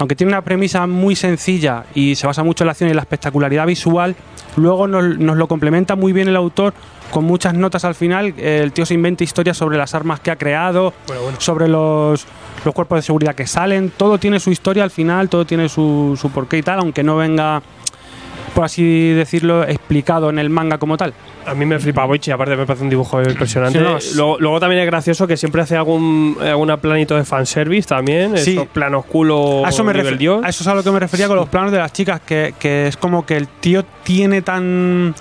aunque 0.00 0.16
tiene 0.16 0.32
una 0.32 0.40
premisa 0.40 0.86
muy 0.86 1.14
sencilla 1.14 1.84
y 1.94 2.14
se 2.14 2.26
basa 2.26 2.42
mucho 2.42 2.64
en 2.64 2.66
la 2.68 2.72
acción 2.72 2.88
y 2.88 2.92
en 2.92 2.96
la 2.96 3.02
espectacularidad 3.02 3.66
visual, 3.66 4.16
luego 4.56 4.88
nos, 4.88 5.18
nos 5.18 5.36
lo 5.36 5.46
complementa 5.46 5.94
muy 5.94 6.14
bien 6.14 6.26
el 6.26 6.36
autor 6.36 6.72
con 7.10 7.24
muchas 7.24 7.52
notas 7.52 7.84
al 7.84 7.94
final. 7.94 8.32
El 8.38 8.72
tío 8.72 8.86
se 8.86 8.94
inventa 8.94 9.24
historias 9.24 9.58
sobre 9.58 9.76
las 9.76 9.94
armas 9.94 10.18
que 10.20 10.30
ha 10.30 10.36
creado, 10.36 10.94
Bueno, 11.06 11.22
bueno. 11.22 11.38
sobre 11.38 11.68
los, 11.68 12.24
los 12.64 12.74
cuerpos 12.74 12.96
de 12.96 13.02
seguridad 13.02 13.34
que 13.34 13.46
salen. 13.46 13.92
Todo 13.94 14.16
tiene 14.16 14.40
su 14.40 14.50
historia 14.50 14.84
al 14.84 14.90
final, 14.90 15.28
todo 15.28 15.44
tiene 15.44 15.68
su, 15.68 16.16
su 16.18 16.30
porqué 16.30 16.56
y 16.56 16.62
tal, 16.62 16.78
aunque 16.78 17.02
no 17.02 17.16
venga, 17.16 17.60
por 18.54 18.64
así 18.64 19.10
decirlo, 19.10 19.64
explicado 19.64 20.30
en 20.30 20.38
el 20.38 20.48
manga 20.48 20.78
como 20.78 20.96
tal. 20.96 21.12
A 21.46 21.54
mí 21.54 21.64
me 21.64 21.78
flipa 21.78 22.04
Boichi, 22.04 22.30
aparte 22.30 22.54
me 22.56 22.66
parece 22.66 22.84
un 22.84 22.90
dibujo 22.90 23.20
impresionante. 23.22 23.78
Sí, 23.78 23.84
no, 23.84 23.96
es- 23.96 24.14
luego, 24.14 24.36
luego 24.38 24.60
también 24.60 24.82
es 24.82 24.86
gracioso 24.86 25.26
que 25.26 25.36
siempre 25.36 25.62
hace 25.62 25.76
algún 25.76 26.36
alguna 26.40 26.76
planito 26.76 27.16
de 27.16 27.24
fanservice 27.24 27.88
también, 27.88 28.36
Sí. 28.36 28.52
esos 28.52 28.66
planos 28.68 29.04
culo 29.06 29.64
A 29.64 29.70
eso, 29.70 29.82
me 29.82 29.92
nivel 29.94 30.14
refer- 30.14 30.18
dios. 30.18 30.44
a 30.44 30.48
eso 30.50 30.62
es 30.62 30.68
a 30.68 30.74
lo 30.74 30.82
que 30.82 30.90
me 30.90 31.00
refería 31.00 31.26
con 31.28 31.36
los 31.36 31.48
planos 31.48 31.72
de 31.72 31.78
las 31.78 31.92
chicas, 31.92 32.20
que, 32.20 32.54
que 32.58 32.86
es 32.88 32.96
como 32.96 33.24
que 33.26 33.36
el 33.36 33.48
tío 33.48 33.84
tiene 34.04 34.42
tan... 34.42 35.14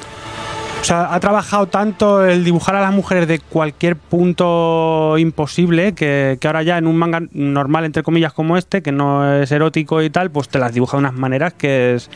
O 0.81 0.83
sea, 0.83 1.13
ha 1.13 1.19
trabajado 1.19 1.65
tanto 1.67 2.25
el 2.25 2.45
dibujar 2.45 2.75
a 2.75 2.81
las 2.81 2.93
mujeres 2.93 3.27
de 3.27 3.39
cualquier 3.39 3.97
punto 3.97 5.17
imposible 5.17 5.93
que, 5.93 6.37
que 6.39 6.47
ahora 6.47 6.63
ya 6.63 6.77
en 6.77 6.87
un 6.87 6.95
manga 6.95 7.21
normal, 7.33 7.83
entre 7.83 8.01
comillas, 8.01 8.31
como 8.31 8.55
este, 8.55 8.81
que 8.81 8.93
no 8.93 9.41
es 9.41 9.51
erótico 9.51 10.01
y 10.01 10.09
tal, 10.09 10.31
pues 10.31 10.47
te 10.47 10.57
las 10.57 10.73
dibuja 10.73 10.95
de 10.95 11.01
unas 11.01 11.13
maneras 11.13 11.53
que 11.53 11.95
es 11.95 12.09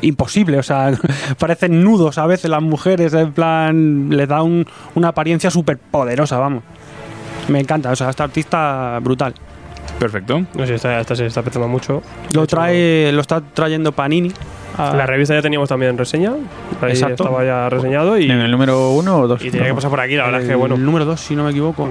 imposible. 0.00 0.58
O 0.58 0.62
sea, 0.62 0.92
parecen 1.38 1.84
nudos 1.84 2.18
a 2.18 2.26
veces 2.26 2.50
las 2.50 2.62
mujeres, 2.62 3.12
en 3.14 3.32
plan, 3.32 4.08
les 4.10 4.28
da 4.28 4.42
un- 4.42 4.66
una 4.94 5.08
apariencia 5.08 5.50
súper 5.50 5.78
poderosa, 5.78 6.38
vamos. 6.38 6.62
Me 7.48 7.60
encanta, 7.60 7.90
o 7.90 7.96
sea, 7.96 8.10
este 8.10 8.22
artista 8.22 8.98
brutal. 9.02 9.34
Perfecto. 9.98 10.42
No 10.54 10.66
sé, 10.66 10.74
esta, 10.76 11.00
esta 11.00 11.14
se 11.16 11.26
está 11.26 11.40
apretando 11.40 11.68
mucho. 11.68 12.02
Lo 12.32 12.46
trae, 12.46 13.10
lo 13.12 13.20
está 13.20 13.40
trayendo 13.40 13.92
Panini. 13.92 14.32
a- 14.78 14.94
La 14.94 15.06
revista 15.06 15.34
ya 15.34 15.42
teníamos 15.42 15.68
también 15.68 15.98
reseña. 15.98 16.32
Ahí 16.80 16.92
Exacto. 16.92 17.24
estaba 17.24 17.44
ya 17.44 17.68
reseñado 17.68 18.16
y, 18.18 18.24
¿En 18.30 18.40
el 18.40 18.50
número 18.50 18.90
uno 18.92 19.18
o 19.18 19.28
dos? 19.28 19.44
y 19.44 19.50
tenía 19.50 19.66
que 19.66 19.74
pasar 19.74 19.90
por 19.90 20.00
aquí. 20.00 20.14
La 20.16 20.24
verdad 20.24 20.40
es 20.40 20.46
que, 20.46 20.52
el 20.52 20.58
bueno, 20.58 20.76
número 20.76 21.04
2, 21.04 21.20
si 21.20 21.36
no 21.36 21.44
me 21.44 21.50
equivoco. 21.50 21.88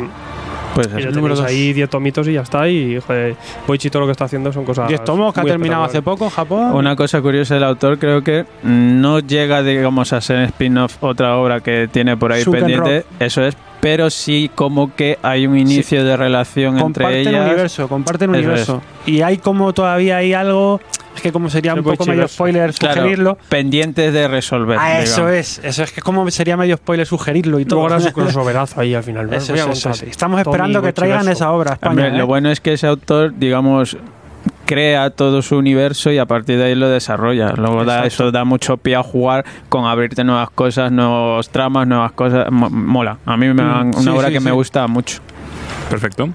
Pues 0.73 0.87
y 0.87 1.01
ya 1.01 1.09
el 1.09 1.15
número 1.15 1.35
tenéis 1.35 1.39
dos. 1.39 1.45
ahí 1.45 1.73
10 1.73 1.89
tomitos 1.89 2.27
y 2.27 2.33
ya 2.33 2.41
está. 2.41 2.67
Y, 2.67 2.99
joder, 2.99 3.35
Boichi 3.67 3.89
todo 3.89 4.01
lo 4.01 4.05
que 4.07 4.13
está 4.13 4.25
haciendo 4.25 4.51
son 4.53 4.65
cosas. 4.65 4.87
10 4.87 5.03
tomos 5.03 5.33
que 5.33 5.41
ha 5.41 5.43
terminado 5.43 5.83
hace 5.83 6.01
poco 6.01 6.25
en 6.25 6.29
Japón. 6.29 6.73
Una 6.73 6.95
cosa 6.95 7.21
curiosa 7.21 7.55
del 7.55 7.63
autor, 7.63 7.99
creo 7.99 8.23
que 8.23 8.45
no 8.63 9.19
llega, 9.19 9.63
digamos, 9.63 10.13
a 10.13 10.21
ser 10.21 10.41
spin-off 10.43 10.97
otra 11.01 11.37
obra 11.37 11.59
que 11.59 11.89
tiene 11.91 12.17
por 12.17 12.31
ahí 12.31 12.43
Suken 12.43 12.61
pendiente. 12.61 13.05
Eso 13.19 13.43
es, 13.43 13.55
pero 13.81 14.09
sí 14.09 14.49
como 14.55 14.95
que 14.95 15.17
hay 15.21 15.47
un 15.47 15.57
inicio 15.57 16.05
de 16.05 16.15
relación 16.15 16.77
entre 16.79 17.03
comparten 17.03 17.27
ellas. 17.27 17.45
universo, 17.47 17.87
comparten 17.89 18.29
Eso 18.35 18.39
universo. 18.39 18.81
Y 19.05 19.21
hay 19.21 19.37
como 19.39 19.73
todavía 19.73 20.17
hay 20.17 20.33
algo. 20.33 20.79
Es 21.13 21.21
que 21.21 21.33
como 21.33 21.49
sería 21.49 21.73
un 21.73 21.83
poco 21.83 22.05
medio 22.05 22.25
spoiler 22.27 22.73
Claro, 22.73 22.95
sugerirlo. 22.95 23.37
pendientes 23.49 24.13
de 24.13 24.27
resolver. 24.29 24.77
Ah, 24.79 25.01
eso 25.01 25.27
es, 25.27 25.59
eso 25.61 25.83
es 25.83 25.91
que 25.91 26.01
como 26.01 26.29
sería 26.31 26.55
medio 26.55 26.77
spoiler 26.77 27.05
sugerirlo 27.05 27.59
y 27.59 27.65
todo. 27.65 27.85
Luego 27.89 28.01
su 28.01 28.13
crossoverazo 28.13 28.79
ahí 28.79 28.93
al 28.93 29.03
final. 29.03 29.27
¿no? 29.29 29.35
Eso 29.35 29.53
eso 29.53 29.65
contar. 29.67 29.91
es. 29.91 30.03
Estamos 30.03 30.41
Tommy 30.41 30.49
esperando 30.51 30.81
que 30.81 30.93
traigan 30.93 31.27
esa 31.27 31.51
obra 31.51 31.71
a 31.71 31.73
España. 31.73 31.91
Hombre, 31.91 32.07
¿eh? 32.07 32.17
Lo 32.17 32.27
bueno 32.27 32.49
es 32.49 32.61
que 32.61 32.73
ese 32.73 32.87
autor, 32.87 33.33
digamos, 33.37 33.97
crea 34.65 35.09
todo 35.09 35.41
su 35.41 35.57
universo 35.57 36.11
y 36.11 36.17
a 36.17 36.25
partir 36.25 36.57
de 36.57 36.65
ahí 36.65 36.75
lo 36.75 36.89
desarrolla. 36.89 37.53
Luego 37.55 37.83
da, 37.85 38.05
eso 38.05 38.31
da 38.31 38.43
mucho 38.45 38.77
pie 38.77 38.95
a 38.95 39.03
jugar 39.03 39.45
con 39.69 39.85
abrirte 39.85 40.23
nuevas 40.23 40.49
cosas, 40.49 40.91
nuevos 40.91 41.49
tramas, 41.49 41.87
nuevas 41.87 42.11
cosas. 42.13 42.51
Mo- 42.51 42.69
mola. 42.69 43.17
A 43.25 43.37
mí 43.37 43.47
me 43.47 43.61
Mm, 43.63 43.89
una 43.95 44.01
sí, 44.01 44.09
obra 44.09 44.27
sí, 44.27 44.33
que 44.33 44.39
me 44.39 44.51
gusta 44.51 44.87
mucho. 44.87 45.19
Perfecto. 45.89 46.29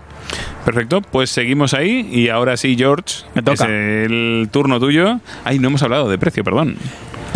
Perfecto, 0.65 1.01
pues 1.01 1.31
seguimos 1.31 1.73
ahí 1.75 2.09
y 2.11 2.29
ahora 2.29 2.57
sí, 2.57 2.75
George, 2.77 3.25
Me 3.35 3.43
toca. 3.43 3.65
es 3.65 3.71
el 3.71 4.49
turno 4.51 4.81
tuyo. 4.81 5.21
Ay, 5.45 5.61
no 5.61 5.69
hemos 5.69 5.83
hablado 5.85 6.09
de 6.11 6.19
precio, 6.19 6.43
perdón. 6.43 6.77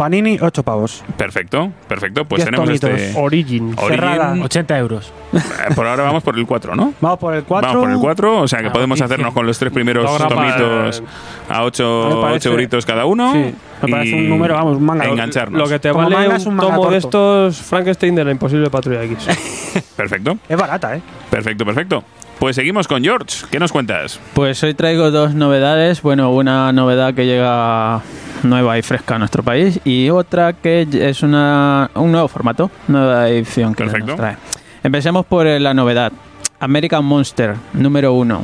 Panini, 0.01 0.39
8 0.41 0.63
pavos. 0.63 1.05
Perfecto, 1.19 1.71
perfecto. 1.87 2.25
Pues 2.25 2.43
tenemos 2.43 2.65
tomitos. 2.67 2.89
este 2.89 3.21
Origin. 3.21 3.75
Origin. 3.77 3.89
Cerrada. 4.01 4.33
80 4.43 4.79
euros. 4.79 5.13
Eh, 5.35 5.39
Por 5.75 5.87
ahora 5.87 6.05
vamos 6.05 6.23
por 6.23 6.39
el 6.39 6.47
4, 6.47 6.75
¿no? 6.75 6.95
Vamos 7.03 7.19
por 7.19 7.35
el 7.35 7.45
4. 7.45 7.69
Vamos 7.69 7.83
por 7.85 7.91
el 7.93 7.99
4, 7.99 8.39
o 8.41 8.49
sea 8.49 8.61
que 8.61 8.69
Ah, 8.69 8.73
podemos 8.73 8.99
hacernos 8.99 9.35
con 9.35 9.47
los 9.47 9.59
tres 9.59 9.71
primeros 9.71 10.07
tomitos 10.17 11.03
a 11.51 11.65
8, 11.65 12.13
Me 12.15 12.23
parece- 12.23 12.49
euritos 12.49 12.87
cada 12.87 13.05
uno. 13.05 13.31
Sí, 13.35 13.55
me 13.83 13.89
parece 13.91 14.15
un 14.15 14.31
número, 14.31 14.55
vamos, 14.55 14.79
un 14.79 14.85
manga. 14.87 15.05
Engancharnos. 15.05 15.61
Lo 15.61 15.69
que 15.69 15.79
te 15.79 15.91
Como 15.91 16.09
vale 16.09 16.35
es 16.35 16.47
un 16.47 16.55
manga 16.55 16.77
tomo 16.77 16.91
de 16.91 16.97
estos 16.97 17.59
Frankenstein 17.61 18.15
de 18.15 18.25
la 18.25 18.31
imposible 18.31 18.71
patrulla 18.71 19.03
X. 19.05 19.27
Perfecto, 19.97 20.39
Es 20.49 20.57
barata, 20.57 20.97
¿eh? 20.97 21.03
perfecto, 21.31 21.67
perfecto. 21.67 22.03
Pues 22.41 22.57
seguimos 22.57 22.89
con 22.89 23.05
George. 23.05 23.45
¿Qué 23.51 23.59
nos 23.59 23.71
cuentas? 23.71 24.19
Pues 24.33 24.63
hoy 24.63 24.73
traigo 24.73 25.11
dos 25.11 25.35
novedades. 25.35 26.01
Bueno, 26.01 26.33
una 26.33 26.73
novedad 26.73 27.13
que 27.13 27.27
llega 27.27 28.01
nueva 28.43 28.79
y 28.79 28.83
fresca 28.83 29.17
a 29.17 29.19
nuestro 29.19 29.43
país 29.43 29.79
y 29.85 30.09
otra 30.09 30.55
que 30.55 30.89
es 30.91 31.23
una, 31.23 31.91
un 31.95 32.11
nuevo 32.11 32.29
formato, 32.29 32.71
nueva 32.89 33.29
edición 33.29 33.75
que 33.75 33.85
Perfecto. 33.85 34.07
nos 34.07 34.17
trae. 34.17 34.37
Empecemos 34.83 35.27
por 35.27 35.47
eh, 35.47 35.61
la 35.61 35.75
novedad. 35.75 36.13
American 36.61 37.05
Monster, 37.05 37.57
número 37.75 38.15
uno 38.15 38.43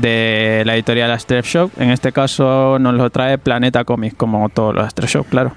de 0.00 0.62
la 0.66 0.74
editorial 0.74 1.10
Astrep 1.10 1.44
Shop. 1.44 1.70
En 1.78 1.90
este 1.90 2.12
caso 2.12 2.78
nos 2.78 2.94
lo 2.94 3.10
trae 3.10 3.38
Planeta 3.38 3.84
Comics, 3.84 4.14
como 4.14 4.48
todos 4.48 4.74
los 4.74 4.84
Astrep 4.84 5.08
Shop, 5.08 5.26
claro. 5.28 5.52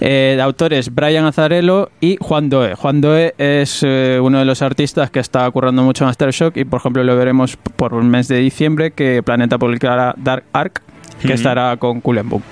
Eh, 0.00 0.34
de 0.36 0.42
autores 0.42 0.94
Brian 0.94 1.24
Azarello 1.24 1.90
y 2.00 2.16
Juan 2.20 2.48
Doe. 2.48 2.74
Juan 2.74 3.00
Doe 3.00 3.34
es 3.38 3.82
eh, 3.82 4.18
uno 4.22 4.38
de 4.38 4.44
los 4.44 4.62
artistas 4.62 5.10
que 5.10 5.20
está 5.20 5.50
currando 5.50 5.82
mucho 5.82 6.04
en 6.04 6.10
Astrep 6.10 6.56
y, 6.56 6.64
por 6.64 6.80
ejemplo, 6.80 7.02
lo 7.04 7.16
veremos 7.16 7.56
por 7.56 7.94
el 7.94 8.04
mes 8.04 8.28
de 8.28 8.38
diciembre 8.38 8.90
que 8.90 9.22
Planeta 9.22 9.58
publicará 9.58 10.14
Dark 10.16 10.44
Ark 10.52 10.82
que 11.20 11.32
estará 11.32 11.76
con 11.76 12.00
Cullen 12.00 12.28
Book. 12.28 12.42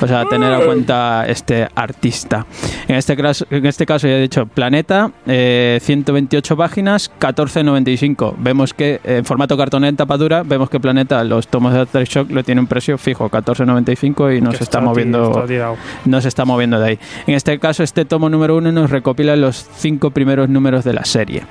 O 0.00 0.06
sea, 0.06 0.24
tener 0.26 0.52
en 0.52 0.66
cuenta 0.66 1.24
este 1.26 1.68
artista. 1.74 2.46
En 2.88 2.96
este 2.96 3.16
caso, 3.16 3.46
en 3.50 3.66
este 3.66 3.86
caso 3.86 4.06
ya 4.06 4.14
he 4.14 4.22
dicho, 4.22 4.46
Planeta, 4.46 5.10
eh, 5.26 5.78
128 5.82 6.56
páginas, 6.56 7.10
14.95. 7.20 8.34
Vemos 8.38 8.74
que 8.74 9.00
eh, 9.04 9.18
en 9.18 9.24
formato 9.24 9.56
cartón 9.56 9.84
en 9.84 9.96
tapadura, 9.96 10.42
vemos 10.42 10.70
que 10.70 10.80
Planeta, 10.80 11.24
los 11.24 11.48
tomos 11.48 11.72
de 11.72 11.80
Aftershock 11.80 12.30
lo 12.30 12.44
tiene 12.44 12.60
un 12.60 12.66
precio 12.66 12.98
fijo, 12.98 13.30
14.95 13.30 14.36
y 14.36 14.40
no 14.40 14.50
Que 14.50 14.58
se 14.58 14.64
está, 14.64 14.78
está 14.78 14.80
moviendo 14.80 15.30
está 15.30 15.46
tirado. 15.46 15.76
no 16.04 16.20
se 16.20 16.28
está 16.28 16.44
moviendo 16.44 16.78
de 16.78 16.86
ahí. 16.86 16.98
En 17.26 17.34
este 17.34 17.58
caso, 17.58 17.82
este 17.82 18.04
tomo 18.04 18.28
número 18.28 18.56
uno 18.56 18.72
nos 18.72 18.90
recopila 18.90 19.36
los 19.36 19.66
cinco 19.76 20.10
primeros 20.10 20.48
números 20.48 20.84
de 20.84 20.92
la 20.92 21.04
serie. 21.04 21.42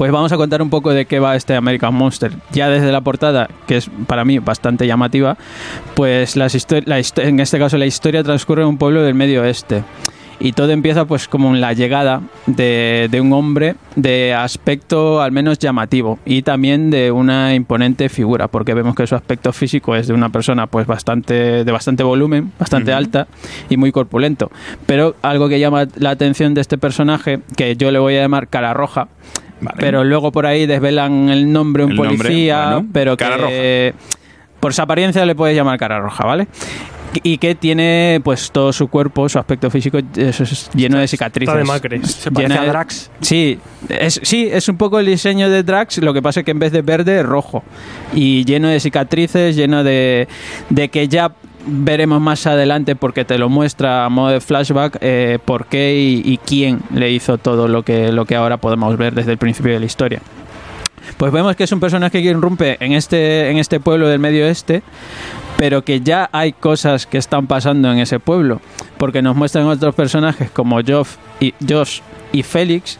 Pues 0.00 0.12
vamos 0.12 0.32
a 0.32 0.38
contar 0.38 0.62
un 0.62 0.70
poco 0.70 0.94
de 0.94 1.04
qué 1.04 1.18
va 1.18 1.36
este 1.36 1.54
American 1.54 1.92
Monster. 1.92 2.32
Ya 2.52 2.70
desde 2.70 2.90
la 2.90 3.02
portada, 3.02 3.50
que 3.66 3.76
es 3.76 3.90
para 4.06 4.24
mí 4.24 4.38
bastante 4.38 4.86
llamativa, 4.86 5.36
pues 5.94 6.36
las 6.36 6.56
la 6.86 7.02
en 7.16 7.38
este 7.38 7.58
caso 7.58 7.76
la 7.76 7.84
historia 7.84 8.24
transcurre 8.24 8.62
en 8.62 8.68
un 8.68 8.78
pueblo 8.78 9.02
del 9.02 9.14
medio 9.14 9.42
oeste. 9.42 9.84
Y 10.38 10.52
todo 10.52 10.70
empieza 10.70 11.04
pues 11.04 11.28
como 11.28 11.54
en 11.54 11.60
la 11.60 11.74
llegada 11.74 12.22
de, 12.46 13.08
de 13.10 13.20
un 13.20 13.30
hombre 13.34 13.74
de 13.94 14.32
aspecto 14.32 15.20
al 15.20 15.32
menos 15.32 15.58
llamativo 15.58 16.18
y 16.24 16.40
también 16.40 16.90
de 16.90 17.12
una 17.12 17.54
imponente 17.54 18.08
figura, 18.08 18.48
porque 18.48 18.72
vemos 18.72 18.94
que 18.94 19.06
su 19.06 19.16
aspecto 19.16 19.52
físico 19.52 19.94
es 19.96 20.06
de 20.06 20.14
una 20.14 20.30
persona 20.30 20.66
pues 20.66 20.86
bastante 20.86 21.62
de 21.62 21.72
bastante 21.72 22.02
volumen, 22.04 22.52
bastante 22.58 22.94
alta 22.94 23.26
y 23.68 23.76
muy 23.76 23.92
corpulento. 23.92 24.50
Pero 24.86 25.14
algo 25.20 25.50
que 25.50 25.60
llama 25.60 25.88
la 25.96 26.08
atención 26.08 26.54
de 26.54 26.62
este 26.62 26.78
personaje, 26.78 27.40
que 27.54 27.76
yo 27.76 27.90
le 27.90 27.98
voy 27.98 28.16
a 28.16 28.22
llamar 28.22 28.48
cara 28.48 28.72
roja, 28.72 29.08
Vale. 29.60 29.76
pero 29.78 30.04
luego 30.04 30.32
por 30.32 30.46
ahí 30.46 30.66
desvelan 30.66 31.28
el 31.28 31.52
nombre 31.52 31.84
un 31.84 31.90
El 31.92 31.96
nombre, 31.96 32.16
policía, 32.18 32.70
bueno, 32.72 32.88
pero 32.92 33.16
cara 33.16 33.36
que 33.48 33.94
por 34.58 34.72
su 34.74 34.82
apariencia 34.82 35.24
le 35.26 35.34
puedes 35.34 35.56
llamar 35.56 35.78
cara 35.78 36.00
roja, 36.00 36.24
¿vale? 36.24 36.46
Y 37.24 37.38
que 37.38 37.56
tiene 37.56 38.20
pues 38.22 38.52
todo 38.52 38.72
su 38.72 38.86
cuerpo, 38.86 39.28
su 39.28 39.38
aspecto 39.40 39.68
físico 39.68 39.98
eso 40.16 40.44
es 40.44 40.70
lleno 40.74 40.96
de 40.98 41.08
cicatrices. 41.08 41.48
Está 41.52 41.58
de 41.58 41.64
macres. 41.64 42.08
Se 42.08 42.30
parece 42.30 42.50
Llena 42.52 42.60
a 42.62 42.64
de- 42.66 42.70
Drax. 42.70 43.10
Sí, 43.20 43.58
es, 43.88 44.20
sí, 44.22 44.48
es 44.52 44.68
un 44.68 44.76
poco 44.76 45.00
el 45.00 45.06
diseño 45.06 45.50
de 45.50 45.64
Drax, 45.64 45.98
lo 45.98 46.14
que 46.14 46.22
pasa 46.22 46.40
es 46.40 46.44
que 46.46 46.52
en 46.52 46.60
vez 46.60 46.70
de 46.70 46.82
verde 46.82 47.18
es 47.18 47.26
rojo. 47.26 47.64
Y 48.14 48.44
lleno 48.44 48.68
de 48.68 48.78
cicatrices, 48.78 49.56
lleno 49.56 49.82
de, 49.82 50.28
de 50.68 50.88
que 50.88 51.08
ya 51.08 51.32
veremos 51.66 52.20
más 52.20 52.46
adelante 52.46 52.96
porque 52.96 53.24
te 53.24 53.38
lo 53.38 53.48
muestra 53.48 54.04
a 54.04 54.08
modo 54.08 54.30
de 54.30 54.40
flashback 54.40 54.98
eh, 55.00 55.38
por 55.44 55.66
qué 55.66 55.94
y, 56.24 56.38
quién 56.38 56.80
le 56.94 57.10
hizo 57.10 57.38
todo 57.38 57.68
lo 57.68 57.82
que, 57.82 58.12
lo 58.12 58.24
que 58.24 58.36
ahora 58.36 58.56
podemos 58.56 58.96
ver 58.96 59.14
desde 59.14 59.32
el 59.32 59.38
principio 59.38 59.72
de 59.72 59.80
la 59.80 59.86
historia. 59.86 60.20
Pues 61.16 61.32
vemos 61.32 61.56
que 61.56 61.64
es 61.64 61.72
un 61.72 61.80
personaje 61.80 62.22
que 62.22 62.28
irrumpe 62.28 62.76
en 62.80 62.92
este, 62.92 63.50
en 63.50 63.58
este 63.58 63.80
pueblo 63.80 64.08
del 64.08 64.18
medio 64.18 64.44
oeste, 64.44 64.82
pero 65.58 65.84
que 65.84 66.00
ya 66.00 66.30
hay 66.32 66.52
cosas 66.52 67.06
que 67.06 67.18
están 67.18 67.46
pasando 67.46 67.92
en 67.92 67.98
ese 67.98 68.20
pueblo, 68.20 68.60
porque 68.96 69.20
nos 69.20 69.36
muestran 69.36 69.66
otros 69.66 69.94
personajes 69.94 70.50
como 70.50 70.76
Josh 70.76 71.16
y, 71.40 71.54
Josh 71.68 72.00
y 72.32 72.42
Félix, 72.42 72.98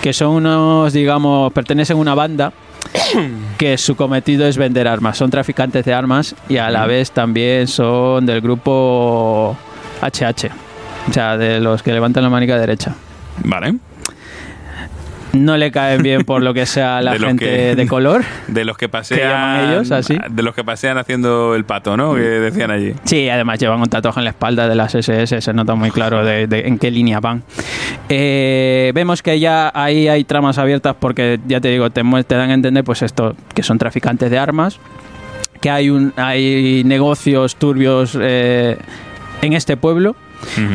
que 0.00 0.12
son 0.12 0.30
unos, 0.30 0.92
digamos, 0.92 1.52
pertenecen 1.52 1.96
a 1.96 2.00
una 2.00 2.14
banda 2.14 2.52
que 3.58 3.78
su 3.78 3.96
cometido 3.96 4.46
es 4.46 4.56
vender 4.56 4.88
armas, 4.88 5.16
son 5.16 5.30
traficantes 5.30 5.84
de 5.84 5.94
armas 5.94 6.34
y 6.48 6.56
a 6.56 6.70
la 6.70 6.86
vez 6.86 7.10
también 7.10 7.66
son 7.66 8.26
del 8.26 8.40
grupo 8.40 9.56
HH, 10.00 10.50
o 11.08 11.12
sea, 11.12 11.36
de 11.36 11.60
los 11.60 11.82
que 11.82 11.92
levantan 11.92 12.22
la 12.22 12.30
manica 12.30 12.58
derecha. 12.58 12.94
Vale. 13.44 13.74
No 15.32 15.56
le 15.56 15.70
caen 15.72 16.02
bien 16.02 16.24
por 16.24 16.42
lo 16.42 16.52
que 16.52 16.66
sea 16.66 17.00
la 17.00 17.12
De 17.18 17.18
gente 17.18 17.44
que- 17.44 17.74
de 17.76 17.86
color. 17.86 18.22
De 18.48 18.64
los 18.64 18.76
que 18.76 18.88
pasean. 18.88 19.70
ellos, 19.70 19.90
así? 19.90 20.16
De 20.30 20.42
los 20.42 20.54
que 20.54 20.62
pasean 20.64 20.98
haciendo 20.98 21.54
el 21.54 21.64
pato, 21.64 21.96
¿no? 21.96 22.14
Que 22.14 22.20
decían 22.20 22.70
allí. 22.70 22.94
Sí, 23.04 23.28
además 23.28 23.58
llevan 23.58 23.80
un 23.80 23.88
tatuaje 23.88 24.20
en 24.20 24.24
la 24.24 24.30
espalda 24.30 24.68
de 24.68 24.74
las 24.74 24.94
SS, 24.94 25.40
se 25.40 25.52
nota 25.54 25.74
muy 25.74 25.90
claro 25.90 26.24
de, 26.24 26.46
de 26.46 26.60
en 26.68 26.78
qué 26.78 26.90
línea 26.90 27.20
van. 27.20 27.42
Eh, 28.08 28.92
vemos 28.94 29.22
que 29.22 29.38
ya 29.40 29.70
ahí 29.74 30.08
hay 30.08 30.24
tramas 30.24 30.58
abiertas 30.58 30.94
porque, 30.98 31.40
ya 31.46 31.60
te 31.60 31.68
digo, 31.68 31.90
te, 31.90 32.02
te 32.26 32.34
dan 32.34 32.50
a 32.50 32.54
entender 32.54 32.84
pues 32.84 33.02
esto, 33.02 33.34
que 33.54 33.62
son 33.62 33.78
traficantes 33.78 34.30
de 34.30 34.38
armas, 34.38 34.78
que 35.60 35.70
hay, 35.70 35.88
un, 35.90 36.12
hay 36.16 36.82
negocios 36.84 37.56
turbios 37.56 38.18
eh, 38.20 38.76
en 39.40 39.52
este 39.54 39.76
pueblo. 39.76 40.14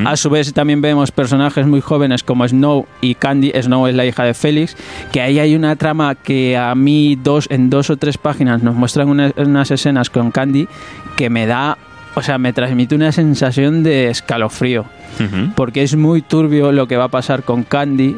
A 0.05 0.15
su 0.15 0.29
vez 0.29 0.53
también 0.53 0.81
vemos 0.81 1.11
personajes 1.11 1.65
muy 1.67 1.81
jóvenes 1.81 2.23
como 2.23 2.47
Snow 2.47 2.85
y 3.01 3.15
Candy. 3.15 3.51
Snow 3.61 3.87
es 3.87 3.95
la 3.95 4.05
hija 4.05 4.23
de 4.23 4.33
Félix. 4.33 4.75
Que 5.11 5.21
ahí 5.21 5.39
hay 5.39 5.55
una 5.55 5.75
trama 5.75 6.15
que 6.15 6.57
a 6.57 6.73
mí 6.75 7.17
dos, 7.21 7.47
en 7.49 7.69
dos 7.69 7.89
o 7.89 7.97
tres 7.97 8.17
páginas 8.17 8.63
nos 8.63 8.75
muestran 8.75 9.09
una- 9.09 9.33
unas 9.37 9.69
escenas 9.71 10.09
con 10.09 10.31
Candy 10.31 10.67
que 11.15 11.29
me 11.29 11.45
da, 11.47 11.77
o 12.15 12.21
sea, 12.21 12.37
me 12.37 12.53
transmite 12.53 12.95
una 12.95 13.11
sensación 13.11 13.83
de 13.83 14.09
escalofrío. 14.09 14.85
Porque 15.55 15.83
es 15.83 15.95
muy 15.95 16.21
turbio 16.21 16.71
lo 16.71 16.87
que 16.87 16.95
va 16.97 17.05
a 17.05 17.09
pasar 17.09 17.43
con 17.43 17.63
Candy 17.63 18.15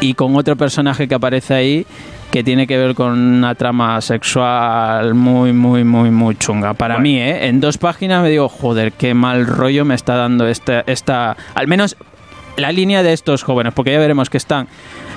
y 0.00 0.14
con 0.14 0.34
otro 0.36 0.56
personaje 0.56 1.06
que 1.08 1.14
aparece 1.14 1.54
ahí 1.54 1.86
que 2.30 2.44
tiene 2.44 2.66
que 2.66 2.78
ver 2.78 2.94
con 2.94 3.18
una 3.18 3.54
trama 3.56 4.00
sexual 4.00 5.14
muy, 5.14 5.52
muy, 5.52 5.82
muy, 5.84 6.10
muy 6.10 6.36
chunga. 6.36 6.74
Para 6.74 6.94
Bueno. 6.94 7.02
mí, 7.02 7.18
¿eh? 7.20 7.48
En 7.48 7.60
dos 7.60 7.76
páginas 7.78 8.22
me 8.22 8.30
digo, 8.30 8.48
joder, 8.48 8.92
qué 8.92 9.14
mal 9.14 9.46
rollo 9.46 9.84
me 9.84 9.94
está 9.96 10.14
dando 10.14 10.46
esta, 10.46 10.84
esta... 10.86 11.36
Al 11.54 11.66
menos 11.66 11.96
la 12.56 12.70
línea 12.72 13.02
de 13.02 13.12
estos 13.12 13.42
jóvenes, 13.42 13.72
porque 13.74 13.92
ya 13.92 13.98
veremos 13.98 14.30
que 14.30 14.36
están 14.36 14.68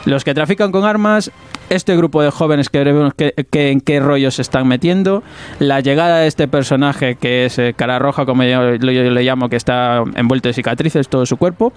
los 0.05 0.23
que 0.23 0.33
trafican 0.33 0.71
con 0.71 0.85
armas, 0.85 1.31
este 1.69 1.95
grupo 1.95 2.21
de 2.21 2.29
jóvenes 2.29 2.69
que 2.69 2.79
veremos 2.79 3.13
que, 3.13 3.33
que- 3.49 3.71
en 3.71 3.79
qué 3.79 3.99
rollo 3.99 4.31
se 4.31 4.41
están 4.41 4.67
metiendo, 4.67 5.23
la 5.59 5.79
llegada 5.81 6.19
de 6.19 6.27
este 6.27 6.47
personaje 6.47 7.15
que 7.15 7.45
es 7.45 7.57
eh, 7.59 7.73
cara 7.75 7.99
roja, 7.99 8.25
como 8.25 8.43
yo, 8.43 8.75
yo- 8.75 8.91
yo 8.91 9.03
le 9.11 9.23
llamo, 9.23 9.49
que 9.49 9.55
está 9.55 10.03
envuelto 10.15 10.49
de 10.49 10.53
cicatrices 10.53 11.07
todo 11.09 11.25
su 11.25 11.37
cuerpo, 11.37 11.73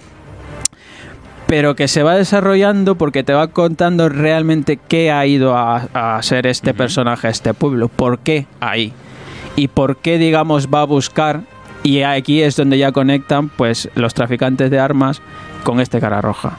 pero 1.46 1.76
que 1.76 1.88
se 1.88 2.02
va 2.02 2.14
desarrollando 2.14 2.96
porque 2.96 3.22
te 3.22 3.32
va 3.32 3.48
contando 3.48 4.08
realmente 4.08 4.78
qué 4.88 5.10
ha 5.10 5.26
ido 5.26 5.56
a, 5.56 5.88
a 5.94 6.22
ser 6.22 6.46
este 6.46 6.74
personaje 6.74 7.28
este 7.28 7.54
pueblo, 7.54 7.88
por 7.88 8.18
qué 8.18 8.46
ahí 8.60 8.92
y 9.54 9.68
por 9.68 9.96
qué 9.96 10.18
digamos 10.18 10.68
va 10.72 10.82
a 10.82 10.86
buscar 10.86 11.42
y 11.82 12.02
aquí 12.02 12.42
es 12.42 12.56
donde 12.56 12.78
ya 12.78 12.92
conectan 12.92 13.48
pues 13.48 13.88
los 13.94 14.12
traficantes 14.14 14.70
de 14.70 14.80
armas 14.80 15.22
con 15.62 15.80
este 15.80 16.00
cara 16.00 16.20
roja. 16.20 16.58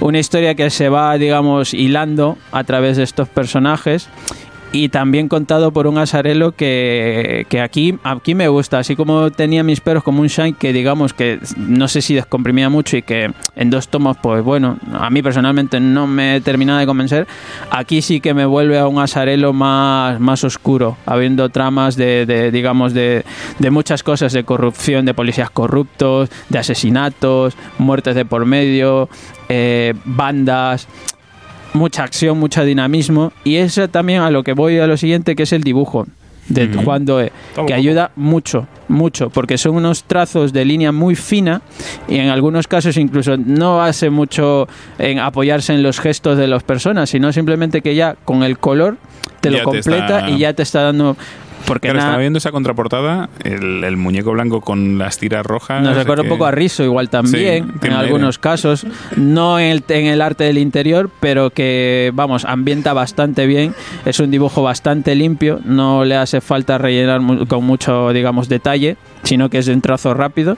Una 0.00 0.18
historia 0.18 0.54
que 0.54 0.70
se 0.70 0.88
va 0.88 1.16
digamos 1.16 1.74
hilando 1.74 2.36
a 2.52 2.64
través 2.64 2.96
de 2.96 3.02
estos 3.02 3.28
personajes 3.28 4.08
y 4.74 4.88
también 4.88 5.28
contado 5.28 5.70
por 5.70 5.86
un 5.86 5.98
asarelo 5.98 6.50
que, 6.50 7.46
que 7.48 7.60
aquí, 7.60 7.96
aquí 8.02 8.34
me 8.34 8.48
gusta, 8.48 8.80
así 8.80 8.96
como 8.96 9.30
tenía 9.30 9.62
mis 9.62 9.80
peros 9.80 10.02
como 10.02 10.20
un 10.20 10.26
Shine 10.26 10.54
que 10.54 10.72
digamos 10.72 11.14
que 11.14 11.38
no 11.56 11.86
sé 11.86 12.02
si 12.02 12.12
descomprimía 12.12 12.68
mucho 12.68 12.96
y 12.96 13.02
que 13.02 13.30
en 13.54 13.70
dos 13.70 13.86
tomos, 13.86 14.16
pues 14.20 14.42
bueno, 14.42 14.76
a 14.92 15.10
mí 15.10 15.22
personalmente 15.22 15.78
no 15.78 16.08
me 16.08 16.40
terminaba 16.40 16.80
de 16.80 16.86
convencer, 16.86 17.28
aquí 17.70 18.02
sí 18.02 18.20
que 18.20 18.34
me 18.34 18.46
vuelve 18.46 18.76
a 18.76 18.88
un 18.88 18.98
asarelo 18.98 19.52
más, 19.52 20.18
más 20.18 20.42
oscuro, 20.42 20.96
habiendo 21.06 21.50
tramas 21.50 21.94
de, 21.94 22.26
de, 22.26 22.50
digamos, 22.50 22.94
de, 22.94 23.24
de 23.60 23.70
muchas 23.70 24.02
cosas, 24.02 24.32
de 24.32 24.42
corrupción, 24.42 25.06
de 25.06 25.14
policías 25.14 25.50
corruptos, 25.50 26.30
de 26.48 26.58
asesinatos, 26.58 27.56
muertes 27.78 28.16
de 28.16 28.24
por 28.24 28.44
medio, 28.44 29.08
eh, 29.48 29.94
bandas 30.04 30.88
mucha 31.74 32.02
acción, 32.04 32.38
mucho 32.40 32.64
dinamismo. 32.64 33.32
Y 33.44 33.56
eso 33.56 33.88
también 33.88 34.22
a 34.22 34.30
lo 34.30 34.42
que 34.42 34.54
voy 34.54 34.78
a 34.78 34.86
lo 34.86 34.96
siguiente, 34.96 35.36
que 35.36 35.42
es 35.42 35.52
el 35.52 35.62
dibujo 35.62 36.06
de. 36.48 36.68
Juan 36.84 37.04
Doe, 37.04 37.32
que 37.66 37.72
ayuda 37.74 38.10
mucho, 38.16 38.66
mucho, 38.88 39.30
porque 39.30 39.56
son 39.58 39.76
unos 39.76 40.04
trazos 40.04 40.52
de 40.52 40.64
línea 40.64 40.92
muy 40.92 41.14
fina 41.16 41.62
y 42.08 42.16
en 42.18 42.28
algunos 42.28 42.66
casos 42.68 42.96
incluso 42.98 43.36
no 43.38 43.82
hace 43.82 44.10
mucho 44.10 44.68
en 44.98 45.18
apoyarse 45.20 45.72
en 45.72 45.82
los 45.82 46.00
gestos 46.00 46.36
de 46.38 46.46
las 46.46 46.62
personas, 46.62 47.08
sino 47.10 47.32
simplemente 47.32 47.80
que 47.82 47.94
ya 47.94 48.14
con 48.26 48.42
el 48.42 48.58
color 48.58 48.98
te 49.40 49.50
Ya 49.50 49.52
lo 49.52 49.58
te 49.58 49.64
completa 49.64 50.18
está- 50.20 50.30
y 50.30 50.38
ya 50.38 50.52
te 50.52 50.62
está 50.62 50.82
dando... 50.82 51.16
Porque 51.66 51.88
Claro, 51.88 51.98
nada- 51.98 52.08
estaba 52.10 52.20
viendo 52.20 52.38
esa 52.38 52.52
contraportada, 52.52 53.28
el, 53.42 53.84
el 53.84 53.96
muñeco 53.96 54.32
blanco 54.32 54.60
con 54.60 54.98
las 54.98 55.18
tiras 55.18 55.46
rojas. 55.46 55.82
Nos 55.82 55.96
recuerda 55.96 56.22
que- 56.22 56.28
un 56.28 56.34
poco 56.34 56.46
a 56.46 56.50
Riso 56.50 56.84
igual 56.84 57.08
también, 57.08 57.72
Sí, 57.80 57.86
en 57.86 57.92
algunos 57.92 58.36
aire. 58.36 58.40
casos. 58.40 58.86
No 59.16 59.58
en 59.58 59.70
el, 59.70 59.84
en 59.88 60.06
el 60.06 60.20
arte 60.20 60.44
del 60.44 60.58
interior, 60.58 61.10
pero 61.20 61.50
que, 61.50 62.10
vamos, 62.14 62.44
ambienta 62.44 62.92
bastante 62.92 63.46
bien. 63.46 63.74
Es 64.04 64.20
un 64.20 64.30
dibujo 64.30 64.62
bastante 64.62 65.14
limpio, 65.14 65.60
no 65.64 66.04
le 66.04 66.16
hace 66.16 66.40
falta 66.40 66.76
rellenar 66.76 67.20
con 67.48 67.64
mucho, 67.64 68.12
digamos, 68.12 68.48
detalle, 68.48 68.96
sino 69.24 69.50
que 69.50 69.58
es 69.58 69.66
de 69.66 69.72
un 69.74 69.80
trazo 69.80 70.14
rápido. 70.14 70.56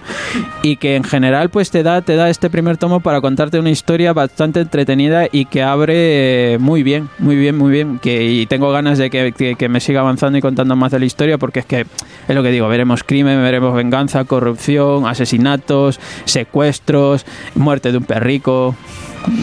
Y 0.63 0.77
que 0.77 0.97
en 0.97 1.05
general, 1.05 1.49
pues 1.51 1.71
te 1.71 1.83
da, 1.83 2.03
te 2.03 2.17
da 2.17 2.29
este 2.31 2.51
primer 2.51 2.77
tomo 2.77 3.01
para 3.01 3.21
contarte 3.21 3.59
una 3.59 3.71
historia 3.71 4.13
bastante 4.13 4.61
entretenida 4.61 5.27
y 5.33 5.47
que 5.47 5.63
abre 5.63 6.55
eh, 6.55 6.59
muy 6.59 6.83
bien, 6.83 7.09
muy 7.19 7.37
bien, 7.37 7.57
muy 7.57 7.71
bien. 7.73 7.99
Que, 7.99 8.25
y 8.25 8.47
tengo 8.47 8.71
ganas 8.71 8.99
de 8.99 9.09
que, 9.11 9.33
que- 9.33 9.55
que 9.55 9.69
me 9.69 9.81
siga 9.81 10.01
avanzando 10.01 10.37
y 10.39 10.41
contando 10.43 10.77
más 10.77 10.93
de 10.93 10.99
la 10.99 11.05
historia, 11.07 11.39
porque 11.39 11.61
es 11.61 11.67
que 11.67 11.87
es 12.29 12.35
lo 12.35 12.43
que 12.43 12.51
digo, 12.51 12.69
veremos 12.69 13.03
crimen, 13.05 13.41
veremos 13.43 13.75
venganza, 13.75 14.25
corrupción, 14.25 15.07
asesinatos, 15.07 15.99
secuestros, 16.25 17.25
muerte 17.55 17.93
de 17.93 17.99
un 17.99 18.05
perrico. 18.05 18.75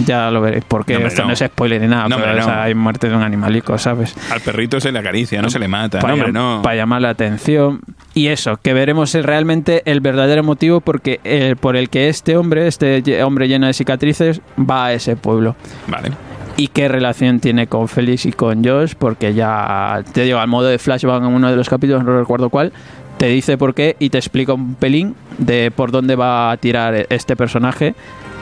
Ya 0.05 0.29
lo 0.31 0.41
veréis, 0.41 0.63
porque 0.67 0.97
No, 0.99 1.07
esto 1.07 1.21
no. 1.23 1.27
no. 1.29 1.33
es 1.33 1.39
spoiler 1.39 1.81
ni 1.81 1.87
nada, 1.87 2.07
No, 2.07 2.17
pero 2.17 2.39
o 2.39 2.43
sea, 2.43 2.63
hay 2.63 2.75
muerte 2.75 3.09
de 3.09 3.15
un 3.15 3.21
animalico, 3.23 3.77
¿sabes? 3.77 4.15
Al 4.31 4.41
perrito 4.41 4.79
se 4.79 4.91
le 4.91 4.99
acaricia, 4.99 5.41
no 5.41 5.49
se 5.49 5.59
le 5.59 5.67
mata. 5.67 5.99
Para, 5.99 6.15
no, 6.15 6.23
hombre, 6.23 6.33
no. 6.33 6.61
para 6.63 6.75
llamar 6.75 7.01
la 7.01 7.09
atención. 7.09 7.81
Y 8.13 8.27
eso, 8.27 8.57
que 8.61 8.73
veremos 8.73 9.15
el- 9.15 9.23
realmente 9.23 9.81
el 9.85 9.99
verdadero 10.01 10.43
motivo 10.43 10.81
porque 10.81 11.19
eh, 11.23 11.55
por 11.59 11.75
el 11.75 11.89
que 11.89 12.09
este 12.09 12.37
hombre, 12.37 12.67
este 12.67 13.23
hombre 13.23 13.47
lleno 13.47 13.67
de 13.67 13.73
cicatrices, 13.73 14.41
va 14.59 14.85
a 14.87 14.93
ese 14.93 15.15
pueblo. 15.15 15.55
Vale. 15.87 16.11
¿Y 16.55 16.67
qué 16.67 16.87
relación 16.87 17.39
tiene 17.39 17.65
con 17.65 17.87
Félix 17.87 18.27
y 18.27 18.31
con 18.31 18.63
Josh? 18.63 18.93
Porque 18.97 19.33
ya, 19.33 20.03
te 20.13 20.21
digo, 20.21 20.37
al 20.37 20.47
modo 20.47 20.67
de 20.67 20.77
flashback 20.77 21.23
en 21.23 21.29
uno 21.29 21.49
de 21.49 21.55
los 21.55 21.67
capítulos, 21.67 22.03
no 22.03 22.19
recuerdo 22.19 22.49
cuál, 22.51 22.71
te 23.17 23.25
dice 23.27 23.57
por 23.57 23.73
qué 23.73 23.95
y 23.97 24.11
te 24.11 24.19
explica 24.19 24.53
un 24.53 24.75
pelín 24.75 25.15
de 25.39 25.71
por 25.71 25.89
dónde 25.89 26.15
va 26.15 26.51
a 26.51 26.57
tirar 26.57 27.07
este 27.09 27.35
personaje 27.35 27.95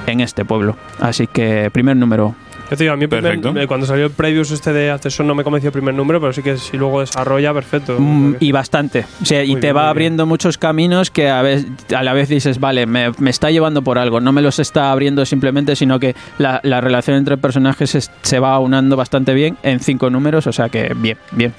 en 0.08 0.22
este 0.22 0.46
pueblo. 0.46 0.76
Así 1.00 1.28
que, 1.28 1.70
primer 1.72 1.98
número. 1.98 2.36
Yo 2.70 2.78
te 2.78 2.86
digo, 2.86 2.94
a 2.94 2.98
mí 2.98 3.06
primer- 3.06 3.38
Perfecto. 3.42 3.68
cuando 3.68 3.86
salió 3.86 4.06
el 4.06 4.12
previews 4.12 4.50
este 4.52 4.72
de 4.72 4.92
Accession 4.92 5.28
no 5.28 5.36
me 5.36 5.44
convenció 5.44 5.68
el 5.68 5.74
primer 5.74 5.94
número, 5.94 6.22
pero 6.22 6.32
sí 6.32 6.42
que 6.42 6.56
si 6.58 6.78
luego 6.78 7.02
desarrolla, 7.02 7.54
perfecto. 7.54 7.98
Mm, 8.00 8.36
y 8.40 8.54
bastante. 8.54 9.06
O 9.22 9.26
sea, 9.26 9.44
y 9.44 9.56
te 9.56 9.60
bien, 9.60 9.76
va 9.76 9.90
abriendo 9.90 10.26
muchos 10.26 10.58
caminos 10.58 11.12
que 11.12 11.30
a, 11.30 11.42
vez, 11.42 11.66
a 11.94 12.02
la 12.02 12.14
vez 12.14 12.30
dices, 12.30 12.62
vale, 12.62 12.86
me, 12.86 13.12
me 13.18 13.30
está 13.30 13.52
llevando 13.52 13.82
por 13.82 13.98
algo. 13.98 14.22
No 14.22 14.32
me 14.32 14.42
los 14.42 14.58
está 14.60 14.90
abriendo 14.94 15.26
simplemente, 15.26 15.76
sino 15.76 16.00
que 16.00 16.16
la, 16.38 16.62
la 16.64 16.80
relación 16.80 17.18
entre 17.18 17.36
personajes 17.38 17.94
es- 17.94 18.10
se 18.22 18.40
va 18.40 18.54
aunando 18.54 18.96
bastante 18.96 19.34
bien 19.34 19.58
en 19.64 19.82
cinco 19.82 20.10
números. 20.10 20.48
O 20.48 20.54
sea 20.54 20.70
que 20.70 20.94
bien, 20.96 21.18
bien. 21.32 21.54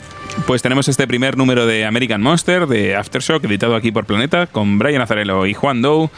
Pues 0.47 0.63
tenemos 0.63 0.89
este 0.89 1.07
primer 1.07 1.37
número 1.37 1.67
de 1.67 1.85
American 1.85 2.23
Monster 2.23 2.67
de 2.67 2.97
Aftershock, 2.97 3.45
editado 3.45 3.77
aquí 3.77 3.93
por 3.93 4.07
Planeta, 4.07 4.47
con 4.47 4.79
Brian 4.79 5.03
Azarello 5.03 5.45
y 5.45 5.53
Juan 5.53 5.83
Doe. 5.83 6.09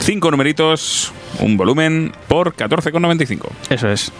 Cinco 0.00 0.30
numeritos, 0.30 1.12
un 1.40 1.56
volumen 1.56 2.12
por 2.26 2.54
14,95. 2.54 3.46
Eso 3.68 3.88
es. 3.90 4.10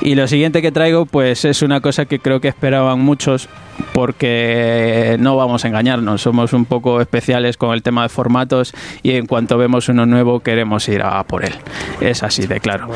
Y 0.00 0.14
lo 0.16 0.26
siguiente 0.26 0.60
que 0.62 0.72
traigo, 0.72 1.06
pues 1.06 1.44
es 1.44 1.62
una 1.62 1.80
cosa 1.80 2.06
que 2.06 2.18
creo 2.18 2.40
que 2.40 2.48
esperaban 2.48 2.98
muchos, 3.00 3.48
porque 3.92 5.16
no 5.20 5.36
vamos 5.36 5.64
a 5.64 5.68
engañarnos, 5.68 6.22
somos 6.22 6.52
un 6.52 6.64
poco 6.64 7.00
especiales 7.00 7.56
con 7.56 7.72
el 7.72 7.82
tema 7.82 8.02
de 8.02 8.08
formatos 8.08 8.74
y 9.02 9.12
en 9.12 9.26
cuanto 9.26 9.56
vemos 9.58 9.88
uno 9.88 10.06
nuevo 10.06 10.40
queremos 10.40 10.88
ir 10.88 11.02
a 11.02 11.22
por 11.24 11.44
él. 11.44 11.52
Es 12.00 12.22
así 12.22 12.46
de 12.46 12.58
claro. 12.60 12.88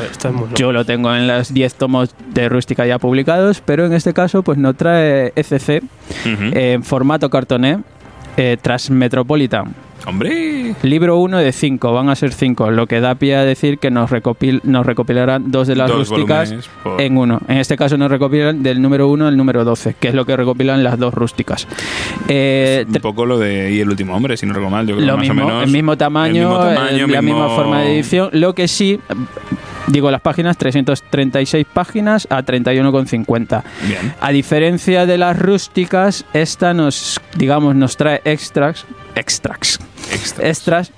Yo 0.55 0.71
lo 0.73 0.85
tengo 0.85 1.15
en 1.15 1.27
las 1.27 1.53
10 1.53 1.75
tomos 1.75 2.13
de 2.33 2.49
Rústica 2.49 2.85
ya 2.85 2.99
publicados, 2.99 3.61
pero 3.65 3.85
en 3.85 3.93
este 3.93 4.13
caso 4.13 4.43
pues 4.43 4.57
no 4.57 4.73
trae 4.73 5.31
ECC 5.35 5.81
Ujú. 6.25 6.51
en 6.53 6.83
formato 6.83 7.29
cartoné 7.29 7.79
eh, 8.35 8.57
tras 8.61 8.89
Metropolitan. 8.89 9.73
Hombre, 10.05 10.73
Libro 10.83 11.17
1 11.17 11.39
de 11.39 11.51
5, 11.51 11.91
van 11.91 12.09
a 12.09 12.15
ser 12.15 12.31
5, 12.31 12.71
lo 12.71 12.87
que 12.87 13.01
da 13.01 13.15
pie 13.15 13.35
a 13.35 13.43
decir 13.43 13.77
que 13.77 13.91
nos, 13.91 14.09
recopil, 14.09 14.61
nos 14.63 14.85
recopilarán 14.85 15.51
dos 15.51 15.67
de 15.67 15.75
las 15.75 15.89
Dos 15.89 16.07
rústicas 16.09 16.53
por- 16.83 17.01
en 17.01 17.17
uno. 17.17 17.41
En 17.47 17.57
este 17.57 17.75
caso 17.75 17.97
nos 17.97 18.09
recopilan 18.09 18.63
del 18.63 18.81
número 18.81 19.07
1 19.09 19.27
al 19.27 19.35
número 19.35 19.65
12, 19.65 19.95
que 19.99 20.07
es 20.09 20.13
lo 20.13 20.25
que 20.25 20.37
recopilan 20.37 20.83
las 20.83 20.97
dos 20.97 21.13
rústicas. 21.13 21.67
Eh, 22.29 22.85
un 22.87 22.93
poco 22.95 23.25
lo 23.25 23.37
de 23.37 23.71
Y 23.73 23.79
el 23.81 23.89
último 23.89 24.15
hombre, 24.15 24.37
si 24.37 24.45
no 24.45 24.53
recuerdo 24.53 24.71
mal. 24.75 24.87
Yo 24.87 24.95
creo 24.95 25.07
lo 25.07 25.17
más 25.17 25.21
mismo, 25.27 25.43
o 25.43 25.47
menos. 25.47 25.63
el 25.63 25.71
mismo 25.71 25.97
tamaño, 25.97 26.33
el 26.35 26.47
mismo 26.47 26.57
tamaño, 26.59 27.05
eh, 27.05 27.07
la 27.07 27.21
misma 27.21 27.49
forma 27.49 27.81
de 27.81 27.95
edición. 27.95 28.29
Lo 28.33 28.53
que 28.53 28.67
sí, 28.67 28.99
digo 29.87 30.09
las 30.11 30.21
páginas, 30.21 30.57
336 30.57 31.65
páginas 31.73 32.27
a 32.29 32.43
31,50. 32.43 33.63
Bien. 33.87 34.13
A 34.21 34.31
diferencia 34.31 35.05
de 35.05 35.17
las 35.17 35.37
rústicas, 35.37 36.25
esta 36.33 36.73
nos, 36.73 37.19
digamos, 37.35 37.75
nos 37.75 37.97
trae 37.97 38.21
extras, 39.17 39.79
extras, 40.11 40.13
Extra. 40.13 40.47
extras, 40.49 40.91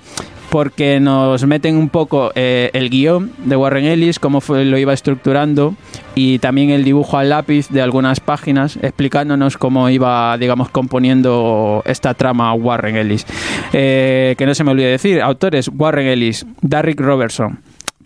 porque 0.50 0.98
nos 0.98 1.44
meten 1.46 1.76
un 1.76 1.88
poco 1.88 2.32
eh, 2.34 2.70
el 2.72 2.90
guion 2.90 3.30
de 3.44 3.54
Warren 3.54 3.84
Ellis, 3.84 4.18
cómo 4.18 4.40
fue, 4.40 4.64
lo 4.64 4.78
iba 4.78 4.92
estructurando, 4.92 5.74
y 6.16 6.40
también 6.40 6.70
el 6.70 6.82
dibujo 6.82 7.18
al 7.18 7.28
lápiz 7.30 7.68
de 7.68 7.80
algunas 7.82 8.18
páginas, 8.18 8.76
explicándonos 8.82 9.56
cómo 9.56 9.88
iba, 9.90 10.36
digamos, 10.38 10.68
componiendo 10.70 11.82
esta 11.86 12.14
trama 12.14 12.52
Warren 12.54 12.96
Ellis. 12.96 13.26
Eh, 13.72 14.34
que 14.36 14.44
no 14.46 14.54
se 14.54 14.64
me 14.64 14.72
olvide 14.72 14.88
decir, 14.88 15.22
autores 15.22 15.70
Warren 15.72 16.08
Ellis, 16.08 16.44
Derrick 16.62 16.98
Robertson, 17.00 17.60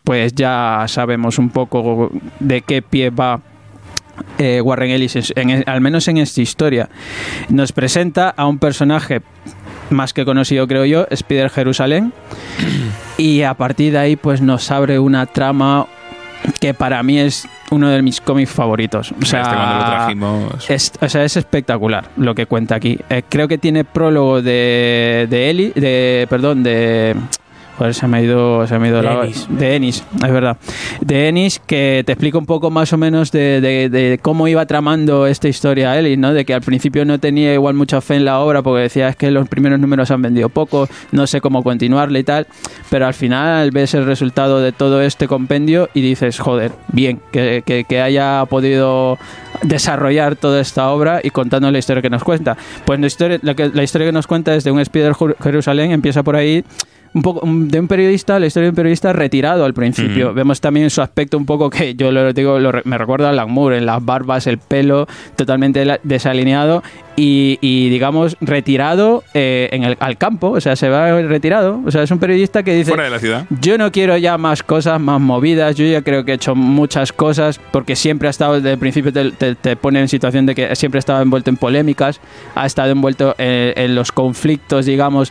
pues 0.05 0.35
ya 0.35 0.85
sabemos 0.87 1.39
un 1.39 1.49
poco 1.49 2.11
de 2.41 2.61
qué 2.61 2.83
pie 2.83 3.09
va 3.09 3.41
eh, 4.39 4.61
Warren 4.61 4.91
Ellis, 4.91 5.33
en- 5.35 5.49
en- 5.51 5.65
al 5.67 5.81
menos 5.81 6.07
en 6.09 6.19
esta 6.19 6.43
historia, 6.43 6.91
nos 7.49 7.73
presenta 7.73 8.29
a 8.37 8.47
un 8.47 8.59
personaje 8.59 9.23
más 9.91 10.13
que 10.13 10.25
conocido, 10.25 10.67
creo 10.67 10.85
yo, 10.85 11.07
Spider 11.11 11.51
Jerusalén, 11.51 12.13
y 13.19 13.43
a 13.43 13.55
partir 13.55 13.93
de 13.93 13.99
ahí, 13.99 14.17
pues 14.17 14.41
nos 14.41 14.71
abre 14.71 14.99
una 14.99 15.27
trama 15.27 15.87
que 16.61 16.75
para 16.75 17.03
mí 17.03 17.19
es 17.19 17.49
uno 17.71 17.89
de 17.89 18.03
mis 18.03 18.21
cómics 18.21 18.51
favoritos. 18.51 19.13
O 19.21 19.25
sea, 19.25 19.43
este 19.43 19.55
cuando 19.55 19.75
lo 19.75 19.85
trajimos. 19.85 20.71
es, 20.71 20.93
o 21.01 21.09
sea, 21.09 21.25
es 21.25 21.37
espectacular 21.37 22.11
lo 22.17 22.35
que 22.35 22.47
cuenta 22.47 22.75
aquí. 22.75 22.99
Eh, 23.09 23.23
creo 23.29 23.49
que 23.49 23.59
tiene 23.59 23.85
prólogo 23.85 24.43
de, 24.43 25.27
de 25.29 25.51
Eli, 25.51 25.73
de, 25.75 26.27
perdón, 26.29 26.63
de... 26.63 27.17
Joder, 27.77 27.93
se 27.93 28.07
me 28.07 28.19
ha 28.19 28.23
ido, 28.23 28.65
se 28.69 28.79
me 28.79 28.87
ha 28.87 28.91
ido 28.91 28.99
De 28.99 29.03
la- 29.03 29.23
Ennis. 29.25 29.47
de 29.51 29.75
Ennis, 29.77 30.05
es 30.25 30.31
verdad. 30.33 30.57
De 31.01 31.29
Ennis, 31.29 31.59
que 31.67 32.05
te 32.07 32.13
explica 32.13 32.39
un 32.39 32.47
poco 32.47 32.71
más 32.71 32.93
o 32.93 32.97
menos 32.99 33.33
de, 33.33 33.61
de- 33.61 33.89
de 33.89 34.19
cómo 34.23 34.47
iba 34.47 34.65
tramando 34.67 35.27
esta 35.27 35.49
historia 35.49 35.99
Ellis, 35.99 36.17
¿no? 36.17 36.33
De 36.33 36.45
que 36.45 36.55
al 36.55 36.61
principio 36.61 37.05
no 37.05 37.19
tenía 37.19 37.53
igual 37.53 37.75
mucha 37.75 38.01
fe 38.01 38.15
en 38.15 38.25
la 38.27 38.39
obra 38.39 38.63
porque 38.63 38.83
decía 38.83 39.09
es 39.09 39.17
que 39.17 39.33
los 39.33 39.49
primeros 39.49 39.81
números 39.81 40.13
han 40.13 40.23
vendido 40.23 40.49
poco, 40.51 40.89
no 41.11 41.27
sé 41.27 41.41
cómo 41.41 41.65
continuarle 41.65 42.21
y 42.21 42.25
tal, 42.25 42.47
pero 42.91 43.07
al 43.09 43.15
final 43.15 43.73
ves 43.73 43.93
el 43.95 44.07
resultado 44.07 44.61
de 44.61 44.71
todo 44.71 45.03
este 45.03 45.27
compendio 45.27 45.89
y 45.95 46.01
dices, 46.01 46.39
joder, 46.39 46.71
bien, 46.93 47.19
que, 47.33 47.65
que- 47.67 47.83
que 47.83 48.01
haya 48.01 48.45
podido 48.49 49.19
desarrollar 49.63 50.37
toda 50.37 50.61
esta 50.61 50.91
obra 50.91 51.21
y 51.25 51.31
contando 51.31 51.71
la 51.73 51.79
historia 51.79 52.03
que 52.03 52.11
nos 52.11 52.23
cuenta. 52.23 52.57
Pues 52.85 53.01
la 53.01 53.07
historia, 53.09 53.39
la, 53.43 53.55
que- 53.55 53.71
la 53.75 53.83
historia 53.83 54.07
que 54.07 54.13
nos 54.13 54.29
cuenta 54.29 54.55
es 54.55 54.63
de 54.63 54.71
un 54.71 54.79
Spider 54.79 55.13
Jer- 55.15 55.37
Jerusalén, 55.43 55.91
empieza 55.91 56.23
por 56.23 56.37
ahí 56.37 56.65
un 57.15 57.23
poco 57.23 57.47
de 57.47 57.81
un 57.81 57.89
periodista, 57.89 58.39
la 58.39 58.47
historia 58.47 58.67
de 58.67 58.71
un 58.71 58.77
periodista 58.77 59.13
retirado 59.13 59.65
al 59.65 59.73
principio. 59.73 60.35
Vemos 60.35 60.61
también 60.61 60.91
su 60.91 61.01
aspecto 61.01 61.39
un 61.39 61.47
poco 61.47 61.71
que 61.71 61.95
yo 61.95 62.11
lo 62.11 62.33
digo, 62.33 62.59
lo 62.59 62.73
me 62.85 62.99
recuerda 62.99 63.29
a 63.29 63.31
Alan 63.31 63.51
Moore, 63.51 63.79
en 63.79 63.87
las 63.87 64.05
barbas, 64.05 64.47
el 64.47 64.59
pelo 64.59 65.07
totalmente 65.37 66.01
desalineado 66.03 66.83
y, 67.17 67.59
y, 67.61 67.91
digamos 67.91 68.37
retirado 68.41 69.23
eh, 69.35 69.69
en 69.73 69.85
el, 69.85 69.97
al 70.01 70.17
campo, 70.19 70.51
o 70.51 70.61
sea, 70.61 70.75
se 70.75 70.89
va 70.89 71.21
retirado, 71.23 71.81
o 71.87 71.91
sea, 71.91 72.03
es 72.03 72.11
un 72.11 72.19
periodista 72.19 72.63
que 72.63 72.75
dice 72.75 72.91
Fuera 72.91 73.05
de 73.05 73.11
la 73.11 73.19
ciudad. 73.21 73.47
yo 73.61 73.79
no 73.79 73.93
quiero 73.93 74.17
ya 74.17 74.37
más 74.39 74.63
cosas, 74.63 75.01
más 75.01 75.21
movidas. 75.21 75.77
Yo 75.77 75.87
ya 75.87 76.03
creo 76.03 76.25
que 76.25 76.33
he 76.33 76.35
hecho 76.35 76.55
muchas 76.55 77.13
cosas 77.13 77.61
porque 77.71 77.95
siempre 77.97 78.29
ha 78.29 78.31
estado, 78.31 78.55
desde 78.55 78.73
el 78.73 78.79
principio 78.79 79.13
te, 79.13 79.31
te- 79.31 79.55
te 79.55 79.77
pone 79.77 80.01
en 80.01 80.09
situación 80.09 80.47
de 80.47 80.55
que 80.55 80.75
siempre 80.77 80.99
ha 80.99 81.01
estado 81.01 81.23
envuelto 81.23 81.51
en 81.51 81.57
polémicas, 81.57 82.21
ha 82.55 82.67
estado 82.67 82.91
envuelto 82.91 83.35
eh, 83.39 83.73
en 83.77 83.95
los 83.95 84.11
conflictos, 84.11 84.87
digamos, 84.87 85.31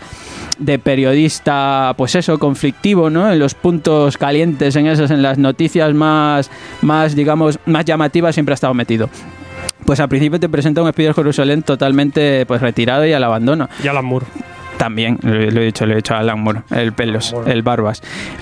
de 0.59 0.79
periodista, 0.79 1.93
pues 1.97 2.15
eso, 2.15 2.39
conflictivo, 2.39 3.09
¿no? 3.09 3.31
En 3.31 3.39
los 3.39 3.55
puntos 3.55 4.17
calientes, 4.17 4.75
en 4.75 4.87
esas, 4.87 5.11
en 5.11 5.21
las 5.21 5.37
noticias 5.37 5.93
más, 5.93 6.49
más 6.81 7.15
digamos, 7.15 7.59
más 7.65 7.85
llamativas, 7.85 8.35
siempre 8.35 8.53
ha 8.53 8.55
estado 8.55 8.73
metido. 8.73 9.09
Pues 9.85 9.99
al 9.99 10.09
principio 10.09 10.39
te 10.39 10.47
presenta 10.49 10.81
un 10.81 10.87
Spider 10.89 11.13
Jerusalén 11.13 11.61
totalmente 11.63 12.45
pues 12.45 12.61
retirado 12.61 13.05
y 13.05 13.13
al 13.13 13.23
abandono. 13.23 13.69
Y 13.83 13.87
Alan 13.87 14.05
Moore. 14.05 14.25
También, 14.77 15.19
lo, 15.21 15.33
lo 15.33 15.61
he 15.61 15.65
dicho, 15.65 15.85
lo 15.85 15.93
he 15.93 15.97
dicho 15.97 16.13
a 16.13 16.19
Alan 16.19 16.39
Moore, 16.41 16.61
el 16.71 16.93
pelos, 16.93 17.33
el 17.45 17.61
barbas. 17.61 18.01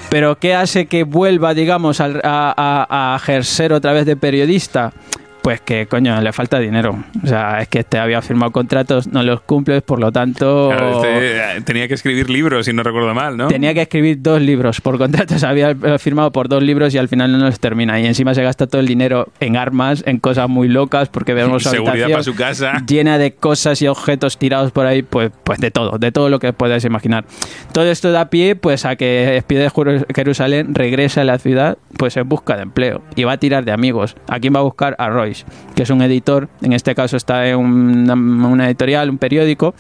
Pero 0.10 0.38
¿qué 0.38 0.56
hace 0.56 0.86
que 0.88 1.04
vuelva, 1.04 1.54
digamos, 1.54 2.00
a- 2.02 2.10
a 2.24 3.16
ejercer 3.18 3.74
otra 3.74 3.92
vez 3.94 4.06
de 4.06 4.16
periodista? 4.16 4.94
Pues 5.42 5.60
que, 5.60 5.88
coño, 5.88 6.22
le 6.22 6.32
falta 6.34 6.60
dinero. 6.60 7.04
O 7.24 7.28
sea, 7.28 7.62
es 7.62 7.68
que 7.68 7.80
este 7.80 7.98
había 7.98 8.22
firmado 8.22 8.52
contratos, 8.52 9.08
no 9.08 9.24
los 9.24 9.42
cumples, 9.42 9.82
por 9.82 10.00
lo 10.00 10.12
tanto... 10.12 10.70
Claro, 10.70 10.98
este, 10.98 11.38
eh, 11.58 11.62
tenía 11.66 11.88
que 11.88 11.96
escribir 11.96 12.30
libros, 12.30 12.68
si 12.68 12.74
no 12.74 12.84
recuerdo 12.84 13.12
mal, 13.16 13.36
¿no? 13.38 13.48
Tenía 13.48 13.74
que 13.74 13.82
escribir 13.82 14.22
dos 14.22 14.40
libros 14.40 14.82
por 14.82 15.00
contratos, 15.00 15.44
había 15.44 15.72
eh, 15.72 15.98
firmado 15.98 16.32
por 16.32 16.48
dos 16.48 16.62
libros 16.62 16.94
y 16.94 17.00
al 17.00 17.08
final 17.08 17.32
no 17.32 17.40
los 17.40 17.60
termina. 17.60 18.00
Y 18.00 18.06
encima 18.06 18.36
se 18.36 18.44
gasta 18.44 18.68
todo 18.68 18.82
el 18.82 18.88
dinero 18.88 19.30
en 19.40 19.58
armas, 19.58 20.04
en 20.06 20.20
cosas 20.20 20.48
muy 20.48 20.68
locas, 20.68 21.10
porque 21.10 21.34
vemos 21.34 21.64
su 21.64 21.70
Seguridad 21.70 22.10
para 22.10 22.22
su 22.24 22.36
casa. 22.36 22.74
llena 22.88 23.18
de 23.18 23.34
cosas 23.34 23.82
y 23.82 23.88
objetos 23.88 24.38
tirados 24.38 24.72
por 24.72 24.86
ahí, 24.86 25.02
pues, 25.02 25.32
pues 25.44 25.58
de 25.60 25.72
todo, 25.72 25.98
de 25.98 26.12
todo 26.12 26.30
lo 26.30 26.38
que 26.38 26.54
puedas 26.54 26.86
imaginar. 26.86 27.26
Todo 27.74 27.86
esto 27.90 28.12
da 28.12 28.30
pie 28.30 28.56
pues 28.56 28.86
a 28.86 28.96
que 28.96 29.38
Espía 29.38 29.60
de 29.60 29.70
Jeru- 29.72 30.06
Jerusalén 30.14 30.76
regrese 30.76 31.22
a 31.22 31.24
la 31.24 31.40
ciudad 31.40 31.80
pues 31.98 32.16
en 32.18 32.30
busca 32.30 32.56
de 32.58 32.64
empleo 32.64 33.02
y 33.16 33.24
va 33.24 33.34
a 33.34 33.38
tirar 33.38 33.66
de 33.66 33.72
amigos. 33.72 34.16
¿A 34.28 34.40
quién 34.40 34.54
va 34.54 34.60
a 34.60 34.64
buscar? 34.64 34.96
A 35.00 35.10
Que 35.76 35.84
es 35.84 35.90
un 35.90 36.02
editor, 36.02 36.50
en 36.62 36.74
este 36.74 36.96
caso 36.96 37.18
está 37.18 37.48
en 37.48 37.58
una, 37.58 38.68
editorial, 38.68 39.10
un 39.10 39.18
periódico, 39.18 39.74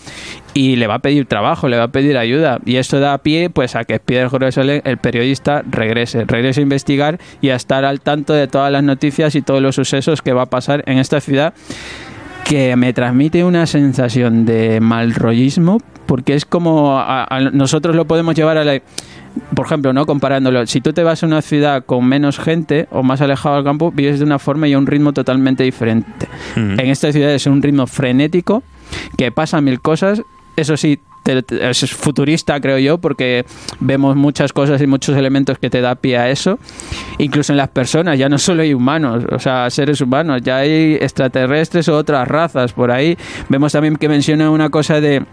y 0.53 0.75
le 0.75 0.87
va 0.87 0.95
a 0.95 0.99
pedir 0.99 1.25
trabajo, 1.25 1.67
le 1.67 1.77
va 1.77 1.83
a 1.83 1.91
pedir 1.91 2.17
ayuda. 2.17 2.59
Y 2.65 2.77
esto 2.77 2.99
da 2.99 3.17
pie 3.19 3.49
pues 3.49 3.75
a 3.75 3.83
que 3.83 3.95
Spider 3.95 4.29
Jerusalén, 4.29 4.81
el 4.85 4.97
periodista, 4.97 5.63
regrese, 5.69 6.25
regrese 6.25 6.61
a 6.61 6.63
investigar 6.63 7.19
y 7.41 7.49
a 7.49 7.55
estar 7.55 7.85
al 7.85 8.01
tanto 8.01 8.33
de 8.33 8.47
todas 8.47 8.71
las 8.71 8.83
noticias 8.83 9.35
y 9.35 9.41
todos 9.41 9.61
los 9.61 9.75
sucesos 9.75 10.21
que 10.21 10.33
va 10.33 10.43
a 10.43 10.47
pasar 10.47 10.83
en 10.87 10.97
esta 10.97 11.21
ciudad 11.21 11.53
que 12.51 12.75
me 12.75 12.91
transmite 12.91 13.45
una 13.45 13.65
sensación 13.65 14.43
de 14.45 14.81
mal 14.81 15.13
rollismo, 15.13 15.77
porque 16.05 16.35
es 16.35 16.43
como 16.43 16.99
a- 16.99 17.23
a- 17.23 17.39
nosotros 17.39 17.95
lo 17.95 18.03
podemos 18.03 18.35
llevar 18.35 18.57
a 18.57 18.65
la... 18.65 18.81
Por 19.55 19.65
ejemplo, 19.67 19.93
¿no? 19.93 20.05
comparándolo, 20.05 20.67
si 20.67 20.81
tú 20.81 20.91
te 20.91 21.01
vas 21.01 21.23
a 21.23 21.27
una 21.27 21.41
ciudad 21.41 21.85
con 21.85 22.05
menos 22.05 22.37
gente 22.39 22.89
o 22.91 23.03
más 23.03 23.21
alejado 23.21 23.55
del 23.55 23.63
campo, 23.63 23.93
vives 23.93 24.19
de 24.19 24.25
una 24.25 24.37
forma 24.37 24.67
y 24.67 24.73
a 24.73 24.77
un 24.77 24.85
ritmo 24.85 25.13
totalmente 25.13 25.63
diferente. 25.63 26.27
Mm. 26.57 26.77
En 26.77 26.87
esta 26.89 27.09
ciudad 27.13 27.31
es 27.33 27.45
un 27.47 27.61
ritmo 27.61 27.87
frenético, 27.87 28.63
que 29.17 29.31
pasa 29.31 29.61
mil 29.61 29.79
cosas, 29.79 30.21
eso 30.57 30.75
sí, 30.75 30.99
es 31.25 31.91
futurista 31.91 32.59
creo 32.59 32.77
yo, 32.79 32.97
porque 32.97 33.45
vemos 33.79 34.15
muchas 34.15 34.53
cosas 34.53 34.81
y 34.81 34.87
muchos 34.87 35.15
elementos 35.15 35.57
que 35.59 35.69
te 35.69 35.81
da 35.81 35.95
pie 35.95 36.17
a 36.17 36.29
eso, 36.29 36.57
incluso 37.17 37.53
en 37.53 37.57
las 37.57 37.69
personas, 37.69 38.17
ya 38.17 38.27
no 38.29 38.37
solo 38.37 38.63
hay 38.63 38.73
humanos, 38.73 39.23
o 39.31 39.39
sea, 39.39 39.69
seres 39.69 40.01
humanos, 40.01 40.41
ya 40.43 40.57
hay 40.57 40.95
extraterrestres 40.99 41.87
o 41.89 41.95
otras 41.97 42.27
razas 42.27 42.73
por 42.73 42.91
ahí. 42.91 43.17
Vemos 43.49 43.71
también 43.71 43.95
que 43.97 44.09
menciona 44.09 44.49
una 44.49 44.69
cosa 44.69 44.99
de 45.01 45.23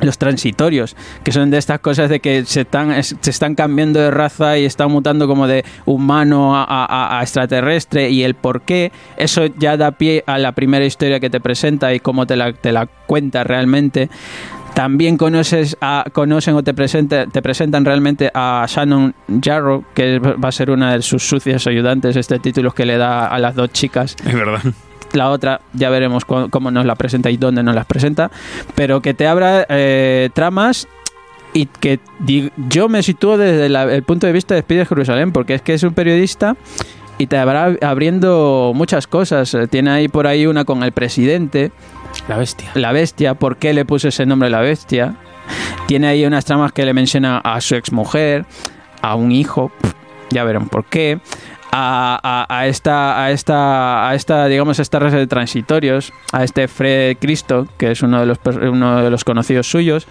los 0.00 0.18
transitorios, 0.18 0.96
que 1.22 1.30
son 1.30 1.50
de 1.52 1.58
estas 1.58 1.78
cosas 1.78 2.10
de 2.10 2.18
que 2.18 2.44
se 2.44 2.62
están, 2.62 2.90
es- 2.90 3.14
se 3.20 3.30
están 3.30 3.54
cambiando 3.54 4.00
de 4.00 4.10
raza 4.10 4.58
y 4.58 4.64
están 4.64 4.90
mutando 4.90 5.28
como 5.28 5.46
de 5.46 5.64
humano 5.86 6.56
a, 6.56 6.64
a- 6.64 7.18
a 7.18 7.22
extraterrestre 7.22 8.10
y 8.10 8.24
el 8.24 8.34
por 8.34 8.62
qué, 8.62 8.90
eso 9.16 9.46
ya 9.46 9.76
da 9.76 9.92
pie 9.92 10.24
a 10.26 10.38
la 10.38 10.50
primera 10.52 10.84
historia 10.84 11.20
que 11.20 11.30
te 11.30 11.38
presenta 11.40 11.94
y 11.94 12.00
cómo 12.00 12.26
te 12.26 12.34
la, 12.36 12.52
te 12.52 12.72
la 12.72 12.86
cuenta 13.06 13.44
realmente. 13.44 14.10
También 14.74 15.16
conoces 15.16 15.76
a, 15.80 16.04
conocen 16.12 16.56
o 16.56 16.64
te, 16.64 16.74
presenta, 16.74 17.26
te 17.26 17.40
presentan 17.42 17.84
realmente 17.84 18.30
a 18.34 18.66
Shannon 18.68 19.14
Jarrow, 19.40 19.84
que 19.94 20.18
va 20.18 20.48
a 20.48 20.52
ser 20.52 20.70
una 20.70 20.92
de 20.94 21.02
sus 21.02 21.22
sucias 21.28 21.66
ayudantes, 21.68 22.16
este 22.16 22.40
título 22.40 22.72
que 22.72 22.84
le 22.84 22.96
da 22.98 23.26
a 23.28 23.38
las 23.38 23.54
dos 23.54 23.70
chicas 23.72 24.16
Es 24.26 24.34
verdad. 24.34 24.60
la 25.12 25.30
otra 25.30 25.60
ya 25.74 25.90
veremos 25.90 26.24
cómo, 26.24 26.70
nos 26.72 26.84
la 26.86 26.96
presenta 26.96 27.30
y 27.30 27.36
dónde 27.36 27.62
nos 27.62 27.76
las 27.76 27.86
presenta, 27.86 28.32
pero 28.74 29.00
que 29.00 29.14
te 29.14 29.28
abra 29.28 29.64
eh, 29.68 30.30
tramas 30.34 30.88
y 31.52 31.66
que 31.66 32.00
yo 32.68 32.88
me 32.88 33.04
sitúo 33.04 33.38
desde 33.38 33.68
la- 33.68 33.84
el 33.94 34.02
punto 34.02 34.26
de 34.26 34.32
vista 34.32 34.54
de 34.54 34.60
Spider 34.60 34.88
Jerusalén, 34.88 35.30
porque 35.30 35.54
es 35.54 35.62
que 35.62 35.74
es 35.74 35.84
un 35.84 35.94
periodista 35.94 36.56
y 37.16 37.28
te 37.28 37.38
habrá 37.38 37.76
abriendo 37.80 38.72
muchas 38.74 39.06
cosas. 39.06 39.54
Eh, 39.54 39.68
Tiene 39.68 39.90
ahí 39.90 40.08
por 40.08 40.26
ahí 40.26 40.46
una 40.46 40.64
con 40.64 40.82
el 40.82 40.90
presidente, 40.90 41.70
La 42.28 42.38
bestia. 42.38 42.70
la 42.74 42.92
bestia, 42.92 43.34
¿por 43.34 43.58
qué 43.58 43.74
le 43.74 43.84
puso 43.84 44.08
ese 44.08 44.24
nombre 44.24 44.48
la 44.48 44.60
bestia? 44.60 45.14
Tiene 45.86 46.06
ahí 46.06 46.24
unas 46.24 46.44
tramas 46.44 46.72
que 46.72 46.84
le 46.86 46.94
menciona 46.94 47.38
a 47.38 47.60
su 47.60 47.74
exmujer, 47.74 48.46
a 49.02 49.14
un 49.14 49.30
hijo, 49.32 49.70
ya 50.30 50.44
verán 50.44 50.68
por 50.68 50.86
qué. 50.86 51.20
A, 51.76 52.20
a- 52.22 52.46
a 52.60 52.66
esta, 52.68 53.24
a 53.24 53.32
esta, 53.32 54.08
a 54.08 54.14
esta, 54.14 54.46
digamos, 54.46 54.78
esta 54.78 55.00
raza 55.00 55.16
de 55.16 55.26
transitorios, 55.26 56.12
a 56.30 56.44
este 56.44 56.68
Fred 56.68 57.16
Cristo, 57.20 57.66
que 57.76 57.90
es 57.90 58.00
uno 58.02 58.20
de 58.20 58.26
los, 58.26 58.38
uno 58.70 59.02
de 59.02 59.10
los 59.10 59.24
conocidos 59.24 59.66
suyos, 59.68 60.06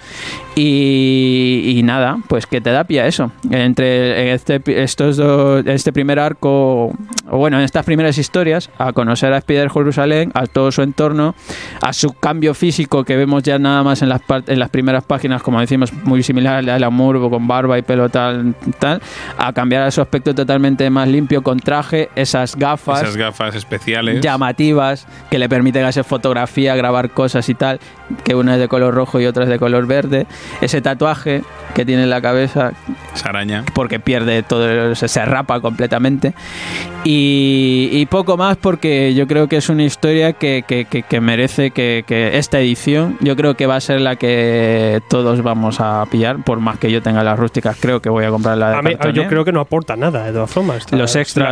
y, 0.56 1.82
nada, 1.84 2.18
pues 2.28 2.46
que 2.48 2.60
te 2.62 2.72
da 2.72 2.84
pie 2.84 3.02
a 3.02 3.08
eso. 3.08 3.32
Entre 3.50 4.22
en 4.24 4.28
este, 4.36 4.62
estos 4.84 5.18
dos, 5.18 5.66
este 5.66 5.94
primer 5.94 6.20
arco, 6.20 6.94
o 7.30 7.38
bueno, 7.38 7.58
en 7.60 7.64
estas 7.64 7.86
primeras 7.86 8.18
historias, 8.18 8.70
a 8.78 8.92
conocer 8.94 9.32
a 9.34 9.38
Spider 9.38 9.70
Jerusalén, 9.70 10.32
a 10.34 10.46
todo 10.48 10.72
su 10.72 10.82
entorno, 10.82 11.34
a 11.82 11.94
su 11.94 12.12
cambio 12.14 12.54
físico 12.54 13.04
que 13.06 13.16
vemos 13.16 13.44
ya 13.44 13.58
nada 13.58 13.84
más 13.84 14.02
en 14.02 14.10
las, 14.10 14.22
en 14.48 14.60
las 14.60 14.70
primeras 14.70 15.04
páginas, 15.06 15.42
como 15.42 15.60
decimos, 15.60 15.94
muy 16.04 16.24
similar 16.24 16.70
al 16.70 16.92
Moore, 16.92 17.20
con 17.30 17.48
barba 17.48 17.78
y 17.78 17.82
pelo 17.84 18.10
tal, 18.10 18.54
tal, 18.80 19.02
a 19.38 19.54
cambiar 19.54 19.84
a 19.84 19.92
su 19.92 20.02
aspecto 20.02 20.36
totalmente 20.36 20.90
más 20.90 21.08
limpio, 21.08 21.42
con 21.42 21.53
traje, 21.60 22.10
esas 22.16 22.56
gafas 22.56 23.02
Esas 23.02 23.18
gafas 23.18 23.56
especiales. 23.56 24.22
llamativas 24.22 25.08
que 25.30 25.38
le 25.40 25.50
permiten 25.50 25.84
hacer 25.86 26.04
fotografía, 26.04 26.76
grabar 26.76 27.10
cosas 27.12 27.48
y 27.50 27.54
tal, 27.56 27.80
que 28.24 28.36
una 28.36 28.54
es 28.56 28.60
de 28.60 28.68
color 28.68 28.94
rojo 28.94 29.20
y 29.20 29.26
otra 29.26 29.44
es 29.44 29.50
de 29.50 29.60
color 29.60 29.86
verde. 29.88 30.26
Ese 30.62 30.82
tatuaje 30.82 31.42
que 31.74 31.86
tiene 31.86 32.04
en 32.04 32.10
la 32.10 32.22
cabeza 32.22 32.74
Esa 33.16 33.30
araña. 33.30 33.64
porque 33.74 34.00
pierde 34.00 34.44
todo, 34.44 34.94
se, 34.96 35.08
se 35.08 35.26
rapa 35.26 35.60
completamente. 35.62 36.34
Y, 37.06 37.90
y 37.92 38.06
poco 38.06 38.38
más 38.38 38.56
porque 38.56 39.14
yo 39.14 39.28
creo 39.28 39.48
que 39.50 39.58
es 39.58 39.68
una 39.70 39.84
historia 39.84 40.34
que, 40.34 40.64
que- 40.66 40.86
que- 40.86 41.04
que 41.04 41.20
merece 41.20 41.72
que, 41.72 42.06
que 42.08 42.38
esta 42.38 42.60
edición, 42.60 43.18
yo 43.20 43.36
creo 43.36 43.56
que 43.56 43.66
va 43.68 43.76
a 43.76 43.82
ser 43.82 44.00
la 44.00 44.16
que 44.16 45.02
todos 45.10 45.42
vamos 45.44 45.82
a 45.82 46.06
pillar, 46.10 46.38
por 46.44 46.60
más 46.62 46.78
que 46.80 46.90
yo 46.92 47.02
tenga 47.02 47.24
las 47.24 47.38
rústicas, 47.38 47.78
creo 47.80 48.02
que 48.02 48.10
voy 48.10 48.24
a 48.24 48.30
comprar 48.30 48.58
la 48.58 48.70
de 48.70 48.76
A 48.78 48.82
mí- 48.82 48.96
yo 49.14 49.28
creo 49.28 49.44
que 49.44 49.52
no 49.52 49.60
aporta 49.60 49.96
nada, 49.98 50.24
de 50.26 50.32
todas 50.32 50.50
formas. 50.50 50.90
Los 50.94 51.16
extras. 51.18 51.43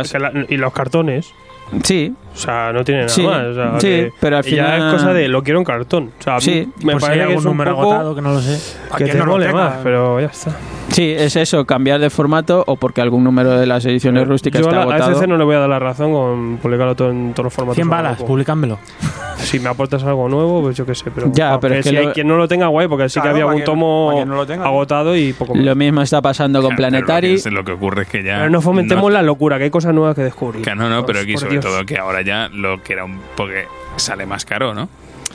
Y 0.48 0.56
los 0.56 0.72
cartones. 0.72 1.34
Sí, 1.84 2.12
O 2.34 2.36
sea, 2.36 2.72
no 2.72 2.84
tiene 2.84 3.02
nada 3.02 3.08
Sí, 3.12 3.22
más. 3.22 3.44
o 3.46 3.54
sea, 3.54 3.80
sí, 3.80 4.08
pero 4.20 4.36
al 4.38 4.46
y 4.46 4.50
ya 4.56 4.64
final- 4.64 4.86
es 4.88 4.92
cosa 4.94 5.12
de 5.14 5.28
lo 5.28 5.42
quiero 5.42 5.58
en 5.58 5.64
cartón. 5.64 6.10
O 6.18 6.22
sea, 6.22 6.34
a 6.34 6.36
mí 6.36 6.42
Sí, 6.42 6.68
me 6.82 6.92
por 6.92 7.00
si 7.02 7.06
hay 7.06 7.10
parece 7.10 7.14
que 7.18 7.22
algún 7.22 7.38
es 7.38 7.44
un 7.44 7.50
número 7.52 7.70
poco 7.76 7.82
agotado 7.92 8.14
que 8.14 8.20
no 8.22 8.32
lo 8.32 8.40
sé. 8.40 8.76
¿A 8.90 8.96
que 8.96 9.04
te 9.06 9.14
no 9.18 9.24
lo 9.26 9.32
mole 9.32 9.46
tenga? 9.46 9.64
más, 9.64 9.74
pero 9.82 10.20
ya 10.20 10.26
está. 10.26 10.50
Sí, 10.90 11.10
es 11.16 11.36
eso, 11.36 11.64
cambiar 11.64 12.00
de 12.00 12.10
formato 12.10 12.64
o 12.66 12.76
porque 12.76 13.00
algún 13.00 13.24
número 13.24 13.52
de 13.58 13.66
las 13.66 13.84
ediciones 13.86 14.26
rústicas 14.28 14.60
Yo 14.60 14.66
a, 14.66 14.70
está 14.70 14.76
la, 14.76 14.92
a 14.92 14.96
agotado. 14.96 15.12
SC 15.18 15.26
no 15.28 15.36
le 15.38 15.44
voy 15.44 15.56
a 15.56 15.60
dar 15.60 15.68
la 15.70 15.78
razón 15.78 16.12
con 16.12 16.58
publicarlo 16.58 16.94
todo 16.94 17.10
en 17.10 17.32
todos 17.32 17.44
los 17.44 17.54
formatos. 17.54 17.76
100 17.76 17.88
a 17.88 17.90
balas, 17.90 18.16
poco. 18.16 18.28
publicámoslo. 18.28 18.78
Si 19.42 19.58
me 19.58 19.68
aportas 19.70 20.04
algo 20.04 20.28
nuevo, 20.28 20.62
pues 20.62 20.76
yo 20.76 20.86
qué 20.86 20.94
sé. 20.94 21.10
Pero, 21.12 21.28
Ya, 21.32 21.58
pero 21.58 21.74
es 21.74 21.82
que 21.84 21.90
si 21.90 21.96
hay 21.96 22.06
lo- 22.06 22.12
quien 22.12 22.28
no 22.28 22.36
lo 22.36 22.46
tenga, 22.46 22.68
guay, 22.68 22.86
porque 22.86 23.08
sí 23.08 23.14
Claro, 23.18 23.34
que 23.34 23.42
había 23.42 23.52
un 23.56 23.64
tomo 23.64 24.22
no 24.24 24.36
lo 24.36 24.46
tenga, 24.46 24.66
agotado 24.66 25.16
y 25.16 25.32
poco 25.32 25.56
más. 25.56 25.64
Lo 25.64 25.74
mismo 25.74 26.00
está 26.00 26.22
pasando 26.22 26.62
con 26.62 26.76
Planetary. 26.76 27.38
Lo 27.38 27.42
que, 27.42 27.50
lo 27.50 27.64
que 27.64 27.72
ocurre 27.72 28.02
es 28.02 28.08
que 28.08 28.22
ya. 28.22 28.36
Pero 28.38 28.50
no 28.50 28.60
fomentemos 28.60 29.02
no- 29.02 29.10
la 29.10 29.20
locura, 29.22 29.58
que 29.58 29.64
hay 29.64 29.70
cosas 29.70 29.92
nuevas 29.94 30.14
que 30.14 30.22
descubrir. 30.22 30.62
Que 30.62 30.76
no, 30.76 30.88
no, 30.88 31.04
pero 31.04 31.18
aquí. 31.20 31.34
Todo 31.62 31.86
que 31.86 31.98
ahora 31.98 32.22
ya 32.22 32.48
lo 32.52 32.82
que 32.82 32.92
era 32.92 33.04
un. 33.04 33.18
Porque 33.36 33.66
sale 33.96 34.26
más 34.26 34.44
caro, 34.44 34.74
¿no? 34.74 34.88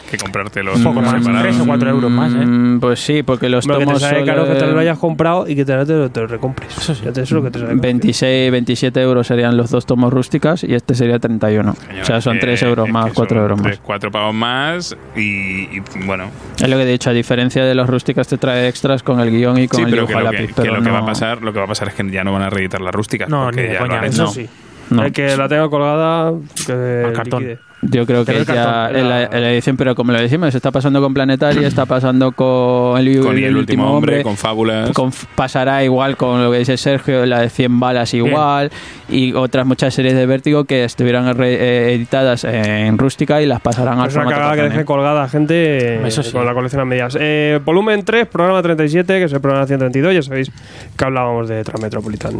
Que 0.09 0.15
comprarte 0.17 0.63
los 0.63 0.77
Un 0.77 0.83
poco 0.85 1.01
más, 1.01 1.21
separados. 1.21 1.59
o 1.59 1.65
cuatro 1.65 1.89
euros 1.89 2.09
más, 2.09 2.31
¿eh? 2.31 2.37
Mm, 2.45 2.79
Pues 2.79 3.01
sí, 3.01 3.23
porque 3.23 3.49
los 3.49 3.67
te 3.67 3.73
tomos 3.73 3.99
sale 4.01 4.23
caro 4.23 4.45
que 4.47 4.53
te 4.55 4.65
lo 4.65 4.79
hayas 4.79 4.97
comprado 4.97 5.45
y 5.49 5.53
que 5.53 5.65
te, 5.65 5.85
te, 5.85 5.91
lo- 5.93 6.09
te 6.09 6.21
lo 6.21 6.27
recompres. 6.27 6.77
Eso 6.77 6.95
sí. 6.95 7.01
Ya 7.03 7.11
te- 7.11 7.23
Eso 7.23 7.35
es 7.35 7.41
lo 7.41 7.43
que 7.43 7.51
te 7.51 7.59
sale 7.59 7.71
caro. 7.71 7.81
26, 7.81 8.49
27 8.51 9.01
euros 9.01 9.27
serían 9.27 9.57
los 9.57 9.69
dos 9.69 9.85
tomos 9.85 10.13
rústicas 10.13 10.63
y 10.63 10.73
este 10.75 10.95
sería 10.95 11.19
31. 11.19 11.75
Coño, 11.75 12.01
o 12.01 12.05
sea, 12.05 12.21
son 12.21 12.35
que- 12.35 12.39
3 12.39 12.63
euros 12.63 12.87
más, 12.87 13.07
que 13.07 13.11
4 13.15 13.35
son 13.35 13.41
euros 13.43 13.57
más. 13.57 13.67
tres, 13.67 13.79
cuatro 13.83 14.09
pavos 14.09 14.33
más 14.33 14.95
y, 15.13 15.75
y, 15.77 15.83
bueno. 16.05 16.29
Es 16.57 16.69
lo 16.69 16.77
que 16.77 16.83
he 16.83 16.85
dicho, 16.85 17.09
a 17.09 17.13
diferencia 17.13 17.65
de 17.65 17.75
los 17.75 17.89
rústicas 17.89 18.29
te 18.29 18.37
trae 18.37 18.69
extras 18.69 19.03
con 19.03 19.19
el 19.19 19.29
guion 19.29 19.57
y 19.57 19.67
con 19.67 19.75
sí, 19.79 19.83
el 19.83 19.89
pero 19.89 20.03
dibujo 20.07 20.13
que 20.13 20.19
a 20.19 20.23
lo, 20.23 20.31
que, 20.31 20.37
lápiz. 20.43 20.55
que 20.55 20.61
pero 20.61 20.77
lo 20.77 20.83
que 20.83 20.89
va 20.89 20.99
a 20.99 21.05
pasar, 21.05 21.41
lo 21.41 21.51
que 21.51 21.59
va 21.59 21.65
a 21.65 21.67
pasar 21.67 21.89
es 21.89 21.95
que 21.95 22.09
ya 22.09 22.23
no 22.23 22.31
van 22.31 22.43
a 22.43 22.49
reeditar 22.49 22.79
las 22.79 22.95
rústicas. 22.95 23.27
No, 23.27 23.43
porque 23.43 23.61
ni 23.63 23.67
de 23.67 23.73
ya 23.73 23.79
coña. 23.79 23.91
lo 23.95 23.99
han 23.99 24.05
Eso 24.05 24.27
sí. 24.27 24.47
No. 24.89 25.03
El 25.03 25.11
que 25.11 25.35
la 25.37 25.47
tenga 25.47 25.69
colgada, 25.69 26.33
que 26.65 27.03
Al 27.05 27.13
cartón. 27.13 27.43
liquide. 27.43 27.66
Yo 27.83 28.07
creo 28.07 28.25
que 28.25 28.31
el 28.35 28.45
ya 28.45 28.89
en 28.89 29.07
la, 29.07 29.23
en 29.25 29.41
la 29.41 29.51
edición, 29.51 29.77
pero 29.77 29.93
como 29.93 30.11
lo 30.11 30.19
decimos, 30.19 30.53
está 30.55 30.71
pasando 30.71 30.99
con 30.99 31.13
Planetary, 31.13 31.63
está 31.63 31.85
pasando 31.85 32.31
con 32.31 32.97
el, 32.99 33.19
Con 33.21 33.37
el, 33.37 33.55
último 33.55 33.93
hombre, 33.93 34.23
con 34.23 34.35
fábulas. 34.35 34.89
con- 34.91 35.11
pasará 35.35 35.83
igual 35.83 36.17
con 36.17 36.43
lo 36.43 36.51
que 36.51 36.57
dice 36.57 36.75
Sergio, 36.75 37.23
la 37.27 37.39
de 37.41 37.49
100 37.51 37.79
balas 37.79 38.15
igual, 38.15 38.71
y 39.09 39.33
otras 39.33 39.67
muchas 39.67 39.93
series 39.93 40.15
de 40.15 40.25
Vértigo 40.25 40.63
que 40.65 40.85
estuvieran 40.85 41.37
re- 41.37 41.53
eh, 41.53 41.93
editadas 41.93 42.43
en 42.45 42.97
rústica 42.97 43.43
y 43.43 43.45
las 43.45 43.61
pasarán 43.61 43.99
al 43.99 44.07
Es 44.09 44.15
una 44.15 44.23
formato 44.23 44.41
cagada 44.41 44.55
que 44.55 44.69
deje 44.69 44.85
colgada 44.85 45.23
a 45.23 45.29
gente 45.29 46.07
Eso 46.07 46.23
sí. 46.23 46.31
con 46.31 46.45
la 46.47 46.55
colección 46.55 46.81
a 46.81 46.85
medias. 46.85 47.15
Eh, 47.19 47.59
volumen 47.63 48.03
3, 48.03 48.25
programa 48.27 48.61
37, 48.63 49.19
que 49.19 49.23
es 49.25 49.33
el 49.33 49.39
programa 49.39 49.67
132. 49.67 50.15
Ya 50.15 50.23
sabéis 50.23 50.51
que 50.97 51.05
hablábamos 51.05 51.47
de 51.47 51.63
Transmetropolitan. 51.63 52.33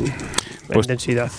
Pues- 0.73 0.88
densidad. 0.88 1.31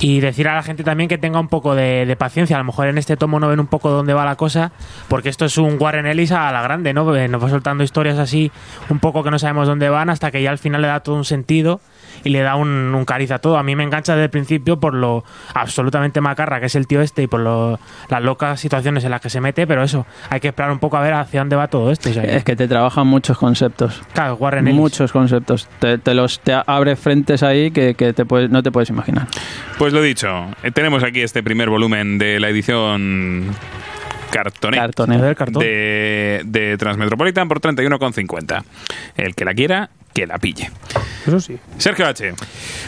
Y 0.00 0.20
decir 0.20 0.48
a 0.48 0.54
la 0.54 0.62
gente 0.62 0.82
también 0.84 1.08
que 1.08 1.16
tenga 1.16 1.38
un 1.40 1.48
poco 1.48 1.74
de, 1.74 2.04
de 2.04 2.16
paciencia. 2.16 2.56
A 2.56 2.58
lo 2.58 2.64
mejor 2.66 2.88
en 2.88 2.98
este 2.98 3.16
tomo 3.16 3.35
no 3.40 3.48
ven 3.48 3.60
un 3.60 3.66
poco 3.66 3.90
dónde 3.90 4.14
va 4.14 4.24
la 4.24 4.36
cosa, 4.36 4.72
porque 5.08 5.28
esto 5.28 5.44
es 5.44 5.56
un 5.58 5.76
Warren 5.80 6.06
Ellis 6.06 6.32
a 6.32 6.50
la 6.52 6.62
grande, 6.62 6.92
¿no? 6.92 7.14
Eh, 7.14 7.28
Nos 7.28 7.42
va 7.42 7.48
soltando 7.50 7.84
historias 7.84 8.18
así, 8.18 8.50
un 8.90 8.98
poco 8.98 9.22
que 9.22 9.30
no 9.30 9.38
sabemos 9.38 9.66
dónde 9.68 9.88
van, 9.88 10.10
hasta 10.10 10.30
que 10.30 10.42
ya 10.42 10.50
al 10.50 10.58
final 10.58 10.82
le 10.82 10.88
da 10.88 11.00
todo 11.00 11.16
un 11.16 11.24
sentido 11.24 11.80
y 12.26 12.30
le 12.30 12.40
da 12.40 12.56
un, 12.56 12.68
un 12.94 13.04
cariz 13.04 13.30
a 13.30 13.38
todo. 13.38 13.56
A 13.56 13.62
mí 13.62 13.76
me 13.76 13.84
engancha 13.84 14.12
desde 14.14 14.24
el 14.24 14.30
principio 14.30 14.78
por 14.80 14.94
lo 14.94 15.24
absolutamente 15.54 16.20
macarra 16.20 16.60
que 16.60 16.66
es 16.66 16.74
el 16.74 16.86
tío 16.86 17.00
este 17.00 17.22
y 17.22 17.26
por 17.26 17.40
lo- 17.40 17.78
las 18.08 18.22
locas 18.22 18.58
situaciones 18.60 19.04
en 19.04 19.10
las 19.12 19.20
que 19.20 19.30
se 19.30 19.40
mete, 19.40 19.66
pero 19.66 19.82
eso, 19.82 20.06
hay 20.30 20.40
que 20.40 20.48
esperar 20.48 20.70
un 20.72 20.78
poco 20.78 20.96
a 20.96 21.00
ver 21.00 21.14
hacia 21.14 21.40
dónde 21.40 21.56
va 21.56 21.68
todo 21.68 21.90
esto. 21.90 22.10
o 22.10 22.12
sea, 22.12 22.24
Es 22.24 22.44
que 22.44 22.56
te 22.56 22.68
trabajan 22.68 23.06
muchos 23.06 23.38
conceptos. 23.38 24.02
Claro, 24.12 24.34
Warren 24.34 24.66
Ellis. 24.68 24.78
Muchos 24.80 25.12
conceptos. 25.12 25.68
Te, 25.78 25.98
te 25.98 26.14
los 26.14 26.40
te 26.40 26.52
abre 26.66 26.96
frentes 26.96 27.42
ahí 27.42 27.70
que, 27.70 27.94
que 27.94 28.12
te 28.12 28.24
puedes- 28.24 28.50
no 28.50 28.62
te 28.62 28.70
puedes 28.70 28.90
imaginar. 28.90 29.26
Pues 29.78 29.92
lo 29.92 30.02
dicho, 30.02 30.28
eh, 30.62 30.70
tenemos 30.72 31.02
aquí 31.04 31.20
este 31.22 31.42
primer 31.42 31.70
volumen 31.70 32.18
de 32.18 32.40
la 32.40 32.48
edición. 32.48 33.54
Joder, 34.32 35.34
cartón. 35.36 35.62
de, 35.62 36.42
de 36.44 36.76
Transmetropolitan 36.76 37.48
por 37.48 37.60
31,50. 37.60 38.62
El 39.16 39.34
que 39.34 39.44
la 39.44 39.54
quiera, 39.54 39.90
que 40.16 40.26
la 40.26 40.38
pille. 40.38 40.70
Eso 41.26 41.38
sí. 41.40 41.58
Sergio 41.76 42.06
H. 42.06 42.32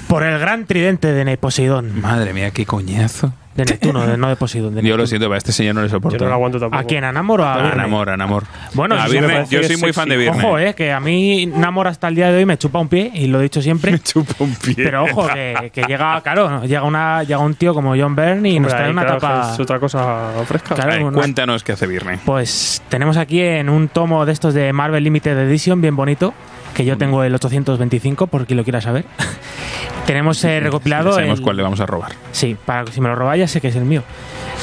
Por 0.09 0.23
el 0.23 0.39
gran 0.39 0.65
tridente 0.65 1.13
de 1.13 1.37
Poseidón. 1.37 2.01
Madre 2.01 2.33
mía, 2.33 2.51
qué 2.53 2.65
coñazo. 2.65 3.33
De 3.55 3.65
Neptuno, 3.65 4.07
de- 4.07 4.17
no 4.17 4.29
de 4.29 4.37
Poseidón. 4.37 4.77
De 4.77 4.83
Yo 4.83 4.97
lo 4.97 5.05
siento, 5.05 5.31
a 5.33 5.37
este 5.37 5.51
señor 5.51 5.75
no 5.75 5.81
le 5.83 5.89
Yo 5.89 5.97
soporto. 5.97 6.23
no 6.23 6.29
lo 6.29 6.35
aguanto 6.37 6.61
tampoco. 6.61 6.81
¿A 6.81 6.85
quién? 6.87 7.03
¿A 7.03 7.11
Namor 7.11 7.41
o 7.41 7.45
a 7.45 7.73
A? 7.73 7.75
Namor, 7.75 8.09
a 8.09 8.17
Namor. 8.17 8.45
Bueno, 8.73 8.95
a 8.95 9.09
yo 9.09 9.63
soy 9.65 9.77
muy 9.79 9.93
fan 9.93 10.09
de. 10.09 10.17
Virne. 10.17 10.39
Ojo, 10.45 10.59
eh, 10.61 10.75
que 10.75 10.93
a 10.93 11.01
mí 11.01 11.45
Namor 11.47 11.89
hasta 11.89 12.07
el 12.07 12.15
día 12.15 12.31
de 12.31 12.39
hoy 12.39 12.47
me 12.47 12.57
chupa 12.57 12.79
un 12.79 12.87
pie, 12.89 13.11
y 13.13 13.27
lo 13.27 13.41
he 13.41 13.43
dicho 13.43 13.61
siempre. 13.61 13.91
Me 13.93 13.99
chupa 13.99 14.33
un 14.45 14.55
pie. 14.55 14.75
Pero 14.77 15.03
ojo, 15.05 15.27
que, 15.35 15.73
que 15.75 15.83
llega, 15.83 16.21
claro, 16.21 16.63
llega, 16.63 16.85
una, 16.85 17.25
llega 17.25 17.41
un 17.41 17.57
tío 17.57 17.75
como 17.75 17.97
John 17.97 18.15
Byrne 18.15 18.49
y 18.49 18.61
nos 18.61 18.71
trae 18.71 18.85
ahí, 18.85 18.91
una 18.93 19.03
claro, 19.05 19.19
tapa. 19.19 19.51
Es 19.55 19.59
otra 19.61 19.81
cosa 19.81 20.31
fresca. 20.47 20.77
Claro, 20.77 21.09
una- 21.09 21.19
cuéntanos 21.19 21.65
qué 21.65 21.73
hace 21.73 21.89
Virne. 21.89 22.21
Pues 22.25 22.81
tenemos 22.89 23.17
aquí 23.17 23.41
en 23.41 23.69
un 23.71 23.89
tomo 23.89 24.25
de 24.25 24.33
estos 24.33 24.55
de 24.55 24.73
Marvel 24.73 25.03
Limited 25.03 25.37
Edition, 25.37 25.81
bien 25.81 25.97
bonito, 25.97 26.33
que 26.79 26.85
yo 26.85 26.97
tengo 26.97 27.25
el 27.25 27.35
825, 27.35 28.29
por 28.29 28.47
quien 28.47 28.57
lo 28.57 28.63
quiera 28.63 28.81
saber. 28.81 29.05
tenemos 30.07 30.43
eh, 30.45 30.61
recopilado. 30.61 31.13
Sabemos 31.13 31.41
el- 31.41 31.45
cuál 31.45 31.57
le 31.57 31.65
vamos 31.65 31.81
a 31.81 31.87
robar. 31.87 32.13
Sí, 32.31 32.57
para 32.65 32.85
que 32.85 32.93
si 32.93 33.01
me 33.01 33.09
lo 33.09 33.17
robáis 33.17 33.41
ya 33.41 33.49
sé 33.49 33.61
que 33.61 33.67
es 33.69 33.75
el 33.77 33.85
mío. 33.85 34.05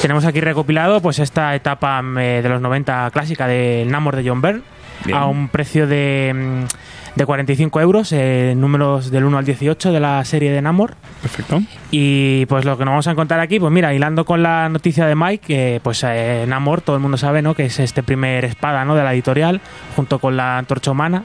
Tenemos 0.02 0.24
aquí 0.24 0.40
recopilado 0.40 1.02
pues 1.02 1.20
esta 1.20 1.54
etapa 1.56 2.02
mm, 2.02 2.18
eh, 2.20 2.42
de 2.42 2.48
los 2.50 2.62
90 2.62 3.10
clásica 3.12 3.48
de 3.48 3.86
Namor 3.90 4.16
de 4.16 4.28
John 4.30 4.42
Byrne 4.42 4.62
Bien. 5.04 5.18
a 5.18 5.26
un 5.26 5.50
precio 5.50 5.88
de, 5.88 6.32
mm, 6.34 7.18
de 7.18 7.26
45 7.26 7.82
euros, 7.82 8.14
eh, 8.14 8.54
números 8.56 9.12
del 9.12 9.26
1 9.26 9.38
al 9.38 9.44
18 9.46 9.92
de 9.92 10.00
la 10.00 10.24
serie 10.24 10.52
de 10.54 10.62
Namor. 10.62 10.96
Perfecto. 11.22 11.62
Y 11.92 12.46
pues 12.46 12.64
lo 12.64 12.78
que 12.78 12.86
nos 12.86 12.94
vamos 12.94 13.08
a 13.08 13.12
encontrar 13.12 13.42
aquí, 13.42 13.60
pues 13.60 13.74
mira, 13.74 13.94
hilando 13.94 14.24
con 14.24 14.42
la 14.42 14.70
noticia 14.70 15.06
de 15.06 15.16
Mike, 15.16 15.46
que 15.46 15.80
pues 15.84 16.02
eh, 16.08 16.46
Namor, 16.48 16.80
todo 16.80 16.96
el 16.96 17.02
mundo 17.02 17.18
sabe, 17.18 17.42
¿no? 17.42 17.56
Que 17.56 17.66
es 17.66 17.78
este 17.80 18.04
primer 18.04 18.46
espada, 18.46 18.86
¿no? 18.86 18.96
De 18.96 19.04
la 19.04 19.14
editorial, 19.14 19.60
junto 19.98 20.20
con 20.20 20.38
la 20.38 20.58
antorcha 20.58 20.92
humana, 20.92 21.24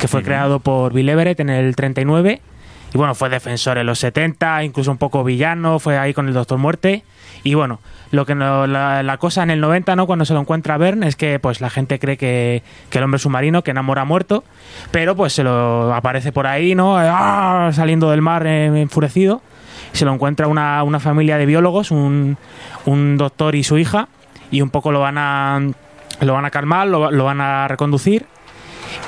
que 0.00 0.08
fue 0.08 0.22
creado 0.22 0.60
por 0.60 0.92
Bill 0.92 1.08
Everett 1.08 1.40
en 1.40 1.50
el 1.50 1.74
39. 1.76 2.40
Y 2.94 2.98
bueno, 2.98 3.14
fue 3.14 3.28
defensor 3.28 3.78
en 3.78 3.86
los 3.86 3.98
70, 3.98 4.62
incluso 4.64 4.90
un 4.90 4.96
poco 4.96 5.24
villano, 5.24 5.78
fue 5.78 5.98
ahí 5.98 6.14
con 6.14 6.28
el 6.28 6.34
Doctor 6.34 6.56
Muerte. 6.58 7.02
Y 7.42 7.54
bueno, 7.54 7.80
lo 8.10 8.24
que 8.26 8.34
no- 8.34 8.66
la, 8.66 9.02
la 9.02 9.16
cosa 9.18 9.42
en 9.42 9.50
el 9.50 9.60
90, 9.60 9.96
¿no? 9.96 10.06
Cuando 10.06 10.24
se 10.24 10.34
lo 10.34 10.40
encuentra 10.40 10.78
Bern, 10.78 11.02
es 11.02 11.16
que 11.16 11.38
pues 11.38 11.60
la 11.60 11.68
gente 11.68 11.98
cree 11.98 12.16
que, 12.16 12.62
que 12.90 12.98
el 12.98 13.04
hombre 13.04 13.18
submarino, 13.18 13.62
que 13.62 13.74
Namor 13.74 13.98
ha 13.98 14.04
muerto, 14.04 14.44
pero 14.92 15.14
pues 15.16 15.32
se 15.32 15.42
lo 15.42 15.92
aparece 15.94 16.32
por 16.32 16.46
ahí, 16.46 16.74
¿no? 16.74 16.96
¡Ah! 16.96 17.70
Saliendo 17.72 18.10
del 18.10 18.22
mar 18.22 18.46
eh, 18.46 18.66
enfurecido. 18.80 19.42
Se 19.92 20.04
lo 20.04 20.12
encuentra 20.14 20.46
una, 20.46 20.82
una 20.82 21.00
familia 21.00 21.38
de 21.38 21.46
biólogos, 21.46 21.90
un, 21.90 22.36
un 22.86 23.16
doctor 23.16 23.54
y 23.54 23.62
su 23.64 23.78
hija, 23.78 24.08
y 24.50 24.60
un 24.62 24.70
poco 24.70 24.90
lo 24.92 25.00
van 25.00 25.18
a, 25.18 25.60
lo 26.20 26.32
van 26.32 26.44
a 26.44 26.50
calmar, 26.50 26.86
lo, 26.88 27.10
lo 27.10 27.24
van 27.24 27.40
a 27.40 27.68
reconducir. 27.68 28.26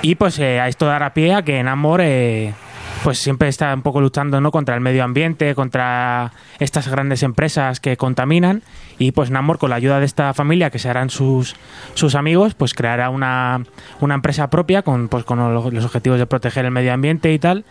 Y 0.03 0.15
pues 0.15 0.39
eh, 0.39 0.61
a 0.61 0.69
esto 0.69 0.87
dará 0.87 1.13
pie 1.15 1.35
a 1.35 1.43
que 1.43 1.63
Namor 1.63 2.01
eh, 2.03 2.55
pues 3.03 3.19
siempre 3.19 3.49
está 3.49 3.75
un 3.75 3.83
poco 3.83 4.01
luchando 4.01 4.41
¿no? 4.41 4.51
contra 4.51 4.75
el 4.75 4.81
medio 4.81 5.05
ambiente, 5.05 5.55
contra 5.55 6.33
estas 6.59 6.89
grandes 6.89 7.23
empresas 7.23 7.81
que 7.81 7.97
contaminan. 7.97 8.63
Y 8.99 9.13
pues 9.13 9.31
Namor, 9.31 9.59
con 9.59 9.71
la 9.71 9.77
ayuda 9.77 10.01
de 10.01 10.07
esta 10.07 10.35
familia, 10.35 10.71
que 10.71 10.79
serán 10.79 11.11
sus, 11.11 11.55
sus 11.95 12.15
amigos, 12.15 12.55
pues 12.55 12.75
creará 12.75 13.11
una, 13.11 13.65
una 14.01 14.15
empresa 14.15 14.51
propia 14.51 14.83
con, 14.83 15.09
pues, 15.09 15.25
con 15.25 15.55
los 15.55 15.85
objetivos 15.85 16.19
de 16.19 16.27
proteger 16.27 16.65
el 16.65 16.71
medio 16.71 16.93
ambiente 16.93 17.33
y 17.33 17.39
tal. 17.39 17.65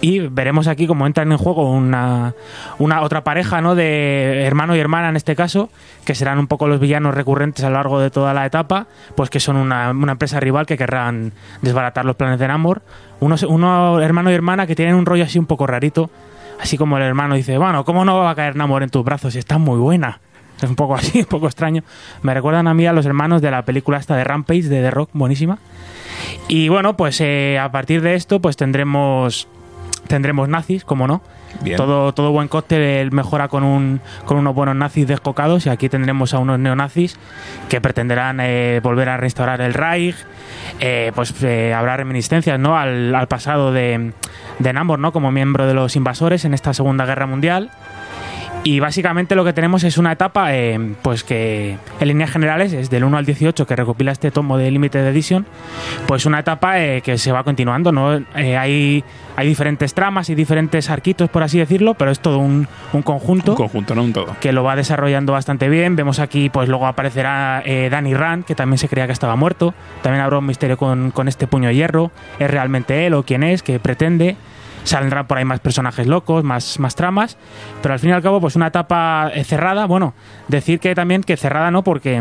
Y 0.00 0.20
veremos 0.20 0.68
aquí 0.68 0.86
cómo 0.86 1.06
entran 1.06 1.32
en 1.32 1.38
juego 1.38 1.70
una, 1.70 2.34
una 2.78 3.02
otra 3.02 3.24
pareja, 3.24 3.60
¿no? 3.60 3.74
De 3.74 4.44
hermano 4.44 4.76
y 4.76 4.78
hermana 4.78 5.08
en 5.08 5.16
este 5.16 5.34
caso, 5.34 5.70
que 6.04 6.14
serán 6.14 6.38
un 6.38 6.46
poco 6.46 6.68
los 6.68 6.78
villanos 6.78 7.14
recurrentes 7.14 7.64
a 7.64 7.68
lo 7.68 7.74
largo 7.74 7.98
de 7.98 8.10
toda 8.10 8.32
la 8.32 8.46
etapa, 8.46 8.86
pues 9.16 9.28
que 9.28 9.40
son 9.40 9.56
una, 9.56 9.90
una 9.90 10.12
empresa 10.12 10.38
rival 10.38 10.66
que 10.66 10.76
querrán 10.76 11.32
desbaratar 11.62 12.04
los 12.04 12.14
planes 12.14 12.38
de 12.38 12.46
Namor. 12.46 12.82
Unos, 13.18 13.42
uno 13.42 14.00
hermano 14.00 14.30
y 14.30 14.34
hermana 14.34 14.68
que 14.68 14.76
tienen 14.76 14.94
un 14.94 15.04
rollo 15.04 15.24
así 15.24 15.38
un 15.38 15.46
poco 15.46 15.66
rarito, 15.66 16.10
así 16.60 16.78
como 16.78 16.96
el 16.96 17.02
hermano 17.02 17.34
dice, 17.34 17.58
bueno, 17.58 17.84
¿cómo 17.84 18.04
no 18.04 18.18
va 18.18 18.30
a 18.30 18.34
caer 18.36 18.54
Namor 18.54 18.84
en 18.84 18.90
tus 18.90 19.04
brazos 19.04 19.34
está 19.34 19.58
muy 19.58 19.78
buena? 19.78 20.20
Es 20.62 20.68
un 20.68 20.76
poco 20.76 20.94
así, 20.96 21.20
un 21.20 21.26
poco 21.26 21.46
extraño. 21.46 21.82
Me 22.22 22.34
recuerdan 22.34 22.68
a 22.68 22.74
mí 22.74 22.86
a 22.86 22.92
los 22.92 23.04
hermanos 23.04 23.42
de 23.42 23.50
la 23.50 23.62
película 23.62 23.98
esta 23.98 24.14
de 24.14 24.22
Rampage, 24.22 24.68
de 24.68 24.80
The 24.80 24.90
Rock, 24.92 25.10
buenísima. 25.12 25.58
Y 26.46 26.68
bueno, 26.68 26.96
pues 26.96 27.20
eh, 27.20 27.58
a 27.58 27.70
partir 27.72 28.00
de 28.00 28.14
esto, 28.14 28.40
pues 28.40 28.56
tendremos 28.56 29.48
tendremos 30.08 30.48
nazis, 30.48 30.84
como 30.84 31.06
no. 31.06 31.22
Bien. 31.60 31.76
Todo, 31.76 32.12
todo 32.12 32.30
buen 32.30 32.48
cóctel 32.48 33.10
mejora 33.12 33.48
con, 33.48 33.62
un, 33.62 34.00
con 34.24 34.36
unos 34.36 34.54
buenos 34.54 34.76
nazis 34.76 35.06
descocados 35.06 35.64
y 35.66 35.70
aquí 35.70 35.88
tendremos 35.88 36.34
a 36.34 36.38
unos 36.38 36.58
neonazis 36.58 37.16
que 37.68 37.80
pretenderán 37.80 38.38
eh, 38.40 38.80
volver 38.82 39.08
a 39.08 39.16
restaurar 39.16 39.60
el 39.60 39.72
Reich. 39.74 40.16
Eh, 40.80 41.12
pues 41.14 41.34
eh, 41.42 41.72
habrá 41.72 41.96
reminiscencias 41.96 42.58
¿no? 42.58 42.76
al, 42.76 43.14
al 43.14 43.28
pasado 43.28 43.72
de, 43.72 44.12
de 44.58 44.72
Namor 44.72 44.98
¿no? 44.98 45.12
como 45.12 45.30
miembro 45.30 45.66
de 45.66 45.74
los 45.74 45.96
invasores 45.96 46.44
en 46.44 46.54
esta 46.54 46.74
Segunda 46.74 47.06
Guerra 47.06 47.26
Mundial. 47.26 47.70
Y 48.68 48.80
básicamente 48.80 49.34
lo 49.34 49.46
que 49.46 49.54
tenemos 49.54 49.82
es 49.82 49.96
una 49.96 50.12
etapa, 50.12 50.54
eh, 50.54 50.78
pues 51.00 51.24
que 51.24 51.78
en 52.00 52.08
líneas 52.08 52.30
generales 52.30 52.74
es 52.74 52.90
del 52.90 53.02
1 53.02 53.16
al 53.16 53.24
18 53.24 53.66
que 53.66 53.74
recopila 53.74 54.12
este 54.12 54.30
tomo 54.30 54.58
de 54.58 54.70
Limited 54.70 55.06
Edition, 55.06 55.46
pues 56.06 56.26
una 56.26 56.40
etapa 56.40 56.78
eh, 56.78 57.00
que 57.00 57.16
se 57.16 57.32
va 57.32 57.44
continuando, 57.44 57.92
¿no? 57.92 58.16
Eh, 58.36 58.58
hay, 58.58 59.02
hay 59.36 59.48
diferentes 59.48 59.94
tramas 59.94 60.28
y 60.28 60.34
diferentes 60.34 60.90
arquitos, 60.90 61.30
por 61.30 61.42
así 61.42 61.58
decirlo, 61.58 61.94
pero 61.94 62.10
es 62.10 62.20
todo 62.20 62.40
un, 62.40 62.68
un 62.92 63.00
conjunto 63.00 63.52
Un 63.52 63.56
conjunto, 63.56 63.94
no 63.94 64.02
un 64.02 64.12
todo. 64.12 64.36
que 64.38 64.52
lo 64.52 64.62
va 64.64 64.76
desarrollando 64.76 65.32
bastante 65.32 65.70
bien. 65.70 65.96
Vemos 65.96 66.18
aquí, 66.18 66.50
pues 66.50 66.68
luego 66.68 66.86
aparecerá 66.86 67.62
eh, 67.64 67.88
Danny 67.90 68.12
Rand, 68.12 68.44
que 68.44 68.54
también 68.54 68.76
se 68.76 68.90
creía 68.90 69.06
que 69.06 69.14
estaba 69.14 69.34
muerto. 69.34 69.72
También 70.02 70.22
habrá 70.22 70.36
un 70.40 70.46
misterio 70.46 70.76
con, 70.76 71.10
con 71.10 71.26
este 71.26 71.46
puño 71.46 71.68
de 71.68 71.74
hierro. 71.74 72.10
¿Es 72.38 72.50
realmente 72.50 73.06
él 73.06 73.14
o 73.14 73.22
quién 73.22 73.44
es? 73.44 73.62
¿Qué 73.62 73.80
pretende? 73.80 74.36
Saldrán 74.88 75.26
por 75.26 75.36
ahí 75.36 75.44
más 75.44 75.60
personajes 75.60 76.06
locos, 76.06 76.44
más, 76.44 76.78
más 76.78 76.94
tramas. 76.94 77.36
Pero 77.82 77.92
al 77.92 78.00
fin 78.00 78.08
y 78.08 78.12
al 78.14 78.22
cabo, 78.22 78.40
pues 78.40 78.56
una 78.56 78.68
etapa 78.68 79.30
eh, 79.34 79.44
cerrada. 79.44 79.84
Bueno, 79.84 80.14
decir 80.48 80.80
que 80.80 80.94
también 80.94 81.22
que 81.22 81.36
cerrada 81.36 81.70
no, 81.70 81.84
porque 81.84 82.16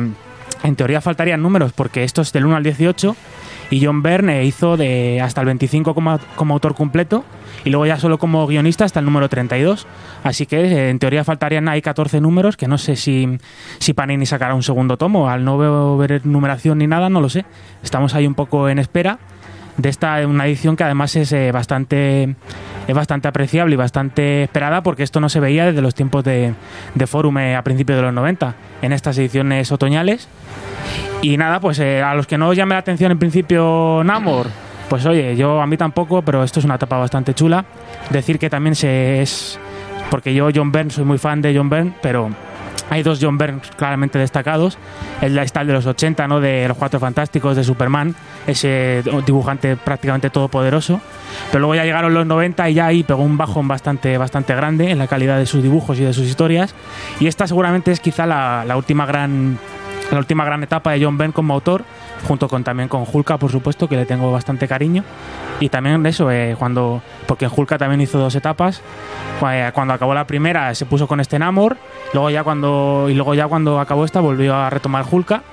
en 0.63 0.75
teoría 0.75 0.99
faltarían 0.99 1.41
números, 1.41 1.71
porque 1.71 2.03
esto 2.03 2.21
es 2.21 2.33
del 2.33 2.45
1 2.45 2.57
al 2.57 2.63
18. 2.63 3.15
Y 3.69 3.85
John 3.85 4.03
Byrne 4.03 4.43
hizo 4.43 4.75
de 4.75 5.21
hasta 5.21 5.39
el 5.39 5.45
25 5.45 5.93
como, 5.93 6.19
como 6.35 6.55
autor 6.55 6.75
completo 6.75 7.23
y 7.63 7.69
luego 7.69 7.85
ya 7.85 7.97
solo 7.97 8.17
como 8.17 8.45
guionista 8.47 8.83
hasta 8.83 8.99
el 8.99 9.05
número 9.05 9.29
32. 9.29 9.87
Así 10.23 10.45
que 10.45 10.57
eh, 10.65 10.89
en 10.89 10.99
teoría 10.99 11.23
faltarían 11.23 11.69
ahí 11.69 11.81
14 11.81 12.19
números, 12.19 12.57
que 12.57 12.67
no 12.67 12.77
sé 12.77 12.97
si, 12.97 13.39
si 13.79 13.93
Panini 13.93 14.25
sacará 14.25 14.55
un 14.55 14.63
segundo 14.63 14.97
tomo. 14.97 15.29
Al 15.29 15.45
no 15.45 15.97
ver 15.97 16.25
numeración 16.25 16.79
ni 16.79 16.87
nada, 16.87 17.09
no 17.09 17.21
lo 17.21 17.29
sé. 17.29 17.45
Estamos 17.81 18.13
ahí 18.13 18.27
un 18.27 18.35
poco 18.35 18.67
en 18.67 18.79
espera 18.79 19.19
de 19.77 19.89
esta 19.89 20.25
una 20.25 20.47
edición 20.47 20.75
que 20.75 20.83
además 20.83 21.15
es 21.15 21.31
eh, 21.31 21.51
bastante 21.51 22.35
es 22.87 22.95
bastante 22.95 23.27
apreciable 23.27 23.75
y 23.75 23.77
bastante 23.77 24.43
esperada 24.43 24.81
porque 24.81 25.03
esto 25.03 25.19
no 25.19 25.29
se 25.29 25.39
veía 25.39 25.65
desde 25.65 25.81
los 25.81 25.93
tiempos 25.93 26.23
de, 26.23 26.53
de 26.95 27.07
Forum 27.07 27.37
eh, 27.37 27.55
a 27.55 27.63
principios 27.63 27.97
de 27.97 28.03
los 28.03 28.13
90 28.13 28.55
en 28.81 28.93
estas 28.93 29.17
ediciones 29.17 29.71
otoñales 29.71 30.27
y 31.21 31.37
nada, 31.37 31.59
pues 31.59 31.79
eh, 31.79 32.01
a 32.01 32.13
los 32.13 32.27
que 32.27 32.37
no 32.37 32.49
os 32.49 32.55
llame 32.55 32.75
la 32.75 32.79
atención 32.79 33.11
en 33.11 33.19
principio 33.19 34.01
Namor, 34.03 34.47
pues 34.89 35.05
oye, 35.05 35.35
yo 35.35 35.61
a 35.61 35.67
mí 35.67 35.77
tampoco, 35.77 36.21
pero 36.21 36.43
esto 36.43 36.59
es 36.59 36.65
una 36.65 36.75
etapa 36.75 36.97
bastante 36.97 37.33
chula. 37.33 37.65
Decir 38.09 38.39
que 38.39 38.49
también 38.49 38.75
se 38.75 39.21
es. 39.21 39.59
Porque 40.09 40.33
yo, 40.33 40.49
John 40.53 40.71
Byrne, 40.71 40.91
soy 40.91 41.03
muy 41.03 41.17
fan 41.17 41.41
de 41.41 41.55
John 41.55 41.69
Byrne, 41.69 41.93
pero 42.01 42.29
hay 42.89 43.03
dos 43.03 43.19
John 43.21 43.37
Byrne 43.37 43.59
claramente 43.75 44.17
destacados. 44.19 44.77
El 45.21 45.37
está 45.37 45.61
el 45.61 45.67
de 45.67 45.73
los 45.73 45.85
80, 45.85 46.27
¿no? 46.27 46.39
De 46.39 46.67
los 46.67 46.77
Cuatro 46.77 46.99
Fantásticos, 46.99 47.55
de 47.55 47.63
Superman, 47.63 48.15
ese 48.45 49.03
dibujante 49.25 49.75
prácticamente 49.75 50.29
todopoderoso. 50.29 51.01
Pero 51.51 51.59
luego 51.59 51.75
ya 51.75 51.83
llegaron 51.83 52.13
los 52.13 52.25
90 52.25 52.69
y 52.69 52.73
ya 52.75 52.87
ahí 52.87 53.03
pegó 53.03 53.23
un 53.23 53.37
bajón 53.37 53.67
bastante, 53.67 54.17
bastante 54.17 54.55
grande 54.55 54.91
en 54.91 54.97
la 54.97 55.07
calidad 55.07 55.37
de 55.37 55.45
sus 55.45 55.61
dibujos 55.61 55.99
y 55.99 56.03
de 56.03 56.13
sus 56.13 56.27
historias. 56.27 56.73
Y 57.19 57.27
esta 57.27 57.47
seguramente 57.47 57.91
es 57.91 57.99
quizá 57.99 58.25
la, 58.25 58.65
última 58.75 59.05
gran 59.05 59.57
la 60.11 60.19
última 60.19 60.45
gran 60.45 60.63
etapa 60.63 60.93
de 60.93 61.03
John 61.03 61.17
Byrne 61.17 61.33
como 61.33 61.53
autor, 61.53 61.83
junto 62.27 62.47
con 62.47 62.63
también 62.63 62.87
con 62.89 63.03
Hulka, 63.11 63.37
por 63.37 63.51
supuesto, 63.51 63.87
que 63.89 63.95
le 63.95 64.05
tengo 64.05 64.31
bastante 64.31 64.67
cariño. 64.67 65.03
Y 65.59 65.69
también 65.69 66.05
eso, 66.05 66.31
eh, 66.31 66.55
cuando, 66.57 67.01
porque 67.27 67.45
en 67.45 67.51
Hulka 67.55 67.77
también 67.77 68.01
hizo 68.01 68.17
dos 68.19 68.35
etapas. 68.35 68.81
Eh, 69.51 69.71
Cuando 69.73 69.93
acabó 69.93 70.13
la 70.13 70.25
primera 70.27 70.73
se 70.75 70.85
puso 70.85 71.07
con 71.07 71.19
este 71.19 71.37
Namor, 71.39 71.77
luego 72.13 72.29
ya 72.29 72.43
cuando, 72.43 73.07
y 73.09 73.13
luego 73.13 73.33
ya 73.33 73.47
cuando 73.47 73.79
acabó 73.79 74.05
esta 74.05 74.19
volvió 74.19 74.55
a 74.55 74.69
retomar 74.69 75.05
Hulka. 75.09 75.43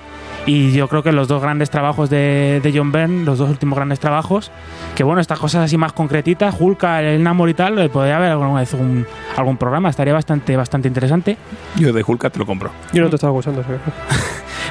Y 0.47 0.73
yo 0.73 0.87
creo 0.87 1.01
que 1.01 1.11
los 1.11 1.27
dos 1.27 1.41
grandes 1.41 1.71
trabajos 1.71 2.07
de, 2.11 2.59
de 2.61 2.71
John 2.77 2.91
Byrne, 2.91 3.25
los 3.25 3.39
dos 3.39 3.49
últimos 3.49 3.75
grandes 3.77 3.99
trabajos, 3.99 4.51
que 4.93 5.03
bueno, 5.03 5.19
estas 5.19 5.39
cosas 5.39 5.63
así 5.65 5.75
más 5.75 5.91
concretitas, 5.91 6.55
Hulka, 6.59 7.01
el 7.01 7.23
Namor 7.23 7.49
y 7.49 7.55
tal, 7.55 7.79
eh, 7.79 7.89
podría 7.89 8.17
haber 8.17 8.29
alguna 8.29 8.59
vez 8.59 8.71
un- 8.75 9.07
algún 9.35 9.57
programa, 9.57 9.89
estaría 9.89 10.13
bastante, 10.13 10.55
bastante 10.55 10.87
interesante. 10.87 11.35
Yo 11.77 11.91
de 11.93 12.03
Hulka 12.05 12.29
te 12.29 12.37
lo 12.37 12.45
compro. 12.45 12.69
Yo 12.93 13.01
no 13.01 13.09
te 13.09 13.15
estaba 13.15 13.31
acusando. 13.31 13.63
¿sí? 13.63 13.69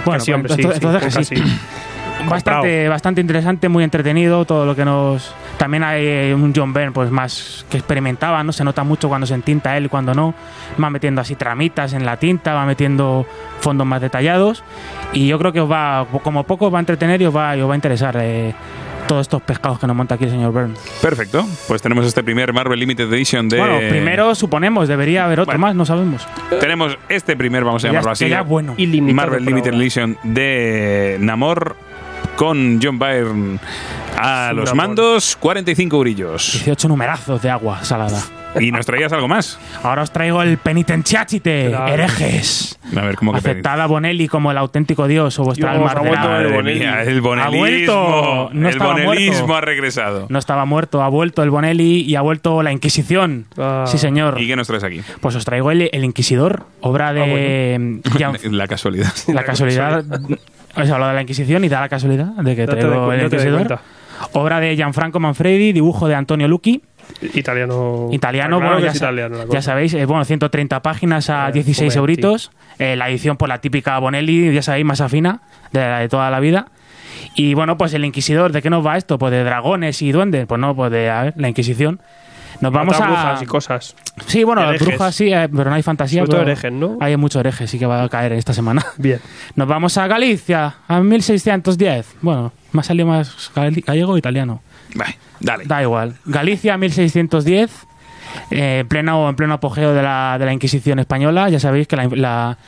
Bueno, 0.04 0.22
sí, 0.22 0.32
hombre, 0.32 0.54
sí, 0.54 0.62
entonces, 0.62 1.14
sí, 1.26 1.34
entonces. 1.34 1.42
Bastante, 2.28 2.88
bastante 2.88 3.20
interesante, 3.20 3.68
muy 3.68 3.84
entretenido, 3.84 4.44
todo 4.44 4.64
lo 4.64 4.74
que 4.74 4.84
nos... 4.84 5.34
También 5.58 5.84
hay 5.84 6.04
eh, 6.06 6.34
un 6.34 6.52
John 6.54 6.72
Byrne 6.72 6.92
pues 6.92 7.10
más 7.10 7.64
que 7.70 7.76
experimentaba, 7.76 8.42
¿no? 8.42 8.52
Se 8.52 8.64
nota 8.64 8.82
mucho 8.82 9.08
cuando 9.08 9.26
se 9.26 9.34
entinta 9.34 9.76
él 9.76 9.86
y 9.86 9.88
cuando 9.88 10.14
no. 10.14 10.34
Va 10.82 10.90
metiendo 10.90 11.20
así 11.20 11.36
tramitas 11.36 11.92
en 11.92 12.04
la 12.04 12.16
tinta, 12.16 12.54
va 12.54 12.66
metiendo 12.66 13.26
fondos 13.60 13.86
más 13.86 14.00
detallados. 14.00 14.64
Y 15.12 15.28
yo 15.28 15.38
creo 15.38 15.52
que 15.52 15.60
os 15.60 15.70
va, 15.70 16.06
como 16.22 16.44
poco, 16.44 16.66
os 16.66 16.74
va 16.74 16.78
a 16.78 16.80
entretener 16.80 17.22
y 17.22 17.26
os 17.26 17.36
va, 17.36 17.56
y 17.56 17.60
os 17.60 17.68
va 17.68 17.74
a 17.74 17.76
interesar 17.76 18.16
eh, 18.18 18.54
todos 19.06 19.22
estos 19.22 19.42
pescados 19.42 19.78
que 19.78 19.86
nos 19.86 19.94
monta 19.96 20.14
aquí 20.16 20.24
el 20.24 20.30
señor 20.30 20.52
Byrne. 20.52 20.74
Perfecto. 21.02 21.46
Pues 21.68 21.82
tenemos 21.82 22.04
este 22.06 22.22
primer 22.22 22.52
Marvel 22.52 22.78
Limited 22.78 23.12
Edition 23.12 23.48
de. 23.48 23.58
Bueno, 23.58 23.78
primero 23.88 24.34
suponemos, 24.34 24.88
debería 24.88 25.24
haber 25.24 25.40
otro 25.40 25.52
Bueno. 25.52 25.60
más, 25.66 25.74
no 25.74 25.84
sabemos. 25.86 26.26
Tenemos 26.60 26.96
este 27.08 27.36
primer, 27.36 27.64
vamos 27.64 27.84
a 27.84 27.88
Ya- 27.88 27.92
llamarlo 27.92 28.08
que 28.10 28.12
así. 28.12 28.28
ya 28.28 28.42
bueno. 28.42 28.74
Marvel 29.12 29.44
Limited 29.44 29.72
ahora. 29.72 29.82
Edition 29.82 30.18
de 30.24 31.16
Namor 31.20 31.76
con 32.36 32.80
John 32.82 32.98
Byrne 32.98 33.58
a 34.18 34.48
Sí, 34.50 34.56
los 34.56 34.70
Namor. 34.70 34.76
mandos, 34.88 35.36
45 35.36 35.98
brillos. 36.00 36.52
18 36.52 36.88
numerazos 36.88 37.40
de 37.42 37.50
agua 37.50 37.84
salada. 37.84 38.20
¿Y 38.60 38.70
nos 38.70 38.86
traías 38.86 39.12
algo 39.12 39.28
más? 39.28 39.58
Ahora 39.82 40.02
os 40.02 40.10
traigo 40.12 40.42
el 40.42 40.58
penitenciachite, 40.58 41.66
Claro. 41.70 41.92
herejes. 41.92 42.78
A 42.96 43.00
ver, 43.02 43.16
¿cómo 43.16 43.32
que 43.32 43.38
Aceptad 43.38 43.80
a 43.80 43.86
Bonelli 43.86 44.28
como 44.28 44.50
el 44.50 44.58
auténtico 44.58 45.08
dios 45.08 45.38
o 45.38 45.44
vuestra 45.44 45.72
Dios, 45.72 45.90
alma 45.90 46.00
ha 46.00 46.02
vuelto 46.08 46.28
arderá. 46.28 47.02
el 47.02 47.20
bonelismo. 47.20 47.42
Ha 47.42 47.48
vuelto. 47.48 48.50
No 48.52 48.68
el 48.68 48.78
bonelismo 48.78 49.38
muerto. 49.46 49.56
ha 49.56 49.60
regresado. 49.60 50.26
No 50.28 50.38
estaba 50.38 50.64
muerto, 50.64 51.02
ha 51.02 51.08
vuelto 51.08 51.42
el 51.42 51.50
Bonelli 51.50 52.02
y 52.02 52.14
ha 52.16 52.20
vuelto 52.20 52.62
la 52.62 52.72
Inquisición. 52.72 53.46
Sí, 53.86 53.98
señor. 53.98 54.40
¿Y 54.40 54.46
qué 54.46 54.56
nos 54.56 54.66
traes 54.68 54.84
aquí? 54.84 55.00
Pues 55.20 55.34
os 55.34 55.44
traigo 55.44 55.70
el, 55.70 55.88
el 55.92 56.04
Inquisidor, 56.04 56.64
obra 56.80 57.12
de 57.12 58.00
Gian- 58.16 58.38
La 58.52 58.68
casualidad. 58.68 59.12
la 59.28 59.44
casualidad. 59.44 60.04
Os 60.76 60.90
hablo 60.90 61.06
de 61.06 61.14
la 61.14 61.20
Inquisición 61.22 61.62
y 61.64 61.68
da 61.68 61.80
la 61.80 61.88
casualidad 61.88 62.26
de 62.34 62.56
que 62.56 62.66
traigo 62.66 63.12
el 63.12 63.22
Inquisidor. 63.22 63.78
Obra 64.32 64.58
de 64.60 64.74
Gianfranco 64.76 65.20
Manfredi, 65.20 65.72
dibujo 65.72 66.08
de 66.08 66.14
Antonio 66.16 66.48
Lucchi. 66.48 66.82
Italiano. 67.34 68.08
Italiano, 68.12 68.58
Claro 68.58 68.74
bueno, 68.74 68.86
ya, 68.86 68.96
italiano 68.96 69.62
sabéis, 69.62 69.94
eh, 69.94 70.04
bueno, 70.06 70.24
130 70.24 70.82
páginas 70.82 71.30
a 71.30 71.50
16 71.50 71.92
joder, 71.92 71.98
euritos. 71.98 72.50
Eh, 72.78 72.96
la 72.96 73.08
edición, 73.08 73.36
pues 73.36 73.48
la 73.48 73.58
típica 73.60 73.98
Bonelli, 73.98 74.52
ya 74.52 74.62
sabéis, 74.62 74.84
más 74.84 75.00
afina, 75.00 75.40
de 75.72 76.08
toda 76.08 76.30
la 76.30 76.40
vida. 76.40 76.66
Y 77.34 77.54
bueno, 77.54 77.76
pues 77.78 77.94
el 77.94 78.04
Inquisidor, 78.04 78.52
¿de 78.52 78.62
qué 78.62 78.70
nos 78.70 78.84
va 78.84 78.96
esto? 78.96 79.18
Pues 79.18 79.32
de 79.32 79.44
dragones 79.44 80.02
y 80.02 80.12
duendes. 80.12 80.46
Pues 80.46 80.60
no, 80.60 80.74
pues 80.76 80.90
de 80.92 81.10
a 81.10 81.22
ver, 81.24 81.34
la 81.36 81.48
Inquisición. 81.48 82.00
Nos 82.60 82.72
vamos 82.72 82.98
a. 83.00 83.06
brujas 83.06 83.42
y 83.42 83.46
cosas. 83.46 83.96
Sí, 84.26 84.44
bueno, 84.44 84.62
Herejes. 84.62 84.86
brujas 84.86 85.14
sí, 85.14 85.32
eh, 85.32 85.48
pero 85.54 85.70
no 85.70 85.74
hay 85.76 85.82
fantasía. 85.82 86.20
Sobre 86.20 86.30
todo 86.30 86.40
pero 86.42 86.52
herejes, 86.52 86.72
¿no? 86.72 86.98
Hay 87.00 87.16
muchos 87.16 87.40
herejes, 87.40 87.68
sí 87.68 87.78
que 87.80 87.86
va 87.86 88.02
a 88.04 88.08
caer 88.08 88.32
esta 88.32 88.52
semana. 88.54 88.84
Bien. 88.96 89.20
Nos 89.56 89.66
vamos 89.66 89.98
a 89.98 90.06
Galicia, 90.06 90.76
a 90.86 91.00
1610. 91.00 92.16
Bueno, 92.22 92.52
me 92.72 92.80
ha 92.80 92.84
salido 92.84 93.08
más 93.08 93.50
gal- 93.54 93.82
gallego 93.84 94.12
o 94.12 94.18
italiano. 94.18 94.62
Dale. 95.40 95.64
Da 95.66 95.82
igual. 95.82 96.16
Galicia, 96.24 96.76
1610. 96.78 97.70
eh, 98.50 98.78
en 98.80 98.88
pleno, 98.88 99.28
en 99.28 99.36
pleno 99.36 99.54
apogeo 99.54 99.92
de 99.94 100.02
la, 100.02 100.36
de 100.38 100.44
la 100.46 100.52
Inquisición 100.52 100.98
española. 100.98 101.48
Ya 101.50 101.60
sabéis 101.60 101.86
que 101.86 101.96
la, 101.96 102.08
la- 102.08 102.58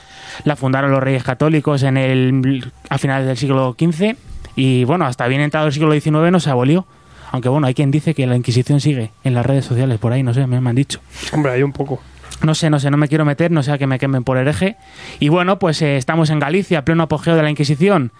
la 0.44 0.56
fundaron 0.56 0.90
los 0.90 1.02
reyes 1.02 1.22
católicos 1.24 1.82
en 1.82 1.96
el, 1.96 2.70
a 2.90 2.98
finales 2.98 3.26
del 3.26 3.36
siglo 3.36 3.74
XV. 3.78 4.16
Y 4.56 4.84
bueno, 4.84 5.06
hasta 5.06 5.26
bien 5.28 5.40
entrado 5.40 5.66
el 5.66 5.72
siglo 5.72 5.92
XIX 5.92 6.30
no 6.30 6.40
se 6.40 6.50
abolió. 6.50 6.86
Aunque 7.32 7.48
bueno, 7.48 7.66
hay 7.66 7.74
quien 7.74 7.90
dice 7.90 8.14
que 8.14 8.26
la 8.26 8.36
Inquisición 8.36 8.80
sigue 8.80 9.10
en 9.24 9.34
las 9.34 9.44
redes 9.44 9.64
sociales 9.64 9.98
por 9.98 10.12
ahí, 10.12 10.22
no 10.22 10.32
sé, 10.34 10.46
me 10.46 10.56
han 10.56 10.74
dicho. 10.76 11.00
Hombre, 11.32 11.52
hay 11.52 11.62
un 11.62 11.72
poco. 11.72 12.00
No 12.42 12.54
sé, 12.54 12.68
no 12.70 12.78
sé, 12.78 12.90
no 12.90 12.96
me 12.98 13.08
quiero 13.08 13.24
meter, 13.24 13.50
no 13.50 13.62
sea 13.62 13.78
que 13.78 13.86
me 13.86 13.98
quemen 13.98 14.22
por 14.22 14.36
hereje. 14.36 14.76
Y 15.20 15.28
bueno, 15.30 15.58
pues 15.58 15.80
eh, 15.82 15.96
estamos 15.96 16.28
en 16.30 16.38
Galicia, 16.38 16.84
pleno 16.84 17.02
apogeo 17.04 17.34
de 17.34 17.42
la 17.42 17.50
Inquisición. 17.50 18.12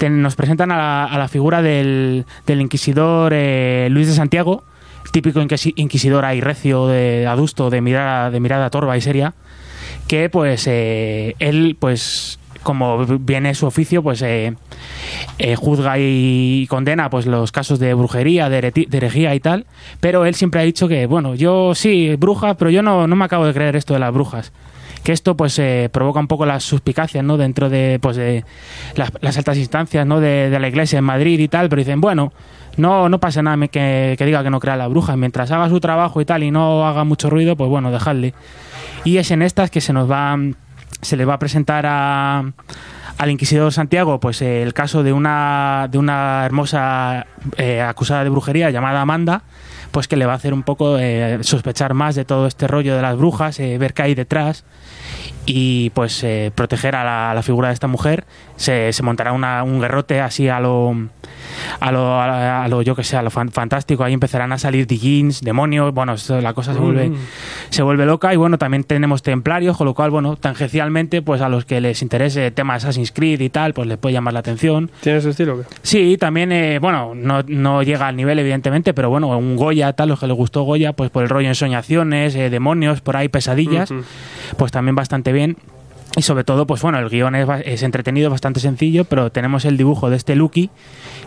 Nos 0.00 0.34
presentan 0.34 0.72
a 0.72 0.76
la, 0.76 1.04
a 1.04 1.16
la 1.18 1.28
figura 1.28 1.62
del, 1.62 2.26
del 2.46 2.60
inquisidor 2.60 3.32
eh, 3.34 3.86
Luis 3.90 4.08
de 4.08 4.14
Santiago, 4.14 4.64
típico 5.12 5.40
inquisi- 5.40 5.74
inquisidor 5.76 6.24
ahí 6.24 6.40
recio, 6.40 6.88
de 6.88 7.26
adusto, 7.26 7.70
de 7.70 7.80
mirada, 7.80 8.30
de 8.30 8.40
mirada 8.40 8.68
torva 8.70 8.96
y 8.96 9.00
seria, 9.00 9.34
que 10.08 10.28
pues 10.28 10.66
eh, 10.66 11.36
él, 11.38 11.76
pues 11.78 12.40
como 12.62 13.04
viene 13.18 13.54
su 13.54 13.66
oficio, 13.66 14.02
pues 14.02 14.22
eh, 14.22 14.54
eh, 15.38 15.56
juzga 15.56 15.98
y 15.98 16.66
condena 16.68 17.10
pues 17.10 17.26
los 17.26 17.52
casos 17.52 17.78
de 17.78 17.94
brujería, 17.94 18.48
de, 18.48 18.72
herejía 18.90 19.34
y 19.34 19.40
tal, 19.40 19.66
pero 20.00 20.24
él 20.24 20.34
siempre 20.34 20.60
ha 20.60 20.64
dicho 20.64 20.88
que, 20.88 21.06
bueno, 21.06 21.34
yo 21.34 21.74
sí, 21.74 22.16
bruja, 22.16 22.54
pero 22.54 22.70
yo 22.70 22.82
no, 22.82 23.06
no 23.06 23.16
me 23.16 23.24
acabo 23.24 23.46
de 23.46 23.54
creer 23.54 23.76
esto 23.76 23.94
de 23.94 24.00
las 24.00 24.12
brujas. 24.12 24.52
Que 25.04 25.10
esto 25.12 25.36
pues 25.36 25.58
eh, 25.58 25.90
provoca 25.92 26.20
un 26.20 26.28
poco 26.28 26.46
las 26.46 26.62
suspicacias, 26.62 27.24
¿no? 27.24 27.36
Dentro 27.36 27.68
de, 27.68 27.98
pues, 28.00 28.16
de 28.16 28.44
las, 28.94 29.36
altas 29.36 29.58
instancias, 29.58 30.06
¿no? 30.06 30.20
De, 30.20 30.56
la 30.60 30.68
iglesia 30.68 31.00
en 31.00 31.04
Madrid 31.04 31.40
y 31.40 31.48
tal, 31.48 31.68
pero 31.68 31.80
dicen, 31.80 32.00
bueno, 32.00 32.32
no, 32.76 33.08
no 33.08 33.18
pasa 33.18 33.42
nada 33.42 33.66
que, 33.66 34.14
que 34.16 34.24
diga 34.24 34.44
que 34.44 34.50
no 34.50 34.60
crea 34.60 34.76
la 34.76 34.86
bruja. 34.86 35.16
Mientras 35.16 35.50
haga 35.50 35.68
su 35.68 35.80
trabajo 35.80 36.20
y 36.20 36.24
tal 36.24 36.44
y 36.44 36.52
no 36.52 36.86
haga 36.86 37.02
mucho 37.02 37.30
ruido, 37.30 37.56
pues 37.56 37.68
bueno, 37.68 37.90
dejadle. 37.90 38.32
Y 39.04 39.16
es 39.16 39.32
en 39.32 39.42
estas 39.42 39.70
que 39.70 39.80
se 39.80 39.92
nos 39.92 40.08
va, 40.08 40.38
se 41.02 41.16
le 41.16 41.24
va 41.24 41.34
a 41.34 41.38
presentar 41.38 41.84
a, 41.86 42.52
al 43.18 43.30
inquisidor 43.30 43.72
Santiago, 43.72 44.20
pues 44.20 44.40
eh, 44.42 44.62
el 44.62 44.72
caso 44.72 45.02
de 45.02 45.12
una, 45.12 45.88
de 45.90 45.98
una 45.98 46.44
hermosa 46.46 47.26
eh, 47.56 47.80
acusada 47.82 48.24
de 48.24 48.30
brujería 48.30 48.70
llamada 48.70 49.00
Amanda, 49.00 49.42
pues 49.90 50.08
que 50.08 50.16
le 50.16 50.26
va 50.26 50.32
a 50.32 50.36
hacer 50.36 50.54
un 50.54 50.62
poco 50.62 50.98
eh, 50.98 51.38
sospechar 51.42 51.94
más 51.94 52.14
de 52.14 52.24
todo 52.24 52.46
este 52.46 52.66
rollo 52.66 52.96
de 52.96 53.02
las 53.02 53.16
brujas, 53.16 53.60
eh, 53.60 53.78
ver 53.78 53.94
qué 53.94 54.02
hay 54.02 54.14
detrás 54.14 54.64
y 55.46 55.90
pues 55.90 56.22
eh, 56.24 56.52
proteger 56.54 56.94
a 56.94 57.04
la, 57.04 57.30
a 57.30 57.34
la 57.34 57.42
figura 57.42 57.68
de 57.68 57.74
esta 57.74 57.86
mujer. 57.88 58.24
Se, 58.56 58.92
se 58.92 59.02
montará 59.02 59.32
una- 59.32 59.64
un 59.64 59.80
guerrote 59.80 60.20
así 60.20 60.48
a 60.48 60.60
lo, 60.60 60.94
a 61.80 61.90
lo, 61.90 62.20
a 62.20 62.68
lo- 62.68 62.82
yo 62.82 62.94
que 62.94 63.02
sé, 63.02 63.16
a 63.16 63.22
lo 63.22 63.30
fan- 63.30 63.50
fantástico. 63.50 64.04
Ahí 64.04 64.12
empezarán 64.12 64.52
a 64.52 64.58
salir 64.58 64.86
Digins, 64.86 65.40
demonios, 65.40 65.92
bueno, 65.92 66.14
la 66.40 66.54
cosa 66.54 66.72
se 66.74 66.78
vuelve, 66.78 67.08
Mm. 67.10 67.16
se 67.70 67.82
vuelve 67.82 68.06
loca 68.06 68.32
y 68.32 68.36
bueno, 68.36 68.58
también 68.58 68.84
tenemos 68.84 69.22
templarios, 69.22 69.76
con 69.76 69.86
lo 69.86 69.94
cual, 69.94 70.10
bueno, 70.12 70.36
tangencialmente, 70.36 71.22
pues 71.22 71.40
a 71.40 71.48
los 71.48 71.64
que 71.64 71.80
les 71.80 72.02
interese 72.02 72.46
el 72.46 72.52
tema 72.52 72.74
Assassin's 72.74 73.10
Creed 73.10 73.40
y 73.40 73.48
tal, 73.48 73.74
pues 73.74 73.88
les 73.88 73.98
puede 73.98 74.12
llamar 74.12 74.34
la 74.34 74.40
atención. 74.40 74.90
¿Tiene 75.00 75.18
ese 75.18 75.30
estilo 75.30 75.58
qué? 75.58 75.64
Sí, 75.82 76.16
también, 76.18 76.52
eh, 76.52 76.78
bueno, 76.78 77.14
no, 77.16 77.42
no 77.48 77.82
llega 77.82 78.06
al 78.06 78.14
nivel, 78.16 78.38
evidentemente, 78.38 78.94
pero 78.94 79.10
bueno, 79.10 79.26
un 79.36 79.56
Goya, 79.56 79.92
tal, 79.94 80.10
los 80.10 80.20
que 80.20 80.28
les 80.28 80.36
gustó 80.36 80.62
Goya, 80.62 80.92
pues 80.92 81.10
por 81.10 81.24
el 81.24 81.28
rollo 81.30 81.48
ensoñaciones, 81.48 82.36
eh, 82.36 82.48
demonios, 82.48 83.00
por 83.00 83.16
ahí 83.16 83.28
pesadillas, 83.28 83.90
Ujú. 83.90 84.02
pues 84.56 84.70
también 84.70 84.94
bastante 85.02 85.32
bien. 85.32 85.56
Y 86.16 86.22
sobre 86.22 86.44
todo, 86.44 86.66
pues 86.66 86.82
bueno, 86.82 86.98
el 86.98 87.08
guion 87.08 87.34
es, 87.34 87.48
es 87.64 87.82
entretenido, 87.82 88.28
bastante 88.30 88.60
sencillo, 88.60 89.04
pero 89.04 89.32
tenemos 89.32 89.64
el 89.64 89.76
dibujo 89.76 90.10
de 90.10 90.16
este 90.16 90.36
Lucky, 90.36 90.70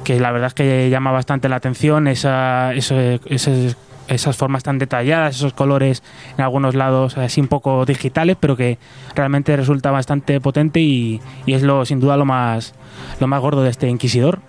que 0.03 0.19
la 0.19 0.31
verdad 0.31 0.47
es 0.47 0.53
que 0.53 0.89
llama 0.91 1.11
bastante 1.11 1.49
la 1.49 1.55
atención, 1.55 2.07
esa, 2.07 2.71
eso- 2.75 2.95
esas, 3.25 3.75
esas 4.07 4.37
formas 4.37 4.61
tan 4.61 4.77
detalladas, 4.77 5.37
esos 5.37 5.53
colores 5.53 6.03
en 6.37 6.43
algunos 6.43 6.75
lados 6.75 7.17
así 7.17 7.41
un 7.41 7.47
poco 7.47 7.83
digitales, 7.85 8.37
pero 8.39 8.55
que 8.55 8.77
realmente 9.15 9.55
resulta 9.57 9.89
bastante 9.89 10.39
potente 10.39 10.79
y, 10.81 11.19
y 11.47 11.53
es 11.53 11.63
lo 11.63 11.83
sin 11.85 11.99
duda 11.99 12.15
lo 12.15 12.25
más, 12.25 12.75
lo 13.19 13.25
más 13.25 13.41
gordo 13.41 13.63
de 13.63 13.71
este 13.71 13.89
Inquisidor. 13.89 14.39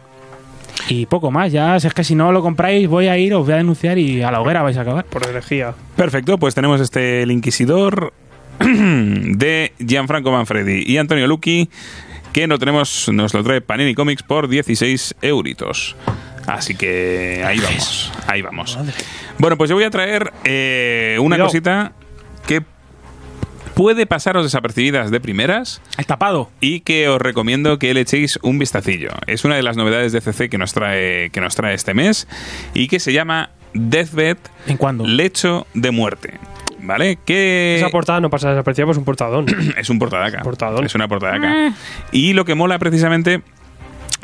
Y 0.91 1.07
poco 1.07 1.31
más, 1.31 1.51
ya 1.51 1.81
si 1.81 1.87
es 1.87 1.95
que 1.95 2.05
si 2.05 2.15
no 2.15 2.31
lo 2.33 2.43
compráis 2.43 2.87
voy 2.87 3.07
a 3.09 3.17
ir, 3.17 3.33
os 3.33 3.47
voy 3.47 3.55
a 3.55 3.57
denunciar 3.57 3.97
y 3.97 4.23
a 4.23 4.31
la 4.31 4.43
hoguera 4.43 4.63
vais 4.63 4.77
a 4.77 4.83
acabar. 4.83 5.07
Por 5.07 5.27
herejía. 5.27 5.73
Perfecto, 5.97 6.37
pues 6.37 6.55
tenemos 6.55 6.79
este 6.83 7.23
El 7.23 7.31
Inquisidor 7.33 8.13
de 8.61 9.73
Gianfranco 9.79 10.31
Manfredi 10.33 10.83
y 10.87 10.99
Antonio 10.99 11.27
Lucchi, 11.27 11.69
que 12.33 12.47
no 12.47 12.59
tenemos, 12.59 13.09
nos 13.13 13.35
lo 13.35 13.43
trae 13.43 13.61
Panini 13.61 13.95
Comics 13.95 14.23
por 14.23 14.49
16 14.49 15.17
euritos. 15.23 15.97
Así 16.47 16.75
que 16.77 17.43
ahí 17.45 17.59
vamos, 17.59 18.13
ahí 18.29 18.43
vamos. 18.43 18.79
Bueno, 19.39 19.57
pues 19.57 19.69
yo 19.69 19.77
voy 19.77 19.85
a 19.85 19.91
traer 19.91 20.33
eh, 20.45 21.17
una 21.21 21.37
Cuidado. 21.37 21.49
cosita 21.49 21.93
que 22.47 22.63
puede 23.75 24.07
pasaros 24.07 24.45
desapercibidas 24.45 25.11
de 25.11 25.21
primeras. 25.21 25.83
El 25.99 26.07
tapado. 26.07 26.51
Y 26.61 26.81
que 26.81 27.09
os 27.09 27.21
recomiendo 27.21 27.79
que 27.79 27.93
le 27.95 28.03
echéis 28.03 28.39
un 28.43 28.59
vistacillo. 28.59 29.11
Es 29.27 29.45
una 29.45 29.57
de 29.57 29.63
las 29.63 29.77
novedades 29.77 30.13
de 30.13 30.21
CC 30.21 30.49
que 30.49 30.57
nos 30.57 30.73
trae, 30.73 31.31
que 31.31 31.41
nos 31.41 31.55
trae 31.57 31.75
este 31.75 31.95
mes 31.95 32.29
y 32.75 32.87
que 32.89 33.01
se 33.01 33.13
llama 33.13 33.51
Deathbed 33.75 34.39
¿En 34.67 34.77
cuándo? 34.77 35.07
Lecho 35.07 35.67
de 35.75 35.91
Muerte. 35.91 36.39
¿Vale? 36.87 37.19
Que 37.25 37.77
Esa 37.77 37.89
portada 37.89 38.21
no 38.21 38.31
pasa 38.31 38.51
desapercibida, 38.51 38.87
pues 38.87 38.97
es 38.97 38.99
un 38.99 39.05
portadón. 39.05 39.47
es 39.77 39.91
un 39.91 39.99
portadaca. 39.99 40.43
Portadón. 40.43 40.85
Es 40.87 40.95
una 40.95 41.09
portadaca. 41.09 41.75
Y 42.13 42.33
lo 42.33 42.45
que 42.45 42.55
mola 42.55 42.79
precisamente 42.79 43.43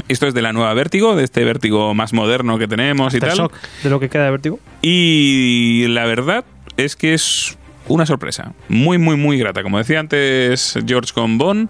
Esto 0.09 0.27
es 0.27 0.35
de 0.35 0.43
la 0.43 0.53
nueva 0.53 0.73
Vértigo, 0.75 1.17
de 1.17 1.25
este 1.25 1.45
Vértigo 1.45 1.93
más 1.95 2.13
moderno 2.13 2.59
que 2.59 2.69
tenemos 2.69 3.15
y 3.15 3.21
tal. 3.21 3.37
Shock 3.37 3.53
de 3.83 3.91
lo 3.91 4.01
que 4.01 4.09
queda 4.09 4.25
de 4.25 4.31
vértigo. 4.31 4.61
Y 4.81 5.87
la 5.89 6.07
verdad 6.07 6.45
es 6.77 6.97
que 6.97 7.15
es 7.15 7.59
una 7.89 8.07
sorpresa. 8.07 8.53
Muy, 8.69 8.99
muy, 8.99 9.17
muy 9.17 9.39
grata. 9.39 9.63
Como 9.63 9.79
decía 9.79 10.01
antes 10.01 10.79
George 10.87 11.13
con 11.13 11.39
Bond, 11.39 11.69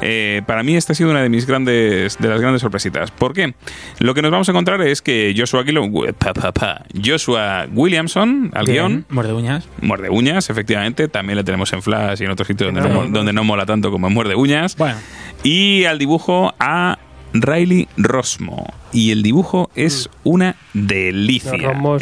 eh, 0.00 0.42
para 0.46 0.62
mí 0.62 0.76
esta 0.76 0.92
ha 0.92 0.96
sido 0.96 1.10
una 1.10 1.22
de 1.22 1.28
mis 1.28 1.46
grandes, 1.46 2.16
de 2.18 2.28
las 2.28 2.40
grandes 2.40 2.62
sorpresitas. 2.62 3.10
¿Por 3.10 3.32
qué? 3.34 3.54
Lo 3.98 4.14
que 4.14 4.22
nos 4.22 4.30
vamos 4.30 4.48
a 4.48 4.52
encontrar 4.52 4.80
es 4.82 5.02
que 5.02 5.34
Joshua, 5.36 5.62
Guilo- 5.64 5.90
pa, 6.14 6.32
pa, 6.32 6.52
pa, 6.52 6.84
Joshua 7.04 7.66
Williamson, 7.72 8.50
al 8.54 8.66
Bien, 8.66 8.74
guion, 8.76 9.06
Muerde 9.10 9.32
uñas. 9.32 9.68
Muerde 9.80 10.08
uñas, 10.10 10.48
efectivamente. 10.50 11.08
También 11.08 11.36
le 11.36 11.44
tenemos 11.44 11.72
en 11.72 11.82
Flash 11.82 12.20
y 12.22 12.24
en 12.24 12.30
otros 12.30 12.46
sitios 12.48 12.72
donde, 12.72 12.88
no, 12.88 12.94
mo- 12.94 13.06
donde 13.10 13.32
no 13.32 13.44
mola 13.44 13.66
tanto 13.66 13.90
como 13.90 14.06
en 14.08 14.14
Muerde 14.14 14.34
uñas. 14.34 14.76
Bueno, 14.76 14.96
Y 15.42 15.84
al 15.84 15.98
dibujo 15.98 16.54
a 16.58 16.98
Riley 17.32 17.88
Rosmo. 17.96 18.66
Y 18.92 19.12
el 19.12 19.22
dibujo 19.22 19.70
es 19.76 20.10
una 20.24 20.56
delicia. 20.74 21.52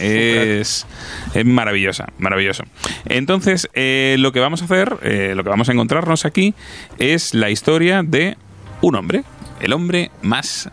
Es 0.03 0.87
Es, 1.35 1.45
maravillosa, 1.45 2.07
maravilloso. 2.19 2.65
Entonces, 3.07 3.69
eh, 3.75 4.17
lo 4.19 4.33
que 4.33 4.41
vamos 4.41 4.63
a 4.63 4.65
hacer, 4.67 4.97
eh, 5.03 5.35
lo 5.37 5.45
que 5.45 5.51
vamos 5.51 5.69
a 5.69 5.73
encontrarnos 5.73 6.25
aquí, 6.25 6.55
es 6.99 7.35
la 7.35 7.51
historia 7.51 8.03
de 8.03 8.37
un 8.81 8.95
hombre. 8.97 9.25
El 9.61 9.73
hombre 9.73 10.11
más 10.23 10.71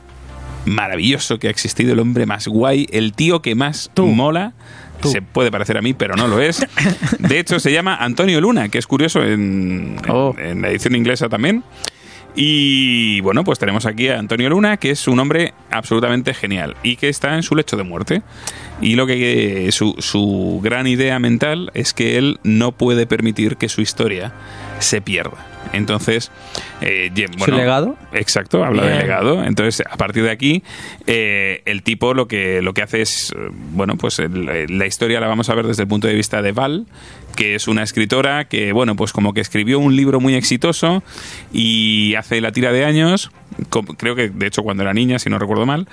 maravilloso 0.66 1.38
que 1.38 1.48
ha 1.48 1.52
existido, 1.52 1.94
el 1.94 2.00
hombre 2.00 2.26
más 2.26 2.48
guay, 2.48 2.88
el 2.92 3.14
tío 3.14 3.42
que 3.42 3.56
más 3.56 3.90
mola. 4.08 4.54
Se 5.04 5.22
puede 5.22 5.52
parecer 5.52 5.78
a 5.78 5.82
mí, 5.82 5.94
pero 5.94 6.16
no 6.16 6.28
lo 6.28 6.42
es. 6.42 6.66
De 7.20 7.38
hecho, 7.40 7.60
se 7.60 7.72
llama 7.72 7.96
Antonio 7.96 8.42
Luna, 8.42 8.70
que 8.70 8.78
es 8.80 8.88
curioso 8.88 9.22
en, 9.24 9.98
en- 10.04 10.10
Oh. 10.12 10.34
en 10.40 10.62
la 10.62 10.70
edición 10.70 10.96
inglesa 10.96 11.30
también. 11.30 11.64
Y 12.36 13.22
bueno, 13.22 13.44
pues 13.44 13.60
tenemos 13.60 13.86
aquí 13.86 14.10
a 14.10 14.20
Antonio 14.20 14.50
Luna, 14.50 14.78
que 14.78 14.92
es 14.92 15.08
un 15.08 15.20
hombre 15.20 15.54
absolutamente 15.72 16.34
genial 16.34 16.76
y 16.84 16.98
que 16.98 17.08
está 17.08 17.36
en 17.36 17.44
su 17.44 17.56
lecho 17.56 17.78
de 17.78 17.84
muerte. 17.84 18.24
Y 18.82 18.96
lo 18.96 19.08
que 19.08 19.70
su, 19.72 19.96
su 20.00 20.60
gran 20.62 20.86
idea 20.86 21.18
mental 21.20 21.72
es 21.74 21.94
que 21.94 22.18
él 22.18 22.40
no 22.44 22.74
puede 22.74 23.08
permitir 23.08 23.56
que 23.56 23.70
su 23.70 23.82
historia 23.82 24.34
se 24.80 25.00
pierda. 25.00 25.55
Entonces, 25.74 26.32
eh, 26.82 27.12
bueno, 27.38 27.58
legado? 27.58 27.98
Exacto, 28.14 28.64
habla 28.64 28.84
de 28.86 28.98
legado. 29.00 29.44
Entonces, 29.44 29.84
a 29.90 29.98
partir 29.98 30.24
de 30.24 30.32
aquí, 30.32 30.64
eh, 31.08 31.62
el 31.66 31.84
tipo 31.84 32.14
lo 32.14 32.28
que, 32.28 32.62
lo 32.62 32.74
que 32.74 32.82
hace 32.82 33.02
es, 33.02 33.34
eh, 33.36 33.50
bueno, 33.72 33.98
pues 33.98 34.20
el- 34.20 34.68
la 34.78 34.86
historia 34.86 35.20
la 35.20 35.28
vamos 35.28 35.50
a 35.50 35.56
ver 35.56 35.68
desde 35.68 35.84
el 35.84 35.88
punto 35.90 36.08
de 36.08 36.14
vista 36.14 36.42
de 36.42 36.52
Val, 36.52 36.86
que 37.36 37.56
es 37.56 37.68
una 37.68 37.84
escritora 37.84 38.46
que, 38.48 38.72
bueno, 38.72 38.96
pues 38.96 39.12
como 39.12 39.34
que 39.34 39.42
escribió 39.42 39.80
un 39.80 39.96
libro 39.96 40.20
muy 40.22 40.36
exitoso 40.36 41.04
y 41.52 42.16
hace 42.16 42.40
la 42.42 42.52
tira 42.52 42.72
de 42.72 42.86
años, 42.86 43.32
creo 43.98 44.16
que 44.16 44.30
de 44.30 44.48
hecho 44.48 44.64
cuando 44.64 44.84
era 44.84 44.94
niña, 44.94 45.20
si 45.20 45.30
no 45.30 45.40
recuerdo 45.40 45.66
mal, 45.66 45.88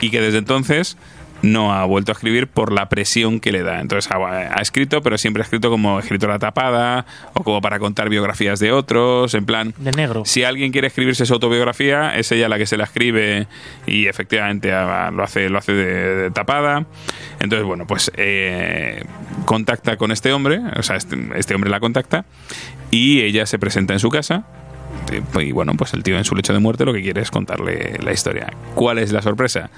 y 0.00 0.10
que 0.10 0.20
desde 0.20 0.38
entonces 0.38 0.96
no 1.42 1.72
ha 1.72 1.84
vuelto 1.84 2.12
a 2.12 2.14
escribir 2.14 2.46
por 2.46 2.72
la 2.72 2.88
presión 2.88 3.40
que 3.40 3.52
le 3.52 3.62
da. 3.62 3.80
Entonces 3.80 4.10
ha, 4.12 4.16
ha 4.16 4.60
escrito, 4.60 5.02
pero 5.02 5.18
siempre 5.18 5.42
ha 5.42 5.44
escrito 5.44 5.70
como 5.70 5.98
escritora 5.98 6.38
tapada 6.38 7.06
o 7.34 7.42
como 7.42 7.60
para 7.60 7.78
contar 7.78 8.08
biografías 8.08 8.58
de 8.60 8.72
otros, 8.72 9.34
en 9.34 9.46
plan... 9.46 9.74
de 9.78 9.92
negro. 9.92 10.22
Si 10.24 10.44
alguien 10.44 10.72
quiere 10.72 10.88
escribirse 10.88 11.26
su 11.26 11.34
autobiografía, 11.34 12.16
es 12.16 12.30
ella 12.32 12.48
la 12.48 12.58
que 12.58 12.66
se 12.66 12.76
la 12.76 12.84
escribe 12.84 13.46
y 13.86 14.06
efectivamente 14.06 14.72
ah, 14.72 15.10
lo 15.12 15.22
hace, 15.22 15.48
lo 15.48 15.58
hace 15.58 15.72
de, 15.72 16.14
de 16.16 16.30
tapada. 16.30 16.86
Entonces, 17.40 17.66
bueno, 17.66 17.86
pues 17.86 18.10
eh, 18.16 19.04
contacta 19.44 19.96
con 19.96 20.12
este 20.12 20.32
hombre, 20.32 20.60
o 20.76 20.82
sea, 20.82 20.96
este, 20.96 21.16
este 21.36 21.54
hombre 21.54 21.70
la 21.70 21.80
contacta 21.80 22.24
y 22.90 23.22
ella 23.22 23.46
se 23.46 23.58
presenta 23.58 23.92
en 23.92 23.98
su 23.98 24.10
casa. 24.10 24.44
Y 25.40 25.52
bueno, 25.52 25.74
pues 25.74 25.94
el 25.94 26.02
tío 26.02 26.16
en 26.16 26.24
su 26.24 26.34
lecho 26.34 26.52
de 26.52 26.58
muerte 26.58 26.84
lo 26.84 26.92
que 26.92 27.02
quiere 27.02 27.20
es 27.20 27.30
contarle 27.30 27.98
la 28.02 28.12
historia. 28.12 28.52
¿Cuál 28.74 28.98
es 28.98 29.12
la 29.12 29.22
sorpresa? 29.22 29.70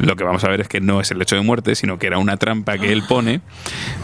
Lo 0.00 0.16
que 0.16 0.24
vamos 0.24 0.44
a 0.44 0.48
ver 0.48 0.60
es 0.60 0.68
que 0.68 0.80
no 0.80 1.00
es 1.00 1.10
el 1.10 1.18
lecho 1.18 1.36
de 1.36 1.42
muerte, 1.42 1.74
sino 1.74 1.98
que 1.98 2.06
era 2.06 2.18
una 2.18 2.36
trampa 2.36 2.78
que 2.78 2.92
él 2.92 3.02
pone 3.08 3.40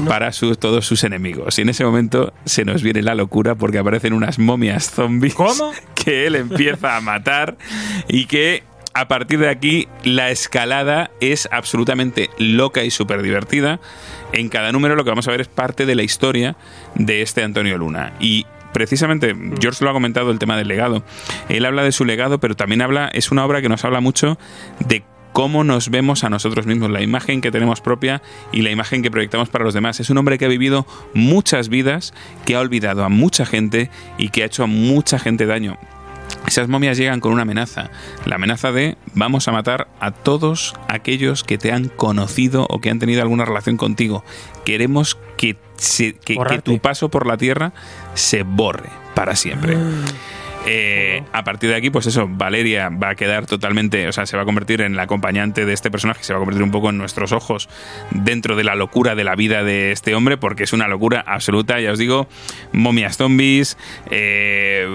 para 0.06 0.30
todos 0.58 0.86
sus 0.86 1.04
enemigos. 1.04 1.58
Y 1.58 1.62
en 1.62 1.68
ese 1.68 1.84
momento 1.84 2.32
se 2.44 2.64
nos 2.64 2.82
viene 2.82 3.02
la 3.02 3.14
locura 3.14 3.54
porque 3.54 3.78
aparecen 3.78 4.12
unas 4.12 4.38
momias 4.38 4.90
zombies 4.90 5.34
¿Cómo? 5.34 5.72
que 6.04 6.26
él 6.26 6.36
empieza 6.36 6.96
a 6.96 7.00
matar 7.00 7.56
y 8.08 8.26
que 8.26 8.62
a 8.94 9.08
partir 9.08 9.40
de 9.40 9.48
aquí 9.48 9.88
la 10.04 10.30
escalada 10.30 11.10
es 11.20 11.48
absolutamente 11.50 12.30
loca 12.38 12.84
y 12.84 12.90
súper 12.90 13.22
divertida. 13.22 13.80
En 14.32 14.48
cada 14.48 14.72
número 14.72 14.94
lo 14.94 15.04
que 15.04 15.10
vamos 15.10 15.26
a 15.26 15.32
ver 15.32 15.40
es 15.40 15.48
parte 15.48 15.84
de 15.84 15.94
la 15.94 16.02
historia 16.02 16.56
de 16.94 17.22
este 17.22 17.42
Antonio 17.42 17.76
Luna. 17.76 18.14
Y 18.20 18.46
precisamente, 18.74 19.34
George 19.58 19.82
lo 19.82 19.88
ha 19.88 19.94
comentado 19.94 20.30
el 20.30 20.38
tema 20.38 20.58
del 20.58 20.68
legado. 20.68 21.02
Él 21.48 21.64
habla 21.64 21.82
de 21.82 21.92
su 21.92 22.04
legado, 22.04 22.38
pero 22.40 22.54
también 22.54 22.82
habla, 22.82 23.08
es 23.14 23.30
una 23.30 23.46
obra 23.46 23.62
que 23.62 23.70
nos 23.70 23.86
habla 23.86 24.00
mucho 24.00 24.38
de 24.86 25.04
cómo 25.32 25.64
nos 25.64 25.88
vemos 25.88 26.22
a 26.22 26.30
nosotros 26.30 26.66
mismos, 26.66 26.90
la 26.90 27.02
imagen 27.02 27.40
que 27.40 27.50
tenemos 27.50 27.80
propia 27.80 28.22
y 28.52 28.62
la 28.62 28.70
imagen 28.70 29.02
que 29.02 29.10
proyectamos 29.10 29.48
para 29.48 29.64
los 29.64 29.74
demás. 29.74 29.98
Es 30.00 30.10
un 30.10 30.18
hombre 30.18 30.36
que 30.38 30.44
ha 30.44 30.48
vivido 30.48 30.86
muchas 31.14 31.68
vidas, 31.70 32.12
que 32.44 32.54
ha 32.54 32.60
olvidado 32.60 33.02
a 33.04 33.08
mucha 33.08 33.46
gente 33.46 33.90
y 34.18 34.28
que 34.28 34.42
ha 34.42 34.46
hecho 34.46 34.64
a 34.64 34.66
mucha 34.66 35.18
gente 35.18 35.46
daño. 35.46 35.78
Esas 36.46 36.68
momias 36.68 36.98
llegan 36.98 37.20
con 37.20 37.32
una 37.32 37.42
amenaza, 37.42 37.90
la 38.26 38.36
amenaza 38.36 38.70
de 38.70 38.96
vamos 39.14 39.48
a 39.48 39.52
matar 39.52 39.88
a 39.98 40.10
todos 40.10 40.74
aquellos 40.88 41.42
que 41.42 41.58
te 41.58 41.72
han 41.72 41.88
conocido 41.88 42.66
o 42.68 42.80
que 42.80 42.90
han 42.90 42.98
tenido 42.98 43.22
alguna 43.22 43.44
relación 43.44 43.76
contigo. 43.76 44.24
Queremos 44.64 45.18
que, 45.36 45.56
se- 45.76 46.14
que- 46.14 46.34
que 46.56 46.62
tu 46.62 46.78
paso 46.78 47.08
por 47.08 47.26
la 47.26 47.36
tierra 47.36 47.72
se 48.14 48.42
borre 48.42 48.88
para 49.14 49.36
siempre. 49.36 49.76
Eh, 50.66 51.22
a 51.32 51.44
partir 51.44 51.68
de 51.70 51.76
aquí, 51.76 51.90
pues 51.90 52.06
eso, 52.06 52.26
Valeria 52.28 52.88
va 52.88 53.10
a 53.10 53.14
quedar 53.14 53.44
totalmente, 53.46 54.08
o 54.08 54.12
sea, 54.12 54.24
se 54.24 54.36
va 54.36 54.42
a 54.42 54.46
convertir 54.46 54.80
en 54.80 54.96
la 54.96 55.02
acompañante 55.02 55.66
de 55.66 55.72
este 55.74 55.90
personaje, 55.90 56.24
se 56.24 56.32
va 56.32 56.38
a 56.38 56.40
convertir 56.40 56.62
un 56.62 56.70
poco 56.70 56.88
en 56.90 56.96
nuestros 56.96 57.32
ojos 57.32 57.68
dentro 58.10 58.56
de 58.56 58.64
la 58.64 58.74
locura 58.74 59.14
de 59.14 59.24
la 59.24 59.34
vida 59.34 59.62
de 59.62 59.92
este 59.92 60.14
hombre, 60.14 60.36
porque 60.38 60.62
es 60.64 60.72
una 60.72 60.88
locura 60.88 61.22
absoluta, 61.26 61.80
ya 61.80 61.92
os 61.92 61.98
digo, 61.98 62.28
momias 62.72 63.18
zombies, 63.18 63.76
eh, 64.10 64.86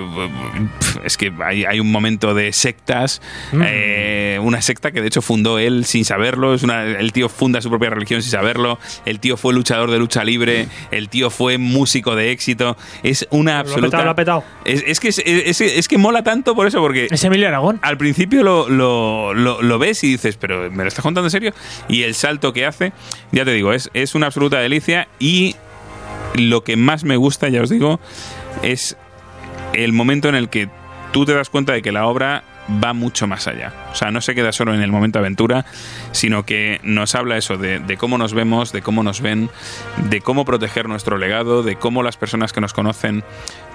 es 1.04 1.18
que 1.18 1.32
hay, 1.44 1.66
hay 1.66 1.80
un 1.80 1.92
momento 1.92 2.34
de 2.34 2.52
sectas, 2.52 3.22
eh, 3.64 4.40
una 4.42 4.62
secta 4.64 4.92
que 4.92 5.02
de 5.02 5.08
hecho 5.08 5.22
fundó 5.22 5.60
él 5.60 5.86
sin 5.86 6.04
saberlo, 6.04 6.54
es 6.56 6.64
una, 6.64 6.84
el 6.84 7.14
tío 7.14 7.30
funda 7.30 7.62
su 7.62 7.70
propia 7.70 7.92
religión 7.92 8.22
sin 8.24 8.32
saberlo, 8.32 8.80
el 9.06 9.20
tío 9.20 9.38
fue 9.38 9.54
luchador 9.54 9.92
de 9.92 10.00
lucha 10.00 10.24
libre, 10.24 10.68
el 10.90 11.10
tío 11.10 11.30
fue 11.30 11.58
músico 11.60 12.16
de 12.16 12.32
éxito, 12.32 12.76
es 13.04 13.28
una 13.30 13.52
Lo 13.52 13.58
ha 13.58 13.62
absoluta... 13.62 13.88
petado, 13.98 14.04
lo 14.06 14.10
ha 14.12 14.16
petado. 14.16 14.44
Es, 14.66 14.84
es 14.88 15.00
que, 15.00 15.10
es, 15.10 15.20
es- 15.20 15.59
es 15.66 15.88
que 15.88 15.98
mola 15.98 16.24
tanto 16.24 16.56
por 16.56 16.68
eso, 16.68 16.80
porque 16.80 17.08
Es 17.12 17.24
Emilio 17.24 17.48
Aragón. 17.48 17.80
al 17.82 17.98
principio 17.98 18.44
lo, 18.44 18.70
lo- 18.70 19.34
lo- 19.34 19.62
lo 19.62 19.80
ves 19.80 20.04
y 20.04 20.08
dices, 20.12 20.38
pero 20.38 20.70
¿me 20.72 20.84
lo 20.84 20.88
estás 20.88 21.04
contando 21.04 21.28
en 21.28 21.32
serio? 21.32 21.54
Y 21.88 22.04
el 22.04 22.16
salto 22.16 22.54
que 22.54 22.66
hace, 22.66 22.94
ya 23.32 23.46
te 23.46 23.52
digo, 23.52 23.74
es, 23.74 23.90
es 23.94 24.16
una 24.16 24.28
absoluta 24.28 24.60
delicia 24.60 25.08
y 25.20 25.56
lo 26.36 26.64
que 26.64 26.76
más 26.78 27.04
me 27.04 27.18
gusta, 27.18 27.50
ya 27.50 27.62
os 27.62 27.70
digo, 27.70 28.00
es 28.62 28.98
el 29.74 29.94
momento 29.94 30.30
en 30.30 30.36
el 30.36 30.50
que 30.50 30.70
tú 31.12 31.26
te 31.26 31.34
das 31.34 31.50
cuenta 31.50 31.74
de 31.74 31.82
que 31.82 31.92
la 31.92 32.06
obra 32.06 32.44
va 32.84 32.94
mucho 32.94 33.26
más 33.26 33.48
allá. 33.48 33.74
O 33.92 33.96
sea, 33.96 34.12
no 34.12 34.22
se 34.22 34.36
queda 34.36 34.52
solo 34.52 34.76
en 34.76 34.82
el 34.84 34.92
momento 34.92 35.18
aventura, 35.18 35.66
sino 36.12 36.46
que 36.46 36.80
nos 36.84 37.16
habla 37.16 37.36
eso 37.36 37.58
de, 37.58 37.80
de 37.80 37.98
cómo 37.98 38.20
nos 38.20 38.36
vemos, 38.36 38.72
de 38.72 38.84
cómo 38.84 39.02
nos 39.02 39.22
ven, 39.22 39.50
de 40.10 40.22
cómo 40.22 40.46
proteger 40.46 40.88
nuestro 40.88 41.18
legado, 41.18 41.64
de 41.64 41.78
cómo 41.78 42.04
las 42.04 42.16
personas 42.18 42.54
que 42.54 42.62
nos 42.62 42.74
conocen 42.74 43.24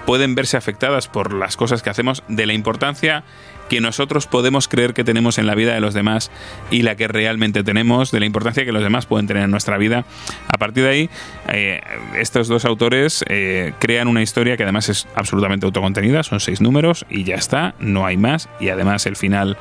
pueden 0.05 0.35
verse 0.35 0.57
afectadas 0.57 1.07
por 1.07 1.33
las 1.33 1.57
cosas 1.57 1.81
que 1.81 1.89
hacemos, 1.89 2.23
de 2.27 2.45
la 2.45 2.53
importancia 2.53 3.23
que 3.69 3.81
nosotros 3.81 4.27
podemos 4.27 4.67
creer 4.67 4.93
que 4.93 5.03
tenemos 5.03 5.37
en 5.37 5.47
la 5.47 5.55
vida 5.55 5.73
de 5.73 5.79
los 5.79 5.93
demás 5.93 6.31
y 6.69 6.83
la 6.83 6.95
que 6.95 7.07
realmente 7.07 7.63
tenemos, 7.63 8.11
de 8.11 8.19
la 8.19 8.25
importancia 8.25 8.63
que 8.63 8.71
los 8.71 8.83
demás 8.83 9.05
pueden 9.05 9.27
tener 9.27 9.43
en 9.43 9.51
nuestra 9.51 9.77
vida. 9.77 10.05
A 10.47 10.57
partir 10.57 10.83
de 10.83 10.89
ahí, 10.89 11.09
eh, 11.49 11.81
estos 12.15 12.47
dos 12.47 12.65
autores 12.65 13.25
eh, 13.27 13.73
crean 13.79 14.07
una 14.07 14.21
historia 14.21 14.55
que 14.57 14.63
además 14.63 14.89
es 14.89 15.07
absolutamente 15.15 15.65
autocontenida, 15.65 16.23
son 16.23 16.39
seis 16.39 16.61
números 16.61 17.05
y 17.09 17.23
ya 17.23 17.35
está, 17.35 17.73
no 17.79 18.05
hay 18.05 18.17
más, 18.17 18.49
y 18.59 18.69
además 18.69 19.05
el 19.07 19.15
final 19.15 19.57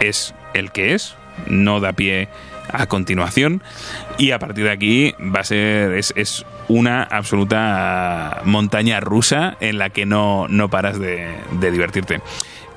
es 0.00 0.34
el 0.54 0.72
que 0.72 0.94
es, 0.94 1.14
no 1.46 1.80
da 1.80 1.92
pie 1.92 2.28
continuación 2.88 3.62
y 4.18 4.30
a 4.30 4.38
partir 4.38 4.64
de 4.64 4.70
aquí 4.70 5.14
va 5.20 5.40
a 5.40 5.44
ser 5.44 5.92
es, 5.92 6.12
es 6.16 6.44
una 6.68 7.02
absoluta 7.02 8.42
montaña 8.44 9.00
rusa 9.00 9.56
en 9.60 9.78
la 9.78 9.90
que 9.90 10.06
no, 10.06 10.48
no 10.48 10.68
paras 10.68 10.98
de, 10.98 11.28
de 11.60 11.70
divertirte. 11.70 12.20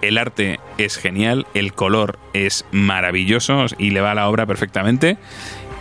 El 0.02 0.18
arte 0.18 0.60
es 0.78 0.98
genial, 0.98 1.48
el 1.54 1.74
color 1.74 2.20
es 2.34 2.66
maravilloso 2.72 3.66
y 3.78 3.90
le 3.90 4.02
va 4.02 4.12
a 4.12 4.16
la 4.16 4.30
obra 4.30 4.46
perfectamente. 4.46 5.18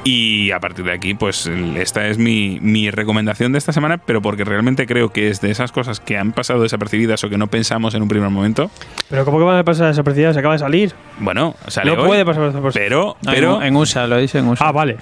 Y 0.07 0.51
a 0.51 0.61
partir 0.61 0.85
de 0.85 0.93
aquí, 0.93 1.15
pues 1.15 1.47
esta 1.77 2.07
es 2.09 2.19
mi, 2.19 2.59
mi 2.61 2.91
recomendación 2.91 3.53
de 3.53 3.59
esta 3.59 3.73
semana, 3.73 3.97
pero 3.97 4.21
porque 4.21 4.45
realmente 4.45 4.87
creo 4.87 5.11
que 5.13 5.29
es 5.31 5.41
de 5.41 5.51
esas 5.51 5.73
cosas 5.73 5.99
que 6.01 6.19
han 6.19 6.33
pasado 6.33 6.63
desapercibidas 6.63 7.25
o 7.25 7.31
que 7.31 7.39
no 7.39 7.47
pensamos 7.47 7.95
en 7.95 8.03
un 8.03 8.09
primer 8.09 8.29
momento. 8.29 8.71
Pero 9.09 9.25
¿cómo 9.25 9.39
que 9.39 9.45
van 9.45 9.57
a 9.59 9.65
pasar 9.65 9.87
desapercibidas? 9.89 10.35
Se 10.35 10.41
acaba 10.41 10.55
de 10.57 10.59
salir. 10.59 10.93
Bueno, 11.21 11.55
sale 11.69 11.95
no 11.95 12.03
hoy, 12.03 12.09
puede 12.09 12.25
pasar 12.27 12.43
desapercibidas. 12.47 12.87
pero, 12.89 13.17
No, 13.23 13.33
pero 13.33 13.63
en, 13.63 13.69
en 13.69 13.77
USA, 13.77 14.07
lo 14.07 14.19
dice 14.19 14.41
en 14.41 14.49
USA. 14.49 14.69
Ah, 14.69 14.73
vale. 14.73 14.99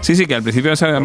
Sí, 0.00 0.16
sí, 0.16 0.26
que 0.26 0.34
al 0.34 0.42
principio 0.42 0.70
que, 0.70 0.74
está 0.74 0.98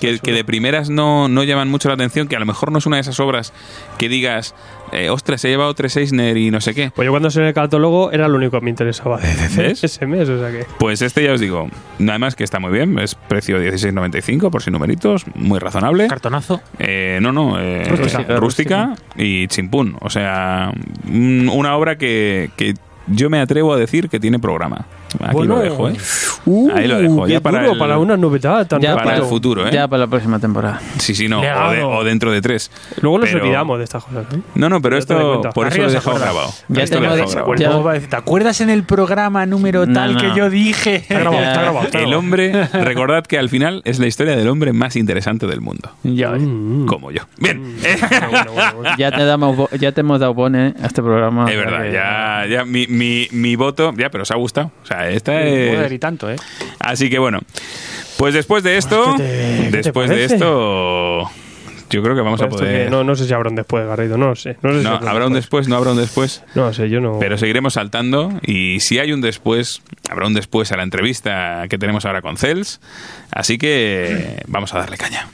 que- 0.00 0.18
que 0.18 0.32
de 0.32 0.44
primeras 0.44 0.90
no, 0.90 1.28
no 1.28 1.44
llaman 1.44 1.70
mucho 1.70 1.88
la 1.88 1.94
atención, 1.94 2.28
que 2.28 2.36
a 2.36 2.40
lo 2.40 2.46
mejor 2.46 2.72
no 2.72 2.78
es 2.78 2.84
una 2.86 2.96
de 2.96 3.02
esas 3.02 3.20
obras 3.20 3.52
que 3.96 4.08
digas, 4.10 4.54
eh, 4.92 5.10
ostras, 5.10 5.44
he 5.44 5.48
llevado 5.48 5.74
tres 5.74 5.96
Eisner 5.96 6.36
y 6.36 6.50
no 6.50 6.60
sé 6.60 6.74
qué. 6.74 6.90
Pues 6.94 7.06
yo 7.06 7.12
cuando 7.12 7.28
en 7.34 7.42
el 7.42 7.54
catálogo 7.54 8.12
era 8.12 8.28
lo 8.28 8.36
único 8.36 8.58
que 8.58 8.64
me 8.64 8.70
interesaba 8.70 9.18
de 9.56 9.62
¿Ves? 9.62 9.84
ese 9.84 10.06
mes, 10.06 10.28
o 10.28 10.38
sea 10.38 10.50
que... 10.50 10.66
Pues 10.78 11.02
este 11.02 11.22
ya 11.22 11.32
os 11.32 11.40
digo, 11.40 11.68
nada 11.98 12.18
más 12.18 12.34
que 12.34 12.44
está 12.44 12.58
muy 12.58 12.72
bien, 12.72 12.98
es 12.98 13.14
precio 13.14 13.60
16.95 13.60 14.50
por 14.50 14.62
si 14.62 14.70
numeritos, 14.70 15.24
muy 15.34 15.58
razonable. 15.58 16.08
Cartonazo. 16.08 16.60
Eh, 16.78 17.18
no, 17.22 17.32
no, 17.32 17.60
eh, 17.60 17.84
Rústica, 17.84 18.36
rústica, 18.38 18.94
y 19.16 19.46
chimpún. 19.48 19.96
O 20.00 20.10
sea, 20.10 20.72
mm, 21.04 21.48
una 21.50 21.76
obra 21.76 21.96
que, 21.96 22.50
que 22.56 22.74
yo 23.10 23.30
me 23.30 23.40
atrevo 23.40 23.72
a 23.72 23.76
decir 23.76 24.08
que 24.08 24.18
tiene 24.20 24.38
programa. 24.38 24.86
Aquí 25.20 25.32
Bueno, 25.32 25.56
lo 25.56 25.62
dejo, 25.62 25.88
¿eh? 25.88 25.96
Uh, 26.44 26.70
Ahí 26.74 26.86
lo 26.86 26.98
dejo, 26.98 27.26
ya 27.28 27.40
para 27.40 27.60
duro, 27.60 27.72
el- 27.72 27.78
para 27.78 27.98
una 27.98 28.16
novedad 28.16 28.66
tan 28.66 28.80
Ya 28.80 28.94
para 28.94 29.16
el 29.16 29.22
futuro, 29.22 29.66
¿eh? 29.66 29.70
Ya 29.72 29.88
para 29.88 30.00
la 30.00 30.06
próxima 30.06 30.38
temporada. 30.38 30.80
Sí, 30.98 31.14
sí, 31.14 31.28
no. 31.28 31.38
O, 31.38 31.42
Legado. 31.42 31.72
de- 31.72 31.82
o 31.82 32.04
dentro 32.04 32.30
de 32.30 32.42
tres. 32.42 32.70
Luego 33.00 33.18
nos 33.18 33.30
Pero- 33.30 33.42
olvidamos 33.44 33.78
de 33.78 33.84
estas 33.84 34.04
cosas, 34.04 34.26
¿eh? 34.34 34.38
No, 34.54 34.68
no, 34.68 34.82
pero 34.82 34.96
Ya 34.96 35.00
esto 35.00 35.40
por 35.54 35.66
eso 35.68 35.78
lo 35.78 35.88
he 35.88 35.92
dejado 35.92 36.18
grabado. 36.18 36.50
Ya 36.68 36.84
te 36.86 37.00
lo 37.00 37.16
dejado 37.16 37.52
grabado. 37.82 38.00
¿Te 38.00 38.16
acuerdas 38.16 38.60
en 38.60 38.68
el 38.70 38.82
programa 38.84 39.46
número 39.46 39.86
No, 39.86 39.92
tal 39.94 40.14
no. 40.14 40.20
que 40.20 40.34
yo 40.36 40.50
dije? 40.50 40.96
Está 40.96 41.18
grabado, 41.20 41.42
está 41.42 41.62
grabado, 41.62 41.86
está 41.86 41.98
El 42.00 42.12
hombre, 42.14 42.66
recordad 42.66 43.24
que 43.24 43.38
al 43.38 43.48
final 43.48 43.80
es 43.84 43.98
la 43.98 44.06
historia 44.06 44.36
del 44.36 44.48
hombre 44.48 44.72
más 44.74 44.94
interesante 44.96 45.46
del 45.46 45.60
mundo. 45.62 45.90
Ya, 46.02 46.30
ves. 46.32 46.42
Mm. 46.42 46.84
Como 46.86 47.10
yo. 47.10 47.22
Bien. 47.38 47.76
Bueno, 47.80 48.28
bueno, 48.30 48.52
bueno, 48.52 48.72
bueno. 48.76 48.90
ya, 48.98 49.10
te 49.10 49.24
damos, 49.24 49.70
ya 49.80 49.92
te 49.92 50.00
hemos 50.02 50.20
dado 50.20 50.34
pone 50.34 50.74
a 50.82 50.86
este 50.86 51.02
programa. 51.02 51.50
Es 51.50 51.56
verdad, 51.56 51.84
ya, 51.90 52.46
ya 52.46 52.64
mi, 52.64 52.86
mi, 52.98 53.28
mi 53.30 53.56
voto, 53.56 53.92
ya, 53.96 54.10
pero 54.10 54.22
os 54.22 54.30
ha 54.30 54.36
gustado. 54.36 54.70
O 54.82 54.86
sea, 54.86 55.08
esta 55.08 55.32
Joder, 55.32 55.84
es... 55.86 55.92
y 55.92 55.98
tanto, 55.98 56.30
¿eh? 56.30 56.36
Así 56.80 57.08
que 57.08 57.18
bueno, 57.18 57.40
pues 58.18 58.34
después 58.34 58.62
de 58.62 58.76
esto, 58.76 59.14
¿qué 59.16 59.22
te- 59.22 59.62
qué 59.64 59.70
te 59.70 59.76
después 59.78 60.10
de 60.10 60.24
esto, 60.24 61.30
yo 61.90 62.02
creo 62.02 62.14
que 62.14 62.20
vamos 62.20 62.40
a 62.42 62.44
que 62.44 62.50
poder... 62.50 62.90
no, 62.90 63.02
no 63.04 63.14
sé 63.16 63.26
si 63.26 63.32
habrá 63.32 63.48
un 63.48 63.56
después, 63.56 63.86
Garrido, 63.86 64.18
no 64.18 64.28
lo 64.28 64.36
sé. 64.36 64.56
No, 64.62 64.72
sé 64.74 64.80
si 64.82 64.86
habrá 64.86 65.26
un 65.26 65.32
después, 65.32 65.68
no 65.68 65.76
habrá 65.76 65.92
un 65.92 65.96
después. 65.96 66.42
No 66.54 66.72
sé, 66.74 66.90
yo 66.90 67.00
no... 67.00 67.18
Pero 67.18 67.38
seguiremos 67.38 67.74
saltando 67.74 68.32
y 68.42 68.80
si 68.80 68.98
hay 68.98 69.12
un 69.12 69.20
después, 69.20 69.82
habrá 70.10 70.26
un 70.26 70.34
después 70.34 70.70
a 70.72 70.76
la 70.76 70.82
entrevista 70.82 71.64
que 71.70 71.78
tenemos 71.78 72.04
ahora 72.04 72.20
con 72.20 72.36
Cels. 72.36 72.80
Así 73.30 73.56
que 73.56 74.42
vamos 74.48 74.74
a 74.74 74.78
darle 74.78 74.98
caña. 74.98 75.28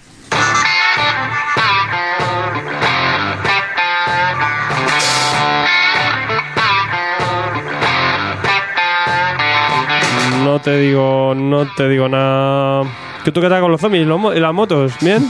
No 10.45 10.61
te 10.61 10.77
digo, 10.79 11.35
no 11.35 11.67
te 11.77 11.89
digo 11.89 12.09
nada. 12.09 12.83
¿Qué 13.25 13.33
tú 13.33 13.41
qué 13.41 13.49
tal 13.49 13.61
con 13.63 13.71
los 13.73 13.81
zombies 13.81 14.07
y 14.07 14.41
las 14.41 14.53
motos? 14.53 14.93
¿Bien? 15.01 15.27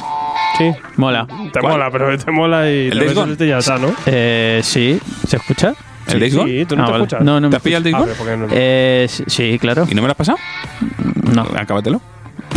Sí. 0.59 0.73
Mola. 0.97 1.27
Te 1.53 1.61
¿Cuál? 1.61 1.75
mola, 1.75 1.91
pero 1.91 2.19
te 2.19 2.31
mola 2.31 2.71
y 2.71 2.87
¿El 2.87 2.91
te 2.91 2.97
Days 2.99 3.09
ves 3.11 3.15
Gone? 3.15 3.33
este 3.33 3.47
ya 3.49 3.59
está, 3.59 3.79
¿no? 3.79 3.93
Eh, 4.07 4.61
sí, 4.63 5.01
¿se 5.27 5.37
escucha? 5.37 5.75
¿El 6.09 6.21
Days 6.21 6.35
Gone? 6.37 6.51
Sí, 6.51 6.65
tú 6.67 6.77
no 6.77 6.83
Ah, 6.83 6.87
te 6.87 6.93
vale. 6.93 7.05
escuchas. 7.05 7.25
No, 7.25 7.41
no 7.41 7.49
¿Te 7.49 7.51
me 7.53 7.57
has 7.57 7.63
pillado 7.63 7.87
el 7.87 7.93
Days 7.93 8.09
Ah. 8.19 8.47
Eh, 8.51 9.07
sí, 9.09 9.25
sí, 9.27 9.59
claro. 9.61 9.87
¿Y 9.91 9.95
no 9.95 10.03
me 10.03 10.09
lo 10.09 10.13
has 10.13 10.17
pasado? 10.19 10.39
No. 11.33 11.43
Acábatelo. 11.57 12.01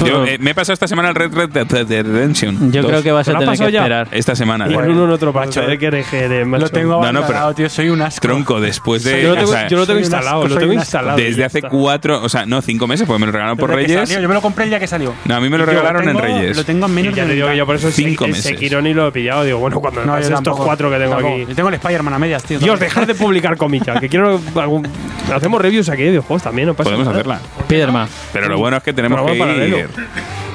Yo 0.06 0.26
eh, 0.26 0.38
me 0.40 0.52
he 0.52 0.56
pasado 0.56 0.74
esta 0.74 0.88
semana 0.88 1.10
el 1.10 1.16
Red 1.16 1.34
Red 1.34 1.50
Dead 1.50 2.06
Redemption. 2.06 2.72
Yo 2.72 2.82
2. 2.82 2.92
creo 2.92 3.04
que 3.04 3.12
vas 3.12 3.26
¿Te 3.26 3.32
a 3.36 3.40
tener 3.40 3.58
que 3.58 3.72
ya? 3.72 3.80
esperar. 3.80 4.08
Esta 4.12 4.36
semana. 4.36 4.68
Y 4.70 4.74
en 4.74 4.80
uno 4.92 5.06
en 5.06 5.10
otro 5.12 5.34
macho, 5.34 5.62
eh, 5.68 5.78
que 5.78 6.46
macho. 6.46 6.64
Lo 6.66 6.70
tengo 6.70 6.94
No, 6.94 6.98
no, 7.00 7.04
pero- 7.04 7.18
abandonado, 7.20 7.54
tío. 7.56 7.70
Soy 7.70 7.90
un 7.90 8.02
asco. 8.02 8.22
Tronco, 8.22 8.60
después 8.62 9.04
de... 9.04 9.24
Yo 9.24 9.30
lo 9.30 9.36
tengo, 9.36 9.50
o 9.50 9.54
sea, 9.54 9.68
yo 9.68 9.78
lo 9.78 9.86
tengo 9.86 9.86
soy 9.86 9.96
un 9.98 10.00
instalado, 10.04 10.36
asco, 10.38 10.48
lo 10.48 10.54
soy 10.56 10.60
tengo 10.60 10.74
un 10.74 10.80
instalado. 10.80 11.18
desde 11.18 11.44
hace 11.44 11.62
cuatro, 11.64 12.22
o 12.24 12.30
sea, 12.30 12.46
no, 12.46 12.62
cinco 12.62 12.88
meses, 12.88 13.06
porque 13.08 13.20
me 13.20 13.26
lo 13.26 13.32
regalaron 13.32 13.58
por 13.58 13.70
Reyes. 13.70 14.08
salió, 14.10 14.22
Yo 14.22 14.28
me 14.28 14.34
lo 14.36 14.42
compré 14.42 14.64
el 14.66 14.70
día 14.70 14.80
que 14.80 14.88
salió. 14.88 15.14
No, 15.26 15.36
a 15.36 15.40
mí 15.40 15.50
me 15.50 15.58
lo 15.58 15.66
regalaron 15.66 16.08
en 16.08 16.18
Reyes. 16.18 16.58
Lo 16.58 16.64
tengo 16.64 16.86
en 16.86 16.94
menos 16.94 17.16
ya 17.16 17.24
de 17.24 17.30
te 17.30 17.36
digo 17.36 17.48
que 17.48 17.58
yo 17.58 17.66
por 17.66 17.76
eso 17.76 17.92
Cinco 17.92 18.26
el 18.26 18.32
meses. 18.32 18.46
Sekiro 18.46 18.82
ni 18.82 18.94
lo 18.94 19.08
he 19.08 19.12
pillado. 19.12 19.44
Digo, 19.44 19.60
bueno, 19.60 19.80
cuando 19.80 20.02
me 20.02 20.08
No, 20.08 20.18
estos 20.18 20.58
cuatro 20.58 20.90
que 20.92 20.98
tengo 20.98 21.16
aquí. 21.16 21.46
Yo 21.48 21.56
tengo 21.56 21.70
el 21.70 21.76
Spider-Man 21.76 22.14
a 22.14 22.20
medias, 22.20 22.44
tío. 22.44 22.60
Dios, 22.60 22.80
dejar 22.80 23.06
de 23.08 23.16
publicar 23.16 23.58
comica, 23.58 24.00
que 24.00 24.10
quiero 24.10 24.40
algún... 24.56 24.88
Hacemos 25.34 25.62
reviews 25.62 25.90
aquí 25.90 26.04
de 26.04 26.10
videojuegos 26.10 26.44
también, 26.44 26.68
no 26.68 26.74
pasa 26.74 26.86
Podemos 26.90 27.06
nada. 27.08 27.18
hacerla. 27.18 27.40
Spiderman. 27.64 28.08
Pero 28.34 28.48
lo 28.50 28.58
bueno 28.58 28.78
es 28.78 28.84
que 28.84 28.94
tenemos 28.94 29.30
que 29.30 29.38
paralelo. 29.38 29.80
ir. 29.80 29.90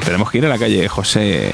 Tenemos 0.04 0.30
que 0.30 0.38
ir 0.38 0.46
a 0.46 0.48
la 0.48 0.58
calle 0.58 0.88
José. 0.88 1.52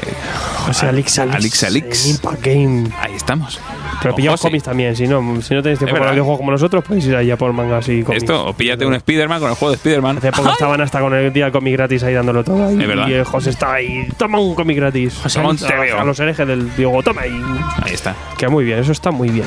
José 0.67 0.87
Alix 0.87 1.19
Alix. 1.19 1.37
Alix 1.37 1.65
Alix. 1.65 2.05
en 2.07 2.11
Impact 2.13 2.43
Game. 2.45 2.85
Ahí 3.01 3.15
estamos. 3.15 3.61
Pero 4.01 4.15
pillamos 4.15 4.41
cómics 4.41 4.65
también, 4.65 4.95
si 4.95 5.07
no, 5.07 5.43
si 5.43 5.55
no 5.55 5.63
tenéis 5.63 5.79
tiempo 5.81 5.97
para 5.99 6.13
videojuegos 6.13 6.39
como 6.39 6.53
nosotros, 6.53 6.85
podéis 6.85 7.07
ir 7.07 7.17
allá 7.17 7.37
por 7.37 7.53
mangas 7.53 7.89
y 7.89 8.03
cómics. 8.03 8.23
Esto, 8.23 8.47
o 8.47 8.53
píllate 8.55 8.87
un 8.87 8.95
Spider-Man 8.95 9.41
con 9.41 9.51
el 9.51 9.57
juego 9.57 9.71
de 9.73 9.77
Spider-Man. 9.77 10.19
Hace 10.19 10.33
poco 10.33 10.51
estaban 10.51 10.81
hasta 10.81 11.01
con 11.01 11.13
el 11.15 11.33
día 11.33 11.45
del 11.45 11.53
cómic 11.53 11.73
gratis 11.75 12.03
ahí 12.05 12.15
dándolo 12.15 12.45
todo. 12.45 12.69
Ahí, 12.69 12.81
Es 12.81 12.87
verdad. 12.87 13.09
Y 13.09 13.15
el 13.15 13.25
José 13.25 13.51
está 13.51 13.75
ahí, 13.75 14.09
toma 14.17 14.39
un 14.39 14.55
cómic 14.55 14.77
gratis. 14.77 15.19
José 15.23 15.41
a, 15.41 16.01
a 16.01 16.05
los 16.05 16.19
herejes 16.21 16.47
del 16.47 16.63
videojuego, 16.63 17.03
toma 17.03 17.23
ahí. 17.23 17.43
Ahí 17.83 17.93
está. 17.95 18.15
Que 18.39 18.49
muy 18.49 18.65
bien, 18.65 18.79
eso 18.79 18.93
está 18.93 19.11
muy 19.11 19.29
bien. 19.31 19.47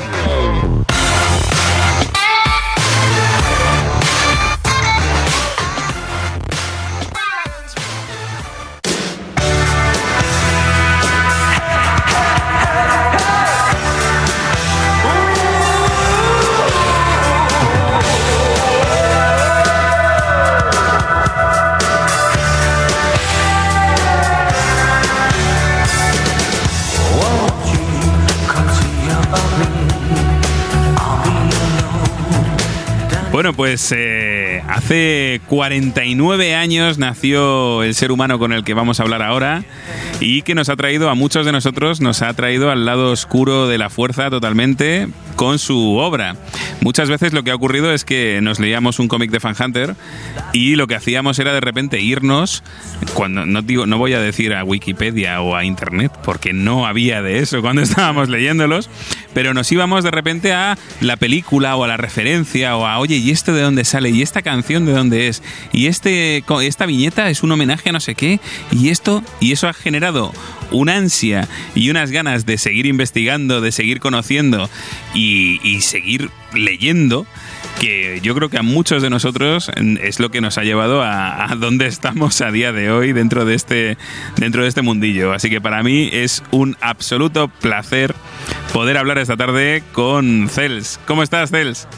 Bueno, 33.42 33.56
pues 33.56 33.92
eh, 33.96 34.62
hace 34.68 35.40
49 35.48 36.54
años 36.54 36.98
nació 36.98 37.82
el 37.82 37.92
ser 37.96 38.12
humano 38.12 38.38
con 38.38 38.52
el 38.52 38.62
que 38.62 38.72
vamos 38.72 39.00
a 39.00 39.02
hablar 39.02 39.20
ahora 39.20 39.64
y 40.20 40.42
que 40.42 40.54
nos 40.54 40.68
ha 40.68 40.76
traído 40.76 41.10
a 41.10 41.16
muchos 41.16 41.44
de 41.44 41.50
nosotros, 41.50 42.00
nos 42.00 42.22
ha 42.22 42.32
traído 42.34 42.70
al 42.70 42.86
lado 42.86 43.10
oscuro 43.10 43.66
de 43.66 43.78
la 43.78 43.90
fuerza 43.90 44.30
totalmente 44.30 45.08
con 45.42 45.58
su 45.58 45.96
obra. 45.96 46.36
Muchas 46.82 47.08
veces 47.08 47.32
lo 47.32 47.42
que 47.42 47.50
ha 47.50 47.56
ocurrido 47.56 47.92
es 47.92 48.04
que 48.04 48.38
nos 48.40 48.60
leíamos 48.60 49.00
un 49.00 49.08
cómic 49.08 49.32
de 49.32 49.40
Fan 49.40 49.56
Hunter 49.58 49.96
y 50.52 50.76
lo 50.76 50.86
que 50.86 50.94
hacíamos 50.94 51.36
era 51.40 51.52
de 51.52 51.60
repente 51.60 52.00
irnos, 52.00 52.62
cuando 53.14 53.44
no 53.44 53.60
digo, 53.60 53.84
no 53.84 53.98
voy 53.98 54.12
a 54.12 54.20
decir 54.20 54.54
a 54.54 54.62
Wikipedia 54.62 55.40
o 55.40 55.56
a 55.56 55.64
Internet, 55.64 56.12
porque 56.24 56.52
no 56.52 56.86
había 56.86 57.22
de 57.22 57.40
eso 57.40 57.60
cuando 57.60 57.82
estábamos 57.82 58.28
leyéndolos, 58.28 58.88
pero 59.34 59.52
nos 59.52 59.72
íbamos 59.72 60.04
de 60.04 60.12
repente 60.12 60.52
a 60.52 60.78
la 61.00 61.16
película 61.16 61.74
o 61.74 61.82
a 61.82 61.88
la 61.88 61.96
referencia 61.96 62.76
o 62.76 62.86
a, 62.86 63.00
oye, 63.00 63.16
¿y 63.16 63.32
esto 63.32 63.52
de 63.52 63.62
dónde 63.62 63.84
sale? 63.84 64.10
¿Y 64.10 64.22
esta 64.22 64.42
canción 64.42 64.86
de 64.86 64.92
dónde 64.92 65.26
es? 65.26 65.42
¿Y 65.72 65.86
este, 65.86 66.44
esta 66.62 66.86
viñeta 66.86 67.30
es 67.30 67.42
un 67.42 67.50
homenaje 67.50 67.88
a 67.88 67.92
no 67.92 67.98
sé 67.98 68.14
qué? 68.14 68.38
¿Y 68.70 68.90
esto? 68.90 69.24
Y 69.40 69.50
eso 69.50 69.66
ha 69.66 69.72
generado 69.72 70.32
una 70.72 70.96
ansia 70.96 71.48
y 71.74 71.90
unas 71.90 72.10
ganas 72.10 72.46
de 72.46 72.58
seguir 72.58 72.86
investigando, 72.86 73.60
de 73.60 73.72
seguir 73.72 74.00
conociendo 74.00 74.68
y, 75.14 75.31
y 75.62 75.80
seguir 75.80 76.30
leyendo 76.54 77.26
que 77.80 78.20
yo 78.22 78.34
creo 78.34 78.48
que 78.48 78.58
a 78.58 78.62
muchos 78.62 79.02
de 79.02 79.10
nosotros 79.10 79.70
es 79.76 80.20
lo 80.20 80.30
que 80.30 80.40
nos 80.40 80.58
ha 80.58 80.62
llevado 80.62 81.02
a, 81.02 81.50
a 81.50 81.56
donde 81.56 81.86
estamos 81.86 82.40
a 82.40 82.50
día 82.50 82.72
de 82.72 82.90
hoy 82.90 83.12
dentro 83.12 83.44
de 83.44 83.54
este 83.54 83.98
dentro 84.36 84.62
de 84.62 84.68
este 84.68 84.82
mundillo 84.82 85.32
así 85.32 85.50
que 85.50 85.60
para 85.60 85.82
mí 85.82 86.08
es 86.12 86.42
un 86.50 86.76
absoluto 86.80 87.48
placer 87.48 88.14
poder 88.72 88.96
hablar 88.98 89.18
esta 89.18 89.36
tarde 89.36 89.82
con 89.92 90.48
Cels 90.48 91.00
¿cómo 91.06 91.22
estás 91.22 91.50
Cels? 91.50 91.88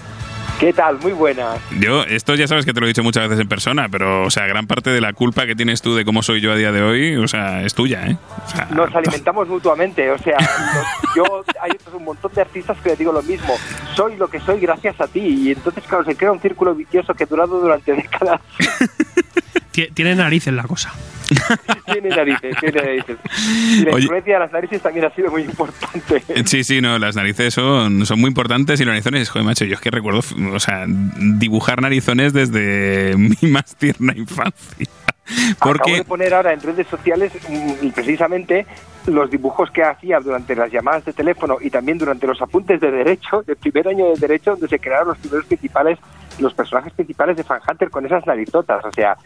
¿Qué 0.59 0.73
tal? 0.73 0.99
Muy 1.01 1.13
buenas. 1.13 1.61
Yo, 1.81 2.03
esto 2.05 2.35
ya 2.37 2.47
sabes 2.47 2.65
que 2.65 2.73
te 2.73 2.81
lo 2.81 2.87
he 2.87 2.89
dicho 2.89 3.03
muchas 3.03 3.25
veces 3.25 3.41
en 3.41 3.49
persona, 3.49 3.89
pero, 3.91 4.23
o 4.25 4.31
sea, 4.31 4.47
gran 4.47 4.67
parte 4.67 4.91
de 4.91 5.01
la 5.01 5.13
culpa 5.13 5.47
que 5.47 5.57
tienes 5.57 5.83
tú 5.83 5.95
de 5.95 6.05
cómo 6.05 6.23
soy 6.23 6.41
yo 6.41 6.53
a 6.53 6.57
día 6.57 6.71
de 6.71 6.83
hoy, 6.83 7.17
o 7.17 7.27
sea, 7.27 7.63
es 7.63 7.75
tuya, 7.75 8.07
¿eh? 8.07 8.17
O 8.47 8.49
sea, 8.49 8.69
Nos 8.71 8.95
alimentamos 8.95 9.49
mutuamente, 9.49 10.11
o 10.11 10.19
sea, 10.19 10.39
yo 11.17 11.45
hay 11.61 11.73
un 11.93 12.05
montón 12.05 12.33
de 12.35 12.43
artistas 12.43 12.79
que 12.83 12.91
le 12.91 12.97
digo 12.97 13.13
lo 13.13 13.23
mismo. 13.23 13.55
Soy 13.95 14.17
lo 14.17 14.29
que 14.29 14.41
soy 14.41 14.61
gracias 14.61 15.01
a 15.01 15.09
ti 15.09 15.21
y 15.21 15.53
entonces 15.53 15.85
claro 15.85 16.05
se 16.05 16.17
crea 16.17 16.33
un 16.33 16.41
círculo 16.41 16.75
vicioso 16.75 17.15
que 17.15 17.25
ha 17.25 17.27
durado 17.27 17.61
durante 17.61 17.93
décadas. 17.93 18.41
Tie- 19.75 19.91
Tiene 19.93 20.15
narices 20.15 20.55
la 20.55 20.63
cosa. 20.63 20.93
tiene 21.93 22.11
narices, 22.11 22.55
tiene 22.61 22.81
narices. 22.83 23.17
Y 23.73 23.85
la 23.85 23.93
Oye. 23.93 24.03
influencia 24.03 24.35
de 24.35 24.41
las 24.41 24.53
narices 24.53 24.83
también 24.83 25.07
ha 25.07 25.11
sido 25.15 25.31
muy 25.31 25.43
importante. 25.43 26.23
Sí, 26.45 26.63
sí, 26.65 26.81
no, 26.83 26.99
las 26.99 27.17
narices 27.17 27.55
son, 27.55 28.05
son 28.07 28.21
muy 28.21 28.29
importantes 28.29 28.79
y 28.81 28.85
los 28.85 28.93
narizones, 28.93 29.29
joder, 29.31 29.45
macho, 29.47 29.65
yo 29.65 29.75
es 29.75 29.81
que 29.81 29.91
recuerdo, 29.91 30.21
o 30.53 30.61
sea, 30.61 30.85
dibujar 30.87 31.81
narizones 31.81 32.33
desde 32.35 33.15
mi 33.19 33.51
más 33.51 33.75
tierna 33.77 34.13
infancia. 34.17 34.87
Acabo 35.57 35.73
Porque 35.73 35.93
de 35.97 36.05
poner 36.05 36.35
ahora 36.35 36.53
en 36.53 36.61
redes 36.61 36.87
sociales 36.89 37.33
mm, 37.49 37.89
precisamente 37.89 38.67
los 39.07 39.31
dibujos 39.31 39.71
que 39.71 39.83
hacía 39.83 40.21
durante 40.21 40.55
las 40.55 40.71
llamadas 40.71 41.07
de 41.07 41.15
teléfono 41.15 41.57
y 41.61 41.71
también 41.71 41.97
durante 41.97 42.27
los 42.27 42.41
apuntes 42.43 42.79
de 42.81 42.91
derecho, 42.91 43.43
del 43.47 43.57
primer 43.57 43.89
año 43.89 44.07
de 44.13 44.19
derecho, 44.19 44.51
donde 44.53 44.69
se 44.69 44.79
crearon 44.79 45.09
los 45.09 45.19
primeros 45.19 45.47
principales, 45.47 45.99
los 46.39 46.55
personajes 46.55 46.93
principales 46.93 47.37
de 47.37 47.45
Fan 47.45 47.61
Hunter 47.69 47.91
con 47.91 48.05
esas 48.07 48.27
narizotas. 48.27 48.85
O 48.85 48.93
sea, 48.93 49.17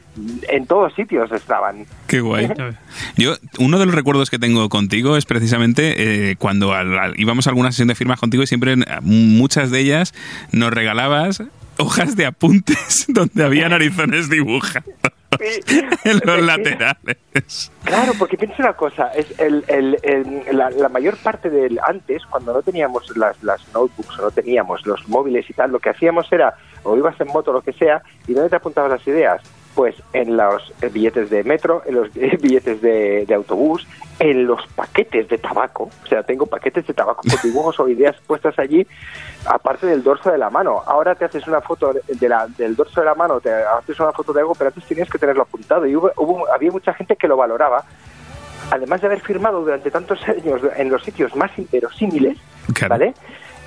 en 0.49 0.67
todos 0.67 0.95
sitios 0.95 1.31
estaban. 1.33 1.87
Qué 2.07 2.21
guay. 2.21 2.49
Yo, 3.17 3.35
uno 3.59 3.79
de 3.79 3.87
los 3.87 3.95
recuerdos 3.95 4.31
que 4.31 4.39
tengo 4.39 4.69
contigo 4.69 5.17
es 5.17 5.25
precisamente 5.25 6.31
eh, 6.31 6.37
cuando 6.37 6.73
al- 6.75 6.99
al- 6.99 7.21
íbamos 7.21 7.47
a 7.47 7.51
alguna 7.51 7.71
sesión 7.73 7.89
de 7.89 7.95
firmas 7.95 8.21
contigo 8.21 8.43
y 8.43 8.47
siempre 8.47 8.77
muchas 9.03 9.71
de 9.71 9.81
ellas 9.81 10.15
nos 10.53 10.73
regalabas 10.73 11.43
hojas 11.79 12.17
de 12.17 12.27
apuntes 12.27 13.05
donde 13.09 13.45
había 13.45 13.69
narizones 13.69 14.29
dibujados 14.29 14.85
en 16.05 16.21
los 16.25 16.43
laterales. 16.43 17.71
Claro, 17.85 18.13
porque 18.19 18.37
piensa 18.37 18.57
una 18.61 18.73
cosa, 18.73 19.09
es 19.15 19.39
el, 19.39 19.65
el- 19.69 19.99
el- 20.03 20.57
la, 20.57 20.71
la 20.71 20.89
mayor 20.89 21.17
parte 21.19 21.51
del 21.51 21.79
antes, 21.87 22.25
cuando 22.27 22.53
no 22.53 22.63
teníamos 22.63 23.15
las, 23.17 23.41
las 23.43 23.61
notebooks 23.69 24.19
o 24.19 24.23
no 24.23 24.31
teníamos 24.31 24.87
los 24.87 25.07
móviles 25.09 25.49
y 25.49 25.53
tal, 25.53 25.71
lo 25.73 25.79
que 25.79 25.91
hacíamos 25.91 26.31
era, 26.33 26.55
o 26.83 26.97
ibas 26.97 27.21
en 27.21 27.29
moto 27.29 27.51
o 27.51 27.55
lo 27.55 27.61
que 27.63 27.73
sea, 27.73 28.03
y 28.27 28.33
¿dónde 28.35 28.51
te 28.51 28.57
apuntabas 28.57 28.91
las 28.91 29.07
ideas? 29.07 29.43
Pues 29.79 29.95
en 30.13 30.37
los 30.37 30.73
eh, 30.83 30.89
billetes 30.89 31.31
de 31.31 31.45
metro, 31.45 31.83
en 31.87 31.95
los 31.95 32.09
eh, 32.17 32.37
billetes 32.43 32.81
de, 32.83 33.25
de 33.27 33.33
autobús, 33.35 33.87
en 34.19 34.45
los 34.45 34.67
paquetes 34.75 35.29
de 35.29 35.39
tabaco. 35.39 35.89
O 36.03 36.07
sea, 36.09 36.25
tengo 36.25 36.47
paquetes 36.47 36.85
de 36.85 36.95
tabaco 36.95 37.23
con 37.23 37.41
dibujos 37.45 37.79
o 37.79 37.87
ideas 37.89 38.17
puestas 38.27 38.59
allí, 38.59 38.85
aparte 39.47 39.87
del 39.87 40.03
dorso 40.03 40.33
de 40.33 40.39
la 40.39 40.51
mano. 40.51 40.83
Ahora 40.85 41.15
te 41.15 41.27
haces 41.27 41.47
una 41.47 41.61
foto 41.61 41.93
de 42.09 42.29
la- 42.29 42.49
del 42.59 42.75
dorso 42.75 42.99
de 43.03 43.07
la 43.07 43.15
mano, 43.15 43.39
te 43.39 43.53
haces 43.53 44.01
una 44.01 44.11
foto 44.11 44.33
de 44.33 44.41
algo, 44.41 44.57
pero 44.57 44.67
antes 44.71 44.83
tenías 44.85 45.09
que 45.09 45.17
tenerlo 45.19 45.43
apuntado. 45.43 45.87
Y 45.87 45.95
hubo, 45.95 46.11
hubo- 46.17 46.53
había 46.53 46.73
mucha 46.73 46.93
gente 46.95 47.15
que 47.15 47.29
lo 47.29 47.37
valoraba. 47.37 47.85
Además 48.73 49.01
de 49.01 49.07
haber 49.07 49.21
firmado 49.21 49.61
durante 49.61 49.93
tantos 49.93 50.19
años 50.29 50.61
en 50.77 50.91
los 50.91 51.05
sitios 51.05 51.37
más 51.37 51.57
inverosímiles, 51.57 52.37
¿vale? 52.89 53.15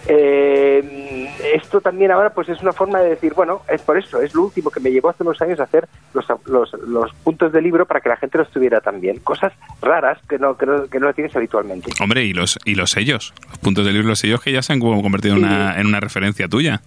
Eh, 0.08 1.30
esto 1.54 1.82
también 1.82 2.12
ahora 2.12 2.32
pues 2.32 2.50
es 2.50 2.62
una 2.62 2.72
forma 2.72 3.00
de 3.00 3.10
decir, 3.10 3.34
bueno, 3.34 3.62
es 3.70 3.82
por 3.82 3.98
eso, 3.98 4.22
es 4.22 4.34
lo 4.34 4.44
último 4.44 4.70
que 4.72 4.80
me 4.80 4.92
llevó 4.92 5.10
hace 5.10 5.24
unos 5.24 5.42
años 5.42 5.60
a 5.60 5.64
hacer 5.64 5.88
los, 6.14 6.26
los, 6.46 6.74
los 6.88 7.14
puntos 7.24 7.52
de 7.52 7.62
libro 7.62 7.86
para 7.86 8.02
que 8.02 8.10
la 8.10 8.18
gente 8.18 8.38
los 8.38 8.50
tuviera 8.50 8.82
también. 8.82 9.20
Cosas 9.20 9.54
raras 9.82 10.20
que 10.28 10.38
no, 10.38 10.58
que 10.58 10.66
no, 10.66 10.88
que 10.88 11.00
no 11.00 11.08
lo 11.08 11.14
tienes 11.14 11.36
habitualmente. 11.36 11.92
Hombre, 12.02 12.24
y 12.24 12.34
los, 12.34 12.58
y 12.66 12.76
los 12.76 12.92
sellos, 12.92 13.34
los 13.50 13.58
puntos 13.60 13.86
de 13.86 13.92
libro, 13.92 14.08
los 14.08 14.20
sellos 14.20 14.42
que 14.42 14.52
ya 14.52 14.62
se 14.62 14.74
han 14.74 14.80
convertido 14.80 15.36
en 15.36 15.46
una, 15.46 15.80
en 15.80 15.88
una 15.88 16.00
referencia 16.00 16.48
tuya. 16.48 16.82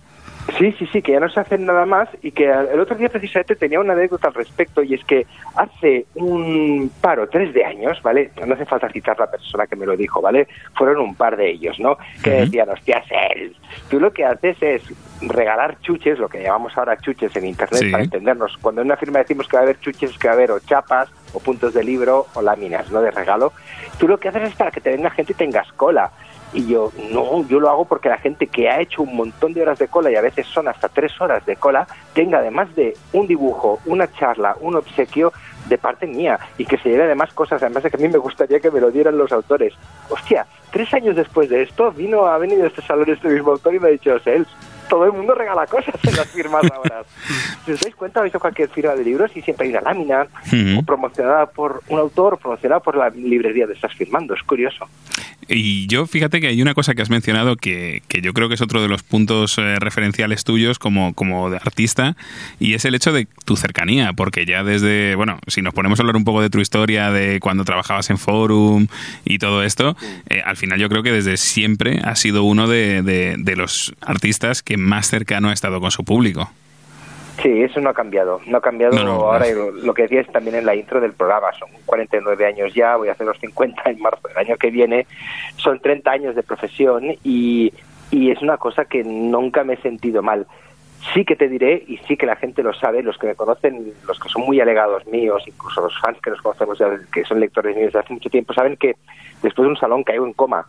Sí, 0.59 0.73
sí, 0.79 0.87
sí, 0.93 1.01
que 1.03 1.13
ya 1.13 1.21
no 1.21 1.29
se 1.31 1.41
hacen 1.41 1.65
nada 1.65 1.87
más 1.87 2.09
y 2.23 2.31
que 2.31 2.45
el 2.51 2.79
otro 2.79 2.97
día 2.97 3.09
precisamente 3.09 3.57
tenía 3.57 3.81
una 3.81 3.95
anécdota 3.95 4.29
al 4.29 4.35
respecto 4.35 4.83
y 4.83 4.95
es 4.95 5.05
que 5.05 5.27
hace 5.57 6.07
un 6.15 6.91
par 7.01 7.19
o 7.19 7.29
tres 7.29 7.53
de 7.55 7.65
años, 7.65 8.01
¿vale? 8.03 8.31
No 8.47 8.55
hace 8.55 8.67
falta 8.67 8.89
citar 8.91 9.19
la 9.19 9.31
persona 9.31 9.67
que 9.67 9.75
me 9.75 9.87
lo 9.87 9.97
dijo, 9.97 10.21
¿vale? 10.21 10.47
Fueron 10.77 11.01
un 11.01 11.15
par 11.15 11.37
de 11.37 11.51
ellos, 11.51 11.81
¿no? 11.81 11.97
Que 12.23 12.31
decían, 12.31 12.69
hostia, 12.69 13.03
él. 13.35 13.57
Tú 13.89 13.99
lo 13.99 14.13
que 14.13 14.25
haces 14.25 14.57
es 14.63 14.83
regalar 15.23 15.81
chuches, 15.81 16.19
lo 16.19 16.29
que 16.29 16.43
llamamos 16.43 16.77
ahora 16.77 16.99
chuches 16.99 17.35
en 17.37 17.47
Internet 17.47 17.81
Sí. 17.83 17.91
para 17.91 18.05
entendernos. 18.05 18.57
Cuando 18.59 18.83
en 18.83 18.89
una 18.89 18.97
firma 18.97 19.21
decimos 19.21 19.49
que 19.49 19.57
va 19.57 19.63
a 19.63 19.65
haber 19.65 19.81
chuches, 19.81 20.11
es 20.11 20.19
que 20.19 20.29
va 20.29 20.35
a 20.35 20.37
haber 20.37 20.51
o 20.53 20.61
chapas 20.61 21.09
o 21.33 21.41
puntos 21.41 21.73
de 21.75 21.83
libro 21.83 22.27
o 22.35 22.43
láminas, 22.43 22.91
¿no? 22.93 23.01
De 23.01 23.11
regalo. 23.11 23.53
Tú 23.99 24.07
lo 24.07 24.19
que 24.19 24.29
haces 24.29 24.51
es 24.51 24.55
para 24.55 24.71
que 24.71 24.81
te 24.81 24.91
venga 24.91 25.11
gente 25.11 25.33
y 25.33 25.37
tengas 25.37 25.73
cola. 25.73 26.11
Y 26.55 26.67
yo, 26.69 26.93
no, 27.11 27.47
yo 27.49 27.59
lo 27.59 27.69
hago 27.69 27.85
porque 27.85 28.09
la 28.09 28.19
gente 28.19 28.47
que 28.47 28.71
ha 28.71 28.81
hecho 28.81 29.03
un 29.03 29.17
montón 29.17 29.53
de 29.53 29.63
horas 29.63 29.79
de 29.79 29.89
cola 29.89 30.11
y 30.11 30.15
a 30.15 30.21
veces 30.21 30.47
son 30.47 30.69
hasta 30.69 30.89
tres 30.89 31.21
horas 31.21 31.45
de 31.45 31.57
cola, 31.57 31.87
tenga 32.15 32.39
además 32.39 32.75
de 32.77 32.97
un 33.13 33.27
dibujo, 33.27 33.81
una 33.87 34.11
charla, 34.13 34.57
un 34.61 34.77
obsequio 34.77 35.33
de 35.67 35.79
parte 35.79 36.07
mía 36.07 36.39
y 36.57 36.65
que 36.65 36.79
se 36.79 36.91
lleve 36.91 37.05
además 37.05 37.33
cosas, 37.33 37.63
además 37.63 37.83
de 37.83 37.91
que 37.91 37.97
a 37.97 38.01
mí 38.01 38.09
me 38.09 38.19
gustaría 38.19 38.61
que 38.61 38.71
me 38.71 38.81
lo 38.81 38.91
dieran 38.91 39.19
los 39.19 39.33
autores. 39.33 39.75
Hostia, 40.09 40.47
tres 40.71 40.95
años 40.95 41.17
después 41.17 41.49
de 41.49 41.63
esto, 41.63 41.91
vino, 41.91 42.27
ha 42.27 42.39
venido 42.39 42.65
a 42.65 42.69
este 42.69 42.83
salón 42.83 43.11
este 43.11 43.29
mismo 43.29 43.53
autor 43.53 43.75
y 43.75 43.81
me 43.81 43.89
ha 43.89 43.91
dicho, 43.93 44.17
Sels, 44.21 44.49
todo 44.89 45.07
el 45.07 45.13
mundo 45.13 45.35
regala 45.35 45.67
cosas 45.67 45.95
en 46.03 46.17
las 46.17 46.27
firmas 46.29 46.63
ahora. 46.75 47.05
si 47.65 47.73
os 47.73 47.81
dais 47.81 47.95
cuenta, 47.95 48.21
habéis 48.21 48.33
visto 48.33 48.41
cualquier 48.41 48.69
firma 48.69 48.95
de 48.95 49.05
libros 49.05 49.31
y 49.35 49.43
siempre 49.43 49.67
hay 49.67 49.73
una 49.73 49.81
lámina 49.83 50.27
o 50.79 50.83
promocionada 50.83 51.47
por 51.47 51.83
un 51.89 51.99
autor 51.99 52.35
o 52.35 52.37
promocionada 52.37 52.81
por 52.81 52.97
la 52.97 53.11
librería 53.11 53.67
de 53.67 53.75
estás 53.75 53.93
firmando. 53.95 54.35
Es 54.35 54.43
curioso. 54.43 54.89
Y 55.47 55.87
yo, 55.89 56.07
fíjate 56.07 56.41
que 56.41 56.47
hay 56.47 56.63
una 56.63 56.73
cosa 56.73 56.95
que 56.95 57.03
has 57.03 57.11
mencionado 57.11 57.57
que, 57.57 58.03
que 58.09 58.23
yo 58.23 58.33
creo 58.33 58.49
que 58.49 58.55
es 58.55 58.63
otro 58.63 58.81
de 58.81 58.89
los 58.89 59.03
puntos 59.03 59.59
eh, 59.59 59.77
referenciales 59.79 60.43
tuyos 60.45 60.79
como, 60.79 61.13
como 61.13 61.51
de 61.51 61.57
artista, 61.59 62.17
y 62.59 62.73
es 62.73 62.87
el 62.87 62.95
hecho 62.95 63.13
de 63.13 63.29
tu 63.45 63.57
cercanía, 63.57 64.15
porque 64.15 64.47
ya 64.47 64.65
desde, 64.65 65.15
bueno, 65.17 65.39
si 65.47 65.61
nos 65.61 65.75
ponemos 65.75 65.99
a 65.99 66.03
hablar 66.03 66.17
un 66.17 66.25
poco 66.25 66.41
de 66.41 66.49
tu 66.49 66.61
historia, 66.61 67.11
de 67.11 67.41
cuando 67.41 67.65
trabajabas 67.65 68.09
en 68.09 68.17
Forum 68.17 68.87
y 69.27 69.39
todo 69.39 69.63
esto, 69.63 69.97
eh, 70.31 70.41
al 70.45 70.57
final 70.57 70.79
yo 70.81 70.89
creo 70.89 71.03
que 71.03 71.13
desde 71.13 71.37
siempre 71.37 72.01
has 72.05 72.21
sido 72.21 72.45
uno 72.45 72.67
de, 72.67 73.03
de- 73.03 73.35
de 73.39 73.57
los 73.57 73.95
artistas 74.01 74.63
que 74.63 74.74
más 74.77 75.09
cercano 75.09 75.49
ha 75.49 75.53
estado 75.53 75.81
con 75.81 75.91
su 75.91 76.05
público. 76.05 76.49
Sí, 77.43 77.63
eso 77.63 77.81
no 77.81 77.91
ha 77.91 77.95
cambiado. 77.95 78.41
No 78.47 78.59
ha 78.59 78.61
cambiado 78.61 78.95
No, 78.95 79.03
no, 79.05 79.11
ahora. 79.13 79.47
no. 79.53 79.71
lo 79.73 79.93
que 79.93 80.03
decías 80.03 80.27
también 80.33 80.55
en 80.57 80.67
la 80.67 80.75
intro 80.77 81.01
del 81.01 81.13
programa. 81.15 81.49
Son 81.59 81.69
49 81.85 82.47
años 82.47 82.73
ya, 82.75 82.97
voy 82.97 83.09
a 83.09 83.13
hacer 83.13 83.27
los 83.27 83.39
50 83.41 83.83
en 83.91 84.01
marzo 84.01 84.29
del 84.29 84.37
año 84.39 84.57
que 84.57 84.71
viene. 84.71 85.07
Son 85.57 85.81
30 85.81 86.11
años 86.11 86.35
de 86.37 86.43
profesión 86.45 87.05
y, 87.25 87.73
y 88.13 88.31
es 88.31 88.41
una 88.41 88.57
cosa 88.57 88.85
que 88.85 89.03
nunca 89.03 89.65
me 89.65 89.75
he 89.75 89.83
sentido 89.83 90.23
mal. 90.23 90.47
Sí 91.13 91.25
que 91.25 91.37
te 91.37 91.49
diré, 91.49 91.85
y 91.87 91.99
sí 92.09 92.17
que 92.17 92.25
la 92.25 92.37
gente 92.37 92.63
lo 92.63 92.73
sabe, 92.73 93.03
los 93.03 93.19
que 93.19 93.27
me 93.27 93.35
conocen, 93.35 93.93
los 94.07 94.19
que 94.19 94.29
son 94.31 94.43
muy 94.47 94.59
alegados 94.61 95.05
míos, 95.07 95.43
incluso 95.47 95.83
los 95.83 95.93
fans 96.01 96.19
que 96.23 96.31
nos 96.31 96.41
conocemos, 96.41 96.79
ya, 96.79 96.89
que 97.13 97.25
son 97.25 97.41
lectores 97.41 97.77
míos 97.77 97.89
desde 97.89 97.99
hace 97.99 98.15
mucho 98.15 98.31
tiempo, 98.31 98.55
saben 98.55 98.77
que 98.79 98.95
después 99.43 99.67
de 99.67 99.71
un 99.73 99.77
salón 99.77 100.03
caigo 100.03 100.25
en 100.25 100.33
coma. 100.33 100.67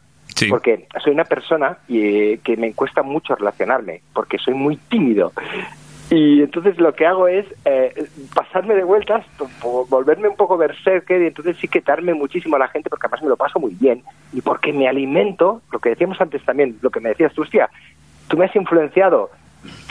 Porque 0.50 0.88
soy 1.04 1.14
una 1.14 1.24
persona 1.24 1.78
y, 1.88 2.38
que 2.40 2.58
me 2.58 2.74
cuesta 2.74 3.04
mucho 3.04 3.36
relacionarme, 3.36 4.02
porque 4.14 4.38
soy 4.38 4.54
muy 4.54 4.76
tímido. 4.76 5.32
Y 6.10 6.42
entonces 6.42 6.78
lo 6.78 6.94
que 6.94 7.08
hago 7.08 7.28
es 7.28 7.46
eh, 7.66 8.08
pasarme 8.34 8.76
de 8.76 8.84
vueltas, 8.84 9.26
volverme 9.90 10.28
un 10.28 10.36
poco 10.36 10.56
berserker 10.56 11.22
y 11.22 11.28
entonces 11.28 11.58
sí 11.58 11.68
que 11.68 11.82
darme 11.82 12.14
muchísimo 12.14 12.58
a 12.58 12.60
la 12.60 12.68
gente 12.68 12.90
porque 12.90 13.08
además 13.08 13.24
me 13.24 13.30
lo 13.30 13.38
paso 13.38 13.60
muy 13.60 13.74
bien 13.74 14.04
y 14.32 14.42
porque 14.42 14.72
me 14.72 14.88
alimento, 14.88 15.62
lo 15.72 15.80
que 15.80 15.90
decíamos 15.90 16.22
antes 16.22 16.44
también, 16.44 16.78
lo 16.82 16.92
que 16.92 17.00
me 17.00 17.10
decías 17.10 17.34
tú, 17.34 17.42
hostia, 17.42 17.70
tú 18.28 18.38
me 18.38 18.46
has 18.46 18.56
influenciado. 18.56 19.32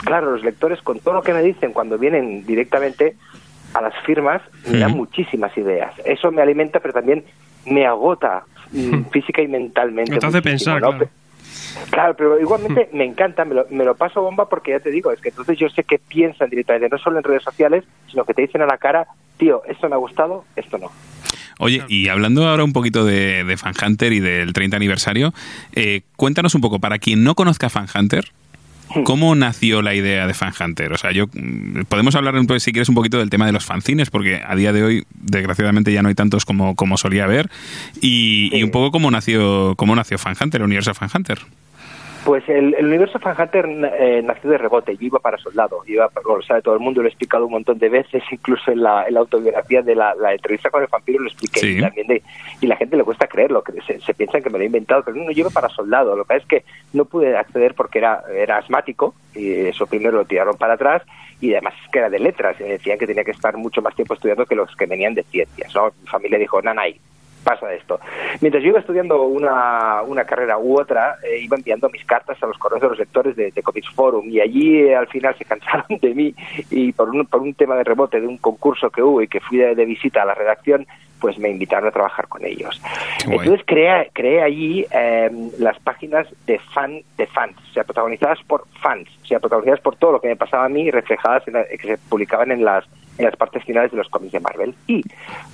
Claro, 0.05 0.31
los 0.31 0.43
lectores 0.43 0.81
con 0.81 0.99
todo 0.99 1.15
lo 1.15 1.21
que 1.21 1.33
me 1.33 1.41
dicen 1.41 1.73
cuando 1.73 1.97
vienen 1.97 2.45
directamente 2.45 3.17
a 3.73 3.81
las 3.81 3.93
firmas 4.05 4.41
me 4.69 4.79
dan 4.79 4.91
muchísimas 4.91 5.57
ideas. 5.57 5.93
Eso 6.05 6.31
me 6.31 6.41
alimenta 6.41 6.79
pero 6.79 6.93
también 6.93 7.25
me 7.65 7.85
agota 7.85 8.45
mm, 8.45 8.54
física 9.11 9.41
y 9.41 9.47
mentalmente. 9.47 10.17
Te 10.17 10.25
hace 10.25 10.41
pensar, 10.41 10.81
¿no? 10.81 10.89
claro. 10.89 11.09
Claro, 11.89 12.15
pero 12.15 12.39
igualmente 12.39 12.89
me 12.93 13.05
encanta, 13.05 13.45
me 13.45 13.55
lo, 13.55 13.65
me 13.69 13.85
lo 13.85 13.95
paso 13.95 14.21
bomba 14.21 14.47
porque 14.47 14.71
ya 14.71 14.79
te 14.79 14.91
digo, 14.91 15.11
es 15.11 15.19
que 15.19 15.29
entonces 15.29 15.57
yo 15.57 15.69
sé 15.69 15.83
que 15.83 15.99
piensan 15.99 16.49
directamente, 16.49 16.89
no 16.89 16.97
solo 16.97 17.17
en 17.17 17.23
redes 17.23 17.43
sociales, 17.43 17.83
sino 18.09 18.23
que 18.25 18.33
te 18.33 18.41
dicen 18.41 18.61
a 18.61 18.65
la 18.65 18.77
cara, 18.77 19.07
tío, 19.37 19.61
esto 19.67 19.87
me 19.89 19.95
ha 19.95 19.99
gustado, 19.99 20.45
esto 20.55 20.77
no. 20.77 20.91
Oye, 21.59 21.83
y 21.87 22.09
hablando 22.09 22.47
ahora 22.47 22.63
un 22.63 22.73
poquito 22.73 23.05
de, 23.05 23.43
de 23.45 23.57
Fan 23.57 23.73
Hunter 23.81 24.11
y 24.11 24.19
del 24.19 24.51
30 24.51 24.75
aniversario, 24.75 25.33
eh, 25.73 26.01
cuéntanos 26.17 26.53
un 26.55 26.61
poco, 26.61 26.79
para 26.79 26.99
quien 26.99 27.23
no 27.23 27.35
conozca 27.35 27.69
Fan 27.69 27.87
Hunter, 27.93 28.31
¿cómo 29.03 29.35
nació 29.35 29.81
la 29.81 29.93
idea 29.93 30.27
de 30.27 30.33
Fan 30.33 30.53
Hunter? 30.59 30.93
O 30.93 30.97
sea, 30.97 31.11
yo 31.11 31.27
mm, 31.33 31.81
podemos 31.87 32.15
hablar 32.15 32.35
si 32.59 32.71
quieres 32.71 32.89
un 32.89 32.95
poquito 32.95 33.17
del 33.17 33.29
tema 33.29 33.45
de 33.45 33.51
los 33.51 33.65
fanzines, 33.65 34.09
porque 34.09 34.41
a 34.45 34.55
día 34.55 34.73
de 34.73 34.83
hoy, 34.83 35.05
desgraciadamente, 35.13 35.91
ya 35.91 36.01
no 36.01 36.09
hay 36.09 36.15
tantos 36.15 36.45
como, 36.45 36.75
como 36.75 36.97
solía 36.97 37.25
haber, 37.25 37.49
y, 38.01 38.49
y 38.53 38.63
un 38.63 38.71
poco 38.71 38.91
cómo 38.91 39.11
nació, 39.11 39.75
cómo 39.75 39.95
nació 39.95 40.17
Fan 40.17 40.35
Hunter, 40.39 40.61
el 40.61 40.65
universo 40.65 40.91
de 40.91 40.95
Fan 40.95 41.09
Hunter. 41.13 41.39
Pues 42.25 42.43
el, 42.49 42.73
el 42.73 42.87
universo 42.87 43.19
Fan 43.19 43.35
Hunter 43.39 43.65
eh, 43.99 44.21
nació 44.23 44.49
de 44.49 44.57
rebote, 44.57 44.97
yo 44.97 45.05
iba 45.05 45.19
para 45.19 45.37
soldado, 45.37 45.83
iba, 45.85 46.09
lo 46.25 46.41
sabe 46.41 46.63
todo 46.63 46.73
el 46.73 46.79
mundo, 46.79 47.01
lo 47.03 47.07
he 47.07 47.11
explicado 47.11 47.45
un 47.45 47.51
montón 47.51 47.77
de 47.77 47.87
veces, 47.87 48.23
incluso 48.31 48.71
en 48.71 48.81
la, 48.81 49.07
en 49.07 49.13
la 49.13 49.19
autobiografía 49.19 49.83
de 49.83 49.93
la, 49.93 50.15
la 50.15 50.33
entrevista 50.33 50.71
con 50.71 50.81
el 50.81 50.87
vampiro 50.91 51.21
lo 51.21 51.27
expliqué 51.27 51.59
Sí. 51.59 51.77
y 51.77 51.81
también 51.81 52.07
de, 52.07 52.23
y 52.61 52.65
la 52.65 52.77
gente 52.77 52.97
le 52.97 53.03
cuesta 53.03 53.27
creerlo, 53.27 53.63
que 53.63 53.79
se, 53.83 53.99
se 53.99 54.13
piensan 54.15 54.41
que 54.41 54.49
me 54.49 54.57
lo 54.57 54.63
he 54.63 54.67
inventado, 54.67 55.03
pero 55.05 55.15
no, 55.17 55.29
yo 55.29 55.41
iba 55.41 55.51
para 55.51 55.69
soldado, 55.69 56.15
lo 56.15 56.23
que 56.23 56.27
pasa 56.29 56.39
es 56.39 56.47
que 56.47 56.63
no 56.93 57.05
pude 57.05 57.37
acceder 57.37 57.75
porque 57.75 57.99
era, 57.99 58.23
era 58.35 58.57
asmático, 58.57 59.13
y 59.35 59.67
eso 59.67 59.85
primero 59.85 60.17
lo 60.17 60.25
tiraron 60.25 60.57
para 60.57 60.73
atrás, 60.73 61.03
y 61.39 61.51
además 61.53 61.75
es 61.83 61.91
que 61.91 61.99
era 61.99 62.09
de 62.09 62.17
letras, 62.17 62.55
y 62.59 62.63
me 62.63 62.69
decían 62.69 62.97
que 62.97 63.05
tenía 63.05 63.23
que 63.23 63.31
estar 63.31 63.55
mucho 63.55 63.83
más 63.83 63.93
tiempo 63.93 64.15
estudiando 64.15 64.47
que 64.47 64.55
los 64.55 64.75
que 64.75 64.87
venían 64.87 65.13
de 65.13 65.21
ciencias, 65.23 65.75
¿no? 65.75 65.91
Mi 66.01 66.07
familia 66.07 66.39
dijo, 66.39 66.59
nanay, 66.59 66.99
pasa 67.45 67.71
esto. 67.73 67.99
Mientras 68.41 68.63
yo 68.63 68.69
iba 68.69 68.79
estudiando 68.79 69.21
una, 69.23 70.01
una 70.01 70.25
carrera 70.25 70.57
u 70.57 70.79
otra, 70.79 71.17
eh, 71.23 71.39
iba 71.41 71.55
enviando 71.55 71.87
mis 71.89 72.03
cartas 72.03 72.41
a 72.41 72.47
los 72.47 72.57
correos 72.57 72.81
de 72.81 72.89
los 72.89 72.97
lectores 72.97 73.35
de, 73.35 73.51
de 73.51 73.63
Comics 73.63 73.89
Forum 73.93 74.27
y 74.29 74.41
allí 74.41 74.79
eh, 74.79 74.95
al 74.95 75.07
final 75.07 75.35
se 75.37 75.45
cansaron 75.45 75.99
de 76.01 76.13
mí 76.13 76.35
y 76.71 76.91
por 76.91 77.09
un, 77.09 77.25
por 77.27 77.41
un 77.41 77.53
tema 77.53 77.75
de 77.75 77.83
rebote 77.83 78.19
de 78.19 78.27
un 78.27 78.37
concurso 78.39 78.89
que 78.89 79.03
hubo 79.03 79.21
y 79.21 79.27
que 79.27 79.39
fui 79.39 79.59
de, 79.59 79.75
de 79.75 79.85
visita 79.85 80.23
a 80.23 80.25
la 80.25 80.33
redacción, 80.33 80.87
pues 81.25 81.39
me 81.39 81.49
invitaron 81.49 81.87
a 81.87 81.91
trabajar 81.91 82.27
con 82.27 82.45
ellos. 82.45 82.79
Entonces 83.39 83.65
creé, 83.65 84.11
creé 84.13 84.43
allí 84.43 84.85
eh, 84.91 85.31
las 85.57 85.79
páginas 85.79 86.27
de 86.45 86.59
fan 86.59 87.01
de 87.17 87.25
fans, 87.25 87.55
o 87.71 87.73
sea, 87.73 87.83
protagonizadas 87.83 88.37
por 88.43 88.67
fans, 88.79 89.09
o 89.23 89.25
sea, 89.25 89.39
protagonizadas 89.39 89.79
por 89.81 89.95
todo 89.95 90.11
lo 90.11 90.21
que 90.21 90.27
me 90.27 90.35
pasaba 90.35 90.65
a 90.65 90.69
mí 90.69 90.83
y 90.83 90.91
reflejadas 90.91 91.47
en 91.47 91.53
la- 91.55 91.65
que 91.65 91.79
se 91.81 91.97
publicaban 91.97 92.51
en 92.51 92.63
las 92.63 92.85
en 93.17 93.25
las 93.25 93.35
partes 93.37 93.63
finales 93.63 93.89
de 93.89 93.97
los 93.97 94.07
cómics 94.09 94.33
de 94.33 94.39
Marvel. 94.39 94.75
Y 94.85 95.01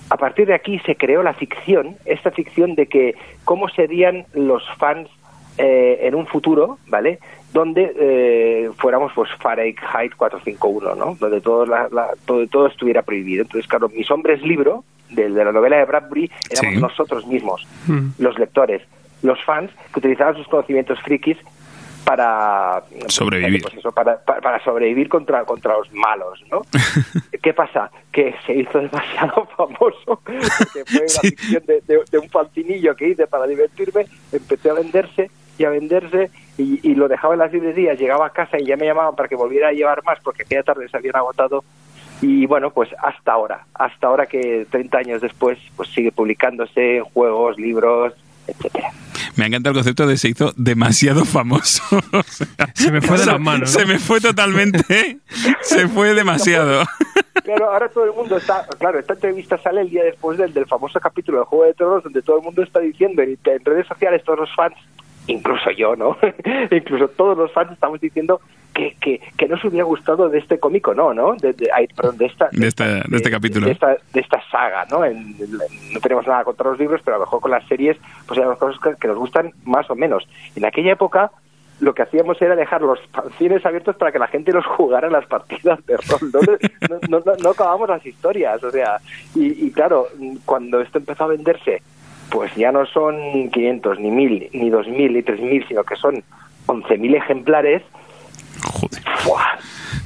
a 0.10 0.18
partir 0.18 0.48
de 0.48 0.56
aquí 0.56 0.78
se 0.80 0.98
creó 0.98 1.24
la 1.24 1.34
ficción, 1.34 1.96
esta 2.04 2.32
ficción 2.32 2.76
de 2.76 2.88
que 2.88 3.16
cómo 3.46 3.70
serían 3.70 4.26
los 4.34 4.64
fans 4.78 5.08
eh, 5.58 6.00
en 6.02 6.16
un 6.16 6.28
futuro, 6.28 6.80
¿vale? 6.88 7.20
Donde 7.54 7.94
eh, 8.00 8.70
fuéramos 8.78 9.12
pues 9.14 9.30
Fahrenheit 9.40 9.78
451, 10.16 10.96
¿no? 10.96 11.16
Donde 11.20 11.42
todo, 11.42 11.66
la, 11.66 11.90
la- 11.92 12.12
todo, 12.26 12.48
todo 12.48 12.68
estuviera 12.68 13.02
prohibido. 13.02 13.42
Entonces, 13.44 13.68
claro, 13.70 13.90
mis 13.90 14.10
hombres 14.10 14.42
libro 14.42 14.84
de, 15.10 15.30
de 15.30 15.46
la 15.46 15.52
novela 15.52 15.78
de 15.78 15.86
Bradbury 15.86 16.32
éramos 16.50 16.76
Sí. 16.76 16.82
nosotros 16.82 17.28
mismos, 17.28 17.68
los 18.18 18.40
lectores, 18.40 18.82
los 19.22 19.44
fans 19.44 19.70
que 19.94 20.00
utilizaban 20.00 20.36
sus 20.38 20.48
conocimientos 20.48 21.00
frikis 21.02 21.38
para 22.06 22.84
Sobrevivir. 23.08 23.62
pues 23.62 23.76
eso, 23.76 23.92
para, 23.92 24.18
para, 24.24 24.42
para 24.42 24.64
sobrevivir 24.64 25.08
contra 25.08 25.44
contra 25.46 25.78
los 25.78 25.92
malos, 25.94 26.42
¿no? 26.50 26.62
¿Qué 27.44 27.54
pasa? 27.54 27.92
Que 28.12 28.34
se 28.46 28.54
hizo 28.56 28.80
demasiado 28.80 29.46
famoso, 29.58 30.22
porque 30.24 30.84
fue 30.88 31.02
una 31.02 31.22
ficción 31.22 31.64
de, 31.68 31.82
de- 31.82 32.02
de 32.10 32.18
un 32.18 32.30
fantinillo 32.30 32.96
que 32.96 33.10
hice 33.10 33.28
para 33.28 33.46
divertirme, 33.46 34.06
empecé 34.32 34.70
a 34.70 34.74
venderse 34.74 35.30
y 35.58 35.66
a 35.66 35.70
venderse 35.70 36.30
y, 36.58 36.80
y 36.88 36.96
lo 36.96 37.08
dejaba 37.08 37.34
en 37.34 37.40
las 37.40 37.52
librerías, 37.54 38.00
llegaba 38.00 38.28
a 38.28 38.32
casa 38.32 38.60
y 38.60 38.66
ya 38.66 38.78
me 38.78 38.86
llamaban 38.86 39.16
para 39.16 39.30
que 39.30 39.36
volviera 39.36 39.70
a 39.70 39.74
llevar 39.74 40.04
más 40.04 40.20
porque 40.24 40.44
aquella 40.44 40.64
tarde 40.64 40.88
se 40.90 40.98
habían 40.98 41.16
agotado 41.16 41.64
y 42.22 42.46
bueno, 42.46 42.70
pues 42.70 42.90
hasta 43.02 43.34
ahora, 43.34 43.66
hasta 43.74 44.08
ahora 44.08 44.28
que 44.28 44.68
30 44.70 44.98
años 44.98 45.22
después, 45.22 45.58
pues 45.76 45.90
sigue 45.90 46.12
publicándose 46.12 46.98
en 46.98 47.04
juegos, 47.04 47.58
libros, 47.58 48.14
etcétera. 48.48 48.92
Me 49.36 49.48
encanta 49.48 49.70
el 49.70 49.76
concepto 49.76 50.06
de 50.06 50.18
se 50.18 50.30
hizo 50.30 50.52
demasiado 50.56 51.26
famoso. 51.26 51.84
O 52.12 52.24
sea, 52.28 52.48
Se 52.76 52.92
me 52.92 53.02
fue 53.02 53.18
de 53.18 53.26
las 53.26 53.40
manos, 53.40 53.72
Se 53.72 53.86
me 53.86 53.98
fue 53.98 54.20
totalmente. 54.22 55.18
se 55.62 55.88
fue 55.88 56.14
demasiado. 56.14 56.84
Claro, 57.44 57.72
ahora 57.72 57.90
todo 57.90 58.06
el 58.06 58.14
mundo 58.14 58.38
está, 58.38 58.68
claro, 58.78 59.00
esta 59.00 59.14
entrevista 59.14 59.58
sale 59.58 59.82
el 59.82 59.90
día 59.90 60.04
después 60.04 60.38
del, 60.38 60.54
del 60.54 60.68
famoso 60.68 61.00
capítulo 61.00 61.40
de 61.40 61.46
Juego 61.46 61.66
de 61.66 61.74
Tronos 61.74 62.04
donde 62.04 62.22
todo 62.22 62.38
el 62.38 62.44
mundo 62.44 62.62
está 62.62 62.80
diciendo 62.80 63.24
en, 63.24 63.36
en 63.44 63.66
redes 63.66 63.88
sociales, 63.88 64.24
todos 64.24 64.40
los 64.40 64.56
fans, 64.56 64.76
incluso 65.28 65.72
yo, 65.72 65.96
¿no? 65.96 66.18
incluso 66.72 67.08
todos 67.10 67.38
los 67.38 67.52
fans 67.52 67.72
estamos 67.72 68.00
diciendo 68.02 68.42
que, 68.74 68.96
que, 69.02 69.20
que 69.38 69.48
no 69.48 69.58
se 69.60 69.68
hubiera 69.68 69.84
gustado 69.84 70.30
de 70.30 70.40
este 70.40 70.58
cómico, 70.60 70.94
no, 70.94 71.14
¿no? 71.14 71.36
De, 71.36 71.52
de- 71.54 71.70
ay, 71.74 71.88
perdón, 71.88 72.18
de 72.18 72.26
esta, 72.28 72.50
De, 72.52 72.68
esta, 72.68 72.86
de 72.86 73.18
este 73.18 73.30
capítulo. 73.32 73.66
de 73.66 73.74
esta, 73.74 73.98
de 74.14 74.20
esta 74.20 74.42
saga, 74.50 74.86
¿no? 74.90 75.04
En- 75.04 75.36
en- 75.40 75.94
no 75.94 76.00
tenemos 76.02 76.26
nada 76.26 76.44
contra 76.44 76.70
los 76.70 76.80
libros, 76.80 77.02
pero 77.04 77.16
a 77.16 77.20
lo 77.20 77.26
mejor 77.26 77.42
con 77.42 77.52
las 77.52 77.66
series, 77.68 77.98
pues 78.28 78.40
hay 78.40 78.46
cosas 78.58 78.80
que, 78.82 78.96
que 79.00 79.08
nos 79.08 79.18
gustan 79.18 79.52
más 79.66 79.90
o 79.90 79.96
menos. 79.96 80.28
En 80.56 80.66
aquella 80.66 80.94
época 80.94 81.32
lo 81.82 81.94
que 81.96 82.04
hacíamos 82.04 82.40
era 82.42 82.56
dejar 82.56 82.82
los 82.84 83.00
cines 83.40 83.66
abiertos 83.66 83.96
para 83.96 84.12
que 84.12 84.20
la 84.20 84.28
gente 84.28 84.52
los 84.54 84.66
jugara 84.68 85.08
en 85.08 85.14
las 85.14 85.26
partidas 85.26 85.84
de 85.88 85.98
rol. 85.98 86.32
No, 86.32 87.00
no, 87.10 87.20
no, 87.26 87.34
no 87.44 87.50
acabamos 87.50 87.90
las 87.90 88.06
historias, 88.06 88.64
o 88.64 88.70
sea, 88.72 89.00
y, 89.36 89.66
y 89.66 89.72
claro, 89.72 90.06
cuando 90.46 90.80
esto 90.80 91.00
empezó 91.00 91.24
a 91.24 91.28
venderse, 91.28 91.82
pues 92.32 92.54
ya 92.56 92.72
no 92.72 92.86
son 92.88 93.50
500, 93.52 94.00
ni 94.00 94.10
1000, 94.10 94.50
ni 94.54 94.70
2000, 94.70 95.14
ni 95.14 95.22
3000, 95.22 95.68
sino 95.68 95.84
que 95.84 95.96
son 95.96 96.24
11.000 96.68 97.16
ejemplares. 97.18 97.84
Joder. 98.64 99.02
¡Buah! 99.26 99.42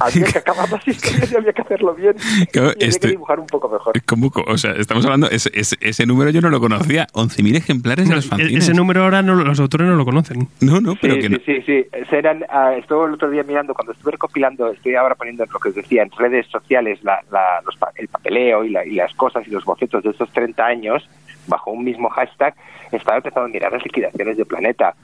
Había 0.00 0.26
que 0.26 0.38
acabar 0.38 0.70
las 0.70 0.86
historias 0.88 1.30
y 1.30 1.36
había 1.36 1.52
que 1.52 1.62
hacerlo 1.62 1.94
bien. 1.94 2.14
Claro, 2.52 2.68
y 2.68 2.72
había 2.72 2.88
este- 2.88 3.00
que 3.08 3.08
dibujar 3.12 3.38
un 3.40 3.46
poco 3.46 3.68
mejor. 3.68 3.94
¿Cómo 4.06 4.30
o 4.46 4.58
sea, 4.58 4.72
estamos 4.72 5.04
hablando, 5.04 5.28
ese, 5.30 5.50
ese, 5.54 5.76
ese 5.80 6.06
número 6.06 6.30
yo 6.30 6.40
no 6.40 6.48
lo 6.50 6.58
conocía. 6.60 7.06
11.000 7.12 7.56
ejemplares 7.56 8.08
de 8.08 8.14
los 8.14 8.26
E- 8.26 8.28
fanzines. 8.28 8.64
Ese 8.64 8.72
número 8.74 9.04
ahora 9.04 9.20
no, 9.22 9.34
los 9.34 9.60
autores 9.60 9.86
no 9.86 9.94
lo 9.94 10.04
conocen. 10.04 10.48
No, 10.60 10.80
no, 10.80 10.96
pero 11.00 11.14
sí, 11.14 11.20
que 11.20 11.26
sí, 11.28 11.32
no. 11.32 11.38
sí, 11.44 11.62
sí. 11.66 11.86
Serán, 12.08 12.44
ah, 12.48 12.74
estuve 12.76 13.06
el 13.08 13.14
otro 13.14 13.30
día 13.30 13.42
mirando, 13.42 13.74
cuando 13.74 13.92
estuve 13.92 14.12
recopilando, 14.12 14.70
estoy 14.72 14.94
ahora 14.94 15.14
poniendo 15.16 15.44
en 15.44 15.50
lo 15.52 15.58
que 15.58 15.68
os 15.70 15.74
decía, 15.74 16.02
en 16.02 16.10
redes 16.12 16.46
sociales, 16.46 16.98
la, 17.02 17.20
la- 17.30 17.60
los 17.64 17.76
pa- 17.76 17.92
el 17.96 18.08
papeleo 18.08 18.64
y, 18.64 18.70
la- 18.70 18.86
y 18.86 18.92
las 18.92 19.12
cosas 19.14 19.46
y 19.46 19.50
los 19.50 19.64
bocetos 19.64 20.02
de 20.02 20.10
estos 20.10 20.30
30 20.32 20.64
años, 20.64 21.08
bajo 21.46 21.70
un 21.70 21.84
mismo 21.84 22.08
hashtag, 22.08 22.54
estaba 22.92 23.18
empezando 23.18 23.46
a 23.46 23.48
mirar 23.52 23.72
las 23.72 23.84
liquidaciones 23.84 24.36
de 24.36 24.44
Planeta. 24.44 24.94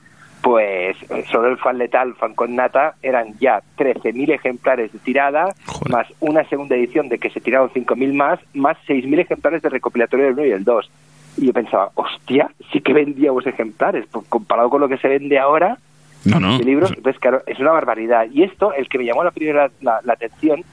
Pues 0.43 0.97
eh, 1.11 1.25
solo 1.31 1.49
el 1.49 1.57
fan 1.59 1.79
letal, 1.79 2.15
fan 2.15 2.35
con 2.35 2.57
nata, 2.57 2.97
eran 3.01 3.39
ya 3.39 3.63
13.000 3.79 4.35
ejemplares 4.35 4.93
de 4.93 4.99
tirada, 4.99 5.55
Joder. 5.67 5.93
más 5.93 6.07
una 6.19 6.43
segunda 6.49 6.75
edición 6.75 7.09
de 7.09 7.19
que 7.19 7.31
se 7.31 7.41
tiraron 7.41 7.71
5.000 7.71 8.13
más, 8.13 8.41
más 8.53 8.77
6.000 8.89 9.21
ejemplares 9.21 9.63
de 9.63 9.69
recopilatorio 9.69 10.27
del 10.27 10.35
1 10.35 10.47
y 10.47 10.51
el 10.51 10.65
2. 10.65 10.91
Y 11.39 11.47
yo 11.47 11.53
pensaba, 11.53 11.91
hostia, 11.95 12.51
sí 12.73 12.81
que 12.81 12.93
vendíamos 12.93 13.47
ejemplares, 13.47 14.05
pues, 14.11 14.27
comparado 14.29 14.69
con 14.69 14.81
lo 14.81 14.89
que 14.89 14.99
se 14.99 15.07
vende 15.09 15.39
ahora, 15.39 15.79
No, 16.25 16.41
no. 16.41 16.59
de 16.59 16.65
libros, 16.65 16.91
entonces 16.91 17.21
claro, 17.21 17.43
es 17.47 17.61
una 17.61 17.71
barbaridad. 17.71 18.27
Y 18.33 18.43
esto, 18.43 18.73
el 18.75 18.89
que 18.89 18.99
me 18.99 19.05
llamó 19.05 19.23
la 19.23 19.31
primera 19.31 19.71
la, 19.81 20.01
la 20.03 20.13
atención, 20.15 20.65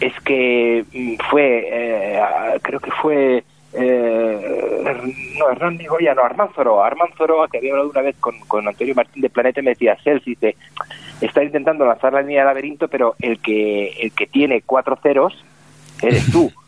es 0.00 0.12
que 0.20 0.84
mm, 0.92 1.14
fue, 1.28 1.64
eh, 1.68 2.20
creo 2.62 2.78
que 2.78 2.92
fue, 2.92 3.42
eh, 3.72 5.02
no, 5.38 5.50
Hernán 5.50 5.76
Migoya, 5.76 6.14
no, 6.14 6.22
Armán 6.24 6.48
Zoroa, 6.54 6.86
Armán 6.86 7.08
Zoroa, 7.16 7.48
que 7.48 7.58
había 7.58 7.72
hablado 7.72 7.90
una 7.90 8.02
vez 8.02 8.16
con, 8.18 8.38
con 8.40 8.66
Antonio 8.66 8.94
Martín 8.94 9.22
de 9.22 9.30
Planeta, 9.30 9.62
me 9.62 9.70
decía, 9.70 9.96
Celsi, 10.02 10.30
dice, 10.30 10.56
está 11.20 11.42
intentando 11.42 11.84
lanzar 11.84 12.12
la 12.12 12.22
línea 12.22 12.40
de 12.40 12.46
laberinto, 12.46 12.88
pero 12.88 13.14
el 13.20 13.40
que, 13.40 13.88
el 14.00 14.12
que 14.12 14.26
tiene 14.26 14.62
cuatro 14.62 14.98
ceros 15.02 15.44
eres 16.02 16.30
tú. 16.30 16.52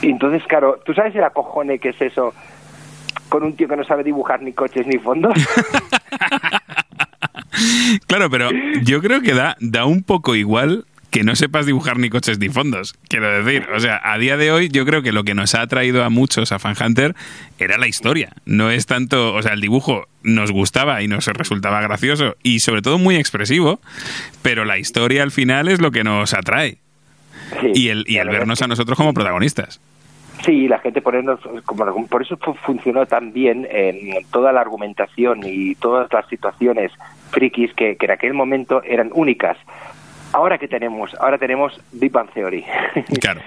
Y 0.00 0.10
entonces, 0.10 0.44
claro, 0.46 0.78
¿tú 0.84 0.94
sabes 0.94 1.12
el 1.16 1.24
acojone 1.24 1.80
que 1.80 1.88
es 1.88 2.00
eso 2.00 2.32
con 3.28 3.42
un 3.42 3.56
tío 3.56 3.66
que 3.66 3.76
no 3.76 3.82
sabe 3.82 4.04
dibujar 4.04 4.40
ni 4.40 4.52
coches 4.52 4.86
ni 4.86 4.96
fondos? 4.98 5.34
Claro, 8.06 8.30
pero 8.30 8.50
yo 8.82 9.00
creo 9.00 9.20
que 9.20 9.34
da, 9.34 9.56
da 9.60 9.84
un 9.84 10.02
poco 10.02 10.36
igual 10.36 10.84
que 11.10 11.24
no 11.24 11.34
sepas 11.36 11.64
dibujar 11.64 11.98
ni 11.98 12.10
coches 12.10 12.38
ni 12.38 12.48
fondos. 12.50 12.94
Quiero 13.08 13.42
decir, 13.42 13.66
o 13.74 13.80
sea, 13.80 13.98
a 14.04 14.18
día 14.18 14.36
de 14.36 14.52
hoy 14.52 14.68
yo 14.68 14.84
creo 14.84 15.02
que 15.02 15.12
lo 15.12 15.24
que 15.24 15.34
nos 15.34 15.54
ha 15.54 15.62
atraído 15.62 16.04
a 16.04 16.10
muchos 16.10 16.52
a 16.52 16.58
Fan 16.58 16.74
Hunter 16.84 17.14
era 17.58 17.78
la 17.78 17.88
historia. 17.88 18.30
No 18.44 18.70
es 18.70 18.84
tanto, 18.86 19.34
o 19.34 19.40
sea, 19.42 19.54
el 19.54 19.60
dibujo 19.62 20.06
nos 20.22 20.52
gustaba 20.52 21.00
y 21.02 21.08
nos 21.08 21.26
resultaba 21.28 21.80
gracioso 21.80 22.36
y 22.42 22.60
sobre 22.60 22.82
todo 22.82 22.98
muy 22.98 23.16
expresivo, 23.16 23.80
pero 24.42 24.64
la 24.66 24.76
historia 24.78 25.22
al 25.22 25.30
final 25.30 25.68
es 25.68 25.80
lo 25.80 25.90
que 25.92 26.04
nos 26.04 26.34
atrae. 26.34 26.76
Sí, 27.62 27.72
Y 27.74 27.88
el, 27.88 28.04
y 28.06 28.18
el 28.18 28.28
vernos 28.28 28.60
a 28.60 28.66
nosotros 28.68 28.96
como 28.98 29.14
protagonistas. 29.14 29.80
Sí, 30.44 30.68
la 30.68 30.78
gente 30.78 31.00
ponernos, 31.00 31.40
como, 31.64 32.06
por 32.06 32.22
eso 32.22 32.36
fu- 32.36 32.54
funcionó 32.54 33.06
tan 33.06 33.32
bien 33.32 33.66
en 33.70 34.10
toda 34.30 34.52
la 34.52 34.60
argumentación 34.60 35.40
y 35.44 35.74
todas 35.76 36.12
las 36.12 36.28
situaciones 36.28 36.92
frikis 37.30 37.72
que, 37.74 37.96
que 37.96 38.04
en 38.06 38.12
aquel 38.12 38.34
momento 38.34 38.82
eran 38.84 39.10
únicas. 39.14 39.56
Ahora 40.32 40.58
que 40.58 40.68
tenemos, 40.68 41.14
ahora 41.20 41.38
tenemos 41.38 41.80
Big 41.92 42.12
Bang 42.12 42.30
Theory. 42.30 42.64
Claro. 43.20 43.40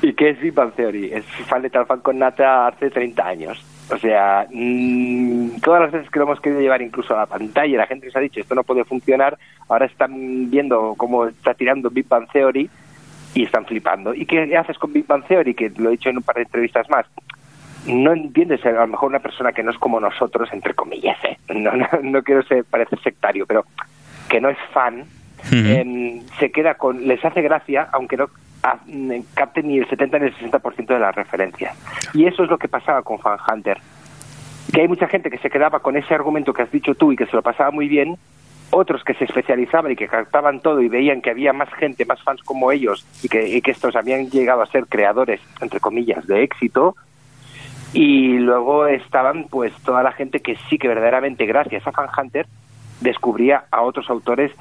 ¿Y 0.00 0.12
qué 0.12 0.30
es 0.30 0.40
Big 0.40 0.54
Bang 0.54 0.72
Theory? 0.74 1.10
Es 1.12 1.24
fan 1.46 1.62
de 1.62 1.70
tal 1.70 1.86
fan 1.86 2.00
con 2.00 2.18
nata 2.18 2.68
hace 2.68 2.90
30 2.90 3.26
años. 3.26 3.64
O 3.90 3.98
sea, 3.98 4.46
mm, 4.50 5.60
todas 5.60 5.82
las 5.82 5.92
veces 5.92 6.10
que 6.10 6.18
lo 6.18 6.26
hemos 6.26 6.40
querido 6.40 6.60
llevar 6.60 6.82
incluso 6.82 7.14
a 7.14 7.20
la 7.20 7.26
pantalla, 7.26 7.78
la 7.78 7.86
gente 7.86 8.06
nos 8.06 8.16
ha 8.16 8.20
dicho 8.20 8.40
esto 8.40 8.54
no 8.54 8.62
puede 8.62 8.84
funcionar, 8.84 9.38
ahora 9.68 9.86
están 9.86 10.50
viendo 10.50 10.94
cómo 10.96 11.26
está 11.26 11.54
tirando 11.54 11.90
Big 11.90 12.06
Bang 12.06 12.28
Theory 12.30 12.70
y 13.34 13.44
están 13.44 13.64
flipando. 13.64 14.14
¿Y 14.14 14.26
qué 14.26 14.56
haces 14.56 14.78
con 14.78 14.92
Big 14.92 15.06
Bang 15.06 15.24
Theory? 15.26 15.54
Que 15.54 15.72
lo 15.76 15.88
he 15.88 15.92
dicho 15.92 16.10
en 16.10 16.18
un 16.18 16.22
par 16.22 16.36
de 16.36 16.42
entrevistas 16.42 16.88
más. 16.90 17.06
No 17.86 18.12
entiendes 18.12 18.64
a 18.66 18.72
lo 18.72 18.86
mejor 18.86 19.08
una 19.08 19.20
persona 19.20 19.52
que 19.52 19.62
no 19.62 19.70
es 19.70 19.78
como 19.78 19.98
nosotros, 19.98 20.48
entre 20.52 20.74
comillas, 20.74 21.16
¿eh? 21.24 21.38
no, 21.54 21.72
no, 21.72 21.88
no 22.02 22.22
quiero 22.22 22.42
ser, 22.42 22.64
parecer 22.64 23.00
sectario, 23.00 23.46
pero 23.46 23.64
que 24.28 24.40
no 24.40 24.50
es 24.50 24.58
fan, 24.72 25.04
em, 25.50 26.22
se 26.38 26.50
queda 26.50 26.74
con, 26.74 27.06
les 27.06 27.24
hace 27.24 27.42
gracia, 27.42 27.88
aunque 27.92 28.16
no 28.16 28.28
ah, 28.62 28.78
mm, 28.86 29.12
capten 29.34 29.68
ni 29.68 29.78
el 29.78 29.88
70 29.88 30.18
ni 30.18 30.26
el 30.26 30.36
60% 30.36 30.86
de 30.86 30.98
las 30.98 31.14
referencias. 31.14 31.76
Y 32.14 32.26
eso 32.26 32.44
es 32.44 32.50
lo 32.50 32.58
que 32.58 32.68
pasaba 32.68 33.02
con 33.02 33.18
Fan 33.18 33.38
Hunter. 33.48 33.78
Que 34.72 34.82
hay 34.82 34.88
mucha 34.88 35.08
gente 35.08 35.30
que 35.30 35.38
se 35.38 35.50
quedaba 35.50 35.80
con 35.80 35.96
ese 35.96 36.14
argumento 36.14 36.52
que 36.52 36.62
has 36.62 36.70
dicho 36.70 36.94
tú 36.94 37.12
y 37.12 37.16
que 37.16 37.26
se 37.26 37.36
lo 37.36 37.42
pasaba 37.42 37.70
muy 37.70 37.88
bien, 37.88 38.16
otros 38.70 39.02
que 39.02 39.14
se 39.14 39.24
especializaban 39.24 39.92
y 39.92 39.96
que 39.96 40.08
captaban 40.08 40.60
todo 40.60 40.82
y 40.82 40.88
veían 40.88 41.22
que 41.22 41.30
había 41.30 41.52
más 41.52 41.72
gente, 41.74 42.04
más 42.04 42.22
fans 42.22 42.42
como 42.42 42.70
ellos 42.70 43.06
y 43.22 43.28
que, 43.28 43.48
y 43.48 43.62
que 43.62 43.70
estos 43.70 43.96
habían 43.96 44.28
llegado 44.28 44.62
a 44.62 44.66
ser 44.66 44.86
creadores, 44.86 45.40
entre 45.60 45.80
comillas, 45.80 46.26
de 46.26 46.42
éxito. 46.42 46.94
Y 47.94 48.36
luego 48.38 48.86
estaban 48.86 49.44
pues 49.44 49.72
toda 49.82 50.02
la 50.02 50.12
gente 50.12 50.40
que 50.40 50.58
sí 50.68 50.76
que 50.76 50.88
verdaderamente 50.88 51.46
gracias 51.46 51.86
a 51.86 51.92
Fan 51.92 52.08
Hunter 52.16 52.46
descubría 53.00 53.64
a 53.70 53.82
otros 53.82 54.10
autores 54.10 54.52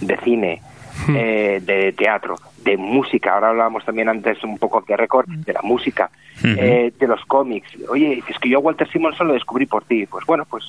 de 0.00 0.16
cine, 0.18 0.62
eh, 1.08 1.60
de 1.64 1.92
teatro, 1.92 2.34
de 2.64 2.76
música. 2.76 3.34
Ahora 3.34 3.50
hablábamos 3.50 3.84
también 3.84 4.08
antes 4.08 4.42
un 4.44 4.58
poco 4.58 4.84
de 4.86 4.96
récord 4.96 5.26
de 5.28 5.52
la 5.52 5.62
música, 5.62 6.10
Ujú. 6.38 6.48
eh, 6.58 6.92
de 6.98 7.06
los 7.06 7.24
cómics. 7.26 7.68
Oye, 7.88 8.22
es 8.28 8.38
que 8.38 8.48
yo 8.48 8.58
a 8.58 8.60
Walter 8.60 8.88
Simonson 8.90 9.28
lo 9.28 9.34
descubrí 9.34 9.66
por 9.66 9.84
ti. 9.84 10.06
Pues 10.06 10.24
bueno, 10.26 10.44
pues 10.48 10.64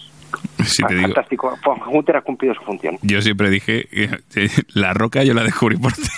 Sí, 0.66 0.83
te 0.83 0.93
digo. 0.93 1.08
fantástico. 1.08 1.58
Fan 1.64 1.77
Hunter 1.88 2.17
ha 2.17 2.22
cumplido 2.22 2.53
su 2.53 2.61
función. 2.61 2.98
Yo 3.01 3.22
siempre 3.22 3.49
dije, 3.49 3.88
eh, 3.91 4.49
la 4.74 4.93
roca 4.93 5.24
yo 5.24 5.33
la 5.33 5.43
descubrí 5.43 5.77
por 5.77 5.93
ti. 5.93 6.01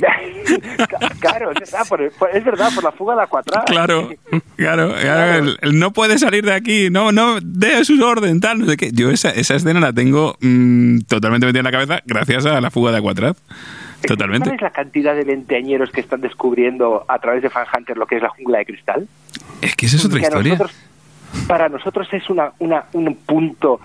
claro, 1.20 1.50
es 1.52 1.60
verdad, 1.60 1.86
por, 1.88 2.02
es 2.02 2.44
verdad, 2.44 2.70
por 2.74 2.84
la 2.84 2.92
fuga 2.92 3.14
de 3.16 3.22
Aquatrás. 3.22 3.64
Claro, 3.66 4.10
claro, 4.56 4.94
claro, 5.00 5.44
el- 5.44 5.58
el 5.62 5.78
no 5.78 5.92
puede 5.92 6.18
salir 6.18 6.44
de 6.44 6.52
aquí, 6.54 6.88
no, 6.90 7.12
no, 7.12 7.38
dé 7.42 7.84
sus 7.84 8.00
orden, 8.02 8.40
tal, 8.40 8.60
no 8.60 8.66
sé 8.66 8.76
qué. 8.76 8.90
Yo 8.92 9.10
esa, 9.10 9.30
esa 9.30 9.54
escena 9.54 9.80
la 9.80 9.92
tengo 9.92 10.36
mm, 10.40 11.00
totalmente 11.08 11.46
metida 11.46 11.60
en 11.60 11.64
la 11.66 11.72
cabeza 11.72 12.00
gracias 12.06 12.46
a 12.46 12.60
la 12.60 12.70
fuga 12.70 12.92
de 12.92 12.98
Aquatraz. 12.98 13.36
Totalmente. 14.06 14.46
¿Sabes 14.46 14.62
la 14.62 14.70
cantidad 14.70 15.14
de 15.14 15.24
veinteañeros 15.24 15.90
que 15.90 16.00
están 16.00 16.22
descubriendo 16.22 17.04
a 17.06 17.18
través 17.18 17.42
de 17.42 17.50
Fan 17.50 17.66
Hunter 17.76 17.98
lo 17.98 18.06
que 18.06 18.16
es 18.16 18.22
la 18.22 18.30
jungla 18.30 18.58
de 18.58 18.64
cristal? 18.66 19.06
Es 19.60 19.76
que 19.76 19.86
esa 19.86 19.96
es 19.96 20.04
otra 20.06 20.18
Que 20.20 20.24
historia. 20.26 20.52
nosotros- 20.54 20.76
para 21.46 21.68
nosotros 21.68 22.08
es 22.12 22.28
una, 22.30 22.52
una- 22.58 22.84
un 22.94 23.14
punto 23.14 23.78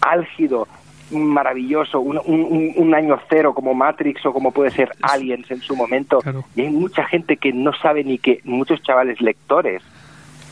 álgido, 0.00 0.66
maravilloso, 1.10 2.00
un, 2.00 2.18
un- 2.24 2.42
un- 2.50 2.72
un 2.76 2.94
año 2.94 3.18
cero 3.28 3.54
como 3.54 3.74
Matrix 3.74 4.24
o 4.26 4.32
como 4.32 4.52
puede 4.52 4.70
ser 4.70 4.90
Aliens 5.02 5.50
en 5.50 5.60
su 5.60 5.74
momento. 5.76 6.20
Y 6.56 6.62
hay 6.62 6.70
mucha 6.70 7.04
gente 7.04 7.36
que 7.36 7.52
no 7.52 7.72
sabe 7.72 8.04
ni 8.04 8.18
que, 8.18 8.40
muchos 8.44 8.82
chavales 8.82 9.20
lectores, 9.20 9.82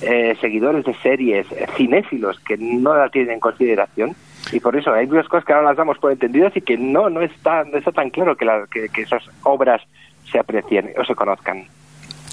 eh, 0.02 0.36
seguidores 0.40 0.84
de 0.84 0.94
series, 1.02 1.50
eh, 1.52 1.66
cinéfilos, 1.76 2.38
que 2.40 2.56
no 2.58 2.94
la 2.96 3.08
tienen 3.08 3.32
en 3.34 3.40
consideración. 3.40 4.14
Y 4.52 4.60
por 4.60 4.76
eso 4.76 4.92
hay 4.92 5.06
muchas 5.06 5.26
cosas 5.28 5.44
que 5.44 5.52
ahora 5.52 5.68
las 5.68 5.76
damos 5.76 5.98
por 5.98 6.12
entendidas 6.12 6.56
y 6.56 6.60
que 6.60 6.76
no, 6.76 7.10
no, 7.10 7.20
está, 7.22 7.64
no 7.64 7.78
está 7.78 7.92
tan 7.92 8.10
claro 8.10 8.36
que, 8.36 8.44
la- 8.44 8.66
que- 8.70 8.88
que 8.90 9.02
esas 9.02 9.22
obras 9.42 9.82
se 10.30 10.38
aprecien 10.38 10.90
o 10.98 11.04
se 11.04 11.14
conozcan. 11.14 11.64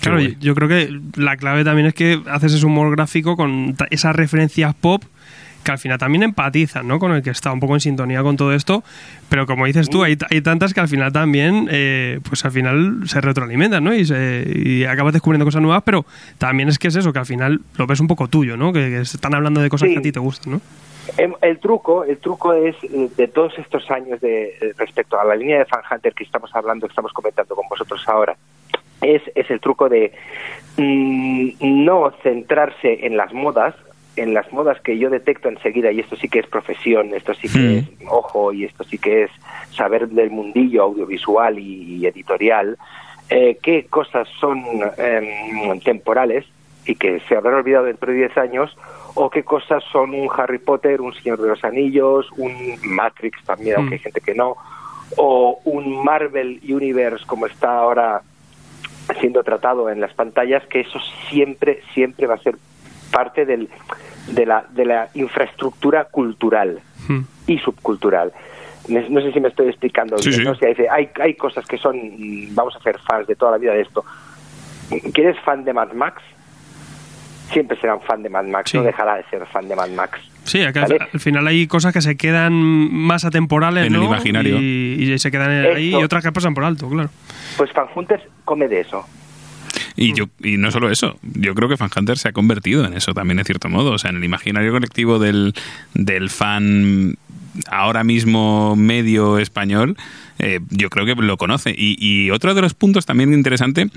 Claro, 0.02 0.20
yo, 0.20 0.30
yo 0.40 0.54
creo 0.54 0.68
que 0.68 0.90
la 1.16 1.38
clave 1.38 1.64
también 1.64 1.88
es 1.88 1.94
que 1.94 2.20
haces 2.30 2.54
ese 2.54 2.66
humor 2.66 2.92
gráfico 2.94 3.38
con 3.38 3.76
esas 3.90 4.14
referencias 4.16 4.76
pop 4.76 5.02
que 5.64 5.72
al 5.72 5.78
final 5.80 5.98
también 5.98 6.24
empatizan, 6.24 6.88
¿no? 6.88 7.00
Con 7.00 7.12
el 7.14 7.24
que 7.24 7.30
está 7.30 7.52
un 7.52 7.60
poco 7.60 7.74
en 7.76 7.80
sintonía 7.80 8.22
con 8.22 8.36
todo 8.38 8.54
esto, 8.54 8.84
pero 9.30 9.46
como 9.46 9.66
dices 9.66 9.90
tú, 9.90 10.04
hay, 10.04 10.18
hay 10.30 10.42
tantas 10.42 10.74
que 10.74 10.80
al 10.82 10.88
final 10.88 11.12
también, 11.12 11.68
eh, 11.72 12.20
pues 12.28 12.44
al 12.46 12.52
final 12.52 13.02
se 13.06 13.22
retroalimentan, 13.22 13.84
¿no? 13.84 13.94
Y, 13.94 14.06
se, 14.06 14.46
y 14.54 14.84
acabas 14.86 15.14
descubriendo 15.14 15.46
cosas 15.46 15.62
nuevas, 15.62 15.84
pero 15.86 16.06
también 16.38 16.70
es 16.70 16.78
que 16.78 16.90
es 16.90 16.96
eso, 16.96 17.14
que 17.14 17.20
al 17.20 17.26
final 17.26 17.62
lo 17.78 17.88
ves 17.88 18.00
un 18.00 18.08
poco 18.08 18.28
tuyo, 18.28 18.58
¿no? 18.58 18.74
Que, 18.74 18.90
que 18.90 19.00
están 19.02 19.34
hablando 19.34 19.62
de 19.62 19.70
cosas 19.70 19.88
Sí. 19.88 19.94
que 19.94 20.00
a 20.00 20.04
ti 20.04 20.12
te 20.12 20.20
gustan, 20.20 20.54
¿no? 20.54 20.62
Em, 21.18 21.34
El 21.42 21.60
truco, 21.60 22.06
el 22.06 22.18
truco 22.18 22.54
es 22.54 22.76
eh, 22.84 23.10
de 23.18 23.28
todos 23.28 23.52
estos 23.60 23.90
años 23.92 24.22
de 24.22 24.56
eh, 24.62 24.74
respecto 24.78 25.20
a 25.20 25.26
la 25.26 25.36
línea 25.36 25.60
de 25.60 25.66
Fan 25.66 25.82
Hunter 25.92 26.14
que 26.14 26.24
estamos 26.24 26.50
hablando, 26.56 26.88
que 26.88 26.92
estamos 26.92 27.12
comentando 27.12 27.56
con 27.56 27.68
vosotros 27.70 28.02
ahora, 28.08 28.36
es, 29.02 29.22
es 29.36 29.50
el 29.52 29.60
truco 29.60 29.90
de 29.90 30.14
mm, 30.78 31.50
no 31.84 32.12
centrarse 32.24 33.06
en 33.06 33.18
las 33.18 33.34
modas, 33.34 33.76
en 34.16 34.34
las 34.34 34.52
modas 34.52 34.80
que 34.82 34.98
yo 34.98 35.10
detecto 35.10 35.50
enseguida, 35.50 35.92
y 35.92 36.00
esto 36.00 36.16
sí 36.16 36.30
que 36.30 36.40
es 36.40 36.48
profesión, 36.48 37.14
esto 37.14 37.34
sí 37.34 37.50
que 37.50 37.80
es 37.80 37.86
ojo, 38.08 38.54
y 38.54 38.66
esto 38.66 38.84
sí 38.84 38.98
que 38.98 39.24
es 39.24 39.32
saber 39.72 40.08
del 40.10 40.30
mundillo 40.30 40.84
audiovisual 40.84 41.58
y, 41.58 41.96
y 41.96 42.06
editorial, 42.06 42.78
eh, 43.30 43.58
qué 43.62 43.86
cosas 43.86 44.28
son 44.40 44.64
em, 44.98 45.80
temporales 45.80 46.46
y 46.86 46.96
que 46.96 47.22
se 47.22 47.36
habrán 47.36 47.56
olvidado 47.56 47.86
dentro 47.86 48.12
de 48.12 48.20
10 48.20 48.38
años, 48.38 48.78
o 49.16 49.30
qué 49.30 49.44
cosas 49.44 49.84
son 49.92 50.14
un 50.14 50.30
Harry 50.36 50.60
Potter, 50.60 51.02
un 51.02 51.14
Señor 51.14 51.42
de 51.42 51.48
los 51.48 51.64
Anillos, 51.64 52.30
un 52.38 52.78
Matrix 52.84 53.44
también, 53.46 53.78
aunque 53.78 53.96
hay 53.96 54.00
gente 54.00 54.22
que 54.22 54.36
no, 54.36 54.58
o 55.18 55.60
un 55.64 56.04
Marvel 56.04 56.60
Universe 56.68 57.26
como 57.26 57.46
está 57.46 57.78
ahora 57.78 58.22
siendo 59.20 59.44
tratado 59.44 59.90
en 59.90 60.02
las 60.02 60.14
pantallas, 60.14 60.66
que 60.68 60.82
eso 60.82 61.00
siempre, 61.30 61.82
siempre 61.94 62.28
va 62.28 62.36
a 62.36 62.40
ser 62.40 62.56
parte 63.14 63.46
del, 63.46 63.70
de, 64.28 64.46
la, 64.46 64.66
de 64.72 64.86
la 64.86 65.10
infraestructura 65.14 66.06
cultural 66.06 66.80
y 67.48 67.58
subcultural. 67.60 68.34
No 68.90 69.22
sé 69.22 69.32
si 69.32 69.40
me 69.40 69.48
estoy 69.48 69.70
explicando 69.70 70.18
Sí, 70.18 70.30
bien, 70.30 70.42
sí. 70.42 70.46
¿no? 70.46 70.52
O 70.52 70.56
sea, 70.56 70.68
dice, 70.70 70.88
hay, 70.90 71.10
hay 71.22 71.36
cosas 71.36 71.66
que 71.66 71.78
son, 71.78 71.98
vamos 72.54 72.76
a 72.76 72.80
ser 72.80 73.00
fans 73.00 73.28
de 73.28 73.36
toda 73.36 73.52
la 73.52 73.58
vida 73.58 73.74
de 73.74 73.82
esto. 73.82 74.04
¿Que 75.14 75.22
eres 75.22 75.40
fan 75.40 75.64
de 75.64 75.72
Mad 75.74 75.94
Max? 75.94 76.22
Siempre 77.52 77.80
serán 77.80 78.02
fan 78.02 78.24
de 78.24 78.30
Mad 78.30 78.46
Max, 78.46 78.72
Sí. 78.72 78.78
no 78.78 78.84
dejará 78.84 79.16
de 79.16 79.24
ser 79.30 79.46
fan 79.46 79.68
de 79.68 79.76
Mad 79.76 79.90
Max. 79.90 80.20
Sí, 80.44 80.62
al, 80.62 80.74
¿Vale? 80.74 80.98
al 81.14 81.20
final 81.20 81.48
hay 81.48 81.68
cosas 81.68 81.94
que 81.94 82.02
se 82.02 82.18
quedan 82.18 82.52
más 82.54 83.24
atemporales, 83.26 83.86
En 83.88 83.94
el 83.94 84.02
¿no? 84.02 84.08
imaginario. 84.08 84.58
Y, 84.60 84.98
y 85.14 85.20
se 85.20 85.32
quedan 85.32 85.52
ahí 85.52 85.90
Eso. 85.90 86.00
y 86.00 86.04
otras 86.04 86.24
que 86.24 86.32
pasan 86.34 86.54
por 86.54 86.64
alto, 86.66 86.90
claro. 86.90 87.10
Pues 87.58 87.72
Fan 87.72 87.88
Hunters 87.96 88.24
come 88.44 88.68
de 88.68 88.82
eso. 88.82 89.06
Y, 89.96 90.14
yo, 90.14 90.26
y 90.42 90.58
no 90.58 90.72
solo 90.72 90.90
eso, 90.90 91.20
yo 91.22 91.54
creo 91.56 91.70
que 91.70 91.78
Fan 91.78 91.92
Hunter 91.96 92.18
se 92.18 92.30
ha 92.30 92.32
convertido 92.32 92.86
en 92.86 92.94
eso 92.94 93.14
también, 93.14 93.38
de 93.38 93.44
cierto 93.44 93.70
modo. 93.70 93.92
O 93.92 93.98
sea, 93.98 94.10
en 94.10 94.18
el 94.18 94.24
imaginario 94.24 94.72
colectivo 94.72 95.20
del, 95.20 95.54
del 95.94 96.30
fan 96.30 97.18
ahora 97.70 98.04
mismo 98.04 98.76
medio 98.76 99.38
español, 99.38 99.96
eh, 100.40 100.60
yo 100.70 100.90
creo 100.90 101.06
que 101.06 101.16
lo 101.16 101.38
conoce. 101.38 101.74
Y, 101.78 101.96
y 102.00 102.32
otro 102.32 102.54
de 102.54 102.62
los 102.62 102.74
puntos 102.74 103.06
también 103.06 103.34
interesante, 103.34 103.88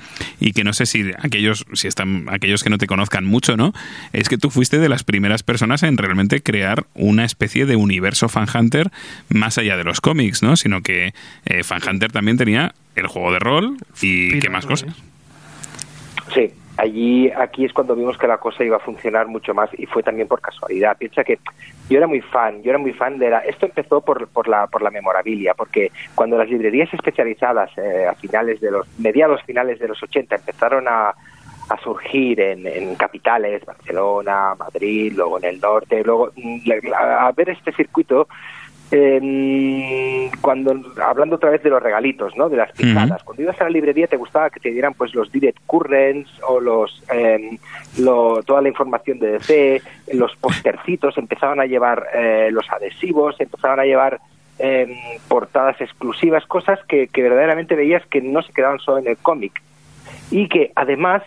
y 0.41 0.52
que 0.52 0.65
no 0.65 0.73
sé 0.73 0.86
si 0.86 1.05
aquellos, 1.18 1.65
si 1.73 1.89
están, 1.89 2.26
aquellos 2.31 2.62
que 2.62 2.70
no 2.70 2.78
te 2.78 2.86
conozcan 2.86 3.25
mucho, 3.25 3.57
¿no? 3.57 3.73
Es 4.12 4.28
que 4.28 4.39
tú 4.39 4.50
fuiste 4.50 4.78
de 4.78 4.89
las 4.89 5.05
primeras 5.05 5.42
personas 5.42 5.83
en 5.83 5.97
realmente 5.97 6.42
crear 6.42 6.86
una 6.94 7.25
especie 7.25 7.66
de 7.66 7.76
universo 7.76 8.28
Fan 8.28 8.49
Hunter 8.52 8.91
más 9.28 9.58
allá 9.58 9.76
de 9.76 9.84
los 9.84 10.00
cómics, 10.00 10.42
¿no? 10.42 10.57
Sino 10.57 10.83
que 10.83 11.15
eh, 11.47 11.62
Fan 11.62 11.81
Hunter 11.89 12.12
también 12.12 12.36
tenía 12.36 12.75
el 12.94 13.07
juego 13.07 13.33
de 13.33 13.39
rol 13.39 13.76
y 14.00 14.39
qué 14.39 14.50
más 14.50 14.66
cosas. 14.66 14.94
Sí, 16.34 16.52
allí, 16.76 17.30
aquí 17.30 17.64
es 17.64 17.72
cuando 17.72 17.94
vimos 17.94 18.18
que 18.18 18.26
la 18.26 18.38
cosa 18.38 18.64
iba 18.64 18.76
a 18.76 18.80
funcionar 18.80 19.26
mucho 19.28 19.55
más 19.55 19.70
y 19.78 19.86
fue 19.86 20.02
también 20.02 20.28
por 20.28 20.40
casualidad. 20.40 20.96
Piensa 20.96 21.24
que 21.24 21.38
yo 21.88 21.98
era 21.98 22.06
muy 22.06 22.20
fan, 22.20 22.62
yo 22.62 22.70
era 22.70 22.78
muy 22.78 22.92
fan 22.92 23.18
de 23.18 23.30
la... 23.30 23.38
Esto 23.40 23.66
empezó 23.66 24.00
por, 24.00 24.26
por, 24.28 24.48
la, 24.48 24.66
por 24.66 24.82
la 24.82 24.90
memorabilia, 24.90 25.55
porque 25.55 25.90
cuando 26.14 26.36
las 26.36 26.48
librerías 26.48 26.92
especializadas 26.92 27.70
eh, 27.78 28.06
a 28.06 28.14
finales 28.14 28.60
de 28.60 28.70
los... 28.70 28.86
mediados 28.98 29.42
finales 29.44 29.78
de 29.78 29.88
los 29.88 30.02
80 30.02 30.34
empezaron 30.34 30.88
a, 30.88 31.14
a 31.68 31.76
surgir 31.82 32.40
en, 32.40 32.66
en 32.66 32.94
capitales, 32.96 33.64
Barcelona, 33.64 34.55
Madrid, 34.56 35.12
luego 35.16 35.38
en 35.38 35.44
el 35.44 35.60
norte, 35.60 36.02
luego 36.05 36.32
mm, 36.36 36.60
a 36.94 37.32
ver 37.32 37.50
este 37.50 37.72
circuito... 37.72 38.28
eh, 38.90 40.31
cuando 40.40 40.74
hablando 41.02 41.36
otra 41.36 41.50
vez 41.50 41.62
de 41.62 41.70
los 41.70 41.82
regalitos, 41.82 42.36
¿no? 42.36 42.48
De 42.48 42.56
las 42.56 42.70
picadas. 42.73 43.23
Cuando 43.24 43.42
ibas 43.42 43.60
a 43.60 43.65
la 43.65 43.70
librería 43.70 44.06
te 44.06 44.16
gustaba 44.16 44.50
que 44.50 44.60
te 44.60 44.70
dieran 44.70 44.94
pues 44.94 45.15
los 45.15 45.31
direct 45.32 45.58
currents 45.66 46.31
o 46.48 46.60
los 46.60 47.02
eh, 47.12 47.58
lo- 47.98 48.42
toda 48.44 48.62
la 48.62 48.68
información 48.68 49.18
de 49.18 49.32
DC, 49.32 49.82
los 50.15 50.34
postercitos 50.36 51.18
empezaban 51.18 51.60
a 51.60 51.66
llevar 51.66 52.06
eh, 52.15 52.48
los 52.52 52.70
adhesivos, 52.70 53.40
empezaban 53.40 53.81
a 53.81 53.84
llevar 53.84 54.20
eh, 54.58 55.18
portadas 55.28 55.81
exclusivas, 55.81 56.47
cosas 56.47 56.78
que, 56.89 57.08
que 57.08 57.23
verdaderamente 57.23 57.74
veías 57.74 58.05
que 58.06 58.23
no 58.23 58.42
se 58.42 58.52
quedaban 58.52 58.78
solo 58.78 58.98
en 58.98 59.08
el 59.08 59.16
cómic. 59.18 59.60
Y 60.31 60.48
que 60.48 60.73
además 60.74 61.23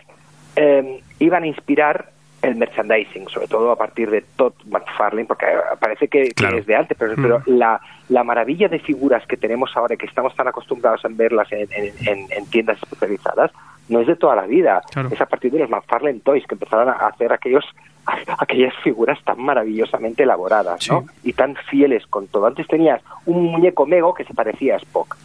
iban 1.20 1.44
a 1.44 1.46
inspirar 1.46 2.10
el 2.42 2.54
merchandising, 2.56 3.28
sobre 3.28 3.46
todo 3.48 3.70
a 3.72 3.76
partir 3.76 4.10
de 4.10 4.22
Todd 4.36 4.52
McFarlane, 4.66 5.26
porque 5.26 5.46
eh, 5.46 5.56
parece 5.78 6.08
que, 6.08 6.30
que 6.30 6.42
es 6.58 6.66
de 6.66 6.74
antes, 6.76 6.96
pero, 6.98 7.14
pero 7.22 7.42
la, 7.46 7.80
la 8.08 8.24
maravilla 8.24 8.68
de 8.68 8.78
figuras 8.78 9.26
que 9.26 9.36
tenemos 9.36 9.76
ahora, 9.76 9.96
que 9.96 10.06
estamos 10.06 10.34
tan 10.34 10.48
acostumbrados 10.48 11.04
a 11.04 11.08
verlas 11.10 11.50
en, 11.52 11.68
en- 11.72 11.92
en- 12.08 12.26
en 12.32 12.46
tiendas 12.46 12.78
especializadas, 12.82 13.50
no 13.88 14.00
es 14.00 14.06
de 14.06 14.16
toda 14.16 14.36
la 14.36 14.46
vida, 14.46 14.82
es 15.12 15.20
a 15.20 15.26
partir 15.26 15.50
de 15.52 15.58
los 15.58 15.68
McFarlane 15.68 16.20
Toys 16.20 16.46
que 16.46 16.54
empezaron 16.54 16.88
a 16.88 16.92
hacer 16.92 17.32
aquellos 17.32 17.64
aquellas 18.38 18.72
figuras 18.82 19.18
tan 19.24 19.40
maravillosamente 19.42 20.22
elaboradas, 20.22 20.80
¿no? 20.90 21.06
Y 21.22 21.32
tan 21.34 21.54
fieles 21.68 22.06
con 22.06 22.26
todo. 22.28 22.46
Antes 22.46 22.66
tenías 22.66 23.02
un 23.26 23.44
muñeco 23.44 23.84
Mego 23.86 24.14
que 24.14 24.24
se 24.24 24.32
parecía 24.32 24.74
a 24.74 24.78
Spock. 24.78 25.16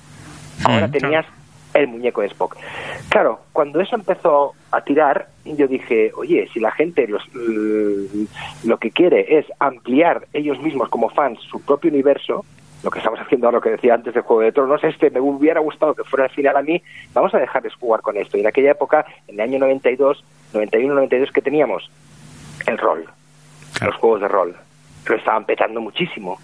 Ahora 0.65 0.87
tenías 0.91 1.25
el 1.75 1.87
muñeco 1.87 2.21
de 2.21 2.27
Spock. 2.27 2.57
Claro, 3.09 3.39
cuando 3.53 3.79
eso 3.81 3.95
empezó 3.95 4.53
a 4.71 4.81
tirar, 4.81 5.27
yo 5.45 5.67
dije, 5.67 6.11
oye, 6.15 6.49
si 6.53 6.59
la 6.59 6.71
gente 6.71 7.07
los, 7.07 7.21
l- 7.35 8.27
lo 8.63 8.77
que 8.77 8.91
quiere 8.91 9.37
es 9.37 9.45
ampliar 9.59 10.25
ellos 10.33 10.59
mismos 10.59 10.89
como 10.89 11.09
fans 11.09 11.39
su 11.41 11.61
propio 11.61 11.91
universo, 11.91 12.43
lo 12.83 12.91
que 12.91 12.99
estamos 12.99 13.19
haciendo 13.19 13.47
ahora, 13.47 13.57
lo 13.57 13.61
que 13.61 13.69
decía 13.71 13.93
antes 13.95 14.13
del 14.13 14.23
Juego 14.23 14.41
de 14.43 14.51
Tronos, 14.51 14.83
este 14.83 15.09
me 15.09 15.19
hubiera 15.19 15.59
gustado 15.59 15.93
que 15.95 16.03
fuera 16.03 16.25
al 16.25 16.31
final 16.31 16.55
a 16.57 16.61
mí, 16.61 16.81
vamos 17.13 17.33
a 17.33 17.39
dejarles 17.39 17.73
jugar 17.75 18.01
con 18.01 18.15
esto. 18.17 18.37
Y 18.37 18.41
en 18.41 18.47
aquella 18.47 18.71
época, 18.71 19.05
en 19.27 19.35
el 19.35 19.41
año 19.41 19.59
92, 19.59 20.23
91, 20.53 20.93
92, 20.93 21.31
que 21.31 21.41
teníamos? 21.41 21.89
El 22.67 22.77
rol, 22.77 23.05
los 23.81 23.95
juegos 23.95 24.21
de 24.21 24.27
rol. 24.27 24.55
Lo 25.07 25.15
estaban 25.15 25.45
petando 25.45 25.81
muchísimo. 25.81 26.39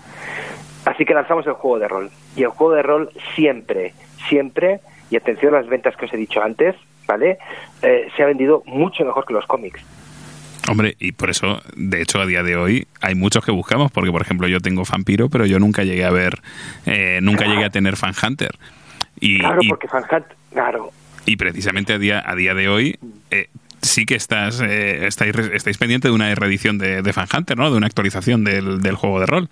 Así 0.86 1.06
que 1.06 1.14
lanzamos 1.14 1.46
el 1.48 1.54
juego 1.54 1.80
de 1.80 1.88
rol. 1.88 2.12
Y 2.36 2.44
el 2.44 2.50
juego 2.50 2.74
de 2.74 2.84
rol 2.84 3.12
siempre, 3.36 3.94
siempre, 4.30 4.80
y 5.12 5.16
atención 5.18 5.54
a 5.54 5.60
las 5.60 5.68
ventas 5.68 5.96
que 5.96 6.06
os 6.06 6.14
he 6.14 6.18
dicho 6.18 6.42
antes, 6.42 6.76
¿vale? 7.06 7.38
Eh, 7.84 8.08
se 8.18 8.24
ha 8.24 8.26
vendido 8.26 8.64
mucho 8.66 9.06
mejor 9.06 9.26
que 9.26 9.34
los 9.34 9.46
cómics. 9.46 9.80
Hombre, 10.70 10.96
y 11.00 11.12
por 11.12 11.30
eso, 11.30 11.62
de 11.76 12.02
hecho, 12.02 12.20
a 12.22 12.26
día 12.26 12.44
de 12.44 12.56
hoy 12.56 12.88
hay 13.02 13.14
muchos 13.16 13.44
que 13.44 13.52
buscamos, 13.52 13.92
porque 13.92 14.12
por 14.12 14.22
ejemplo 14.22 14.48
yo 14.48 14.60
tengo 14.60 14.84
Vampiro, 14.90 15.28
pero 15.30 15.46
yo 15.46 15.60
nunca 15.60 15.84
llegué 15.84 16.06
a 16.06 16.12
ver, 16.12 16.40
eh, 16.86 17.20
nunca 17.22 17.46
llegué 17.46 17.66
a 17.66 17.70
tener 17.70 17.98
Fan 17.98 18.14
Hunter. 18.24 18.52
Y, 19.20 19.40
Claro, 19.40 19.60
y- 19.62 19.68
porque 19.70 19.88
Fan 19.88 20.04
Hunt, 20.12 20.26
claro, 20.54 20.92
y 21.26 21.36
precisamente 21.36 21.94
a 21.94 21.98
día, 22.00 22.24
a 22.26 22.36
día 22.36 22.54
de 22.54 22.70
hoy 22.70 22.98
eh, 23.32 23.48
sí 23.82 24.06
que 24.06 24.16
estás, 24.16 24.62
eh, 24.62 25.06
estáis, 25.08 25.36
estáis 25.36 25.78
pendiente 25.78 26.08
de 26.08 26.14
una 26.14 26.34
reedición 26.36 26.78
de, 26.78 27.02
de 27.02 27.14
Fan 27.14 27.28
Hunter, 27.36 27.58
¿no? 27.58 27.70
De 27.70 27.78
una 27.78 27.88
actualización 27.88 28.44
del, 28.44 28.82
del 28.82 28.96
juego 28.96 29.20
de 29.20 29.26
rol. 29.26 29.50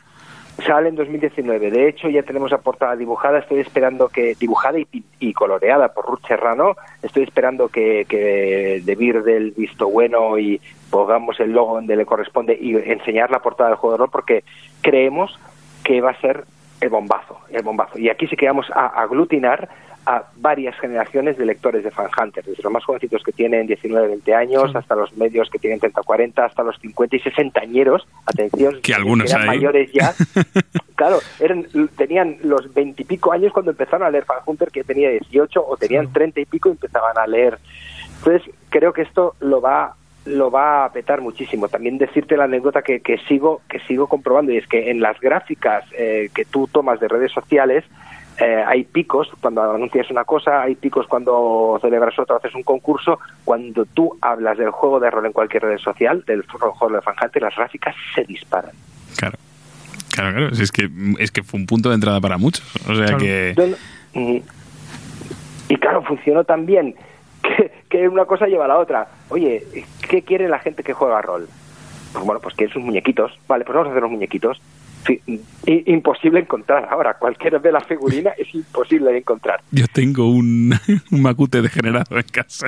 Sale 0.65 0.89
en 0.89 0.95
2019. 0.95 1.71
De 1.71 1.87
hecho, 1.87 2.09
ya 2.09 2.23
tenemos 2.23 2.51
la 2.51 2.57
portada 2.57 2.95
dibujada. 2.95 3.39
Estoy 3.39 3.59
esperando 3.59 4.09
que 4.09 4.35
dibujada 4.39 4.79
y, 4.79 4.87
y 5.19 5.33
coloreada 5.33 5.93
por 5.93 6.05
Ruth 6.05 6.25
Serrano. 6.27 6.75
Estoy 7.01 7.23
esperando 7.23 7.69
que, 7.69 8.05
que 8.07 8.81
De 8.83 8.95
Beer 8.95 9.23
del 9.23 9.51
visto 9.51 9.87
bueno 9.89 10.37
y 10.37 10.59
pongamos 10.89 11.39
el 11.39 11.51
logo 11.51 11.75
donde 11.75 11.95
le 11.95 12.05
corresponde 12.05 12.57
y 12.59 12.75
enseñar 12.75 13.31
la 13.31 13.39
portada 13.39 13.69
del 13.69 13.77
juego 13.77 13.93
de 13.93 13.99
rol 13.99 14.09
porque 14.11 14.43
creemos 14.81 15.39
que 15.83 16.01
va 16.01 16.11
a 16.11 16.21
ser 16.21 16.45
el 16.81 16.89
bombazo, 16.89 17.39
el 17.49 17.63
bombazo. 17.63 17.99
Y 17.99 18.09
aquí 18.09 18.27
sí 18.27 18.35
que 18.35 18.47
vamos 18.47 18.67
a 18.73 18.87
aglutinar 18.87 19.69
a 20.05 20.23
varias 20.37 20.77
generaciones 20.79 21.37
de 21.37 21.45
lectores 21.45 21.83
de 21.83 21.91
Fan 21.91 22.09
Hunter, 22.19 22.43
desde 22.43 22.63
los 22.63 22.71
más 22.71 22.83
jovencitos 22.83 23.23
que 23.23 23.31
tienen 23.31 23.67
19, 23.67 24.07
20 24.07 24.33
años, 24.35 24.75
hasta 24.75 24.95
los 24.95 25.15
medios 25.17 25.49
que 25.49 25.59
tienen 25.59 25.79
30, 25.79 26.01
40, 26.01 26.45
hasta 26.45 26.63
los 26.63 26.77
50 26.79 27.15
y 27.15 27.19
60 27.19 27.61
añeros, 27.61 28.07
atención, 28.25 28.81
Que 28.81 28.93
algunos 28.93 29.31
eran 29.31 29.43
hay. 29.43 29.57
mayores 29.57 29.91
ya, 29.91 30.13
claro, 30.95 31.19
eran, 31.39 31.67
tenían 31.97 32.37
los 32.43 32.73
20 32.73 33.01
y 33.01 33.05
pico 33.05 33.31
años 33.31 33.53
cuando 33.53 33.71
empezaron 33.71 34.07
a 34.07 34.09
leer 34.09 34.25
Fan 34.25 34.39
Hunter, 34.45 34.69
que 34.71 34.83
tenía 34.83 35.09
18, 35.09 35.65
o 35.65 35.77
tenían 35.77 36.11
30 36.11 36.39
y 36.39 36.45
pico 36.45 36.69
y 36.69 36.73
empezaban 36.73 37.17
a 37.17 37.27
leer. 37.27 37.57
Entonces, 38.17 38.53
creo 38.69 38.93
que 38.93 39.03
esto 39.03 39.35
lo 39.39 39.61
va 39.61 39.95
lo 40.25 40.51
va 40.51 40.85
a 40.85 40.91
petar 40.91 41.21
muchísimo. 41.21 41.69
También 41.69 41.97
decirte 41.97 42.37
la 42.37 42.43
anécdota 42.43 42.81
que, 42.81 42.99
que 42.99 43.17
sigo 43.19 43.61
que 43.69 43.79
sigo 43.81 44.07
comprobando 44.07 44.51
y 44.51 44.57
es 44.57 44.67
que 44.67 44.91
en 44.91 44.99
las 44.99 45.19
gráficas 45.19 45.85
eh, 45.97 46.29
que 46.33 46.45
tú 46.45 46.67
tomas 46.71 46.99
de 46.99 47.07
redes 47.07 47.31
sociales 47.31 47.83
eh, 48.39 48.63
hay 48.65 48.85
picos 48.85 49.29
cuando 49.41 49.61
anuncias 49.61 50.09
una 50.09 50.23
cosa, 50.23 50.61
hay 50.61 50.75
picos 50.75 51.05
cuando 51.07 51.77
celebras 51.81 52.17
otra, 52.17 52.37
haces 52.37 52.55
un 52.55 52.63
concurso. 52.63 53.19
Cuando 53.43 53.85
tú 53.85 54.17
hablas 54.21 54.57
del 54.57 54.71
juego 54.71 54.99
de 54.99 55.11
rol 55.11 55.25
en 55.25 55.33
cualquier 55.33 55.63
red 55.63 55.77
social, 55.77 56.23
del 56.25 56.43
juego 56.47 56.95
de 56.95 57.01
Fanjante, 57.01 57.41
las 57.41 57.55
gráficas 57.55 57.95
se 58.15 58.23
disparan. 58.23 58.71
Claro. 59.17 59.37
Claro, 60.11 60.35
claro. 60.35 60.55
Si 60.55 60.63
es 60.63 60.71
que 60.71 60.89
es 61.19 61.31
que 61.31 61.43
fue 61.43 61.59
un 61.59 61.65
punto 61.65 61.89
de 61.89 61.95
entrada 61.95 62.21
para 62.21 62.37
muchos. 62.37 62.65
O 62.87 62.95
sea 62.95 63.17
que. 63.17 63.75
Mm. 64.13 64.37
y 65.69 65.75
claro, 65.75 66.01
funcionó 66.03 66.43
tan 66.43 66.65
bien 66.65 66.95
que, 67.43 67.71
que 67.89 68.07
una 68.07 68.25
cosa 68.25 68.47
lleva 68.47 68.65
a 68.65 68.69
la 68.69 68.77
otra. 68.77 69.07
Oye, 69.29 69.65
¿qué 70.09 70.23
quiere 70.23 70.47
la 70.47 70.59
gente 70.59 70.83
que 70.83 70.93
juega 70.93 71.21
rol? 71.21 71.47
Pues 72.13 72.25
bueno, 72.25 72.39
pues 72.41 72.55
quieren 72.55 72.73
sus 72.73 72.81
muñequitos. 72.81 73.37
Vale, 73.47 73.65
pues 73.65 73.75
vamos 73.75 73.89
a 73.89 73.91
hacer 73.91 74.01
los 74.01 74.11
muñequitos. 74.11 74.61
Imposible 75.65 76.39
encontrar 76.39 76.87
ahora. 76.89 77.13
Cualquier 77.15 77.59
de 77.61 77.71
la 77.71 77.81
figurina 77.81 78.31
es 78.37 78.53
imposible 78.55 79.11
de 79.11 79.19
encontrar. 79.19 79.61
Yo 79.71 79.85
tengo 79.93 80.27
un, 80.29 80.73
un 81.11 81.21
macute 81.21 81.61
degenerado 81.61 82.17
en 82.17 82.23
casa. 82.23 82.67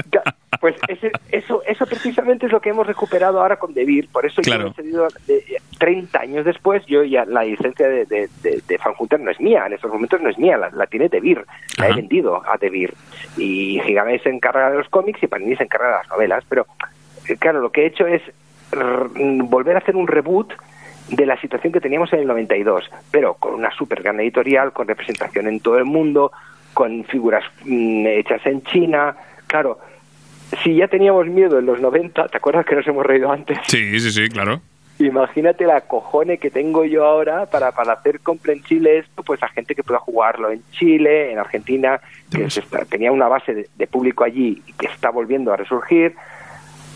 Pues 0.60 0.76
ese- 0.88 1.12
eso, 1.32 1.64
eso 1.66 1.86
precisamente 1.86 2.46
es 2.46 2.52
lo 2.52 2.60
que 2.62 2.70
hemos 2.70 2.86
recuperado 2.86 3.42
ahora 3.42 3.58
con 3.58 3.74
Devir. 3.74 4.08
Por 4.10 4.26
eso 4.26 4.42
Claro. 4.42 4.66
yo 4.66 4.70
he 4.70 4.74
cedido, 4.74 5.08
de- 5.28 5.44
30 5.80 6.20
años 6.22 6.46
después, 6.46 6.86
yo 6.86 7.04
ya 7.04 7.26
la 7.26 7.44
licencia 7.44 7.88
de, 7.88 8.06
de, 8.06 8.30
de, 8.44 8.62
de 8.68 8.78
Fan 8.78 8.94
Hunter 9.00 9.20
no 9.20 9.32
es 9.32 9.40
mía, 9.40 9.64
en 9.66 9.74
estos 9.74 9.92
momentos 9.92 10.22
no 10.22 10.30
es 10.30 10.38
mía, 10.38 10.58
la, 10.58 10.70
la 10.70 10.86
tiene 10.86 11.10
Devir. 11.10 11.44
La 11.80 11.86
he 11.88 11.90
Ajá. 11.92 11.96
vendido 11.98 12.44
a 12.48 12.58
Devir. 12.58 12.94
Y 13.38 13.80
Gigamé 13.84 14.20
se 14.20 14.30
encarga 14.30 14.70
de 14.70 14.78
los 14.78 14.90
cómics 14.90 15.24
y 15.24 15.28
Panini 15.28 15.56
se 15.56 15.64
encarga 15.64 15.88
de 15.88 15.94
las 15.94 16.10
novelas. 16.10 16.44
Pero, 16.48 16.68
eh, 17.28 17.36
claro, 17.38 17.62
lo 17.62 17.72
que 17.72 17.84
he 17.84 17.88
hecho 17.88 18.06
es 18.06 18.22
volver 19.50 19.76
a 19.76 19.80
hacer 19.80 19.96
un 19.96 20.08
reboot 20.08 20.54
de 21.12 21.26
la 21.26 21.40
situación 21.40 21.72
que 21.74 21.80
teníamos 21.82 22.12
en 22.14 22.20
el 22.22 22.28
92, 22.28 22.90
pero 23.12 23.36
con 23.36 23.54
una 23.54 23.72
super 23.72 24.02
gran 24.02 24.20
editorial, 24.20 24.72
con 24.74 24.88
representación 24.88 25.48
en 25.48 25.60
todo 25.60 25.78
el 25.78 25.86
mundo, 25.86 26.32
con 26.74 27.04
figuras 27.06 27.44
mm, 27.66 28.08
hechas 28.08 28.46
en 28.46 28.64
China. 28.64 29.16
Claro, 29.48 29.78
si 30.64 30.76
ya 30.76 30.88
teníamos 30.88 31.28
miedo 31.28 31.60
en 31.60 31.66
los 31.66 31.80
90, 31.80 32.28
¿te 32.30 32.38
acuerdas 32.38 32.66
que 32.66 32.76
nos 32.76 32.88
hemos 32.88 33.06
reído 33.06 33.32
antes? 33.32 33.58
Sí, 33.68 34.00
sí, 34.00 34.12
sí, 34.12 34.30
claro. 34.30 34.62
Imagínate 35.00 35.66
la 35.66 35.82
cojone 35.82 36.38
que 36.38 36.52
tengo 36.52 36.86
yo 36.86 37.04
ahora 37.06 37.48
para, 37.48 37.72
para 37.72 37.94
hacer 37.94 38.20
comprensible 38.20 39.00
esto, 39.00 39.24
pues 39.24 39.42
a 39.42 39.48
gente 39.48 39.74
que 39.74 39.82
pueda 39.84 40.00
jugarlo 40.00 40.52
en 40.52 40.62
Chile, 40.72 41.32
en 41.32 41.40
Argentina, 41.40 42.00
que 42.32 42.50
se 42.52 42.60
está- 42.60 42.86
tenía 42.86 43.12
una 43.12 43.28
base 43.28 43.54
de, 43.54 43.68
de 43.76 43.88
público 43.88 44.24
allí 44.24 44.62
y 44.68 44.74
que 44.74 44.86
está 44.88 45.10
volviendo 45.10 45.52
a 45.52 45.58
resurgir, 45.58 46.16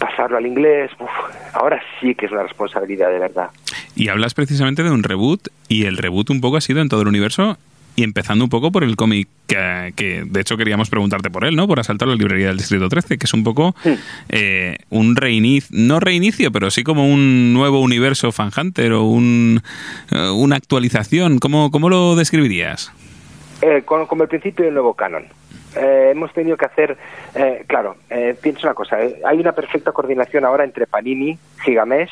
pasarlo 0.06 0.38
al 0.38 0.46
inglés, 0.46 0.92
uf, 1.00 1.10
ahora 1.54 1.82
sí 2.00 2.14
que 2.16 2.28
es 2.28 2.32
una 2.32 2.44
responsabilidad 2.44 3.10
de 3.10 3.20
verdad. 3.20 3.50
Y 3.96 4.10
hablas 4.10 4.34
precisamente 4.34 4.84
de 4.84 4.92
un 4.92 5.04
reboot, 5.04 5.48
y 5.68 5.86
el 5.86 5.98
reboot 5.98 6.30
un 6.30 6.42
poco 6.42 6.58
ha 6.58 6.62
sido 6.62 6.82
en 6.82 6.90
todo 6.90 7.02
el 7.02 7.08
universo, 7.08 7.58
y 7.96 8.04
empezando 8.04 8.44
un 8.44 8.50
poco 8.50 8.72
por 8.72 8.84
el 8.84 8.98
cómic 8.98 9.28
que, 9.48 9.94
que, 9.96 10.24
de 10.26 10.42
hecho 10.42 10.58
queríamos 10.58 10.90
preguntarte 10.90 11.30
por 11.30 11.46
él, 11.46 11.56
¿no? 11.56 11.68
Por 11.68 11.80
asaltar 11.80 12.08
la 12.08 12.16
librería 12.16 12.48
del 12.48 12.58
Distrito 12.58 12.90
13, 12.90 13.18
que 13.18 13.26
es 13.26 13.34
un 13.34 13.44
poco 13.44 13.74
eh, 14.30 14.78
un 14.90 15.16
reinicio, 15.16 15.70
no 15.72 16.00
reinicio, 16.00 16.52
pero 16.52 16.70
sí 16.72 16.84
como 16.84 17.08
un 17.08 17.54
nuevo 17.54 17.80
universo 17.80 18.34
Fan 18.34 18.52
Hunter 18.56 18.92
o 18.94 19.04
un, 19.04 19.62
eh, 20.12 20.30
una 20.30 20.58
actualización. 20.58 21.40
¿Cómo, 21.40 21.72
¿Cómo 21.72 21.90
lo 21.90 22.16
describirías? 22.16 22.92
Eh, 23.62 23.84
con, 23.86 24.06
como 24.06 24.24
el 24.24 24.30
principio 24.30 24.66
del 24.66 24.74
nuevo 24.74 24.94
canon. 24.94 25.28
Eh, 25.76 26.10
hemos 26.12 26.32
tenido 26.34 26.58
que 26.58 26.66
hacer, 26.66 26.98
eh, 27.34 27.64
claro, 27.68 27.98
eh, 28.10 28.36
pienso 28.42 28.68
una 28.68 28.74
cosa, 28.74 29.02
eh, 29.02 29.22
hay 29.26 29.40
una 29.40 29.52
perfecta 29.52 29.92
coordinación 29.92 30.46
ahora 30.46 30.64
entre 30.64 30.88
Panini, 30.88 31.38
Gigamesh, 31.64 32.12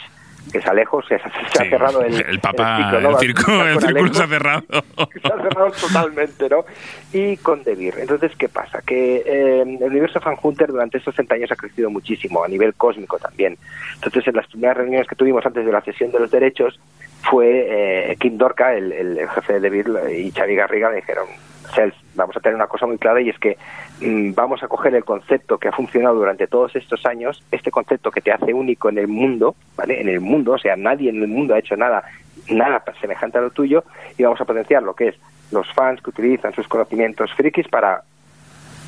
que 0.51 0.57
es 0.57 0.67
Alejo, 0.67 1.01
se, 1.03 1.17
se 1.19 1.63
ha 1.63 1.69
cerrado 1.69 2.01
el, 2.03 2.13
El 2.21 2.39
Papa, 2.39 2.77
ciclo, 2.77 3.01
¿no? 3.01 3.09
el, 3.11 3.17
círculo 3.17 3.61
Alejo. 3.61 4.13
se 4.13 4.23
ha 4.23 4.27
cerrado. 4.27 4.63
se 4.69 5.27
ha 5.27 5.41
cerrado 5.41 5.71
totalmente, 5.71 6.49
¿no? 6.49 6.65
Y 7.13 7.37
con 7.37 7.63
Devir. 7.63 7.95
Entonces, 7.99 8.33
¿qué 8.37 8.49
pasa? 8.49 8.81
Que 8.85 9.23
eh, 9.25 9.61
el 9.61 9.83
universo 9.83 10.19
Fan 10.19 10.35
Hunter 10.41 10.67
durante 10.67 10.97
estos 10.97 11.15
60 11.15 11.35
años 11.35 11.51
ha 11.51 11.55
crecido 11.55 11.89
muchísimo, 11.89 12.43
a 12.43 12.47
nivel 12.47 12.73
cósmico 12.73 13.17
también. 13.17 13.57
Entonces, 13.95 14.27
en 14.27 14.35
las 14.35 14.47
primeras 14.47 14.77
reuniones 14.77 15.07
que 15.07 15.15
tuvimos 15.15 15.45
antes 15.45 15.65
de 15.65 15.71
la 15.71 15.81
cesión 15.81 16.11
de 16.11 16.19
los 16.19 16.31
derechos, 16.31 16.79
fue 17.23 18.11
eh, 18.11 18.15
Kim 18.17 18.37
Dorca, 18.37 18.73
el, 18.73 19.17
jefe 19.33 19.53
de 19.53 19.59
Devir, 19.61 19.87
y 20.15 20.31
Xavi 20.31 20.55
Garriga 20.55 20.89
me 20.89 20.97
dijeron, 20.97 21.27
Self, 21.73 21.95
vamos 22.15 22.35
a 22.37 22.39
tener 22.39 22.55
una 22.55 22.67
cosa 22.67 22.85
muy 22.85 22.97
clara 22.97 23.21
y 23.21 23.29
es 23.29 23.39
que 23.39 23.57
mm, 24.01 24.33
vamos 24.33 24.61
a 24.61 24.67
coger 24.67 24.93
el 24.95 25.05
concepto 25.05 25.57
que 25.57 25.69
ha 25.69 25.71
funcionado 25.71 26.15
durante 26.15 26.47
todos 26.47 26.75
estos 26.75 27.05
años, 27.05 27.43
este 27.51 27.71
concepto 27.71 28.11
que 28.11 28.21
te 28.21 28.31
hace 28.31 28.53
único 28.53 28.89
en 28.89 28.97
el 28.97 29.07
mundo, 29.07 29.55
¿vale? 29.75 30.01
En 30.01 30.09
el 30.09 30.19
mundo, 30.19 30.53
o 30.53 30.57
sea, 30.57 30.75
nadie 30.75 31.09
en 31.09 31.21
el 31.21 31.27
mundo 31.27 31.55
ha 31.55 31.59
hecho 31.59 31.75
nada, 31.75 32.03
nada 32.49 32.83
semejante 32.99 33.37
a 33.37 33.41
lo 33.41 33.51
tuyo, 33.51 33.83
y 34.17 34.23
vamos 34.23 34.41
a 34.41 34.45
potenciar 34.45 34.83
lo 34.83 34.93
que 34.93 35.09
es 35.09 35.15
los 35.51 35.71
fans 35.73 36.01
que 36.01 36.09
utilizan 36.09 36.53
sus 36.53 36.67
conocimientos 36.67 37.31
frikis 37.33 37.67
para 37.67 38.03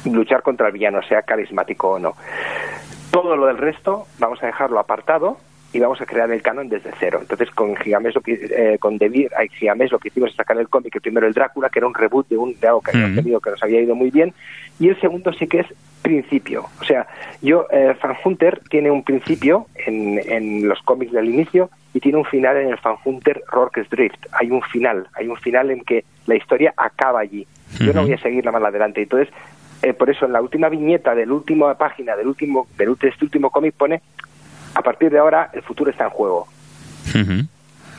luchar 0.05 0.41
contra 0.41 0.67
el 0.67 0.73
villano, 0.73 1.01
sea 1.03 1.21
carismático 1.21 1.91
o 1.91 1.99
no. 1.99 2.15
Todo 3.11 3.35
lo 3.35 3.47
del 3.47 3.57
resto 3.57 4.07
vamos 4.19 4.41
a 4.43 4.47
dejarlo 4.47 4.79
apartado 4.79 5.37
y 5.75 5.79
vamos 5.79 5.99
a 5.99 6.05
crear 6.05 6.31
el 6.31 6.41
canon 6.41 6.69
desde 6.69 6.91
cero. 6.97 7.19
Entonces 7.21 7.51
con 7.51 7.75
Gigamesh 7.75 8.15
lo 8.15 8.21
que, 8.21 8.33
eh, 8.49 8.77
con 8.79 8.97
Devir, 8.97 9.29
Gigamesh 9.59 9.91
lo 9.91 9.99
que 9.99 10.07
hicimos 10.07 10.29
es 10.29 10.35
sacar 10.37 10.57
el 10.57 10.69
cómic, 10.69 10.95
el 10.95 11.01
primero 11.01 11.27
el 11.27 11.33
Drácula, 11.33 11.69
que 11.69 11.79
era 11.79 11.87
un 11.87 11.93
reboot 11.93 12.29
de, 12.29 12.37
un, 12.37 12.57
de 12.57 12.67
algo 12.67 12.79
que 12.79 12.91
habíamos 12.91 13.11
Ujú. 13.11 13.21
tenido 13.21 13.41
que 13.41 13.49
nos 13.49 13.61
había 13.61 13.81
ido 13.81 13.93
muy 13.93 14.09
bien, 14.09 14.33
y 14.79 14.87
el 14.87 14.99
segundo 15.01 15.33
sí 15.33 15.47
que 15.47 15.59
es 15.59 15.67
principio. 16.01 16.65
O 16.79 16.85
sea, 16.85 17.07
yo, 17.41 17.67
eh, 17.71 17.93
Fan 17.99 18.15
Hunter 18.23 18.61
tiene 18.69 18.89
un 18.89 19.03
principio 19.03 19.67
en, 19.85 20.21
en 20.25 20.65
los 20.65 20.81
cómics 20.83 21.11
del 21.11 21.27
inicio 21.27 21.69
y 21.93 21.99
tiene 21.99 22.19
un 22.19 22.25
final 22.25 22.55
en 22.55 22.69
el 22.69 22.77
Fan 22.77 22.95
Hunter 23.03 23.43
Rorke's 23.51 23.89
Drift. 23.89 24.27
Hay 24.31 24.51
un 24.51 24.61
final, 24.61 25.07
hay 25.15 25.27
un 25.27 25.35
final 25.35 25.71
en 25.71 25.81
que 25.83 26.05
la 26.25 26.35
historia 26.35 26.73
acaba 26.77 27.19
allí. 27.19 27.45
Yo 27.79 27.91
no 27.91 28.03
voy 28.03 28.13
a 28.13 28.17
seguirla 28.17 28.53
más 28.53 28.63
adelante. 28.63 29.01
Entonces, 29.01 29.33
eh, 29.81 29.93
por 29.93 30.09
eso 30.09 30.25
en 30.25 30.31
la 30.31 30.41
última 30.41 30.69
viñeta 30.69 31.13
de 31.15 31.25
la 31.25 31.33
última 31.33 31.73
página 31.75 32.15
del 32.15 32.27
último 32.27 32.67
del, 32.77 32.95
de 32.95 33.09
este 33.09 33.25
último 33.25 33.49
cómic 33.49 33.73
pone 33.75 34.01
a 34.75 34.81
partir 34.81 35.09
de 35.09 35.17
ahora 35.17 35.49
el 35.53 35.61
futuro 35.63 35.89
está 35.89 36.03
en 36.05 36.09
juego. 36.11 36.47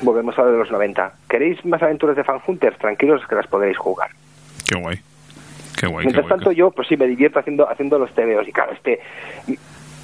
Volvemos 0.02 0.38
a 0.38 0.42
lo 0.42 0.52
de 0.52 0.58
los 0.58 0.70
90. 0.70 1.12
¿Queréis 1.28 1.64
más 1.64 1.82
aventuras 1.82 2.16
de 2.16 2.22
Fan 2.24 2.40
Hunters? 2.46 2.78
Tranquilos 2.78 3.26
que 3.26 3.34
las 3.34 3.46
podréis 3.46 3.78
jugar. 3.78 4.10
Qué 4.68 4.78
guay. 4.78 5.00
Qué 5.78 5.86
guay, 5.86 6.04
qué 6.04 6.06
Mientras 6.08 6.26
guay. 6.26 6.38
tanto 6.38 6.52
yo 6.52 6.70
pues 6.70 6.86
sí 6.88 6.96
me 6.96 7.06
divierto 7.06 7.38
haciendo 7.38 7.68
haciendo 7.68 7.98
los 7.98 8.14
TVOs 8.14 8.46
y 8.48 8.52
claro, 8.52 8.72
este 8.72 9.00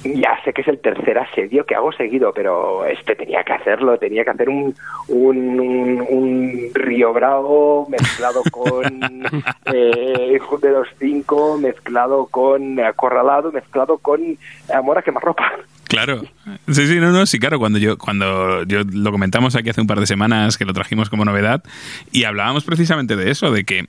ya 0.03 0.37
sé 0.43 0.51
que 0.51 0.61
es 0.61 0.67
el 0.67 0.79
tercer 0.79 1.17
asedio 1.17 1.65
que 1.65 1.75
hago 1.75 1.91
seguido, 1.93 2.33
pero 2.33 2.85
este 2.85 3.15
tenía 3.15 3.43
que 3.43 3.53
hacerlo, 3.53 3.97
tenía 3.97 4.23
que 4.23 4.31
hacer 4.31 4.49
un 4.49 4.75
un, 5.07 5.59
un, 5.59 6.05
un 6.09 6.69
Río 6.73 7.13
Bravo 7.13 7.87
mezclado 7.89 8.41
con 8.51 8.83
eh, 9.73 10.33
Hijo 10.35 10.57
de 10.57 10.71
los 10.71 10.87
Cinco, 10.99 11.57
mezclado 11.57 12.25
con 12.27 12.79
Acorralado, 12.79 13.51
mezclado 13.51 13.97
con 13.97 14.37
Amor 14.73 14.97
a 14.97 15.01
quemarropa. 15.03 15.51
Claro. 15.93 16.23
Sí, 16.67 16.87
sí, 16.87 16.95
no, 16.99 17.11
no, 17.11 17.25
sí, 17.25 17.39
claro, 17.39 17.59
cuando 17.59 17.77
yo, 17.79 17.97
cuando 17.97 18.63
yo 18.63 18.81
lo 18.83 19.11
comentamos 19.11 19.55
aquí 19.55 19.69
hace 19.69 19.81
un 19.81 19.87
par 19.87 19.99
de 19.99 20.07
semanas 20.07 20.57
que 20.57 20.65
lo 20.65 20.73
trajimos 20.73 21.09
como 21.09 21.23
novedad 21.25 21.63
y 22.11 22.23
hablábamos 22.25 22.63
precisamente 22.63 23.15
de 23.15 23.31
eso, 23.31 23.51
de 23.51 23.63
que 23.63 23.85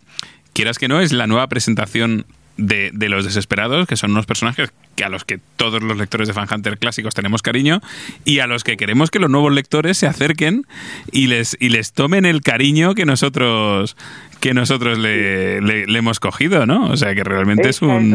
quieras 0.52 0.78
que 0.78 0.88
no 0.88 1.00
es 1.00 1.12
la 1.12 1.26
nueva 1.26 1.46
presentación 1.48 2.26
de, 2.56 2.90
de 2.92 3.08
los 3.08 3.24
desesperados, 3.24 3.88
que 3.88 3.96
son 3.96 4.12
unos 4.12 4.26
personajes 4.26 4.72
que 4.94 5.02
a 5.04 5.08
los 5.08 5.24
que 5.24 5.40
todos 5.56 5.82
los 5.82 5.96
lectores 5.98 6.28
de 6.28 6.34
Fan 6.34 6.46
Hunter 6.48 6.78
clásicos 6.78 7.12
tenemos 7.12 7.42
cariño 7.42 7.80
y 8.24 8.38
a 8.38 8.46
los 8.46 8.62
que 8.62 8.76
queremos 8.76 9.10
que 9.10 9.18
los 9.18 9.28
nuevos 9.28 9.52
lectores 9.52 9.96
se 9.98 10.06
acerquen 10.06 10.64
y 11.10 11.26
les 11.26 11.56
y 11.58 11.70
les 11.70 11.92
tomen 11.92 12.26
el 12.26 12.42
cariño 12.42 12.94
que 12.94 13.06
nosotros 13.06 13.96
que 14.38 14.54
nosotros 14.54 14.98
le, 14.98 15.60
le- 15.62 15.86
le 15.86 15.98
hemos 15.98 16.20
cogido, 16.20 16.64
¿no? 16.64 16.86
O 16.90 16.96
sea 16.96 17.12
que 17.16 17.24
realmente 17.24 17.68
es 17.70 17.82
un 17.82 18.12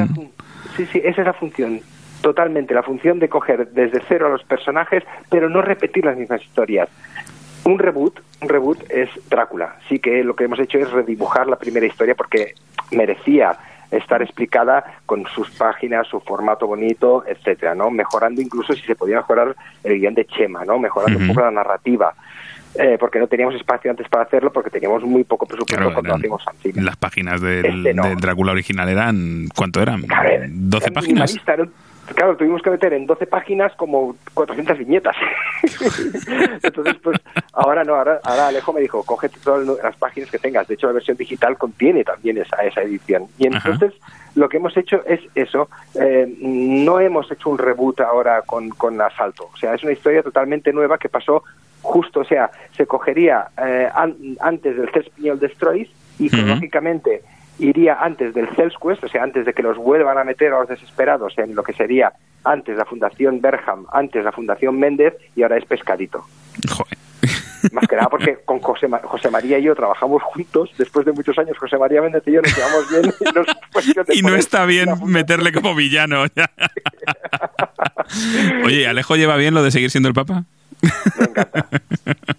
sí, 0.77 0.87
sí, 0.93 1.01
esa 1.03 1.21
es 1.21 1.27
la 1.27 1.33
función. 1.33 1.81
Totalmente, 2.21 2.73
la 2.73 2.83
función 2.83 3.19
de 3.19 3.29
coger 3.29 3.69
desde 3.69 4.01
cero 4.07 4.27
a 4.27 4.29
los 4.29 4.43
personajes, 4.43 5.03
pero 5.29 5.49
no 5.49 5.61
repetir 5.61 6.05
las 6.05 6.17
mismas 6.17 6.41
historias. 6.41 6.89
un 7.65 7.77
reboot, 7.77 8.19
un 8.41 8.49
reboot 8.49 8.79
es 8.89 9.09
Drácula. 9.29 9.75
Sí 9.87 9.99
que 9.99 10.23
lo 10.23 10.35
que 10.35 10.45
hemos 10.45 10.59
hecho 10.59 10.79
es 10.79 10.89
redibujar 10.91 11.45
la 11.47 11.57
primera 11.57 11.85
historia 11.85 12.15
porque 12.15 12.53
merecía 12.91 13.57
estar 13.91 14.21
explicada 14.23 14.83
con 15.05 15.25
sus 15.27 15.49
páginas, 15.51 16.07
su 16.07 16.19
formato 16.19 16.65
bonito, 16.67 17.23
etcétera, 17.27 17.75
¿no? 17.75 17.91
Mejorando 17.91 18.41
incluso 18.41 18.73
si 18.73 18.81
se 18.81 18.95
podía 18.95 19.17
mejorar 19.17 19.55
el 19.83 19.99
guion 19.99 20.15
de 20.15 20.25
Chema, 20.25 20.63
¿no? 20.65 20.79
Mejorando 20.79 21.19
un 21.19 21.27
poco 21.27 21.41
la 21.41 21.51
narrativa. 21.51 22.13
Eh, 22.75 22.97
porque 22.99 23.17
no 23.19 23.27
teníamos 23.27 23.55
espacio 23.55 23.89
antes 23.91 24.07
para 24.09 24.23
hacerlo, 24.23 24.53
porque 24.53 24.69
teníamos 24.69 25.03
muy 25.03 25.23
poco 25.23 25.45
presupuesto 25.47 25.75
Claro, 25.75 25.91
cuando 25.93 26.09
eran- 26.09 26.19
hacíamos. 26.19 26.45
Las 26.85 26.97
páginas 26.97 27.41
del, 27.41 27.65
Este 27.87 27.93
no. 27.95 28.15
Drácula 28.15 28.51
original 28.51 28.87
eran. 28.89 29.47
¿Cuánto 29.55 29.81
eran? 29.81 30.03
Claro, 30.03 30.29
era- 30.29 30.45
¿12 30.47 30.83
era 30.83 30.91
páginas? 30.93 31.35
era- 31.47 31.67
Claro, 32.15 32.35
tuvimos 32.37 32.61
que 32.61 32.69
meter 32.69 32.93
en 32.93 33.05
12 33.05 33.27
páginas 33.27 33.73
como 33.75 34.15
400 34.33 34.77
viñetas. 34.77 35.15
Entonces, 36.63 36.95
pues 37.03 37.17
ahora 37.53 37.83
no, 37.83 37.95
ahora, 37.95 38.19
ahora 38.23 38.47
Alejo 38.47 38.73
me 38.73 38.81
dijo, 38.81 39.03
cógete 39.03 39.37
todas 39.43 39.65
las 39.83 39.95
páginas 39.97 40.29
que 40.31 40.39
tengas. 40.39 40.67
De 40.67 40.73
hecho, 40.75 40.87
la 40.87 40.93
versión 40.93 41.17
digital 41.17 41.57
contiene 41.57 42.03
también 42.03 42.37
esa, 42.37 42.57
esa 42.63 42.81
edición. 42.81 43.27
Y 43.37 43.47
Ajá. 43.47 43.69
entonces, 43.69 43.99
lo 44.35 44.49
que 44.49 44.57
hemos 44.57 44.75
hecho 44.77 45.03
es 45.05 45.19
eso. 45.35 45.69
Eh, 45.95 46.33
no 46.39 46.99
hemos 46.99 47.31
hecho 47.31 47.49
un 47.49 47.57
reboot 47.57 48.01
ahora 48.01 48.41
con, 48.43 48.69
con 48.69 48.99
Asalto. 49.01 49.49
O 49.53 49.57
sea, 49.57 49.73
es 49.73 49.83
una 49.83 49.93
historia 49.93 50.23
totalmente 50.23 50.73
nueva 50.73 50.97
que 50.97 51.09
pasó 51.09 51.43
justo, 51.81 52.19
o 52.19 52.25
sea, 52.25 52.51
se 52.75 52.85
cogería 52.85 53.47
eh, 53.57 53.89
an- 53.93 54.15
antes 54.41 54.75
del 54.75 54.89
Cespiñol 54.91 55.39
Destroys 55.39 55.87
y 56.19 56.27
Ujú. 56.27 56.35
cronológicamente 56.35 57.21
iría 57.59 57.97
antes 58.01 58.33
del 58.33 58.47
Quest, 58.49 59.03
o 59.03 59.07
sea, 59.07 59.21
antes 59.23 59.45
de 59.45 59.53
que 59.53 59.61
los 59.61 59.77
vuelvan 59.77 60.17
a 60.17 60.23
meter 60.23 60.51
a 60.53 60.59
los 60.59 60.69
desesperados 60.69 61.37
en 61.37 61.53
lo 61.55 61.61
que 61.63 61.73
sería 61.73 62.11
antes 62.43 62.75
la 62.77 62.85
Fundación 62.85 63.41
Berham, 63.41 63.85
antes 63.91 64.23
la 64.23 64.31
Fundación 64.31 64.79
Méndez 64.79 65.13
y 65.35 65.43
ahora 65.43 65.57
es 65.57 65.65
Pescadito. 65.65 66.25
Joder. 66.69 66.97
Más 67.73 67.85
que 67.89 67.97
nada 67.97 68.07
porque 68.07 68.37
con 68.45 68.59
José, 68.59 68.87
José 69.03 69.29
María 69.29 69.59
y 69.59 69.63
yo 69.63 69.75
trabajamos 69.75 70.23
juntos, 70.23 70.71
después 70.77 71.05
de 71.05 71.11
muchos 71.11 71.37
años 71.37 71.57
José 71.57 71.77
María 71.77 72.01
Méndez 72.01 72.23
y 72.25 72.31
yo 72.31 72.41
nos 72.41 72.55
llevamos 72.55 72.89
bien 72.89 73.13
y, 73.19 73.23
nos- 73.35 73.47
no 74.31 74.35
está 74.35 74.65
bien 74.65 74.87
meterle 75.05 75.51
como 75.51 75.75
villano. 75.75 76.23
Oye, 78.65 78.87
¿Alejo 78.87 79.17
lleva 79.17 79.35
bien 79.35 79.53
lo 79.53 79.61
de 79.63 79.71
seguir 79.71 79.91
siendo 79.91 80.07
el 80.07 80.15
Papa? 80.15 80.45
Me 81.19 81.25
encanta. 81.25 81.65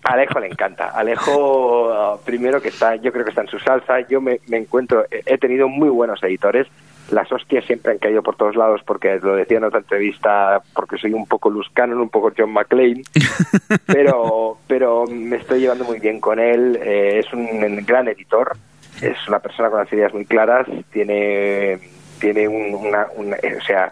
A 0.05 0.13
Alejo 0.15 0.41
le 0.41 0.47
encanta. 0.49 0.89
Alejo, 0.91 1.91
ah, 1.93 2.17
primero 2.25 2.61
que 2.61 2.69
está, 2.69 2.97
yo 2.97 3.13
creo 3.13 3.25
que 3.25 3.31
está 3.31 3.43
en 3.43 3.49
su 3.49 3.59
salsa. 3.59 4.01
Yo 4.09 4.21
me, 4.21 4.41
me 4.49 4.57
encuentro, 4.59 5.05
he 5.11 5.39
tenido 5.39 5.69
muy 5.69 5.89
buenos 5.89 6.23
editores. 6.23 6.67
Las 7.11 7.31
hostias 7.33 7.65
siempre 7.65 7.91
han 7.93 7.99
caído 7.99 8.23
por 8.23 8.37
todos 8.37 8.55
lados 8.55 8.83
porque 8.87 9.19
lo 9.21 9.35
decía 9.35 9.59
en 9.59 9.65
otra 9.65 9.81
entrevista, 9.81 10.63
porque 10.75 10.97
soy 10.97 11.13
un 11.13 11.27
poco 11.27 11.51
Luz 11.51 11.69
Cannon, 11.75 12.01
un 12.01 12.09
poco 12.09 12.33
John 12.37 12.53
McClane, 12.53 13.03
pero, 13.87 14.59
pero 14.69 15.07
me 15.09 15.37
estoy 15.37 15.61
llevando 15.61 15.85
muy 15.85 15.99
bien 15.99 16.21
con 16.21 16.39
él. 16.39 16.79
eh, 16.81 17.19
es 17.19 17.33
un 17.33 17.85
gran 17.85 18.07
editor, 18.07 18.57
es 19.03 19.17
una 19.29 19.41
persona 19.41 19.71
con 19.71 19.81
las 19.81 19.93
ideas 19.93 20.15
muy 20.15 20.25
claras, 20.25 20.69
tiene, 20.93 21.81
tiene 22.21 22.47
un- 22.47 22.75
una, 22.87 23.07
una- 23.17 23.37
eh, 23.43 23.57
o 23.61 23.65
sea, 23.65 23.91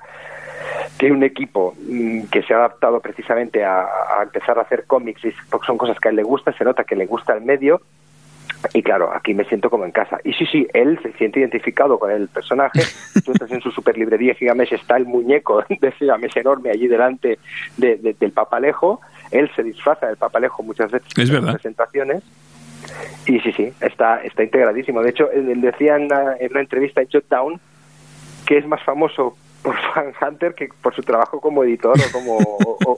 tiene 0.98 1.14
un 1.16 1.22
equipo 1.22 1.74
mm, 1.88 2.22
que 2.30 2.42
se 2.42 2.54
ha 2.54 2.58
adaptado 2.58 3.00
precisamente 3.00 3.64
a, 3.64 3.82
a 4.18 4.22
empezar 4.22 4.58
a 4.58 4.62
hacer 4.62 4.84
cómics 4.86 5.24
y 5.24 5.32
son 5.66 5.78
cosas 5.78 5.98
que 6.00 6.08
a 6.08 6.10
él 6.10 6.16
le 6.16 6.22
gusta, 6.22 6.52
se 6.52 6.64
nota 6.64 6.84
que 6.84 6.96
le 6.96 7.06
gusta 7.06 7.34
el 7.34 7.42
medio 7.42 7.80
y 8.74 8.82
claro, 8.82 9.12
aquí 9.14 9.34
me 9.34 9.44
siento 9.44 9.70
como 9.70 9.84
en 9.84 9.92
casa. 9.92 10.18
Y 10.24 10.32
sí, 10.32 10.44
sí, 10.46 10.66
él 10.74 10.98
se 11.00 11.12
siente 11.12 11.38
identificado 11.38 11.96
con 11.96 12.10
el 12.10 12.26
personaje. 12.26 12.80
Tú 13.24 13.30
entras 13.30 13.52
en 13.52 13.60
su 13.60 13.70
super 13.70 13.96
librería 13.96 14.34
Gigamesh, 14.34 14.72
está 14.74 14.96
el 14.96 15.04
muñeco 15.06 15.64
de 15.80 15.92
Gigamesh 15.92 16.36
enorme 16.38 16.70
allí 16.70 16.88
delante 16.88 17.38
de- 17.76 17.96
de- 17.96 18.14
del 18.14 18.32
papalejo. 18.32 19.00
Él 19.30 19.48
se 19.54 19.62
disfraza 19.62 20.08
del 20.08 20.16
papalejo 20.16 20.64
muchas 20.64 20.90
veces 20.90 21.08
Es 21.16 21.28
en 21.28 21.34
verdad. 21.36 21.52
presentaciones. 21.52 22.24
Y 23.26 23.38
sí, 23.40 23.52
sí, 23.52 23.72
está, 23.80 24.22
está 24.24 24.42
integradísimo. 24.42 25.02
De 25.02 25.10
hecho, 25.10 25.30
él, 25.30 25.48
él 25.50 25.60
decía 25.60 25.94
en 25.96 26.04
una, 26.06 26.36
en 26.40 26.50
una 26.50 26.60
entrevista 26.60 27.00
en 27.00 27.06
Shutdown 27.08 27.60
que 28.46 28.58
es 28.58 28.66
más 28.66 28.82
famoso 28.82 29.36
por 29.62 29.76
Fan 29.94 30.12
Hunter 30.20 30.54
que 30.54 30.68
por 30.80 30.94
su 30.94 31.02
trabajo 31.02 31.40
como 31.40 31.64
editor 31.64 31.98
o 31.98 32.12
como, 32.12 32.36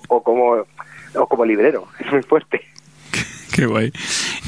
o, 0.08 0.22
como, 0.22 0.66
o 1.14 1.26
como 1.26 1.44
librero. 1.44 1.88
Es 1.98 2.12
muy 2.12 2.22
fuerte. 2.22 2.62
Qué 3.54 3.66
guay. 3.66 3.92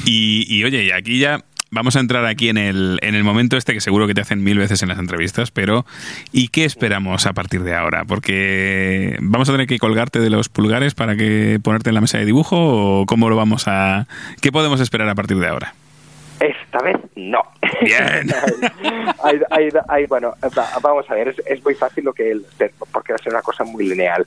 Y, 0.05 0.45
y, 0.47 0.63
oye, 0.63 0.83
y 0.83 0.91
aquí 0.91 1.19
ya 1.19 1.43
vamos 1.73 1.95
a 1.95 1.99
entrar 1.99 2.25
aquí 2.25 2.49
en 2.49 2.57
el, 2.57 2.99
en 3.01 3.15
el 3.15 3.23
momento 3.23 3.57
este 3.57 3.73
que 3.73 3.81
seguro 3.81 4.07
que 4.07 4.13
te 4.13 4.21
hacen 4.21 4.43
mil 4.43 4.57
veces 4.57 4.83
en 4.83 4.89
las 4.89 4.99
entrevistas, 4.99 5.51
pero 5.51 5.85
¿y 6.31 6.49
qué 6.49 6.65
esperamos 6.65 7.25
a 7.25 7.33
partir 7.33 7.63
de 7.63 7.73
ahora? 7.73 8.05
Porque 8.05 9.17
vamos 9.19 9.49
a 9.49 9.53
tener 9.53 9.67
que 9.67 9.79
colgarte 9.79 10.19
de 10.19 10.29
los 10.29 10.49
pulgares 10.49 10.93
para 10.93 11.15
que 11.15 11.59
ponerte 11.61 11.89
en 11.89 11.95
la 11.95 12.01
mesa 12.01 12.19
de 12.19 12.25
dibujo 12.25 12.57
o 13.01 13.05
cómo 13.05 13.29
lo 13.29 13.35
vamos 13.35 13.67
a... 13.67 14.07
¿Qué 14.39 14.51
podemos 14.51 14.79
esperar 14.79 15.09
a 15.09 15.15
partir 15.15 15.37
de 15.39 15.47
ahora? 15.47 15.73
Esta 16.43 16.79
vez 16.79 16.97
no. 17.15 17.41
Bien. 17.81 18.27
Hay- 19.23 19.39
hay- 19.49 19.69
hay- 19.87 20.05
bueno, 20.07 20.33
va- 20.57 20.69
vamos 20.81 21.09
a 21.09 21.13
ver, 21.15 21.29
es, 21.29 21.39
es 21.45 21.63
muy 21.63 21.73
fácil 21.75 22.03
lo 22.03 22.13
que 22.13 22.31
él, 22.31 22.45
porque 22.91 23.13
va 23.13 23.15
a 23.15 23.23
ser 23.23 23.31
una 23.31 23.41
cosa 23.41 23.63
muy 23.63 23.87
lineal. 23.87 24.25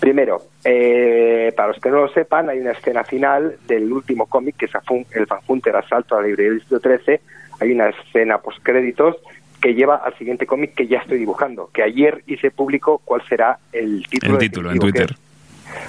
Primero, 0.00 0.42
eh, 0.64 1.52
para 1.56 1.68
los 1.68 1.78
que 1.80 1.90
no 1.90 1.96
lo 2.02 2.08
sepan, 2.08 2.48
hay 2.48 2.58
una 2.60 2.70
escena 2.72 3.04
final 3.04 3.56
del 3.66 3.92
último 3.92 4.26
cómic, 4.26 4.56
que 4.56 4.64
es 4.66 4.72
el 5.10 5.26
Fan 5.26 5.40
Hunter 5.46 5.76
Asalto 5.76 6.16
a 6.16 6.20
la 6.22 6.28
librería 6.28 6.50
del 6.52 6.60
Distrito 6.60 6.80
13. 6.80 7.20
Hay 7.60 7.72
una 7.72 7.88
escena 7.90 8.38
postcréditos 8.38 9.16
que 9.60 9.74
lleva 9.74 9.96
al 9.96 10.16
siguiente 10.16 10.46
cómic 10.46 10.74
que 10.74 10.86
ya 10.86 10.98
estoy 10.98 11.18
dibujando, 11.18 11.68
que 11.74 11.82
ayer 11.82 12.22
hice 12.26 12.50
público 12.50 13.02
cuál 13.04 13.22
será 13.28 13.58
el 13.72 14.06
título. 14.08 14.32
El 14.34 14.38
título 14.38 14.70
en 14.70 14.78
Twitter. 14.78 15.14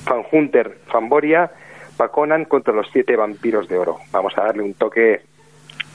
Fan 0.04 0.24
Hunter 0.32 0.78
Fanboria, 0.88 1.52
Baconan 1.98 2.46
contra 2.46 2.74
los 2.74 2.88
siete 2.92 3.16
vampiros 3.16 3.68
de 3.70 3.78
oro. 3.78 3.98
Vamos 4.12 4.34
a 4.38 4.42
darle 4.44 4.64
un 4.64 4.74
toque, 4.74 5.22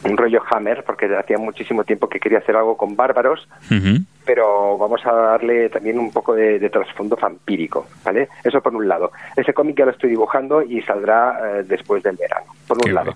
un 0.05 0.17
rollo 0.17 0.43
Hammer, 0.51 0.85
porque 0.85 1.07
hacía 1.17 1.39
muchísimo 1.39 1.85
tiempo 1.85 2.09
que 2.09 2.21
quería 2.21 2.39
hacer 2.39 2.57
algo 2.57 2.77
con 2.77 2.95
bárbaros, 2.97 3.49
pero 4.25 4.77
vamos 4.79 5.05
a 5.07 5.13
darle 5.13 5.69
también 5.69 5.99
un 5.99 6.11
poco 6.13 6.35
de, 6.35 6.59
de 6.59 6.71
trasfondo 6.71 7.17
vampírico, 7.17 7.87
¿vale? 8.05 8.29
Eso 8.43 8.61
por 8.61 8.75
un 8.75 8.87
lado. 8.89 9.13
Ese 9.37 9.53
cómic 9.55 9.79
ya 9.79 9.85
lo 9.87 9.91
estoy 9.93 10.11
dibujando 10.11 10.63
y 10.63 10.83
saldrá 10.83 11.39
eh, 11.59 11.63
después 11.67 12.03
del 12.03 12.17
verano, 12.17 12.47
por 12.67 12.79
un 12.85 12.95
lado. 12.95 13.15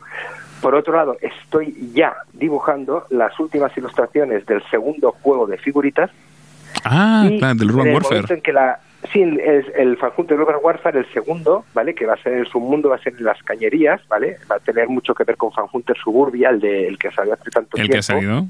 Por 0.60 0.74
otro 0.74 0.96
lado, 0.96 1.16
estoy 1.20 1.92
ya 1.94 2.16
dibujando 2.32 3.06
las 3.10 3.38
últimas 3.38 3.76
ilustraciones 3.76 4.44
del 4.46 4.62
segundo 4.70 5.12
juego 5.22 5.46
de 5.46 5.56
figuritas 5.58 6.10
Ah, 6.84 7.26
y 7.28 7.38
claro, 7.38 7.54
del 7.54 7.68
en 7.70 7.74
Urban 7.74 7.86
el 7.88 7.94
Warfare. 7.94 8.34
en 8.34 8.40
que 8.40 8.52
la 8.52 8.78
sí 9.12 9.22
el, 9.22 9.40
el 9.40 9.96
Fan 9.96 10.12
Hunter 10.16 10.38
Urban 10.40 10.56
Warfare 10.62 11.00
el 11.00 11.12
segundo 11.12 11.64
vale 11.74 11.94
que 11.94 12.06
va 12.06 12.14
a 12.14 12.22
ser 12.22 12.34
en 12.34 12.46
su 12.46 12.60
mundo 12.60 12.88
va 12.90 12.96
a 12.96 13.02
ser 13.02 13.14
en 13.18 13.24
las 13.24 13.42
cañerías 13.42 14.00
vale 14.08 14.36
va 14.50 14.56
a 14.56 14.60
tener 14.60 14.88
mucho 14.88 15.14
que 15.14 15.24
ver 15.24 15.36
con 15.36 15.52
Fan 15.52 15.66
Hunter 15.72 15.96
Suburbia 15.96 16.50
el 16.50 16.60
de 16.60 16.88
el 16.88 16.98
que 16.98 17.10
salió 17.10 17.34
hace 17.34 17.50
tanto 17.50 17.76
El 17.76 17.82
tiempo 17.88 17.92
que 17.92 17.98
ha 17.98 18.02
salido. 18.02 18.46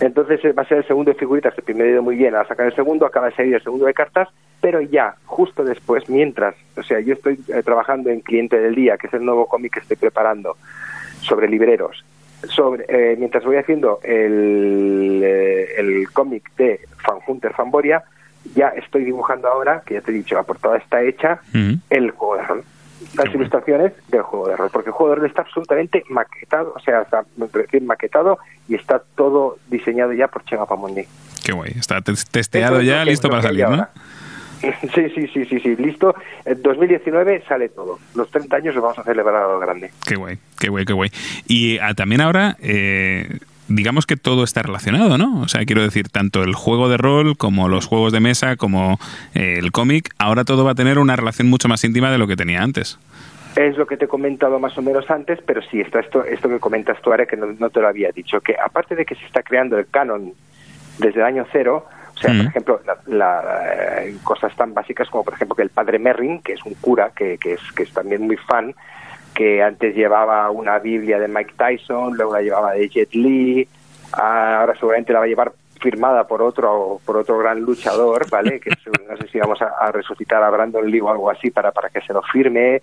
entonces 0.00 0.44
eh, 0.44 0.52
va 0.52 0.62
a 0.62 0.68
ser 0.68 0.78
el 0.78 0.86
segundo 0.86 1.12
de 1.12 1.18
figuritas 1.18 1.54
el 1.56 1.64
primero 1.64 1.88
ha 1.88 1.92
ido 1.92 2.02
muy 2.02 2.16
bien 2.16 2.34
a 2.34 2.44
sacar 2.46 2.66
el 2.66 2.74
segundo 2.74 3.06
acaba 3.06 3.26
de 3.30 3.34
salir 3.36 3.54
el 3.54 3.62
segundo 3.62 3.86
de 3.86 3.94
cartas 3.94 4.28
pero 4.60 4.80
ya 4.80 5.16
justo 5.26 5.64
después 5.64 6.08
mientras 6.08 6.54
o 6.76 6.82
sea 6.82 7.00
yo 7.00 7.14
estoy 7.14 7.38
eh, 7.48 7.62
trabajando 7.62 8.10
en 8.10 8.20
cliente 8.20 8.58
del 8.58 8.74
día 8.74 8.96
que 8.96 9.06
es 9.08 9.14
el 9.14 9.24
nuevo 9.24 9.46
cómic 9.46 9.74
que 9.74 9.80
estoy 9.80 9.96
preparando 9.96 10.56
sobre 11.20 11.48
libreros 11.48 12.04
sobre 12.48 12.84
eh, 12.88 13.16
mientras 13.16 13.44
voy 13.44 13.56
haciendo 13.56 14.00
el, 14.02 15.20
eh, 15.22 15.74
el 15.78 16.10
cómic 16.12 16.50
de 16.56 16.80
Fan 17.04 17.18
Hunter 17.26 17.52
Fanboria 17.52 18.02
ya 18.54 18.68
estoy 18.68 19.04
dibujando 19.04 19.48
ahora 19.48 19.82
que 19.86 19.94
ya 19.94 20.00
te 20.00 20.10
he 20.10 20.14
dicho 20.14 20.34
la 20.34 20.42
portada 20.42 20.76
está 20.76 21.02
hecha 21.02 21.40
el 21.90 22.10
juego 22.10 22.36
de 22.36 22.42
rol 22.44 22.64
las 23.16 23.34
ilustraciones 23.34 23.92
del 24.08 24.22
juego 24.22 24.48
de 24.48 24.56
rol 24.56 24.70
porque 24.72 24.90
el 24.90 24.94
juego 24.94 25.10
de 25.10 25.16
rol 25.20 25.26
está 25.26 25.42
absolutamente 25.42 26.04
maquetado 26.08 26.72
o 26.76 26.80
sea 26.80 27.02
está 27.02 27.24
recién 27.52 27.86
maquetado 27.86 28.38
y 28.68 28.74
está 28.76 29.02
todo 29.16 29.58
diseñado 29.68 30.12
ya 30.12 30.28
por 30.28 30.44
Chema 30.44 30.66
Pamondi 30.66 31.04
Qué 31.44 31.50
guay. 31.52 31.72
Está 31.76 32.00
tes- 32.00 32.24
testeado 32.30 32.76
lo 32.76 32.82
ya, 32.82 33.04
listo 33.04 33.26
lo 33.26 33.32
para 33.32 33.42
salir, 33.42 33.68
¿no? 33.68 33.88
Sí, 34.94 35.08
sí, 35.12 35.26
sí, 35.26 35.44
sí, 35.44 35.58
sí, 35.58 35.74
listo. 35.74 36.14
En 36.44 36.62
2019 36.62 37.42
sale 37.48 37.68
todo. 37.70 37.98
Los 38.14 38.30
30 38.30 38.54
años 38.58 38.74
los 38.76 38.82
vamos 38.84 38.96
a 39.00 39.02
celebrar 39.02 39.34
a 39.34 39.48
lo 39.48 39.58
grande. 39.58 39.90
Qué 40.06 40.14
guay, 40.14 40.38
qué 40.56 40.68
guay, 40.68 40.84
qué 40.84 40.92
guay. 40.92 41.10
Y 41.48 41.78
ah, 41.78 41.94
también 41.94 42.20
ahora, 42.20 42.56
eh, 42.60 43.40
digamos 43.74 44.06
que 44.06 44.16
todo 44.16 44.44
está 44.44 44.62
relacionado, 44.62 45.18
¿no? 45.18 45.40
O 45.40 45.48
sea, 45.48 45.64
quiero 45.64 45.82
decir, 45.82 46.08
tanto 46.08 46.42
el 46.42 46.54
juego 46.54 46.88
de 46.88 46.96
rol 46.96 47.36
como 47.36 47.68
los 47.68 47.86
juegos 47.86 48.12
de 48.12 48.20
mesa, 48.20 48.56
como 48.56 48.98
eh, 49.34 49.56
el 49.58 49.72
cómic, 49.72 50.10
ahora 50.18 50.44
todo 50.44 50.64
va 50.64 50.72
a 50.72 50.74
tener 50.74 50.98
una 50.98 51.16
relación 51.16 51.48
mucho 51.48 51.68
más 51.68 51.82
íntima 51.84 52.10
de 52.10 52.18
lo 52.18 52.26
que 52.26 52.36
tenía 52.36 52.62
antes. 52.62 52.98
Es 53.56 53.76
lo 53.76 53.86
que 53.86 53.96
te 53.98 54.06
he 54.06 54.08
comentado 54.08 54.58
más 54.58 54.76
o 54.78 54.82
menos 54.82 55.10
antes, 55.10 55.38
pero 55.46 55.60
sí, 55.70 55.80
está 55.80 56.00
esto, 56.00 56.24
esto 56.24 56.48
que 56.48 56.58
comentas 56.58 56.96
tú 57.02 57.10
ahora 57.10 57.26
que 57.26 57.36
no, 57.36 57.46
no 57.58 57.68
te 57.70 57.80
lo 57.80 57.88
había 57.88 58.10
dicho, 58.10 58.40
que 58.40 58.54
aparte 58.58 58.94
de 58.96 59.04
que 59.04 59.14
se 59.14 59.26
está 59.26 59.42
creando 59.42 59.78
el 59.78 59.86
canon 59.88 60.32
desde 60.98 61.20
el 61.20 61.26
año 61.26 61.44
cero, 61.52 61.86
o 62.14 62.18
sea, 62.18 62.32
Mm. 62.32 62.36
por 62.38 62.46
ejemplo, 62.46 62.80
la- 62.86 62.98
la, 63.06 64.02
eh, 64.04 64.16
cosas 64.22 64.54
tan 64.56 64.72
básicas 64.72 65.08
como, 65.10 65.24
por 65.24 65.34
ejemplo, 65.34 65.54
que 65.56 65.62
el 65.62 65.70
padre 65.70 65.98
Merrin, 65.98 66.40
que 66.40 66.52
es 66.54 66.64
un 66.64 66.74
cura, 66.74 67.10
que, 67.14 67.36
que, 67.38 67.54
es, 67.54 67.60
que 67.74 67.82
es 67.82 67.92
también 67.92 68.22
muy 68.22 68.36
fan, 68.36 68.74
que 69.34 69.62
antes 69.62 69.94
llevaba 69.94 70.50
una 70.50 70.78
Biblia 70.78 71.18
de 71.18 71.28
Mike 71.28 71.54
Tyson, 71.56 72.16
luego 72.16 72.34
la 72.34 72.42
llevaba 72.42 72.72
de 72.72 72.88
Jet 72.88 73.14
Li, 73.14 73.66
ah, 74.12 74.60
ahora 74.60 74.74
seguramente 74.74 75.12
la 75.12 75.20
va 75.20 75.24
a 75.24 75.28
llevar 75.28 75.52
firmada 75.80 76.28
por 76.28 76.42
otro 76.42 77.00
por 77.04 77.16
otro 77.16 77.38
gran 77.38 77.60
luchador, 77.60 78.30
¿vale? 78.30 78.60
Que 78.60 78.70
no 78.70 79.16
sé 79.16 79.26
si 79.32 79.38
vamos 79.40 79.60
a, 79.62 79.66
a 79.80 79.90
resucitar 79.90 80.40
a 80.40 80.48
Brandon 80.50 80.88
Lee 80.88 81.00
o 81.00 81.10
algo 81.10 81.28
así 81.28 81.50
para, 81.50 81.72
para 81.72 81.88
que 81.88 82.00
se 82.02 82.12
lo 82.12 82.22
firme 82.22 82.80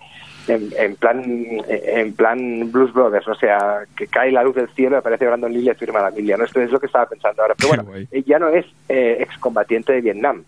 en, 0.50 0.69
en 0.78 0.95
plan 0.98 1.24
en 1.26 2.14
plan 2.14 2.69
Blues 2.72 2.92
Brothers, 2.92 3.28
o 3.30 3.36
sea, 3.36 3.84
que 3.95 4.08
cae 4.08 4.34
la 4.34 4.44
luz 4.44 4.56
del 4.56 4.68
cielo 4.72 4.98
y 4.98 5.00
aparece 5.00 5.26
Brandon 5.28 5.53
Lee 5.53 5.60
y 5.60 5.64
le 5.64 5.76
firma 5.76 6.02
la 6.02 6.10
Emilia, 6.10 6.36
¿no? 6.36 6.44
Esto 6.44 6.60
es 6.60 6.72
lo 6.72 6.80
que 6.80 6.88
estaba 6.88 7.06
pensando 7.06 7.42
ahora. 7.42 7.56
Pero 7.56 7.69
bueno, 7.69 7.84
eh, 8.11 8.24
ya 8.26 8.38
no 8.38 8.50
es 8.50 8.66
eh, 8.90 9.18
excombatiente 9.22 9.94
de 9.94 10.02
Vietnam, 10.02 10.44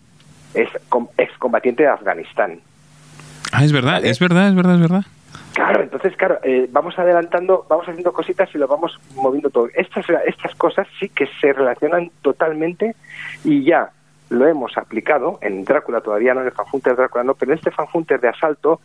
es 0.52 0.68
com- 0.90 1.08
excombatiente 1.16 1.84
de 1.84 1.88
Afganistán. 1.88 2.60
Ah, 3.50 3.64
es 3.64 3.72
verdad, 3.72 4.04
es 4.04 4.18
verdad, 4.18 4.48
es 4.48 4.54
verdad, 4.54 4.74
es 4.74 4.80
verdad. 4.80 5.02
Claro, 5.54 5.82
entonces, 5.82 6.16
claro, 6.16 6.38
eh, 6.42 6.68
vamos 6.70 6.98
adelantando, 6.98 7.66
vamos 7.68 7.86
haciendo 7.88 8.12
cositas 8.12 8.48
y 8.54 8.58
lo 8.58 8.66
vamos 8.66 8.98
moviendo 9.14 9.50
todo. 9.50 9.68
Estas, 9.74 10.06
estas 10.26 10.54
cosas 10.54 10.86
sí 10.98 11.08
que 11.10 11.28
se 11.40 11.52
relacionan 11.52 12.10
totalmente 12.22 12.94
y 13.44 13.64
ya 13.64 13.90
lo 14.30 14.46
hemos 14.48 14.78
aplicado 14.78 15.38
en 15.42 15.64
Drácula, 15.64 16.00
todavía 16.00 16.32
no 16.32 16.40
en 16.40 16.46
el 16.46 16.52
fanhunter 16.52 16.96
Drácula, 16.96 17.24
no, 17.24 17.34
pero 17.34 17.52
en 17.52 17.58
este 17.58 17.70
fanhunter 17.70 18.18
de 18.20 18.28
asalto 18.28 18.80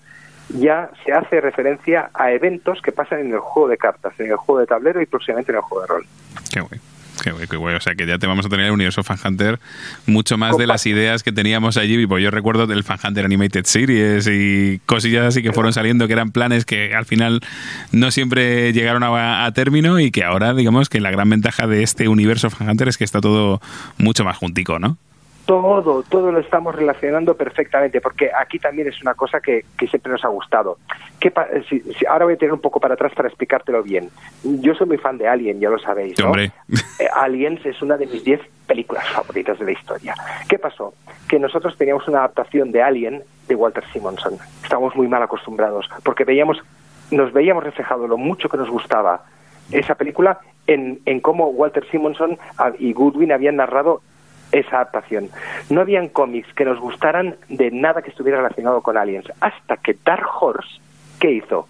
ya 0.49 0.89
se 1.05 1.13
hace 1.13 1.41
referencia 1.41 2.09
a 2.13 2.31
eventos 2.31 2.81
que 2.81 2.91
pasan 2.91 3.19
en 3.19 3.33
el 3.33 3.39
juego 3.39 3.69
de 3.69 3.77
cartas, 3.77 4.13
en 4.19 4.31
el 4.31 4.37
juego 4.37 4.59
de 4.59 4.67
tablero 4.67 5.01
y 5.01 5.05
próximamente 5.05 5.51
en 5.51 5.57
el 5.57 5.61
juego 5.61 5.81
de 5.81 5.87
rol. 5.87 6.05
Qué 6.53 6.59
guay. 6.61 6.79
Qué 7.23 7.31
guay, 7.31 7.47
qué 7.47 7.57
guay. 7.57 7.75
O 7.75 7.81
sea 7.81 7.95
que 7.95 8.05
ya 8.05 8.17
te 8.17 8.27
vamos 8.27 8.45
a 8.45 8.49
tener 8.49 8.67
el 8.67 8.71
universo 8.71 9.03
Fan 9.03 9.17
Hunter 9.23 9.59
mucho 10.05 10.37
más 10.37 10.57
de 10.57 10.67
las 10.67 10.85
ideas 10.85 11.23
que 11.23 11.31
teníamos 11.31 11.77
allí. 11.77 12.05
Pues 12.05 12.23
yo 12.23 12.31
recuerdo 12.31 12.67
del 12.67 12.83
Fan 12.83 12.99
Hunter 13.03 13.25
Animated 13.25 13.65
Series 13.65 14.27
y 14.27 14.79
cosillas 14.85 15.25
así 15.25 15.41
que 15.41 15.53
fueron 15.53 15.73
saliendo 15.73 16.07
que 16.07 16.13
eran 16.13 16.31
planes 16.31 16.65
que 16.65 16.93
al 16.95 17.05
final 17.05 17.41
no 17.91 18.11
siempre 18.11 18.73
llegaron 18.73 19.03
a, 19.03 19.45
a 19.45 19.51
término 19.53 19.99
y 19.99 20.11
que 20.11 20.23
ahora 20.23 20.53
digamos 20.53 20.89
que 20.89 20.99
la 20.99 21.11
gran 21.11 21.29
ventaja 21.29 21.67
de 21.67 21.83
este 21.83 22.07
universo 22.07 22.49
Fan 22.49 22.69
Hunter 22.69 22.87
es 22.87 22.97
que 22.97 23.03
está 23.03 23.21
todo 23.21 23.61
mucho 23.97 24.23
más 24.23 24.37
juntico, 24.37 24.79
¿no? 24.79 24.97
Todo, 25.47 26.03
todo 26.03 26.31
lo 26.31 26.39
estamos 26.39 26.75
relacionando 26.75 27.35
perfectamente, 27.35 28.01
porque 28.01 28.29
aquí 28.37 28.59
también 28.59 28.87
es 28.89 29.01
una 29.01 29.15
cosa 29.15 29.39
que, 29.39 29.65
que 29.77 29.87
siempre 29.87 30.11
nos 30.11 30.23
ha 30.23 30.27
gustado. 30.27 30.77
¿Qué 31.19 31.31
pa- 31.31 31.47
si- 31.67 31.79
si- 31.79 32.05
ahora 32.05 32.25
voy 32.25 32.35
a 32.35 32.37
tener 32.37 32.53
un 32.53 32.59
poco 32.61 32.79
para 32.79 32.93
atrás 32.93 33.13
para 33.15 33.29
explicártelo 33.29 33.81
bien. 33.81 34.09
Yo 34.43 34.75
soy 34.75 34.85
muy 34.87 34.97
fan 34.97 35.17
de 35.17 35.27
Alien, 35.27 35.59
ya 35.59 35.69
lo 35.69 35.79
sabéis, 35.79 36.19
¿no? 36.19 36.27
Hombre. 36.27 36.51
Eh, 36.99 37.07
Aliens 37.15 37.63
es 37.65 37.79
una 37.83 37.95
de 37.95 38.07
mis 38.07 38.23
10 38.23 38.41
películas 38.67 39.07
favoritas 39.09 39.57
de 39.59 39.65
la 39.65 39.71
historia. 39.71 40.15
¿Qué 40.49 40.57
pasó? 40.59 40.93
Que 41.29 41.39
nosotros 41.39 41.77
teníamos 41.77 42.07
una 42.07 42.19
adaptación 42.19 42.71
de 42.71 42.81
Alien 42.83 43.23
de 43.47 43.55
Walter 43.55 43.83
Simonson. 43.93 44.33
Estábamos 44.63 44.95
muy 44.95 45.07
mal 45.07 45.21
acostumbrados, 45.23 45.87
porque 46.03 46.23
veíamos, 46.25 46.57
nos 47.11 47.31
veíamos 47.33 47.63
reflejado 47.63 48.07
lo 48.07 48.17
mucho 48.17 48.49
que 48.49 48.57
nos 48.57 48.69
gustaba 48.69 49.21
esa 49.71 49.93
película 49.95 50.39
en, 50.65 50.99
en 51.05 51.19
cómo 51.19 51.47
Walter 51.49 51.85
Simonson 51.91 52.37
y 52.79 52.93
Goodwin 52.93 53.31
habían 53.31 53.57
narrado 53.57 54.01
esa 54.51 54.77
adaptación. 54.77 55.29
No 55.69 55.81
habían 55.81 56.09
cómics 56.09 56.51
que 56.53 56.65
nos 56.65 56.79
gustaran 56.79 57.35
de 57.49 57.71
nada 57.71 58.01
que 58.01 58.09
estuviera 58.09 58.37
relacionado 58.37 58.81
con 58.81 58.97
Aliens, 58.97 59.31
hasta 59.39 59.77
que 59.77 59.97
Dark 60.05 60.27
Horse, 60.39 60.79
¿qué 61.19 61.31
hizo? 61.31 61.67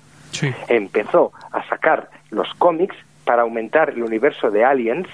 Empezó 0.67 1.31
a 1.51 1.67
sacar 1.67 2.09
los 2.29 2.53
cómics 2.55 2.95
para 3.25 3.41
aumentar 3.41 3.89
el 3.89 4.03
universo 4.03 4.51
de 4.51 4.63
Aliens 4.63 5.07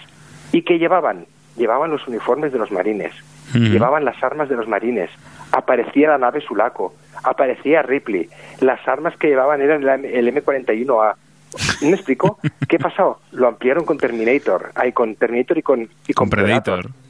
y 0.51 0.64
que 0.64 0.77
llevaban 0.77 1.25
llevaban 1.56 1.92
los 1.92 2.08
uniformes 2.08 2.51
de 2.51 2.58
los 2.58 2.72
marines, 2.72 3.14
llevaban 3.53 4.06
las 4.06 4.22
armas 4.24 4.50
de 4.50 4.56
los 4.56 4.67
marines, 4.67 5.09
aparecía 5.51 6.09
la 6.09 6.17
nave 6.17 6.42
Sulaco, 6.42 6.95
aparecía 7.24 7.83
Ripley, 7.83 8.27
las 8.59 8.85
armas 8.88 9.16
que 9.17 9.27
llevaban 9.27 9.61
eran 9.61 9.88
el, 9.88 10.06
el 10.06 10.33
M41A. 10.33 11.14
¿Me 11.83 11.92
explico? 11.92 12.40
¿Qué 12.67 12.80
pasó? 12.80 13.19
Lo 13.32 13.48
ampliaron 13.48 13.85
con 13.85 14.00
Terminator, 14.00 14.72
hay 14.74 14.93
con 14.93 15.16
Terminator 15.16 15.58
y 15.59 15.61
con 15.61 15.90
y 16.08 16.14
Con 16.14 16.30
Predator. 16.30 16.82
Predator 16.82 17.03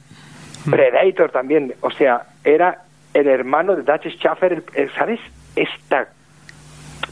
también, 1.31 1.73
o 1.81 1.91
sea, 1.91 2.23
era 2.43 2.79
el 3.13 3.27
hermano 3.27 3.75
de 3.75 3.83
Dutch 3.83 4.07
Schaffer, 4.17 4.53
el- 4.53 4.63
el- 4.73 4.91
¿sabes? 4.93 5.19
Esta 5.55 6.07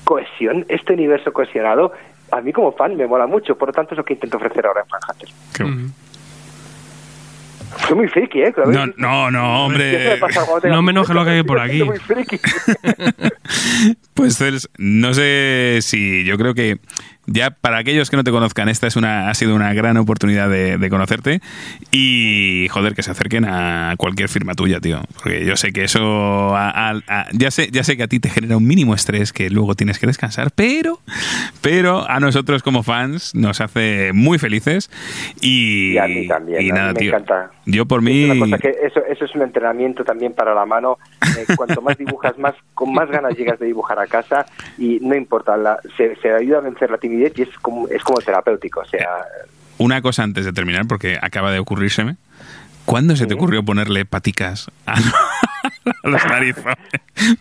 cohesión, 0.04 0.66
este 0.68 0.94
universo 0.94 1.32
cohesionado, 1.32 1.94
a 2.32 2.42
mí 2.42 2.52
como 2.54 2.72
fan 2.72 2.96
me 2.98 3.06
mola 3.08 3.28
mucho, 3.28 3.58
por 3.58 3.70
lo 3.70 3.74
tanto 3.74 3.94
es 3.94 3.98
lo 3.98 4.06
que 4.06 4.14
intento 4.14 4.38
ofrecer 4.38 4.66
ahora 4.66 4.82
en 4.82 4.88
Fan 4.88 5.02
Hunter. 5.10 5.30
Soy 7.88 7.96
muy 7.96 8.08
friki, 8.10 8.42
¿eh? 8.42 8.54
No, 8.68 8.86
no, 8.98 9.32
no, 9.32 9.66
hombre. 9.66 10.20
No 10.64 10.82
me 10.82 10.92
enojes 10.92 11.16
lo 11.16 11.24
que 11.24 11.30
hay 11.32 11.44
por 11.44 11.60
aquí. 11.60 11.84
Muy 11.84 12.00
friki. 12.00 12.40
Pues 14.14 14.40
no 14.78 15.14
sé 15.14 15.80
si 15.82 16.24
yo 16.24 16.38
creo 16.38 16.54
que 16.54 16.78
ya 17.34 17.51
para 17.51 17.77
aquellos 17.77 18.10
que 18.10 18.18
no 18.18 18.24
te 18.24 18.32
conozcan, 18.32 18.69
esta 18.69 18.88
es 18.88 18.95
una, 18.95 19.30
ha 19.30 19.34
sido 19.34 19.56
una 19.56 19.74
gran 19.74 19.98
oportunidad 19.98 20.50
de, 20.50 20.77
de 20.77 20.90
conocerte 20.90 21.42
y 21.92 22.68
joder, 22.69 22.93
que 22.95 23.03
se 23.03 23.11
acerquen 23.11 23.45
a 23.45 23.95
cualquier 23.98 24.30
firma 24.30 24.53
tuya, 24.53 24.80
tío. 24.80 25.01
Porque 25.22 25.45
yo 25.45 25.56
sé 25.56 25.72
que 25.72 25.84
eso 25.84 26.56
a- 26.56 26.69
a- 26.92 27.01
a- 27.08 27.27
ya 27.34 27.51
sé, 27.51 27.69
ya 27.72 27.84
sé 27.84 27.98
que 27.98 28.03
a 28.03 28.08
ti 28.08 28.19
te 28.19 28.30
genera 28.30 28.58
un 28.58 28.66
mínimo 28.68 28.93
estrés 28.95 29.34
que 29.34 29.50
luego 29.50 29.76
tienes 29.76 30.00
que 30.00 30.08
descansar, 30.08 30.51
pero, 30.56 31.00
pero 31.61 32.10
a 32.10 32.19
nosotros 32.19 32.64
como 32.64 32.84
fans 32.84 33.35
nos 33.35 33.61
hace 33.61 34.11
muy 34.14 34.38
felices 34.40 34.90
y, 35.42 35.93
Y 35.93 35.98
a 35.98 36.08
mí 36.08 36.27
también, 36.27 36.61
y 36.61 36.69
a 36.69 36.74
mí 36.74 36.80
nada, 36.80 36.93
me 36.93 37.00
tío. 37.00 37.10
encanta. 37.10 37.51
Yo 37.66 37.85
por 37.85 38.00
Es 38.00 38.06
mí. 38.06 38.24
una 38.26 38.40
cosa 38.45 38.58
que 38.58 38.69
eso, 38.84 39.01
eso 39.10 39.26
es 39.26 39.35
un 39.35 39.43
entrenamiento 39.43 40.03
también 40.03 40.34
para 40.34 40.53
la 40.56 40.66
mano. 40.66 40.98
Eh, 41.38 41.45
cuanto 41.56 41.82
más 41.82 41.98
dibujas, 41.98 42.38
más 42.38 42.56
con 42.74 42.92
más 42.93 43.10
ganas 43.10 43.38
llegas 43.38 43.60
de 43.60 43.68
dibujar 43.68 44.00
a 44.00 44.08
casa 44.08 44.45
y 44.77 45.00
no 45.01 45.16
importa, 45.16 45.56
la- 45.58 45.80
se, 45.98 46.16
se 46.18 46.32
ayuda 46.34 46.58
a 46.58 46.61
vencer 46.61 46.90
la 46.90 46.98
timidez 46.98 47.20
y 47.35 47.41
es 47.41 47.50
como, 47.59 47.88
es 47.88 48.03
como 48.03 48.19
terapéutico. 48.19 48.82
O 48.82 48.85
sea, 48.85 49.25
Una 49.77 50.01
cosa 50.01 50.24
antes 50.24 50.45
de 50.45 50.53
terminar, 50.53 50.88
porque 50.88 51.17
acaba 51.22 51.51
de 51.51 51.59
ocurrírseme. 51.59 52.17
¿Cuándo 52.85 53.16
se 53.16 53.27
te 53.27 53.35
ocurrió 53.35 53.64
ponerle 53.64 54.06
paticas 54.06 54.69
a, 54.85 54.95
los 56.03 56.25
narizones? 56.25 56.77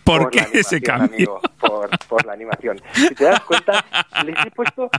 ¿Por, 0.03 0.29
qué 0.29 0.47
ese 0.53 0.81
cambio? 0.81 1.15
amigo, 1.15 1.41
por, 1.59 1.89
por 2.07 2.25
la 2.25 2.33
animación. 2.33 2.79
Si 2.93 3.15
te 3.15 3.25
das 3.25 3.39
cuenta, 3.41 3.83
les 4.23 4.35
he 4.45 4.51
puesto. 4.51 4.89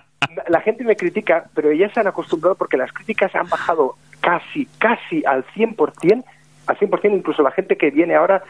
La 0.49 0.61
gente 0.61 0.85
me 0.85 0.97
critica, 0.97 1.45
pero 1.55 1.73
ya 1.73 1.93
se 1.93 2.01
han 2.01 2.09
acostumbrado 2.09 2.57
porque 2.57 2.77
las 2.77 2.93
críticas 2.93 3.35
han 3.35 3.49
bajado 3.49 3.97
casi, 4.21 4.67
casi 4.79 5.25
al 5.25 5.45
100%, 5.55 6.25
al 6.67 6.79
100%, 6.79 7.17
incluso 7.17 7.43
la 7.43 7.53
gente 7.53 7.77
que 7.77 7.91
viene 7.91 8.15
ahora 8.15 8.43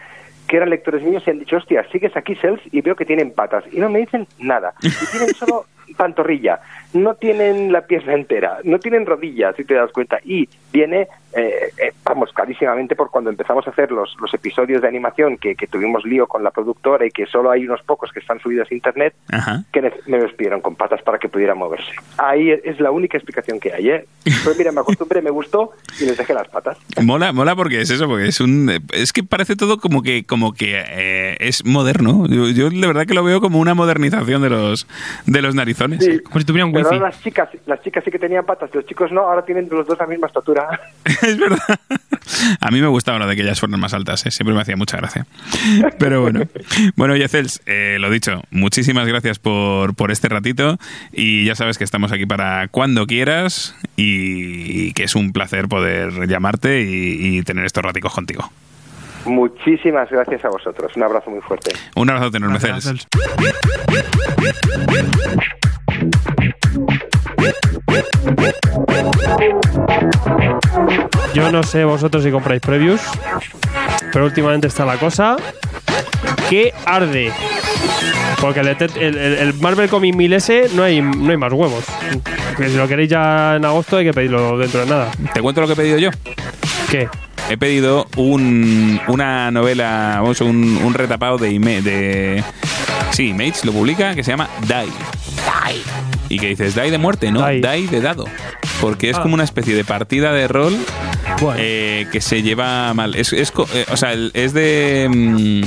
que 0.46 0.56
eran 0.56 0.70
lectores 0.70 1.02
míos 1.02 1.22
y 1.26 1.30
han 1.30 1.38
dicho, 1.38 1.56
hostia, 1.56 1.84
sigues 1.90 2.16
aquí, 2.16 2.34
Cells, 2.36 2.60
y 2.70 2.80
veo 2.80 2.96
que 2.96 3.04
tienen 3.04 3.32
patas. 3.32 3.64
Y 3.72 3.78
no 3.78 3.88
me 3.88 4.00
dicen 4.00 4.26
nada. 4.38 4.74
Y 4.82 4.90
tienen 5.10 5.34
solo 5.34 5.66
pantorrilla. 5.96 6.60
No 6.92 7.14
tienen 7.14 7.72
la 7.72 7.82
pierna 7.86 8.14
entera. 8.14 8.58
No 8.64 8.78
tienen 8.78 9.06
rodillas, 9.06 9.56
si 9.56 9.64
te 9.64 9.74
das 9.74 9.92
cuenta. 9.92 10.18
Y 10.24 10.48
viene, 10.72 11.08
eh, 11.34 11.72
eh, 11.78 11.92
vamos, 12.04 12.30
clarísimamente 12.32 12.94
por 12.96 13.10
cuando 13.10 13.30
empezamos 13.30 13.66
a 13.66 13.70
hacer 13.70 13.90
los, 13.90 14.16
los 14.20 14.32
episodios 14.34 14.82
de 14.82 14.88
animación 14.88 15.36
que, 15.38 15.54
que 15.54 15.66
tuvimos 15.66 16.04
lío 16.04 16.26
con 16.26 16.42
la 16.42 16.50
productora 16.50 17.06
y 17.06 17.10
que 17.10 17.26
solo 17.26 17.50
hay 17.50 17.64
unos 17.64 17.82
pocos 17.82 18.12
que 18.12 18.20
están 18.20 18.38
subidos 18.40 18.68
a 18.70 18.74
internet, 18.74 19.14
Ajá. 19.30 19.64
que 19.72 19.80
me 20.06 20.18
los 20.18 20.32
pidieron 20.34 20.60
con 20.60 20.76
patas 20.76 21.02
para 21.02 21.18
que 21.18 21.28
pudiera 21.28 21.54
moverse. 21.54 21.92
Ahí 22.18 22.50
es 22.50 22.80
la 22.80 22.90
única 22.90 23.16
explicación 23.16 23.60
que 23.60 23.72
hay, 23.72 23.90
¿eh? 23.90 24.06
Pues 24.44 24.56
mira, 24.58 24.72
me 24.72 24.80
acostumbré, 24.80 25.22
me 25.22 25.30
gustó 25.30 25.72
y 26.00 26.04
les 26.04 26.16
dejé 26.16 26.34
las 26.34 26.48
patas. 26.48 26.78
Mola, 27.00 27.32
mola 27.32 27.56
porque 27.56 27.80
es 27.80 27.90
eso, 27.90 28.06
porque 28.06 28.28
es 28.28 28.40
un 28.40 28.70
es 28.92 29.12
que 29.12 29.22
parece 29.22 29.56
todo 29.56 29.78
como 29.78 30.02
que 30.02 30.24
como 30.24 30.52
que 30.52 30.82
eh, 30.86 31.36
es 31.40 31.64
moderno. 31.64 32.26
Yo, 32.28 32.48
yo 32.48 32.70
de 32.70 32.86
verdad 32.86 33.06
que 33.06 33.14
lo 33.14 33.24
veo 33.24 33.40
como 33.40 33.58
una 33.58 33.74
modernización 33.74 34.42
de 34.42 34.50
los 34.50 34.86
de 35.26 35.42
los 35.42 35.54
narizones. 35.54 36.04
Sí. 36.04 36.20
Como 36.20 36.40
si 36.40 36.46
tuvieran 36.46 36.72
Pero 36.72 36.84
wifi. 36.84 36.94
ahora 36.96 37.10
las 37.10 37.22
chicas, 37.22 37.48
las 37.66 37.80
chicas 37.82 38.04
sí 38.04 38.10
que 38.10 38.18
tenían 38.18 38.44
patas, 38.44 38.74
los 38.74 38.84
chicos 38.86 39.10
no, 39.12 39.22
ahora 39.22 39.44
tienen 39.44 39.68
los 39.70 39.86
dos 39.86 39.98
la 39.98 40.06
misma 40.06 40.26
estatura. 40.26 40.68
A 42.60 42.70
mí 42.70 42.80
me 42.80 42.86
gustaba 42.88 43.18
lo 43.18 43.26
de 43.26 43.36
que 43.36 43.42
ellas 43.42 43.60
fueran 43.60 43.80
más 43.80 43.94
altas, 43.94 44.24
¿eh? 44.26 44.30
siempre 44.30 44.54
me 44.54 44.60
hacía 44.60 44.76
mucha 44.76 44.96
gracia. 44.96 45.26
Pero 45.98 46.22
bueno. 46.22 46.42
Bueno, 46.96 47.16
Yacels, 47.16 47.60
eh, 47.66 47.96
lo 48.00 48.10
dicho, 48.10 48.42
muchísimas 48.50 49.06
gracias 49.06 49.38
por, 49.38 49.94
por 49.94 50.10
este 50.10 50.28
ratito 50.28 50.78
y 51.12 51.44
ya 51.44 51.54
sabes 51.54 51.78
que 51.78 51.84
estamos 51.84 52.12
aquí 52.12 52.26
para 52.26 52.68
cuando 52.68 53.06
quieras 53.06 53.76
y 53.96 54.92
que 54.92 55.04
es 55.04 55.14
un 55.14 55.32
placer 55.32 55.68
poder 55.68 56.28
llamarte 56.28 56.82
y, 56.82 57.38
y 57.38 57.42
tener 57.42 57.64
estos 57.64 57.82
raticos 57.84 58.12
contigo. 58.14 58.50
Muchísimas 59.24 60.10
gracias 60.10 60.44
a 60.44 60.48
vosotros. 60.48 60.92
Un 60.96 61.02
abrazo 61.04 61.30
muy 61.30 61.40
fuerte. 61.40 61.72
Un 61.94 62.10
abrazo 62.10 62.36
enorme, 62.36 62.58
Cels. 62.58 63.06
Yo 71.34 71.50
no 71.50 71.62
sé 71.62 71.84
vosotros 71.84 72.22
si 72.22 72.30
compráis 72.30 72.60
previews, 72.60 73.00
pero 74.12 74.24
últimamente 74.26 74.66
está 74.66 74.84
la 74.84 74.96
cosa 74.98 75.36
que 76.50 76.72
arde. 76.84 77.32
Porque 78.40 78.60
el, 78.60 78.68
ET 78.68 78.82
el- 78.82 79.16
el- 79.16 79.38
el 79.38 79.54
Marvel 79.54 79.88
Comic 79.88 80.14
1000S 80.14 80.72
no 80.72 80.82
hay, 80.82 81.00
no 81.00 81.30
hay 81.30 81.36
más 81.36 81.52
huevos. 81.52 81.84
Que 82.56 82.68
si 82.68 82.76
lo 82.76 82.86
queréis 82.88 83.08
ya 83.08 83.56
en 83.56 83.64
agosto 83.64 83.96
hay 83.96 84.04
que 84.06 84.12
pedirlo 84.12 84.58
dentro 84.58 84.80
de 84.80 84.86
nada. 84.86 85.10
¿Te 85.32 85.40
cuento 85.40 85.60
lo 85.60 85.66
que 85.68 85.72
he 85.74 85.76
pedido 85.76 85.98
yo? 85.98 86.10
¿Qué? 86.90 87.08
He 87.48 87.56
pedido 87.56 88.06
un, 88.16 89.00
una 89.08 89.50
novela, 89.50 90.16
vamos, 90.20 90.40
un, 90.40 90.78
un 90.82 90.94
retapado 90.94 91.38
de, 91.38 91.58
de... 91.58 92.44
Sí, 93.12 93.28
Image 93.28 93.64
lo 93.64 93.72
publica, 93.72 94.14
que 94.14 94.22
se 94.24 94.30
llama 94.32 94.48
Die. 94.62 94.92
Y 96.34 96.38
que 96.38 96.48
dices, 96.48 96.74
die 96.74 96.90
de 96.90 96.98
muerte, 96.98 97.30
no, 97.30 97.46
Die. 97.46 97.60
die 97.60 97.86
de 97.88 98.00
dado. 98.00 98.24
Porque 98.80 99.10
es 99.10 99.18
Ah. 99.18 99.22
como 99.22 99.34
una 99.34 99.44
especie 99.44 99.74
de 99.74 99.84
partida 99.84 100.32
de 100.32 100.48
rol 100.48 100.76
eh, 101.56 102.06
que 102.12 102.20
se 102.20 102.42
lleva 102.42 102.92
mal. 102.94 103.14
Es, 103.14 103.32
eh, 103.32 103.44
o 103.90 103.96
sea, 103.96 104.12
es 104.34 104.52
de. 104.52 105.08
mm, 105.10 105.62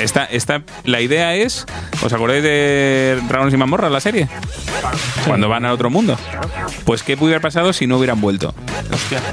Esta, 0.00 0.24
esta, 0.24 0.62
la 0.84 1.00
idea 1.00 1.34
es, 1.34 1.66
¿os 2.02 2.12
acordáis 2.12 2.42
de 2.42 3.20
Dragones 3.28 3.52
y 3.52 3.56
Mamorra, 3.56 3.90
la 3.90 4.00
serie? 4.00 4.28
Cuando 5.26 5.48
van 5.48 5.64
al 5.64 5.72
otro 5.72 5.90
mundo. 5.90 6.16
Pues 6.84 7.02
qué 7.02 7.16
pudiera 7.16 7.36
haber 7.36 7.42
pasado 7.42 7.72
si 7.72 7.86
no 7.86 7.98
hubieran 7.98 8.20
vuelto. 8.20 8.54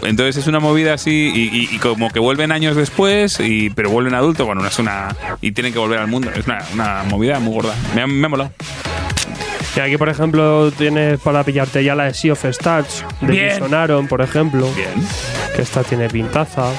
Entonces 0.04 0.38
es 0.38 0.48
una 0.48 0.60
movida 0.60 0.94
así 0.94 1.32
y, 1.34 1.58
y- 1.58 1.76
y 1.76 1.80
como 1.80 2.10
que 2.10 2.20
vuelven 2.20 2.52
años 2.52 2.76
después, 2.76 3.40
y, 3.40 3.70
pero 3.72 3.90
vuelven 3.90 4.14
adultos, 4.16 4.46
bueno, 4.46 4.66
es 4.66 4.78
una 4.80 5.16
y 5.42 5.52
tienen 5.54 5.72
que 5.74 5.80
volver 5.80 6.00
al 6.00 6.08
mundo. 6.08 6.30
Es 6.36 6.46
una, 6.46 6.60
una 6.74 7.04
movida 7.04 7.40
muy 7.40 7.54
gorda. 7.54 7.74
Me 7.96 8.02
ha, 8.02 8.08
me 8.08 8.26
ha 8.26 8.30
molado. 8.30 8.52
Aquí, 9.82 9.98
por 9.98 10.10
ejemplo, 10.10 10.72
tienes 10.72 11.20
para 11.20 11.44
pillarte 11.44 11.84
ya 11.84 11.96
la 11.96 12.06
de 12.06 12.14
Sea 12.14 12.34
of 12.34 12.46
Stars 12.46 13.06
de 13.22 13.52
Aaron, 13.72 14.08
por 14.08 14.22
ejemplo. 14.22 14.68
Bien. 14.76 14.90
Que 15.56 15.62
esta 15.62 15.84
tiene 15.84 16.10
pintaza. 16.10 16.72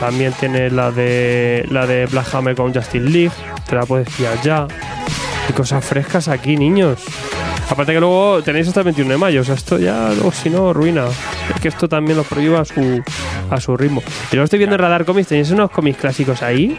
También 0.00 0.32
tiene 0.32 0.70
la 0.70 0.90
de 0.90 1.66
la 1.70 1.86
de 1.86 2.06
Black 2.06 2.34
Hammer 2.34 2.54
con 2.54 2.74
Justin 2.74 3.12
League. 3.12 3.32
Te 3.68 3.76
la 3.76 3.86
puedes 3.86 4.08
pillar 4.10 4.40
ya. 4.42 4.66
Y 5.48 5.52
cosas 5.52 5.84
frescas 5.84 6.28
aquí, 6.28 6.56
niños. 6.56 7.04
Aparte 7.68 7.92
que 7.92 8.00
luego 8.00 8.42
tenéis 8.42 8.68
hasta 8.68 8.80
el 8.80 8.84
21 8.84 9.10
de 9.10 9.18
mayo. 9.18 9.40
O 9.40 9.44
sea, 9.44 9.54
esto 9.54 9.78
ya, 9.78 10.10
luego 10.10 10.32
si 10.32 10.50
no, 10.50 10.72
ruina. 10.72 11.06
Es 11.54 11.60
que 11.60 11.68
esto 11.68 11.88
también 11.88 12.16
lo 12.16 12.24
prohíba 12.24 12.60
a 12.60 12.64
su, 12.64 13.02
a 13.50 13.60
su 13.60 13.76
ritmo. 13.76 14.02
Y 14.30 14.36
luego 14.36 14.44
estoy 14.44 14.58
viendo 14.58 14.76
en 14.76 14.82
Radar 14.82 15.04
Comics. 15.04 15.28
Tenéis 15.28 15.50
unos 15.50 15.70
cómics 15.70 15.98
clásicos 15.98 16.42
ahí. 16.42 16.78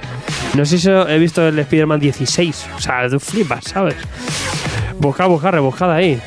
No 0.58 0.66
sé 0.66 0.80
si 0.80 0.90
he 0.90 1.18
visto 1.20 1.48
el 1.48 1.60
Spider-Man 1.60 2.00
16. 2.00 2.66
O 2.76 2.80
sea, 2.82 3.08
tú 3.08 3.20
flipas, 3.20 3.64
¿sabes? 3.66 3.96
Buscad, 5.00 5.28
buscad, 5.28 5.52
rebuscad 5.52 5.92
ahí. 5.92 6.20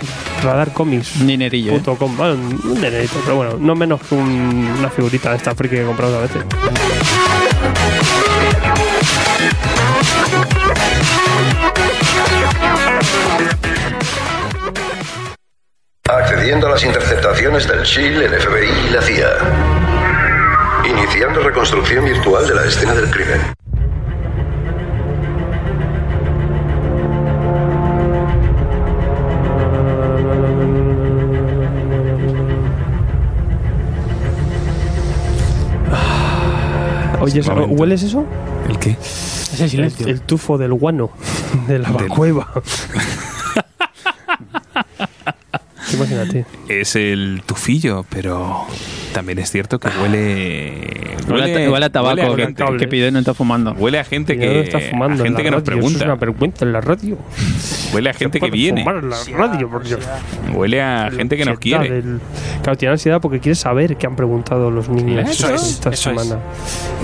Radar 0.45 0.73
Comics. 0.73 1.27
Dinerillo, 1.27 1.73
¿eh? 1.75 1.83
.com. 1.99 2.17
Bueno, 2.17 2.35
un 2.35 2.75
dinerito, 2.77 3.17
pero 3.25 3.37
bueno, 3.37 3.57
no 3.59 3.75
menos 3.75 4.01
que 4.03 4.15
un- 4.15 4.73
una 4.79 4.89
figurita 4.89 5.31
de 5.31 5.37
esta 5.37 5.53
friki 5.55 5.75
que 5.75 5.83
he 5.83 5.85
comprado 5.87 6.19
a 6.19 6.23
veces. 6.23 6.45
Accediendo 16.09 16.67
a 16.67 16.71
las 16.71 16.85
interceptaciones 16.85 17.69
del 17.69 17.83
Chile, 17.85 18.27
el 18.27 18.35
FBI 18.35 18.69
y 18.89 18.91
la 18.91 19.03
CIA. 19.03 19.29
Iniciando 20.89 21.41
reconstrucción 21.43 22.05
virtual 22.05 22.47
de 22.49 22.55
la 22.55 22.65
escena 22.65 22.95
del 22.95 23.11
crimen. 23.11 23.41
Oye, 37.21 37.41
¿eso- 37.41 37.55
momento. 37.55 37.75
¿hueles 37.75 38.03
eso? 38.03 38.25
¿El 38.69 38.79
qué? 38.79 38.91
Ese 39.01 39.69
silencio. 39.69 40.07
El, 40.07 40.13
el 40.15 40.21
tufo 40.23 40.59
del 40.59 40.73
guano 40.75 41.11
de 41.69 41.79
la 41.79 41.91
Del- 41.93 42.09
cueva. 42.09 42.51
Imagínate. 45.95 46.45
Es 46.69 46.97
el 46.97 47.43
tufillo, 47.47 48.05
pero 48.09 48.67
también 49.13 49.39
es 49.39 49.51
cierto 49.51 49.79
que 49.79 49.89
huele. 50.03 51.17
Huele, 51.29 51.67
a- 51.67 51.71
huele 51.71 51.87
a 51.87 51.91
tabaco 51.91 52.15
huele 52.15 52.23
a 52.23 52.37
que, 52.37 52.43
gente, 52.65 52.77
que 52.79 52.89
pide 52.89 53.11
no 53.11 53.19
está 53.19 53.35
fumando. 53.35 53.73
huele 53.75 53.99
a 53.99 54.05
gente 54.05 54.37
que, 54.39 54.61
está 54.61 54.81
fumando 54.81 55.23
a 55.23 55.27
en 55.27 55.35
gente 55.35 55.43
la 55.43 55.45
que 55.45 55.51
nos 55.57 55.67
radio, 55.67 55.79
Eso 55.81 55.89
es 55.99 56.03
una 56.03 56.17
pregunta. 56.17 56.17
vergüenza 56.17 56.65
en 56.65 56.73
la 56.73 56.81
radio. 56.81 57.19
Huele 57.95 58.11
a 58.11 58.15
gente 58.15 58.41
que 58.41 58.51
viene. 58.51 58.81
fumar 58.83 58.97
en 59.05 59.11
la 59.11 59.17
radio, 59.37 59.69
por 59.71 59.85
Dios. 59.85 60.01
Huele 60.55 60.83
a 60.83 61.11
gente 61.11 61.37
que 61.37 61.45
nos 61.45 61.59
quiere. 61.59 61.91
del- 61.91 62.21
Claro, 62.63 62.77
tiene 62.79 62.93
ansiedad 62.93 63.21
porque 63.21 63.41
quiere 63.41 63.55
saber 63.55 63.97
qué 63.97 64.07
han 64.07 64.17
preguntado 64.17 64.71
los 64.71 64.89
niños 64.89 65.29
Eso 65.31 65.53
es, 65.55 65.63
esta 65.63 65.91
eso 65.91 66.11
es. 66.11 66.21
semana. 66.23 66.41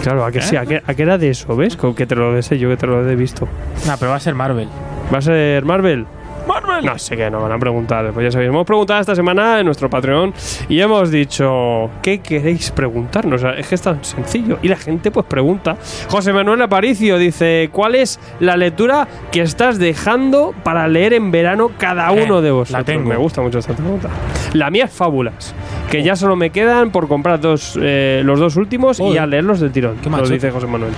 Claro, 0.03 0.25
a 0.25 0.31
que 0.33 0.41
sí, 0.43 0.57
a 0.57 0.65
que, 0.67 0.83
a 0.85 0.95
que 0.95 1.03
era 1.03 1.19
de 1.19 1.31
eso, 1.31 1.57
¿ves? 1.57 1.77
Con 1.77 1.95
que 1.95 2.07
te 2.07 2.15
lo 2.15 2.33
deseo 2.35 2.59
yo, 2.59 2.69
que 2.69 2.77
te 2.77 2.87
lo 2.87 3.09
he 3.09 3.17
visto. 3.17 3.49
No, 3.87 3.97
pero 3.99 4.11
va 4.11 4.17
a 4.17 4.21
ser 4.21 4.35
Marvel. 4.35 4.69
¿Va 5.13 5.19
a 5.19 5.23
ser 5.23 5.65
Marvel? 5.65 6.07
Marvel. 6.47 6.85
No 6.85 6.99
sé 6.99 7.17
qué 7.17 7.31
nos 7.31 7.43
van 7.43 7.53
a 7.53 7.59
preguntar. 7.59 8.11
Pues 8.13 8.25
ya 8.25 8.31
sabéis, 8.31 8.49
hemos 8.49 8.67
preguntado 8.67 9.01
esta 9.01 9.15
semana 9.15 9.59
en 9.61 9.67
nuestro 9.67 9.91
Patreon 9.91 10.33
y 10.69 10.81
hemos 10.81 11.11
dicho, 11.11 11.91
¿qué 12.03 12.21
queréis 12.21 12.71
preguntarnos? 12.71 13.43
Es 13.57 13.67
que 13.69 13.75
es 13.75 13.83
tan 13.83 14.03
sencillo. 14.05 14.59
Y 14.63 14.69
la 14.69 14.77
gente 14.77 15.11
pues 15.11 15.27
pregunta. 15.27 15.77
José 16.09 16.33
Manuel 16.33 16.63
Aparicio 16.63 17.19
dice, 17.19 17.69
¿cuál 17.73 17.95
es 17.95 18.19
la 18.41 18.57
lectura 18.57 19.07
que 19.31 19.43
estás 19.43 19.79
dejando 19.79 20.55
para 20.63 20.87
leer 20.89 21.13
en 21.15 21.31
verano 21.31 21.71
cada 21.79 22.11
Eh, 22.13 22.25
uno 22.25 22.41
de 22.41 22.49
la 22.49 22.55
vosotros? 22.55 22.85
tengo. 22.85 23.09
Me 23.09 23.17
gusta 23.17 23.41
mucho 23.43 23.59
esta 23.59 23.75
pregunta. 23.75 24.09
La 24.53 24.71
mía 24.71 24.85
es 24.85 24.93
Fábulas, 24.93 25.55
que 25.91 26.03
ya 26.03 26.17
solo 26.17 26.37
me 26.37 26.51
quedan 26.51 26.91
por 26.91 27.09
comprar 27.09 27.41
dos, 27.41 27.79
eh, 27.81 28.23
los 28.25 28.39
dos 28.39 28.57
últimos 28.57 29.01
y 29.01 29.19
a 29.19 29.27
leerlos 29.27 29.61
del 29.61 29.73
tirón. 29.73 29.97
Qué 29.97 30.05
Lo 30.05 30.11
machote. 30.13 30.35
dice 30.35 30.51
José 30.51 30.67
Manuel. 30.67 30.93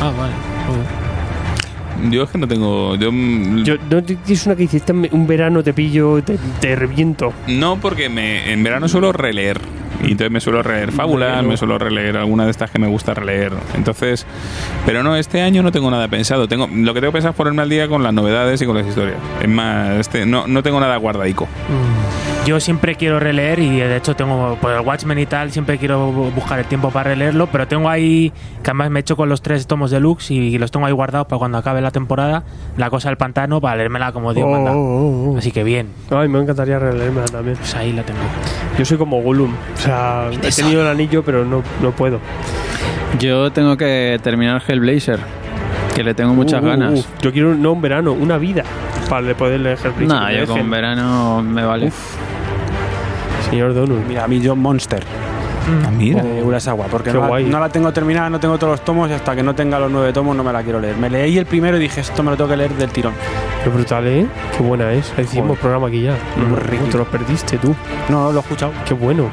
Ah, 0.00 0.12
vale. 0.16 0.32
Yo 2.10 2.22
es 2.22 2.30
que 2.30 2.38
no 2.38 2.48
tengo. 2.48 2.94
Yo, 2.96 3.12
mm, 3.12 3.64
Yo, 3.64 3.74
no 3.90 4.02
tienes 4.02 4.46
una 4.46 4.56
que 4.56 4.64
hiciste 4.64 4.92
un 4.92 5.26
verano, 5.26 5.62
te 5.62 5.72
pillo, 5.72 6.22
te, 6.22 6.38
te 6.60 6.76
reviento. 6.76 7.32
No, 7.46 7.76
porque 7.76 8.08
me, 8.08 8.52
en 8.52 8.62
verano 8.62 8.88
suelo 8.88 9.12
releer. 9.12 9.60
Y 10.02 10.12
entonces 10.12 10.30
me 10.30 10.40
suelo 10.40 10.62
releer 10.62 10.92
fábulas, 10.92 11.44
me 11.44 11.58
suelo 11.58 11.78
releer 11.78 12.16
alguna 12.16 12.46
de 12.46 12.50
estas 12.52 12.70
que 12.70 12.78
me 12.78 12.86
gusta 12.86 13.12
releer. 13.12 13.52
Entonces, 13.74 14.26
pero 14.86 15.02
no, 15.02 15.14
este 15.16 15.42
año 15.42 15.62
no 15.62 15.72
tengo 15.72 15.90
nada 15.90 16.08
pensado. 16.08 16.48
Tengo, 16.48 16.68
lo 16.72 16.94
que 16.94 17.00
tengo 17.00 17.12
pensado 17.12 17.32
es 17.32 17.36
ponerme 17.36 17.60
al 17.62 17.68
día 17.68 17.86
con 17.86 18.02
las 18.02 18.14
novedades 18.14 18.62
y 18.62 18.66
con 18.66 18.76
las 18.76 18.86
historias. 18.86 19.18
Es 19.42 19.48
más, 19.48 19.90
este, 20.00 20.24
no, 20.24 20.46
no 20.46 20.62
tengo 20.62 20.80
nada 20.80 20.96
guardadico. 20.96 21.48
Yo 22.46 22.58
siempre 22.58 22.94
quiero 22.96 23.20
releer 23.20 23.58
y 23.58 23.78
de 23.78 23.96
hecho 23.96 24.16
tengo 24.16 24.56
por 24.60 24.72
el 24.72 24.80
Watchmen 24.80 25.18
y 25.18 25.26
tal, 25.26 25.52
siempre 25.52 25.76
quiero 25.78 26.10
bu- 26.10 26.34
buscar 26.34 26.58
el 26.58 26.64
tiempo 26.64 26.90
para 26.90 27.10
releerlo, 27.10 27.46
pero 27.48 27.68
tengo 27.68 27.88
ahí, 27.88 28.32
que 28.62 28.70
además 28.70 28.90
me 28.90 28.98
he 28.98 29.02
hecho 29.02 29.14
con 29.14 29.28
los 29.28 29.42
tres 29.42 29.66
tomos 29.66 29.90
deluxe 29.90 30.30
y 30.32 30.58
los 30.58 30.70
tengo 30.70 30.86
ahí 30.86 30.92
guardados 30.92 31.26
para 31.28 31.38
cuando 31.38 31.58
acabe 31.58 31.80
la 31.82 31.90
temporada, 31.90 32.42
la 32.78 32.88
cosa 32.90 33.08
del 33.10 33.18
pantano, 33.18 33.60
para 33.60 33.76
leérmela 33.76 34.10
como 34.12 34.32
Dios 34.32 34.46
Oh, 34.48 34.52
manda. 34.52 34.72
oh, 34.72 35.32
oh. 35.34 35.38
Así 35.38 35.52
que 35.52 35.62
bien, 35.62 35.88
Ay, 36.10 36.28
me 36.28 36.40
encantaría 36.40 36.78
releerme 36.78 37.20
también. 37.30 37.56
pues 37.56 37.74
ahí 37.76 37.92
la 37.92 38.02
tengo. 38.02 38.18
Yo 38.78 38.84
soy 38.86 38.96
como 38.96 39.20
Gollum. 39.22 39.52
O 39.52 39.76
sea, 39.78 40.30
he 40.42 40.50
tenido 40.50 40.80
el 40.82 40.88
anillo, 40.88 41.22
pero 41.22 41.44
no, 41.44 41.62
no 41.82 41.90
puedo. 41.92 42.18
Yo 43.18 43.52
tengo 43.52 43.76
que 43.76 44.18
terminar 44.22 44.62
Hellblazer, 44.66 45.20
que 45.94 46.02
le 46.02 46.14
tengo 46.14 46.32
muchas 46.32 46.62
Uh, 46.62 46.64
uh, 46.64 46.68
ganas. 46.68 47.00
uh. 47.00 47.04
Yo 47.22 47.32
quiero 47.32 47.54
no 47.54 47.72
un 47.72 47.82
verano, 47.82 48.12
una 48.12 48.38
vida 48.38 48.64
para 49.10 49.34
poder 49.34 49.60
leer 49.60 49.78
Hellblazer. 49.78 50.08
Nah, 50.08 50.28
Que 50.28 50.32
me 50.40 50.46
yo 50.46 50.46
con 50.52 50.70
verano 50.70 51.42
me 51.42 51.64
vale. 51.64 51.92
Señor 53.50 53.74
Donut. 53.74 54.06
Mira, 54.06 54.24
a 54.24 54.28
mí 54.28 54.40
John 54.44 54.58
Monster 54.60 55.02
Ah, 55.86 55.90
mira. 55.90 56.22
de 56.22 56.42
Urasawa, 56.42 56.86
porque 56.86 57.12
no 57.12 57.28
la, 57.28 57.40
no 57.40 57.60
la 57.60 57.68
tengo 57.68 57.92
terminada, 57.92 58.28
no 58.30 58.40
tengo 58.40 58.58
todos 58.58 58.72
los 58.72 58.84
tomos 58.84 59.08
y 59.10 59.12
hasta 59.12 59.36
que 59.36 59.42
no 59.42 59.54
tenga 59.54 59.78
los 59.78 59.90
nueve 59.90 60.12
tomos 60.12 60.34
no 60.34 60.42
me 60.42 60.52
la 60.52 60.62
quiero 60.62 60.80
leer. 60.80 60.96
Me 60.96 61.08
leí 61.10 61.36
el 61.38 61.46
primero 61.46 61.76
y 61.76 61.80
dije, 61.80 62.00
esto 62.00 62.22
me 62.22 62.30
lo 62.30 62.36
tengo 62.36 62.50
que 62.50 62.56
leer 62.56 62.72
del 62.74 62.90
tirón. 62.90 63.12
Qué 63.62 63.68
brutal, 63.70 64.06
¿eh? 64.08 64.26
Qué 64.56 64.62
buena 64.62 64.90
es. 64.92 65.12
Hicimos 65.18 65.58
programa 65.58 65.86
aquí 65.88 66.02
ya. 66.02 66.16
Muy 66.36 66.48
No, 66.48 66.56
rico. 66.56 66.84
te 66.90 66.98
lo 66.98 67.04
perdiste 67.04 67.58
tú. 67.58 67.74
No, 68.08 68.32
lo 68.32 68.38
he 68.38 68.42
escuchado. 68.42 68.72
Qué 68.86 68.94
bueno. 68.94 69.28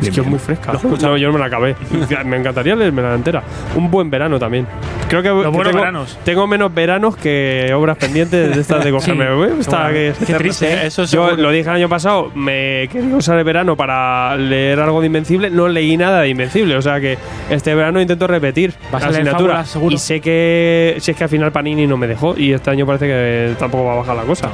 Es 0.00 0.06
Bien, 0.06 0.14
que 0.14 0.20
es 0.22 0.26
muy 0.26 0.38
fresca. 0.38 0.72
Escuchado. 0.72 1.12
No, 1.12 1.16
yo 1.18 1.26
no 1.28 1.34
me 1.34 1.38
la 1.40 1.46
acabé. 1.46 1.76
me 2.24 2.36
encantaría 2.38 2.74
leerme 2.74 3.02
entera. 3.14 3.42
Un 3.76 3.90
buen 3.90 4.08
verano 4.10 4.38
también. 4.38 4.66
Creo 5.08 5.22
que, 5.22 5.28
que 5.28 5.32
buenos 5.34 5.62
tengo, 5.64 5.78
veranos. 5.78 6.18
tengo 6.24 6.46
menos 6.46 6.72
veranos 6.72 7.16
que 7.16 7.70
obras 7.74 7.96
pendientes 7.98 8.54
de 8.54 8.60
estas 8.60 8.84
de 8.84 8.90
cogerme. 8.92 9.26
Sí, 9.26 9.32
"Uy, 9.32 9.60
esta 9.60 9.90
que- 9.90 10.12
Qué 10.26 10.34
triste, 10.34 10.72
¿eh? 10.72 10.86
Eso 10.86 11.04
Yo 11.04 11.36
lo 11.36 11.50
dije 11.50 11.68
el 11.68 11.76
año 11.76 11.88
pasado, 11.88 12.30
me 12.34 12.88
quería 12.90 13.14
usar 13.16 13.36
el 13.38 13.44
verano 13.44 13.76
para 13.76 14.36
leer 14.36 14.80
algo 14.80 15.00
de 15.00 15.06
Invencible, 15.08 15.50
no 15.50 15.68
leí 15.68 15.96
nada 15.96 16.20
de 16.22 16.28
Invencible, 16.28 16.76
o 16.76 16.82
sea 16.82 17.00
que 17.00 17.18
este 17.50 17.74
verano 17.74 18.00
intento 18.00 18.26
repetir 18.26 18.72
¿Vas 18.92 19.02
la 19.02 19.08
asignatura 19.08 19.64
seguro? 19.64 19.94
y 19.94 19.98
sé 19.98 20.20
que 20.20 20.96
si 21.00 21.10
es 21.10 21.16
que 21.16 21.24
al 21.24 21.30
final 21.30 21.50
Panini 21.52 21.86
no 21.86 21.96
me 21.96 22.06
dejó 22.06 22.34
y 22.38 22.52
este 22.52 22.70
año 22.70 22.86
parece 22.86 23.06
que 23.06 23.54
tampoco 23.58 23.84
va 23.84 23.92
a 23.94 23.96
bajar 23.96 24.16
la 24.16 24.22
cosa. 24.22 24.48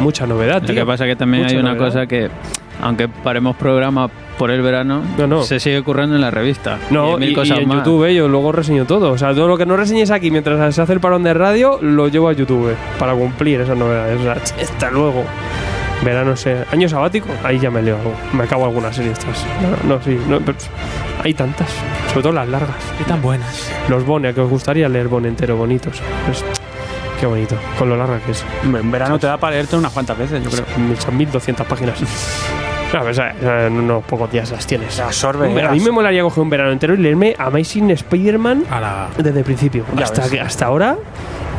Mucha 0.00 0.26
novedad, 0.26 0.60
Lo 0.62 0.66
tío. 0.68 0.74
que 0.76 0.86
pasa 0.86 1.04
que 1.06 1.16
también 1.16 1.42
Mucha 1.42 1.56
hay 1.56 1.60
una 1.60 1.74
novedad. 1.74 1.86
cosa 1.86 2.06
que, 2.06 2.28
aunque 2.82 3.08
paremos 3.08 3.56
programa 3.56 4.08
por 4.38 4.50
el 4.50 4.62
verano, 4.62 5.02
No, 5.16 5.26
no. 5.26 5.42
se 5.42 5.58
sigue 5.58 5.82
currando 5.82 6.14
en 6.14 6.20
la 6.20 6.30
revista. 6.30 6.78
Y 6.90 6.94
No, 6.94 7.18
mil 7.18 7.30
y, 7.36 7.52
en 7.52 7.68
más. 7.68 7.78
YouTube 7.78 8.04
eh, 8.04 8.14
yo 8.14 8.28
luego 8.28 8.52
reseño 8.52 8.84
todo. 8.84 9.10
O 9.12 9.18
sea, 9.18 9.34
todo 9.34 9.48
lo 9.48 9.58
que 9.58 9.66
no 9.66 9.76
reseñes 9.76 10.10
aquí 10.10 10.30
mientras 10.30 10.74
se 10.74 10.80
hace 10.82 10.92
el 10.92 11.00
parón 11.00 11.24
de 11.24 11.34
radio, 11.34 11.78
lo 11.82 12.08
llevo 12.08 12.28
a 12.28 12.32
YouTube 12.32 12.74
para 12.98 13.14
cumplir 13.14 13.60
esas 13.60 13.76
novedades. 13.76 14.20
O 14.20 14.22
sea, 14.22 14.32
hasta 14.62 14.90
luego. 14.90 15.24
Verano, 16.04 16.36
sé. 16.36 16.64
Año 16.70 16.88
sabático, 16.88 17.26
ahí 17.42 17.58
ya 17.58 17.70
me 17.72 17.82
leo 17.82 17.96
algo. 17.96 18.14
Me 18.32 18.44
acabo 18.44 18.64
algunas 18.64 18.94
series 18.94 19.18
estas. 19.18 19.44
No, 19.84 19.96
no, 19.96 20.02
sí. 20.02 20.16
No, 20.28 20.38
pero 20.40 20.56
hay 21.24 21.34
tantas. 21.34 21.68
Sobre 22.10 22.22
todo 22.22 22.32
las 22.32 22.48
largas. 22.48 22.76
Y 23.00 23.02
tan 23.02 23.20
buenas. 23.20 23.68
Los 23.88 24.04
Bone, 24.06 24.32
que 24.32 24.40
os 24.40 24.48
gustaría 24.48 24.88
leer 24.88 25.08
Bone 25.08 25.26
entero, 25.26 25.56
bonitos. 25.56 26.00
Pues, 26.26 26.44
qué 27.18 27.26
bonito. 27.26 27.56
Con 27.76 27.88
lo 27.88 27.96
larga 27.96 28.20
que 28.20 28.30
es. 28.30 28.44
En 28.62 28.90
verano 28.92 29.18
te 29.18 29.26
da 29.26 29.38
para 29.38 29.56
leerte 29.56 29.74
unas 29.74 29.92
cuantas 29.92 30.16
veces, 30.16 30.40
yo 30.44 30.50
creo. 30.50 30.64
Son 31.00 31.16
1200 31.16 31.66
páginas. 31.66 31.98
Claro, 32.90 33.12
sea, 33.14 33.34
en 33.66 33.74
unos 33.74 34.02
pocos 34.04 34.30
días 34.32 34.50
las 34.50 34.66
tienes. 34.66 34.98
Absorbe. 34.98 35.62
A 35.62 35.70
mí 35.72 35.80
me 35.80 35.90
molaría 35.90 36.22
coger 36.22 36.42
un 36.42 36.50
verano 36.50 36.72
entero 36.72 36.94
y 36.94 36.96
leerme 36.98 37.34
Amazing 37.38 37.90
Spider-Man 37.90 38.64
la... 38.70 39.08
desde 39.16 39.38
el 39.40 39.44
principio. 39.44 39.84
Ya 39.96 40.04
Hasta, 40.04 40.22
ves. 40.22 40.30
que, 40.30 40.40
hasta 40.40 40.66
ahora 40.66 40.96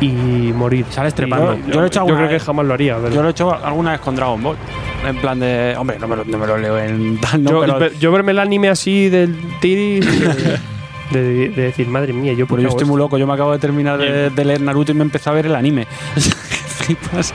y 0.00 0.08
morir. 0.54 0.86
Sales 0.90 1.14
trepando. 1.14 1.54
Yo, 1.56 1.66
Yo 1.72 1.74
lo 1.80 1.84
he 1.84 1.86
hecho 1.86 1.94
yo 2.00 2.00
alguna 2.06 2.26
creo 2.26 2.38
que 2.38 2.44
jamás 2.44 2.66
lo 2.66 2.74
haría. 2.74 2.96
pero- 2.96 3.14
Yo 3.14 3.22
lo 3.22 3.28
he 3.28 3.30
hecho 3.30 3.64
alguna 3.64 3.92
vez 3.92 4.00
con 4.00 4.16
Dragon 4.16 4.42
Ball. 4.42 4.56
En 5.06 5.16
plan 5.18 5.38
de. 5.38 5.74
Hombre, 5.78 5.98
no 6.00 6.08
me 6.08 6.16
lo, 6.16 6.24
no 6.24 6.38
me 6.38 6.46
lo 6.46 6.58
leo 6.58 6.78
en 6.78 7.18
tal, 7.20 7.42
no, 7.44 7.64
yo, 7.66 7.78
pero. 7.78 7.92
yo 7.98 8.10
verme 8.12 8.32
el 8.32 8.38
anime 8.40 8.68
así 8.68 9.08
del 9.08 9.36
Tiri. 9.60 10.00
De, 11.10 11.20
de- 11.24 11.48
de 11.48 11.62
decir, 11.62 11.88
madre 11.88 12.12
mía, 12.12 12.34
yo 12.34 12.46
por 12.46 12.58
Pero 12.58 12.68
yo 12.70 12.76
estoy 12.76 12.86
muy 12.86 12.96
loco. 12.96 13.18
Yo 13.18 13.26
me 13.26 13.32
acabo 13.34 13.50
de 13.50 13.58
terminar 13.58 13.98
de, 13.98 14.30
de 14.30 14.44
leer 14.44 14.60
Naruto 14.60 14.92
y 14.92 14.94
me 14.94 15.02
empecé 15.02 15.28
a 15.28 15.32
ver 15.32 15.46
el 15.46 15.56
anime. 15.56 15.88
Flipas. 16.84 17.34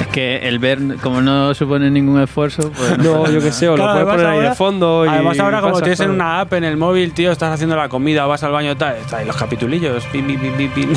Es 0.00 0.06
que 0.08 0.36
el 0.48 0.58
ver, 0.58 0.78
como 1.02 1.20
no 1.20 1.54
supone 1.54 1.90
ningún 1.90 2.20
esfuerzo, 2.20 2.70
pues. 2.76 2.98
No, 2.98 3.30
yo 3.30 3.40
qué 3.40 3.52
sé, 3.52 3.68
o 3.68 3.76
lo 3.76 3.84
puedes 3.84 4.04
poner 4.04 4.26
ahí 4.26 4.38
de 4.38 4.44
ahora- 4.46 4.54
fondo. 4.54 5.04
Y 5.06 5.08
Además, 5.08 5.38
ahora, 5.38 5.60
como 5.60 5.72
pasa, 5.74 5.84
tienes 5.84 6.00
en 6.00 6.10
una 6.10 6.40
app 6.40 6.52
en 6.54 6.64
el 6.64 6.76
móvil, 6.76 7.12
tío, 7.12 7.30
estás 7.32 7.52
haciendo 7.52 7.76
la 7.76 7.88
comida, 7.88 8.26
vas 8.26 8.42
al 8.42 8.52
baño, 8.52 8.76
tal, 8.76 8.96
está 8.96 9.18
ahí 9.18 9.26
los 9.26 9.36
capitulillos. 9.36 10.04
Pin, 10.06 10.26
pin, 10.26 10.40
pin, 10.40 10.52
pin, 10.56 10.70
pin. 10.70 10.90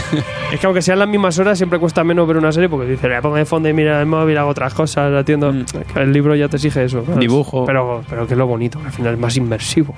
Es 0.56 0.62
que 0.62 0.68
aunque 0.68 0.82
sean 0.82 1.00
las 1.00 1.10
mismas 1.10 1.38
horas, 1.38 1.58
siempre 1.58 1.80
cuesta 1.80 2.04
menos 2.06 2.26
ver 2.26 2.38
una 2.38 2.50
serie 2.50 2.70
porque 2.70 2.90
dices, 2.90 3.10
me 3.10 3.22
pongo 3.22 3.36
de 3.36 3.44
fondo 3.44 3.68
y 3.68 3.74
mira 3.74 4.00
el 4.00 4.06
móvil, 4.06 4.38
hago 4.38 4.52
otras 4.52 4.74
cosas, 4.74 5.14
atiendo. 5.14 5.52
Mm. 5.52 5.66
El 5.98 6.14
libro 6.14 6.34
ya 6.34 6.48
te 6.48 6.56
exige 6.56 6.86
eso. 6.86 7.04
¿sabes? 7.04 7.20
Dibujo. 7.20 7.66
Pero, 7.66 8.04
pero 8.10 8.26
que 8.26 8.36
es 8.36 8.38
lo 8.38 8.48
bonito, 8.48 8.80
que 8.80 8.86
al 8.86 8.94
final 8.94 9.14
es 9.16 9.20
más 9.20 9.36
inmersivo. 9.36 9.94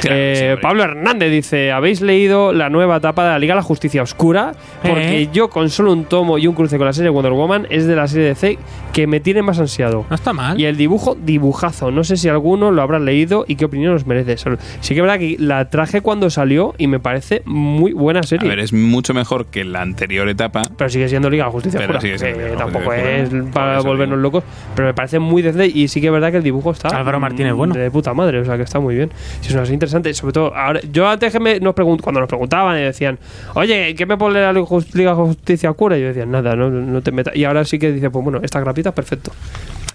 Claro, 0.00 0.16
Eh. 0.18 0.56
Pablo 0.60 0.82
Hernández 0.82 1.30
dice: 1.30 1.70
¿Habéis 1.70 2.00
leído 2.00 2.52
la 2.52 2.68
nueva 2.70 2.96
etapa 2.96 3.22
de 3.22 3.30
la 3.30 3.38
Liga 3.38 3.54
de 3.54 3.58
la 3.58 3.62
Justicia 3.62 4.02
Oscura? 4.02 4.52
Porque 4.82 5.22
Eh. 5.22 5.28
yo, 5.32 5.48
con 5.48 5.70
solo 5.70 5.92
un 5.92 6.04
tomo 6.06 6.38
y 6.38 6.48
un 6.48 6.56
cruce 6.56 6.76
con 6.76 6.86
la 6.86 6.92
serie 6.92 7.08
Wonder 7.10 7.32
Woman, 7.32 7.68
es 7.70 7.86
de 7.86 7.94
la 7.94 8.08
serie 8.08 8.26
de 8.26 8.34
C 8.34 8.58
que 8.92 9.06
me 9.06 9.20
tiene 9.20 9.42
más 9.42 9.60
ansiado. 9.60 10.06
No 10.10 10.16
está 10.16 10.32
mal. 10.32 10.60
Y 10.60 10.64
el 10.64 10.76
dibujo, 10.76 11.14
dibujazo. 11.14 11.92
No 11.92 12.02
sé 12.02 12.16
si 12.16 12.28
alguno 12.28 12.72
lo 12.72 12.82
habrá 12.82 12.98
leído 12.98 13.44
y 13.46 13.54
qué 13.54 13.66
opinión 13.66 13.94
os 13.94 14.06
merece. 14.06 14.36
Sí 14.36 14.94
que 14.94 14.94
es 14.96 15.02
verdad 15.02 15.18
que 15.20 15.36
la 15.38 15.70
traje 15.70 16.00
cuando 16.00 16.30
salió 16.30 16.74
y 16.78 16.88
me 16.88 16.98
parece 16.98 17.42
muy 17.44 17.92
buena 17.92 18.20
A 18.20 18.24
serie. 18.24 18.48
ver, 18.48 18.58
es 18.58 18.72
mucho 18.72 19.14
mejor 19.14 19.46
que 19.46 19.62
la 19.62 19.82
anterior 19.82 19.99
etapa. 20.04 20.62
Pero 20.76 20.90
sigue 20.90 21.08
siendo 21.08 21.28
Liga 21.30 21.44
de 21.46 21.50
Justicia 21.50 21.78
Pero 21.78 21.92
Oscura, 21.98 22.00
sigue 22.00 22.18
siendo 22.18 22.38
que 22.38 22.42
Liga 22.44 22.50
de 22.50 22.56
la 22.58 22.64
tampoco 22.64 22.84
Justicia 22.86 23.16
es 23.22 23.52
para 23.52 23.78
eso 23.78 23.86
volvernos 23.88 24.18
digo. 24.18 24.22
locos, 24.22 24.44
pero 24.74 24.88
me 24.88 24.94
parece 24.94 25.18
muy 25.18 25.42
decente 25.42 25.66
y 25.66 25.88
sí 25.88 26.00
que 26.00 26.06
es 26.08 26.12
verdad 26.12 26.30
que 26.30 26.36
el 26.38 26.42
dibujo 26.42 26.70
está 26.72 26.88
Álvaro 26.88 27.20
Martínez, 27.20 27.54
mm, 27.54 27.56
bueno. 27.56 27.74
de 27.74 27.90
puta 27.90 28.14
madre, 28.14 28.40
o 28.40 28.44
sea 28.44 28.56
que 28.56 28.62
está 28.62 28.80
muy 28.80 28.94
bien. 28.94 29.10
Sí, 29.40 29.48
es 29.48 29.54
una 29.54 29.66
interesante, 29.66 30.12
sobre 30.14 30.32
todo 30.32 30.54
ahora 30.54 30.80
yo 30.92 31.08
antes 31.08 31.32
que 31.32 31.40
me, 31.40 31.60
nos 31.60 31.74
pregun- 31.74 32.00
cuando 32.00 32.20
nos 32.20 32.28
preguntaban 32.28 32.78
y 32.78 32.82
decían, 32.82 33.18
"Oye, 33.54 33.94
¿qué 33.94 34.06
me 34.06 34.16
pone 34.16 34.40
la 34.40 34.52
Liga 34.52 35.10
de 35.10 35.16
Justicia 35.16 35.70
Oscura?" 35.70 35.96
Y 35.98 36.00
yo 36.02 36.08
decía, 36.08 36.26
"Nada, 36.26 36.54
no, 36.56 36.70
no 36.70 37.00
te 37.02 37.12
metas." 37.12 37.34
Y 37.36 37.44
ahora 37.44 37.64
sí 37.64 37.78
que 37.78 37.92
dice, 37.92 38.10
"Pues 38.10 38.22
bueno, 38.24 38.40
esta 38.42 38.60
grapita 38.60 38.92
perfecto." 38.92 39.32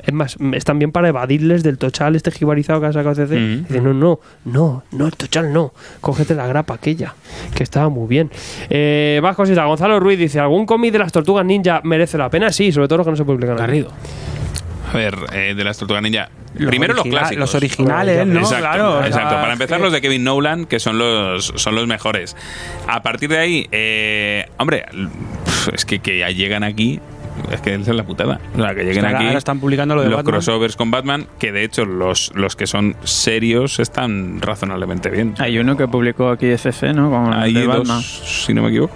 Es 0.05 0.13
más, 0.13 0.37
están 0.53 0.77
bien 0.79 0.91
para 0.91 1.09
evadirles 1.09 1.63
del 1.63 1.77
tochal 1.77 2.15
este 2.15 2.31
jibarizado 2.31 2.79
que 2.81 2.87
ha 2.87 2.93
sacado 2.93 3.15
CC. 3.15 3.35
Mm. 3.35 3.63
Dice, 3.67 3.81
no, 3.81 3.93
no, 3.93 4.19
no, 4.45 4.83
no, 4.91 5.05
el 5.07 5.15
tochal 5.15 5.51
no. 5.51 5.73
Cógete 6.01 6.35
la 6.35 6.45
grapa 6.47 6.75
aquella, 6.75 7.15
que 7.55 7.63
estaba 7.63 7.89
muy 7.89 8.07
bien. 8.07 8.29
Eh, 8.69 9.19
más 9.23 9.35
cositas. 9.35 9.65
Gonzalo 9.65 9.99
Ruiz 9.99 10.19
dice, 10.19 10.39
¿algún 10.39 10.65
cómic 10.65 10.91
de 10.91 10.99
las 10.99 11.11
tortugas 11.11 11.45
ninja 11.45 11.81
merece 11.83 12.17
la 12.17 12.29
pena? 12.29 12.51
Sí, 12.51 12.71
sobre 12.71 12.87
todo 12.87 12.97
los 12.99 13.07
que 13.07 13.11
no 13.11 13.17
se 13.17 13.25
publican. 13.25 13.55
Garrido. 13.57 13.89
A 14.93 14.97
ver, 14.97 15.15
eh, 15.33 15.53
de 15.57 15.63
las 15.63 15.77
Tortugas 15.79 16.03
Ninja. 16.03 16.29
Los 16.53 16.69
Primero 16.69 16.93
los 16.93 17.03
clásicos. 17.03 17.39
los 17.39 17.55
originales, 17.55 18.25
¿no? 18.27 18.39
Exacto, 18.39 18.59
Claro, 18.61 18.93
o 18.93 18.97
sea, 18.99 19.07
exacto. 19.07 19.35
Para 19.35 19.53
empezar, 19.53 19.77
que- 19.79 19.83
los 19.83 19.91
de 19.91 19.99
Kevin 19.99 20.23
Nolan, 20.23 20.65
que 20.67 20.79
son 20.79 20.97
los, 20.99 21.51
son 21.55 21.75
los 21.75 21.87
mejores. 21.87 22.37
A 22.87 23.01
partir 23.01 23.29
de 23.29 23.37
ahí, 23.39 23.67
eh, 23.71 24.45
hombre, 24.57 24.85
es 25.73 25.83
que, 25.85 25.99
que 25.99 26.19
ya 26.19 26.29
llegan 26.29 26.63
aquí. 26.63 26.99
Es 27.51 27.61
que 27.61 27.75
esa 27.75 27.91
es 27.91 27.97
la 27.97 28.03
putada. 28.03 28.39
O 28.55 28.61
sea, 28.61 28.73
que 28.73 28.83
lleguen 28.83 29.05
Ahora- 29.05 29.17
aquí. 29.17 29.27
ahora 29.27 29.37
están 29.37 29.59
publicando 29.59 29.95
lo 29.95 30.01
de 30.01 30.09
los 30.09 30.17
Batman. 30.17 30.33
crossovers 30.33 30.75
con 30.75 30.91
Batman, 30.91 31.27
que 31.39 31.51
de 31.51 31.63
hecho 31.63 31.85
los, 31.85 32.31
los 32.35 32.55
que 32.55 32.65
son 32.67 32.95
serios 33.03 33.79
están 33.79 34.41
razonablemente 34.41 35.09
bien. 35.09 35.35
Hay 35.39 35.57
uno 35.59 35.75
que 35.77 35.87
publicó 35.87 36.29
aquí 36.29 36.47
SC, 36.47 36.93
¿no? 36.93 37.09
Con 37.09 37.33
Hay 37.33 37.53
de 37.53 37.63
dos, 37.65 37.77
Batman. 37.79 38.01
si 38.01 38.53
no 38.53 38.63
me 38.63 38.69
equivoco. 38.69 38.95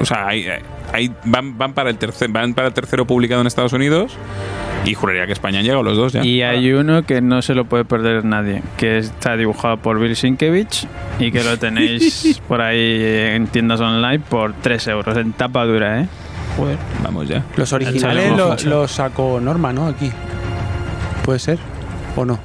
O 0.00 0.04
sea, 0.04 0.26
hay, 0.28 0.46
hay- 0.92 1.10
van, 1.24 1.56
van, 1.58 1.72
para 1.72 1.90
el 1.90 1.96
tercer, 1.96 2.28
van 2.30 2.54
para 2.54 2.68
el 2.68 2.74
tercero 2.74 3.06
publicado 3.06 3.40
en 3.40 3.46
Estados 3.46 3.72
Unidos. 3.72 4.12
Y 4.82 4.94
juraría 4.94 5.26
que 5.26 5.32
España 5.32 5.58
han 5.58 5.64
llegado 5.66 5.82
los 5.82 5.94
dos 5.94 6.14
ya. 6.14 6.24
Y 6.24 6.40
hay 6.40 6.72
uno 6.72 7.02
que 7.04 7.20
no 7.20 7.42
se 7.42 7.54
lo 7.54 7.66
puede 7.66 7.84
perder 7.84 8.24
nadie, 8.24 8.62
que 8.78 8.96
está 8.96 9.36
dibujado 9.36 9.76
por 9.76 10.00
Bill 10.00 10.16
Sienkiewicz 10.16 10.86
y 11.18 11.30
que 11.32 11.44
lo 11.44 11.58
tenéis 11.58 12.40
por 12.48 12.62
ahí 12.62 12.98
en 13.34 13.46
tiendas 13.48 13.80
online 13.82 14.20
por 14.20 14.54
3 14.54 14.86
euros, 14.88 15.14
en 15.18 15.32
tapa 15.34 15.66
dura, 15.66 16.00
¿eh? 16.00 16.06
Joder. 16.56 16.78
Vamos 17.02 17.28
ya. 17.28 17.44
Los 17.56 17.72
originales 17.72 18.30
un 18.32 18.36
lo- 18.36 18.56
los 18.64 18.90
sacó 18.90 19.40
Norma, 19.40 19.72
¿no? 19.72 19.86
Aquí. 19.86 20.10
¿Puede 21.24 21.38
ser? 21.38 21.58
¿O 22.16 22.24
no? 22.24 22.38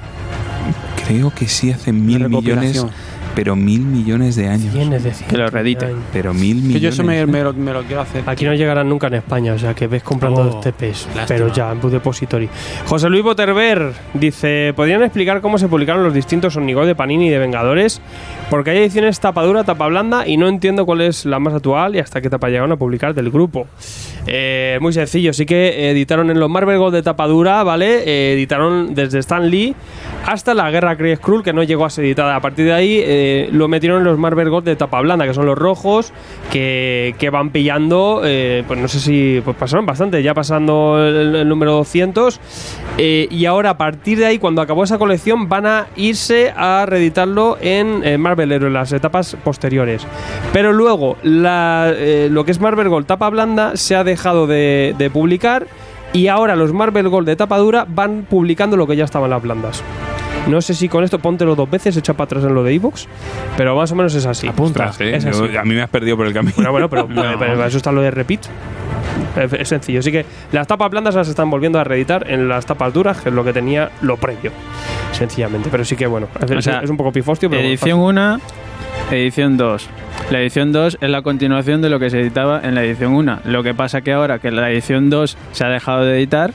Creo 1.07 1.31
que 1.33 1.47
sí 1.47 1.71
hace 1.71 1.91
mil 1.91 2.27
millones, 2.29 2.83
pero 3.35 3.55
mil 3.55 3.81
millones 3.81 4.35
de 4.35 4.47
años. 4.47 4.73
Tienes 4.73 5.03
de 5.03 5.11
Que 5.29 5.37
lo 5.37 5.47
redite. 5.49 5.85
Ay. 5.87 5.95
Pero 6.13 6.33
mil 6.33 6.55
millones. 6.55 6.73
Que 6.73 6.79
yo 6.79 6.89
eso 6.89 7.03
me, 7.03 7.25
me 7.25 7.43
lo, 7.43 7.53
me 7.53 7.73
lo 7.73 7.83
quiero 7.83 8.01
hacer. 8.01 8.23
Aquí 8.25 8.45
no 8.45 8.53
llegarán 8.53 8.87
nunca 8.89 9.07
en 9.07 9.15
España, 9.15 9.53
o 9.53 9.59
sea 9.59 9.73
que 9.73 9.87
ves 9.87 10.03
comprando 10.03 10.41
Oh, 10.41 10.59
TPs, 10.61 11.07
lástima. 11.15 11.25
pero 11.27 11.47
ya 11.53 11.71
en 11.71 11.81
Book 11.81 11.91
Depository. 11.91 12.49
José 12.85 13.09
Luis 13.09 13.23
Boterber 13.23 13.91
dice: 14.13 14.73
¿Podrían 14.75 15.03
explicar 15.03 15.41
cómo 15.41 15.57
se 15.57 15.67
publicaron 15.67 16.03
los 16.03 16.13
distintos 16.13 16.55
Omnigol 16.55 16.85
de 16.87 16.95
Panini 16.95 17.27
y 17.27 17.29
de 17.29 17.39
Vengadores? 17.39 18.01
Porque 18.49 18.71
hay 18.71 18.77
ediciones 18.77 19.19
tapa 19.19 19.43
dura, 19.43 19.63
tapa 19.63 19.87
blanda 19.87 20.27
y 20.27 20.37
no 20.37 20.47
entiendo 20.47 20.85
cuál 20.85 21.01
es 21.01 21.25
la 21.25 21.39
más 21.39 21.53
actual 21.53 21.95
y 21.95 21.99
hasta 21.99 22.21
qué 22.21 22.29
tapa 22.29 22.47
llegaron 22.49 22.71
a 22.71 22.77
publicar 22.77 23.13
del 23.13 23.31
grupo. 23.31 23.67
Eh, 24.27 24.77
muy 24.81 24.93
sencillo, 24.93 25.33
sí 25.33 25.45
que 25.45 25.89
editaron 25.91 26.29
en 26.31 26.39
los 26.39 26.49
Marvel 26.49 26.77
Gold 26.79 26.95
de 26.95 27.03
tapa 27.03 27.27
dura, 27.27 27.63
¿vale? 27.63 28.03
Eh, 28.05 28.33
editaron 28.33 28.93
desde 28.95 29.19
Stan 29.19 29.49
Lee 29.49 29.75
hasta 30.25 30.53
la 30.53 30.69
Guerra 30.71 30.95
Kree 30.95 31.15
Skrull, 31.15 31.43
que 31.43 31.53
no 31.53 31.63
llegó 31.63 31.85
a 31.85 31.89
ser 31.89 32.05
editada. 32.05 32.35
A 32.35 32.41
partir 32.41 32.65
de 32.65 32.73
ahí 32.73 32.99
eh, 33.03 33.24
lo 33.51 33.67
metieron 33.67 34.03
los 34.03 34.17
Marvel 34.17 34.49
Gold 34.49 34.65
de 34.65 34.75
tapa 34.75 35.01
blanda, 35.01 35.25
que 35.25 35.33
son 35.33 35.45
los 35.45 35.57
rojos, 35.57 36.13
que, 36.51 37.29
van 37.31 37.49
pillando, 37.49 38.21
eh, 38.23 38.63
pues 38.67 38.79
no 38.79 38.87
sé 38.87 38.99
si 38.99 39.41
pues 39.43 39.57
pasaron 39.57 39.85
bastante, 39.85 40.21
ya 40.23 40.33
pasando 40.33 41.03
el, 41.05 41.47
número 41.47 41.73
200. 41.73 42.39
eh, 42.97 43.27
y 43.29 43.45
ahora, 43.45 43.71
a 43.71 43.77
partir 43.77 44.19
de 44.19 44.25
ahí, 44.25 44.39
cuando 44.39 44.61
acabó 44.61 44.83
esa 44.83 44.97
colección, 44.97 45.49
van 45.49 45.65
a 45.65 45.87
irse 45.95 46.53
a 46.55 46.85
reeditarlo 46.85 47.57
en 47.61 48.03
eh, 48.03 48.17
Marvel 48.17 48.51
Hero, 48.51 48.67
en 48.67 48.73
las 48.73 48.91
etapas 48.91 49.35
posteriores. 49.43 50.05
Pero 50.53 50.73
luego, 50.73 51.17
eh, 51.23 52.27
lo 52.31 52.45
que 52.45 52.51
es 52.51 52.59
Marvel 52.59 52.89
Gold 52.89 53.05
tapa 53.05 53.29
blanda 53.29 53.75
se 53.75 53.95
ha 53.95 54.03
dejado 54.03 54.47
de, 54.47 54.95
de 54.97 55.09
publicar. 55.09 55.67
Y 56.13 56.27
ahora 56.27 56.55
los 56.55 56.71
Marvel 56.71 57.09
Gold 57.09 57.27
de 57.27 57.35
tapa 57.35 57.57
dura 57.57 57.85
van 57.87 58.25
publicando 58.29 58.77
lo 58.77 58.87
que 58.87 58.95
ya 58.95 59.03
estaban 59.03 59.29
las 59.29 59.41
blandas. 59.41 59.83
No 60.47 60.61
sé 60.61 60.75
si 60.75 60.87
con 60.89 61.03
esto 61.03 61.17
póntelo 61.19 61.55
dos 61.55 61.69
veces, 61.69 61.97
echa 61.97 62.13
para 62.13 62.25
atrás 62.25 62.43
en 62.43 62.53
lo 62.53 62.63
de 62.63 62.73
Evox, 62.73 63.07
pero 63.57 63.75
más 63.75 63.91
o 63.91 63.95
menos 63.95 64.13
es 64.13 64.25
así. 64.27 64.49
Ostras, 64.55 65.01
eh, 65.01 65.15
Es 65.15 65.25
así. 65.25 65.39
yo- 65.51 65.59
a 65.59 65.63
mí 65.63 65.73
me 65.73 65.81
has 65.81 65.89
perdido 65.89 66.15
por 66.17 66.27
el 66.27 66.33
camino. 66.33 66.53
Bueno, 66.55 66.71
bueno, 66.71 66.89
pero, 66.89 67.07
No. 67.09 67.21
pero 67.39 67.55
para 67.55 67.67
eso 67.67 67.77
está 67.77 67.91
lo 67.91 68.01
de 68.01 68.11
repeat. 68.11 68.41
Es, 69.59 69.67
sencillo. 69.67 69.99
Así 69.99 70.11
que 70.11 70.25
las 70.51 70.67
tapas 70.67 70.89
blandas 70.91 71.15
las 71.15 71.27
están 71.27 71.49
volviendo 71.49 71.79
a 71.79 71.83
reeditar 71.83 72.29
en 72.29 72.47
las 72.47 72.65
tapas 72.65 72.93
duras, 72.93 73.19
que 73.21 73.29
es 73.29 73.35
lo 73.35 73.43
que 73.43 73.53
tenía 73.53 73.89
lo 74.01 74.17
previo. 74.17 74.51
Sencillamente. 75.13 75.69
Pero 75.71 75.83
sí 75.83 75.95
que 75.95 76.05
bueno. 76.07 76.27
Es, 76.41 76.51
O 76.51 76.61
sea, 76.61 76.79
es 76.81 76.89
un 76.89 76.97
poco 76.97 77.11
pifostio, 77.11 77.49
pero. 77.49 77.61
Edición 77.61 77.99
1, 77.99 78.39
edición 79.11 79.57
2. 79.57 79.89
La 80.31 80.39
edición 80.39 80.71
2 80.71 80.97
es 81.01 81.09
la 81.09 81.21
continuación 81.21 81.81
de 81.81 81.89
lo 81.89 81.99
que 81.99 82.09
se 82.09 82.19
editaba 82.21 82.61
en 82.63 82.75
la 82.75 82.83
edición 82.83 83.13
1. 83.13 83.39
Lo 83.45 83.63
que 83.63 83.73
pasa 83.73 84.01
que 84.01 84.13
ahora 84.13 84.39
que 84.39 84.51
la 84.51 84.69
edición 84.71 85.09
2 85.09 85.37
se 85.51 85.63
ha 85.65 85.69
dejado 85.69 86.05
de 86.05 86.17
editar, 86.17 86.51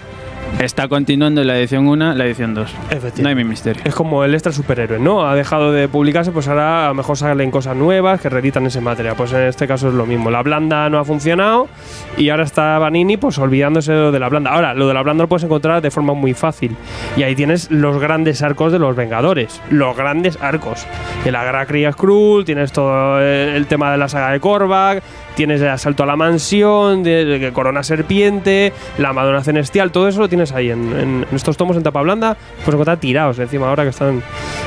está 0.59 0.89
continuando 0.89 1.41
en 1.41 1.47
la 1.47 1.59
edición 1.59 1.87
1 1.87 2.15
la 2.15 2.27
edición 2.27 2.55
2. 2.55 2.71
Efectivamente. 2.71 3.23
No 3.23 3.29
hay 3.29 3.35
mi 3.35 3.45
misterio. 3.45 3.83
Es 3.85 3.95
como 3.95 4.25
el 4.25 4.35
extra 4.35 4.53
superhéroe, 4.53 4.99
¿no? 4.99 5.27
Ha 5.27 5.35
dejado 5.35 5.73
de 5.73 5.89
publicarse, 5.89 6.33
pues 6.33 6.49
ahora 6.49 6.87
a 6.87 6.89
lo 6.89 6.95
mejor 6.95 7.17
salen 7.17 7.51
cosas 7.51 7.77
nuevas 7.77 8.21
que 8.21 8.29
reeditan 8.29 8.67
ese 8.67 8.81
material. 8.81 9.15
Pues 9.17 9.33
en 9.33 9.43
este 9.43 9.67
caso 9.67 9.89
es 9.89 9.95
lo 9.95 10.07
mismo. 10.07 10.31
La 10.31 10.43
blanda 10.43 10.89
no 10.91 10.99
ha 10.99 11.05
funcionado 11.05 11.69
y 12.17 12.29
ahora 12.31 12.45
está 12.45 12.79
Vanini 12.79 13.17
pues 13.17 13.39
olvidándose 13.39 13.93
de 13.93 14.01
lo 14.01 14.13
de 14.13 14.19
la 14.19 14.29
blanda. 14.29 14.51
Ahora, 14.51 14.75
lo 14.75 14.89
de 14.89 14.95
la 14.95 15.03
blanda 15.03 15.25
lo 15.25 15.29
puedes 15.29 15.45
encontrar 15.45 15.83
de 15.83 15.91
forma 15.91 16.15
muy 16.15 16.35
fácil. 16.35 16.77
Y 17.17 17.23
ahí 17.23 17.35
tienes 17.35 17.71
los 17.71 17.99
grandes 18.01 18.43
arcos 18.43 18.73
de 18.73 18.79
los 18.79 18.97
Vengadores. 18.97 19.61
Los 19.71 19.97
grandes 19.97 20.39
arcos. 20.41 20.87
De 21.25 21.33
la 21.33 21.45
Guerra 21.45 21.67
Cría 21.67 21.93
Skrull, 21.93 22.45
tienes 22.45 22.73
todo 22.73 23.21
el 23.21 23.67
tema 23.67 23.93
de 23.93 23.99
la 23.99 24.09
saga 24.09 24.33
de 24.33 24.41
Korvac, 24.41 25.03
tienes 25.37 25.61
el 25.61 25.69
asalto 25.69 26.03
a 26.03 26.07
la 26.07 26.17
mansión, 26.17 27.03
de, 27.03 27.25
de 27.25 27.53
Corona 27.53 27.83
Serpiente, 27.83 28.73
la 28.99 29.13
Madonna 29.13 29.43
Celestial, 29.43 29.91
todo 29.93 30.09
eso 30.09 30.21
lo 30.21 30.29
tienes 30.29 30.53
ahí 30.53 30.71
en, 30.71 30.93
en- 30.99 31.27
en 31.31 31.37
estos 31.37 31.57
tomos 31.57 31.77
en 31.77 31.83
tapa 31.83 32.03
blanda, 32.03 32.37
puedes 32.65 32.75
encontrar 32.75 32.99
tirados 32.99 33.39
encima 33.39 33.69
ahora 33.69 33.83
que 33.85 33.91
están 33.91 34.23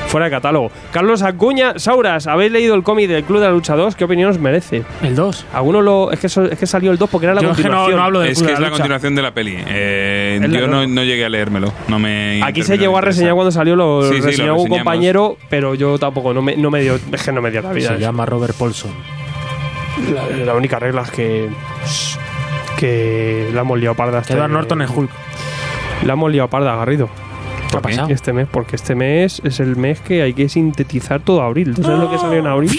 fuera 0.08 0.26
de 0.26 0.32
catálogo. 0.32 0.72
Carlos 0.92 1.22
Acuña, 1.24 1.74
Sauras, 1.80 2.28
¿habéis 2.28 2.52
leído 2.52 2.76
el 2.76 2.84
cómic 2.84 3.08
del 3.10 3.24
Club 3.24 3.40
de 3.40 3.46
la 3.48 3.52
Lucha 3.52 3.76
2? 3.76 3.96
¿Qué 3.96 4.04
opinión 4.04 4.30
os 4.30 4.38
merece? 4.40 4.84
El 5.02 5.16
2. 5.16 5.46
Alguno 5.54 5.82
lo. 5.82 6.12
Es 6.12 6.20
que, 6.20 6.28
eso- 6.28 6.46
es 6.46 6.58
que 6.60 6.68
salió 6.68 6.92
el 6.92 6.98
2 6.98 7.10
porque 7.10 7.26
era 7.26 7.34
la 7.36 7.42
Yo 7.42 7.52
es 7.52 7.58
que 7.58 7.64
no, 7.64 7.70
continuación. 7.70 7.98
no 8.00 8.04
hablo 8.06 8.20
del 8.20 8.32
Es 8.32 8.38
Club 8.38 8.46
que 8.48 8.52
de 8.52 8.54
es 8.54 8.60
la 8.60 8.68
Lucha. 8.68 8.78
continuación 8.78 9.16
de 9.16 9.22
la 9.22 9.34
peli. 9.34 9.58
Eh, 9.68 10.40
la 10.42 10.60
yo 10.60 10.68
no, 10.68 11.04
llegué 11.04 11.26
a 11.26 11.30
leérmelo. 11.30 11.74
No 11.88 11.98
me 12.00 12.42
Aquí 12.44 12.62
se 12.64 12.78
llegó 12.78 12.98
a 12.98 13.02
reseñar 13.02 13.34
cuando 13.34 13.52
salió, 13.52 13.76
lo 13.76 14.04
Sí, 14.04 14.16
sí, 14.16 14.20
lo 14.22 14.26
reseñó 14.28 14.56
un 14.58 14.68
compañero, 14.70 15.38
pero 15.50 15.74
yo 15.76 15.98
tampoco, 15.98 16.34
no 16.34 16.42
me, 16.42 16.56
no 16.58 16.70
me 16.72 16.82
dio. 16.82 17.00
Es 17.12 17.24
que 17.24 17.32
no 17.32 17.42
me 17.42 17.50
dio 17.52 17.62
la 17.62 17.72
vida. 17.74 17.90
Se 17.90 18.00
llama 18.00 18.26
Robert 18.26 18.56
Paulson. 18.56 18.92
La, 20.14 20.46
la 20.46 20.54
única 20.56 20.80
regla 20.80 21.04
es 21.04 21.12
que. 21.12 21.50
que 22.78 23.50
la 23.54 23.62
hemos 23.62 23.80
liado 23.80 23.96
parda. 23.96 24.20
este- 24.20 24.34
Edward 24.34 24.52
Norton 24.52 24.82
es 24.82 24.90
Hulk. 24.90 25.10
La 26.06 26.14
hemos 26.14 26.32
liado 26.32 26.50
parda, 26.50 26.76
Garrido. 26.76 27.10
¿Qué 27.72 27.78
ha 27.78 27.82
pasado? 27.82 28.10
Este 28.10 28.34
mes, 28.34 28.48
porque 28.52 28.76
este 28.76 28.94
mes 28.96 29.42
es 29.44 29.60
el 29.60 29.76
mes 29.76 30.00
que 30.00 30.22
hay 30.22 30.34
que 30.34 30.48
sintetizar 30.50 31.22
todo 31.22 31.42
abril. 31.42 31.74
¿Tú 31.74 31.84
sabes 31.84 32.00
lo 32.00 32.12
que 32.12 32.18
salió 32.18 32.40
en 32.40 32.48
abril? 32.48 32.78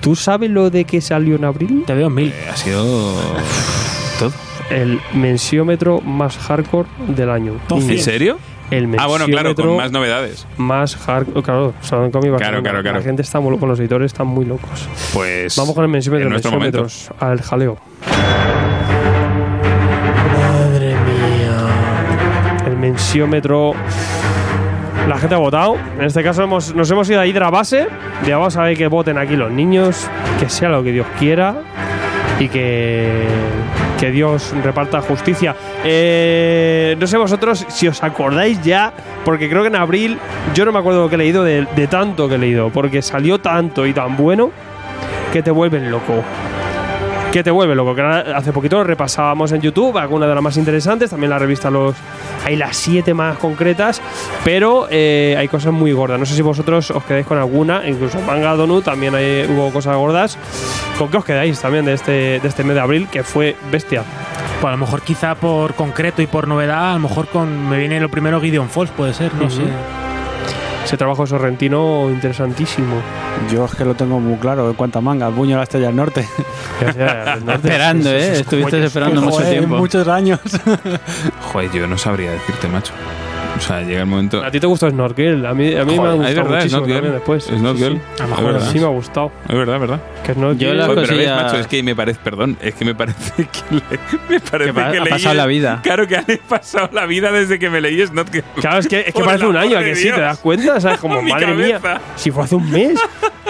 ¿Tú 0.00 0.16
sabes 0.16 0.50
lo 0.50 0.68
de 0.70 0.84
que 0.84 1.00
salió 1.00 1.36
en 1.36 1.44
abril? 1.44 1.84
Te 1.86 1.94
veo 1.94 2.10
mil. 2.10 2.28
Eh, 2.28 2.48
Ha 2.52 2.56
sido. 2.56 2.84
Todo. 4.18 4.32
El 4.70 5.00
mensiómetro 5.14 6.00
más 6.00 6.36
hardcore 6.36 6.88
del 7.08 7.30
año. 7.30 7.54
¿En 7.70 7.98
serio? 8.02 8.38
El 8.70 8.94
Ah, 8.98 9.06
bueno, 9.06 9.26
claro, 9.26 9.54
con 9.54 9.66
mensiómetro 9.66 9.76
más 9.76 9.92
novedades. 9.92 10.46
más 10.56 10.96
hardcore. 10.96 11.42
Claro, 11.42 11.74
Salón 11.82 12.10
Comic 12.10 12.36
Claro, 12.36 12.62
claro, 12.62 12.82
claro. 12.82 12.98
La 12.98 13.04
gente 13.04 13.22
está 13.22 13.38
muy, 13.40 13.56
con 13.58 13.68
los 13.68 13.78
editores 13.78 14.06
están 14.12 14.26
muy 14.26 14.44
locos. 14.46 14.88
Pues. 15.12 15.54
Vamos 15.56 15.74
con 15.74 15.84
el 15.84 15.90
mensiómetro. 15.90 16.26
en 16.26 16.30
nuestro 16.32 16.50
momento. 16.52 16.80
mensiómetros, 16.80 17.22
Al 17.22 17.40
jaleo. 17.42 17.76
Madre 20.38 20.94
mía. 20.94 21.66
El 22.66 22.76
mensiómetro. 22.76 23.72
La 25.08 25.18
gente 25.18 25.34
ha 25.34 25.38
votado. 25.38 25.76
En 25.98 26.04
este 26.06 26.22
caso 26.22 26.42
hemos, 26.42 26.74
nos 26.74 26.90
hemos 26.90 27.08
ido 27.10 27.20
a 27.20 27.26
Hydra 27.26 27.50
Base. 27.50 27.86
Ya 28.26 28.38
vamos 28.38 28.56
a 28.56 28.62
ver 28.62 28.76
que 28.76 28.86
voten 28.88 29.18
aquí 29.18 29.36
los 29.36 29.50
niños. 29.52 30.08
Que 30.40 30.48
sea 30.48 30.70
lo 30.70 30.82
que 30.82 30.92
Dios 30.92 31.06
quiera. 31.18 31.56
Y 32.40 32.48
que, 32.48 33.26
que 33.98 34.10
Dios 34.10 34.52
reparta 34.62 35.00
justicia. 35.00 35.54
Eh, 35.84 36.96
no 36.98 37.06
sé 37.06 37.16
vosotros 37.16 37.66
si 37.68 37.88
os 37.88 38.02
acordáis 38.02 38.60
ya. 38.62 38.92
Porque 39.24 39.48
creo 39.48 39.62
que 39.62 39.68
en 39.68 39.76
abril 39.76 40.18
yo 40.54 40.64
no 40.64 40.72
me 40.72 40.78
acuerdo 40.78 41.02
lo 41.02 41.08
que 41.08 41.14
he 41.14 41.18
leído 41.18 41.44
de, 41.44 41.66
de 41.74 41.86
tanto 41.86 42.28
que 42.28 42.34
he 42.34 42.38
leído. 42.38 42.70
Porque 42.70 43.02
salió 43.02 43.40
tanto 43.40 43.86
y 43.86 43.92
tan 43.92 44.16
bueno 44.16 44.50
que 45.32 45.42
te 45.42 45.50
vuelven 45.50 45.90
loco 45.90 46.22
que 47.34 47.42
te 47.42 47.50
vuelve 47.50 47.74
loco. 47.74 47.96
Que 47.96 48.00
hace 48.02 48.52
poquito 48.52 48.76
lo 48.76 48.84
repasábamos 48.84 49.50
en 49.50 49.60
YouTube, 49.60 49.98
algunas 49.98 50.28
de 50.28 50.36
las 50.36 50.44
más 50.44 50.56
interesantes, 50.56 51.10
también 51.10 51.30
la 51.30 51.38
revista 51.40 51.68
los 51.68 51.96
hay 52.44 52.54
las 52.54 52.76
siete 52.76 53.12
más 53.12 53.38
concretas, 53.38 54.00
pero 54.44 54.86
eh, 54.88 55.34
hay 55.36 55.48
cosas 55.48 55.72
muy 55.72 55.90
gordas. 55.92 56.20
No 56.20 56.26
sé 56.26 56.36
si 56.36 56.42
vosotros 56.42 56.92
os 56.92 57.02
quedáis 57.02 57.26
con 57.26 57.36
alguna, 57.36 57.88
incluso 57.88 58.20
en 58.20 58.26
Manga 58.26 58.54
Donut 58.54 58.84
también 58.84 59.16
hay, 59.16 59.46
hubo 59.50 59.72
cosas 59.72 59.96
gordas. 59.96 60.38
¿Con 60.96 61.08
qué 61.10 61.16
os 61.16 61.24
quedáis 61.24 61.60
también 61.60 61.84
de 61.86 61.94
este, 61.94 62.12
de 62.38 62.46
este 62.48 62.62
mes 62.62 62.76
de 62.76 62.80
abril, 62.80 63.08
que 63.10 63.24
fue 63.24 63.56
bestia? 63.72 64.04
Pues 64.60 64.68
a 64.68 64.70
lo 64.70 64.78
mejor 64.78 65.02
quizá 65.02 65.34
por 65.34 65.74
concreto 65.74 66.22
y 66.22 66.28
por 66.28 66.46
novedad, 66.46 66.90
a 66.92 66.94
lo 66.94 67.00
mejor 67.00 67.26
con 67.26 67.68
me 67.68 67.78
viene 67.78 67.98
lo 67.98 68.08
primero 68.10 68.40
Gideon 68.40 68.68
Falls, 68.68 68.92
puede 68.92 69.12
ser, 69.12 69.34
no 69.34 69.46
Ujú. 69.46 69.56
sé. 69.56 69.62
Ese 70.84 70.98
trabajo 70.98 71.26
sorrentino 71.26 72.10
interesantísimo. 72.10 72.96
Yo 73.50 73.64
es 73.64 73.74
que 73.74 73.84
lo 73.84 73.94
tengo 73.94 74.20
muy 74.20 74.36
claro 74.36 74.68
en 74.68 74.74
cuanto 74.74 74.98
a 74.98 75.02
manga. 75.02 75.30
Puño 75.30 75.52
de 75.52 75.56
la 75.56 75.62
estrella 75.62 75.86
del 75.86 75.96
norte. 75.96 76.28
Esperando, 77.54 78.10
¿eh? 78.10 78.40
Estuviste 78.40 78.84
esperando 78.84 79.22
mucho 79.22 79.42
tiempo. 79.42 79.76
Muchos 79.76 80.06
años. 80.08 80.40
Joder, 81.52 81.70
yo 81.72 81.86
no 81.86 81.96
sabría 81.96 82.32
decirte, 82.32 82.68
macho. 82.68 82.92
O 83.56 83.60
sea, 83.60 83.80
llega 83.82 84.00
el 84.00 84.06
momento. 84.06 84.42
A 84.44 84.50
ti 84.50 84.58
te 84.60 84.66
gustó 84.66 84.90
Snorkel, 84.90 85.46
a 85.46 85.54
mí, 85.54 85.74
a 85.74 85.84
mí 85.84 85.98
me 85.98 86.08
ha 86.08 86.12
gustado 86.12 86.28
es 86.28 86.34
verdad, 86.34 86.50
muchísimo 86.56 86.68
Snot 86.68 86.84
Girl. 86.86 86.94
también 86.96 87.14
después. 87.14 87.44
Snot 87.44 87.76
Sí. 87.76 87.84
A 87.84 87.88
lo 87.88 88.28
mejor 88.28 88.60
sí. 88.62 88.78
Me 88.80 88.84
ha 88.84 88.88
gustado. 88.88 89.32
Es 89.48 89.54
verdad, 89.56 89.74
es 89.76 89.80
verdad. 89.80 90.00
Que 90.24 90.34
Snot 90.34 90.58
Yo 90.58 90.74
las 90.74 90.86
Joder, 90.88 91.04
pero 91.06 91.18
ves, 91.18 91.30
macho, 91.30 91.58
es 91.60 91.66
que 91.68 91.82
me 91.82 91.94
parece, 91.96 92.20
perdón, 92.22 92.58
es 92.60 92.74
que 92.74 92.84
me 92.84 92.94
parece 92.94 93.32
que 93.36 93.74
le, 93.74 93.82
me 94.28 94.40
parece 94.40 94.70
Que 94.70 94.74
pa- 94.74 94.90
que 94.90 94.98
ha 94.98 95.04
leí 95.04 95.10
pasado 95.10 95.30
el- 95.32 95.36
la 95.38 95.46
vida. 95.46 95.80
Claro 95.82 96.06
que 96.08 96.14
he 96.26 96.36
pasado 96.38 96.88
la 96.92 97.06
vida 97.06 97.30
desde 97.32 97.58
que 97.58 97.70
me 97.70 97.80
leí 97.80 98.04
Snot 98.06 98.30
Girl. 98.32 98.44
Claro, 98.56 98.78
es 98.80 98.88
que, 98.88 99.00
es 99.06 99.14
que 99.14 99.22
parece 99.22 99.46
un 99.46 99.56
año, 99.56 99.78
¿a 99.78 99.82
que 99.84 99.94
sí? 99.94 100.10
¿Te 100.10 100.20
das 100.20 100.38
cuenta? 100.38 100.80
¿Sabes? 100.80 100.98
Como, 101.04 101.22
Mi 101.22 101.30
madre 101.30 101.46
cabeza. 101.46 101.78
mía, 101.78 102.00
si 102.16 102.30
fue 102.32 102.44
hace 102.44 102.56
un 102.56 102.70
mes. 102.70 102.98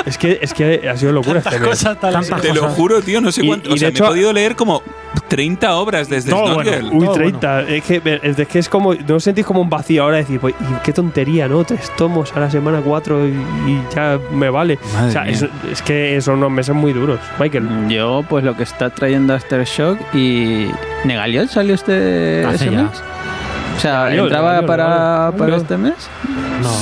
Es 0.04 0.18
que, 0.18 0.38
es 0.42 0.52
que 0.52 0.86
ha 0.88 0.96
sido 0.96 1.12
locura 1.12 1.38
este 1.38 1.58
cosas 1.60 1.98
Tantas 1.98 2.40
Te 2.42 2.52
lo 2.52 2.68
juro, 2.68 3.00
tío, 3.00 3.20
no 3.22 3.32
sé 3.32 3.42
Y- 3.42 3.46
cuánto. 3.46 3.70
y 3.70 3.72
o 3.72 3.76
sea, 3.78 3.88
de 3.88 3.92
me 3.92 3.96
hecho- 3.96 4.04
he 4.04 4.08
podido 4.08 4.32
leer 4.32 4.54
como 4.54 4.82
30 5.28 5.74
obras 5.76 6.08
desde 6.08 6.32
bueno. 6.32 6.60
Girl. 6.62 6.90
Uy, 6.92 7.04
Todo 7.06 7.14
30. 7.14 7.62
Es, 7.62 7.84
que, 7.84 8.20
es 8.22 8.36
de 8.36 8.46
que 8.46 8.58
es 8.58 8.68
como. 8.68 8.94
¿No 8.94 9.20
sentís 9.20 9.44
como 9.44 9.60
un 9.60 9.70
vacío 9.70 10.02
ahora? 10.04 10.18
Decir, 10.18 10.40
pues, 10.40 10.54
y 10.60 10.82
qué 10.84 10.92
tontería, 10.92 11.48
¿no? 11.48 11.64
Tres 11.64 11.90
tomos 11.96 12.32
a 12.36 12.40
la 12.40 12.50
semana, 12.50 12.80
cuatro 12.84 13.26
y, 13.26 13.30
y 13.30 13.82
ya 13.94 14.18
me 14.32 14.50
vale. 14.50 14.78
Madre 14.94 15.08
o 15.08 15.12
sea, 15.12 15.28
es, 15.28 15.44
es 15.70 15.82
que 15.82 16.20
son 16.20 16.38
unos 16.38 16.50
meses 16.50 16.74
muy 16.74 16.92
duros. 16.92 17.18
Michael. 17.38 17.88
Yo, 17.88 18.24
pues 18.28 18.44
lo 18.44 18.56
que 18.56 18.62
está 18.64 18.90
trayendo 18.90 19.34
Aftershock 19.34 19.98
y. 20.14 20.68
¿Negaliot 21.04 21.48
salió 21.48 21.74
este 21.74 22.44
Hace 22.44 22.56
ese 22.56 22.70
ya. 22.70 22.82
mes? 22.84 23.02
O 23.76 23.80
sea, 23.80 24.04
Negaliot, 24.04 24.24
¿entraba 24.26 24.48
Negaliot, 24.60 24.66
para, 24.66 24.88
Negaliot. 24.88 25.36
para 25.38 25.50
No. 25.50 25.56
este 25.56 25.76
mes? 25.76 26.10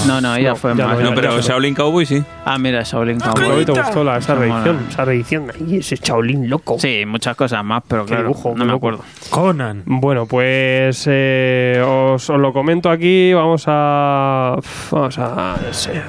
No, 0.06 0.20
no, 0.20 0.38
ya 0.38 0.50
No, 0.50 0.56
fue 0.56 0.76
ya 0.76 0.86
más. 0.86 0.98
no, 1.00 1.10
No, 1.10 1.14
pero. 1.16 1.40
Shaolin 1.40 1.74
Cowboy 1.74 2.06
sí. 2.06 2.22
Ah, 2.44 2.58
mira, 2.58 2.82
Shaolin 2.82 3.20
A 3.22 3.32
Cowboy. 3.32 3.58
mí 3.58 3.64
te 3.64 3.72
gustó 3.72 4.04
la, 4.04 4.18
esa 4.18 4.34
Mola. 4.34 4.46
reedición. 4.62 4.86
Esa 4.88 5.04
reedición. 5.04 5.52
Ay, 5.68 5.76
ese 5.78 5.96
Shaolin 5.96 6.48
loco. 6.50 6.76
Sí, 6.78 7.04
muchas 7.06 7.34
cosas 7.36 7.64
más, 7.64 7.82
pero 7.88 8.02
Qué 8.04 8.08
claro, 8.10 8.22
dibujo, 8.28 8.50
no 8.50 8.54
qué 8.56 8.60
me 8.60 8.66
loco. 8.66 8.76
acuerdo. 8.88 9.04
Conan. 9.30 9.82
Bueno, 9.86 10.26
pues 10.26 11.04
eh, 11.10 11.82
os, 11.84 12.28
os 12.30 12.38
lo 12.40 12.52
comento 12.52 12.90
aquí. 12.90 13.32
Vamos 13.32 13.64
a. 13.66 14.56
Vamos 14.90 15.18
a, 15.18 15.56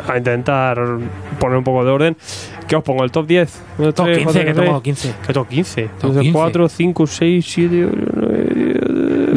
no 0.08 0.14
a 0.14 0.18
intentar 0.18 0.78
poner 1.40 1.58
un 1.58 1.64
poco 1.64 1.84
de 1.86 1.92
orden. 1.92 2.18
¿Qué 2.68 2.76
os 2.76 2.84
pongo? 2.84 3.04
¿El 3.04 3.12
top 3.12 3.26
10? 3.28 3.62
¿El 3.80 3.94
Top 3.94 4.08
15, 4.08 4.46
que 4.46 4.54
tengo 4.54 4.82
15. 4.82 5.14
¿Qué 5.28 5.34
top 5.34 5.48
15? 5.48 5.82
Top 5.84 5.92
Entonces 5.96 6.22
15. 6.24 6.34
4, 6.38 6.70
5, 6.70 7.08
6, 7.08 7.46
7, 7.46 7.90
9, 8.16 8.50
10, 8.56 8.78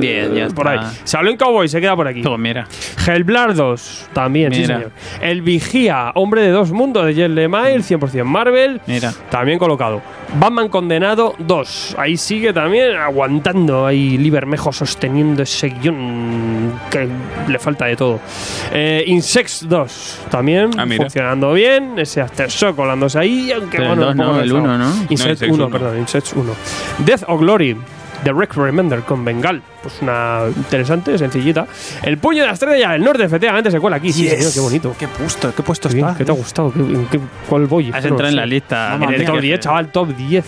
ya 0.00 0.48
Por 0.54 0.68
ahí. 0.68 0.78
está. 0.78 1.04
Shaolin 1.18 1.36
Cowboy 1.36 1.68
se 1.68 1.80
queda 1.80 1.94
por 1.96 2.06
aquí. 2.08 2.22
Pues 2.22 2.38
mira, 2.38 2.66
Hellblardos, 3.06 4.08
también, 4.12 4.52
sí, 4.52 4.60
Mira. 4.62 4.76
señor. 4.76 4.92
El 5.20 5.42
Vigía, 5.42 6.12
hombre 6.14 6.42
de 6.42 6.50
dos 6.50 6.70
mundos 6.72 7.04
de 7.06 7.14
Jet 7.14 7.30
Lemire, 7.30 7.78
100% 7.82 8.24
Marvel. 8.24 8.80
mira. 8.86 9.12
También 9.30 9.58
colocado. 9.58 10.02
Batman 10.40 10.68
Condenado 10.68 11.34
2. 11.38 11.94
Ahí 11.98 12.16
sigue 12.16 12.52
también 12.52 12.96
aguantando. 12.96 13.86
Ahí 13.86 14.18
Libermejo 14.18 14.72
sosteniendo 14.72 15.42
ese 15.44 15.68
guion 15.68 16.72
que 16.90 17.08
le 17.48 17.58
falta 17.58 17.86
de 17.86 17.96
todo. 17.96 18.20
Eh, 18.72 19.04
Insects 19.06 19.68
2. 19.68 20.20
También 20.30 20.70
Ah, 20.76 20.84
mira. 20.84 21.04
funcionando 21.04 21.52
bien. 21.52 21.94
Ese 21.98 22.20
Aftershock 22.20 22.74
colándose 22.76 23.18
ahí. 23.18 23.52
Aunque 23.52 23.78
Pero 23.78 23.92
el 23.92 23.98
bueno, 24.00 24.12
poco 24.24 24.32
no, 24.32 24.40
el 24.42 24.50
cansado. 24.50 24.60
uno, 24.64 24.78
¿no? 24.78 24.84
Insects 25.08 25.10
No, 25.10 25.30
Insects 25.30 25.42
1, 25.54 25.54
uno. 25.66 25.70
perdón. 25.78 25.98
Insects 25.98 26.32
1. 26.34 26.52
Death 26.98 27.22
of 27.28 27.40
Glory. 27.40 27.76
The 28.24 28.32
Rec 28.32 28.54
Remender 28.56 29.00
con 29.02 29.24
Bengal. 29.24 29.62
Pues 29.86 30.02
una 30.02 30.40
interesante, 30.56 31.16
sencillita. 31.16 31.66
El 32.02 32.18
puño 32.18 32.40
de 32.42 32.48
la 32.48 32.54
estrella 32.54 32.90
del 32.90 33.04
norte, 33.04 33.22
efectivamente, 33.24 33.70
se 33.70 33.78
cuela 33.78 33.96
aquí. 33.96 34.12
Sí, 34.12 34.28
señor, 34.28 34.52
qué 34.52 34.60
bonito. 34.60 34.94
Qué 34.98 35.06
puesto, 35.08 35.54
qué 35.54 35.62
puesto 35.62 35.88
Qué 35.88 35.94
bien, 35.94 36.06
está. 36.08 36.18
¿Qué 36.18 36.24
te 36.24 36.32
ha 36.32 36.34
gustado? 36.34 36.72
¿Qué, 36.72 36.80
en 36.80 37.06
qué- 37.06 37.20
¿Cuál 37.48 37.66
voy? 37.66 37.90
Has 37.92 38.02
No 38.04 38.08
entrado 38.10 38.24
en 38.28 38.32
sé. 38.32 38.36
la 38.36 38.46
lista. 38.46 38.94
En 38.96 39.02
el 39.04 39.24
top 39.24 39.34
que 39.36 39.40
10, 39.42 39.54
hacer. 39.54 39.60
chaval, 39.60 39.88
top 39.92 40.08
10. 40.16 40.44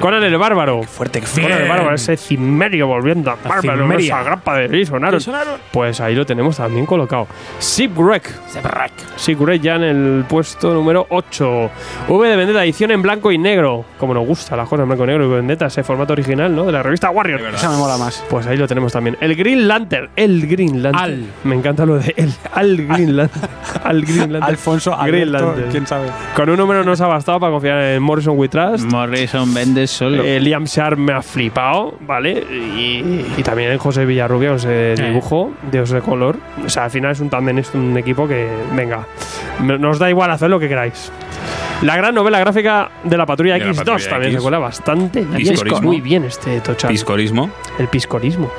Conan 0.00 0.22
el 0.24 0.36
Bárbaro. 0.36 0.82
Fuerte, 0.82 1.20
que 1.20 1.26
Conan 1.42 1.62
el 1.62 1.68
Bárbaro, 1.68 1.94
ese 1.94 2.16
cimerio 2.16 2.86
volviendo 2.86 3.30
a 3.30 3.36
cimeria. 3.60 3.98
esa 4.16 4.22
grapa 4.22 4.56
de 4.56 4.68
Lee 4.68 4.84
sonaron. 4.84 5.20
Pues 5.72 6.00
ahí 6.00 6.14
lo 6.14 6.26
tenemos 6.26 6.56
también 6.56 6.86
colocado. 6.86 7.26
Shipwreck. 7.60 8.28
Shipwreck 9.18 9.60
ya 9.62 9.76
en 9.76 9.82
el 9.82 10.24
puesto 10.28 10.72
número 10.74 11.06
8. 11.10 11.70
V 12.08 12.28
de 12.28 12.36
Vendetta, 12.36 12.64
edición 12.64 12.90
en 12.90 13.02
blanco 13.02 13.30
y 13.32 13.38
negro. 13.38 13.84
Como 13.98 14.14
nos 14.14 14.26
gusta 14.26 14.56
las 14.56 14.68
cosas 14.68 14.82
en 14.84 14.88
blanco 14.88 15.04
y 15.04 15.06
negro. 15.08 15.24
V 15.26 15.30
de 15.34 15.36
Vendetta, 15.40 15.66
ese 15.66 15.82
formato 15.82 16.12
original, 16.12 16.54
¿no? 16.54 16.64
De 16.64 16.72
la 16.72 16.82
revista 16.82 17.10
Warrior. 17.10 17.40
Esa 17.54 17.70
me 17.70 17.76
mola 17.76 17.96
más. 17.96 18.24
Pues 18.28 18.39
ahí 18.46 18.56
lo 18.56 18.66
tenemos 18.68 18.92
también. 18.92 19.16
El 19.20 19.34
Green 19.36 19.66
Lantern. 19.68 20.10
El 20.16 20.46
Green 20.46 20.82
Lantern. 20.82 21.04
Al. 21.04 21.24
Me 21.44 21.54
encanta 21.54 21.86
lo 21.86 21.98
de 21.98 22.14
el. 22.16 22.32
Al 22.52 22.76
Green 22.76 23.16
Lantern. 23.16 23.48
Al 23.84 24.02
Green 24.02 24.32
Lantern. 24.32 24.42
Alfonso, 24.44 24.96
Green 25.02 25.28
Alberto, 25.28 25.46
Lantern. 25.46 25.70
quién 25.70 25.86
sabe. 25.86 26.08
Con 26.34 26.50
un 26.50 26.56
número 26.56 26.84
nos 26.84 27.00
ha 27.00 27.06
bastado 27.06 27.40
para 27.40 27.52
confiar 27.52 27.80
en 27.82 28.02
Morrison 28.02 28.38
We 28.38 28.48
Trust. 28.48 28.84
Morrison 28.84 29.52
vende 29.54 29.86
solo. 29.86 30.22
Eh, 30.22 30.40
Liam 30.40 30.64
Sharp 30.64 30.98
me 30.98 31.12
ha 31.12 31.22
flipado, 31.22 31.94
¿vale? 32.00 32.44
Y, 32.50 33.24
y 33.36 33.42
también 33.42 33.76
José 33.78 34.04
Villarrubia 34.04 34.54
ese 34.54 34.94
dibujo 34.96 35.52
de 35.70 35.82
ese 35.82 36.00
color. 36.00 36.36
O 36.64 36.68
sea, 36.68 36.84
al 36.84 36.90
final 36.90 37.12
es 37.12 37.20
un 37.20 37.30
tándem, 37.30 37.58
es 37.58 37.72
un 37.74 37.96
equipo 37.96 38.26
que, 38.28 38.48
venga, 38.74 39.06
nos 39.60 39.98
da 39.98 40.10
igual 40.10 40.30
hacer 40.30 40.50
lo 40.50 40.58
que 40.58 40.68
queráis. 40.68 41.10
La 41.82 41.96
gran 41.96 42.14
novela 42.14 42.38
gráfica 42.38 42.90
de 43.04 43.16
la 43.16 43.24
Patrulla 43.24 43.54
De 43.54 43.60
la 43.60 43.66
X2 43.72 43.76
Patrulla 43.76 44.08
también 44.10 44.32
X. 44.32 44.38
se 44.38 44.42
cuela 44.42 44.58
bastante 44.58 45.20
bien. 45.22 45.36
Piscorismo. 45.36 45.80
Muy 45.82 46.00
bien 46.02 46.24
este 46.24 46.60
Tochan. 46.60 46.90
Piscorismo. 46.90 47.50
El 47.78 47.88
piscorismo. 47.88 48.50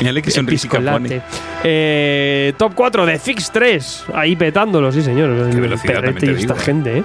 Mírale 0.00 0.22
que 0.22 0.30
sonrisica 0.30 0.78
pone. 0.80 1.22
Eh, 1.64 2.52
top 2.58 2.72
4 2.74 3.06
de 3.06 3.18
Fix 3.18 3.50
3. 3.50 4.04
Ahí 4.14 4.36
petándolo, 4.36 4.92
sí, 4.92 5.02
señor. 5.02 5.30
Velocidad, 5.54 5.94
también 6.02 6.14
te 6.16 6.30
esta 6.32 6.54
digo. 6.54 6.56
gente, 6.56 6.98
¿eh? 6.98 7.04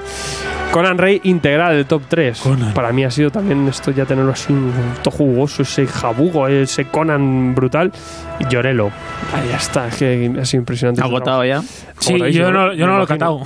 Conan 0.71 0.97
Rey 0.97 1.19
integral 1.23 1.75
del 1.75 1.85
top 1.85 2.03
3. 2.07 2.43
Para 2.73 2.91
mí 2.93 3.03
ha 3.03 3.11
sido 3.11 3.29
también 3.29 3.67
esto 3.67 3.91
ya 3.91 4.05
tenerlo 4.05 4.31
así, 4.31 4.53
un 4.53 4.71
todo 5.03 5.11
jugoso, 5.11 5.63
ese 5.63 5.85
jabugo, 5.85 6.47
ese 6.47 6.85
Conan 6.85 7.53
brutal. 7.55 7.91
Y 8.39 8.45
Llorelo. 8.47 8.89
Ahí 9.33 9.49
ya 9.49 9.57
está, 9.57 9.87
es 9.87 9.95
que 9.95 10.31
ha 10.39 10.45
sido 10.45 10.61
impresionante. 10.61 11.01
Agotado 11.01 11.43
ya. 11.45 11.61
Sí, 11.99 12.17
yo 12.31 12.51
no, 12.51 12.73
yo 12.73 12.87
no 12.87 12.97
lo 12.97 13.03
he 13.03 13.07
catado. 13.07 13.41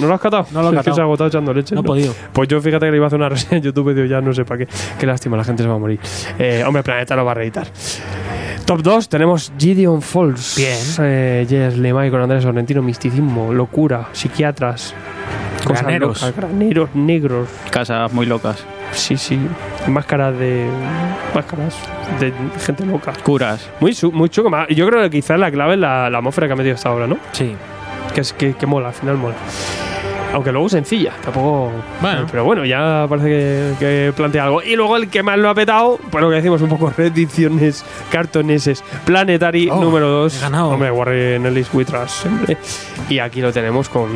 ¿No 0.00 0.06
lo 0.06 0.14
has 0.14 0.20
catado? 0.20 0.46
No 0.52 0.62
lo 0.62 0.68
he 0.68 0.70
Es 0.70 0.72
que 0.72 0.76
catado. 0.76 0.94
se 0.96 1.00
ha 1.00 1.04
agotado 1.04 1.28
echando 1.28 1.52
leche. 1.54 1.74
No 1.74 1.80
he 1.80 1.84
podido. 1.84 2.14
Pues 2.32 2.48
yo 2.48 2.60
fíjate 2.60 2.86
que 2.86 2.90
le 2.92 2.96
iba 2.98 3.06
a 3.06 3.08
hacer 3.08 3.18
una 3.18 3.28
reseña 3.30 3.56
en 3.58 3.62
YouTube 3.62 3.90
y 3.90 3.94
digo, 3.94 4.06
ya 4.06 4.20
no 4.20 4.32
sé 4.32 4.44
para 4.44 4.64
qué. 4.64 4.72
Qué 4.98 5.06
lástima, 5.06 5.36
la 5.36 5.44
gente 5.44 5.62
se 5.62 5.68
va 5.68 5.74
a 5.74 5.78
morir. 5.78 5.98
Eh, 6.38 6.62
hombre, 6.66 6.82
Planeta 6.82 7.16
lo 7.16 7.24
va 7.24 7.32
a 7.32 7.34
reeditar. 7.34 7.66
Top 8.68 8.82
2 8.82 9.08
tenemos 9.08 9.50
Gideon 9.58 10.02
Falls. 10.02 10.54
Bien. 10.58 10.76
Eh, 11.00 11.46
Yes, 11.48 11.78
Lemay 11.78 12.10
con 12.10 12.20
Andrés 12.20 12.42
Sorrentino, 12.42 12.82
misticismo, 12.82 13.50
locura, 13.50 14.08
psiquiatras. 14.12 14.92
cosas 15.64 15.82
Graneros. 15.84 16.20
locas, 16.20 16.36
graneros 16.36 16.94
negros. 16.94 17.48
Casas 17.70 18.12
muy 18.12 18.26
locas. 18.26 18.62
Sí, 18.92 19.16
sí. 19.16 19.38
Máscaras 19.86 20.38
de. 20.38 20.68
Máscaras 21.34 21.76
de 22.20 22.30
gente 22.62 22.84
loca. 22.84 23.14
Curas. 23.24 23.70
Muy, 23.80 23.96
muy 24.12 24.28
chulo. 24.28 24.50
Yo 24.68 24.86
creo 24.86 25.00
que 25.04 25.08
quizás 25.10 25.38
la 25.40 25.50
clave 25.50 25.72
es 25.72 25.80
la, 25.80 26.10
la 26.10 26.18
atmósfera 26.18 26.46
que 26.46 26.52
ha 26.52 26.56
metido 26.56 26.74
esta 26.74 26.92
obra, 26.92 27.06
¿no? 27.06 27.16
Sí. 27.32 27.54
que, 28.14 28.20
es, 28.20 28.34
que, 28.34 28.52
que 28.52 28.66
mola, 28.66 28.88
al 28.88 28.94
final 28.94 29.16
mola. 29.16 29.34
Aunque 30.32 30.52
luego 30.52 30.68
sencilla, 30.68 31.12
tampoco. 31.22 31.70
Bueno. 32.00 32.26
Pero 32.30 32.44
bueno, 32.44 32.64
ya 32.64 33.06
parece 33.08 33.28
que, 33.28 33.72
que 33.78 34.12
plantea 34.14 34.44
algo. 34.44 34.62
Y 34.62 34.76
luego 34.76 34.96
el 34.96 35.08
que 35.08 35.22
más 35.22 35.38
lo 35.38 35.48
ha 35.48 35.54
petado, 35.54 35.98
pues 36.10 36.22
lo 36.22 36.28
que 36.30 36.36
decimos 36.36 36.60
un 36.62 36.68
poco 36.68 36.92
reediciones 36.96 37.84
cartoneses. 38.10 38.84
Planetary 39.04 39.68
Oh, 39.70 39.80
número 39.80 40.08
2. 40.08 40.36
he 40.36 40.40
ganado. 40.40 40.68
Hombre, 40.70 40.90
Warren 40.90 41.46
Ellis 41.46 41.68
We 41.72 41.84
Trust, 41.84 42.26
hombre. 42.26 42.56
Y 43.08 43.18
aquí 43.18 43.40
lo 43.40 43.52
tenemos 43.52 43.88
con, 43.88 44.08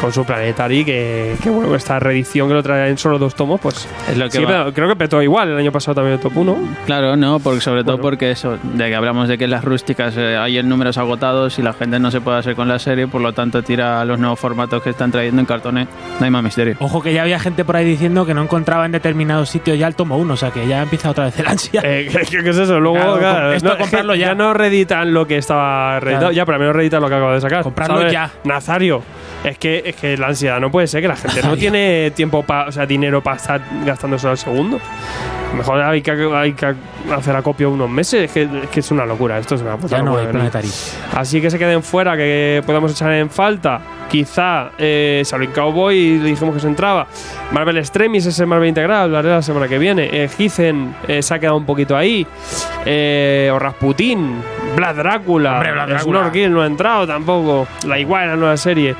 con 0.00 0.12
su 0.12 0.24
Planetary, 0.24 0.84
que, 0.84 1.36
que 1.42 1.50
bueno, 1.50 1.74
esta 1.74 1.98
reedición 1.98 2.48
que 2.48 2.54
lo 2.54 2.62
trae 2.62 2.90
en 2.90 2.98
solo 2.98 3.18
dos 3.18 3.34
tomos, 3.34 3.60
pues. 3.60 3.88
Es 4.10 4.16
lo 4.18 4.26
que 4.28 4.38
sí, 4.38 4.44
va. 4.44 4.72
creo 4.72 4.88
que 4.88 4.96
petó 4.96 5.22
igual 5.22 5.48
el 5.50 5.56
año 5.58 5.72
pasado 5.72 5.94
también 5.96 6.14
el 6.14 6.20
top 6.20 6.36
1. 6.36 6.56
Claro, 6.86 7.16
no, 7.16 7.38
porque 7.38 7.60
sobre 7.60 7.82
todo 7.84 7.96
Bueno. 7.96 8.02
porque 8.10 8.30
eso, 8.30 8.58
de 8.62 8.88
que 8.88 8.94
hablamos 8.94 9.28
de 9.28 9.38
que 9.38 9.46
las 9.46 9.64
rústicas 9.64 10.14
eh, 10.16 10.36
hay 10.36 10.58
en 10.58 10.68
números 10.68 10.98
agotados 10.98 11.58
y 11.58 11.62
la 11.62 11.72
gente 11.72 11.98
no 11.98 12.10
se 12.10 12.20
puede 12.20 12.38
hacer 12.38 12.54
con 12.54 12.68
la 12.68 12.78
serie, 12.78 13.06
por 13.08 13.20
lo 13.20 13.32
tanto 13.32 13.62
tira 13.62 14.00
a 14.00 14.04
los 14.04 14.18
nuevos 14.18 14.38
formatos 14.38 14.82
que 14.82 14.90
están 14.90 15.10
trayendo 15.10 15.40
en 15.40 15.46
cartones, 15.54 15.88
no 16.18 16.24
hay 16.24 16.30
más 16.30 16.42
misterio. 16.42 16.76
Ojo 16.80 17.02
que 17.02 17.12
ya 17.12 17.22
había 17.22 17.38
gente 17.38 17.64
por 17.64 17.76
ahí 17.76 17.84
diciendo 17.84 18.24
que 18.26 18.34
no 18.34 18.42
encontraba 18.42 18.86
en 18.86 18.92
determinados 18.92 19.48
sitios 19.48 19.78
ya 19.78 19.86
el 19.86 19.94
tomo 19.94 20.16
1, 20.18 20.34
o 20.34 20.36
sea 20.36 20.50
que 20.50 20.66
ya 20.66 20.82
empieza 20.82 21.10
otra 21.10 21.24
vez 21.24 21.38
el 21.38 21.46
ansia. 21.46 21.80
Eh, 21.84 22.08
¿qué, 22.30 22.42
qué 22.42 22.50
es 22.50 22.58
eso? 22.58 22.78
Luego, 22.80 22.96
Claro, 22.96 23.18
claro, 23.18 23.52
esto 23.52 23.68
no, 23.70 23.78
comprarlo 23.78 24.14
ya. 24.16 24.34
no 24.34 24.54
reeditan 24.54 25.12
lo 25.14 25.26
que 25.26 25.36
estaba 25.38 25.98
reeditado. 26.00 26.26
Claro. 26.30 26.32
Ya, 26.36 26.44
pero 26.44 26.54
al 26.56 26.60
menos 26.60 26.76
reeditan 26.76 27.00
lo 27.02 27.08
que 27.08 27.14
acaba 27.14 27.34
de 27.34 27.40
sacar. 27.40 27.62
Comprarlo 27.62 27.96
¿sabes? 27.98 28.12
ya. 28.12 28.30
Nazario. 28.44 29.02
Es 29.44 29.58
que, 29.58 29.82
es 29.84 29.96
que 29.96 30.16
la 30.16 30.28
ansiedad 30.28 30.58
no 30.60 30.70
puede 30.70 30.86
ser 30.86 31.02
que 31.02 31.08
la 31.08 31.16
gente 31.16 31.42
no 31.42 31.56
tiene 31.56 32.10
tiempo 32.12 32.42
pa- 32.44 32.64
o 32.66 32.72
sea, 32.72 32.86
dinero 32.86 33.22
para 33.22 33.36
estar 33.36 33.60
gastándose 33.84 34.26
al 34.28 34.38
segundo. 34.38 34.80
Mejor 35.56 35.80
hay 35.80 36.02
que, 36.02 36.10
hay 36.34 36.52
que 36.52 36.74
hacer 37.12 37.36
acopio 37.36 37.70
unos 37.70 37.90
meses. 37.90 38.24
Es 38.24 38.32
que, 38.32 38.42
es 38.42 38.68
que 38.70 38.80
es 38.80 38.90
una 38.90 39.06
locura. 39.06 39.38
Esto 39.38 39.54
es 39.54 39.62
una 39.62 39.76
puta 39.76 39.96
ya 39.96 40.02
no 40.02 40.16
hay 40.16 40.26
planetary. 40.26 40.68
Así 41.14 41.40
que 41.40 41.50
se 41.50 41.58
queden 41.58 41.82
fuera, 41.82 42.16
que 42.16 42.62
podamos 42.66 42.92
echar 42.92 43.12
en 43.12 43.30
falta. 43.30 43.80
Quizá 44.10 44.70
eh, 44.78 45.22
Shaolin 45.24 45.50
Cowboy, 45.50 45.96
y 45.96 46.18
dijimos 46.18 46.54
que 46.54 46.60
se 46.60 46.68
entraba. 46.68 47.06
Marvel 47.52 47.78
Extremis, 47.78 48.26
ese 48.26 48.46
Marvel 48.46 48.68
Integral, 48.68 49.04
hablaré 49.04 49.30
la 49.30 49.42
semana 49.42 49.68
que 49.68 49.78
viene. 49.78 50.08
Eh, 50.12 50.28
eh, 50.38 51.22
se 51.22 51.34
ha 51.34 51.38
quedado 51.38 51.56
un 51.56 51.66
poquito 51.66 51.96
ahí. 51.96 52.26
Eh, 52.84 53.50
o 53.52 53.58
Rasputin, 53.58 54.42
Vlad 54.76 54.96
Drácula. 54.96 55.54
Hombre, 55.54 55.72
Vlad 55.72 55.88
Drácula. 55.88 56.20
Snorkel 56.20 56.52
no 56.52 56.62
ha 56.62 56.66
entrado 56.66 57.06
tampoco. 57.06 57.66
La 57.86 57.98
Iguana, 57.98 58.36
nueva 58.36 58.56
serie. 58.56 58.94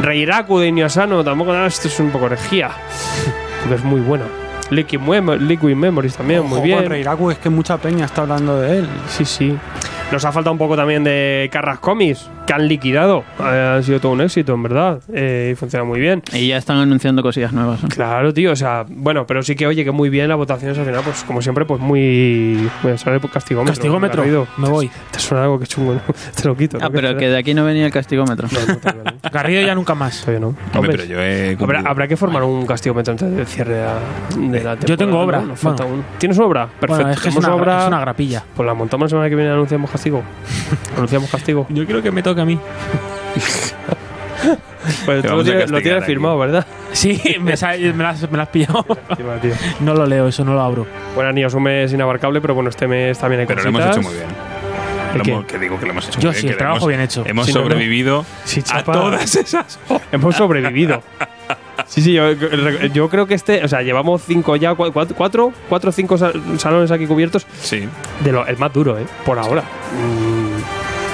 Reiraku 0.00 0.58
de 0.58 0.68
Inuyasano 0.68 1.24
tampoco. 1.24 1.52
no, 1.52 1.66
esto 1.66 1.88
es 1.88 2.00
un 2.00 2.10
poco 2.10 2.26
herejía. 2.26 2.70
Pero 3.64 3.76
es 3.76 3.84
muy 3.84 4.00
buena. 4.00 4.24
Liquid, 4.72 4.98
Memo- 5.00 5.34
Liquid 5.36 5.74
Memories 5.76 6.16
también, 6.16 6.42
muy 6.44 6.54
Ojo 6.58 6.62
bien. 6.62 6.78
con 6.78 6.88
Reiraku, 6.90 7.30
es 7.30 7.38
que 7.38 7.50
mucha 7.50 7.76
peña 7.78 8.04
está 8.06 8.22
hablando 8.22 8.58
de 8.60 8.78
él. 8.78 8.88
Sí, 9.08 9.24
sí. 9.24 9.56
Nos 10.10 10.24
ha 10.24 10.32
faltado 10.32 10.52
un 10.52 10.58
poco 10.58 10.76
también 10.76 11.04
de 11.04 11.48
Carras 11.52 11.78
Comics, 11.78 12.28
que 12.46 12.52
han 12.52 12.66
liquidado. 12.68 13.24
Eh, 13.40 13.76
ha 13.78 13.82
sido 13.82 14.00
todo 14.00 14.12
un 14.12 14.20
éxito, 14.20 14.54
en 14.54 14.62
verdad. 14.62 15.00
Eh, 15.12 15.50
y 15.52 15.54
funciona 15.56 15.84
muy 15.84 16.00
bien. 16.00 16.22
Y 16.32 16.48
ya 16.48 16.56
están 16.56 16.78
anunciando 16.78 17.22
cosillas 17.22 17.52
nuevas. 17.52 17.80
Claro, 17.88 18.32
tío, 18.34 18.52
o 18.52 18.56
sea, 18.56 18.84
bueno, 18.88 19.26
pero 19.26 19.42
sí 19.42 19.54
que 19.54 19.66
oye 19.66 19.84
que 19.84 19.90
muy 19.92 20.08
bien 20.10 20.28
las 20.28 20.36
votaciones 20.36 20.78
al 20.78 20.84
final, 20.84 21.02
pues 21.04 21.22
como 21.24 21.40
siempre, 21.42 21.64
pues 21.64 21.80
muy. 21.80 22.68
A 22.84 22.96
saber 22.98 23.20
por 23.20 23.30
castigómetro. 23.30 23.74
Castigómetro, 23.74 24.22
Garrido. 24.22 24.46
me 24.56 24.68
voy. 24.68 24.90
Te 25.10 25.18
suena 25.18 25.44
algo 25.44 25.58
que 25.58 25.66
chungo, 25.66 25.94
¿no? 25.94 26.00
Te 26.40 26.48
lo 26.48 26.56
quito. 26.56 26.78
Ah, 26.80 26.84
¿no? 26.86 26.90
pero 26.92 27.16
que 27.16 27.28
de 27.28 27.38
aquí 27.38 27.54
no 27.54 27.64
venía 27.64 27.86
el 27.86 27.92
castigómetro. 27.92 28.48
No, 28.52 28.66
no, 28.66 28.76
todavía 28.78 29.02
no. 29.22 29.30
Garrido 29.30 29.62
ya 29.62 29.74
nunca 29.74 29.94
más. 29.94 30.20
Todavía 30.20 30.40
no. 30.40 30.46
Hombre, 30.48 30.78
Hombre, 30.78 30.92
pero 30.96 31.04
yo 31.04 31.20
he 31.20 31.56
Habrá, 31.60 31.80
habrá 31.88 32.08
que 32.08 32.16
formar 32.16 32.42
un 32.42 32.66
castigómetro 32.66 33.12
antes 33.12 33.30
del 33.34 33.46
cierre 33.46 33.74
de 33.74 33.82
la, 33.84 33.96
de 34.36 34.64
la 34.64 34.78
Yo 34.80 34.96
tengo 34.96 35.18
temporada, 35.18 35.44
obra. 35.44 35.56
falta 35.56 35.84
Bueno. 35.84 35.98
uno. 36.00 36.04
¿Tienes 36.18 36.38
obra? 36.38 36.66
Perfecto. 36.66 36.94
Bueno, 36.96 37.10
es 37.10 37.20
que 37.20 37.28
es 37.28 37.34
Tenemos 37.34 37.44
una, 37.54 37.62
obra. 37.62 37.82
es 37.82 37.88
una 37.88 38.00
grapilla. 38.00 38.44
Pues 38.56 38.66
la 38.66 38.74
montamos 38.74 39.04
la 39.04 39.08
semana 39.10 39.28
que 39.28 39.34
viene 39.36 39.50
y 39.50 39.52
anunciamos 39.54 39.90
castigo. 39.90 40.22
anunciamos 40.96 41.30
castigo. 41.30 41.66
Yo 41.70 41.86
creo 41.86 42.02
que 42.02 42.10
me 42.10 42.22
toca 42.32 42.42
a 42.42 42.46
mí. 42.46 42.58
Pues 45.06 45.22
tú 45.22 45.28
lo 45.36 45.44
tienes, 45.44 45.70
lo 45.70 45.76
castigar 45.76 45.82
tienes 45.82 46.02
aquí. 46.02 46.12
firmado, 46.12 46.38
¿verdad? 46.38 46.66
Sí, 46.92 47.20
me, 47.40 47.52
las, 47.52 48.30
me 48.30 48.36
las 48.38 48.48
pillado. 48.48 48.84
Tío. 49.40 49.52
No 49.80 49.94
lo 49.94 50.06
leo, 50.06 50.26
eso 50.26 50.44
no 50.44 50.54
lo 50.54 50.60
abro. 50.60 50.86
Bueno, 51.14 51.30
Aníos, 51.30 51.54
un 51.54 51.62
mes 51.62 51.92
inabarcable, 51.92 52.40
pero 52.40 52.54
bueno, 52.54 52.68
este 52.70 52.88
mes 52.88 53.16
también 53.18 53.40
hay 53.40 53.46
Pero 53.46 53.62
lo 53.62 53.68
hemos 53.68 53.86
hecho 53.86 54.02
muy 54.02 54.14
bien. 54.14 54.26
Hemos- 55.14 55.44
que 55.44 55.58
digo 55.58 55.78
que 55.78 55.84
lo 55.86 55.92
hemos 55.92 56.08
hecho 56.08 56.18
Yo 56.20 56.30
muy 56.30 56.34
sí, 56.36 56.42
bien. 56.42 56.52
el 56.52 56.58
trabajo 56.58 56.78
hemos- 56.78 56.88
bien 56.88 57.00
hecho. 57.00 57.22
Hemos 57.26 57.46
Sí, 57.46 57.52
no, 57.52 57.60
no. 57.60 57.64
sobrevivido 57.66 58.24
Sí, 58.44 58.62
a 58.72 58.82
todas 58.82 59.36
esas. 59.36 59.78
Hemos 60.12 60.34
sobrevivido. 60.36 61.02
Sí, 61.86 62.00
sí, 62.02 62.12
yo, 62.14 62.32
yo 62.32 63.08
creo 63.08 63.26
que 63.26 63.34
este, 63.34 63.64
o 63.64 63.68
sea, 63.68 63.82
llevamos 63.82 64.22
cinco 64.26 64.56
ya, 64.56 64.72
cua- 64.72 64.92
cuatro, 64.92 65.14
cuatro, 65.16 65.52
cuatro 65.68 65.90
o 65.90 65.92
cinco 65.92 66.16
sa- 66.18 66.32
salones 66.58 66.90
aquí 66.90 67.06
cubiertos. 67.06 67.46
Sí. 67.60 67.88
De 68.20 68.32
lo, 68.32 68.46
el 68.46 68.56
más 68.58 68.72
duro, 68.72 68.98
¿eh? 68.98 69.04
Por 69.24 69.38
ahora. 69.38 69.62
Mm, 69.62 70.41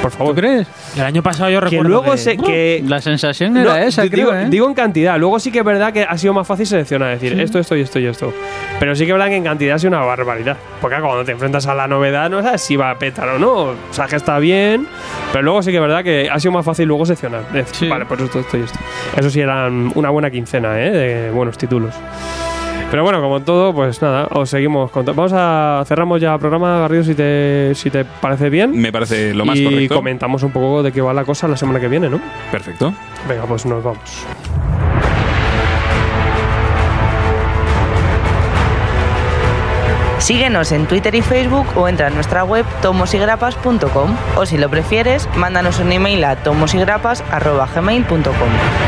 por 0.02 0.10
favor. 0.10 0.34
¿Tú 0.34 0.40
crees? 0.40 0.66
El 0.96 1.02
año 1.02 1.22
pasado 1.22 1.50
yo 1.50 1.60
Que 1.60 1.66
recuerdo 1.66 1.88
luego 1.88 2.12
que- 2.12 2.18
sé 2.18 2.36
que. 2.36 2.82
La 2.86 3.00
sensación 3.00 3.54
No, 3.54 3.60
era 3.60 3.84
esa, 3.84 4.02
di- 4.02 4.10
creo, 4.10 4.26
digo, 4.30 4.38
¿eh? 4.38 4.46
digo 4.50 4.66
en 4.68 4.74
cantidad. 4.74 5.18
Luego 5.18 5.38
sí 5.40 5.50
que 5.50 5.58
es 5.60 5.64
verdad 5.64 5.92
que 5.92 6.02
ha 6.04 6.16
sido 6.18 6.32
más 6.34 6.46
fácil 6.46 6.66
seleccionar, 6.66 7.10
decir 7.18 7.38
esto, 7.40 7.58
esto 7.58 7.76
y 7.76 7.80
esto 7.82 7.98
y 7.98 8.06
esto. 8.06 8.32
Pero 8.80 8.94
sí 8.94 9.04
que 9.04 9.10
es 9.10 9.14
verdad 9.14 9.28
que 9.28 9.36
en 9.36 9.44
cantidad 9.44 9.76
ha 9.76 9.78
sido 9.78 9.88
una 9.96 10.04
barbaridad. 10.06 10.56
Porque 10.80 10.96
cuando 11.00 11.24
te 11.24 11.32
enfrentas 11.32 11.66
a 11.66 11.74
la 11.74 11.86
novedad 11.88 12.30
no 12.30 12.42
sabes 12.42 12.60
si 12.62 12.76
va 12.76 12.90
a 12.90 12.98
petar 12.98 13.28
o 13.28 13.38
no. 13.38 13.52
O 13.54 13.74
sea, 13.90 14.06
que 14.06 14.16
está 14.16 14.38
bien. 14.38 14.86
Pero 15.32 15.42
luego 15.44 15.62
sí 15.62 15.70
que 15.70 15.76
es 15.76 15.82
verdad 15.82 16.02
que 16.04 16.28
ha 16.30 16.38
sido 16.40 16.52
más 16.52 16.64
fácil 16.64 16.86
luego 16.88 17.04
seleccionar. 17.06 17.50
Decir, 17.52 17.74
Sí. 17.74 17.88
Vale, 17.88 18.06
pues 18.06 18.20
esto, 18.20 18.40
esto 18.40 18.56
y 18.56 18.62
esto. 18.62 18.78
Eso 19.16 19.30
sí 19.30 19.40
eran 19.40 19.90
una 19.94 20.10
buena 20.10 20.30
quincena, 20.30 20.80
¿eh? 20.80 20.90
De 20.90 21.30
buenos 21.30 21.58
títulos. 21.58 21.94
Pero 22.90 23.02
bueno, 23.02 23.20
como 23.20 23.40
todo, 23.40 23.74
pues 23.74 24.00
nada, 24.00 24.28
os 24.30 24.48
seguimos 24.48 24.90
contando. 24.90 25.20
Vamos 25.20 25.32
a 25.34 25.84
cerramos 25.86 26.22
ya 26.22 26.32
el 26.32 26.40
programa, 26.40 26.78
Garrido, 26.80 27.04
si 27.04 27.14
te, 27.14 27.72
si 27.74 27.90
te 27.90 28.06
parece 28.06 28.48
bien. 28.48 28.72
Me 28.80 28.90
parece 28.90 29.34
lo 29.34 29.44
más 29.44 29.58
y 29.58 29.64
correcto. 29.64 29.94
comentamos 29.96 30.42
un 30.42 30.52
poco 30.52 30.82
de 30.82 30.90
qué 30.90 31.02
va 31.02 31.12
la 31.12 31.24
cosa 31.24 31.46
la 31.48 31.56
semana 31.56 31.80
que 31.80 31.88
viene, 31.88 32.08
¿no? 32.08 32.18
Perfecto. 32.50 32.94
Venga, 33.28 33.44
pues 33.44 33.66
nos 33.66 33.84
vamos. 33.84 34.24
Síguenos 40.18 40.72
en 40.72 40.86
Twitter 40.86 41.14
y 41.14 41.22
Facebook 41.22 41.66
o 41.76 41.88
entra 41.88 42.08
a 42.08 42.10
nuestra 42.10 42.44
web 42.44 42.66
tomosigrapas.com 42.82 44.14
o 44.36 44.44
si 44.46 44.58
lo 44.58 44.68
prefieres, 44.68 45.28
mándanos 45.36 45.78
un 45.78 45.92
email 45.92 46.24
a 46.24 46.36
tomosigrapas.gmail.com. 46.36 48.87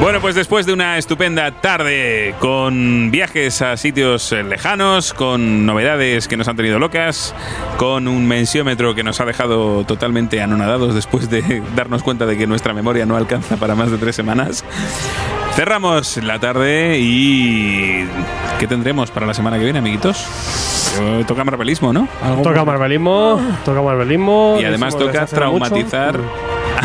Bueno, 0.00 0.20
pues 0.20 0.36
después 0.36 0.64
de 0.64 0.72
una 0.72 0.96
estupenda 0.96 1.50
tarde 1.50 2.34
con 2.38 3.10
viajes 3.10 3.60
a 3.62 3.76
sitios 3.76 4.30
eh, 4.32 4.44
lejanos, 4.44 5.12
con 5.12 5.66
novedades 5.66 6.28
que 6.28 6.36
nos 6.36 6.46
han 6.46 6.56
tenido 6.56 6.78
locas, 6.78 7.34
con 7.78 8.06
un 8.06 8.26
mensiómetro 8.26 8.94
que 8.94 9.02
nos 9.02 9.20
ha 9.20 9.24
dejado 9.24 9.84
totalmente 9.84 10.40
anonadados 10.40 10.94
después 10.94 11.28
de 11.28 11.62
darnos 11.76 12.04
cuenta 12.04 12.26
de 12.26 12.38
que 12.38 12.46
nuestra 12.46 12.72
memoria 12.72 13.06
no 13.06 13.16
alcanza 13.16 13.56
para 13.56 13.74
más 13.74 13.90
de 13.90 13.98
tres 13.98 14.14
semanas, 14.14 14.64
cerramos 15.54 16.16
la 16.18 16.38
tarde 16.38 16.98
y... 17.00 18.06
¿Qué 18.60 18.66
tendremos 18.66 19.10
para 19.10 19.26
la 19.26 19.34
semana 19.34 19.58
que 19.58 19.64
viene, 19.64 19.80
amiguitos? 19.80 20.24
Eh, 21.00 21.24
Toca 21.26 21.44
marvelismo, 21.44 21.92
¿no? 21.92 22.08
Toca 22.42 22.64
marvelismo, 22.64 23.40
toca 23.64 23.82
marvelismo. 23.82 24.58
Y 24.60 24.64
además 24.64 24.96
toca 24.96 25.22
hace 25.22 25.40
mucho. 25.40 25.74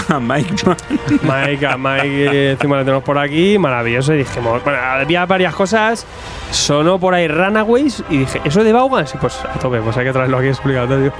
A 0.10 0.20
Mike. 0.20 0.54
Mike, 1.22 1.66
a 1.66 1.78
Mike 1.78 2.26
eh, 2.26 2.52
encima 2.52 2.78
lo 2.78 2.84
tenemos 2.84 3.04
por 3.04 3.18
aquí, 3.18 3.58
maravilloso. 3.58 4.14
Y 4.14 4.20
dijimos, 4.20 4.64
bueno, 4.64 4.80
había 4.80 5.26
varias 5.26 5.54
cosas. 5.56 6.06
Sonó 6.52 7.00
por 7.00 7.14
ahí 7.14 7.28
Runaways 7.28 8.04
y 8.10 8.20
dije, 8.20 8.42
¿eso 8.44 8.64
de 8.64 8.72
Vaughan? 8.72 9.08
Sí, 9.08 9.18
pues 9.20 9.40
a 9.44 9.58
tope, 9.60 9.80
pues 9.82 9.98
hay 9.98 10.06
que 10.06 10.14
traerlo 10.14 10.38
aquí 10.38 10.48
explicatorio. 10.48 11.14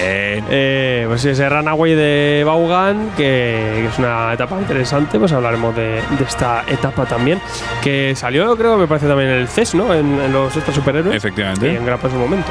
Bien. 0.00 0.44
Eh, 0.50 1.04
pues 1.08 1.24
ese 1.24 1.48
Runaway 1.48 1.94
de 1.94 2.42
Vaughan, 2.46 3.10
que, 3.16 3.86
es 3.86 3.98
una 3.98 4.32
etapa 4.32 4.58
interesante, 4.58 5.18
pues 5.18 5.32
hablaremos 5.32 5.74
de, 5.74 6.02
de 6.18 6.24
esta 6.26 6.64
etapa 6.66 7.04
también. 7.06 7.40
Que 7.82 8.14
salió, 8.16 8.56
creo, 8.56 8.78
me 8.78 8.86
parece 8.86 9.08
también 9.08 9.30
en 9.30 9.36
el 9.40 9.48
CES, 9.48 9.74
¿no? 9.74 9.92
En, 9.92 10.20
en 10.20 10.32
los 10.32 10.56
estos 10.56 10.74
superhéroes. 10.74 11.16
Efectivamente. 11.16 11.72
Y 11.72 11.76
en 11.76 11.84
grapa 11.84 12.06
en 12.06 12.12
su 12.12 12.18
momento. 12.18 12.50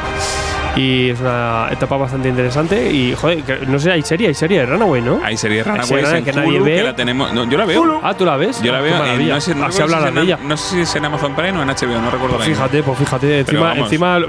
Y 0.78 1.10
es 1.10 1.20
una 1.20 1.68
etapa 1.72 1.98
bastante 1.98 2.30
interesante. 2.30 2.92
Y, 2.92 3.14
joder, 3.16 3.44
que- 3.44 3.66
no 3.66 3.80
sé, 3.80 3.92
hay 3.92 4.02
serie, 4.04 4.28
hay 4.28 4.34
serie 4.34 4.60
de 4.60 4.66
Runaway, 4.68 5.02
¿no? 5.02 5.20
Hay 5.24 5.36
serie 5.38 5.64
serie 5.64 6.18
en 6.18 6.24
que 6.24 6.34
nadie 6.34 6.60
ve. 6.60 6.76
que 6.76 6.84
la 6.84 6.96
tenemos. 6.96 7.34
No, 7.34 7.50
yo 7.50 7.58
la 7.58 7.66
veo. 7.66 8.00
Ah, 8.04 8.14
¿tú 8.14 8.26
la 8.26 8.38
ves? 8.38 8.62
Yo 8.62 8.72
la 8.72 8.80
Ah, 8.80 8.82
veo 8.82 8.98
maravilla. 8.98 9.34
no 9.36 9.42
sé, 9.42 9.56
no 9.56 9.66
hablarás 9.66 10.10
si 10.10 10.16
de 10.16 10.22
ella. 10.22 10.40
no 10.44 10.58
sé 10.58 10.76
si 10.76 10.82
es 10.82 10.96
en 10.96 11.06
Amazon 11.06 11.36
Prime 11.36 11.58
o 11.58 11.62
en 11.64 11.70
HBO, 11.70 12.00
no 12.02 12.12
recuerdo 12.12 12.36
Pues 12.38 12.50
fíjate, 12.50 12.84
pues 12.84 12.98
fíjate. 13.00 13.40
Encima, 13.40 13.76
encima, 13.76 14.20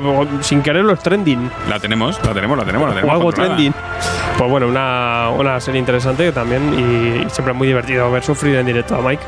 sin 0.40 0.62
querer, 0.62 0.84
los 0.84 1.02
trending. 1.02 1.50
La 1.68 1.78
tenemos, 1.78 2.18
la 2.24 2.32
tenemos, 2.34 2.56
la 2.58 2.64
tenemos, 2.64 2.88
la 2.88 2.92
O 2.92 2.94
tenemos. 2.94 3.12
algo 3.12 3.24
controlada. 3.24 3.56
trending. 3.56 3.74
Pues 4.38 4.50
bueno, 4.50 4.68
una, 4.68 5.28
una 5.36 5.60
serie 5.60 5.78
interesante 5.80 6.24
que 6.24 6.32
también. 6.32 6.72
Y, 6.74 7.30
siempre 7.30 7.52
es 7.52 7.56
muy 7.58 7.66
divertido 7.68 8.10
ver 8.10 8.22
sufrir 8.24 8.56
en 8.56 8.66
directo 8.66 8.96
a 8.96 9.00
Mike. 9.02 9.22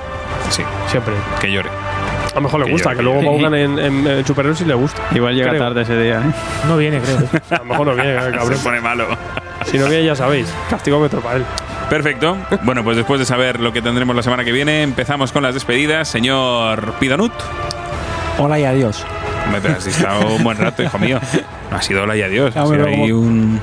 Sí, 0.50 0.62
Siempre. 0.88 1.14
que 1.40 1.50
llore. 1.52 1.68
A 2.32 2.34
lo 2.36 2.40
mejor 2.42 2.64
le 2.64 2.70
gusta, 2.72 2.94
que 2.94 3.02
luego. 3.02 3.22
Vaughan 3.22 3.54
en, 3.54 3.78
en, 3.78 4.06
en 4.06 4.26
superhéroes 4.26 4.60
y 4.60 4.64
le 4.64 4.74
gusta. 4.74 5.02
Igual 5.14 5.34
llega 5.34 5.50
Creo. 5.50 5.62
tarde 5.62 5.82
ese 5.82 6.00
día, 6.00 6.20
¿eh? 6.20 6.32
No 6.68 6.76
viene, 6.76 7.00
creo. 7.00 7.18
A 7.50 7.58
lo 7.58 7.64
mejor 7.64 7.86
no 7.88 7.94
viene, 7.94 8.20
Se 8.24 8.30
cabrón. 8.30 8.58
pone 8.62 8.80
malo. 8.80 9.06
Si 9.64 9.78
no 9.78 9.86
viene, 9.88 10.04
ya 10.04 10.14
sabéis. 10.14 10.46
Castigómetro 10.70 11.20
para 11.20 11.36
él. 11.38 11.44
Perfecto. 11.88 12.36
Bueno, 12.62 12.84
pues 12.84 12.96
después 12.96 13.18
de 13.18 13.26
saber 13.26 13.58
lo 13.58 13.72
que 13.72 13.82
tendremos 13.82 14.14
la 14.14 14.22
semana 14.22 14.44
que 14.44 14.52
viene, 14.52 14.82
empezamos 14.82 15.32
con 15.32 15.42
las 15.42 15.54
despedidas. 15.54 16.06
Señor 16.08 16.92
Pidonut. 17.00 17.32
Hola 18.38 18.58
y 18.60 18.64
adiós. 18.64 19.04
Pero 19.62 19.74
has 19.76 19.86
estado 19.86 20.28
un 20.36 20.44
buen 20.44 20.56
rato, 20.56 20.82
hijo 20.84 20.98
mío. 20.98 21.18
No 21.70 21.76
ha 21.76 21.82
sido 21.82 22.04
hola 22.04 22.16
y 22.16 22.22
adiós. 22.22 22.54
Ha 22.56 22.60
Ah, 22.62 22.66
sido 22.66 22.78
bueno, 22.84 23.02
ahí 23.04 23.10
un- 23.12 23.60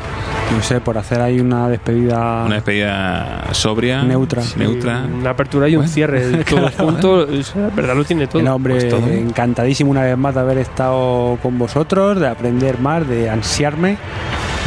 No 0.55 0.63
sé, 0.63 0.79
por 0.79 0.97
hacer 0.97 1.21
ahí 1.21 1.39
una 1.39 1.67
despedida. 1.67 2.43
una 2.45 2.55
despedida 2.55 3.43
sobria. 3.51 4.01
Neutra. 4.03 4.41
Neutra. 4.55 5.03
Una 5.19 5.29
apertura 5.31 5.67
y 5.67 5.75
un 5.75 5.81
Bueno. 5.81 5.91
cierre. 5.93 6.43
Todo 6.45 6.69
junto. 6.77 7.27
Es 7.29 7.53
verdad, 7.75 7.95
lo 7.95 8.05
tiene 8.05 8.27
todo. 8.27 8.41
El 8.41 8.47
hombre, 8.47 8.75
Pues 8.75 8.89
todo. 8.89 9.05
encantadísimo 9.07 9.91
una 9.91 10.03
vez 10.03 10.17
más 10.17 10.33
de 10.33 10.39
haber 10.41 10.57
estado 10.59 11.37
con 11.43 11.57
vosotros, 11.59 12.19
de 12.19 12.27
aprender 12.27 12.79
más, 12.79 13.07
de 13.07 13.29
ansiarme, 13.29 13.97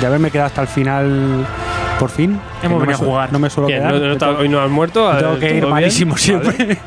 de 0.00 0.06
haberme 0.06 0.30
quedado 0.30 0.48
hasta 0.48 0.62
el 0.62 0.68
final 0.68 1.46
por 1.98 2.10
fin. 2.10 2.38
Hemos 2.62 2.78
no 2.78 2.80
me 2.80 2.86
venido 2.86 2.94
a 2.94 2.98
su- 2.98 3.04
jugar. 3.06 3.32
No 3.32 3.38
me 3.38 3.50
suelo 3.50 3.66
Bien, 3.68 3.80
quedar. 3.80 3.94
no- 3.94 4.08
no 4.08 4.16
tengo- 4.18 4.38
hoy 4.38 4.48
no 4.48 4.60
has 4.60 4.70
muerto. 4.70 5.10
me 5.12 5.18
eh, 5.18 5.22
tengo 5.22 5.38
que 5.38 5.56
ir 5.56 5.66
malísimo 5.66 6.12
Vale. 6.12 6.22
siempre. 6.22 6.78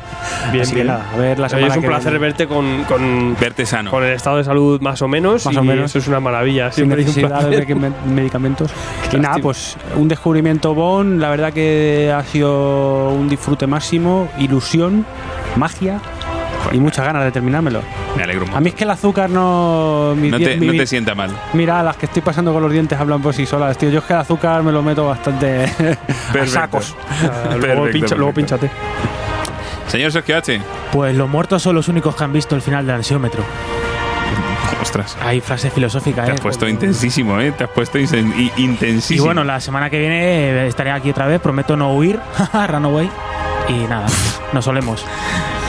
Bien, 0.50 0.62
Así 0.62 0.70
que 0.72 0.82
bien. 0.82 0.86
nada, 0.88 1.06
a 1.12 1.16
ver 1.16 1.38
la 1.38 1.48
semana 1.48 1.68
es 1.68 1.76
un 1.76 1.82
que 1.82 1.88
placer 1.88 2.12
viene. 2.12 2.26
verte 2.26 2.46
con, 2.46 2.84
con, 2.84 3.36
Verte 3.40 3.66
sano. 3.66 3.90
con 3.90 4.04
el 4.04 4.12
estado 4.12 4.36
de 4.38 4.44
salud 4.44 4.80
más 4.80 5.00
o 5.02 5.08
menos. 5.08 5.44
Más 5.46 5.54
y 5.54 5.58
o 5.58 5.62
menos. 5.64 5.90
Eso 5.90 5.98
es 5.98 6.08
una 6.08 6.20
maravilla. 6.20 6.70
sin 6.72 6.88
necesidad 6.88 7.48
de 7.48 7.74
me- 7.74 7.90
medicamentos. 8.12 8.70
Y 9.12 9.18
nada, 9.18 9.36
pues 9.40 9.76
un 9.96 10.08
descubrimiento 10.08 10.74
bon, 10.74 11.20
la 11.20 11.30
verdad 11.30 11.52
que 11.52 12.12
ha 12.14 12.22
sido 12.24 13.10
un 13.10 13.28
disfrute 13.28 13.66
máximo, 13.66 14.28
ilusión, 14.38 15.06
magia 15.56 16.00
y 16.72 16.78
muchas 16.78 17.04
ganas 17.06 17.22
de 17.24 17.30
terminármelo. 17.30 17.80
Me 18.16 18.22
alegro 18.24 18.44
un 18.46 18.54
A 18.54 18.60
mí 18.60 18.70
es 18.70 18.74
que 18.74 18.84
el 18.84 18.90
azúcar 18.90 19.28
no... 19.30 20.14
mis 20.16 20.30
No 20.32 20.38
te, 20.38 20.56
mi- 20.56 20.66
no 20.68 20.72
te 20.72 20.86
sienta 20.86 21.14
mal. 21.14 21.30
Mira, 21.52 21.82
las 21.82 21.96
que 21.96 22.06
estoy 22.06 22.22
pasando 22.22 22.52
con 22.52 22.62
los 22.62 22.72
dientes 22.72 22.98
hablan 22.98 23.20
por 23.22 23.34
sí 23.34 23.44
solas, 23.46 23.76
tío. 23.78 23.90
Yo 23.90 23.98
es 24.00 24.04
que 24.04 24.14
el 24.14 24.18
azúcar 24.20 24.62
me 24.62 24.72
lo 24.72 24.82
meto 24.82 25.06
bastante 25.06 25.64
a 26.40 26.46
sacos. 26.46 26.96
Ah, 27.22 27.54
luego, 27.56 27.82
Perfecto, 27.84 27.92
pincha- 28.06 28.16
luego 28.16 28.32
pinchate. 28.32 28.70
Señor 29.88 30.12
Sergio 30.12 30.36
H. 30.36 30.60
Pues 30.92 31.14
los 31.16 31.28
muertos 31.28 31.62
son 31.62 31.74
los 31.76 31.88
únicos 31.88 32.14
que 32.16 32.24
han 32.24 32.32
visto 32.32 32.54
el 32.56 32.62
final 32.62 32.86
del 32.86 32.96
ansiómetro. 32.96 33.42
Ostras. 34.82 35.16
Hay 35.22 35.40
frase 35.40 35.70
filosófica, 35.70 36.24
Te 36.24 36.30
¿eh? 36.30 36.34
has 36.34 36.40
puesto 36.40 36.68
intensísimo, 36.68 37.40
¿eh? 37.40 37.52
Te 37.52 37.64
has 37.64 37.70
puesto 37.70 37.98
insen- 37.98 38.34
i- 38.36 38.52
Y 38.56 38.64
intensísimo. 38.64 39.24
bueno, 39.26 39.44
la 39.44 39.60
semana 39.60 39.88
que 39.88 39.98
viene 39.98 40.50
eh, 40.50 40.66
estaré 40.66 40.90
aquí 40.90 41.10
otra 41.10 41.26
vez. 41.26 41.40
Prometo 41.40 41.76
no 41.76 41.94
huir. 41.94 42.18
Runaway. 42.68 43.08
Y 43.68 43.72
nada, 43.88 44.06
nos 44.52 44.64
solemos. 44.64 45.04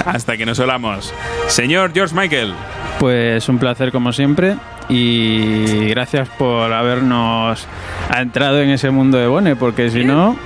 Hasta 0.05 0.35
que 0.37 0.45
nos 0.45 0.57
solamos. 0.57 1.13
Señor 1.47 1.91
George 1.93 2.13
Michael. 2.15 2.53
Pues 2.99 3.47
un 3.49 3.57
placer 3.57 3.91
como 3.91 4.11
siempre 4.13 4.55
y 4.89 5.87
gracias 5.89 6.29
por 6.29 6.71
habernos 6.71 7.65
entrado 8.15 8.61
en 8.61 8.69
ese 8.69 8.89
mundo 8.89 9.17
de 9.17 9.27
Bone, 9.27 9.55
porque 9.55 9.89
si 9.89 10.03
no, 10.03 10.37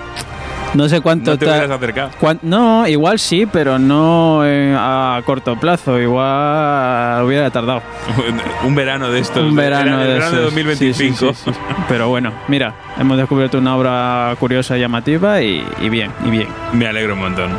no 0.73 0.88
sé 0.89 1.01
cuánto 1.01 1.31
No 1.31 1.38
te 1.38 1.45
hubieras 1.45 1.72
acercado. 1.72 2.11
cuán- 2.19 2.39
no, 2.41 2.88
igual 2.88 3.19
sí, 3.19 3.45
pero 3.51 3.80
no 3.80 4.41
eh, 4.45 4.75
a 4.77 5.22
corto 5.25 5.56
plazo, 5.59 5.99
igual 5.99 7.23
hubiera 7.23 7.49
tardado. 7.49 7.81
Un 8.65 8.75
verano 8.75 9.09
de 9.09 9.19
estos. 9.19 9.43
Un 9.43 9.56
verano 9.56 9.98
de, 9.99 10.07
verano 10.07 10.31
de 10.31 10.38
esos. 10.38 10.43
2025. 10.45 11.15
Sí, 11.17 11.25
sí, 11.33 11.33
sí, 11.45 11.51
sí. 11.51 11.59
Pero 11.88 12.09
bueno, 12.09 12.31
mira, 12.48 12.73
hemos 12.99 13.17
descubierto 13.17 13.57
una 13.57 13.75
obra 13.75 14.35
curiosa 14.39 14.77
y 14.77 14.81
llamativa 14.81 15.41
y, 15.41 15.65
y 15.81 15.89
bien, 15.89 16.11
y 16.25 16.30
bien. 16.30 16.48
Me 16.73 16.88
alegro 16.88 17.14
un 17.14 17.19
montón. 17.22 17.51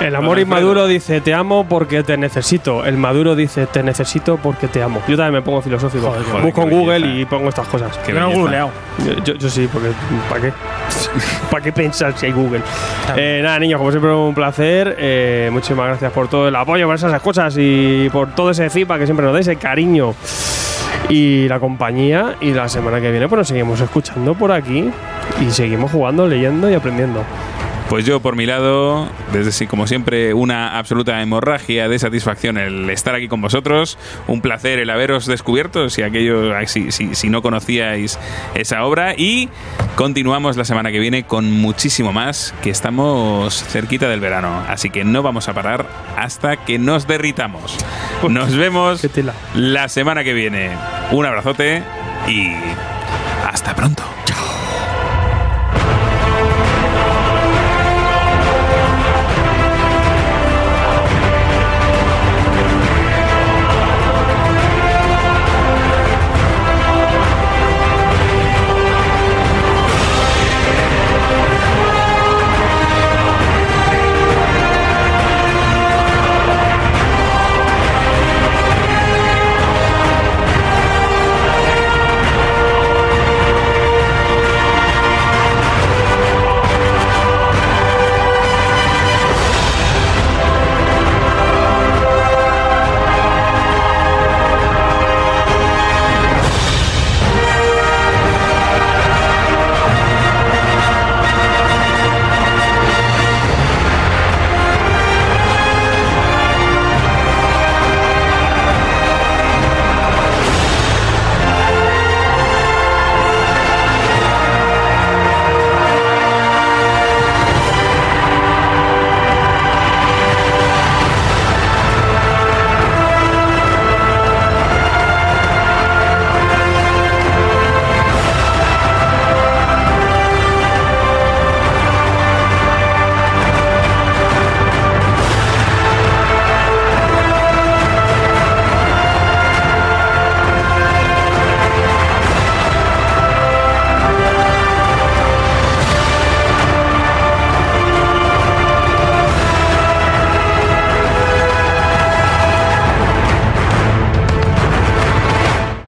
El 0.00 0.14
amor 0.14 0.38
inmaduro 0.38 0.86
dice 0.86 1.20
te 1.22 1.32
amo 1.32 1.66
porque 1.68 2.02
te 2.02 2.16
necesito. 2.18 2.84
El 2.84 2.96
maduro 2.98 3.34
dice 3.34 3.66
te 3.66 3.82
necesito 3.82 4.36
porque 4.36 4.68
te 4.68 4.82
amo. 4.82 5.00
Yo 5.08 5.16
también 5.16 5.32
me 5.34 5.42
pongo 5.42 5.62
filosófico. 5.62 6.08
Joder, 6.10 6.42
Busco 6.42 6.62
en 6.62 6.68
belleza. 6.68 6.84
Google 6.84 7.20
y 7.20 7.24
pongo 7.24 7.48
estas 7.48 7.66
cosas. 7.68 7.96
Qué 8.04 8.12
Yo 8.12 8.20
no 8.20 8.30
he 8.30 8.34
googleado. 8.34 8.70
Yo, 9.04 9.24
yo- 9.24 9.34
yo 9.34 9.48
sí, 9.48 9.68
porque 9.72 9.88
¿para 10.28 10.40
qué? 10.42 10.52
¿Para 11.50 11.64
qué 11.64 11.72
pensar 11.72 12.12
si 12.16 12.26
hay 12.26 12.32
Google? 12.32 12.60
Eh, 13.16 13.40
nada, 13.42 13.58
niños, 13.58 13.78
como 13.78 13.90
siempre, 13.90 14.12
un 14.12 14.34
placer. 14.34 14.96
Eh, 14.98 15.48
muchísimas 15.50 15.86
gracias 15.86 16.12
por 16.12 16.28
todo 16.28 16.48
el 16.48 16.56
apoyo, 16.56 16.86
por 16.86 16.94
esas 16.94 17.20
cosas 17.22 17.54
y 17.58 18.08
por 18.12 18.34
todo 18.34 18.50
ese 18.50 18.68
feedback 18.68 18.98
que 19.00 19.06
siempre 19.06 19.24
nos 19.24 19.32
dais, 19.34 19.46
el 19.48 19.58
cariño 19.58 20.14
y 21.08 21.48
la 21.48 21.58
compañía. 21.58 22.34
Y 22.42 22.52
la 22.52 22.68
semana 22.68 23.00
que 23.00 23.10
viene, 23.10 23.28
pues 23.28 23.38
nos 23.38 23.48
seguimos 23.48 23.80
escuchando 23.80 24.34
por 24.34 24.52
aquí 24.52 24.90
y 25.40 25.50
seguimos 25.50 25.90
jugando, 25.90 26.26
leyendo 26.26 26.70
y 26.70 26.74
aprendiendo. 26.74 27.22
Pues 27.88 28.04
yo, 28.04 28.18
por 28.18 28.34
mi 28.34 28.46
lado, 28.46 29.08
desde 29.32 29.52
sí, 29.52 29.68
como 29.68 29.86
siempre, 29.86 30.34
una 30.34 30.76
absoluta 30.76 31.22
hemorragia 31.22 31.88
de 31.88 31.98
satisfacción 32.00 32.58
el 32.58 32.90
estar 32.90 33.14
aquí 33.14 33.28
con 33.28 33.40
vosotros. 33.40 33.96
Un 34.26 34.40
placer 34.40 34.80
el 34.80 34.90
haberos 34.90 35.26
descubierto, 35.26 35.88
si 35.88 36.02
aquello, 36.02 36.52
si, 36.66 36.90
si- 36.90 37.14
si 37.14 37.30
no 37.30 37.42
conocíais 37.42 38.18
esa 38.56 38.82
obra. 38.84 39.14
Y 39.16 39.48
continuamos 39.94 40.56
la 40.56 40.64
semana 40.64 40.90
que 40.90 40.98
viene 40.98 41.22
con 41.22 41.48
muchísimo 41.52 42.12
más, 42.12 42.54
que 42.60 42.70
estamos 42.70 43.62
cerquita 43.64 44.08
del 44.08 44.18
verano. 44.18 44.64
Así 44.68 44.90
que 44.90 45.04
no 45.04 45.22
vamos 45.22 45.48
a 45.48 45.54
parar 45.54 45.86
hasta 46.16 46.56
que 46.56 46.80
nos 46.80 47.06
derritamos. 47.06 47.76
Nos 48.28 48.56
vemos 48.56 49.00
la 49.54 49.88
semana 49.88 50.24
que 50.24 50.32
viene. 50.34 50.70
Un 51.12 51.24
abrazote 51.24 51.84
y 52.26 52.50
hasta 53.48 53.76
pronto. 53.76 54.02